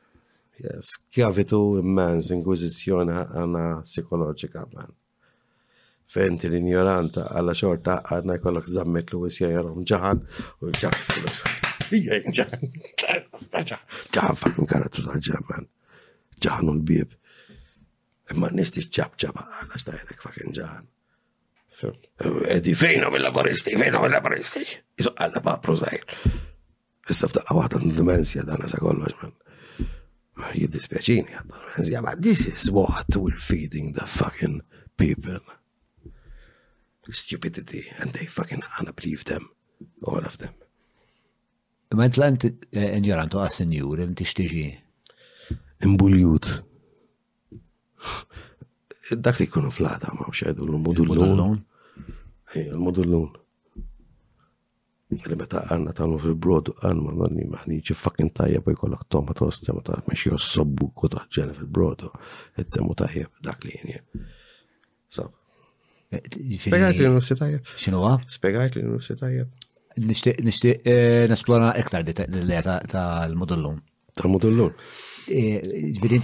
skjavitu 0.84 1.80
immens, 1.80 2.32
inkwizizjoni 2.34 3.14
għana 3.14 3.64
psikologika 3.86 4.66
man. 4.74 4.92
Fenti 6.10 6.48
l-ignoranta 6.50 7.28
għalla 7.38 7.54
xorta 7.56 8.00
għanna 8.10 8.40
jkollok 8.40 8.66
zammet 8.72 9.14
l 9.14 9.22
wisja 9.28 9.50
jarom 9.54 9.84
ġahan 9.86 10.22
u 10.62 10.72
ġahan. 10.74 11.32
ġaħan 13.50 14.40
fakkin 14.40 14.66
karatu 14.74 15.06
ta' 15.06 15.20
ġahan. 15.30 15.70
ġahan 16.42 16.70
u 16.74 16.78
l-bib. 16.78 17.14
Imma 18.34 18.50
nisti 18.54 18.84
ċab 18.86 19.16
ċab 19.18 19.40
għalla 19.42 19.78
xtajrek 19.82 20.22
fakkin 20.24 20.54
ġahan. 20.56 20.86
Edi 22.52 22.74
fejna 22.76 23.10
mill-laboristi, 23.14 23.78
fejna 23.80 24.02
mill-laboristi. 24.04 24.66
Iso 25.00 25.14
għalla 25.16 25.42
ba' 25.46 25.60
prozajr. 25.64 26.26
Issa 27.10 27.30
f'daqqa 27.32 27.56
waħda 27.58 27.80
n-dimensja 27.86 28.44
dan 28.50 28.68
sa' 28.68 28.78
kollox 28.82 29.16
man 29.22 29.34
jiddispjaċini 30.54 31.34
għadna. 31.36 32.02
ma 32.02 32.16
this 32.16 32.46
is 32.48 32.70
what 32.72 33.16
we're 33.16 33.38
feeding 33.38 33.96
the 33.96 34.06
fucking 34.06 34.62
people. 34.96 35.40
Stupidity, 37.12 37.90
and 37.98 38.14
they 38.14 38.28
fucking 38.30 38.62
unbelieve 38.80 39.24
them, 39.26 39.50
all 40.06 40.22
of 40.24 40.38
them. 40.38 40.54
Ma 41.96 42.06
intlant 42.06 42.44
eh, 42.46 42.94
ignorantu 43.00 43.42
għas-senjur, 43.42 44.04
ah, 44.04 44.04
intix 44.06 44.36
tiġi. 44.38 44.68
Imbuljut. 45.90 46.52
Dak 49.26 49.40
li 49.42 49.50
kunu 49.50 49.72
flata, 49.74 50.14
ma 50.14 50.28
bxajdu 50.30 50.68
l-modullun. 50.70 51.58
Il-modullun. 52.54 53.34
Eh, 53.34 53.49
Kelli 55.10 55.36
meta 55.42 55.64
għanna 55.74 55.90
tagħmlu 55.98 56.20
fil-brodu 56.22 56.76
għan 56.86 57.00
ma 57.02 57.12
nonni 57.18 57.48
maħniġi 57.50 57.96
fucking 57.98 58.30
tajjeb 58.38 58.68
u 58.70 58.74
jkollok 58.76 59.08
tomba 59.10 59.34
tost 59.34 59.64
tema 59.66 59.82
ta' 59.82 59.96
mexi 60.06 60.30
jossobbu 60.30 60.92
kutaħ 61.02 61.24
ġena 61.34 61.56
fil-brodu. 61.58 62.12
Ittemu 62.62 62.94
e 62.94 63.00
tajjeb 63.02 63.42
dak 63.48 63.66
li 63.66 63.74
jenje. 63.80 64.04
So. 65.10 65.26
E, 66.14 66.22
Spiegajt 66.62 67.02
li 67.02 67.10
nufsi 67.10 67.36
tajjeb. 67.40 67.74
Xinu 67.74 68.04
għaf? 68.06 68.28
Spiegajt 68.38 68.78
li 68.78 68.86
nufsi 68.86 69.18
tajjeb. 69.18 69.66
Nishtiq 70.00 70.86
nesplora 71.32 71.72
iktar 71.82 72.06
li 72.06 72.14
ta' 72.14 72.28
l-modullum. 73.26 73.82
Ta' 74.14 74.28
l-modullum. 74.30 74.70
E, 75.26 75.44
Ġviri, 75.98 76.22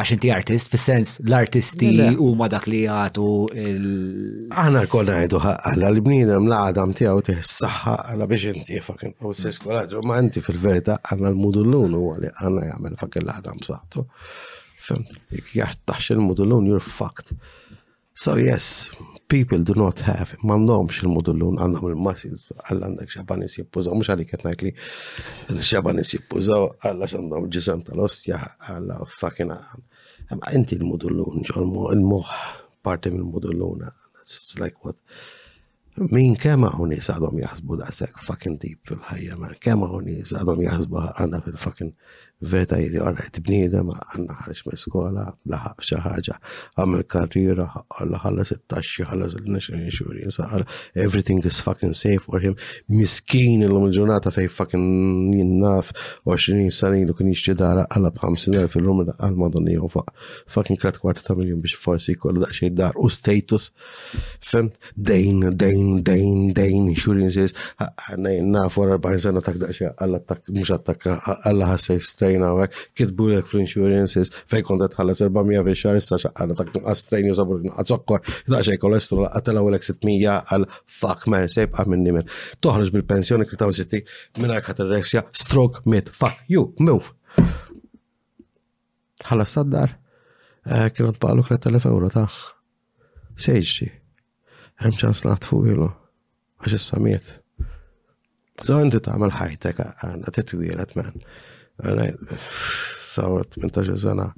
għax 0.00 0.12
inti 0.16 0.30
artist, 0.32 0.70
fi 0.72 0.78
sens 0.80 1.10
l-artisti 1.26 1.88
u 2.22 2.30
ma 2.38 2.46
dak 2.50 2.66
li 2.70 2.82
għatu 2.88 3.24
il- 3.64 4.48
Aħna 4.48 4.84
l-koll 4.84 5.12
ngħidu 5.12 5.40
ħaqqa 5.44 5.74
l 5.76 6.00
bnidem 6.02 6.46
l-għadam 6.48 6.94
ti 6.96 7.06
s-saxħa 7.36 7.94
għalla 8.12 8.28
biex 8.30 8.54
inti 8.54 8.80
fakin 8.80 9.12
process 9.18 9.60
kollaġġu 9.60 10.04
ma 10.08 10.20
inti 10.22 10.40
fil 10.42 10.56
verita 10.62 11.00
għandna 11.02 11.34
l-mudullun 11.34 11.96
huwa 11.98 12.14
għalli 12.16 12.32
għanna 12.32 12.66
jgħamil 12.70 12.98
fakin 13.02 13.26
l-għadam 13.26 13.60
s-saxħtu. 13.64 14.06
Fimt, 14.80 15.12
jekk 15.36 15.54
jgħattax 15.60 16.14
il-mudullun 16.16 16.70
you're 16.70 16.80
fucked. 16.80 17.34
So 18.20 18.34
yes, 18.36 18.90
people 19.28 19.62
do 19.62 19.72
not 19.76 20.00
have, 20.04 20.34
mandomx 20.44 20.98
il-modullun, 21.04 21.60
għandhom 21.62 21.92
il-masil, 21.94 22.34
għall 22.68 23.04
xabani 23.08 23.46
s 23.48 23.60
jippużaw, 23.62 23.94
mux 23.96 24.08
għalik 24.12 24.34
għetnajk 24.34 24.64
li 24.66 24.74
s 25.62 26.14
jippużaw, 26.16 26.66
għalla 26.84 27.06
xandhom 27.08 27.46
ġisem 27.54 27.80
tal-ostja, 27.86 28.40
għalla 28.74 29.04
fucking 29.08 29.52
انت 30.32 30.72
المدلون 30.72 31.42
المخ 31.92 32.30
بارت 32.84 33.08
من 33.08 33.82
اتس 34.20 34.58
لايك 34.60 34.86
وات 34.86 34.96
مين 35.98 36.34
كما 36.34 36.68
هوني 36.68 36.96
يساعدهم 36.96 37.38
يحسبوا 37.38 37.76
دعساك 37.76 38.16
فاكن 38.16 38.56
ديب 38.56 38.78
في 38.84 38.92
الحياه 38.92 39.34
مان 39.34 39.54
كما 39.60 39.86
هوني 39.86 40.18
يساعدهم 40.18 40.62
يحسبوها 40.62 41.24
أنا 41.24 41.40
في 41.40 41.48
الفاكن 41.48 41.92
verta 42.40 42.78
jidi 42.80 42.98
għarret 43.00 43.40
bniedem 43.44 43.90
għanna 43.92 44.34
ħarġ 44.46 44.60
me 44.70 44.78
skola, 44.80 45.24
laħab 45.52 45.84
xaħġa, 45.84 46.36
għamil 46.80 47.02
karriera, 47.12 47.66
għalla 47.98 48.44
16, 48.44 49.04
ħalla 49.10 49.28
national 49.44 49.84
insurance, 49.84 50.40
everything 50.96 51.44
is 51.44 51.60
fucking 51.60 51.92
safe 51.94 52.24
for 52.24 52.40
him, 52.40 52.54
miskin 52.88 53.62
il-lum 53.66 53.90
ġurnata 53.92 54.32
fej 54.32 54.48
fucking 54.50 54.88
jinnaf, 55.36 55.92
20 56.24 56.70
sarin 56.72 57.10
u 57.12 57.16
kien 57.18 57.28
jixċi 57.30 57.56
dara 57.60 57.84
għalla 57.90 58.12
b'50.000 58.16 58.70
fil-lum 58.72 59.04
għal-madonni 59.18 59.76
u 59.84 59.90
fucking 59.90 60.80
krat 60.80 60.98
kwart 61.02 61.20
ta' 61.24 61.36
miljon 61.36 61.60
biex 61.60 61.76
forsi 61.80 62.14
kollu 62.18 62.40
daqxie 62.46 62.72
dar 62.72 62.96
u 62.96 63.10
status, 63.12 63.68
femt, 64.40 64.80
dejn, 64.96 65.44
dejn, 65.60 66.00
dejn, 66.06 66.48
dejn, 66.56 66.88
insurances, 66.94 67.52
għanna 67.84 68.34
jinnaf 68.38 68.80
u 68.80 68.88
40 68.94 69.20
sena 69.28 69.44
tak 69.44 69.60
daqxie 69.60 69.92
għalla 70.00 70.22
tak, 70.24 70.44
mux 70.50 70.70
attakka, 70.80 71.18
għalla 71.44 71.68
ħassaj 71.74 72.28
xejna 72.30 72.50
għek, 72.56 72.80
kitbu 72.96 73.26
l 73.34 73.42
fl-insurances, 73.42 74.30
fej 74.50 74.62
konta 74.66 74.88
tħallas 74.92 75.22
400 75.22 75.64
fil 75.66 75.76
xar 75.78 75.98
issa 75.98 76.18
xaqqana 76.24 76.56
ta' 76.58 76.66
nqas 76.68 77.04
trejn 77.08 77.30
sabur 77.36 77.62
nqas 77.64 77.90
sokkor, 77.90 78.22
da' 78.50 78.62
xej 78.66 78.78
kolesterol, 78.82 79.26
għatela 79.30 79.64
u 79.66 79.70
l 79.72 79.78
ek 79.78 79.86
600 79.86 80.44
għal 80.50 80.68
fuck 80.98 81.26
man, 81.32 81.48
sejb 81.50 81.74
għamin 81.80 82.04
nimen. 82.06 82.28
Toħroġ 82.62 82.92
bil-pensjoni 82.94 83.48
kritaw 83.50 83.72
sitti 83.74 84.02
minna 84.38 84.60
għak 84.60 84.84
il 84.86 84.96
stroke, 85.40 85.82
mit, 85.90 86.10
fuck 86.10 86.38
you, 86.50 86.70
move. 86.78 87.12
Ħallas 89.30 89.56
tad-dar, 89.58 89.96
eh, 90.66 90.88
kienet 90.94 91.18
baqalu 91.20 91.44
3000 91.48 91.88
euro 91.90 92.08
ta' 92.10 92.28
sejġi. 93.40 93.90
Hemm 94.80 94.96
ċans 94.96 95.26
naħtfu 95.28 95.58
ilu, 95.74 95.90
għax 96.62 96.78
issa 96.78 97.00
miet. 97.04 97.36
So 98.60 98.76
inti 98.84 99.00
tagħmel 99.00 99.32
ħajtek 99.32 99.78
għandha 100.04 100.34
titwielet 100.36 100.90
man. 100.96 101.14
Sawa 103.02 103.42
18 103.44 103.96
sena, 103.96 104.32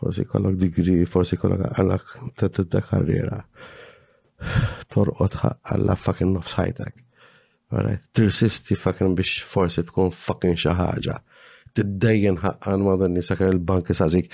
forsi 0.00 0.24
kollok 0.28 0.56
digri, 0.58 1.04
forsi 1.08 1.36
kollok 1.36 1.64
għallak 1.78 2.10
t-tidda 2.38 2.82
karriera. 2.86 3.40
Torqot 4.92 5.38
għalla 5.38 5.96
fucking 5.98 6.34
nofs 6.36 6.56
ħajtek. 6.58 6.98
Tirsisti 8.14 8.76
fucking 8.78 9.16
biex 9.18 9.40
forsi 9.50 9.82
tkun 9.88 10.12
fucking 10.14 10.58
xaħġa. 10.60 11.16
Tiddejjen 11.74 12.36
ħaqqan 12.42 12.84
ma 12.86 12.94
dan 13.00 13.16
nisa 13.18 13.34
il-banki 13.48 13.96
sazik. 13.98 14.28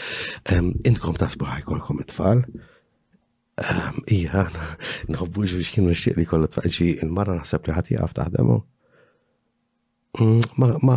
Intkom 0.53 1.17
tasbu 1.21 1.47
ħajkolkom 1.49 2.03
it-tfal. 2.05 2.43
Ija, 4.13 4.45
nħobbuġ 5.13 5.57
biex 5.61 5.77
kienu 5.79 5.95
xieqli 5.97 6.27
kollu 6.29 6.51
t-faċi 6.53 6.97
il-marra 7.05 7.39
naħseb 7.39 7.71
li 7.71 7.79
ħati 7.79 7.99
għaf 8.03 8.19
taħdemu 8.21 8.59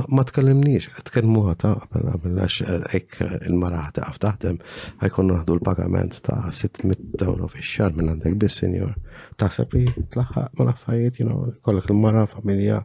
ma 0.08 0.24
tkellimniex, 0.26 0.88
tkellmu 1.06 1.44
ta' 1.60 1.76
qabel 1.86 2.08
qabel 2.14 2.40
għax 2.42 2.64
hekk 2.90 3.20
il-mara 3.46 3.84
ħtaqaf 3.92 4.18
taħdem 4.24 4.56
ħajkun 5.04 5.28
naħdu 5.30 5.58
l-pagament 5.60 6.18
ta' 6.26 6.40
600 6.50 7.22
euro 7.28 7.46
fix-xar 7.52 7.94
minn 7.94 8.10
għandek 8.16 8.36
biss 8.42 8.64
senjor. 8.64 8.96
Taħseb 9.38 9.76
li 9.78 9.86
tlaħħaq 10.14 10.58
ma' 10.58 10.74
l 10.74 11.14
you 11.20 11.28
know, 11.28 11.54
kollok 11.62 11.92
il-mara 11.94 12.26
familja. 12.32 12.82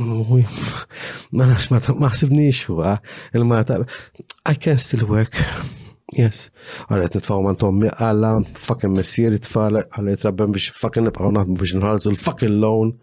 Ma 0.00 1.44
nafx 1.50 1.92
ma 2.00 2.08
ħsibniex 2.14 2.64
huwa 2.72 2.96
il-mara 3.34 3.84
I 4.46 4.54
can 4.54 4.78
still 4.78 5.04
work. 5.10 5.36
Yes. 6.16 6.48
Għarret 6.88 7.20
nitfaw 7.20 7.42
man 7.44 7.56
tommi 7.60 7.90
għalla, 7.92 8.32
fucking 8.56 8.96
messieri 8.96 9.40
tfal, 9.44 9.82
għallet 9.84 10.24
rabben 10.24 10.56
biex 10.56 10.72
fucking 10.80 11.04
nibqaw 11.10 11.36
naħdmu 11.36 11.60
biex 11.60 11.76
nħalżu 11.82 12.14
l-fucking 12.16 12.60
loan. 12.64 12.96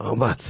Oh, 0.00 0.14
but, 0.14 0.40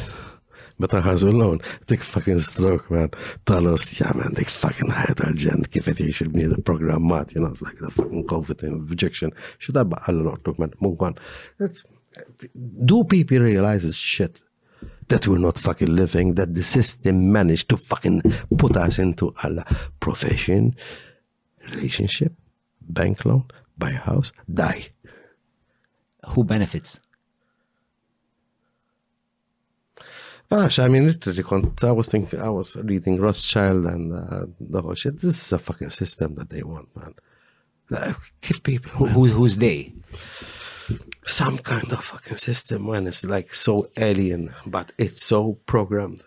but 0.78 0.93
I 0.93 1.01
was 1.10 1.23
alone. 1.23 1.60
Big 1.86 2.01
fucking 2.01 2.39
stroke, 2.39 2.91
man. 2.91 3.09
Talos, 3.47 3.99
yeah, 3.99 4.12
man, 4.15 4.33
big 4.35 4.49
fucking 4.51 4.91
head 4.91 5.18
agent. 5.27 5.68
should 6.15 6.35
me 6.36 6.44
the 6.44 6.60
program, 6.60 7.07
mat, 7.09 7.35
you 7.35 7.41
know, 7.41 7.47
it's 7.49 7.62
like 7.62 7.78
the 7.78 7.91
fucking 7.91 8.27
COVID 8.27 8.62
injection. 8.62 9.33
Should 9.59 9.78
I, 9.78 9.83
I 10.07 10.12
don't 10.12 10.25
know, 10.25 10.36
took 10.44 10.59
man, 10.59 10.70
mungwan. 10.83 11.17
That's, 11.59 11.85
do 12.85 13.05
people 13.05 13.39
realize 13.41 13.85
this 13.85 13.97
shit? 13.97 14.43
That 15.09 15.27
we're 15.27 15.39
not 15.39 15.57
fucking 15.59 15.97
living, 15.97 16.35
that 16.35 16.52
the 16.52 16.62
system 16.62 17.33
managed 17.33 17.70
to 17.70 17.78
fucking 17.78 18.20
put 18.59 18.77
us 18.77 18.99
into 18.99 19.35
a 19.43 19.65
profession, 20.01 20.77
relationship, 21.73 22.35
bank 22.83 23.25
loan, 23.25 23.44
buy 23.78 23.93
a 23.93 23.94
house, 23.97 24.33
die. 24.52 24.89
Who 26.35 26.44
benefits? 26.44 27.01
I 30.51 30.89
mean, 30.89 31.07
literally, 31.07 31.44
I 31.83 31.93
was 31.93 32.09
thinking, 32.09 32.41
I 32.41 32.49
was 32.49 32.75
reading 32.77 33.20
Rothschild 33.20 33.85
and 33.85 34.15
uh, 34.15 34.47
the 34.60 34.81
whole 34.81 34.94
shit. 34.94 35.20
This 35.20 35.36
is 35.47 35.52
a 35.52 35.59
fucking 35.59 35.91
system 35.91 36.36
that 36.36 36.49
they 36.49 36.62
want, 36.62 36.89
man. 36.97 37.15
Like, 37.91 38.17
kill 38.41 38.59
people. 38.62 38.91
Who, 38.93 39.07
who, 39.07 39.25
who's 39.27 39.59
they? 39.59 39.93
Some 41.27 41.59
kind 41.59 41.93
of 41.93 42.02
fucking 42.02 42.39
system, 42.39 42.91
man. 42.91 43.07
It's 43.07 43.25
like 43.25 43.55
so 43.55 43.89
alien, 43.99 44.55
but 44.67 44.93
it's 44.97 45.23
so 45.23 45.59
programmed. 45.67 46.25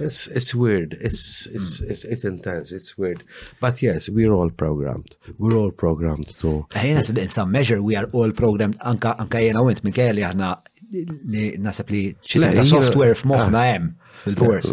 It's 0.00 0.26
it's 0.28 0.54
weird. 0.54 0.92
It's 1.00 1.46
it's 1.52 1.80
it's, 1.80 2.04
it's 2.04 2.24
intense. 2.24 2.70
It's 2.72 2.96
weird. 2.98 3.24
But 3.60 3.80
yes, 3.82 4.08
we're 4.08 4.32
all 4.32 4.50
programmed. 4.50 5.16
We're 5.38 5.56
all 5.56 5.70
programmed 5.70 6.28
to. 6.40 6.66
in 6.82 7.28
some 7.28 7.50
measure 7.50 7.80
we 7.82 7.96
are 7.96 8.04
all 8.12 8.30
programmed 8.32 8.78
anka 8.80 9.16
anka 9.16 9.40
jena 9.40 9.62
wint 9.64 9.82
minkejja 9.82 10.14
li 10.14 10.22
li 11.28 11.42
nasab 11.64 11.90
li 11.92 12.00
ta' 12.56 12.64
software 12.64 13.14
f'moħna 13.16 13.62
jem, 13.66 13.88
ah. 13.92 14.20
fil-fors. 14.24 14.70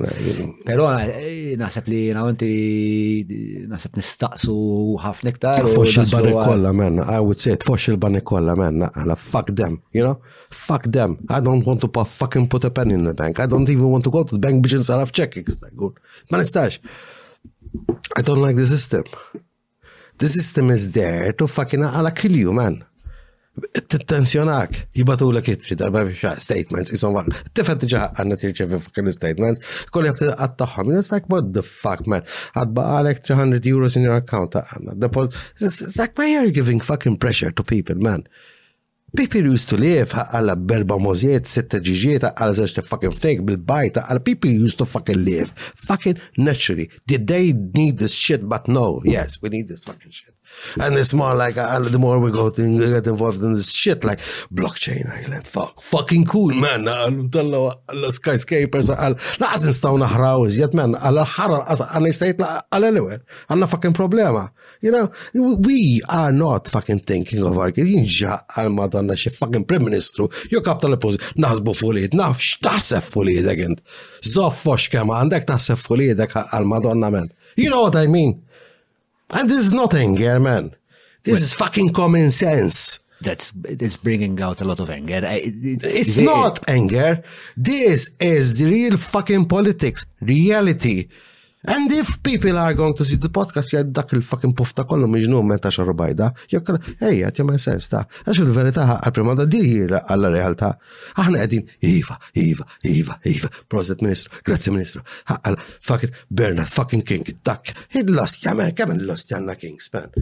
Pero 0.68 0.86
eh, 0.96 1.56
nasab 1.60 1.90
li 1.92 2.00
nawanti 2.16 2.48
nasab 3.72 3.98
nistaqsu 4.00 4.56
ħafna 5.04 5.34
iktar. 5.34 5.60
Fux 5.76 5.98
il-bani 6.04 6.34
kolla 6.38 6.72
menna, 6.80 7.08
I 7.12 7.20
would 7.24 7.40
say, 7.42 7.58
fux 7.68 7.90
il-bani 7.92 8.22
kolla 8.24 8.56
menna, 8.60 8.90
għala 8.96 9.18
fuck 9.20 9.52
them, 9.60 9.82
you 9.96 10.04
know, 10.06 10.20
fuck 10.52 10.88
them, 10.98 11.18
I 11.30 11.42
don't 11.44 11.66
want 11.68 11.84
to 11.86 11.92
fucking 12.06 12.48
put 12.50 12.64
a 12.64 12.72
pen 12.72 12.92
in 12.96 13.04
the 13.04 13.14
bank, 13.14 13.40
I 13.42 13.48
don't 13.48 13.70
even 13.70 13.92
want 13.92 14.04
to 14.06 14.12
go 14.12 14.24
to 14.24 14.36
the 14.38 14.44
bank 14.48 14.64
biex 14.66 14.80
nsaraf 14.86 15.12
ċek, 15.12 15.42
ma 16.32 16.40
nistax. 16.42 16.80
I 18.16 18.22
don't 18.24 18.40
like 18.40 18.56
the 18.56 18.66
system. 18.68 19.04
The 20.20 20.30
system 20.30 20.70
is 20.72 20.92
there 20.96 21.34
to 21.34 21.48
fucking 21.48 21.84
għala 21.84 22.16
kill 22.16 22.32
you, 22.40 22.54
man 22.56 22.86
t-tensjonak, 23.90 24.70
jibatu 24.96 25.30
l 25.32 25.40
kitri 25.42 25.76
darba 25.80 26.02
biex 26.06 26.42
statements, 26.44 26.92
jisom 26.92 27.16
għal, 27.16 27.30
t-tifet 27.52 27.86
ġa 27.94 28.02
għanna 28.20 28.38
t-irċevi 28.42 28.80
fucking 28.88 29.12
statements, 29.16 29.70
kolli 29.92 30.12
għak 30.12 30.24
t 30.24 30.96
it's 30.96 31.12
like, 31.12 31.26
what 31.30 31.54
the 31.54 31.62
fuck, 31.62 32.06
man, 32.08 32.24
għad 32.56 32.74
baqalek 32.76 33.22
300 33.24 33.64
euros 33.72 33.96
in 33.96 34.04
your 34.04 34.16
account 34.18 34.56
għanna, 34.56 34.96
deposit, 35.00 35.34
it's 35.60 35.98
like, 35.98 36.18
why 36.18 36.36
are 36.36 36.46
you 36.46 36.52
giving 36.52 36.82
fucking 36.82 37.18
pressure 37.18 37.52
to 37.52 37.64
people, 37.64 37.96
man? 37.96 38.28
People 39.16 39.46
used 39.48 39.70
to 39.70 39.78
live 39.80 40.12
għalla 40.12 40.58
berba 40.60 41.00
możiet, 41.00 41.48
sitta 41.48 41.80
ġiġiet, 41.80 42.28
għalla 42.36 42.58
zaċ 42.60 42.82
fucking 42.84 43.16
fnejk 43.16 43.44
bil-bajt, 43.48 44.02
għalla 44.04 44.20
people 44.28 44.52
used 44.52 44.78
to 44.84 44.86
fucking 44.86 45.24
live, 45.24 45.56
fucking 45.80 46.20
naturally. 46.38 46.90
Did 47.08 47.28
they 47.28 47.54
need 47.54 47.98
this 48.00 48.12
shit? 48.12 48.44
But 48.50 48.68
no, 48.68 49.00
yes, 49.06 49.40
we 49.42 49.48
need 49.48 49.70
this 49.70 49.86
fucking 49.86 50.12
shit. 50.12 50.35
And 50.80 50.98
it's 50.98 51.14
more 51.14 51.34
like 51.36 51.58
uh, 51.58 51.80
the 51.80 52.00
more 52.00 52.20
we 52.20 52.32
go 52.32 52.50
to 52.50 52.80
get 52.94 53.08
involved 53.08 53.42
in 53.42 53.54
this 53.54 53.72
shit, 53.72 54.04
like 54.04 54.20
blockchain 54.54 55.04
island, 55.18 55.48
fuck, 55.48 55.82
fucking 55.82 56.26
cool, 56.26 56.54
man. 56.54 56.84
skyscrapers 56.84 57.26
mtalla 57.26 58.12
skyscrapers, 58.14 58.90
għal-laqas 58.94 59.66
nistaw 59.70 59.96
naħraw, 60.02 60.44
iżjed, 60.50 60.76
man, 60.78 60.94
għal-ħarar, 61.00 61.80
la 62.02 62.12
istajt 62.12 62.42
għal-elewer, 62.46 63.22
għanna 63.52 63.70
fucking 63.72 63.96
problema. 63.98 64.46
You 64.82 64.92
know, 64.92 65.12
we 65.68 66.02
are 66.10 66.32
not 66.34 66.68
fucking 66.72 67.02
thinking 67.06 67.44
of 67.46 67.58
our 67.58 67.72
kids. 67.72 67.92
Jinġa 67.96 68.40
al 68.58 68.70
madonna 68.74 69.16
she 69.16 69.30
fucking 69.32 69.66
Prime 69.66 69.86
ministru, 69.88 70.30
you 70.52 70.62
capital 70.66 70.96
l-pozi, 70.98 71.20
naħsbu 71.42 71.76
fulid, 71.78 72.18
naf 72.18 72.42
xtaħseb 72.42 73.48
again. 73.56 73.76
Zo 74.22 74.50
fosh 74.50 74.90
kama 74.90 75.20
andak 75.22 75.46
għandek 75.46 75.50
taħseb 75.50 75.80
fulid, 75.82 76.20
al 76.52 76.66
madonna 76.66 77.10
man. 77.12 77.30
You 77.56 77.70
know 77.70 77.82
what 77.84 77.96
I 77.96 78.08
mean? 78.08 78.45
And 79.32 79.50
this 79.50 79.58
is 79.66 79.74
not 79.74 79.94
anger, 79.94 80.40
man. 80.40 80.76
This 81.24 81.34
well, 81.38 81.42
is 81.44 81.54
fucking 81.54 81.94
common 81.94 82.30
sense. 82.32 83.00
That's 83.22 83.52
it's 83.64 83.98
bringing 83.98 84.40
out 84.42 84.62
a 84.62 84.66
lot 84.66 84.80
of 84.80 84.90
anger. 84.90 85.22
it, 85.24 85.84
it's 85.84 86.18
not 86.18 86.60
anger. 86.70 87.24
This 87.58 88.10
is 88.20 88.60
the 88.60 88.66
real 88.70 88.98
fucking 88.98 89.48
politics, 89.48 90.06
reality. 90.22 91.08
And 91.68 91.92
if 91.92 92.22
people 92.24 92.58
are 92.58 92.74
going 92.74 92.94
to 92.98 93.04
see 93.08 93.18
the 93.22 93.30
podcast, 93.34 93.72
jgħad 93.74 93.90
dak 93.96 94.12
il-fucking 94.14 94.52
pofta 94.58 94.84
kollu 94.86 95.08
miġnu 95.10 95.40
meta 95.48 95.72
xarru 95.74 95.96
jgħad 95.96 96.44
jgħakar, 96.52 96.78
jgħad 97.08 97.40
jgħad 97.42 97.62
sens 97.64 97.88
ta' 97.90 98.02
għax 98.26 98.42
il-verita 98.44 98.86
għal-prima 98.94 99.36
da 99.40 99.46
di 99.50 99.62
għalla 99.88 100.32
realtà. 100.34 100.70
Aħna 101.22 101.42
għedin, 101.46 101.64
iva, 101.90 102.20
iva, 102.42 102.68
iva, 102.86 103.18
iva, 103.34 103.50
proset 103.72 104.04
ministru, 104.06 104.36
grazzi 104.46 104.74
ministru, 104.76 105.02
għal 105.34 105.58
fucking 105.88 106.20
Bernard 106.30 106.70
fucking 106.70 107.06
King, 107.08 107.34
dak, 107.46 107.74
id-lost 107.98 108.46
jgħamil, 108.46 108.76
kemm 108.78 109.00
il-lost 109.00 109.34
jgħanna 109.34 109.58
King, 109.62 109.82
man. 109.96 110.14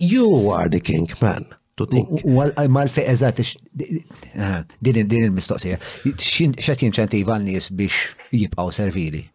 You 0.00 0.50
are 0.56 0.68
the 0.68 0.82
King, 0.84 1.08
man. 1.24 1.48
Well, 1.80 2.52
mal 2.68 2.90
fe 2.92 3.06
eżat, 3.08 3.40
din 3.80 4.98
il-mistoqsija, 5.06 5.80
xat 6.20 6.84
jinċentiva 6.84 7.40
nis 7.40 7.70
biex 7.72 8.18
jibqaw 8.36 8.68
servili? 8.70 9.29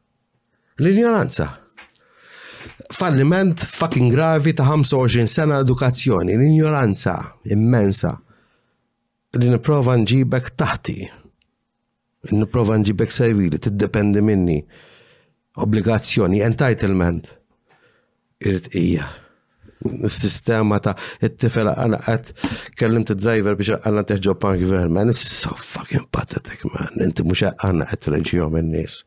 L-ignoranza. 0.78 1.62
Falliment 2.90 3.58
fucking 3.60 4.12
gravi 4.12 4.54
ta' 4.54 4.66
25 4.66 5.26
sena 5.26 5.60
edukazzjoni, 5.60 6.34
l-ignoranza 6.36 7.40
immensa 7.48 8.12
li 9.40 9.48
niprofa 9.52 9.96
nġibek 9.96 10.52
taħti. 10.60 10.98
Niprofa 12.36 12.76
nġibek 12.84 13.12
servili, 13.12 13.56
tiddependi 13.60 14.20
minni. 14.24 14.60
Obbligazzjoni, 15.64 16.44
entitlement. 16.44 17.32
Irrit 18.44 18.68
ija. 18.76 19.08
Sistema 20.12 20.80
ta' 20.84 20.98
it 21.24 21.40
tifela 21.40 21.72
għana 21.80 22.02
għat 22.04 23.08
t 23.08 23.16
driver 23.16 23.56
biex 23.56 23.80
għanna 23.80 24.04
teħġob 24.12 24.44
punk 24.44 24.68
verman. 24.68 25.14
so 25.16 25.56
fucking 25.56 26.08
pathetic, 26.12 26.68
man. 26.74 26.92
Inti 27.00 27.24
mux 27.24 27.48
għanna 27.48 27.88
għat 27.94 28.12
reġjom 28.18 28.60
n-nis 28.60 29.04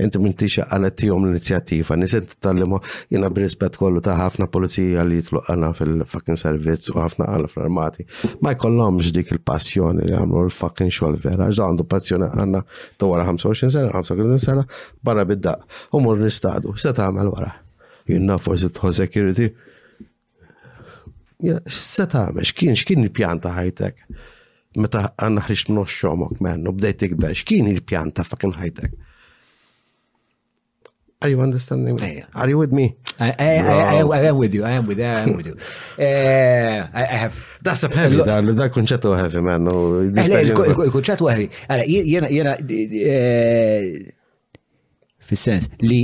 inti 0.00 0.18
minti 0.18 0.48
xaqqanet 0.48 0.96
tijom 0.96 1.24
l 1.24 1.28
inizjativa 1.32 1.96
nisent 1.96 2.36
tal-limu 2.42 2.78
jena 3.12 3.28
brispet 3.30 3.76
kollu 3.80 4.00
ta' 4.04 4.16
ħafna 4.18 4.46
polizija 4.52 5.02
li 5.04 5.20
għana 5.24 5.72
fil-fucking 5.76 6.38
servizz 6.40 6.90
u 6.94 6.98
ħafna 7.00 7.28
għana 7.28 7.50
fil 7.52 7.64
armati 7.66 8.06
Ma 8.40 8.54
jkollomx 8.54 9.12
dik 9.16 9.32
il-passjoni 9.34 10.08
li 10.08 10.16
għamlu 10.16 10.46
l-fucking 10.46 10.90
xol 10.92 11.16
vera, 11.20 11.48
ġda 11.50 11.68
għandu 11.70 11.86
passjoni 11.88 12.30
għanna 12.30 12.62
ta' 12.96 13.10
wara 13.10 13.26
25 13.28 13.68
sena, 13.70 13.88
25 13.92 14.44
sena, 14.44 14.64
barra 15.02 15.24
bidda, 15.26 15.54
u 15.94 16.00
mur 16.00 16.18
nistadu, 16.20 16.74
se 16.76 16.92
ta' 16.96 17.08
għamel 17.10 17.30
wara. 17.34 17.50
Junna 18.08 18.38
forsi 18.38 18.68
tħol 18.72 18.94
security. 18.96 19.50
Se 21.68 22.06
ta' 22.06 22.26
għamlu, 22.28 22.44
xkien, 22.52 22.76
xkien 22.80 23.04
il 23.04 23.10
pjanta 23.12 23.52
ħajtek 23.58 24.04
meta 24.78 25.08
għanna 25.18 25.42
ħriċ 25.48 25.66
minn 25.72 25.84
xomok 25.84 26.38
u 26.40 26.72
bdejt 26.72 27.08
ikber, 27.10 27.34
xkien 27.34 27.68
il 27.70 27.82
pjanta 27.82 28.24
fucking 28.24 28.56
ħajtek? 28.60 28.98
Are 31.22 31.28
you 31.28 31.40
understanding 31.42 31.96
me? 31.96 32.24
Are 32.34 32.48
you 32.48 32.56
with 32.56 32.72
me? 32.72 32.96
I, 33.18 33.34
I, 33.38 33.58
I, 33.58 33.96
I, 33.96 34.18
I 34.20 34.22
am 34.28 34.38
with 34.38 34.54
you. 34.54 34.64
I 34.64 34.70
am 34.70 34.86
with 34.86 34.98
you. 34.98 35.04
I 35.04 35.20
am 35.20 35.36
with 35.36 35.44
you. 35.48 35.54
Uh, 36.02 36.88
I, 36.94 37.02
I 37.04 37.16
have. 37.24 37.58
Dasab 37.62 37.92
heavy, 37.92 38.16
da, 38.24 38.40
da 38.40 38.68
kunċet 38.72 39.04
u 39.04 39.12
heavy, 39.18 39.42
man. 39.44 39.66
Il-kunċet 39.68 41.20
u 41.20 41.28
heavy. 41.28 41.50
Għala, 41.68 41.84
jena, 42.14 42.30
jena, 42.32 42.54
fil-sens 45.30 45.68
li 45.84 45.98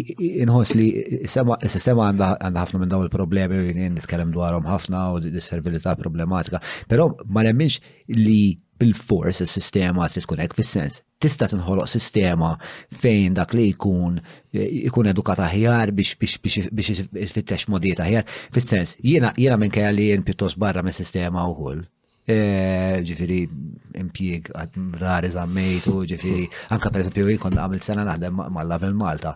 inħoss 0.44 0.76
li 0.78 0.90
sistema 1.26 2.10
għandha 2.10 2.30
ħafna 2.60 2.82
minn 2.84 2.92
daw 2.92 3.06
il-problemi, 3.06 3.62
nitkellem 3.96 4.36
dwarhom 4.36 4.68
ħafna 4.68 5.06
u 5.16 5.24
dis 5.30 5.48
problematika, 5.96 6.60
però 6.92 7.08
ma 7.24 7.46
nemminx 7.48 7.80
li 8.20 8.42
bil-fors 8.78 9.40
is-sistema 9.42 10.08
trid 10.14 10.26
tkun 10.26 10.42
hekk 10.44 10.54
fis-sens. 10.58 11.00
Tista' 11.24 11.46
tinħoloq 11.52 11.88
sistema 11.90 12.50
fejn 13.02 13.36
dak 13.38 13.54
li 13.56 13.64
jkun 13.72 14.18
ikun 14.66 15.08
edukat 15.12 15.40
aħjar 15.46 15.92
biex 16.00 16.18
biex 16.48 16.68
biex 16.80 17.32
fittex 17.36 17.68
modijiet 17.72 18.04
aħjar. 18.06 18.26
Fis-sens, 18.58 18.96
jiena 19.12 19.32
jiena 19.40 19.60
minkejja 19.64 19.92
li 19.96 20.10
jien 20.10 20.24
pjuttost 20.28 20.60
barra 20.66 20.84
mis-sistema 20.90 21.46
wkoll 21.54 21.84
Eh, 22.26 23.04
ġifiri 23.06 23.44
impjieg 24.02 24.48
għad 24.50 24.72
rari 24.98 25.28
zammejtu, 25.30 25.92
ġifiri, 26.10 26.48
anka 26.74 26.90
per 26.90 27.04
esempio 27.04 27.28
jikon 27.30 27.54
għamil 27.54 27.84
sena 27.86 28.02
naħdem 28.08 28.40
mal-level 28.50 28.96
Malta. 28.98 29.30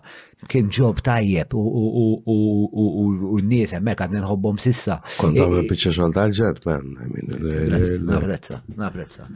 Kien 0.51 0.67
ġob 0.67 0.99
tajjeb 1.05 1.55
u 1.55 3.37
n-nies 3.39 3.71
hemmhekk 3.77 4.03
għad 4.05 4.17
nħobbhom 4.17 4.59
sissa. 4.59 4.97
Kont 5.21 5.39
għamil 5.39 5.61
eh, 5.63 5.69
biċċa 5.71 5.93
xol 5.95 6.15
tal-ġed, 6.17 6.59
ben, 6.65 8.01
Naprezza, 8.11 8.59
naprezza. 8.75 9.29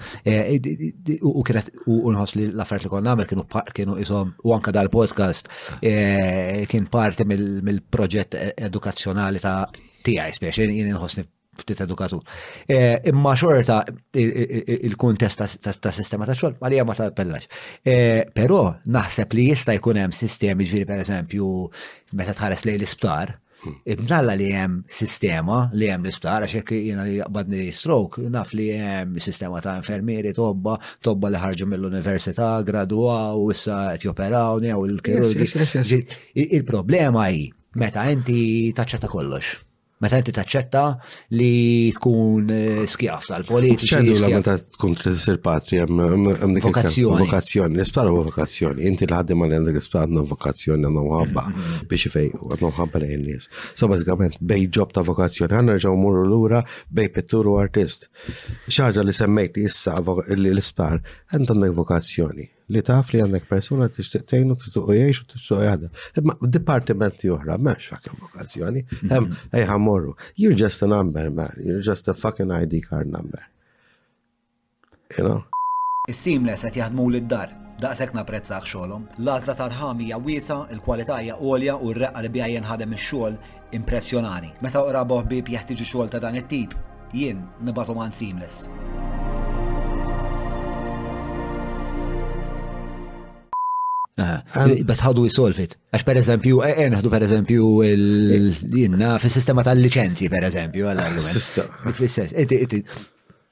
U 1.31 1.45
kienet 1.47 1.71
u 1.85 2.11
nħos 2.11 2.35
li 2.35 2.49
l 2.49 2.59
affert 2.59 2.83
li 2.83 2.91
kon 2.91 3.07
nagħmel 3.07 3.29
kienu 3.31 3.95
jisom, 4.01 4.35
isom 4.35 4.35
u 4.43 4.57
anka 4.57 4.73
dal-podcast 4.75 5.47
eh, 5.79 6.65
kien 6.67 6.91
parti 6.91 7.23
mill-proġett 7.31 8.35
edukazzjonali 8.67 9.39
ta' 9.39 9.61
tiegħi 10.05 10.35
spiex 10.41 10.65
jien 10.67 10.91
nħosni 10.91 11.23
ftit 11.61 11.79
edukatur. 11.83 12.21
E, 12.67 12.99
imma 13.11 13.35
xorta 13.37 13.79
il-kuntest 14.13 15.45
ta' 15.85 15.95
sistema 15.99 16.27
ta' 16.29 16.35
xogħol 16.35 16.57
għalija 16.59 16.87
ma 16.89 16.97
ta' 16.99 17.09
pellax 17.17 17.47
e, 17.81 17.95
Però 18.35 18.61
naħseb 18.85 19.33
li 19.37 19.47
jista' 19.51 19.75
jkun 19.79 20.01
hemm 20.03 20.15
sistemi 20.15 20.67
per 20.71 20.85
pereżempju 20.93 21.49
meta 22.15 22.33
tħares 22.37 22.65
lejn 22.67 22.79
l-isptar, 22.79 23.33
hmm. 23.65 23.75
Ibnalla 23.95 24.35
li 24.37 24.49
jem 24.51 24.77
sistema 24.91 25.61
li 25.73 25.89
jem 25.89 26.03
l-isptar, 26.05 26.45
għaxek 26.45 26.71
jena 26.77 27.05
jaqbadni 27.09 27.67
stroke, 27.75 28.23
naf 28.33 28.53
li 28.57 28.69
jem 28.71 29.15
sistema 29.23 29.61
ta' 29.63 29.77
infermieri 29.81 30.33
tobba, 30.37 30.77
tobba 31.01 31.31
li 31.33 31.41
ħarġu 31.43 31.69
mill-università, 31.71 32.51
u 32.63 33.51
issa 33.51 33.79
etjoperaw, 33.95 34.61
u 34.79 34.85
l-kirurgi. 34.89 36.01
Il-problema 36.47 37.29
hi 37.31 37.47
meta 37.75 38.09
inti 38.11 38.71
taċċa 38.75 39.05
ta' 39.05 39.11
kollox. 39.11 39.57
Meta 40.03 40.17
inti 40.19 40.33
taċċetta 40.35 40.81
li 41.39 41.91
tkun 41.95 42.49
eh, 42.51 42.79
skjaf 42.89 43.29
tal-politiċi. 43.29 43.91
ċedu 43.93 44.15
la 44.25 44.31
meta 44.33 44.55
tkun 44.75 44.95
tisir 44.99 45.37
patri, 45.43 45.79
vokazzjoni. 45.85 47.21
Vokazzjoni, 47.23 47.79
l 47.79 48.15
vokazzjoni. 48.27 48.83
Inti 48.91 49.07
l-ħaddim 49.07 49.45
għal 49.45 49.55
għandek 49.55 49.77
l-ispar 49.77 50.03
għandna 50.03 50.25
vokazzjoni 50.33 50.87
għandna 50.89 51.05
għabba 51.21 51.45
mhm. 51.47 51.85
biex 51.93 52.11
fej, 52.11 52.33
għandna 52.35 52.73
għabba 52.75 53.01
li 53.05 53.21
nies 53.23 53.47
So 53.75 53.87
bazzikament 53.91 54.35
bej 54.43 54.67
ġob 54.75 54.91
ta' 54.97 55.05
vokazzjoni, 55.07 55.55
għanna 55.61 55.77
ġaw 55.85 55.95
murru 56.01 56.25
l-ura 56.27 56.59
bej 56.91 57.13
pittur 57.15 57.53
artist. 57.61 58.09
ċaġa 58.67 59.05
li 59.07 59.15
semmejt 59.15 59.61
issa 59.63 59.95
l-ispar, 60.03 60.99
għandna 61.31 61.53
għandek 61.55 61.79
vokazzjoni 61.79 62.49
li 62.73 62.81
taf 62.85 63.11
li 63.13 63.19
għandek 63.21 63.45
persuna 63.49 63.87
tixtieq 63.93 64.23
t 64.25 64.39
tixtieq 64.41 64.87
jiex 64.97 65.19
u 65.21 65.25
tixtieq 65.29 65.63
jaħdem. 65.67 65.91
Imma 66.21 66.35
f'dipartimenti 66.41 67.29
oħra 67.33 67.57
m'hemmx 67.59 67.89
fucking 67.91 68.21
vokazzjoni, 68.23 68.83
mhm. 68.85 69.11
hemm 69.11 69.59
ejħa 69.59 69.77
morru. 69.81 70.15
You're 70.39 70.57
just 70.57 70.81
a 70.83 70.87
number 70.89 71.29
man, 71.29 71.53
you're 71.63 71.81
just 71.85 72.07
a 72.09 72.13
fucking 72.13 72.51
ID 72.51 72.81
card 72.89 73.11
number. 73.11 73.43
You 75.17 75.27
know? 75.27 75.43
Is-seamless 76.09 76.65
qed 76.65 76.81
jaħdmu 76.81 77.11
d 77.19 77.23
dar 77.35 77.53
Daqsek 77.75 78.13
naprezzaħ 78.15 78.67
xolom, 78.71 79.01
lazla 79.27 79.51
tal-ħamija 79.59 80.15
wiesa, 80.23 80.61
il-kwalità 80.71 81.17
hija 81.19 81.35
għolja 81.43 81.73
u 81.83 81.89
r-reqqa 81.91 82.23
li 82.23 82.29
bjajjen 82.31 82.69
ħadem 82.71 82.95
ix-xogħol 82.95 83.35
impressjonani. 83.81 84.53
Meta 84.63 84.79
oqra 84.79 85.03
boħbib 85.09 85.51
jeħtieġu 85.57 85.89
xogħol 85.91 86.13
ta' 86.15 86.23
dan 86.23 86.39
it-tip, 86.39 86.77
jien 87.11 87.43
nibatu 87.67 87.97
man 87.99 88.15
seamless. 88.15 88.69
but 94.15 94.85
Bet 94.87 95.01
ħadu 95.03 95.25
jisolvit. 95.27 95.75
Għax 95.95 96.05
per 96.07 96.19
eżempju, 96.21 96.61
eħdu 96.65 96.85
eh, 96.87 96.95
eh, 96.99 97.11
per 97.15 97.25
eżempju 97.27 97.67
il-jinna 97.89 99.11
fil-sistema 99.19 99.63
tal-licenzi 99.67 100.29
per 100.31 100.47
eżempju. 100.47 100.87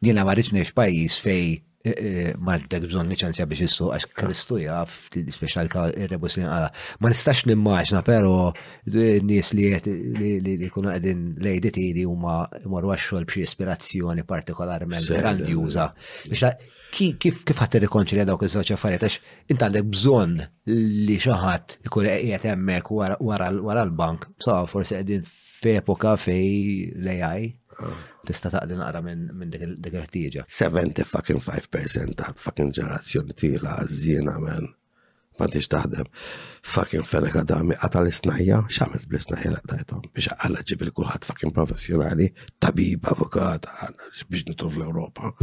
Jina 0.03 0.25
marriċ 0.27 0.49
nex 0.57 0.73
pajis 0.75 1.15
fej 1.23 1.43
eh, 1.87 2.31
martek 2.35 2.83
bżon 2.89 3.07
licenzja 3.11 3.45
biex 3.47 3.61
jissu 3.63 3.85
għax 3.95 4.09
Kristu 4.19 4.57
jaf, 4.59 4.97
speċal 5.15 5.69
ka 5.71 5.85
il-rebus 5.95 6.35
li 6.39 6.43
għala. 6.43 6.67
Ah, 6.73 6.87
ma 6.99 7.11
nistax 7.13 7.45
nimmaġna, 7.47 8.01
pero 8.07 8.49
n-nies 8.87 9.53
li 9.55 10.57
kuna 10.75 10.95
għedin 10.97 11.23
lejditi 11.43 11.89
li 11.99 12.03
huma 12.07 12.41
morru 12.71 12.91
għaxxol 12.97 13.23
bxie 13.29 13.47
ispirazzjoni 13.47 14.27
partikolarment 14.27 15.07
grandjuża 15.15 15.87
kif 16.93 17.41
kif 17.45 17.57
ħadd 17.59 17.79
irrikonċilja 17.79 18.23
dawk 18.27 18.43
iż-żewġ 18.45 18.71
affarijiet 18.75 19.05
għax 19.05 19.35
int 19.53 19.63
għandek 19.65 19.87
bżonn 19.93 20.43
li 21.07 21.15
xi 21.19 21.33
ħadd 21.41 21.77
ikun 21.89 22.07
qiegħed 22.09 22.47
hemmhekk 22.51 22.93
wara 22.93 23.87
l-bank. 23.87 24.27
So 24.37 24.59
forsi 24.69 24.97
qegħdin 24.99 25.25
f'epoka 25.25 26.13
fej 26.19 26.93
l-AI 27.01 27.49
tista' 28.27 28.51
taqdi 28.53 28.77
naqra 28.77 29.01
minn 29.05 29.49
dik 29.53 29.67
il-ħtieġa. 29.95 30.45
75% 30.61 31.09
fucking 31.43 32.13
ta' 32.21 32.29
fucking 32.37 32.73
ġenerazzjoni 32.79 33.37
tiela 33.41 33.79
żjiena 33.89 34.37
men. 34.45 34.69
Ma 35.39 35.47
tix 35.49 35.65
taħdem. 35.73 36.05
Fucking 36.61 37.07
fenek 37.09 37.39
għadami 37.39 37.73
għata 37.79 38.03
l-isnajja, 38.03 38.59
xamil 38.69 39.07
bl-isnajja 39.09 39.49
l-għadajtom 39.55 40.03
biex 40.13 40.35
għalla 40.37 40.61
ġibil 40.69 40.93
kulħadd 40.93 41.25
fucking 41.25 41.55
professjonali, 41.55 42.27
tabib, 42.61 43.09
avukat, 43.15 43.65
biex 44.29 44.45
nitruf 44.51 44.77
l 44.77 44.85
europa 44.85 45.33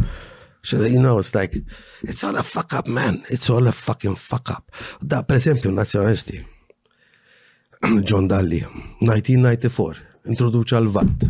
You 0.69 0.99
know, 1.01 1.17
it's 1.17 1.33
like, 1.33 1.55
it's 2.03 2.23
all 2.23 2.35
a 2.35 2.43
fuck 2.43 2.73
up, 2.73 2.87
man. 2.87 3.23
It's 3.29 3.49
all 3.49 3.65
a 3.67 3.71
fucking 3.71 4.15
fuck 4.15 4.49
up. 4.51 4.71
Da, 5.05 5.21
per 5.23 5.35
esempio, 5.35 5.71
nazjonalisti. 5.71 6.45
John 8.07 8.27
Dalli, 8.27 8.63
1994, 8.99 9.97
Introduce 10.27 10.75
al 10.77 10.85
vat 10.85 11.23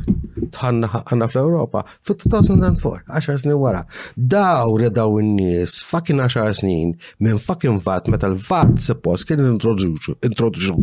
Tħanna 0.51 0.89
ħanna 1.07 1.29
fl-Europa, 1.31 1.85
fil-2004, 2.03 3.05
10 3.21 3.37
snin 3.39 3.55
wara. 3.61 3.85
Daw 4.19 4.73
redaw 4.81 5.13
n-nies, 5.21 5.77
fucking 5.87 6.19
10 6.19 6.57
snin, 6.59 6.91
minn 7.23 7.39
fucking 7.39 7.79
VAT, 7.79 8.09
meta 8.11 8.27
l-VAT 8.27 8.83
suppost 8.83 9.29
kien 9.29 9.39
introduċu, 9.47 10.17
introduċu 10.27 10.75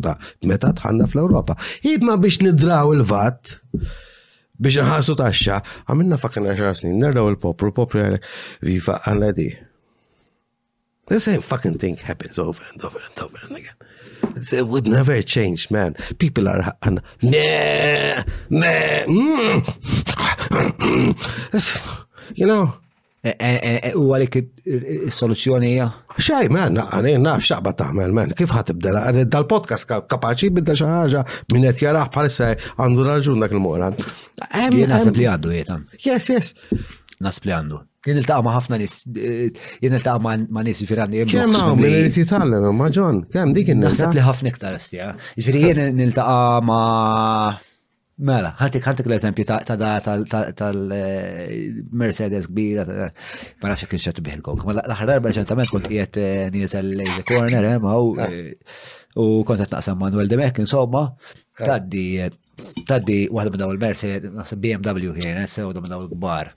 meta 0.49 0.73
tħanna 0.81 1.05
fl-Europa. 1.13 1.59
Idma 1.85 2.17
biex 2.17 2.41
nidraw 2.47 2.95
il-VAT, 2.97 3.59
biex 4.61 5.07
taxxa, 5.17 5.61
għamilna 5.89 6.19
10 6.19 6.75
snin, 6.75 7.03
il 7.05 7.17
għalek, 7.17 8.21
viva 8.63 9.01
The 11.09 11.19
same 11.21 11.41
fucking 11.41 11.79
thing 11.79 11.97
happens 12.01 12.39
over 12.39 12.63
and 12.71 12.85
over 12.85 13.01
and 13.01 13.17
over 13.25 13.39
and 13.49 13.57
again. 13.57 13.75
It 14.53 14.67
would 14.69 14.87
never 14.87 15.23
change, 15.23 15.71
man. 15.71 15.95
People 16.19 16.49
are 16.51 16.73
an 16.83 17.01
meh 17.23 18.23
meh. 18.51 19.07
mm, 19.09 19.65
you 22.35 22.47
know. 22.47 22.75
Eh, 23.37 23.59
eh, 23.69 23.79
eh, 23.91 23.97
U 23.99 24.09
għalik 24.15 24.37
il-soluzzjoni 24.69 25.73
hija? 25.75 25.89
Xaj, 26.17 26.49
man, 26.55 26.79
għani 26.81 27.17
naf 27.23 27.45
xaqba 27.45 27.75
taħmel, 27.77 28.13
man, 28.17 28.33
kif 28.39 28.53
ħatibdel? 28.55 28.99
Dal-podcast 29.31 29.89
kapaċi 30.09 30.51
bidda 30.57 30.77
xaħġa 30.79 31.23
minn 31.53 31.69
qed 31.69 31.83
jaraħ 31.85 32.09
bħalissa 32.15 32.51
għandu 32.79 33.07
raġun 33.09 33.45
dak 33.45 33.55
il-moran. 33.57 33.99
Jien 34.01 34.93
naħseb 34.93 35.21
li 35.21 35.29
għandu 35.35 35.55
jieta. 35.59 35.79
Yes, 36.07 36.31
yes. 36.33 36.55
Nasb 37.25 37.49
li 37.51 37.57
għandu. 37.59 37.83
Jien 38.09 38.21
il 38.21 38.29
ma' 38.47 38.55
ħafna 38.57 38.79
nis, 38.81 39.01
jien 39.83 39.97
il 39.99 40.13
ma' 40.25 40.65
nis 40.67 40.83
ġifirani. 40.85 41.25
Kem 41.29 41.57
għaw, 41.59 41.77
minn 41.79 41.99
irrit 42.05 42.21
jitallem, 42.23 42.71
ma' 42.79 42.93
ġon, 42.95 43.25
kem 43.33 43.53
dik 43.57 43.75
il-nas. 43.75 43.97
Naħseb 43.97 44.15
li 44.17 44.25
ħafna 44.29 44.55
iktar 44.55 44.79
istija. 44.79 45.13
Ġifiri 45.37 45.67
jien 45.67 46.07
il 46.09 46.15
ma' 46.19 47.59
Mela, 48.19 48.49
ħantik 48.59 48.83
ħatik 48.83 49.07
l-eżempju 49.07 49.45
ta' 49.47 49.77
tal-Mercedes 50.59 52.49
kbira, 52.51 52.83
ma 53.63 53.71
nafx 53.71 53.87
kien 53.93 54.01
xattu 54.03 54.25
Ma 54.27 54.73
L-aħħar 54.75 55.13
darba 55.13 55.31
ċentament 55.37 55.71
kont 55.71 55.87
qiegħed 55.87 56.17
eh, 56.25 56.49
niesel 56.51 56.89
Lazy 56.99 57.23
Corner 57.29 57.65
eh, 57.65 57.77
ah. 57.79 58.25
eh, 58.25 58.57
u 59.23 59.45
kont 59.47 59.63
qed 59.63 59.71
naqsam 59.77 60.01
Manuel 60.03 60.27
Demek 60.33 60.59
insomma, 60.59 61.03
ah. 61.07 61.15
taddi 61.63 62.25
taddi 62.91 63.21
waħda 63.31 63.53
minn 63.55 63.63
daw 63.63 63.75
mercedes 63.87 64.33
naħseb 64.35 64.65
BMW 64.67 65.13
ħin, 65.15 65.39
sew 65.47 65.71
minn 65.79 65.93
daw 65.95 66.03
il-kbar. 66.09 66.51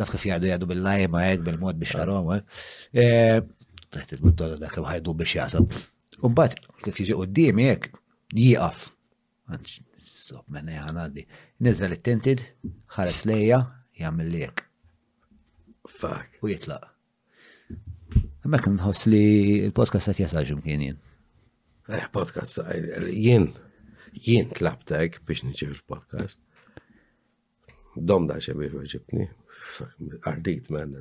Taf 0.00 0.12
kif 0.14 0.24
jgħadu 0.30 0.48
jgħaddu 0.48 0.70
bil-lajma 0.70 1.26
hekk 1.26 1.44
bil-mod 1.50 1.76
biex 1.82 1.92
ah. 1.92 2.06
tarom. 2.06 3.50
Taħt 3.92 4.16
il-buttona 4.16 4.56
dak 4.64 4.80
ħajdu 4.80 5.14
biex 5.20 5.36
jasab. 5.42 5.76
Umbat, 6.24 6.56
kif 6.86 7.02
jiġi 7.04 7.18
qudiemi 7.20 7.68
hekk, 7.74 7.92
jieqaf. 8.32 8.88
Sob, 10.10 10.44
menna 10.52 10.72
jħanaddi. 10.76 11.24
Nizzal 11.64 11.94
it 11.96 12.04
tintid 12.06 12.42
ħares 12.96 13.22
lejja, 13.28 13.58
jgħamil 13.98 14.30
lejk. 14.34 14.62
Fak. 15.88 16.38
U 16.44 16.50
jitlaq. 16.52 16.88
Mek 18.48 18.64
nħos 18.72 19.04
li 19.12 19.22
il-podcast 19.66 20.08
għat 20.12 20.22
jasal 20.22 20.46
ġimkien 20.48 20.84
jien. 20.86 20.98
Eh, 21.88 22.06
podcast, 22.12 22.56
jien, 23.12 23.48
jien 24.16 24.48
tlaptek 24.58 25.18
biex 25.28 25.44
nġib 25.50 25.74
il-podcast. 25.76 26.40
Domda 27.98 28.38
xe 28.40 28.54
biex 28.54 28.80
uġibni. 28.82 29.28
Ardit, 30.32 30.70
man. 30.72 30.96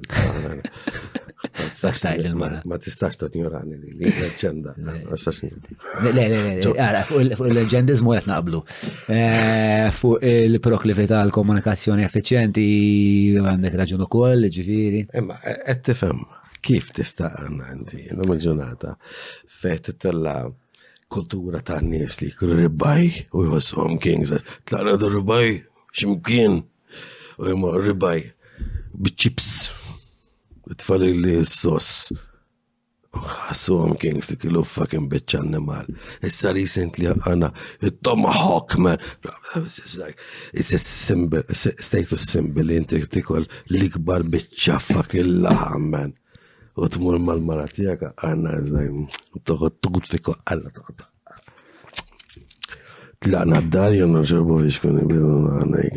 Ma 2.63 2.77
tistax 2.81 3.17
ta' 3.21 3.27
njurani 3.31 3.77
li 3.77 3.91
l-leġenda. 4.09 4.73
Le, 4.77 6.11
le, 6.15 6.25
le, 6.57 7.01
fuq 7.07 7.45
il-leġendizmu 7.51 8.13
għet 8.17 8.25
naqblu. 8.31 8.61
Eh, 9.13 9.89
fuq 9.93 10.23
il-proklivita 10.31 11.19
għal-komunikazzjoni 11.21 12.05
effiċjenti 12.07 12.65
għandek 13.45 13.77
raġun 13.83 14.03
u 14.07 14.09
koll, 14.17 14.49
ġifiri. 14.53 15.03
Imma, 15.21 15.37
eh, 15.45 15.59
għet 15.75 15.93
eh, 15.93 16.23
kif 16.65 16.89
tista' 16.97 17.29
għanna 17.43 17.69
għanti, 17.71 18.05
l-lum 18.15 18.63
fejt 19.59 19.93
t 20.01 20.15
kultura 21.07 21.61
ta' 21.63 21.77
nies 21.79 22.17
li 22.19 22.27
kru 22.35 22.51
ribaj 22.57 23.03
u 23.31 23.45
jħossuhom 23.45 23.93
kings. 24.03 24.33
Tlaqna 24.67 24.97
da' 24.99 25.13
ribaj, 25.13 25.53
ximkien, 25.95 26.57
u 27.39 27.71
ribaj, 27.79 28.25
bi-ċips. 28.91 29.53
تفلي 30.73 31.13
لي 31.13 31.39
الصوص 31.39 32.13
حسوهم 33.23 33.93
كينجز 33.93 34.33
كيلو 34.33 34.63
فاكن 34.63 35.07
بيتش 35.07 35.35
النمال 35.35 35.95
هسا 36.23 36.51
ريسنتلي 36.51 37.15
انا 37.27 37.53
التوماهوك 37.83 38.79
مان 38.79 38.97
اتس 40.55 40.75
سيمبل 40.75 41.43
ستيتس 41.53 42.13
سيمبل 42.15 42.71
انت 42.71 42.95
تاكل 42.95 43.45
الكبار 43.71 44.21
بيتش 44.21 44.69
فاك 44.69 45.15
اللحم 45.15 45.81
مان 45.81 46.13
وتمر 46.75 47.17
مال 47.17 47.41
مراتيك 47.41 47.99
انا 48.23 48.61
زي 48.61 49.05
تغط 49.45 50.05
فيكو 50.05 50.33
على 50.47 50.61
تغط 50.75 51.13
لا 53.25 53.43
انا 53.43 53.59
داري 53.59 54.03
انا 54.03 54.21
جربو 54.21 54.57
فيش 54.57 54.79
كوني 54.79 55.07
بيرو 55.07 55.59
انا 55.61 55.91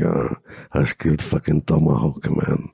اشكلت 0.73 1.21
فاكن 1.21 1.65
توماهوك 1.65 2.29
مان 2.29 2.69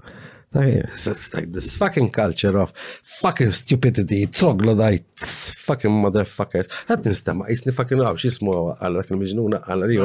it's, 0.62 1.34
like 1.34 1.52
this 1.52 1.76
fucking 1.76 2.10
culture 2.10 2.58
of 2.58 2.72
fucking 3.02 3.50
stupidity, 3.54 4.26
troglodytes, 4.30 5.50
fucking 5.64 5.90
motherfuckers. 5.90 6.70
Għad 6.90 7.06
nistema, 7.08 7.48
jisni 7.50 7.74
fucking 7.74 8.02
għaw, 8.02 8.18
xismu 8.20 8.54
għalla 8.76 9.02
dak 9.02 9.12
il-mġnuna 9.12 9.60
għalla 9.66 9.90
li 9.90 9.98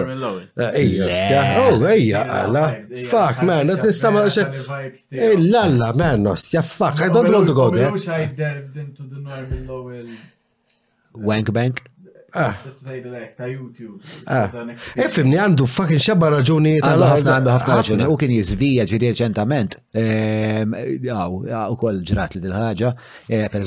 Ejja, 0.82 1.44
oh, 1.70 1.84
ejja, 1.88 2.24
għalla. 2.42 2.66
Fuck, 3.10 3.44
man, 3.48 3.70
għad 3.72 3.86
nistema. 3.92 4.26
Lalla, 5.46 5.94
man, 5.98 6.26
nostja, 6.28 6.64
fuck, 6.66 7.02
I 7.06 7.10
don't 7.10 7.32
want 7.32 7.48
to 7.48 7.54
go 7.54 7.70
there. 7.72 7.88
I 7.88 7.92
wish 7.92 8.08
I 8.10 8.26
delved 8.26 8.78
into 8.78 9.04
the 9.04 9.20
normal 9.20 10.16
Wank 11.14 11.52
bank? 11.52 11.82
Ah. 12.32 12.56
Ah. 12.88 14.44
Effimni 14.96 15.36
eh, 15.36 15.42
għandu 15.44 15.66
fucking 15.68 16.00
xabba 16.00 16.30
raġuni 16.32 16.78
tal 16.82 17.04
ħafna 17.04 17.34
għandu 17.40 17.52
ħafna 17.52 17.76
raġuni. 17.80 18.06
U 18.08 18.16
kien 18.22 18.32
jizvija 18.32 18.86
ġiri 18.88 19.10
reċentament. 19.12 19.76
Ehm, 20.02 20.76
għaw, 20.80 21.38
u 21.74 21.78
koll 21.80 22.00
ġrat 22.08 22.38
li 22.38 22.42
dil-ħagġa, 22.46 22.92
eh, 23.36 23.58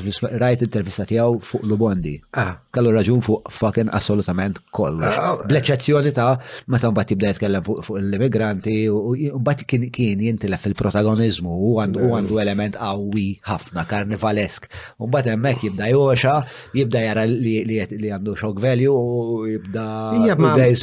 rajt 0.41 0.65
intervista 0.68 1.05
tijaw 1.09 1.36
fuq 1.44 1.67
Lubondi. 1.68 2.15
Ah. 2.41 2.55
Kallu 2.75 2.94
raġun 2.97 3.20
fuq 3.26 3.52
fucking 3.55 3.93
assolutament 3.99 4.62
kollox. 4.75 5.18
Bleċezzjoni 5.51 6.15
ta' 6.17 6.31
ma 6.73 6.81
ta' 6.83 6.91
mbati 6.94 7.18
bda 7.20 7.34
kellem 7.41 7.67
fuq 7.68 8.01
l-immigranti 8.01 8.78
u 8.91 9.12
mbati 9.43 9.68
kien 9.94 10.25
jintilef 10.25 10.65
il-protagonizmu 10.73 11.55
u 11.68 11.75
għandu 11.84 12.41
element 12.43 12.81
għawi 12.81 13.28
ħafna, 13.47 13.84
karnivalesk. 13.93 14.70
U 15.05 15.12
mbati 15.12 15.34
emmek 15.36 15.68
jibda 15.68 15.93
joxa, 15.93 16.39
jibda 16.75 17.05
jara 17.10 17.28
li 17.28 17.59
għandu 17.84 18.39
xogħol 18.41 18.52
stock 18.55 18.60
value 18.65 18.97
u 18.97 19.47
jibda 19.47 20.12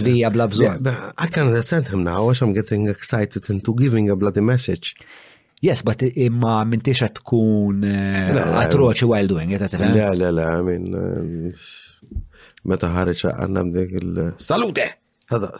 via 0.03 0.30
bla 0.30 0.48
bżon. 0.48 0.85
I 1.25 1.27
can 1.32 1.48
understand 1.48 1.88
him 1.88 2.03
now, 2.03 2.30
għax 2.30 2.41
I'm 2.41 2.53
getting 2.53 2.88
excited 2.90 3.50
into 3.50 3.74
giving 3.74 4.09
a 4.09 4.16
bloody 4.16 4.41
message. 4.41 4.93
Yes, 5.61 5.83
but 5.83 6.01
imma 6.01 6.64
mintix 6.66 7.01
għat 7.03 7.19
tkun 7.22 7.83
eh, 7.85 8.41
atroċi 8.64 9.06
while 9.09 9.27
doing 9.30 9.51
it, 9.53 9.61
eh? 9.61 9.91
Le, 9.93 10.08
le, 10.17 10.32
le, 10.33 10.45
I 10.58 10.64
mean, 10.66 10.90
eh, 10.93 12.50
meta 12.66 12.90
ħarriċa 12.90 13.35
għannam 13.43 13.69
dik 13.75 13.93
il-salute! 14.01 14.88
Għada, 15.32 15.51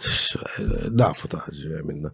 nafu 1.00 1.30
taħġi 1.36 1.84
minna. 1.86 2.12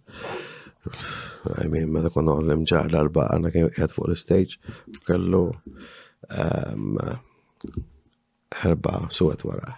I 1.64 1.70
mean, 1.72 1.88
meta 1.96 2.12
konna 2.14 2.36
għallim 2.36 2.66
ġar 2.70 2.92
darba 2.92 3.30
għanna 3.32 3.54
kien 3.56 3.72
għed 3.72 3.96
fuq 3.96 4.12
l-stage, 4.12 4.60
kellu 5.08 5.46
ehm, 6.28 7.00
erba 8.68 9.06
suwet 9.16 9.48
wara. 9.48 9.74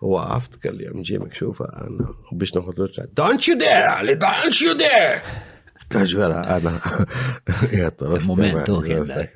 وقفت 0.00 0.66
قال 0.66 0.78
لي 0.78 0.88
ام 0.90 1.02
جي 1.02 1.18
مكشوفه 1.18 1.64
انا 1.64 2.14
باش 2.32 2.54
ناخذ 2.56 2.72
دونت 3.12 3.48
يو 3.48 3.58
دير 3.58 3.68
علي 3.68 4.14
دونت 4.14 4.62
يو 4.62 4.72
دير 4.72 5.22
كاجورا 5.90 6.56
انا 6.56 6.80
يا 7.72 7.88
ترى 7.88 8.18
مومنتو 8.26 8.80
انا 8.80 9.28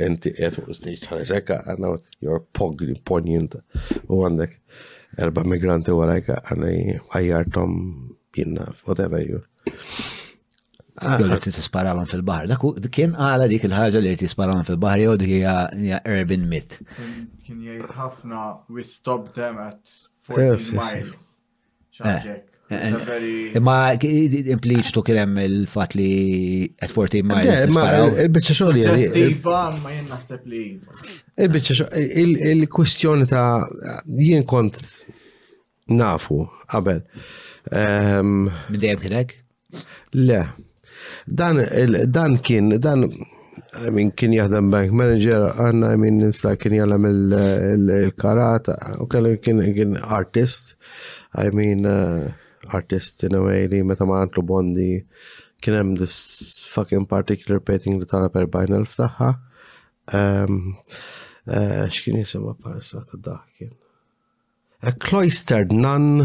انت 0.00 0.26
اتوستيش 0.26 1.06
حرسكا 1.06 1.66
انا 1.70 1.98
يور 2.22 2.42
بوج 2.58 2.92
بونينت 3.06 3.56
وعندك 4.08 4.60
اربع 5.20 5.42
ميجرانتي 5.42 5.92
وراك 5.92 6.30
انا 6.52 7.00
هيرتهم 7.12 7.98
بينا 8.34 8.72
وات 8.86 9.00
ايفر 9.00 9.20
يو 9.30 9.40
Ah. 11.00 11.16
Jollu 11.16 11.38
t-tisparawan 11.40 12.08
fil-bahar. 12.08 12.48
Daku 12.50 12.74
kien 12.92 13.14
għala 13.16 13.46
dik 13.50 13.64
il-ħagġa 13.66 14.00
li 14.04 14.12
t-tisparawan 14.16 14.66
fil-bahar 14.68 15.00
jew 15.00 15.14
dik 15.20 15.30
hija 15.40 16.00
urban 16.12 16.44
mit. 16.50 16.78
Kien 17.46 17.60
jgħid 17.64 17.92
ħafna 17.96 18.42
we 18.68 18.84
stop 18.84 19.30
them 19.36 19.58
at 19.62 19.80
14 20.28 20.76
miles. 20.76 21.28
Eh, 22.02 22.26
eh, 22.34 22.42
eh. 22.72 23.54
Imma 23.56 23.74
impliċ 23.98 24.92
tu 24.96 25.02
kienem 25.06 25.38
il 25.46 25.56
fat 25.72 25.96
li 25.96 26.10
at 26.76 26.92
14 26.92 27.24
miles. 27.30 27.64
Ma 27.72 27.86
il 28.12 28.28
bicċa 28.34 28.56
xogħol 28.58 28.80
jgħid. 28.82 29.16
Iva 29.32 29.62
ma 29.78 29.94
jien 29.96 30.12
naħseb 30.12 30.50
li. 30.52 30.66
Il-biċċa 31.46 32.02
il-kwistjoni 32.52 33.30
ta' 33.32 33.46
jien 34.18 34.44
kont 34.44 34.78
nafu 35.96 36.42
għabel. 36.68 37.00
Ehm, 37.78 38.50
Minn 38.68 38.80
dejjem 38.82 39.00
kien 39.00 39.34
Le, 40.12 40.42
Dan, 41.28 41.56
dan 42.12 42.38
kien, 42.40 42.80
dan, 42.80 43.02
I 43.84 43.90
mean, 43.92 44.10
kien 44.16 44.32
jaħdem 44.34 44.70
bank 44.72 44.92
manager, 44.96 45.44
għanna, 45.60 45.92
I 45.94 46.00
mean, 46.00 46.18
nista 46.22 46.56
kien 46.58 46.74
jgħalam 46.76 47.06
il-karata, 47.08 48.74
u 49.00 49.06
kien 49.06 49.62
kien 49.72 49.96
artist, 50.02 50.74
I 51.38 51.50
mean, 51.54 51.86
uh, 51.86 52.32
artist 52.70 53.22
in 53.26 53.34
a 53.38 53.42
way 53.42 53.68
li 53.70 53.82
meta 53.82 54.04
ma 54.04 54.18
għantlu 54.24 54.42
bondi, 54.44 54.88
kien 55.62 55.76
hemm 55.78 55.94
this 55.96 56.66
fucking 56.72 57.06
particular 57.06 57.60
painting 57.60 58.00
li 58.00 58.06
tala 58.10 58.28
per 58.28 58.46
bajna 58.50 58.80
l-ftaħħa. 58.82 59.30
Um, 60.12 60.58
uh, 61.46 61.86
X'kien 61.86 62.18
jisimha 62.18 62.56
parsa 62.62 63.04
ta' 63.08 63.20
dakin? 63.22 63.70
A 64.82 64.90
cloistered 64.98 65.70
nun 65.70 66.24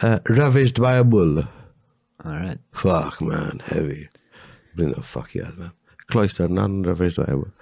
uh, 0.00 0.16
ravaged 0.26 0.80
by 0.80 0.96
a 0.96 1.04
bull. 1.04 1.44
All 2.24 2.32
right. 2.32 2.58
Fuck, 2.72 3.20
man. 3.20 3.60
Heavy. 3.64 4.08
Bring 4.76 4.92
the 4.92 5.02
fuck 5.02 5.34
you 5.34 5.44
out, 5.44 5.58
man. 5.58 5.72
Cloister, 6.06 6.46
non 6.48 6.82
whatever. 6.82 7.52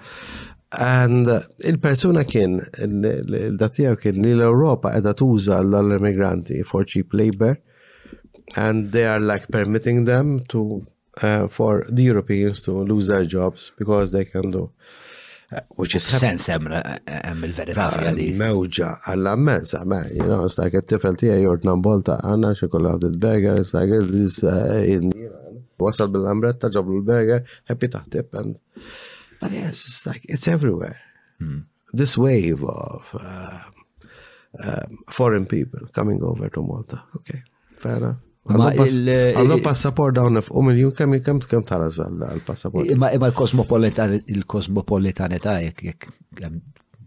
And 0.79 1.27
uh, 1.29 1.41
il-persuna 1.67 2.25
kien, 2.25 2.61
il-datija 2.79 3.97
kien 4.01 4.21
li 4.23 4.33
l-Europa 4.37 4.93
edha 4.95 5.15
tuża 5.15 5.59
l-immigranti 5.63 6.63
for 6.65 6.85
cheap 6.85 7.07
labor 7.13 7.57
and 8.57 8.93
they 8.93 9.05
are 9.05 9.19
like 9.21 9.49
permitting 9.49 10.05
them 10.05 10.41
to 10.47 10.83
uh, 11.23 11.47
for 11.49 11.85
the 11.91 12.03
Europeans 12.05 12.63
to 12.65 12.85
lose 12.85 13.09
their 13.09 13.25
jobs 13.25 13.73
because 13.79 14.13
they 14.13 14.25
can 14.25 14.51
do 14.53 14.71
which 15.77 15.95
is 15.97 16.05
sense 16.05 16.49
hemm 16.53 16.67
hemm 16.70 17.45
il-verità 17.47 17.89
fiha 17.95 18.12
di. 18.15 18.29
Mewġa 18.39 18.91
għall-ammensa, 19.11 19.83
ma, 19.91 20.01
you 20.12 20.23
know, 20.27 20.45
it's 20.47 20.59
like 20.61 20.77
it-tifel 20.79 21.19
tiegħi 21.19 21.43
jordna 21.45 21.75
mbolta 21.81 22.19
għandna 22.25 22.53
xi 22.61 22.69
kollha 22.70 22.95
burger, 23.03 23.61
it's 23.65 23.75
like 23.75 23.99
this 24.12 24.41
in 24.95 25.11
wasal 25.81 26.09
bil-ambretta 26.12 26.70
ġablu 26.70 27.01
l-burger, 27.01 27.43
happy 27.69 27.89
taħtib 27.91 28.39
and 28.39 28.59
but 29.41 29.51
yes, 29.57 29.87
it's 29.89 30.07
like 30.07 30.25
it's 30.29 30.47
everywhere. 30.47 30.99
Mm. 31.41 31.65
This 31.93 32.17
wave 32.19 32.62
of 32.65 33.17
uh, 33.19 33.62
um, 34.65 34.99
foreign 35.11 35.47
people 35.47 35.81
coming 35.95 36.23
over 36.23 36.51
to 36.51 36.62
Malta. 36.62 37.03
Okay, 37.17 37.43
fair 37.81 37.97
enough. 37.97 38.20
Għallu 38.49 39.57
passaport 39.65 40.17
dawn 40.17 40.39
nifqu 40.41 40.62
miljon 40.65 40.94
kemm 40.97 41.19
kemm 41.25 41.43
kemm 41.49 41.65
tara 41.69 41.91
għal-passaport. 41.93 42.89
Imma 42.94 43.10
imma 43.15 43.28
il 43.28 43.36
kosmopolitan 43.36 44.15
il 44.17 44.47
kosmopolitan 44.49 45.35
etajek, 45.36 45.83
jek, 45.91 46.07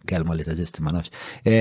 kelma 0.08 0.36
li 0.38 0.46
teżisti 0.46 0.84
ma 0.86 0.94
nafx. 0.94 1.10
E, 1.50 1.56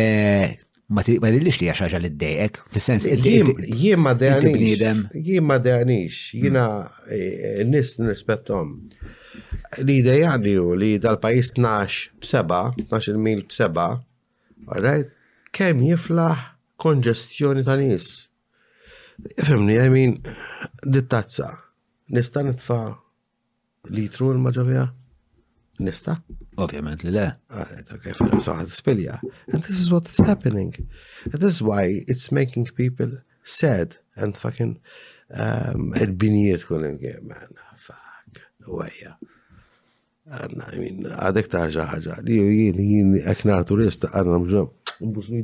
ma 0.93 1.03
tridlix 1.07 1.57
li 1.63 1.71
għaxħaġa 1.73 2.03
li 2.05 2.11
d-dejek, 2.13 2.61
fil-sens 2.75 3.09
jien 3.25 4.03
ma 4.03 4.13
d-għanix, 4.19 5.15
jien 5.25 5.47
ma 5.49 5.57
d-għanix, 5.65 6.21
jina 6.45 6.67
e, 7.09 7.17
e, 7.17 7.53
nis 7.73 7.95
nirrispettom. 8.03 8.75
Li 9.89 10.03
d 10.05 10.19
għanix 10.21 10.61
u 10.67 10.75
li 10.77 10.99
dal-pajis 11.01 11.55
t-nax 11.57 12.11
b-seba, 12.21 12.67
t-nax 12.77 13.09
il 13.09 13.17
mil 13.25 13.41
b'seba, 13.49 13.89
right? 14.85 15.09
kem 15.53 15.81
jiflaħ 15.85 16.45
kongestjoni 16.83 17.65
ta' 17.67 17.75
nis 17.81 18.07
Femni, 19.39 19.75
I 19.81 19.89
mean, 19.89 20.19
dittazza. 20.85 21.53
Nista 22.13 22.43
nitfa 22.45 22.79
litru 23.95 24.33
l-maġovja? 24.35 24.85
Nista? 25.83 26.17
Ovvjament 26.61 27.03
li 27.07 27.13
le. 27.15 27.29
Alright, 27.55 27.89
okay, 27.95 28.17
fil 28.19 28.43
saħat 28.45 28.73
spilja. 28.75 29.21
And 29.51 29.63
this 29.63 29.79
is 29.81 29.93
what 29.95 30.09
is 30.11 30.19
happening. 30.29 30.75
And 31.31 31.39
this 31.41 31.57
is 31.57 31.63
why 31.63 32.03
it's 32.09 32.31
making 32.33 32.67
people 32.77 33.13
sad 33.43 33.97
and 34.17 34.37
fucking 34.37 34.77
um, 35.35 35.93
il-binijiet 35.97 36.67
kun 36.69 36.85
game 37.01 37.23
man, 37.31 37.55
ah, 37.63 37.77
fuck, 37.79 38.43
għajja. 38.69 39.15
Għanna, 40.33 40.67
I 40.77 40.83
mean, 40.83 41.09
għadek 41.15 41.49
taħġa 41.55 41.87
ħagġa, 41.95 42.19
jien, 42.29 42.85
jien, 42.85 43.17
eknar 43.33 43.65
turista, 43.69 44.13
għanna 44.13 44.43
mġom, 44.45 44.69
mbuż 45.09 45.33
mi 45.35 45.41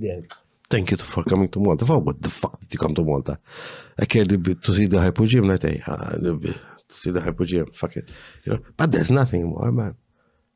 thank 0.71 0.91
you 0.91 0.97
for 0.97 1.25
coming 1.25 1.49
to 1.51 1.61
Malta. 1.61 1.87
For 1.87 1.99
what 1.99 2.23
the 2.23 2.29
fuck 2.31 2.61
did 2.61 2.73
you 2.75 2.79
come 2.79 2.95
to 2.95 3.05
Malta? 3.05 3.39
I 3.99 4.05
came 4.07 4.25
to 4.27 4.75
see 4.75 4.87
the 4.87 4.99
hypogeum, 4.99 5.47
Let's 5.47 5.65
to 5.65 6.55
see 6.95 7.11
the 7.11 7.21
hypogeum. 7.21 7.75
Fuck 7.75 7.97
it, 7.97 8.11
you 8.45 8.53
know. 8.53 8.61
But 8.77 8.93
there's 8.93 9.11
nothing 9.11 9.51
more, 9.51 9.71
man. 9.73 9.95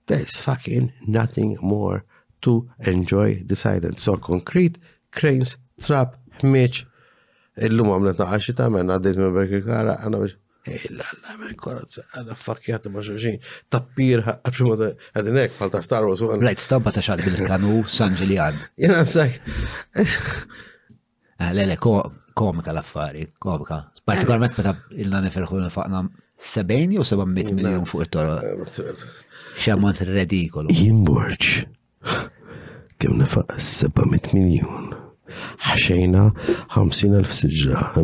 There's 0.07 0.37
fucking 0.37 0.93
nothing 1.07 1.59
more 1.61 2.05
to 2.43 2.69
enjoy 2.81 3.43
the 3.45 3.57
silence. 3.57 4.03
So 4.03 4.17
concrete, 4.17 4.79
cranes, 5.13 5.57
trap, 5.81 6.17
mitch. 6.43 6.87
Illum 7.61 7.91
għamlet 7.93 8.17
naqaxi 8.17 8.55
ta' 8.57 8.71
men 8.73 8.89
għaddejt 8.89 9.19
minn 9.21 9.35
Berkikara, 9.37 9.99
għanna 10.07 10.23
biex 10.23 10.39
إيه، 10.69 10.81
لا 10.91 11.05
لا 11.23 11.37
ما 11.37 11.53
كرة 11.53 11.87
انا 12.17 12.35
فاك 12.35 12.69
يا 12.69 12.77
تمرجوجين 12.77 13.39
تبيرها 13.71 14.41
قبل 14.47 14.65
ما 14.69 14.75
هذا 15.17 15.31
هناك 15.31 15.51
فالتا 15.51 15.81
ستار 15.81 16.05
وورز 16.05 16.25
لايت 16.25 16.59
ستامبا 16.59 16.91
تشعل 16.91 17.17
بالكانو 17.23 17.85
سان 17.87 18.15
جليان 18.15 18.55
يا 18.79 18.89
ناسك 18.89 19.43
آه، 21.41 21.53
لا 21.53 21.63
لا 21.67 21.75
كوميكا 22.35 22.71
الافاري 22.71 23.27
كوميكا 23.39 23.89
بارتيكولارمنت 24.09 24.53
فتا 24.53 24.77
الا 24.93 25.21
نفرخون 25.21 25.69
فاقنا 25.69 26.09
سبعيني 26.39 26.99
و 26.99 27.03
سبعمائة 27.03 27.53
مليون 27.53 27.85
فوق 27.85 28.01
التورا 28.01 28.39
آه، 28.41 28.65
شامونت 29.57 30.03
الرديكولو 30.03 30.69
ينبورج 30.71 31.65
كم 32.99 33.15
نفق 33.21 33.57
سبعمائة 33.57 34.21
مليون 34.35 34.95
حشينا 35.59 36.33
خمسين 36.69 37.15
الف 37.15 37.33
سجرة 37.33 37.95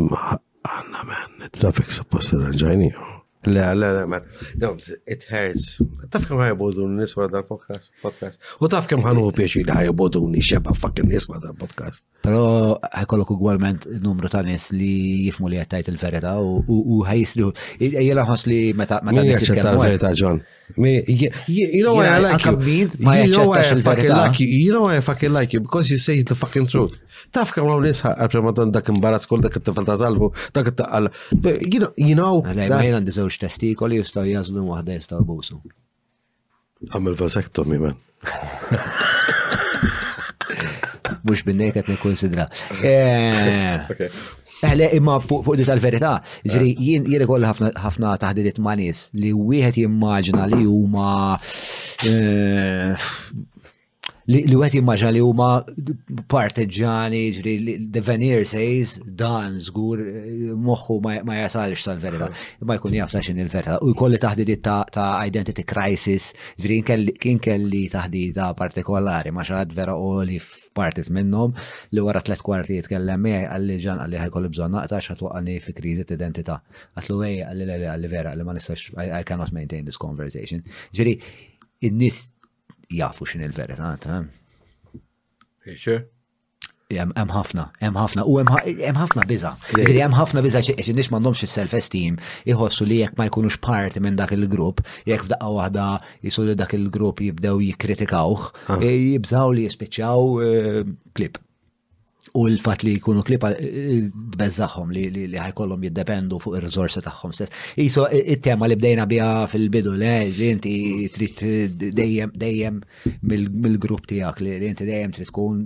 Anna 0.68 1.00
man, 1.08 1.46
it-traffic 1.46 1.86
to 1.90 2.20
irranġajni. 2.36 2.90
Le, 3.46 3.62
le, 3.78 3.88
le, 3.96 4.02
man. 4.10 4.24
No, 4.60 4.72
it 5.08 5.22
hurts. 5.30 5.78
Taf 6.12 6.24
kem 6.28 6.40
ħajboduni 6.42 6.98
nis 6.98 7.12
niswa 7.14 7.28
dal-podcast. 7.30 8.50
U 8.60 8.68
taf 8.68 8.88
kem 8.90 9.00
ħanu 9.06 9.28
pieċi 9.38 9.62
li 9.64 9.76
ħajboduni 9.76 10.42
xeba 10.44 10.74
fucking 10.76 11.08
niswa 11.08 11.36
wara 11.36 11.46
dal-podcast. 11.46 12.02
Pero 12.26 12.42
ħajkollok 12.84 13.32
ugwalment 13.38 13.86
numru 14.04 14.28
ta' 14.32 14.42
nis 14.44 14.66
li 14.76 14.90
jifmu 15.30 15.48
li 15.52 15.62
għattajt 15.62 15.88
il-verita 15.94 16.34
u 16.42 17.00
ħajisliħu. 17.08 17.52
Jela 18.02 18.26
ħos 18.28 18.48
li 18.50 18.60
meta 18.82 19.00
nis. 19.06 19.12
Meta 19.14 19.28
nis 19.62 19.78
il-verita, 19.78 20.12
John. 20.18 20.42
You 20.76 21.82
know 21.84 21.94
why 21.94 22.06
I 22.06 22.18
like 22.18 22.44
you. 22.44 22.60
You 23.00 23.32
know 23.32 23.44
why 23.46 23.62
I 23.62 23.74
fucking 23.74 24.08
like 24.12 24.40
you. 24.40 24.46
You 24.46 24.72
know 24.72 24.82
why 24.82 24.96
I 24.96 25.00
fucking 25.00 25.32
like 25.32 25.52
you 25.52 25.60
because 25.60 25.90
you 25.90 25.98
say 25.98 26.22
the 26.22 26.34
fucking 26.34 26.66
truth. 26.66 26.98
Taf 27.28 27.50
kam 27.52 27.66
għaw 27.68 27.80
nisħa 27.84 28.12
għal-prematon 28.22 28.70
dak 28.72 28.86
imbarazz 28.88 29.26
kol 29.28 29.42
dak 29.44 29.56
it-tifel 29.58 29.84
ta' 29.84 29.98
salvu, 30.00 30.30
dak 30.56 30.70
it-taqal. 30.70 31.10
You 31.68 31.80
know, 31.82 31.90
you 32.00 32.14
know. 32.16 32.40
Għajna 32.46 32.78
għandi 33.02 33.12
zewġ 33.18 33.36
testikoli 33.44 33.98
jistaw 34.00 34.24
jazlu 34.30 34.62
wahda 34.70 34.96
jistaw 34.96 35.20
busu. 35.28 35.58
Għamil 36.88 37.18
vasektomi, 37.20 37.80
man. 37.84 37.98
Mux 41.28 41.44
bin-nejket 41.44 41.92
nikonsidra. 41.92 42.48
Eh. 42.96 44.06
Eħle 44.66 44.86
imma 44.98 45.18
fuq 45.22 45.52
di 45.60 45.66
tal-verità. 45.68 46.14
Ġri, 46.46 46.72
eh. 46.72 46.86
jien 46.88 47.06
jien 47.10 47.24
ikoll 47.26 47.46
ħafna 47.46 48.16
taħdidiet 48.24 48.58
ma' 48.64 48.74
nies 48.80 49.04
li 49.14 49.30
wieħed 49.36 49.82
jimmaġina 49.84 50.48
li 50.50 50.64
huma 50.64 51.36
eh, 52.08 53.08
li 54.28 54.56
għet 54.60 54.74
immaġa 54.82 55.08
li 55.14 55.20
huma 55.24 55.46
parteġani, 56.32 57.20
ġri 57.38 57.52
devenir 57.94 58.42
says, 58.48 58.96
dan 59.22 59.56
zgur 59.64 60.02
eh, 60.04 60.28
moħħu 60.68 60.96
ma 61.24 61.38
jasalx 61.38 61.86
tal-verita, 61.88 62.28
ma 62.68 62.76
jkun 62.76 62.96
jafna 62.98 63.22
xin 63.24 63.40
il-verita. 63.40 63.78
U 63.88 63.94
jkolli 63.94 64.20
taħdidi 64.20 64.58
ta' 64.60 65.08
identity 65.24 65.64
crisis, 65.68 66.30
ġri 66.60 66.80
kien 67.16 67.40
kelli 67.44 67.82
taħdida 67.92 68.50
partikolari, 68.58 69.32
ma 69.32 69.46
xaħad 69.48 69.72
vera 69.78 69.96
u 69.96 70.12
li 70.28 70.36
partit 70.76 71.08
minnom 71.10 71.56
li 71.96 72.04
wara 72.04 72.20
tlet 72.22 72.44
kwartijiet 72.44 72.86
kellem 72.92 73.24
miegħi 73.30 73.48
għalli 73.48 73.78
ġan 73.86 74.02
għalli 74.04 74.20
ħajkolli 74.28 74.50
bżonn 74.52 74.76
naqtax 74.76 75.14
ħatwaqani 75.14 75.56
fi 75.64 75.76
kriżi 75.80 76.04
identità. 76.18 76.60
Għatlu 77.00 77.22
għej 77.24 77.44
għalli 77.48 78.12
vera 78.12 78.34
għalli 78.34 78.44
ma 78.46 78.54
nistax 78.60 78.90
I 79.08 79.24
cannot 79.24 79.56
maintain 79.56 79.88
this 79.88 79.96
conversation. 79.98 80.60
Ġri 80.92 81.16
in-nis 81.88 82.28
jafu 82.88 83.24
xin 83.24 83.40
il-verità, 83.44 83.96
ta' 84.00 84.24
Jem 86.88 87.10
ħafna, 87.20 87.66
jem 87.84 87.96
ħafna 88.00 88.22
u 88.24 88.38
hemm 88.40 88.96
ħafna 88.96 89.26
biża. 89.28 89.50
Jem 89.76 89.98
hemm 90.00 90.14
ħafna 90.16 90.40
biża 90.40 90.62
xi 90.72 90.94
nix 90.96 91.10
mandom 91.12 91.34
is-self-esteem 91.36 92.16
iħossu 92.48 92.86
li 92.88 93.02
jekk 93.02 93.18
ma 93.18 93.26
jkunux 93.28 93.58
parti 93.60 94.00
minn 94.00 94.16
dak 94.16 94.32
il-grupp, 94.38 94.80
jekk 95.04 95.26
f'daqqa 95.26 95.50
waħda 95.58 95.88
jisul 96.24 96.48
li 96.48 96.54
dak 96.56 96.72
il-grupp 96.78 97.20
jibdew 97.26 97.60
jikkritikawh, 97.66 98.46
ah. 98.72 98.80
e 98.80 98.94
jibżaw 99.12 99.52
li 99.52 99.68
jispiċċaw 99.68 100.40
eh, 100.48 100.88
klip. 101.12 101.36
U 102.38 102.46
l-fat 102.52 102.84
li 102.86 102.92
jkunu 102.98 103.22
klipa 103.26 103.50
tbezzaħħom 103.56 104.92
eh, 104.94 105.10
li 105.32 105.38
ħajkollhom 105.40 105.84
jiddependu 105.88 106.38
fuq 106.42 106.58
ir-riżorsi 106.60 107.02
tagħhom 107.04 107.34
stess. 107.34 107.66
Iso 107.82 108.04
it-tema 108.14 108.68
li 108.68 108.76
bdejna 108.78 109.06
biha 109.10 109.30
fil-bidu 109.50 109.96
le 109.98 110.12
li 110.36 110.50
inti 110.54 110.74
trid 111.14 111.42
eh, 111.46 111.84
dejjem 111.98 112.34
dejjem 112.38 112.78
mill-grupp 113.22 114.08
tiegħek 114.12 114.42
li 114.44 114.56
inti 114.70 114.86
dejjem 114.88 115.16
trid 115.18 115.30
tkun 115.32 115.64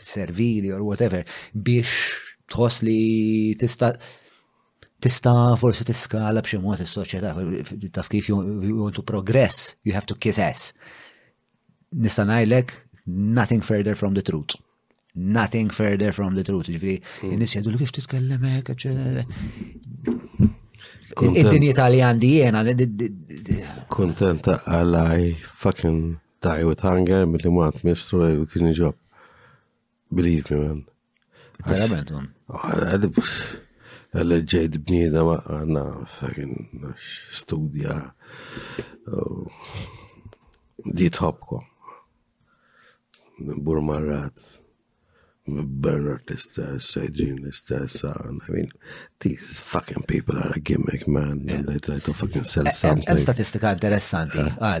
servili 0.00 0.72
or 0.72 0.80
whatever 0.86 1.24
biex 1.52 2.12
tħoss 2.54 2.84
li 2.86 3.52
tista' 3.60 3.92
tista 5.04 5.34
forsi 5.60 5.84
tiskala 5.84 6.40
b'xi 6.44 6.60
mod 6.64 6.80
is-soċjetà 6.86 7.34
taf 7.98 8.08
kif 8.12 8.30
you 8.30 8.38
want 8.80 8.96
to 8.96 9.02
progress, 9.04 9.74
you 9.84 9.92
have 9.92 10.06
to 10.08 10.16
kiss 10.16 10.40
ass. 10.40 10.70
Nista' 11.94 12.24
ngħidlek 12.30 12.72
nothing 13.38 13.60
further 13.60 13.92
from 13.98 14.14
the 14.16 14.24
truth 14.24 14.54
nothing 15.14 15.70
further 15.70 16.12
from 16.12 16.34
the 16.34 16.42
truth. 16.44 16.68
Ġifri, 16.70 16.96
n-nis 17.28 17.54
jgħidu 17.54 17.72
l-kif 17.74 17.92
titkellem 17.96 18.46
hekk, 18.50 18.84
Id-dinja 21.14 21.74
tal-għandi 21.78 22.28
jena. 22.40 22.62
Kontent 23.92 24.48
għalaj 24.50 25.28
fucking 25.62 26.16
die 26.42 26.64
with 26.66 26.82
hunger 26.84 27.26
mill-li 27.30 27.52
mwant 27.52 27.84
mistru 27.86 28.22
għu 28.26 28.42
e, 28.42 28.48
tini 28.50 28.72
ġob. 28.76 28.96
Believe 30.14 30.50
me, 30.58 30.68
man. 30.70 30.80
Verament, 31.68 32.10
man. 32.10 32.26
Oh, 32.50 33.28
għal 34.14 34.36
ġejt 34.50 34.80
bnida 34.88 35.22
ma 35.28 35.36
għanna 35.44 35.84
fucking 36.16 36.90
studja. 37.36 38.00
Oh, 39.06 39.46
di 40.90 41.08
topko. 41.14 41.62
Burmarrat. 43.38 44.53
Bernard 45.52 46.22
l-istess, 46.30 46.96
Adrian 46.96 47.36
l-istess, 47.38 48.02
I 48.02 48.10
mean, 48.50 48.68
these 49.20 49.60
fucking 49.60 50.04
people 50.04 50.38
are 50.38 50.52
a 50.54 50.58
gimmick, 50.58 51.06
man, 51.06 51.42
yeah. 51.44 51.56
and 51.56 51.68
they 51.68 51.78
try 51.78 51.98
to 51.98 52.14
fucking 52.14 52.44
sell 52.44 52.64
eh, 52.64 52.68
eh, 52.68 52.70
eh, 52.70 52.72
something. 52.72 53.06
Hemm 53.08 53.16
statistika 53.24 53.70
interessanti, 53.72 54.38
ah, 54.38 54.80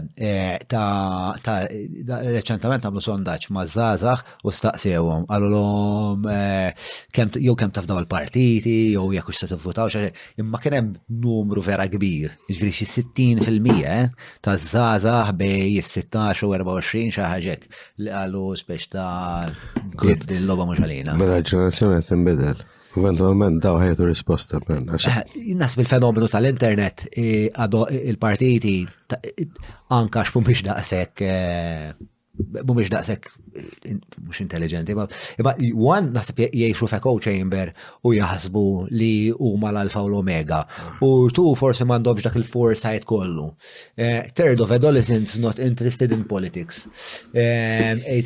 ta' 0.64 1.58
reċentament 1.68 2.80
għamlu 2.86 3.02
sondaċ 3.04 3.50
ma' 3.52 3.66
zazax 3.68 4.38
u 4.48 4.52
staqsewhom 4.56 5.26
għallum 5.28 6.24
jow 7.44 7.56
kemm 7.60 7.74
tafdaw 7.76 8.00
il-partiti, 8.00 8.74
jew 8.96 9.12
jekk 9.14 9.34
se 9.36 9.50
tivvutaw 9.52 9.92
xi 9.92 10.04
imma 10.40 10.60
kien 10.64 10.78
hemm 10.78 10.90
numru 11.26 11.60
vera 11.64 11.84
kbir, 11.92 12.32
ġviri 12.48 12.54
jiġifieri 12.56 12.78
xi 12.80 12.90
60% 13.36 14.16
ta' 14.44 14.56
zazax 14.60 15.36
bej 15.40 15.76
16 15.92 16.48
u 16.48 16.54
24 16.56 17.48
xi 17.50 17.60
li 18.00 18.08
qalu 18.08 18.46
speċ 18.62 18.90
ta' 18.94 20.53
loba 20.54 20.68
mux 20.70 20.80
għalina. 20.84 21.14
Mela 21.18 21.40
ġenerazzjoni 21.44 21.98
għet 22.00 22.12
nbidel. 22.20 22.62
Eventualment 22.94 23.58
daw 23.64 23.80
ħajtu 23.82 24.06
risposta 24.06 24.60
minn. 24.68 24.92
Ah, 25.10 25.22
Nas 25.58 25.74
bil-fenomenu 25.78 26.28
tal-internet 26.30 27.08
għadu 27.18 27.80
eh, 27.90 28.04
il-partiti 28.12 28.76
anka 29.98 30.22
xfu 30.28 30.44
daqsek 30.70 31.24
eh, 31.26 31.94
mumiex 32.66 32.88
daqsek 32.90 33.28
mux 34.24 34.34
intelligenti, 34.42 34.94
ma 34.98 35.06
għan 35.06 36.06
nasib 36.14 36.36
jiexu 36.42 36.86
fe 36.90 36.98
chamber 37.22 37.72
u 38.02 38.10
jaħsbu 38.16 38.62
li 38.90 39.30
u 39.30 39.56
mal-alfa 39.62 40.02
u 40.02 40.08
l-omega 40.08 40.66
u 41.06 41.30
tu 41.30 41.54
forse 41.54 41.84
mandomx 41.86 42.22
dak 42.26 42.34
il-foresight 42.40 43.04
kollu. 43.06 43.54
Eh, 43.96 44.26
third 44.34 44.60
of 44.60 44.70
adolescents 44.72 45.38
not 45.38 45.58
interested 45.60 46.10
in 46.10 46.24
politics. 46.24 46.88
85% 47.32 47.36
eh, 47.36 48.18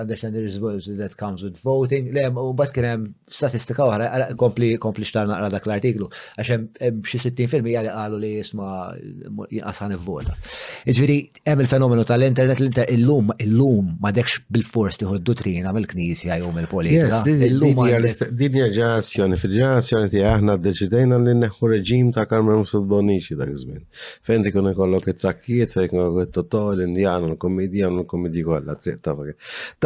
understand 0.00 0.34
the 0.34 0.40
results 0.42 0.88
that 0.96 1.16
comes 1.16 1.42
with 1.44 1.60
voting. 1.60 2.10
Le, 2.16 2.30
u 2.30 2.54
bat 2.56 2.72
kienem 2.72 3.12
statistika 3.28 3.82
uħra, 3.84 4.04
eh, 4.30 4.34
kompli 4.40 4.78
kompli 4.80 5.04
xtarna 5.04 5.32
naqra 5.36 5.48
dak 5.58 5.66
l-artiklu, 5.68 6.08
għaxem 6.38 6.68
xie 7.04 7.18
60% 7.26 7.62
jgħali 7.68 7.88
għalu 7.92 8.18
li 8.24 8.34
jisma 8.38 8.70
jinqasħan 9.52 9.96
vota 10.00 10.32
Iġviri, 10.88 11.16
hemm 11.46 11.60
il-fenomenu 11.64 12.04
tal-internet, 12.08 12.56
l-internet 12.62 12.85
illum, 12.90 13.30
illum 13.42 13.92
ma 14.00 14.10
dekx 14.14 14.40
bil-fors 14.52 14.96
tiħu 15.00 15.18
d-dutrina 15.20 15.72
mill-knisja 15.74 16.36
jew 16.40 16.50
mill-politika. 16.54 17.20
Din 17.26 18.56
hija 18.60 18.68
ġenerazzjoni, 18.72 19.38
fil-ġenerazzjoni 19.40 20.10
tiegħi 20.12 20.28
aħna 20.30 20.56
ddeċidejna 20.62 21.18
li 21.24 21.34
neħu 21.40 21.70
reġim 21.72 22.10
ta' 22.16 22.24
Karmen 22.30 22.60
Musulbonixi 22.62 23.36
dak 23.40 23.52
iż-żmien. 23.56 23.82
Fejn 24.26 24.48
ikun 24.50 24.70
ikollok 24.72 25.10
it 25.12 25.20
trakkiet 25.22 25.74
fejn 25.76 25.88
ikollok 25.90 26.20
it-totol, 26.28 26.72
l-Indjan, 26.76 27.28
l-komedija, 27.32 27.90
l-komedija 27.92 28.48
kollha 28.50 28.76
triq 28.84 29.00
ta' 29.04 29.16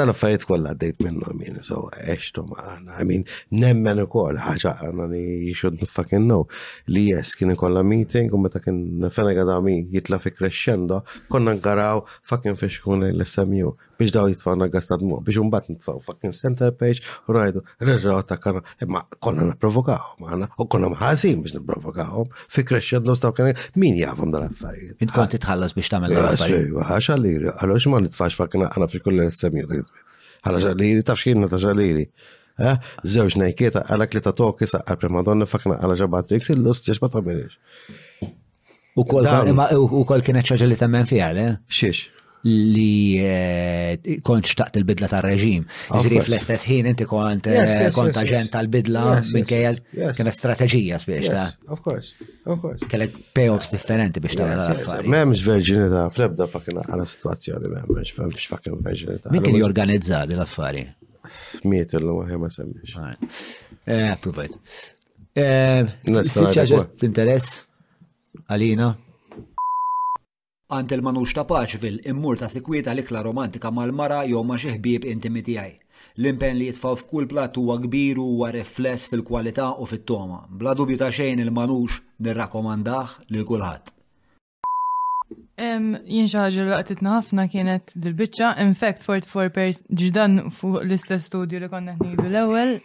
Tal-affarijiet 0.01 0.47
kollha 0.49 0.73
għaddejt 0.75 1.01
minnhom 1.07 1.41
jien, 1.45 1.61
so 1.67 1.87
eċtu 2.01 2.45
aħna. 2.59 2.99
I 3.01 3.07
mean, 3.09 3.25
nemmen 3.63 4.03
ukoll 4.07 4.39
ħaġa 4.41 4.73
aħna 4.89 5.07
li 5.15 5.23
jxud 5.51 5.81
fucking 5.89 6.27
know 6.29 6.45
li 6.93 7.07
jess 7.11 7.37
kien 7.39 7.53
ikollha 7.57 7.85
meeting 7.87 8.31
u 8.35 8.41
meta 8.41 8.63
kien 8.65 9.07
fenega 9.11 9.47
jitla 9.91 10.19
fi 10.19 10.31
crescendo 10.31 11.03
konna 11.29 11.53
nkaraw 11.57 12.03
fucking 12.29 12.57
fiex 12.59 12.81
tkun 12.91 13.07
l-SMU 13.15 13.71
biex 13.99 14.11
daw 14.15 14.27
jitfawna 14.31 14.67
għastad 14.71 15.03
mu, 15.07 15.21
biex 15.25 15.39
unbat 15.41 15.69
nitfaw 15.71 15.99
fucking 16.05 16.33
center 16.35 16.73
page 16.77 16.99
u 17.29 17.33
rajdu 17.35 17.63
reġaw 17.83 18.23
ta' 18.27 18.37
kana, 18.43 18.63
ma 18.89 19.03
konna 19.23 19.47
niprovokawhom 19.53 20.27
għana, 20.31 20.49
u 20.59 20.67
konna 20.71 20.91
mħazin 20.95 21.43
biex 21.45 21.55
niprovokawhom, 21.61 22.33
fi 22.51 22.65
kresċed 22.67 23.07
l-ostaw 23.07 23.33
kena, 23.37 23.55
min 23.81 23.99
jafum 24.01 24.33
dal-affarijiet. 24.35 24.99
Int 25.05 25.15
kon 25.15 25.31
titħallas 25.31 25.77
biex 25.77 25.93
tamel 25.93 26.17
ah, 26.17 26.23
l-affarijiet. 26.35 26.77
Għax 26.91 27.11
għalliri, 27.15 27.55
għallu 27.61 27.79
xma 27.85 28.03
nitfax 28.09 28.39
fucking 28.41 28.67
għana 28.67 28.91
fi 28.91 29.03
kull 29.05 29.21
l-SMU, 29.27 29.81
għallu 30.41 30.67
xalliri, 30.67 31.05
taf 31.07 31.21
xinna 31.23 31.51
ta' 31.53 31.61
xalliri. 31.63 32.09
Eh? 32.61 32.75
Zewġ 33.09 33.39
najkieta 33.41 33.87
għalak 33.89 34.17
li 34.19 34.23
ta' 34.27 34.35
toki 34.37 34.67
saqqa 34.69 34.97
primadonna 35.01 35.47
fakna 35.49 35.79
għala 35.81 35.97
ġabatrix 36.03 36.51
il-lust 36.53 36.91
ġax 36.91 37.05
ma 37.05 37.13
ta' 37.13 38.31
U 38.99 39.05
kol 39.07 40.21
kienet 40.27 40.49
ċaġa 40.51 40.67
li 40.67 40.77
temmen 40.77 41.07
fija, 41.09 41.29
le? 41.31 41.43
Xiex 41.71 42.09
li 42.43 43.19
eh, 43.21 44.01
kont 44.25 44.47
xtaqt 44.49 44.79
il-bidla 44.81 45.09
tal 45.11 45.23
reġim 45.27 45.67
Ġifri 45.93 46.21
fl-istess 46.25 46.65
ħin 46.71 46.87
inti 46.89 47.05
kont 47.09 47.49
eh, 47.53 47.91
kont 47.93 48.17
aġent 48.17 48.53
tal-bidla 48.55 49.03
minkejjel 49.37 49.81
kienet 50.17 50.37
strateġija 50.39 51.01
biex 51.05 51.29
ta' 51.35 51.45
Of 51.75 51.83
course, 51.85 52.17
of 52.49 52.61
course. 52.63 52.87
Kellek 52.89 53.19
payoffs 53.37 53.69
differenti 53.75 54.23
biex 54.25 54.39
ta' 54.41 55.03
Memx 55.05 55.43
verġinita, 55.45 56.07
flebda 56.15 56.49
fakken 56.51 56.81
għala 56.87 57.05
situazzjoni, 57.13 57.75
memx, 57.75 58.15
memx 58.23 58.49
fakken 58.55 58.81
verġinita. 58.87 59.35
Min 59.35 59.45
kien 59.45 59.61
jorganizza 59.61 60.23
l-affari? 60.25 60.87
Miet 61.69 61.93
l-lum 61.99 62.23
għahja 62.25 62.41
ma 62.41 62.49
semmix. 62.57 63.37
Provajt. 64.25 64.57
Sitċa 65.37 66.83
interess 67.07 67.61
għalina? 68.49 68.91
Għand 70.71 70.93
il-manux 70.95 71.33
ta' 71.35 71.43
Paċvil 71.51 71.97
immur 72.13 72.37
ta' 72.39 72.47
sikwieta 72.53 72.93
l-ikla 72.95 73.25
romantika 73.27 73.73
mal-mara 73.75 74.21
jew 74.31 74.39
ma' 74.47 74.55
xi 74.63 74.77
ħbieb 74.77 75.03
intimi 75.11 75.41
tiegħi. 75.49 75.73
L-impen 76.23 76.55
li 76.61 76.69
jitfaw 76.69 76.95
f'kull 77.01 77.27
plat 77.27 77.59
huwa 77.59 77.75
kbir 77.83 78.21
u 78.23 78.27
huwa 78.37 78.53
rifless 78.55 79.09
fil-kwalità 79.11 79.67
u 79.83 79.89
fit-toma. 79.91 80.45
Bla 80.61 80.77
dubju 80.79 81.01
ta' 81.01 81.09
xejn 81.17 81.43
il-manux 81.43 81.97
nirrakkomandah 82.23 83.17
lil 83.35 83.43
kulħadd. 83.51 83.91
Jien 85.59 86.31
ħaġa 86.31 86.61
li 86.69 86.77
għatitna 86.79 87.17
ħafna 87.17 87.49
kienet 87.51 87.91
dil 88.07 88.15
biċċa 88.23 88.53
in 88.63 88.71
fact 88.79 89.03
44% 89.11 89.91
ġdan 89.91 90.39
fuq 90.55 90.85
l-istess 90.87 91.27
studju 91.33 91.65
li 91.65 91.73
konna 91.75 91.99
ħnidu 91.99 92.31
l 92.31 92.41
ewwel 92.45 92.77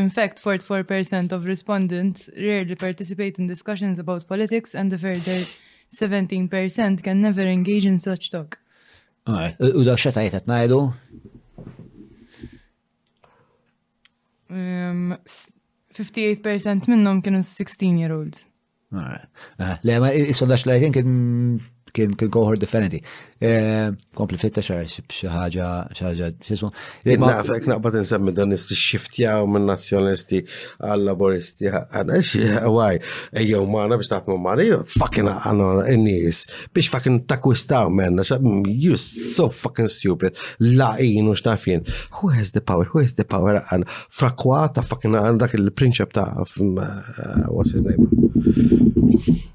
in 0.00 0.08
fact 0.16 0.40
44% 0.40 1.36
of 1.36 1.44
respondents 1.46 2.30
rarely 2.40 2.74
participate 2.88 3.36
in 3.38 3.46
discussions 3.52 4.00
about 4.00 4.26
politics 4.32 4.72
and 4.74 4.88
the 4.90 4.98
further 4.98 5.44
17% 5.94 7.02
can 7.02 7.20
never 7.22 7.40
engage 7.42 7.86
in 7.86 7.98
such 7.98 8.30
talk. 8.30 8.58
U 9.58 9.84
da 9.84 9.94
xeta 9.96 10.22
jtet 10.24 10.46
najdu? 10.48 10.78
Um, 14.48 15.12
58% 15.92 16.88
minnom 16.88 17.22
kienu 17.22 17.42
16 17.42 17.98
year 18.00 18.12
olds. 18.14 18.46
Le, 19.82 19.98
ma 20.00 20.12
il-sondax 20.16 20.64
kien 20.92 21.60
kien 21.98 22.14
kien 22.18 22.30
cohort 22.30 22.60
differenti. 22.62 23.00
Eh, 23.48 23.88
kompli 24.18 24.38
fitta 24.40 24.62
xar 24.62 24.84
xaħġa 24.86 25.68
xaħġa 25.94 25.94
xi 25.94 26.06
ħaġa 26.06 26.28
x'ismu. 26.42 26.70
Naqfek 27.22 27.68
naqbad 27.70 27.98
insemmi 28.00 28.34
dan 28.34 28.54
xiftjaw 28.58 29.46
minn 29.50 29.66
nazjonisti 29.70 30.40
għal 30.86 31.04
laboristi 31.10 31.70
għana 31.70 32.20
x'għaj 32.22 33.00
ejjew 33.42 33.62
maħna 33.74 34.00
biex 34.00 34.12
maħna, 34.14 34.36
magħna 34.46 34.80
fucking 34.94 35.32
għana 35.34 35.70
n 35.94 36.06
nis 36.08 36.42
biex 36.74 36.90
fucking 36.94 37.20
takkwistaw 37.30 37.90
menna 37.94 38.26
xa 38.26 38.38
mm, 38.40 38.66
you 38.66 38.96
so 38.98 39.48
fucking 39.50 39.90
stupid 39.92 40.38
laqin 40.62 41.30
u 41.32 41.36
x'nafin. 41.38 41.86
Who 42.20 42.34
has 42.34 42.54
the 42.54 42.62
power? 42.62 42.88
Who 42.92 43.02
has 43.04 43.16
the 43.18 43.26
power? 43.26 43.62
Għana 43.68 44.64
ta' 44.74 44.84
fucking 44.86 45.14
għandak 45.16 45.54
il-prinċep 45.58 46.14
ta' 46.14 46.28
uh, 46.38 47.48
what's 47.54 47.72
his 47.74 47.84
name? 47.84 48.97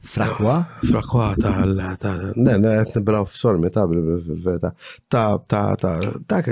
Frakwa? 0.04 0.66
Frakwa 0.84 1.36
ta' 1.42 1.96
ta' 2.00 2.14
ne, 2.40 2.56
ne, 2.60 2.74
għet 2.82 2.96
nibraw 2.98 3.26
f'sormi 3.30 3.70
ta' 3.74 3.86
bil 3.88 4.04
Ta' 5.10 5.38
ta' 5.48 5.76
ta' 5.76 6.00
ta' 6.28 6.44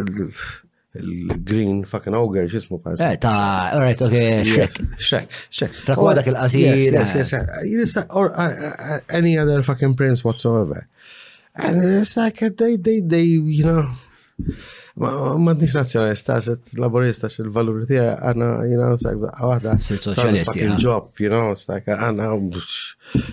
il-green 0.91 1.85
fucking 1.87 2.11
auger 2.13 2.49
xismu 2.51 2.77
pas. 2.83 2.99
Eh, 2.99 3.15
ta' 3.23 3.71
alright, 3.71 4.01
ok, 4.03 4.17
xek. 4.47 4.77
Xek, 4.99 5.31
xek. 5.55 5.77
Frakwa 5.87 6.11
dak 6.17 6.27
il-qasir. 6.27 6.81
Yes, 6.91 7.13
yes, 7.15 7.31
eh. 7.37 7.45
yes. 7.71 7.93
Eh, 7.97 8.03
or 8.09 8.33
uh, 8.35 8.49
uh, 8.97 8.99
any 9.09 9.37
other 9.39 9.61
fucking 9.61 9.95
prince 9.95 10.21
whatsoever. 10.23 10.87
And 11.55 11.79
it's 11.83 12.17
like 12.17 12.39
they, 12.39 12.75
they, 12.75 12.99
they, 12.99 13.21
you 13.23 13.63
know. 13.65 13.89
Ma 15.01 15.53
d-nix 15.55 15.73
nazjonalista, 15.75 16.35
set 16.45 16.75
laborista, 16.77 17.25
xil 17.31 17.47
valuri 17.53 17.87
tija, 17.89 18.03
għana, 18.29 18.49
you 18.69 18.77
know, 18.77 18.93
it's 18.93 19.07
għada, 19.07 20.43
fucking 20.45 20.75
job, 20.79 21.07
you 21.17 21.31
know, 21.31 21.55
s 21.57 21.65
like, 21.71 21.89
għana, 21.89 22.27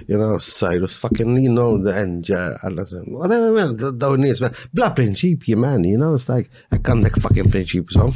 you 0.08 0.16
know, 0.16 0.38
Cyrus, 0.40 0.96
fucking, 0.96 1.34
you 1.42 1.52
know, 1.52 1.76
the 1.84 1.92
engine, 1.92 2.38
eh, 2.38 2.56
għana, 2.64 2.86
whatever, 3.18 3.52
man, 3.52 3.76
daw 4.00 4.16
nis, 4.16 4.40
man, 4.40 4.56
bla 4.72 4.88
man, 4.96 5.84
you 5.84 5.98
know, 6.00 6.14
għandek 6.16 7.20
fucking 7.20 7.52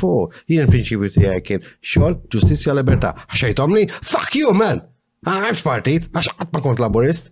fu, 0.00 0.16
jien 0.48 0.72
tija 0.74 1.36
kien, 1.44 1.66
xol, 1.84 2.16
ġustizja, 2.32 2.72
libertà, 2.80 3.12
fuck 3.36 4.32
you, 4.40 4.56
man, 4.56 4.80
għana, 5.28 5.50
għax 5.52 5.66
partit, 5.68 6.08
għax 6.14 6.36
għatma 6.38 6.64
kont 6.70 6.80
laborist, 6.80 7.28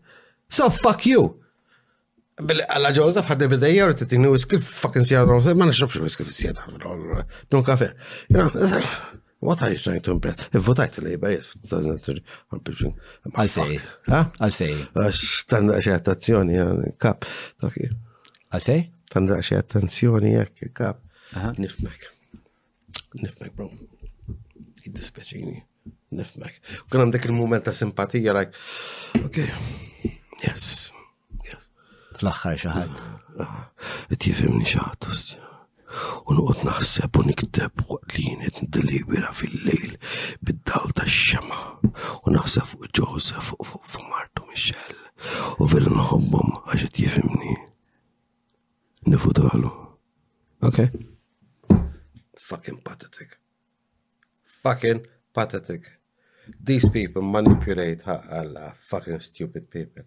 so 0.50 0.68
fuck 0.68 1.06
you, 1.08 1.30
Għalla 2.40 2.90
ġoza 2.96 3.22
fħadde 3.24 3.46
bidejja 3.52 3.86
u 3.90 3.94
t-tini 4.00 4.28
iskif 4.34 4.64
fucking 4.80 5.04
sijad 5.06 5.28
rom, 5.28 5.42
ma 5.58 5.66
nxrobx 5.68 6.00
whisky 6.00 6.24
fi 6.24 6.32
sijad 6.34 6.60
rom, 6.60 7.02
non 7.52 7.64
kafe. 7.64 7.90
What 9.40 9.62
are 9.62 9.70
you 9.72 9.78
trying 9.78 10.02
to 10.04 10.10
impress? 10.12 10.50
E 10.52 10.58
Votajt 10.60 10.98
il-lejba, 11.00 11.30
yes. 11.32 11.54
Għalfej. 12.52 12.90
Għalfej. 13.32 14.74
Eh? 14.76 15.06
Eh, 15.06 15.16
Tanda 15.48 15.78
xie 15.80 15.94
attenzjoni, 15.96 16.58
kap. 17.00 17.24
Eh, 17.62 17.88
Għalfej? 18.52 18.82
Tanda 19.10 19.40
xie 19.40 19.56
attenzjoni, 19.62 20.34
jek, 20.36 20.60
kap. 20.76 21.00
Uh-huh. 21.32 21.56
Nifmek. 21.56 22.04
Nifmek, 23.16 23.56
bro. 23.56 23.70
Id-dispeċini. 24.84 25.56
Nifmek. 26.20 26.60
Kun 26.92 27.06
għandek 27.06 27.30
il-moment 27.32 27.64
ta' 27.64 27.72
simpatija, 27.72 28.36
like, 28.36 29.24
okay, 29.24 29.48
yes. 30.44 30.90
fl-axħar 32.20 32.58
xi 32.58 32.72
ħadd. 32.74 32.98
Qed 34.08 34.26
jifhimni 34.28 34.66
xi 34.68 34.80
ħadd 34.80 35.08
U 36.30 36.34
noqgħod 36.36 36.66
naħseb 36.68 37.18
u 37.18 37.22
nikteb 37.30 37.82
waqt 37.88 38.12
li 38.20 38.24
jien 38.28 38.42
qed 38.46 38.58
ndelibira 38.68 39.32
fil-lejl 39.34 39.96
bid-dawl 40.44 40.92
tax-xema 41.00 41.56
u 41.82 42.34
naħseb 42.36 42.68
fuq 42.74 42.90
Joseph 43.00 43.48
u 43.56 43.66
fuq 43.66 44.04
Martu 44.12 44.44
Michelle 44.50 45.50
u 45.58 45.66
veru 45.72 45.90
nħobbhom 45.96 46.54
għax 46.68 46.84
qed 46.90 47.00
jifhimni. 47.02 47.56
Nifutalu. 49.10 49.72
Okay. 50.62 50.92
Fucking 52.38 52.82
pathetic. 52.86 53.40
Fucking 54.44 55.02
pathetic. 55.34 55.88
These 56.62 56.88
people 56.90 57.22
manipulate 57.22 58.06
a 58.06 58.72
fucking 58.76 59.18
stupid 59.20 59.68
people. 59.70 60.04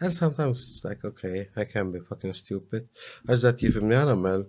And 0.00 0.12
sometimes 0.14 0.58
it's 0.68 0.84
like, 0.84 1.02
okay, 1.04 1.48
I 1.56 1.64
can 1.64 1.88
be 1.92 2.00
fucking 2.04 2.34
stupid. 2.36 2.82
Għax 3.24 3.42
dat 3.48 3.62
jifim 3.64 3.88
li 3.88 3.96
għanamel 3.96 4.42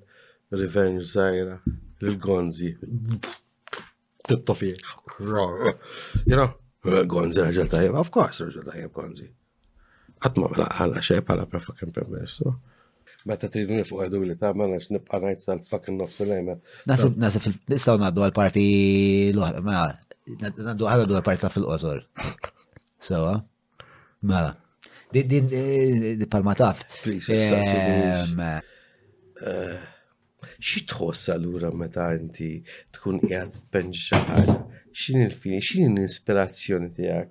revenge 0.51 1.03
zaħira 1.14 1.59
l-gonzi. 2.03 2.72
You 4.27 4.35
know, 6.35 6.50
gonzi 7.14 7.40
raġel 7.45 7.95
Of 7.95 8.09
course, 8.11 8.43
raġel 8.43 8.64
tajjeb 8.67 8.92
gonzi. 8.92 9.30
Għatma 10.19 10.48
mela 10.51 10.67
għala 10.67 11.00
xej 11.00 11.24
per 11.24 11.48
fucking 11.64 11.93
permesso. 11.95 12.58
Meta 13.24 13.48
tridu 13.48 13.72
nifuq 13.72 14.03
għadu 14.03 14.19
li 14.27 14.35
ta' 14.35 14.51
mela 14.53 14.82
sal-fucking 14.84 15.95
Nasib 16.92 17.16
nasib 17.16 17.42
għal-parti 17.80 19.32
l 19.32 19.40
mela, 19.64 19.95
għal 20.27 21.24
parti 21.24 21.40
ta' 21.40 21.48
fil 21.48 21.72
Mela. 24.19 24.56
Din 25.11 26.26
palma 26.30 26.53
taf. 26.53 26.84
Ehm, 27.30 28.40
eh, 28.40 29.80
xi 30.60 30.84
tħoss 30.90 31.32
allura 31.34 31.69
meta 31.72 32.10
inti 32.18 32.58
tkun 32.95 33.22
qiegħed 33.24 33.56
tpenġ 33.68 33.95
xi 34.02 34.19
x'in 34.98 35.22
il-fini, 35.24 35.61
x'in 35.61 35.94
l 35.95 36.03
inspirazzjoni 36.03 36.90
tiegħek? 36.98 37.30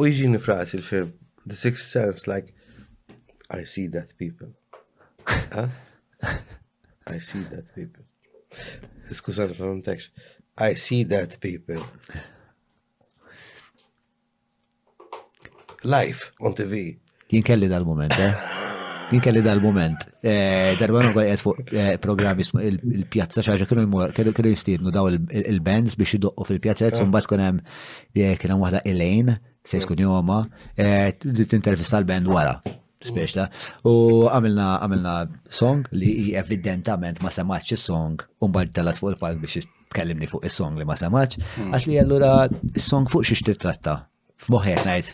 U 0.00 0.06
jiġi 0.08 0.30
nifras 0.32 0.72
il-film 0.78 1.12
The 1.44 1.54
Sixth 1.58 1.90
Sense 1.92 2.30
like 2.30 2.54
I 3.50 3.64
see 3.64 3.88
that 3.88 4.16
people. 4.16 4.52
I 7.08 7.18
see 7.20 7.44
that 7.52 7.68
people. 7.74 8.04
Skużani, 9.12 9.54
fahimtekx. 9.56 10.10
I 10.58 10.74
see 10.74 11.04
that 11.08 11.40
people. 11.40 11.82
live 15.82 16.18
on 16.38 16.54
TV. 16.54 16.96
Jien 17.28 17.42
kelli 17.42 17.68
dal-moment, 17.68 18.14
eh? 18.16 18.32
Jien 19.10 19.20
kelli 19.20 19.42
dal-moment. 19.44 20.00
Eh, 20.24 20.74
darba 20.80 21.02
għu 21.04 21.12
għajet 21.14 21.42
fuq 21.44 21.72
eh, 21.74 21.92
programmi 22.02 22.42
il-pjazza 22.64 23.42
xaġa 23.44 23.66
kienu 23.68 24.48
jistidnu 24.50 24.90
daw 24.94 25.08
il-bands 25.10 25.94
biex 25.98 26.16
jiduqqu 26.16 26.46
fil-pjazza, 26.48 26.90
un-bat 27.04 27.26
kunem 27.28 27.60
kienem 28.14 28.60
wahda 28.64 28.80
Elaine, 28.84 29.38
sejs 29.62 29.84
ah. 29.84 29.92
kun 29.92 30.00
joma, 30.02 30.42
eh, 30.76 31.12
t-intervista 31.20 32.00
l-band 32.00 32.26
wara. 32.32 32.58
Speċta. 32.98 33.44
U 33.86 34.26
għamilna 34.26 34.68
għamilna 34.82 35.12
song 35.46 35.86
li 35.94 36.34
evidentament 36.34 37.20
ma 37.22 37.30
semaċ 37.30 37.76
il-song, 37.76 38.24
un-bat 38.42 38.72
talat 38.74 38.98
fuq 38.98 39.14
il-park 39.14 39.38
biex 39.44 39.68
tkellimni 39.92 40.26
fuq 40.28 40.44
il-song 40.48 40.80
li 40.80 40.84
ma 40.88 40.96
semaċ, 40.98 41.38
hmm. 41.44 41.72
għax 41.74 41.86
li 41.92 42.00
għallura 42.02 42.32
il-song 42.72 43.08
fuq 43.12 43.28
xiex 43.28 43.46
titratta 43.52 44.00
f'moħħi 44.44 44.74
qed 44.74 44.82
ngħid. 44.86 45.06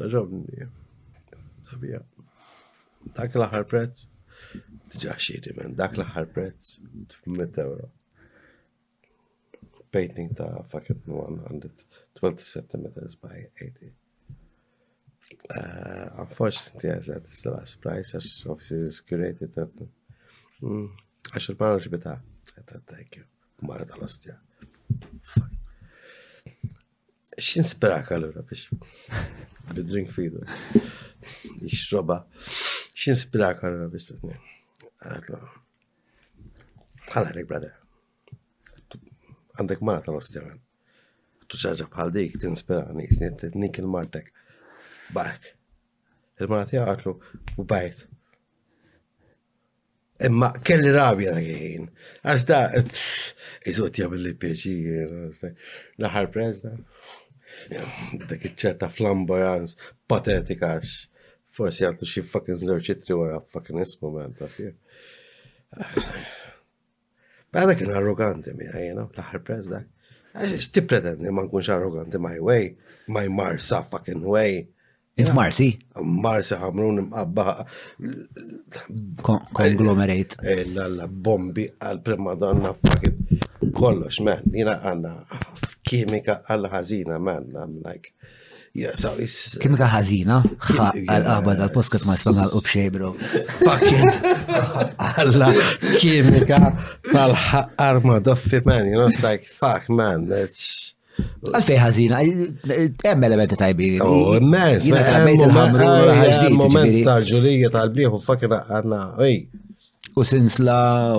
تعجبني 0.02 0.68
طبيعة 1.72 2.04
تاكل 3.14 3.44
حربات 3.44 4.00
تجاه 4.90 5.16
شيدي 5.16 5.54
من 5.58 5.76
تاكل 5.76 6.02
حربات 6.04 6.66
تفهمتها 7.08 7.64
ورا 7.64 7.88
painting 9.96 10.28
the 10.34 10.48
fucking 10.74 11.02
112 11.06 12.40
centimeter 12.60 13.06
by 13.22 13.46
80 13.60 13.92
uh, 15.50 16.08
unfortunately 16.20 16.88
as 16.90 17.06
that 17.08 17.24
is 17.28 17.42
the 17.42 17.50
last 17.50 17.80
price 17.80 18.14
as 18.14 18.44
obviously 18.50 18.78
is 18.78 19.00
curated 19.08 19.56
and 19.56 19.88
mm, 20.62 20.88
عشان 21.34 21.56
ما 23.62 23.86
xin 27.38 27.62
X'inspirak 27.62 28.10
allura 28.12 28.42
biex 28.42 28.66
bidrink 29.74 30.10
fidu. 30.12 30.44
Ixroba. 31.60 32.24
Xin 32.94 33.14
X'inspirak 33.14 33.64
allura 33.64 33.88
biex 33.92 34.04
bitni. 34.10 34.36
Għatlu. 35.02 35.38
Għalħalek, 37.12 37.48
brother. 37.48 37.74
Għandek 39.58 39.80
mara 39.84 40.04
tal-ostjamen. 40.06 40.60
Tu 41.48 41.56
ċaġa 41.60 41.88
bħal 41.92 42.12
dik 42.14 42.38
tinspirani, 42.40 43.08
jisni 43.10 43.32
t-nik 43.40 43.80
il-martek. 43.82 44.30
Bark. 45.14 45.50
Il-mara 46.40 46.68
tija 46.70 46.84
għatlu 46.88 47.16
u 47.60 47.64
bajt. 47.68 48.06
Imma 50.26 50.52
kelli 50.64 50.92
rabja 50.94 51.32
da 51.34 51.40
għin. 51.42 51.88
Għazda, 52.22 52.58
iżot 53.72 53.98
jgħamil 53.98 54.28
li 54.28 54.36
pieċi, 54.44 54.74
laħar 56.04 56.28
prezda. 56.34 56.76
dak 58.28 58.42
iċ-ċerta 58.44 58.88
flamboyans 58.92 59.76
patetika 60.10 60.76
għax 60.76 60.94
forsi 61.52 61.86
għaltu 61.86 62.08
xie 62.08 62.24
fucking 62.26 62.58
zerċitri 62.60 63.16
għara 63.16 63.40
fucking 63.52 63.82
ismu 63.82 64.12
man 64.16 64.34
ta' 64.38 64.48
jien. 64.56 64.76
Bada 67.52 67.74
kien 67.76 67.92
arroganti 67.96 68.54
mi 68.56 68.68
għajna, 68.68 69.06
l-ħar 69.10 69.42
prez 69.46 69.68
dak. 69.72 69.88
Għax 70.32 70.70
ti 70.72 70.84
pretendi 70.88 71.28
ma 71.32 71.44
nkunx 71.46 71.68
arroganti 71.74 72.20
my 72.22 72.38
way, 72.40 72.70
my 73.12 73.26
Marsa 73.32 73.82
fucking 73.84 74.24
way. 74.28 74.62
Marsi? 75.36 75.68
Marsi 76.00 76.56
ħamrun 76.56 77.02
imqabba. 77.02 77.66
Conglomerate. 79.60 80.40
Ella 80.40 80.86
eh, 80.86 80.86
eh, 80.88 80.94
la 80.96 81.04
bombi 81.28 81.66
għal 81.68 82.00
primadonna 82.06 82.72
fucking 82.80 83.72
kollox, 83.76 84.22
man. 84.24 84.40
Jina 84.56 84.78
għanna 84.88 85.14
kimika 85.92 86.40
għal-ħazina, 86.48 87.18
man, 87.20 87.50
I'm 87.56 87.76
like. 87.84 88.12
yeah, 88.74 88.94
so 88.96 89.12
it's... 89.20 89.58
Kimika 89.60 89.84
ħazina? 89.92 90.38
Għal-qabad 90.64 91.58
għal-poskat 91.66 92.06
ma 92.08 92.14
jistan 92.16 92.38
għal-ubxej, 92.40 92.88
bro. 92.94 93.10
Fucking. 93.60 94.96
Alla, 95.12 95.50
kimika 96.00 96.60
tal 97.12 97.34
ħar 97.36 98.00
ma 98.06 98.16
doffi, 98.24 98.62
man, 98.66 98.88
you 98.90 98.96
know, 98.98 99.10
it's 99.12 99.22
like, 99.26 99.44
fuck, 99.46 99.90
man, 99.92 100.24
that's. 100.32 100.92
Għalfej 101.52 101.76
ħazina, 101.82 102.20
hemm 103.04 103.26
elementi 103.28 103.58
tajbi. 103.60 103.90
Oh, 104.02 104.38
nice, 104.40 104.88
ma 104.90 105.02
għamil 105.04 105.44
il-ħamru 105.50 105.90
ħaġdin. 106.22 106.56
Moment 106.62 107.02
tal-ġulija 107.08 107.72
tal-bliħu 107.74 108.22
fakra 108.28 108.62
għanna, 108.78 109.02
ej. 109.28 109.36
U 110.16 110.24
sens 110.28 110.56
la. 110.64 110.72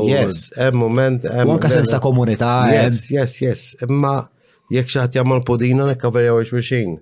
Yes, 0.10 0.48
hemm 0.60 0.78
moment. 0.88 1.26
Wanka 1.50 1.70
sens 1.74 1.90
ta' 1.94 2.02
komunità. 2.02 2.60
Yes, 2.74 3.08
yes, 3.14 3.38
yes. 3.46 3.64
Imma 3.86 4.20
jekk 4.76 4.92
xi 4.94 5.00
ħadd 5.02 5.18
jagħmel 5.20 5.44
podina 5.48 5.86
nekkaverjaw 5.92 6.44
xulxin. 6.50 6.96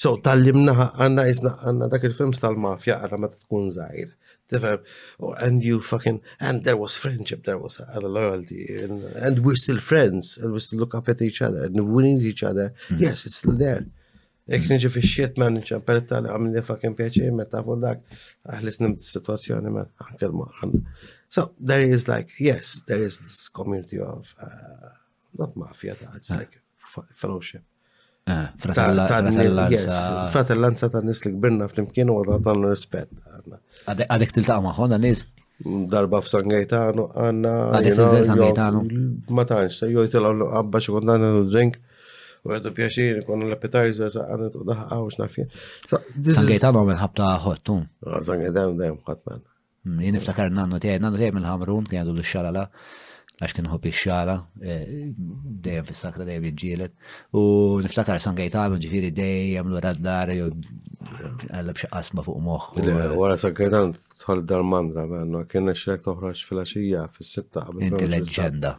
So 0.00 0.12
tallimna 0.24 0.74
għandna 1.02 1.24
isna 1.28 1.50
għandna 1.66 1.88
dak 1.92 2.04
il-films 2.06 2.38
tal-mafja 2.42 3.00
għandna 3.02 3.18
meta 3.24 3.40
tkun 3.42 3.66
żgħir. 3.74 4.10
Tifhem? 4.50 4.82
Oh, 5.22 5.34
and 5.46 5.66
you 5.66 5.80
fucking 5.82 6.20
and 6.40 6.62
there 6.66 6.78
was 6.78 6.94
friendship, 6.96 7.42
there 7.46 7.58
was 7.58 7.80
a 7.82 8.00
loyalty 8.00 8.64
and, 8.82 9.02
and 9.28 9.44
we're 9.44 9.58
still 9.62 9.78
friends 9.78 10.36
and 10.40 10.52
we 10.52 10.58
still 10.60 10.78
look 10.80 10.94
up 10.94 11.08
at 11.08 11.20
each 11.22 11.40
other 11.42 11.64
and 11.64 11.90
we 11.94 12.02
need 12.06 12.22
each 12.22 12.42
other. 12.44 12.72
Hmm. 12.88 12.98
Yes, 13.02 13.26
it's 13.26 13.42
still 13.42 13.58
there. 13.64 13.84
Jek 14.50 14.64
nġi 14.70 14.88
fi 14.90 15.02
xiet 15.06 15.36
man 15.38 15.58
nġan 15.60 15.82
peretta 15.86 16.18
li 16.24 16.30
għamil 16.32 16.56
li 16.58 16.62
fakin 16.66 16.96
pieċi, 16.98 17.28
metta 17.38 17.60
fuq 17.62 17.76
dak, 17.84 18.00
għahlis 18.50 18.80
nimt 18.82 19.04
situazzjoni 19.06 19.70
man, 19.74 19.90
għankel 20.02 20.32
ma 20.34 20.50
So 21.30 21.52
there 21.60 21.80
is 21.86 22.08
like, 22.10 22.32
yes, 22.42 22.80
there 22.88 23.00
is 23.06 23.18
this 23.22 23.48
community 23.48 24.00
of, 24.00 24.34
uh, 24.42 24.90
not 25.38 25.54
mafia, 25.54 25.94
it's 26.16 26.32
ah. 26.32 26.38
like, 26.40 26.58
fellowship. 27.12 27.62
Ah, 28.26 28.48
fratellanza 30.34 30.90
ta' 30.92 31.00
nis 31.04 31.24
li 31.24 31.32
gbirna 31.34 31.66
fl-imkien 31.70 32.10
u 32.12 32.18
għadatan 32.20 32.66
rispet. 32.70 33.10
Għadek 33.88 34.34
ta' 34.46 34.58
maħon 34.64 34.94
nis? 35.02 35.24
Darba 35.92 36.20
f'San 36.24 36.48
Gaetano, 36.48 37.08
għanna. 37.20 37.52
Għadek 37.78 37.96
tiltaqa 37.98 38.20
ah, 38.20 38.26
San 38.30 38.40
Gaetano? 38.40 38.82
Ma 39.36 39.44
tanċ, 39.48 39.82
joj 39.92 40.08
tilaw 40.14 40.44
għabba 40.48 40.80
xikondana 40.86 41.32
drink 41.52 41.80
u 42.48 42.54
għadu 42.56 42.70
pjaċir, 42.76 43.20
kon 43.28 43.42
l-appetizer, 43.44 44.08
sa' 44.12 44.24
għanet 44.32 44.54
u 44.56 44.64
u 44.68 45.10
xnafjen. 45.16 45.50
San 45.90 46.48
Gaetano 46.48 46.80
għamil 46.84 47.00
ħabta 47.02 47.32
ħottu. 47.44 47.76
San 48.24 48.44
Gaetano 48.44 48.76
dajem 48.80 49.00
ħatman. 49.08 49.42
Hmm, 49.84 50.00
jien 50.04 50.16
iftakar 50.20 50.50
nannu 50.52 50.76
tijaj, 50.80 50.98
nannu 51.00 51.16
tijaj 51.16 51.32
mill-ħamrun, 51.38 51.86
kien 51.88 52.04
għadu 52.04 52.16
l-xalala 52.18 52.66
għax 53.40 53.54
kien 53.56 53.68
ħob 53.72 53.86
xala, 53.96 54.32
eh, 54.60 54.82
dejjem 55.64 55.86
fis-sakra 55.88 56.26
dejjem 56.28 56.46
jiġġieled. 56.50 56.94
U 57.40 57.44
niftakar 57.80 58.20
San 58.20 58.36
Gajtano 58.36 58.76
ġifieri 58.82 59.10
dejjem 59.16 59.70
l 59.72 59.92
dar 60.04 60.32
jew 60.34 60.50
għalla 61.56 61.72
b'xaqasma 61.76 62.24
fuq 62.26 62.42
moħħ. 62.44 62.90
Wara 63.16 63.38
San 63.40 63.56
Gajtano 63.56 63.94
tħol 64.20 64.44
dar-mandra 64.50 65.06
b'għanna 65.08 65.44
kien 65.48 65.72
xrek 65.72 66.04
toħroġ 66.04 66.44
fil 66.50 66.62
fis-sitta 67.16 67.64
qabel. 67.70 67.88
Inti 67.88 68.10
leġenda. 68.12 68.74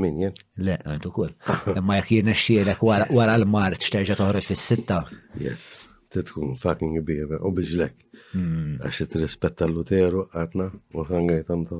Min 0.00 0.18
jien? 0.24 0.34
Le, 0.62 0.76
għantu 0.86 1.14
kull. 1.14 1.32
Imma 1.76 2.00
jek 2.00 2.10
jirna 2.16 2.34
xielek 2.34 2.82
wara 2.86 3.36
l-mart 3.38 3.86
xterġa 3.86 4.18
toħroġ 4.24 4.50
fis-sitta. 4.50 5.04
Yes 5.38 5.70
titkun 6.10 6.56
fucking 6.58 6.96
kbira 7.04 7.38
u 7.46 7.52
biġlek. 7.54 7.92
Hmm. 8.32 8.80
Għaxi 8.82 9.04
t-rispetta 9.12 9.68
l-Luteru 9.68 10.24
għatna 10.34 10.64
u 10.98 11.04
għangajtam 11.06 11.60
ta' 11.70 11.78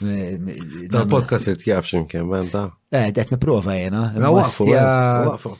Dal-podcast 0.00 1.48
irt 1.52 1.64
jaf 1.66 1.86
ximkien, 1.86 2.28
benda. 2.30 2.68
Eh, 2.92 3.10
detna 3.14 3.38
prova 3.38 3.74
jena. 3.76 4.10
Waqfu, 4.18 5.56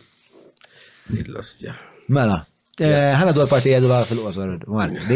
Il-lostja. 1.08 1.72
Mela, 2.12 2.42
eh, 2.78 3.14
ħana 3.16 3.32
dwar 3.36 3.48
partija 3.50 3.78
dwar 3.80 4.04
fil-qosor. 4.08 4.58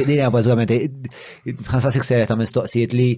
Din 0.07 0.21
għabba 0.25 0.41
zgħamenti, 0.47 0.79
ħansa 1.69 1.93
sikseret 1.93 2.31
ta' 2.31 2.39
mistoqsijiet 2.41 2.97
li 2.97 3.11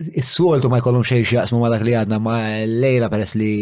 Is-soltu 0.00 0.70
ma 0.72 0.78
jkollhom 0.80 1.02
xejn 1.04 1.26
jaqsmu 1.28 1.58
ma 1.60 1.68
dak 1.68 1.82
li 1.84 1.92
għadna 1.92 2.16
ma 2.24 2.36
lejla 2.64 3.10
peress 3.12 3.34
li 3.36 3.52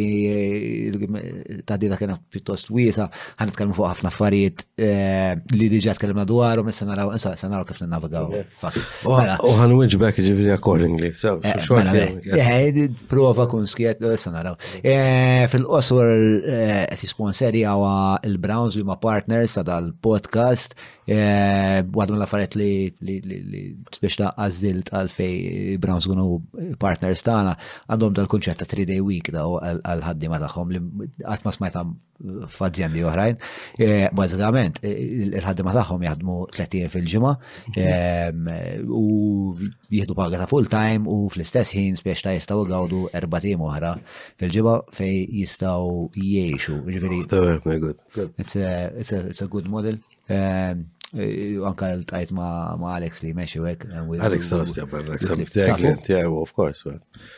tadida 1.66 1.96
kena 1.98 2.14
pjuttost 2.30 2.70
wiesa, 2.70 3.08
ħan 3.40 3.50
nitkellmu 3.50 3.74
fuq 3.74 3.88
ħafna 3.90 4.12
affarijiet 4.12 4.62
eh, 4.78 5.32
li 5.58 5.66
diġà 5.72 5.96
tkellimna 5.98 6.22
dwarhom, 6.30 6.70
issa 6.70 6.86
naraw 6.86 7.10
issa 7.18 7.32
issa 7.34 7.50
naraw 7.50 7.66
kif 7.66 7.80
ninnavigaw. 7.82 8.28
U 8.30 9.16
mela. 9.16 9.34
ħan 9.58 9.74
wiġbek 9.80 10.20
ġifri 10.28 10.52
accordingly. 10.54 11.10
Eh, 11.10 11.48
mela, 11.48 11.94
mela. 11.96 12.44
Eh, 12.44 12.78
prova 13.10 13.48
kun 13.50 13.66
skiet, 13.70 14.04
issa 14.14 14.30
naraw. 14.36 14.54
Fil-qosor 15.54 16.12
qed 16.46 17.02
jispon 17.08 17.34
il-Browns 17.42 18.78
li 18.78 18.86
ma 18.86 19.00
partners 19.02 19.58
ta' 19.58 19.66
dal-podcast 19.66 20.78
Għadmu 21.08 22.02
eh, 22.02 22.14
l-affariet 22.18 22.56
li 22.60 23.62
biex 23.96 24.18
da 24.20 24.28
għazzilt 24.36 24.90
għalfej 24.92 25.78
Browns 25.80 26.04
għunu 26.08 26.76
partners 26.80 27.24
tana, 27.24 27.54
għandhom 27.88 28.16
dal-konċett 28.18 28.60
ta' 28.60 28.68
3-day 28.68 29.00
week 29.04 29.30
da 29.32 29.46
għal-ħaddima 29.46 30.42
taħħom 30.42 30.74
li 30.74 30.82
għatma 31.24 31.54
smajta 31.56 31.86
f'azzjandi 32.50 33.04
oħrajn. 33.08 33.36
Bazzikament, 34.18 34.80
eh, 34.84 34.98
il-ħaddima 35.30 35.72
taħħom 35.78 36.04
jaħdmu 36.10 36.34
30 36.58 36.90
fil 36.92 37.08
ġima 37.14 37.32
u 38.98 39.08
jihdu 39.88 40.18
paga 40.18 40.42
ta' 40.42 40.48
full-time 40.50 41.08
u 41.08 41.22
fl-istess 41.32 41.72
ħin 41.78 41.96
biex 42.04 42.26
ta' 42.26 42.36
jistaw 42.36 42.66
għawdu 42.68 43.06
4 43.16 43.42
tim 43.46 43.64
oħra 43.70 43.94
fil 44.42 44.52
ġima 44.58 44.76
fej 44.92 45.24
jistaw 45.40 45.88
jiexu. 46.20 46.82
It's 48.42 48.58
a 49.40 49.46
good 49.48 49.66
model. 49.70 49.98
Um, 50.28 50.84
Eh, 51.16 51.56
anka 51.64 51.88
tajt 52.04 52.30
ma 52.36 52.48
Alex 52.92 53.22
li 53.24 53.30
meċi 53.32 53.62
għek. 53.64 53.84
Eh, 53.96 54.10
Alex 54.26 54.50
tal-asti 54.52 54.82
għabben, 54.82 55.06
Alex 55.08 55.28
għabtek, 55.32 56.26
of 56.28 56.52
course. 56.54 56.92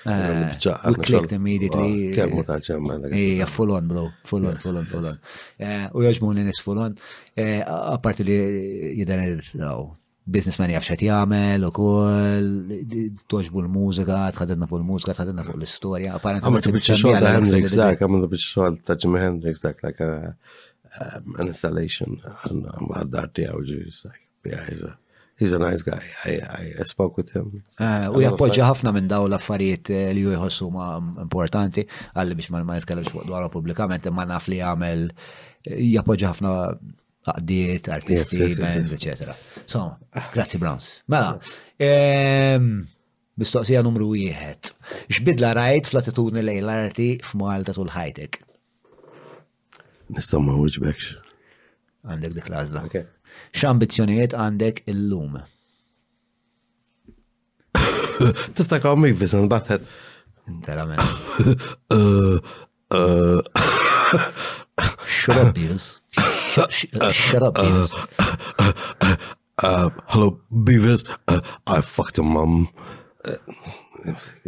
Eh, 0.04 0.54
we 0.88 0.94
clicked 1.02 1.32
immediately. 1.36 2.10
Kemmu 2.16 2.42
tal-ċemma. 2.48 2.98
Ija, 3.14 3.46
full 3.46 3.70
on, 3.76 3.86
bro, 3.88 4.08
full 4.26 4.46
on, 4.48 4.56
full 4.58 4.78
on, 4.80 4.84
full 4.90 5.06
on. 5.12 5.20
U 5.94 6.02
joġmun 6.02 6.42
nis 6.48 6.58
full 6.64 6.82
on. 6.82 6.98
Apparti 7.78 8.26
li 8.26 8.38
jidan 8.98 9.22
il-raw, 9.28 9.84
businessman 10.26 10.74
jaf 10.74 10.88
xet 10.88 11.04
u 11.06 11.70
koll, 11.76 12.72
toġbu 13.30 13.62
l-mużika, 13.68 14.18
tħadidna 14.34 14.66
fuq 14.68 14.82
l-mużika, 14.82 15.14
tħadidna 15.14 15.46
fuq 15.46 15.60
l-istoria. 15.62 16.18
Għamil 16.18 16.74
bieċi 16.74 16.98
xol 17.04 17.22
ta' 17.22 17.34
Hendrix 17.38 17.78
dak, 17.78 18.02
għamil 18.02 18.26
bieċi 18.34 18.50
xol 18.50 18.80
ta' 18.86 18.98
Jimi 18.98 19.22
Hendrix 19.22 19.62
dak, 19.62 19.78
like 19.86 20.02
uh, 20.02 20.34
Um, 21.02 21.34
an 21.38 21.46
installation 21.46 22.20
and 22.44 22.66
at 22.66 23.06
Darty 23.14 23.42
Auji. 23.50 24.04
like, 24.04 24.20
yeah, 24.44 24.66
he's 24.68 24.82
a 24.82 24.98
he's 25.38 25.52
a 25.52 25.58
nice 25.58 25.80
guy. 25.80 26.04
I, 26.26 26.30
I, 26.32 26.72
I 26.80 26.82
spoke 26.82 27.16
with 27.16 27.30
him. 27.36 27.46
U 27.80 27.84
uh, 27.84 28.20
jappoġġa 28.20 28.66
ħafna 28.68 28.92
minn 28.92 29.08
daw 29.08 29.24
l-affarijiet 29.30 29.90
uh, 29.96 30.02
li 30.12 30.24
ju 30.26 30.34
jħossu 30.34 30.68
ma 30.74 30.88
um, 30.98 31.06
importanti, 31.24 31.86
għalli 32.12 32.36
biex 32.42 32.52
ma 32.52 32.60
nitkellux 32.74 33.14
fuq 33.14 33.24
dwar 33.30 33.48
pubblikament, 33.54 34.10
ma 34.12 34.26
naf 34.28 34.50
li 34.52 34.58
għamel 34.60 35.06
eh, 35.06 35.80
jappoġġa 35.94 36.34
ħafna 36.34 36.52
għaddiet, 37.32 37.90
artisti, 37.96 38.42
bands, 38.60 38.92
etc. 38.98 39.32
So, 39.68 39.86
ah. 40.12 40.28
grazzi 40.36 40.60
Browns. 40.60 40.90
Mela, 41.08 41.38
ehm, 41.88 42.68
mistoqsija 43.40 43.80
numru 43.88 44.12
wieħed. 44.12 44.74
X'bidla 45.16 45.54
rajt 45.62 45.88
fl-attitudni 45.94 46.44
lejn 46.44 46.64
l-arti 46.66 47.10
f'Malta 47.24 47.76
tul 47.80 47.88
ħajtek? 47.96 48.42
Nistaw 50.14 50.38
ma 50.42 50.54
uġbekx. 50.58 51.06
Għandek 52.02 52.32
dik 52.34 52.46
l-għazla. 52.50 52.80
X'ambizzjonijiet 53.58 54.32
għandek 54.34 54.76
illum? 54.90 55.32
Tiftakaw 58.58 58.94
mi 58.98 59.12
visan 59.22 59.46
batħed. 59.52 59.82
Interament. 60.50 61.00
Shut 65.06 65.36
up, 65.38 65.54
Beavis. 65.54 65.86
Shut 66.50 67.44
Beavis. 67.60 67.90
Hello, 69.62 70.28
Beavis. 70.50 71.02
I 71.30 71.78
fucked 71.94 72.16
your 72.18 72.26
mom. 72.26 72.64
Uh, 73.22 73.36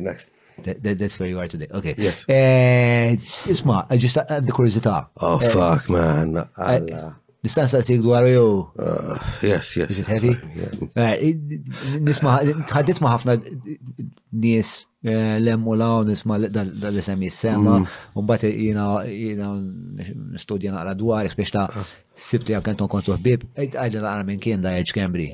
next. 0.00 0.30
That, 0.60 0.82
that, 0.82 0.98
that's 0.98 1.18
where 1.18 1.28
you 1.28 1.38
are 1.40 1.48
today. 1.48 1.68
Okay. 1.72 1.94
Yes. 1.96 2.24
Eh, 2.28 3.16
Isma, 3.48 3.86
uh, 3.90 3.96
just 3.96 4.18
uh, 4.18 4.40
the 4.40 4.52
curiosity. 4.52 4.88
Oh, 5.16 5.38
eh, 5.40 5.48
fuck, 5.48 5.88
man. 5.88 6.36
Eh, 6.36 6.44
Allah. 6.60 7.16
Nistan 7.42 7.66
saqsik 7.66 7.98
dwaru 8.04 8.30
jew. 8.30 8.70
Yes, 9.42 9.74
yes. 9.74 9.90
Is 9.90 10.06
it 10.06 10.06
heavy? 10.06 10.38
Nisma, 11.98 12.38
tħaddit 12.70 13.00
ma 13.02 13.16
ħafna 13.18 13.34
nies 14.30 14.70
lemmu 15.02 15.74
law 15.74 16.06
nisma 16.06 16.38
dal-isem 16.54 17.18
e 17.26 17.32
jissema, 17.32 17.80
mm. 17.82 17.96
unbat 18.22 18.46
jina 18.46 18.86
jina 19.10 19.50
nistudja 20.38 20.70
naqra 20.76 20.94
dwar, 21.02 21.26
spiex 21.34 21.56
ah. 21.58 21.80
sibti 22.14 22.54
għakanton 22.54 22.86
kontu 22.94 23.18
ħbib, 23.18 23.48
għajda 23.58 24.06
naqra 24.06 24.28
minn 24.30 24.38
kien 24.38 24.62
da' 24.62 24.78
Cambri. 24.94 25.32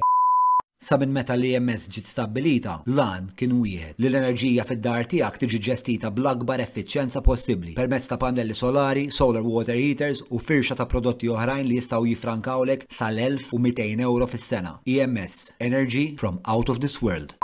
Sa 0.86 0.94
minn 0.96 1.10
meta 1.14 1.34
l-EMS 1.34 1.84
ġiet 1.90 2.06
stabilita, 2.08 2.74
lan 2.96 3.24
kien 3.40 3.54
wieħed 3.62 3.96
li 4.00 4.06
l-enerġija 4.10 4.64
fid-dar 4.68 5.08
tiegħek 5.12 5.40
tiġi 5.42 5.58
ġestita 5.68 6.12
bl-akbar 6.14 6.62
effiċjenza 6.62 7.18
possibbli 7.28 7.72
permezz 7.78 8.06
ta' 8.12 8.18
pannelli 8.22 8.54
solari, 8.54 9.02
solar 9.16 9.42
water 9.48 9.74
heaters 9.74 10.22
u 10.30 10.38
firxa 10.50 10.76
ta' 10.78 10.86
prodotti 10.92 11.32
oħrajn 11.34 11.66
li 11.72 11.80
jistgħu 11.80 12.12
jifrankawlek 12.12 12.86
sal-1200 13.00 14.06
euro 14.06 14.30
fis-sena. 14.36 14.76
EMS 14.94 15.40
Energy 15.70 16.04
from 16.22 16.38
out 16.54 16.70
of 16.70 16.78
this 16.86 17.00
world. 17.02 17.34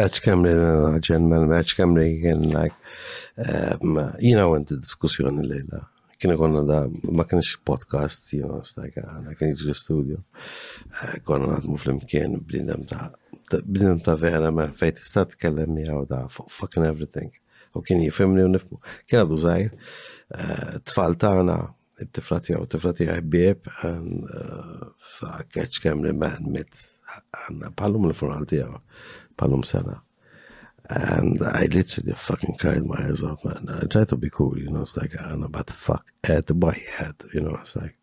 Għax 0.00 0.24
kemri, 0.30 0.56
ġenmen, 1.10 1.52
għax 1.58 1.76
kemri, 1.82 2.08
like, 2.48 2.72
jina 4.24 4.48
um, 4.48 4.56
għandi 4.56 4.80
diskussjoni 4.80 5.44
lejla 5.52 5.84
kien 6.20 6.36
konna 6.36 6.60
da, 6.68 6.80
ma 7.16 7.24
kienx 7.28 7.54
podcast, 7.66 8.28
you 8.36 8.44
know, 8.48 8.60
stajka, 8.66 9.06
għana 9.14 9.32
kien 9.38 9.54
iġri 9.54 9.72
studio, 9.76 10.20
eh, 10.90 11.18
konna 11.24 11.54
għadmu 11.56 11.78
fl-imkien 11.80 12.36
b'dinem 12.44 12.84
ta' 12.88 13.08
b'dinem 13.50 14.02
ta' 14.04 14.16
vera, 14.20 14.50
ma' 14.52 14.68
fejt 14.76 15.00
tista' 15.00 15.24
tkellem 15.32 15.78
jgħu 15.80 16.04
da' 16.10 16.26
fucking 16.30 16.84
everything. 16.86 17.32
U 17.74 17.80
kien 17.82 18.02
jifimni 18.02 18.44
u 18.44 18.52
nifmu. 18.52 18.80
Kien 19.08 19.24
għadu 19.24 19.38
zaħir, 19.46 19.72
eh, 20.36 20.76
tfal 20.90 21.16
tagħna, 21.24 21.56
it-tifla 22.04 22.38
tiegħu, 22.44 22.62
it-tifla 22.68 22.92
tiegħu 23.00 23.16
ħbieb, 23.22 23.72
eh, 23.88 24.92
fa' 25.16 25.40
kemm 25.56 26.04
li 26.04 26.12
meħmet, 26.20 26.86
għanna 27.40 27.72
palum 27.76 28.04
l-funeral 28.10 28.44
tiegħu, 28.50 28.80
palum 29.40 29.62
sena. 29.64 29.96
And 30.90 31.40
I 31.44 31.66
literally 31.66 32.12
fucking 32.14 32.56
cried 32.58 32.84
my 32.84 32.96
eyes 33.06 33.22
out, 33.22 33.44
man. 33.44 33.64
I 33.68 33.86
tried 33.86 34.08
to 34.08 34.16
be 34.16 34.28
cool, 34.28 34.58
you 34.58 34.68
know. 34.72 34.80
It's 34.80 34.96
like, 34.96 35.12
I 35.20 35.28
don't 35.28 35.40
know, 35.42 35.48
but 35.48 35.70
fuck, 35.70 36.04
at 36.24 36.46
the 36.46 36.54
boy 36.54 36.82
head, 36.96 37.14
you 37.32 37.40
know. 37.42 37.56
It's 37.60 37.76
like, 37.76 37.96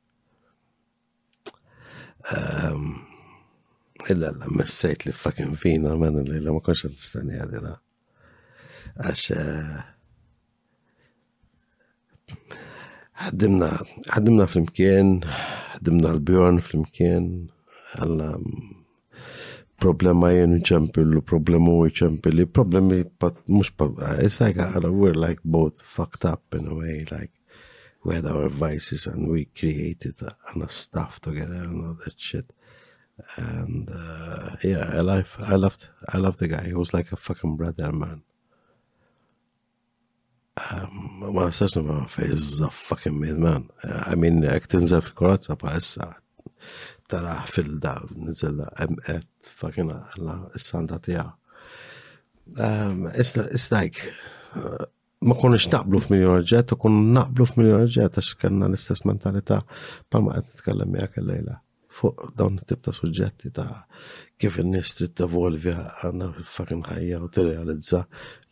um, 2.35 3.03
إلا 4.11 4.31
لا 4.31 4.47
مسيت 4.47 5.05
لي 5.05 5.11
فاكين 5.11 5.51
فينا 5.51 5.95
من 5.95 6.19
اللي 6.19 6.51
ما 6.51 6.59
كنتش 6.59 6.83
تستني 6.83 7.33
هذه 7.37 7.57
لا 7.59 7.77
عش 8.97 9.33
حدمنا 13.13 13.79
حدمنا 14.09 14.45
في 14.45 14.55
المكان 14.55 15.21
حدمنا 15.73 16.09
البيورن 16.11 16.59
في 16.59 16.75
المكان 16.75 17.47
هلا 17.91 18.41
problema 19.81 20.31
jenu 20.33 20.57
ċempillu, 20.65 21.21
problema 21.25 21.69
u 21.75 21.85
ċempilli, 21.99 22.47
problemi 22.53 23.01
pat 23.21 23.39
mux 23.47 23.69
it's 24.19 24.41
like 24.41 24.55
we're 24.57 25.13
like 25.13 25.39
both 25.43 25.81
fucked 25.81 26.25
up 26.25 26.41
in 26.53 26.67
a 26.67 26.73
way, 26.73 27.05
like 27.11 27.31
we 28.03 28.15
had 28.15 28.25
our 28.25 28.49
vices 28.49 29.05
and 29.05 29.27
we 29.29 29.45
created 29.53 30.15
and 30.49 30.69
stuff 30.69 31.19
together 31.19 31.63
and 31.63 31.85
all 31.85 31.97
that 32.03 32.19
shit. 32.19 32.51
And 33.35 33.89
uh, 33.89 34.55
yeah, 34.63 34.89
I 34.93 35.01
love, 35.01 35.37
I 35.45 35.55
loved, 35.55 35.89
I 36.09 36.17
loved 36.17 36.39
the 36.39 36.47
guy. 36.47 36.65
He 36.67 36.73
was 36.73 36.93
like 36.93 37.11
a 37.11 37.15
fucking 37.15 37.57
brother, 37.57 37.91
man. 37.91 38.21
Ma 41.21 41.45
nistax 41.45 42.19
is 42.19 42.59
a 42.61 42.69
fucking 42.69 43.19
man. 43.39 43.69
I 43.83 44.15
mean, 44.15 44.41
jek 44.41 44.65
tinżel 44.71 45.03
fil-korazza 45.05 45.53
bħalissa 45.55 46.11
tara 47.07 47.35
fil-da, 47.47 47.95
nizilla 48.15 48.69
emqet, 48.83 49.51
fakina, 49.59 50.01
la, 50.17 50.35
s-sanda 50.55 50.97
tija. 51.03 51.27
Istajk, 53.57 54.01
uh, 54.59 54.81
ma 55.27 55.37
konniex 55.39 55.69
naqblu 55.71 56.01
f-miljon 56.03 56.43
ġet, 56.51 56.73
u 56.75 56.81
kon 56.81 56.97
naqblu 57.15 57.47
f-miljon 57.51 57.87
ġet, 57.99 58.19
għax 58.19 58.33
kanna 58.41 58.67
l-istess 58.71 59.05
mentalita, 59.07 59.61
palma 60.11 60.35
għed 60.39 60.51
nitkellem 60.51 60.99
jgħak 60.99 61.17
l-lejla 61.23 61.61
fuq 61.97 62.27
dawn 62.37 62.59
tip 62.69 62.83
ta' 62.85 62.91
suġġetti 62.93 63.49
ta' 63.57 63.87
kif 64.37 64.59
il 64.61 64.67
nies 64.69 64.91
trid 64.99 65.15
tevolvi 65.17 65.73
għanna 65.73 66.27
fakin 66.45 66.83
ħajja 66.85 67.23
u 67.25 67.31
t-realizza 67.33 68.03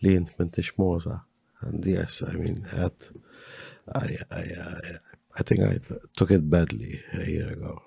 li 0.01 0.15
jint 0.15 0.33
m'intix 0.41 0.73
moza. 0.81 1.19
And 1.61 1.85
yes, 1.85 2.23
I 2.25 2.33
mean, 2.41 2.63
had 2.73 2.97
I, 3.85 4.17
I 5.37 5.45
think 5.45 5.61
I 5.61 5.77
took 6.17 6.31
it 6.31 6.49
badly 6.49 6.99
a 7.13 7.25
year 7.29 7.51
ago. 7.53 7.84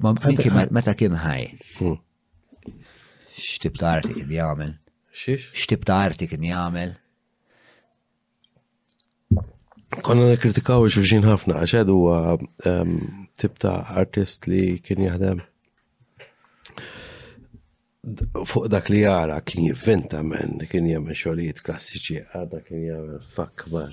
Meta 0.00 0.94
kien 0.94 1.16
ħaj. 1.18 1.46
Hm. 1.80 2.00
Xtib 3.36 3.76
ta' 3.80 3.90
arti 3.98 4.14
kien 4.16 4.30
jgħamil. 4.32 4.72
Xiex? 5.22 5.46
Xtib 5.56 5.84
ta' 5.88 5.98
arti 6.06 6.28
kien 6.30 6.44
jgħamil. 6.48 6.94
Konna 10.02 10.30
nekritikaw 10.30 10.86
xulxin 10.88 11.26
ħafna, 11.28 11.58
għaxed 11.66 11.92
huwa 11.92 12.38
tip 13.40 13.58
ta' 13.60 13.80
artist 14.00 14.48
li 14.48 14.78
kien 14.84 15.02
jgħadem 15.08 15.42
fuq 18.52 18.64
dak 18.72 18.88
li 18.90 19.02
jara 19.04 19.36
kien 19.46 19.66
jivventa 19.68 20.22
men, 20.26 20.56
kien 20.70 20.88
jgħamil 20.88 21.16
xogħlijiet 21.18 21.60
klassiċi, 21.66 22.20
għadha 22.30 22.64
kien 22.68 22.86
jgħamil 22.88 23.20
fuck 23.34 23.66
man. 23.74 23.92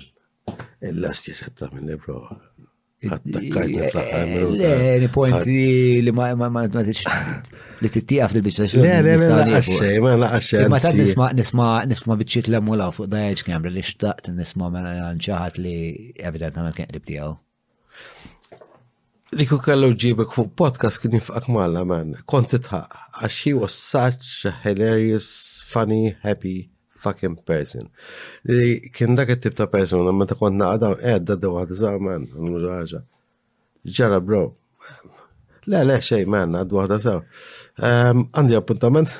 il 0.82 0.98
lastja 1.04 1.34
jaxetta 1.34 1.68
minn 1.76 1.86
li 1.92 1.98
bro. 2.00 2.24
Attakkarni 3.08 3.78
eh, 3.80 4.44
Le, 4.50 4.92
eh. 4.94 4.98
nipointi 5.00 6.02
li 6.04 6.10
ma 6.12 6.26
ma 6.34 6.66
li 7.80 7.88
tittijaf 7.94 8.34
fil-bicċa 8.34 8.66
xogħol. 8.68 8.82
Le, 8.84 8.96
le, 9.06 9.14
le, 9.20 9.52
għaxxej, 9.56 10.00
ma 10.04 10.12
laqaxxej. 10.20 10.66
Ma 10.68 10.80
ta' 10.84 10.92
nisma 10.98 11.30
nisma 11.38 11.68
nisma 11.88 12.16
biċċiet 12.20 12.50
l 12.52 12.60
mula 12.66 12.90
fuq 12.92 13.08
dajġ 13.14 13.44
kamra 13.46 13.72
li 13.72 13.84
xtaqt 13.90 14.28
nisma 14.36 14.68
mela 14.74 14.92
nċaħat 15.16 15.56
li 15.64 15.74
evidentament 16.30 16.76
kien 16.76 16.90
qrib 16.92 17.06
tiegħu. 17.08 17.32
Li 19.40 19.46
ku 19.48 19.60
ġibek 19.62 20.34
fuq 20.36 20.52
podcast 20.60 21.00
kien 21.00 21.16
jifqak 21.16 21.48
malla 21.48 21.86
man, 21.88 22.18
konti 22.28 22.60
tħaq, 22.68 23.00
għax 23.24 23.40
was 23.62 23.72
such 23.72 24.44
hilarious, 24.66 25.30
funny, 25.72 26.16
happy 26.26 26.58
fucking 27.00 27.38
person. 27.46 27.88
Li 28.44 28.78
kien 28.94 29.16
dak 29.16 29.30
it-tip 29.36 29.56
ta' 29.56 29.66
person, 29.72 30.04
ma 30.18 30.26
ta' 30.28 30.36
kont 30.38 30.60
naqda 30.60 30.92
għedda 31.14 31.38
d 31.40 31.52
waħda 31.56 31.78
żgħar 31.80 31.98
man, 32.06 32.26
ħaġa. 32.52 33.02
Ġara 33.96 34.20
bro. 34.24 34.42
Le, 35.70 35.80
le, 35.86 35.98
xej, 36.04 36.24
man, 36.32 36.54
għad 36.58 36.74
waħda 36.76 36.98
sew. 37.04 37.22
Għandi 37.80 38.58
appuntament. 38.58 39.14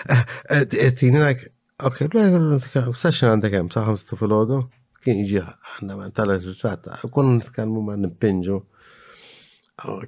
Tini 1.00 1.22
like, 1.22 1.48
ok, 1.86 2.06
saċin 2.08 3.32
għandek 3.34 3.58
hemm, 3.60 3.72
saħam 3.74 3.98
s 4.00 4.06
fil 4.12 4.60
Kien 4.98 5.20
iġi 5.22 5.36
għanna 5.38 5.94
man 5.94 6.10
tal-ġratta. 6.10 6.96
Kun 7.14 7.36
t-kalmu 7.40 7.78
man 7.86 8.00
nimpinġu. 8.02 8.56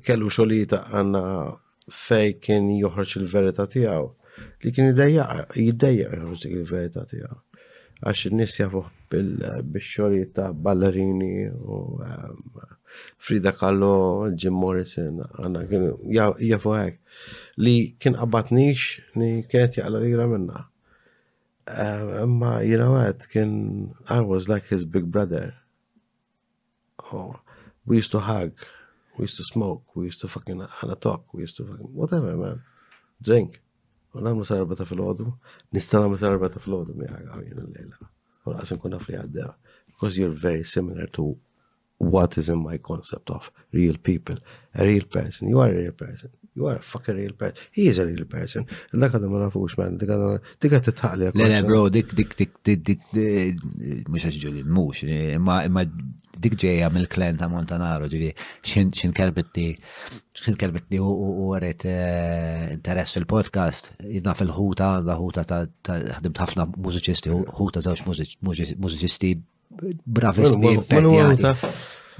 Kellu 0.02 0.30
xolita 0.34 0.80
għanna 0.90 1.20
fej 1.94 2.32
kien 2.42 2.66
joħroġ 2.74 3.12
il-verita 3.20 3.68
tijaw 3.70 4.08
li 4.62 4.70
kien 4.74 4.86
jiddejjaq, 4.90 5.54
jiddejjaq 5.56 6.12
dik 6.42 6.54
il-verità 6.58 7.02
tiegħu. 7.10 7.36
Għax 8.00 8.20
in-nies 8.30 8.54
jafuh 8.56 8.86
bil-xogħlijiet 9.12 10.30
ta' 10.36 10.52
ballerini 10.66 11.32
u 11.52 11.80
ehm, 12.06 12.40
Frida 13.20 13.52
Kahlo, 13.54 14.30
Jim 14.40 14.56
Morrison, 14.60 15.18
għanna 15.26 15.64
kien 15.70 15.84
jafu 16.48 16.72
hekk 16.78 17.60
li 17.60 17.74
kien 18.00 18.16
qabatnix 18.18 19.14
ni 19.20 19.30
kienet 19.50 19.76
jaqla 19.80 20.00
lira 20.06 20.26
minna. 20.32 20.64
Ehm, 21.70 22.36
Ma 22.40 22.54
jina 22.64 22.88
għed 23.10 23.28
kien 23.32 23.52
I 24.08 24.20
was 24.24 24.48
like 24.48 24.66
his 24.72 24.84
big 24.84 25.04
brother. 25.12 25.54
Oh, 27.12 27.36
we 27.86 27.96
used 27.98 28.12
to 28.12 28.20
hug, 28.20 28.52
we 29.18 29.24
used 29.24 29.36
to 29.36 29.44
smoke, 29.44 29.82
we 29.96 30.04
used 30.06 30.22
to 30.24 30.28
fucking 30.28 30.62
għanna 30.64 30.96
talk, 31.00 31.28
we 31.34 31.42
used 31.42 31.58
to 31.58 31.66
fucking 31.66 31.92
whatever 31.92 32.36
man, 32.36 32.62
drink. 33.20 33.60
U 34.18 34.24
namlu 34.26 34.44
fil-ħodu, 34.44 35.28
nista' 35.76 36.00
namlu 36.02 36.16
fil-ħodu 36.18 36.94
mi 37.00 37.06
għamil 37.08 37.58
l-lejla. 37.66 38.10
U 38.48 38.54
għasin 38.54 38.80
fli 39.04 39.18
għaddew. 39.20 39.52
Because 39.90 40.18
you're 40.18 40.32
very 40.34 40.64
similar 40.64 41.06
to 41.12 41.36
what 41.98 42.36
is 42.38 42.48
in 42.48 42.62
my 42.62 42.78
concept 42.78 43.30
of 43.30 43.50
real 43.72 43.94
people. 44.02 44.36
A 44.74 44.82
real 44.84 45.04
person. 45.04 45.48
You 45.48 45.60
are 45.60 45.70
a 45.70 45.76
real 45.78 45.92
person. 45.92 46.30
You 46.56 46.66
are 46.66 46.76
a 46.76 46.82
fucking 46.82 47.14
real 47.16 47.32
person. 47.34 47.56
He 47.70 47.86
is 47.86 47.98
a 48.00 48.06
real 48.08 48.24
person. 48.24 48.66
Dak 48.92 49.14
għadda 49.18 49.30
ma 49.30 49.42
nafux, 49.44 49.76
man. 49.78 49.98
Dik 50.00 50.10
għadda 50.14 50.30
dik 50.64 50.78
għadda 50.78 50.94
taqli. 51.02 51.30
Le, 51.36 51.48
le, 51.52 51.60
bro, 51.68 51.84
dik, 51.92 52.14
dik, 52.16 52.34
dik, 52.40 52.56
dik, 52.64 53.04
dik, 53.14 53.66
mux 54.08 54.26
għaxġu 54.30 54.54
li 54.56 54.64
mux. 54.66 55.04
dik, 55.04 55.36
imma 55.38 55.60
dik 56.42 56.54
ġeja 56.62 56.88
mill-klen 56.92 57.38
ta' 57.38 57.48
Montanaro, 57.52 58.08
ġivi, 58.12 58.30
xin 58.66 59.12
kelbitni, 59.16 59.66
xin 60.40 60.56
kelbitni 60.60 61.00
u 61.02 61.48
għaret 61.54 61.84
eh, 61.90 62.66
interess 62.76 63.14
fil-podcast, 63.16 63.92
jidna 64.10 64.34
fil-ħuta, 64.38 64.90
la 65.04 65.18
ħuta 65.20 65.44
ta' 65.50 65.64
ħdimt 66.20 66.42
ħafna 66.44 66.68
mużiċisti, 66.76 67.36
ħuta 67.60 67.84
zawx 67.84 68.04
mużiċisti 68.48 69.34
bravisti, 70.18 71.56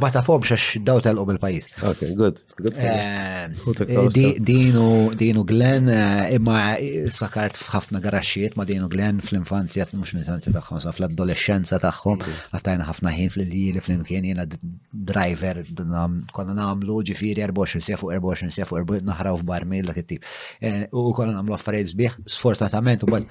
ma 0.00 0.08
tafhomx 0.14 0.50
għax 0.54 0.80
daw 0.86 1.00
telqom 1.04 1.30
il-pajis. 1.34 1.66
Ok, 1.86 2.02
good. 2.18 2.38
Eh, 2.70 3.50
eh, 3.50 4.26
Dinu 4.40 5.44
Glenn 5.48 5.88
eh, 5.92 6.34
imma 6.36 6.76
sakart 7.12 7.58
f'ħafna 7.58 8.00
garaxxiet 8.02 8.56
ma 8.58 8.64
Dinu 8.68 8.88
Glenn 8.92 9.20
fl-infanzja, 9.24 9.86
mux 9.98 10.14
l-infanzja 10.14 10.52
tagħhom, 10.56 10.80
sa 10.82 10.92
fl-adolescenza 10.96 11.78
tagħhom, 11.82 12.24
għattajna 12.56 12.88
ħafna 12.88 13.12
ħin 13.16 13.32
fl-lili 13.34 13.82
fl-imkien 13.82 14.28
jena 14.32 14.46
driver 14.48 15.62
konna 15.76 16.56
nagħmlu 16.56 16.98
ġifieri 17.10 17.44
24 17.46 17.84
sija 17.86 18.00
fuq 18.00 18.16
24 18.20 18.56
sija 18.56 18.68
fuq 18.68 18.82
24 18.88 19.06
naħraw 19.10 19.38
f'bar 19.40 19.68
mill 19.68 19.88
dak 19.90 20.00
it-tip. 20.04 20.24
U 20.96 21.10
konna 21.16 21.36
nagħmlu 21.40 21.56
affarijiet 21.58 21.92
sbieħ, 21.94 22.18
sfortunatament 22.36 23.04
u 23.04 23.10
bad 23.10 23.28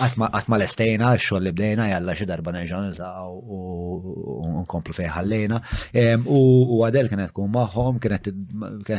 għatma 0.00 0.56
l-estejna, 0.60 1.12
xoll 1.16 1.36
xogħol 1.36 1.46
li 1.48 1.54
bdejna, 1.56 1.90
jalla 1.92 2.16
xi 2.16 2.28
darba 2.28 2.56
u 3.56 4.62
nkomplu 4.62 4.94
fejn 4.94 5.10
ħallejna. 5.16 5.58
U 6.14 6.82
għadel 6.86 7.08
kienet 7.10 7.30
tkun 7.32 7.50
maħħom, 7.54 7.98
kienet 8.02 8.26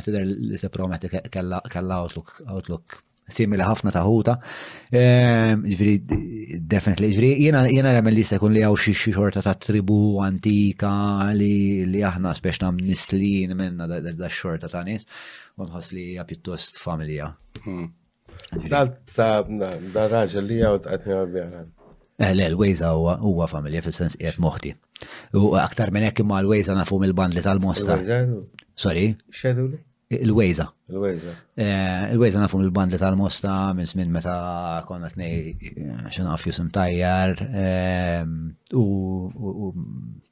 tidher 0.07 0.23
li 0.27 0.59
tippromet 0.59 1.07
kalla 1.31 2.01
outlook 2.03 3.03
simili 3.29 3.63
ħafna 3.67 3.91
taħuta. 3.91 4.37
Ġviri, 4.89 5.95
definitely, 6.63 7.11
ġviri, 7.15 7.31
jena 7.47 7.65
jena 7.67 7.91
l 7.99 8.13
li 8.13 8.23
sekun 8.27 8.55
li 8.55 8.63
għaw 8.63 8.79
xie 8.79 9.13
xorta 9.17 9.43
ta' 9.45 9.55
tribu 9.59 10.19
antika 10.23 10.93
li 11.37 12.01
aħna 12.07 12.33
spiex 12.37 12.63
nam 12.65 12.79
nislin 12.81 13.55
minna 13.59 13.87
da' 13.87 14.27
xorta 14.31 14.71
ta' 14.71 14.83
nis, 14.87 15.05
unħos 15.59 15.93
li 15.95 16.09
hija 16.13 16.25
pjuttost 16.27 16.79
familja. 16.81 17.31
Hmm. 17.65 17.89
Dal 18.67 18.95
raġel 20.11 20.47
li 20.47 20.61
għaw 20.63 20.81
ta' 20.85 20.95
għatni 20.95 21.15
għal-bjaran. 21.17 21.73
Eh, 22.17 22.31
le, 22.33 22.47
l-wejza 22.49 22.95
huwa 22.97 23.45
familja 23.49 23.81
fil-sens 23.85 24.15
qiegħed 24.17 24.41
moħti. 24.41 24.71
U 25.37 25.49
aktar 25.59 25.91
minn 25.93 26.05
hekk 26.07 26.21
imma 26.23 26.39
l-Wejza 26.43 26.75
nafu 26.77 26.97
mill 27.01 27.13
bandli 27.17 27.43
tal-Mosta. 27.45 27.97
Sorry? 28.77 29.11
Xedu 29.31 29.65
eh, 29.67 29.71
li? 29.73 29.79
Il-Wejza. 30.23 30.63
Il-Wejza. 30.93 31.33
Il-Wejza 32.13 32.41
nafu 32.41 32.61
mill 32.61 32.71
bandli 32.73 32.99
tal-Mosta 33.01 33.53
minn 33.77 33.89
smin 33.89 34.13
meta 34.15 34.37
konna 34.87 35.11
eh, 35.23 35.51
xena 36.09 36.31
għafju 36.35 36.51
jusum 36.53 36.69
tajjar 36.75 37.35
ehm, 37.47 38.31
u 38.79 39.73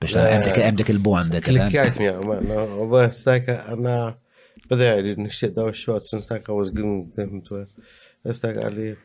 biex 0.01 0.15
hemm 0.17 0.85
il-bond. 0.95 1.37
Eh, 1.37 1.51
mi 1.99 2.09
għamma. 2.13 2.61
u 2.81 2.87
bas 2.91 3.19
stajka 3.25 3.59
bada 3.75 4.87
għalli 4.95 5.19
nixtieq 5.21 5.53
daw 5.59 5.69
ix-xogħol 5.69 6.01
since 6.01 6.25
stajka 6.25 6.55
was 6.57 6.71
giving 6.73 7.11
them 7.19 7.41
to 7.45 7.61
stajka 8.33 8.63
għalli 8.69 8.95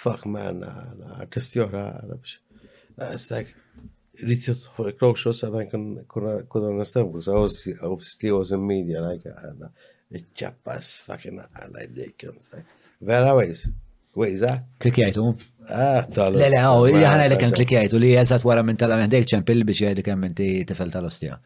fuck 0.00 0.22
man 0.30 0.62
artisti 1.24 1.62
oħra 1.64 1.88
biex 2.12 2.38
stajka 3.24 3.58
rrit 4.24 4.44
jitħol 4.46 4.90
il-clock 4.90 5.20
shots 5.20 5.44
għana 5.46 6.02
kuna 6.10 6.70
nastemku, 6.78 7.22
sa' 7.24 7.36
obviously 7.86 8.32
was 8.34 8.52
in 8.56 8.64
media, 8.66 9.02
like 9.04 9.30
għana, 9.32 9.70
ċappas 10.38 10.94
fucking 11.06 11.42
għala 11.46 11.86
id-dik, 11.86 12.26
vera 13.06 13.32
ways, 13.38 13.66
ways, 14.18 14.44
ah? 14.46 14.58
Klikjajtu? 14.82 15.24
Ah, 15.70 16.04
tal 16.12 16.34
Le, 16.36 16.48
le, 16.50 16.60
għaw, 16.60 16.86
ah, 16.86 16.96
jgħana 16.98 17.26
oh, 17.28 17.32
li 17.34 17.38
kien 17.42 17.54
klikjajtu 17.56 18.00
li 18.02 18.12
jgħazat 18.14 18.46
wara 18.48 18.64
minn 18.66 18.80
tal-għamendek 18.80 19.28
ċempil 19.34 19.64
biex 19.68 19.84
jgħadi 19.84 20.06
kem 20.06 20.24
minn 20.26 20.36
tifel 20.38 20.90
tal-ostja. 20.94 21.38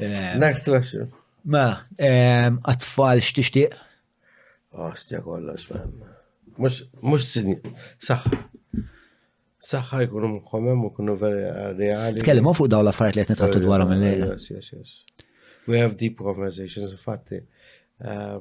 Eh, 0.00 0.32
Next 0.40 0.70
question. 0.70 1.10
Ma, 1.52 1.66
għatfall 1.98 3.22
xtixtiq? 3.22 3.76
Ostja 4.86 5.20
kollox, 5.20 5.68
man. 5.74 5.92
Mux, 6.62 6.82
mux, 7.02 7.28
saħ, 7.28 8.26
saħħa 9.68 10.00
jkunu 10.06 10.28
mħommem 10.36 10.86
u 10.88 10.90
kunu 10.96 11.14
reali. 11.22 12.20
Tkellem 12.22 12.48
fuq 12.58 12.70
daw 12.72 12.82
l-affarijiet 12.84 13.28
li 13.28 13.28
qed 13.28 13.36
nitħattu 13.36 13.62
dwarhom 13.64 13.92
il-lejla. 13.96 14.30
Yes, 14.34 14.50
yes, 14.50 14.72
yes. 14.74 15.26
We 15.70 15.78
have 15.82 15.94
deep 15.98 16.18
conversations, 16.26 16.94
infatti. 16.98 17.38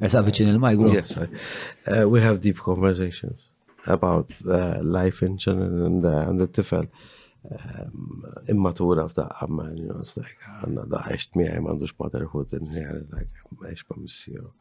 Esa 0.01 0.23
viċin 0.25 0.49
il-majk, 0.55 0.85
Yes, 0.95 1.11
sorry. 1.15 1.37
Uh, 1.85 2.07
we 2.09 2.19
have 2.25 2.39
deep 2.41 2.57
conversations 2.65 3.51
about 3.85 4.33
uh, 4.49 4.79
life 4.81 5.21
in 5.27 5.37
general 5.37 5.85
and, 5.87 6.03
uh, 6.05 6.25
and 6.27 6.41
the 6.41 6.47
tifel. 6.49 6.87
Um, 7.41 8.21
immatura 8.49 9.07
f'daqqa 9.09 9.47
man, 9.49 9.75
you 9.77 9.87
know, 9.87 9.99
it's 10.01 10.13
like, 10.17 10.33
għanna 10.61 10.85
daħeċt 10.91 11.37
miħaj 11.39 11.63
mandux 11.65 11.93
motherhood 12.01 12.51
in 12.57 12.67
here, 12.73 12.99
like, 13.13 13.31
maħeċ 13.61 13.85
ma 13.89 13.97
missiru. 14.03 14.51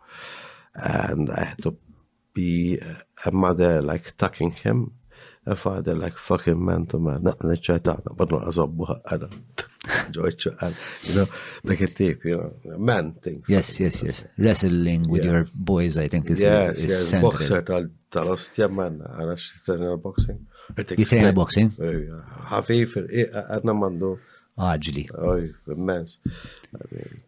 And 0.81 1.29
I 1.33 1.51
had 1.51 1.61
to 1.67 1.75
be 2.35 2.79
a 2.81 3.33
mother, 3.33 3.81
like, 3.83 4.15
tucking 4.17 4.55
him 4.65 4.89
A 5.51 5.57
father 5.57 5.95
like 5.99 6.15
fucking 6.17 6.65
man 6.65 6.87
to 6.87 7.01
man. 7.03 7.25
Not 7.27 7.43
Na, 7.43 7.51
as 8.47 8.59
a 8.59 8.67
boy. 8.71 8.95
I 9.05 9.17
don't 9.17 9.33
enjoy 10.07 10.27
it. 10.31 10.45
You 11.03 11.15
know, 11.17 11.27
like 11.65 11.81
a 11.81 11.89
tape, 11.89 12.25
you 12.25 12.37
know, 12.39 12.53
man 12.79 13.15
thing. 13.19 13.43
Yes, 13.49 13.81
yes, 13.81 14.01
yes. 14.01 14.25
Wrestling 14.39 15.11
with 15.11 15.25
yeah. 15.25 15.33
your 15.43 15.47
boys, 15.53 15.99
I 15.99 16.07
think, 16.07 16.31
is 16.31 16.41
Yes, 16.41 16.79
is 16.79 17.11
yes, 17.15 17.21
boxer 17.21 17.65
tal-ostja 18.11 18.67
man, 18.69 18.97
għana 19.07 19.37
xitrena 19.39 19.93
boxing. 20.03 20.39
Jitrena 20.99 21.31
boxing? 21.35 21.71
Half 21.75 21.81
eh, 21.81 21.87
a 21.87 21.87
year, 21.95 22.11
man, 22.15 22.25
Ħafif, 22.91 22.95
għana 23.01 23.41
eh, 23.55 23.55
eh, 23.71 23.75
mandu. 23.83 24.09
Għagġli. 24.59 25.05
Oj, 25.31 25.43
immens. 25.77 26.11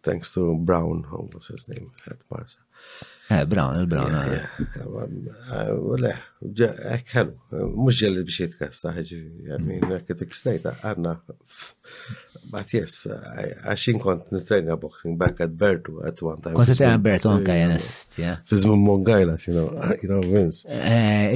Thanks 0.05 0.27
to 0.35 0.41
Brown, 0.59 1.05
what's 1.11 1.47
his 1.47 1.67
name, 1.71 1.87
at 2.11 2.19
Marsa. 2.31 2.59
Eh, 3.31 3.45
Brown, 3.47 3.73
yeah. 3.79 3.87
brown 3.87 4.11
yeah. 6.03 6.19
Ek 6.43 7.07
ħelu, 7.13 7.33
mux 7.77 7.99
ġelli 8.01 8.23
biex 8.27 8.41
jitkassa, 8.41 8.91
ġivi, 9.05 9.77
nekket 9.89 10.23
ikslejta, 10.25 10.73
għanna, 10.85 11.13
but 12.51 12.73
yes, 12.75 13.05
għaxin 13.63 13.99
kont 14.03 14.31
nitrenja 14.33 14.75
boxing 14.79 15.15
back 15.19 15.39
at 15.45 15.53
Bertu 15.59 16.01
at 16.05 16.19
one 16.25 16.41
time. 16.43 16.57
Kont 16.57 16.71
nitrenja 16.73 16.99
Bertu 17.03 17.31
anka 17.31 17.55
jenest, 17.55 18.17
ja. 18.19 18.35
Fizmum 18.49 18.83
Mongajla, 18.87 19.37
you 19.45 19.53
know, 19.53 19.93
you 20.03 20.11
know, 20.11 20.21
Vince. 20.33 20.65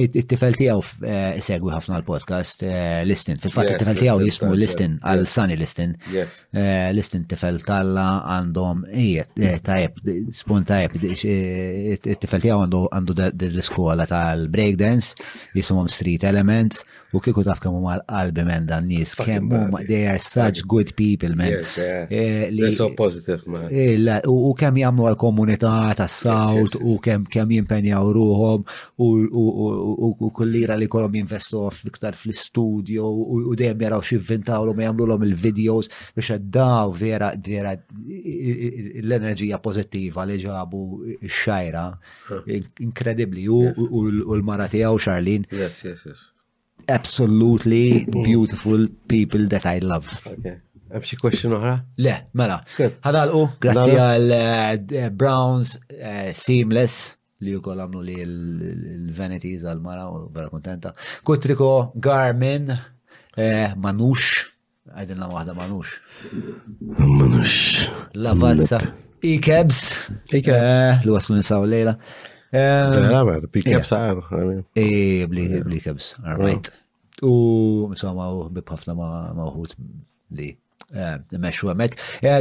It-tifel 0.08 0.56
segwi 0.68 1.72
ħafna 1.74 2.00
l-podcast, 2.02 2.66
Listin, 3.08 3.40
fil-fat 3.42 3.72
it-tifel 3.76 4.00
tijaw 4.02 4.20
jismu 4.24 4.52
Listin, 4.58 4.98
għal 5.04 5.24
Sunny 5.30 5.56
Listin. 5.60 5.96
Yes. 6.12 6.42
Listin 6.92 7.24
tifel 7.30 7.62
talla 7.66 8.08
għandhom, 8.36 8.84
ijet, 8.92 9.32
tajb, 9.68 10.02
spun 10.36 10.68
tajb, 10.68 10.98
it-tifel 10.98 12.50
għandu 12.68 13.16
d-diskola 13.20 14.08
tal-breakdance. 14.10 14.97
Elements, 14.98 15.14
jisimhom 15.54 15.88
Street 15.88 16.24
Elements, 16.24 16.84
U 17.12 17.20
kieku 17.24 17.40
taf 17.46 17.60
kemm 17.64 17.72
huma 17.78 17.94
l-qalbi 18.02 18.42
men 18.44 18.66
dan 18.68 18.84
nies 18.88 19.14
kemm 19.16 19.48
they 19.88 20.04
are 20.10 20.18
such 20.20 20.60
good 20.68 20.90
people 20.96 21.34
men. 21.38 21.50
Yes, 21.54 21.72
yeah. 21.76 22.06
Eh, 22.10 22.50
They're 22.52 22.70
so 22.72 22.90
positive 22.96 23.46
man. 23.52 23.70
Eh, 23.72 23.96
u 24.28 24.52
kemm 24.58 24.76
jagħmlu 24.82 25.06
għall-komunità 25.08 25.70
tas-sawt 26.02 26.76
u 26.82 26.98
kemm 27.04 27.24
kemm 27.32 27.54
jimpenjaw 27.56 28.10
ruhom 28.12 28.66
u 29.00 30.28
kullira 30.36 30.76
li 30.76 30.88
kolhom 30.92 31.16
jinvestu 31.22 31.62
iktar 31.88 32.16
fl 32.20 32.34
studio 32.36 33.08
u 33.08 33.56
dejjem 33.56 33.86
jaraw 33.88 34.04
x'ivvintaw 34.04 34.68
l 34.68 34.74
jagħmlu 34.76 35.18
il-videos 35.30 35.88
biex 36.18 36.36
daw 36.58 36.92
vera 36.92 37.32
vera 37.48 37.72
l-enerġija 39.02 39.62
pozittiva 39.64 40.28
li 40.28 40.36
ġabu 40.44 40.84
x-xajra. 41.24 41.86
Inkredibli 42.84 43.48
u 43.48 43.68
l-mara 44.34 44.68
tiegħu 44.68 44.98
Charlene. 45.08 45.48
Yes, 45.52 45.84
yes, 45.88 46.04
yes 46.04 46.28
absolutely 46.88 47.90
mm-hmm. 47.92 48.22
beautiful 48.22 48.88
people 49.06 49.46
that 49.46 49.64
I 49.74 49.78
love. 49.92 50.08
Okay. 50.26 50.56
Hemm 50.88 51.04
xi 51.04 51.18
question 51.20 51.52
oħra? 51.52 51.74
Le, 52.00 52.14
mela. 52.32 52.62
u 53.36 53.42
grazzi 53.60 53.96
għal 54.00 54.30
eh, 54.32 55.08
Browns 55.12 55.74
eh, 55.92 56.30
Seamless 56.32 56.94
li 57.44 57.52
u 57.52 57.60
koll 57.62 57.82
għamlu 57.84 58.00
li 58.06 58.14
l-vanities 58.24 59.66
għal-mara 59.68 60.06
u 60.08 60.22
vera 60.32 60.48
kontenta. 60.48 60.94
Kutriko, 61.28 61.68
Garmin, 61.94 62.72
eh, 63.36 63.68
Manux, 63.76 64.48
għedin 64.96 65.20
la 65.20 65.28
waħda 65.34 65.58
Manux. 65.60 65.92
Manux. 67.04 67.58
Lavazza. 68.16 68.80
Ikebs. 69.28 69.84
Ikebs. 70.32 71.04
Li 71.04 71.12
waslu 71.14 71.36
nisaw 71.36 71.68
lejla. 71.68 71.98
Eh, 72.50 73.54
eh, 74.74 75.22
right. 75.28 76.68
U 77.20 77.32
insomma, 77.92 78.26
bibħafna 78.52 78.94
li 80.36 80.46
eh, 80.94 81.16
meċu 81.44 81.68
għamek. 81.72 81.96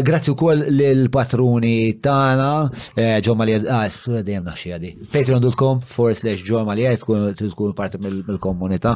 Grazzi 0.08 0.32
u 0.32 0.38
koll 0.40 0.68
l-patruni 0.72 1.98
tana, 2.00 2.70
ġomma 3.26 3.48
li 3.50 3.56
Ah, 3.68 3.90
dajem 4.24 4.46
naxie 4.46 4.76
għadi. 4.78 4.92
Patreon.com, 5.12 5.82
forward 5.82 6.16
slash 6.16 6.46
ġomma 6.48 6.76
li 6.78 6.86
tkun 7.02 7.74
parti 7.76 8.00
mill-komunita. 8.00 8.94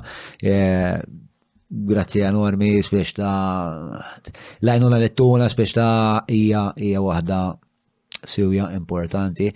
Grazzi 1.72 2.20
enormi, 2.24 2.72
spiex 2.84 3.14
ta' 3.18 4.00
lajnuna 4.64 5.00
lettuna, 5.02 5.50
spiex 5.50 5.74
ta' 5.76 6.24
ija, 6.32 6.64
ija 6.80 7.04
wahda 7.04 7.42
siwja 8.24 8.70
importanti 8.76 9.52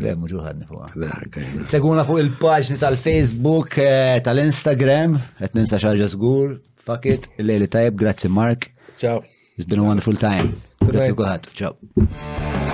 Le, 0.03 0.15
muġuħadni 0.19 0.67
fuq. 0.69 1.67
Seguna 1.69 2.05
fuq 2.09 2.20
il-paġni 2.25 2.78
tal-Facebook, 2.81 3.78
eh, 3.83 4.20
tal-Instagram, 4.25 5.19
et 5.41 5.55
ninsa 5.59 5.78
xarġa 5.83 6.09
zgur, 6.15 6.59
fuck 6.83 7.07
it, 7.07 7.28
lejli 7.39 7.69
tajb, 7.69 7.97
grazzi 7.99 8.28
Mark. 8.28 8.70
Ciao. 8.97 9.23
It's 9.57 9.65
been 9.69 9.81
a 9.81 9.85
wonderful 9.85 10.17
time. 10.17 10.55
Grazzi 10.87 11.12
kuħat, 11.12 11.51
ciao. 11.55 12.68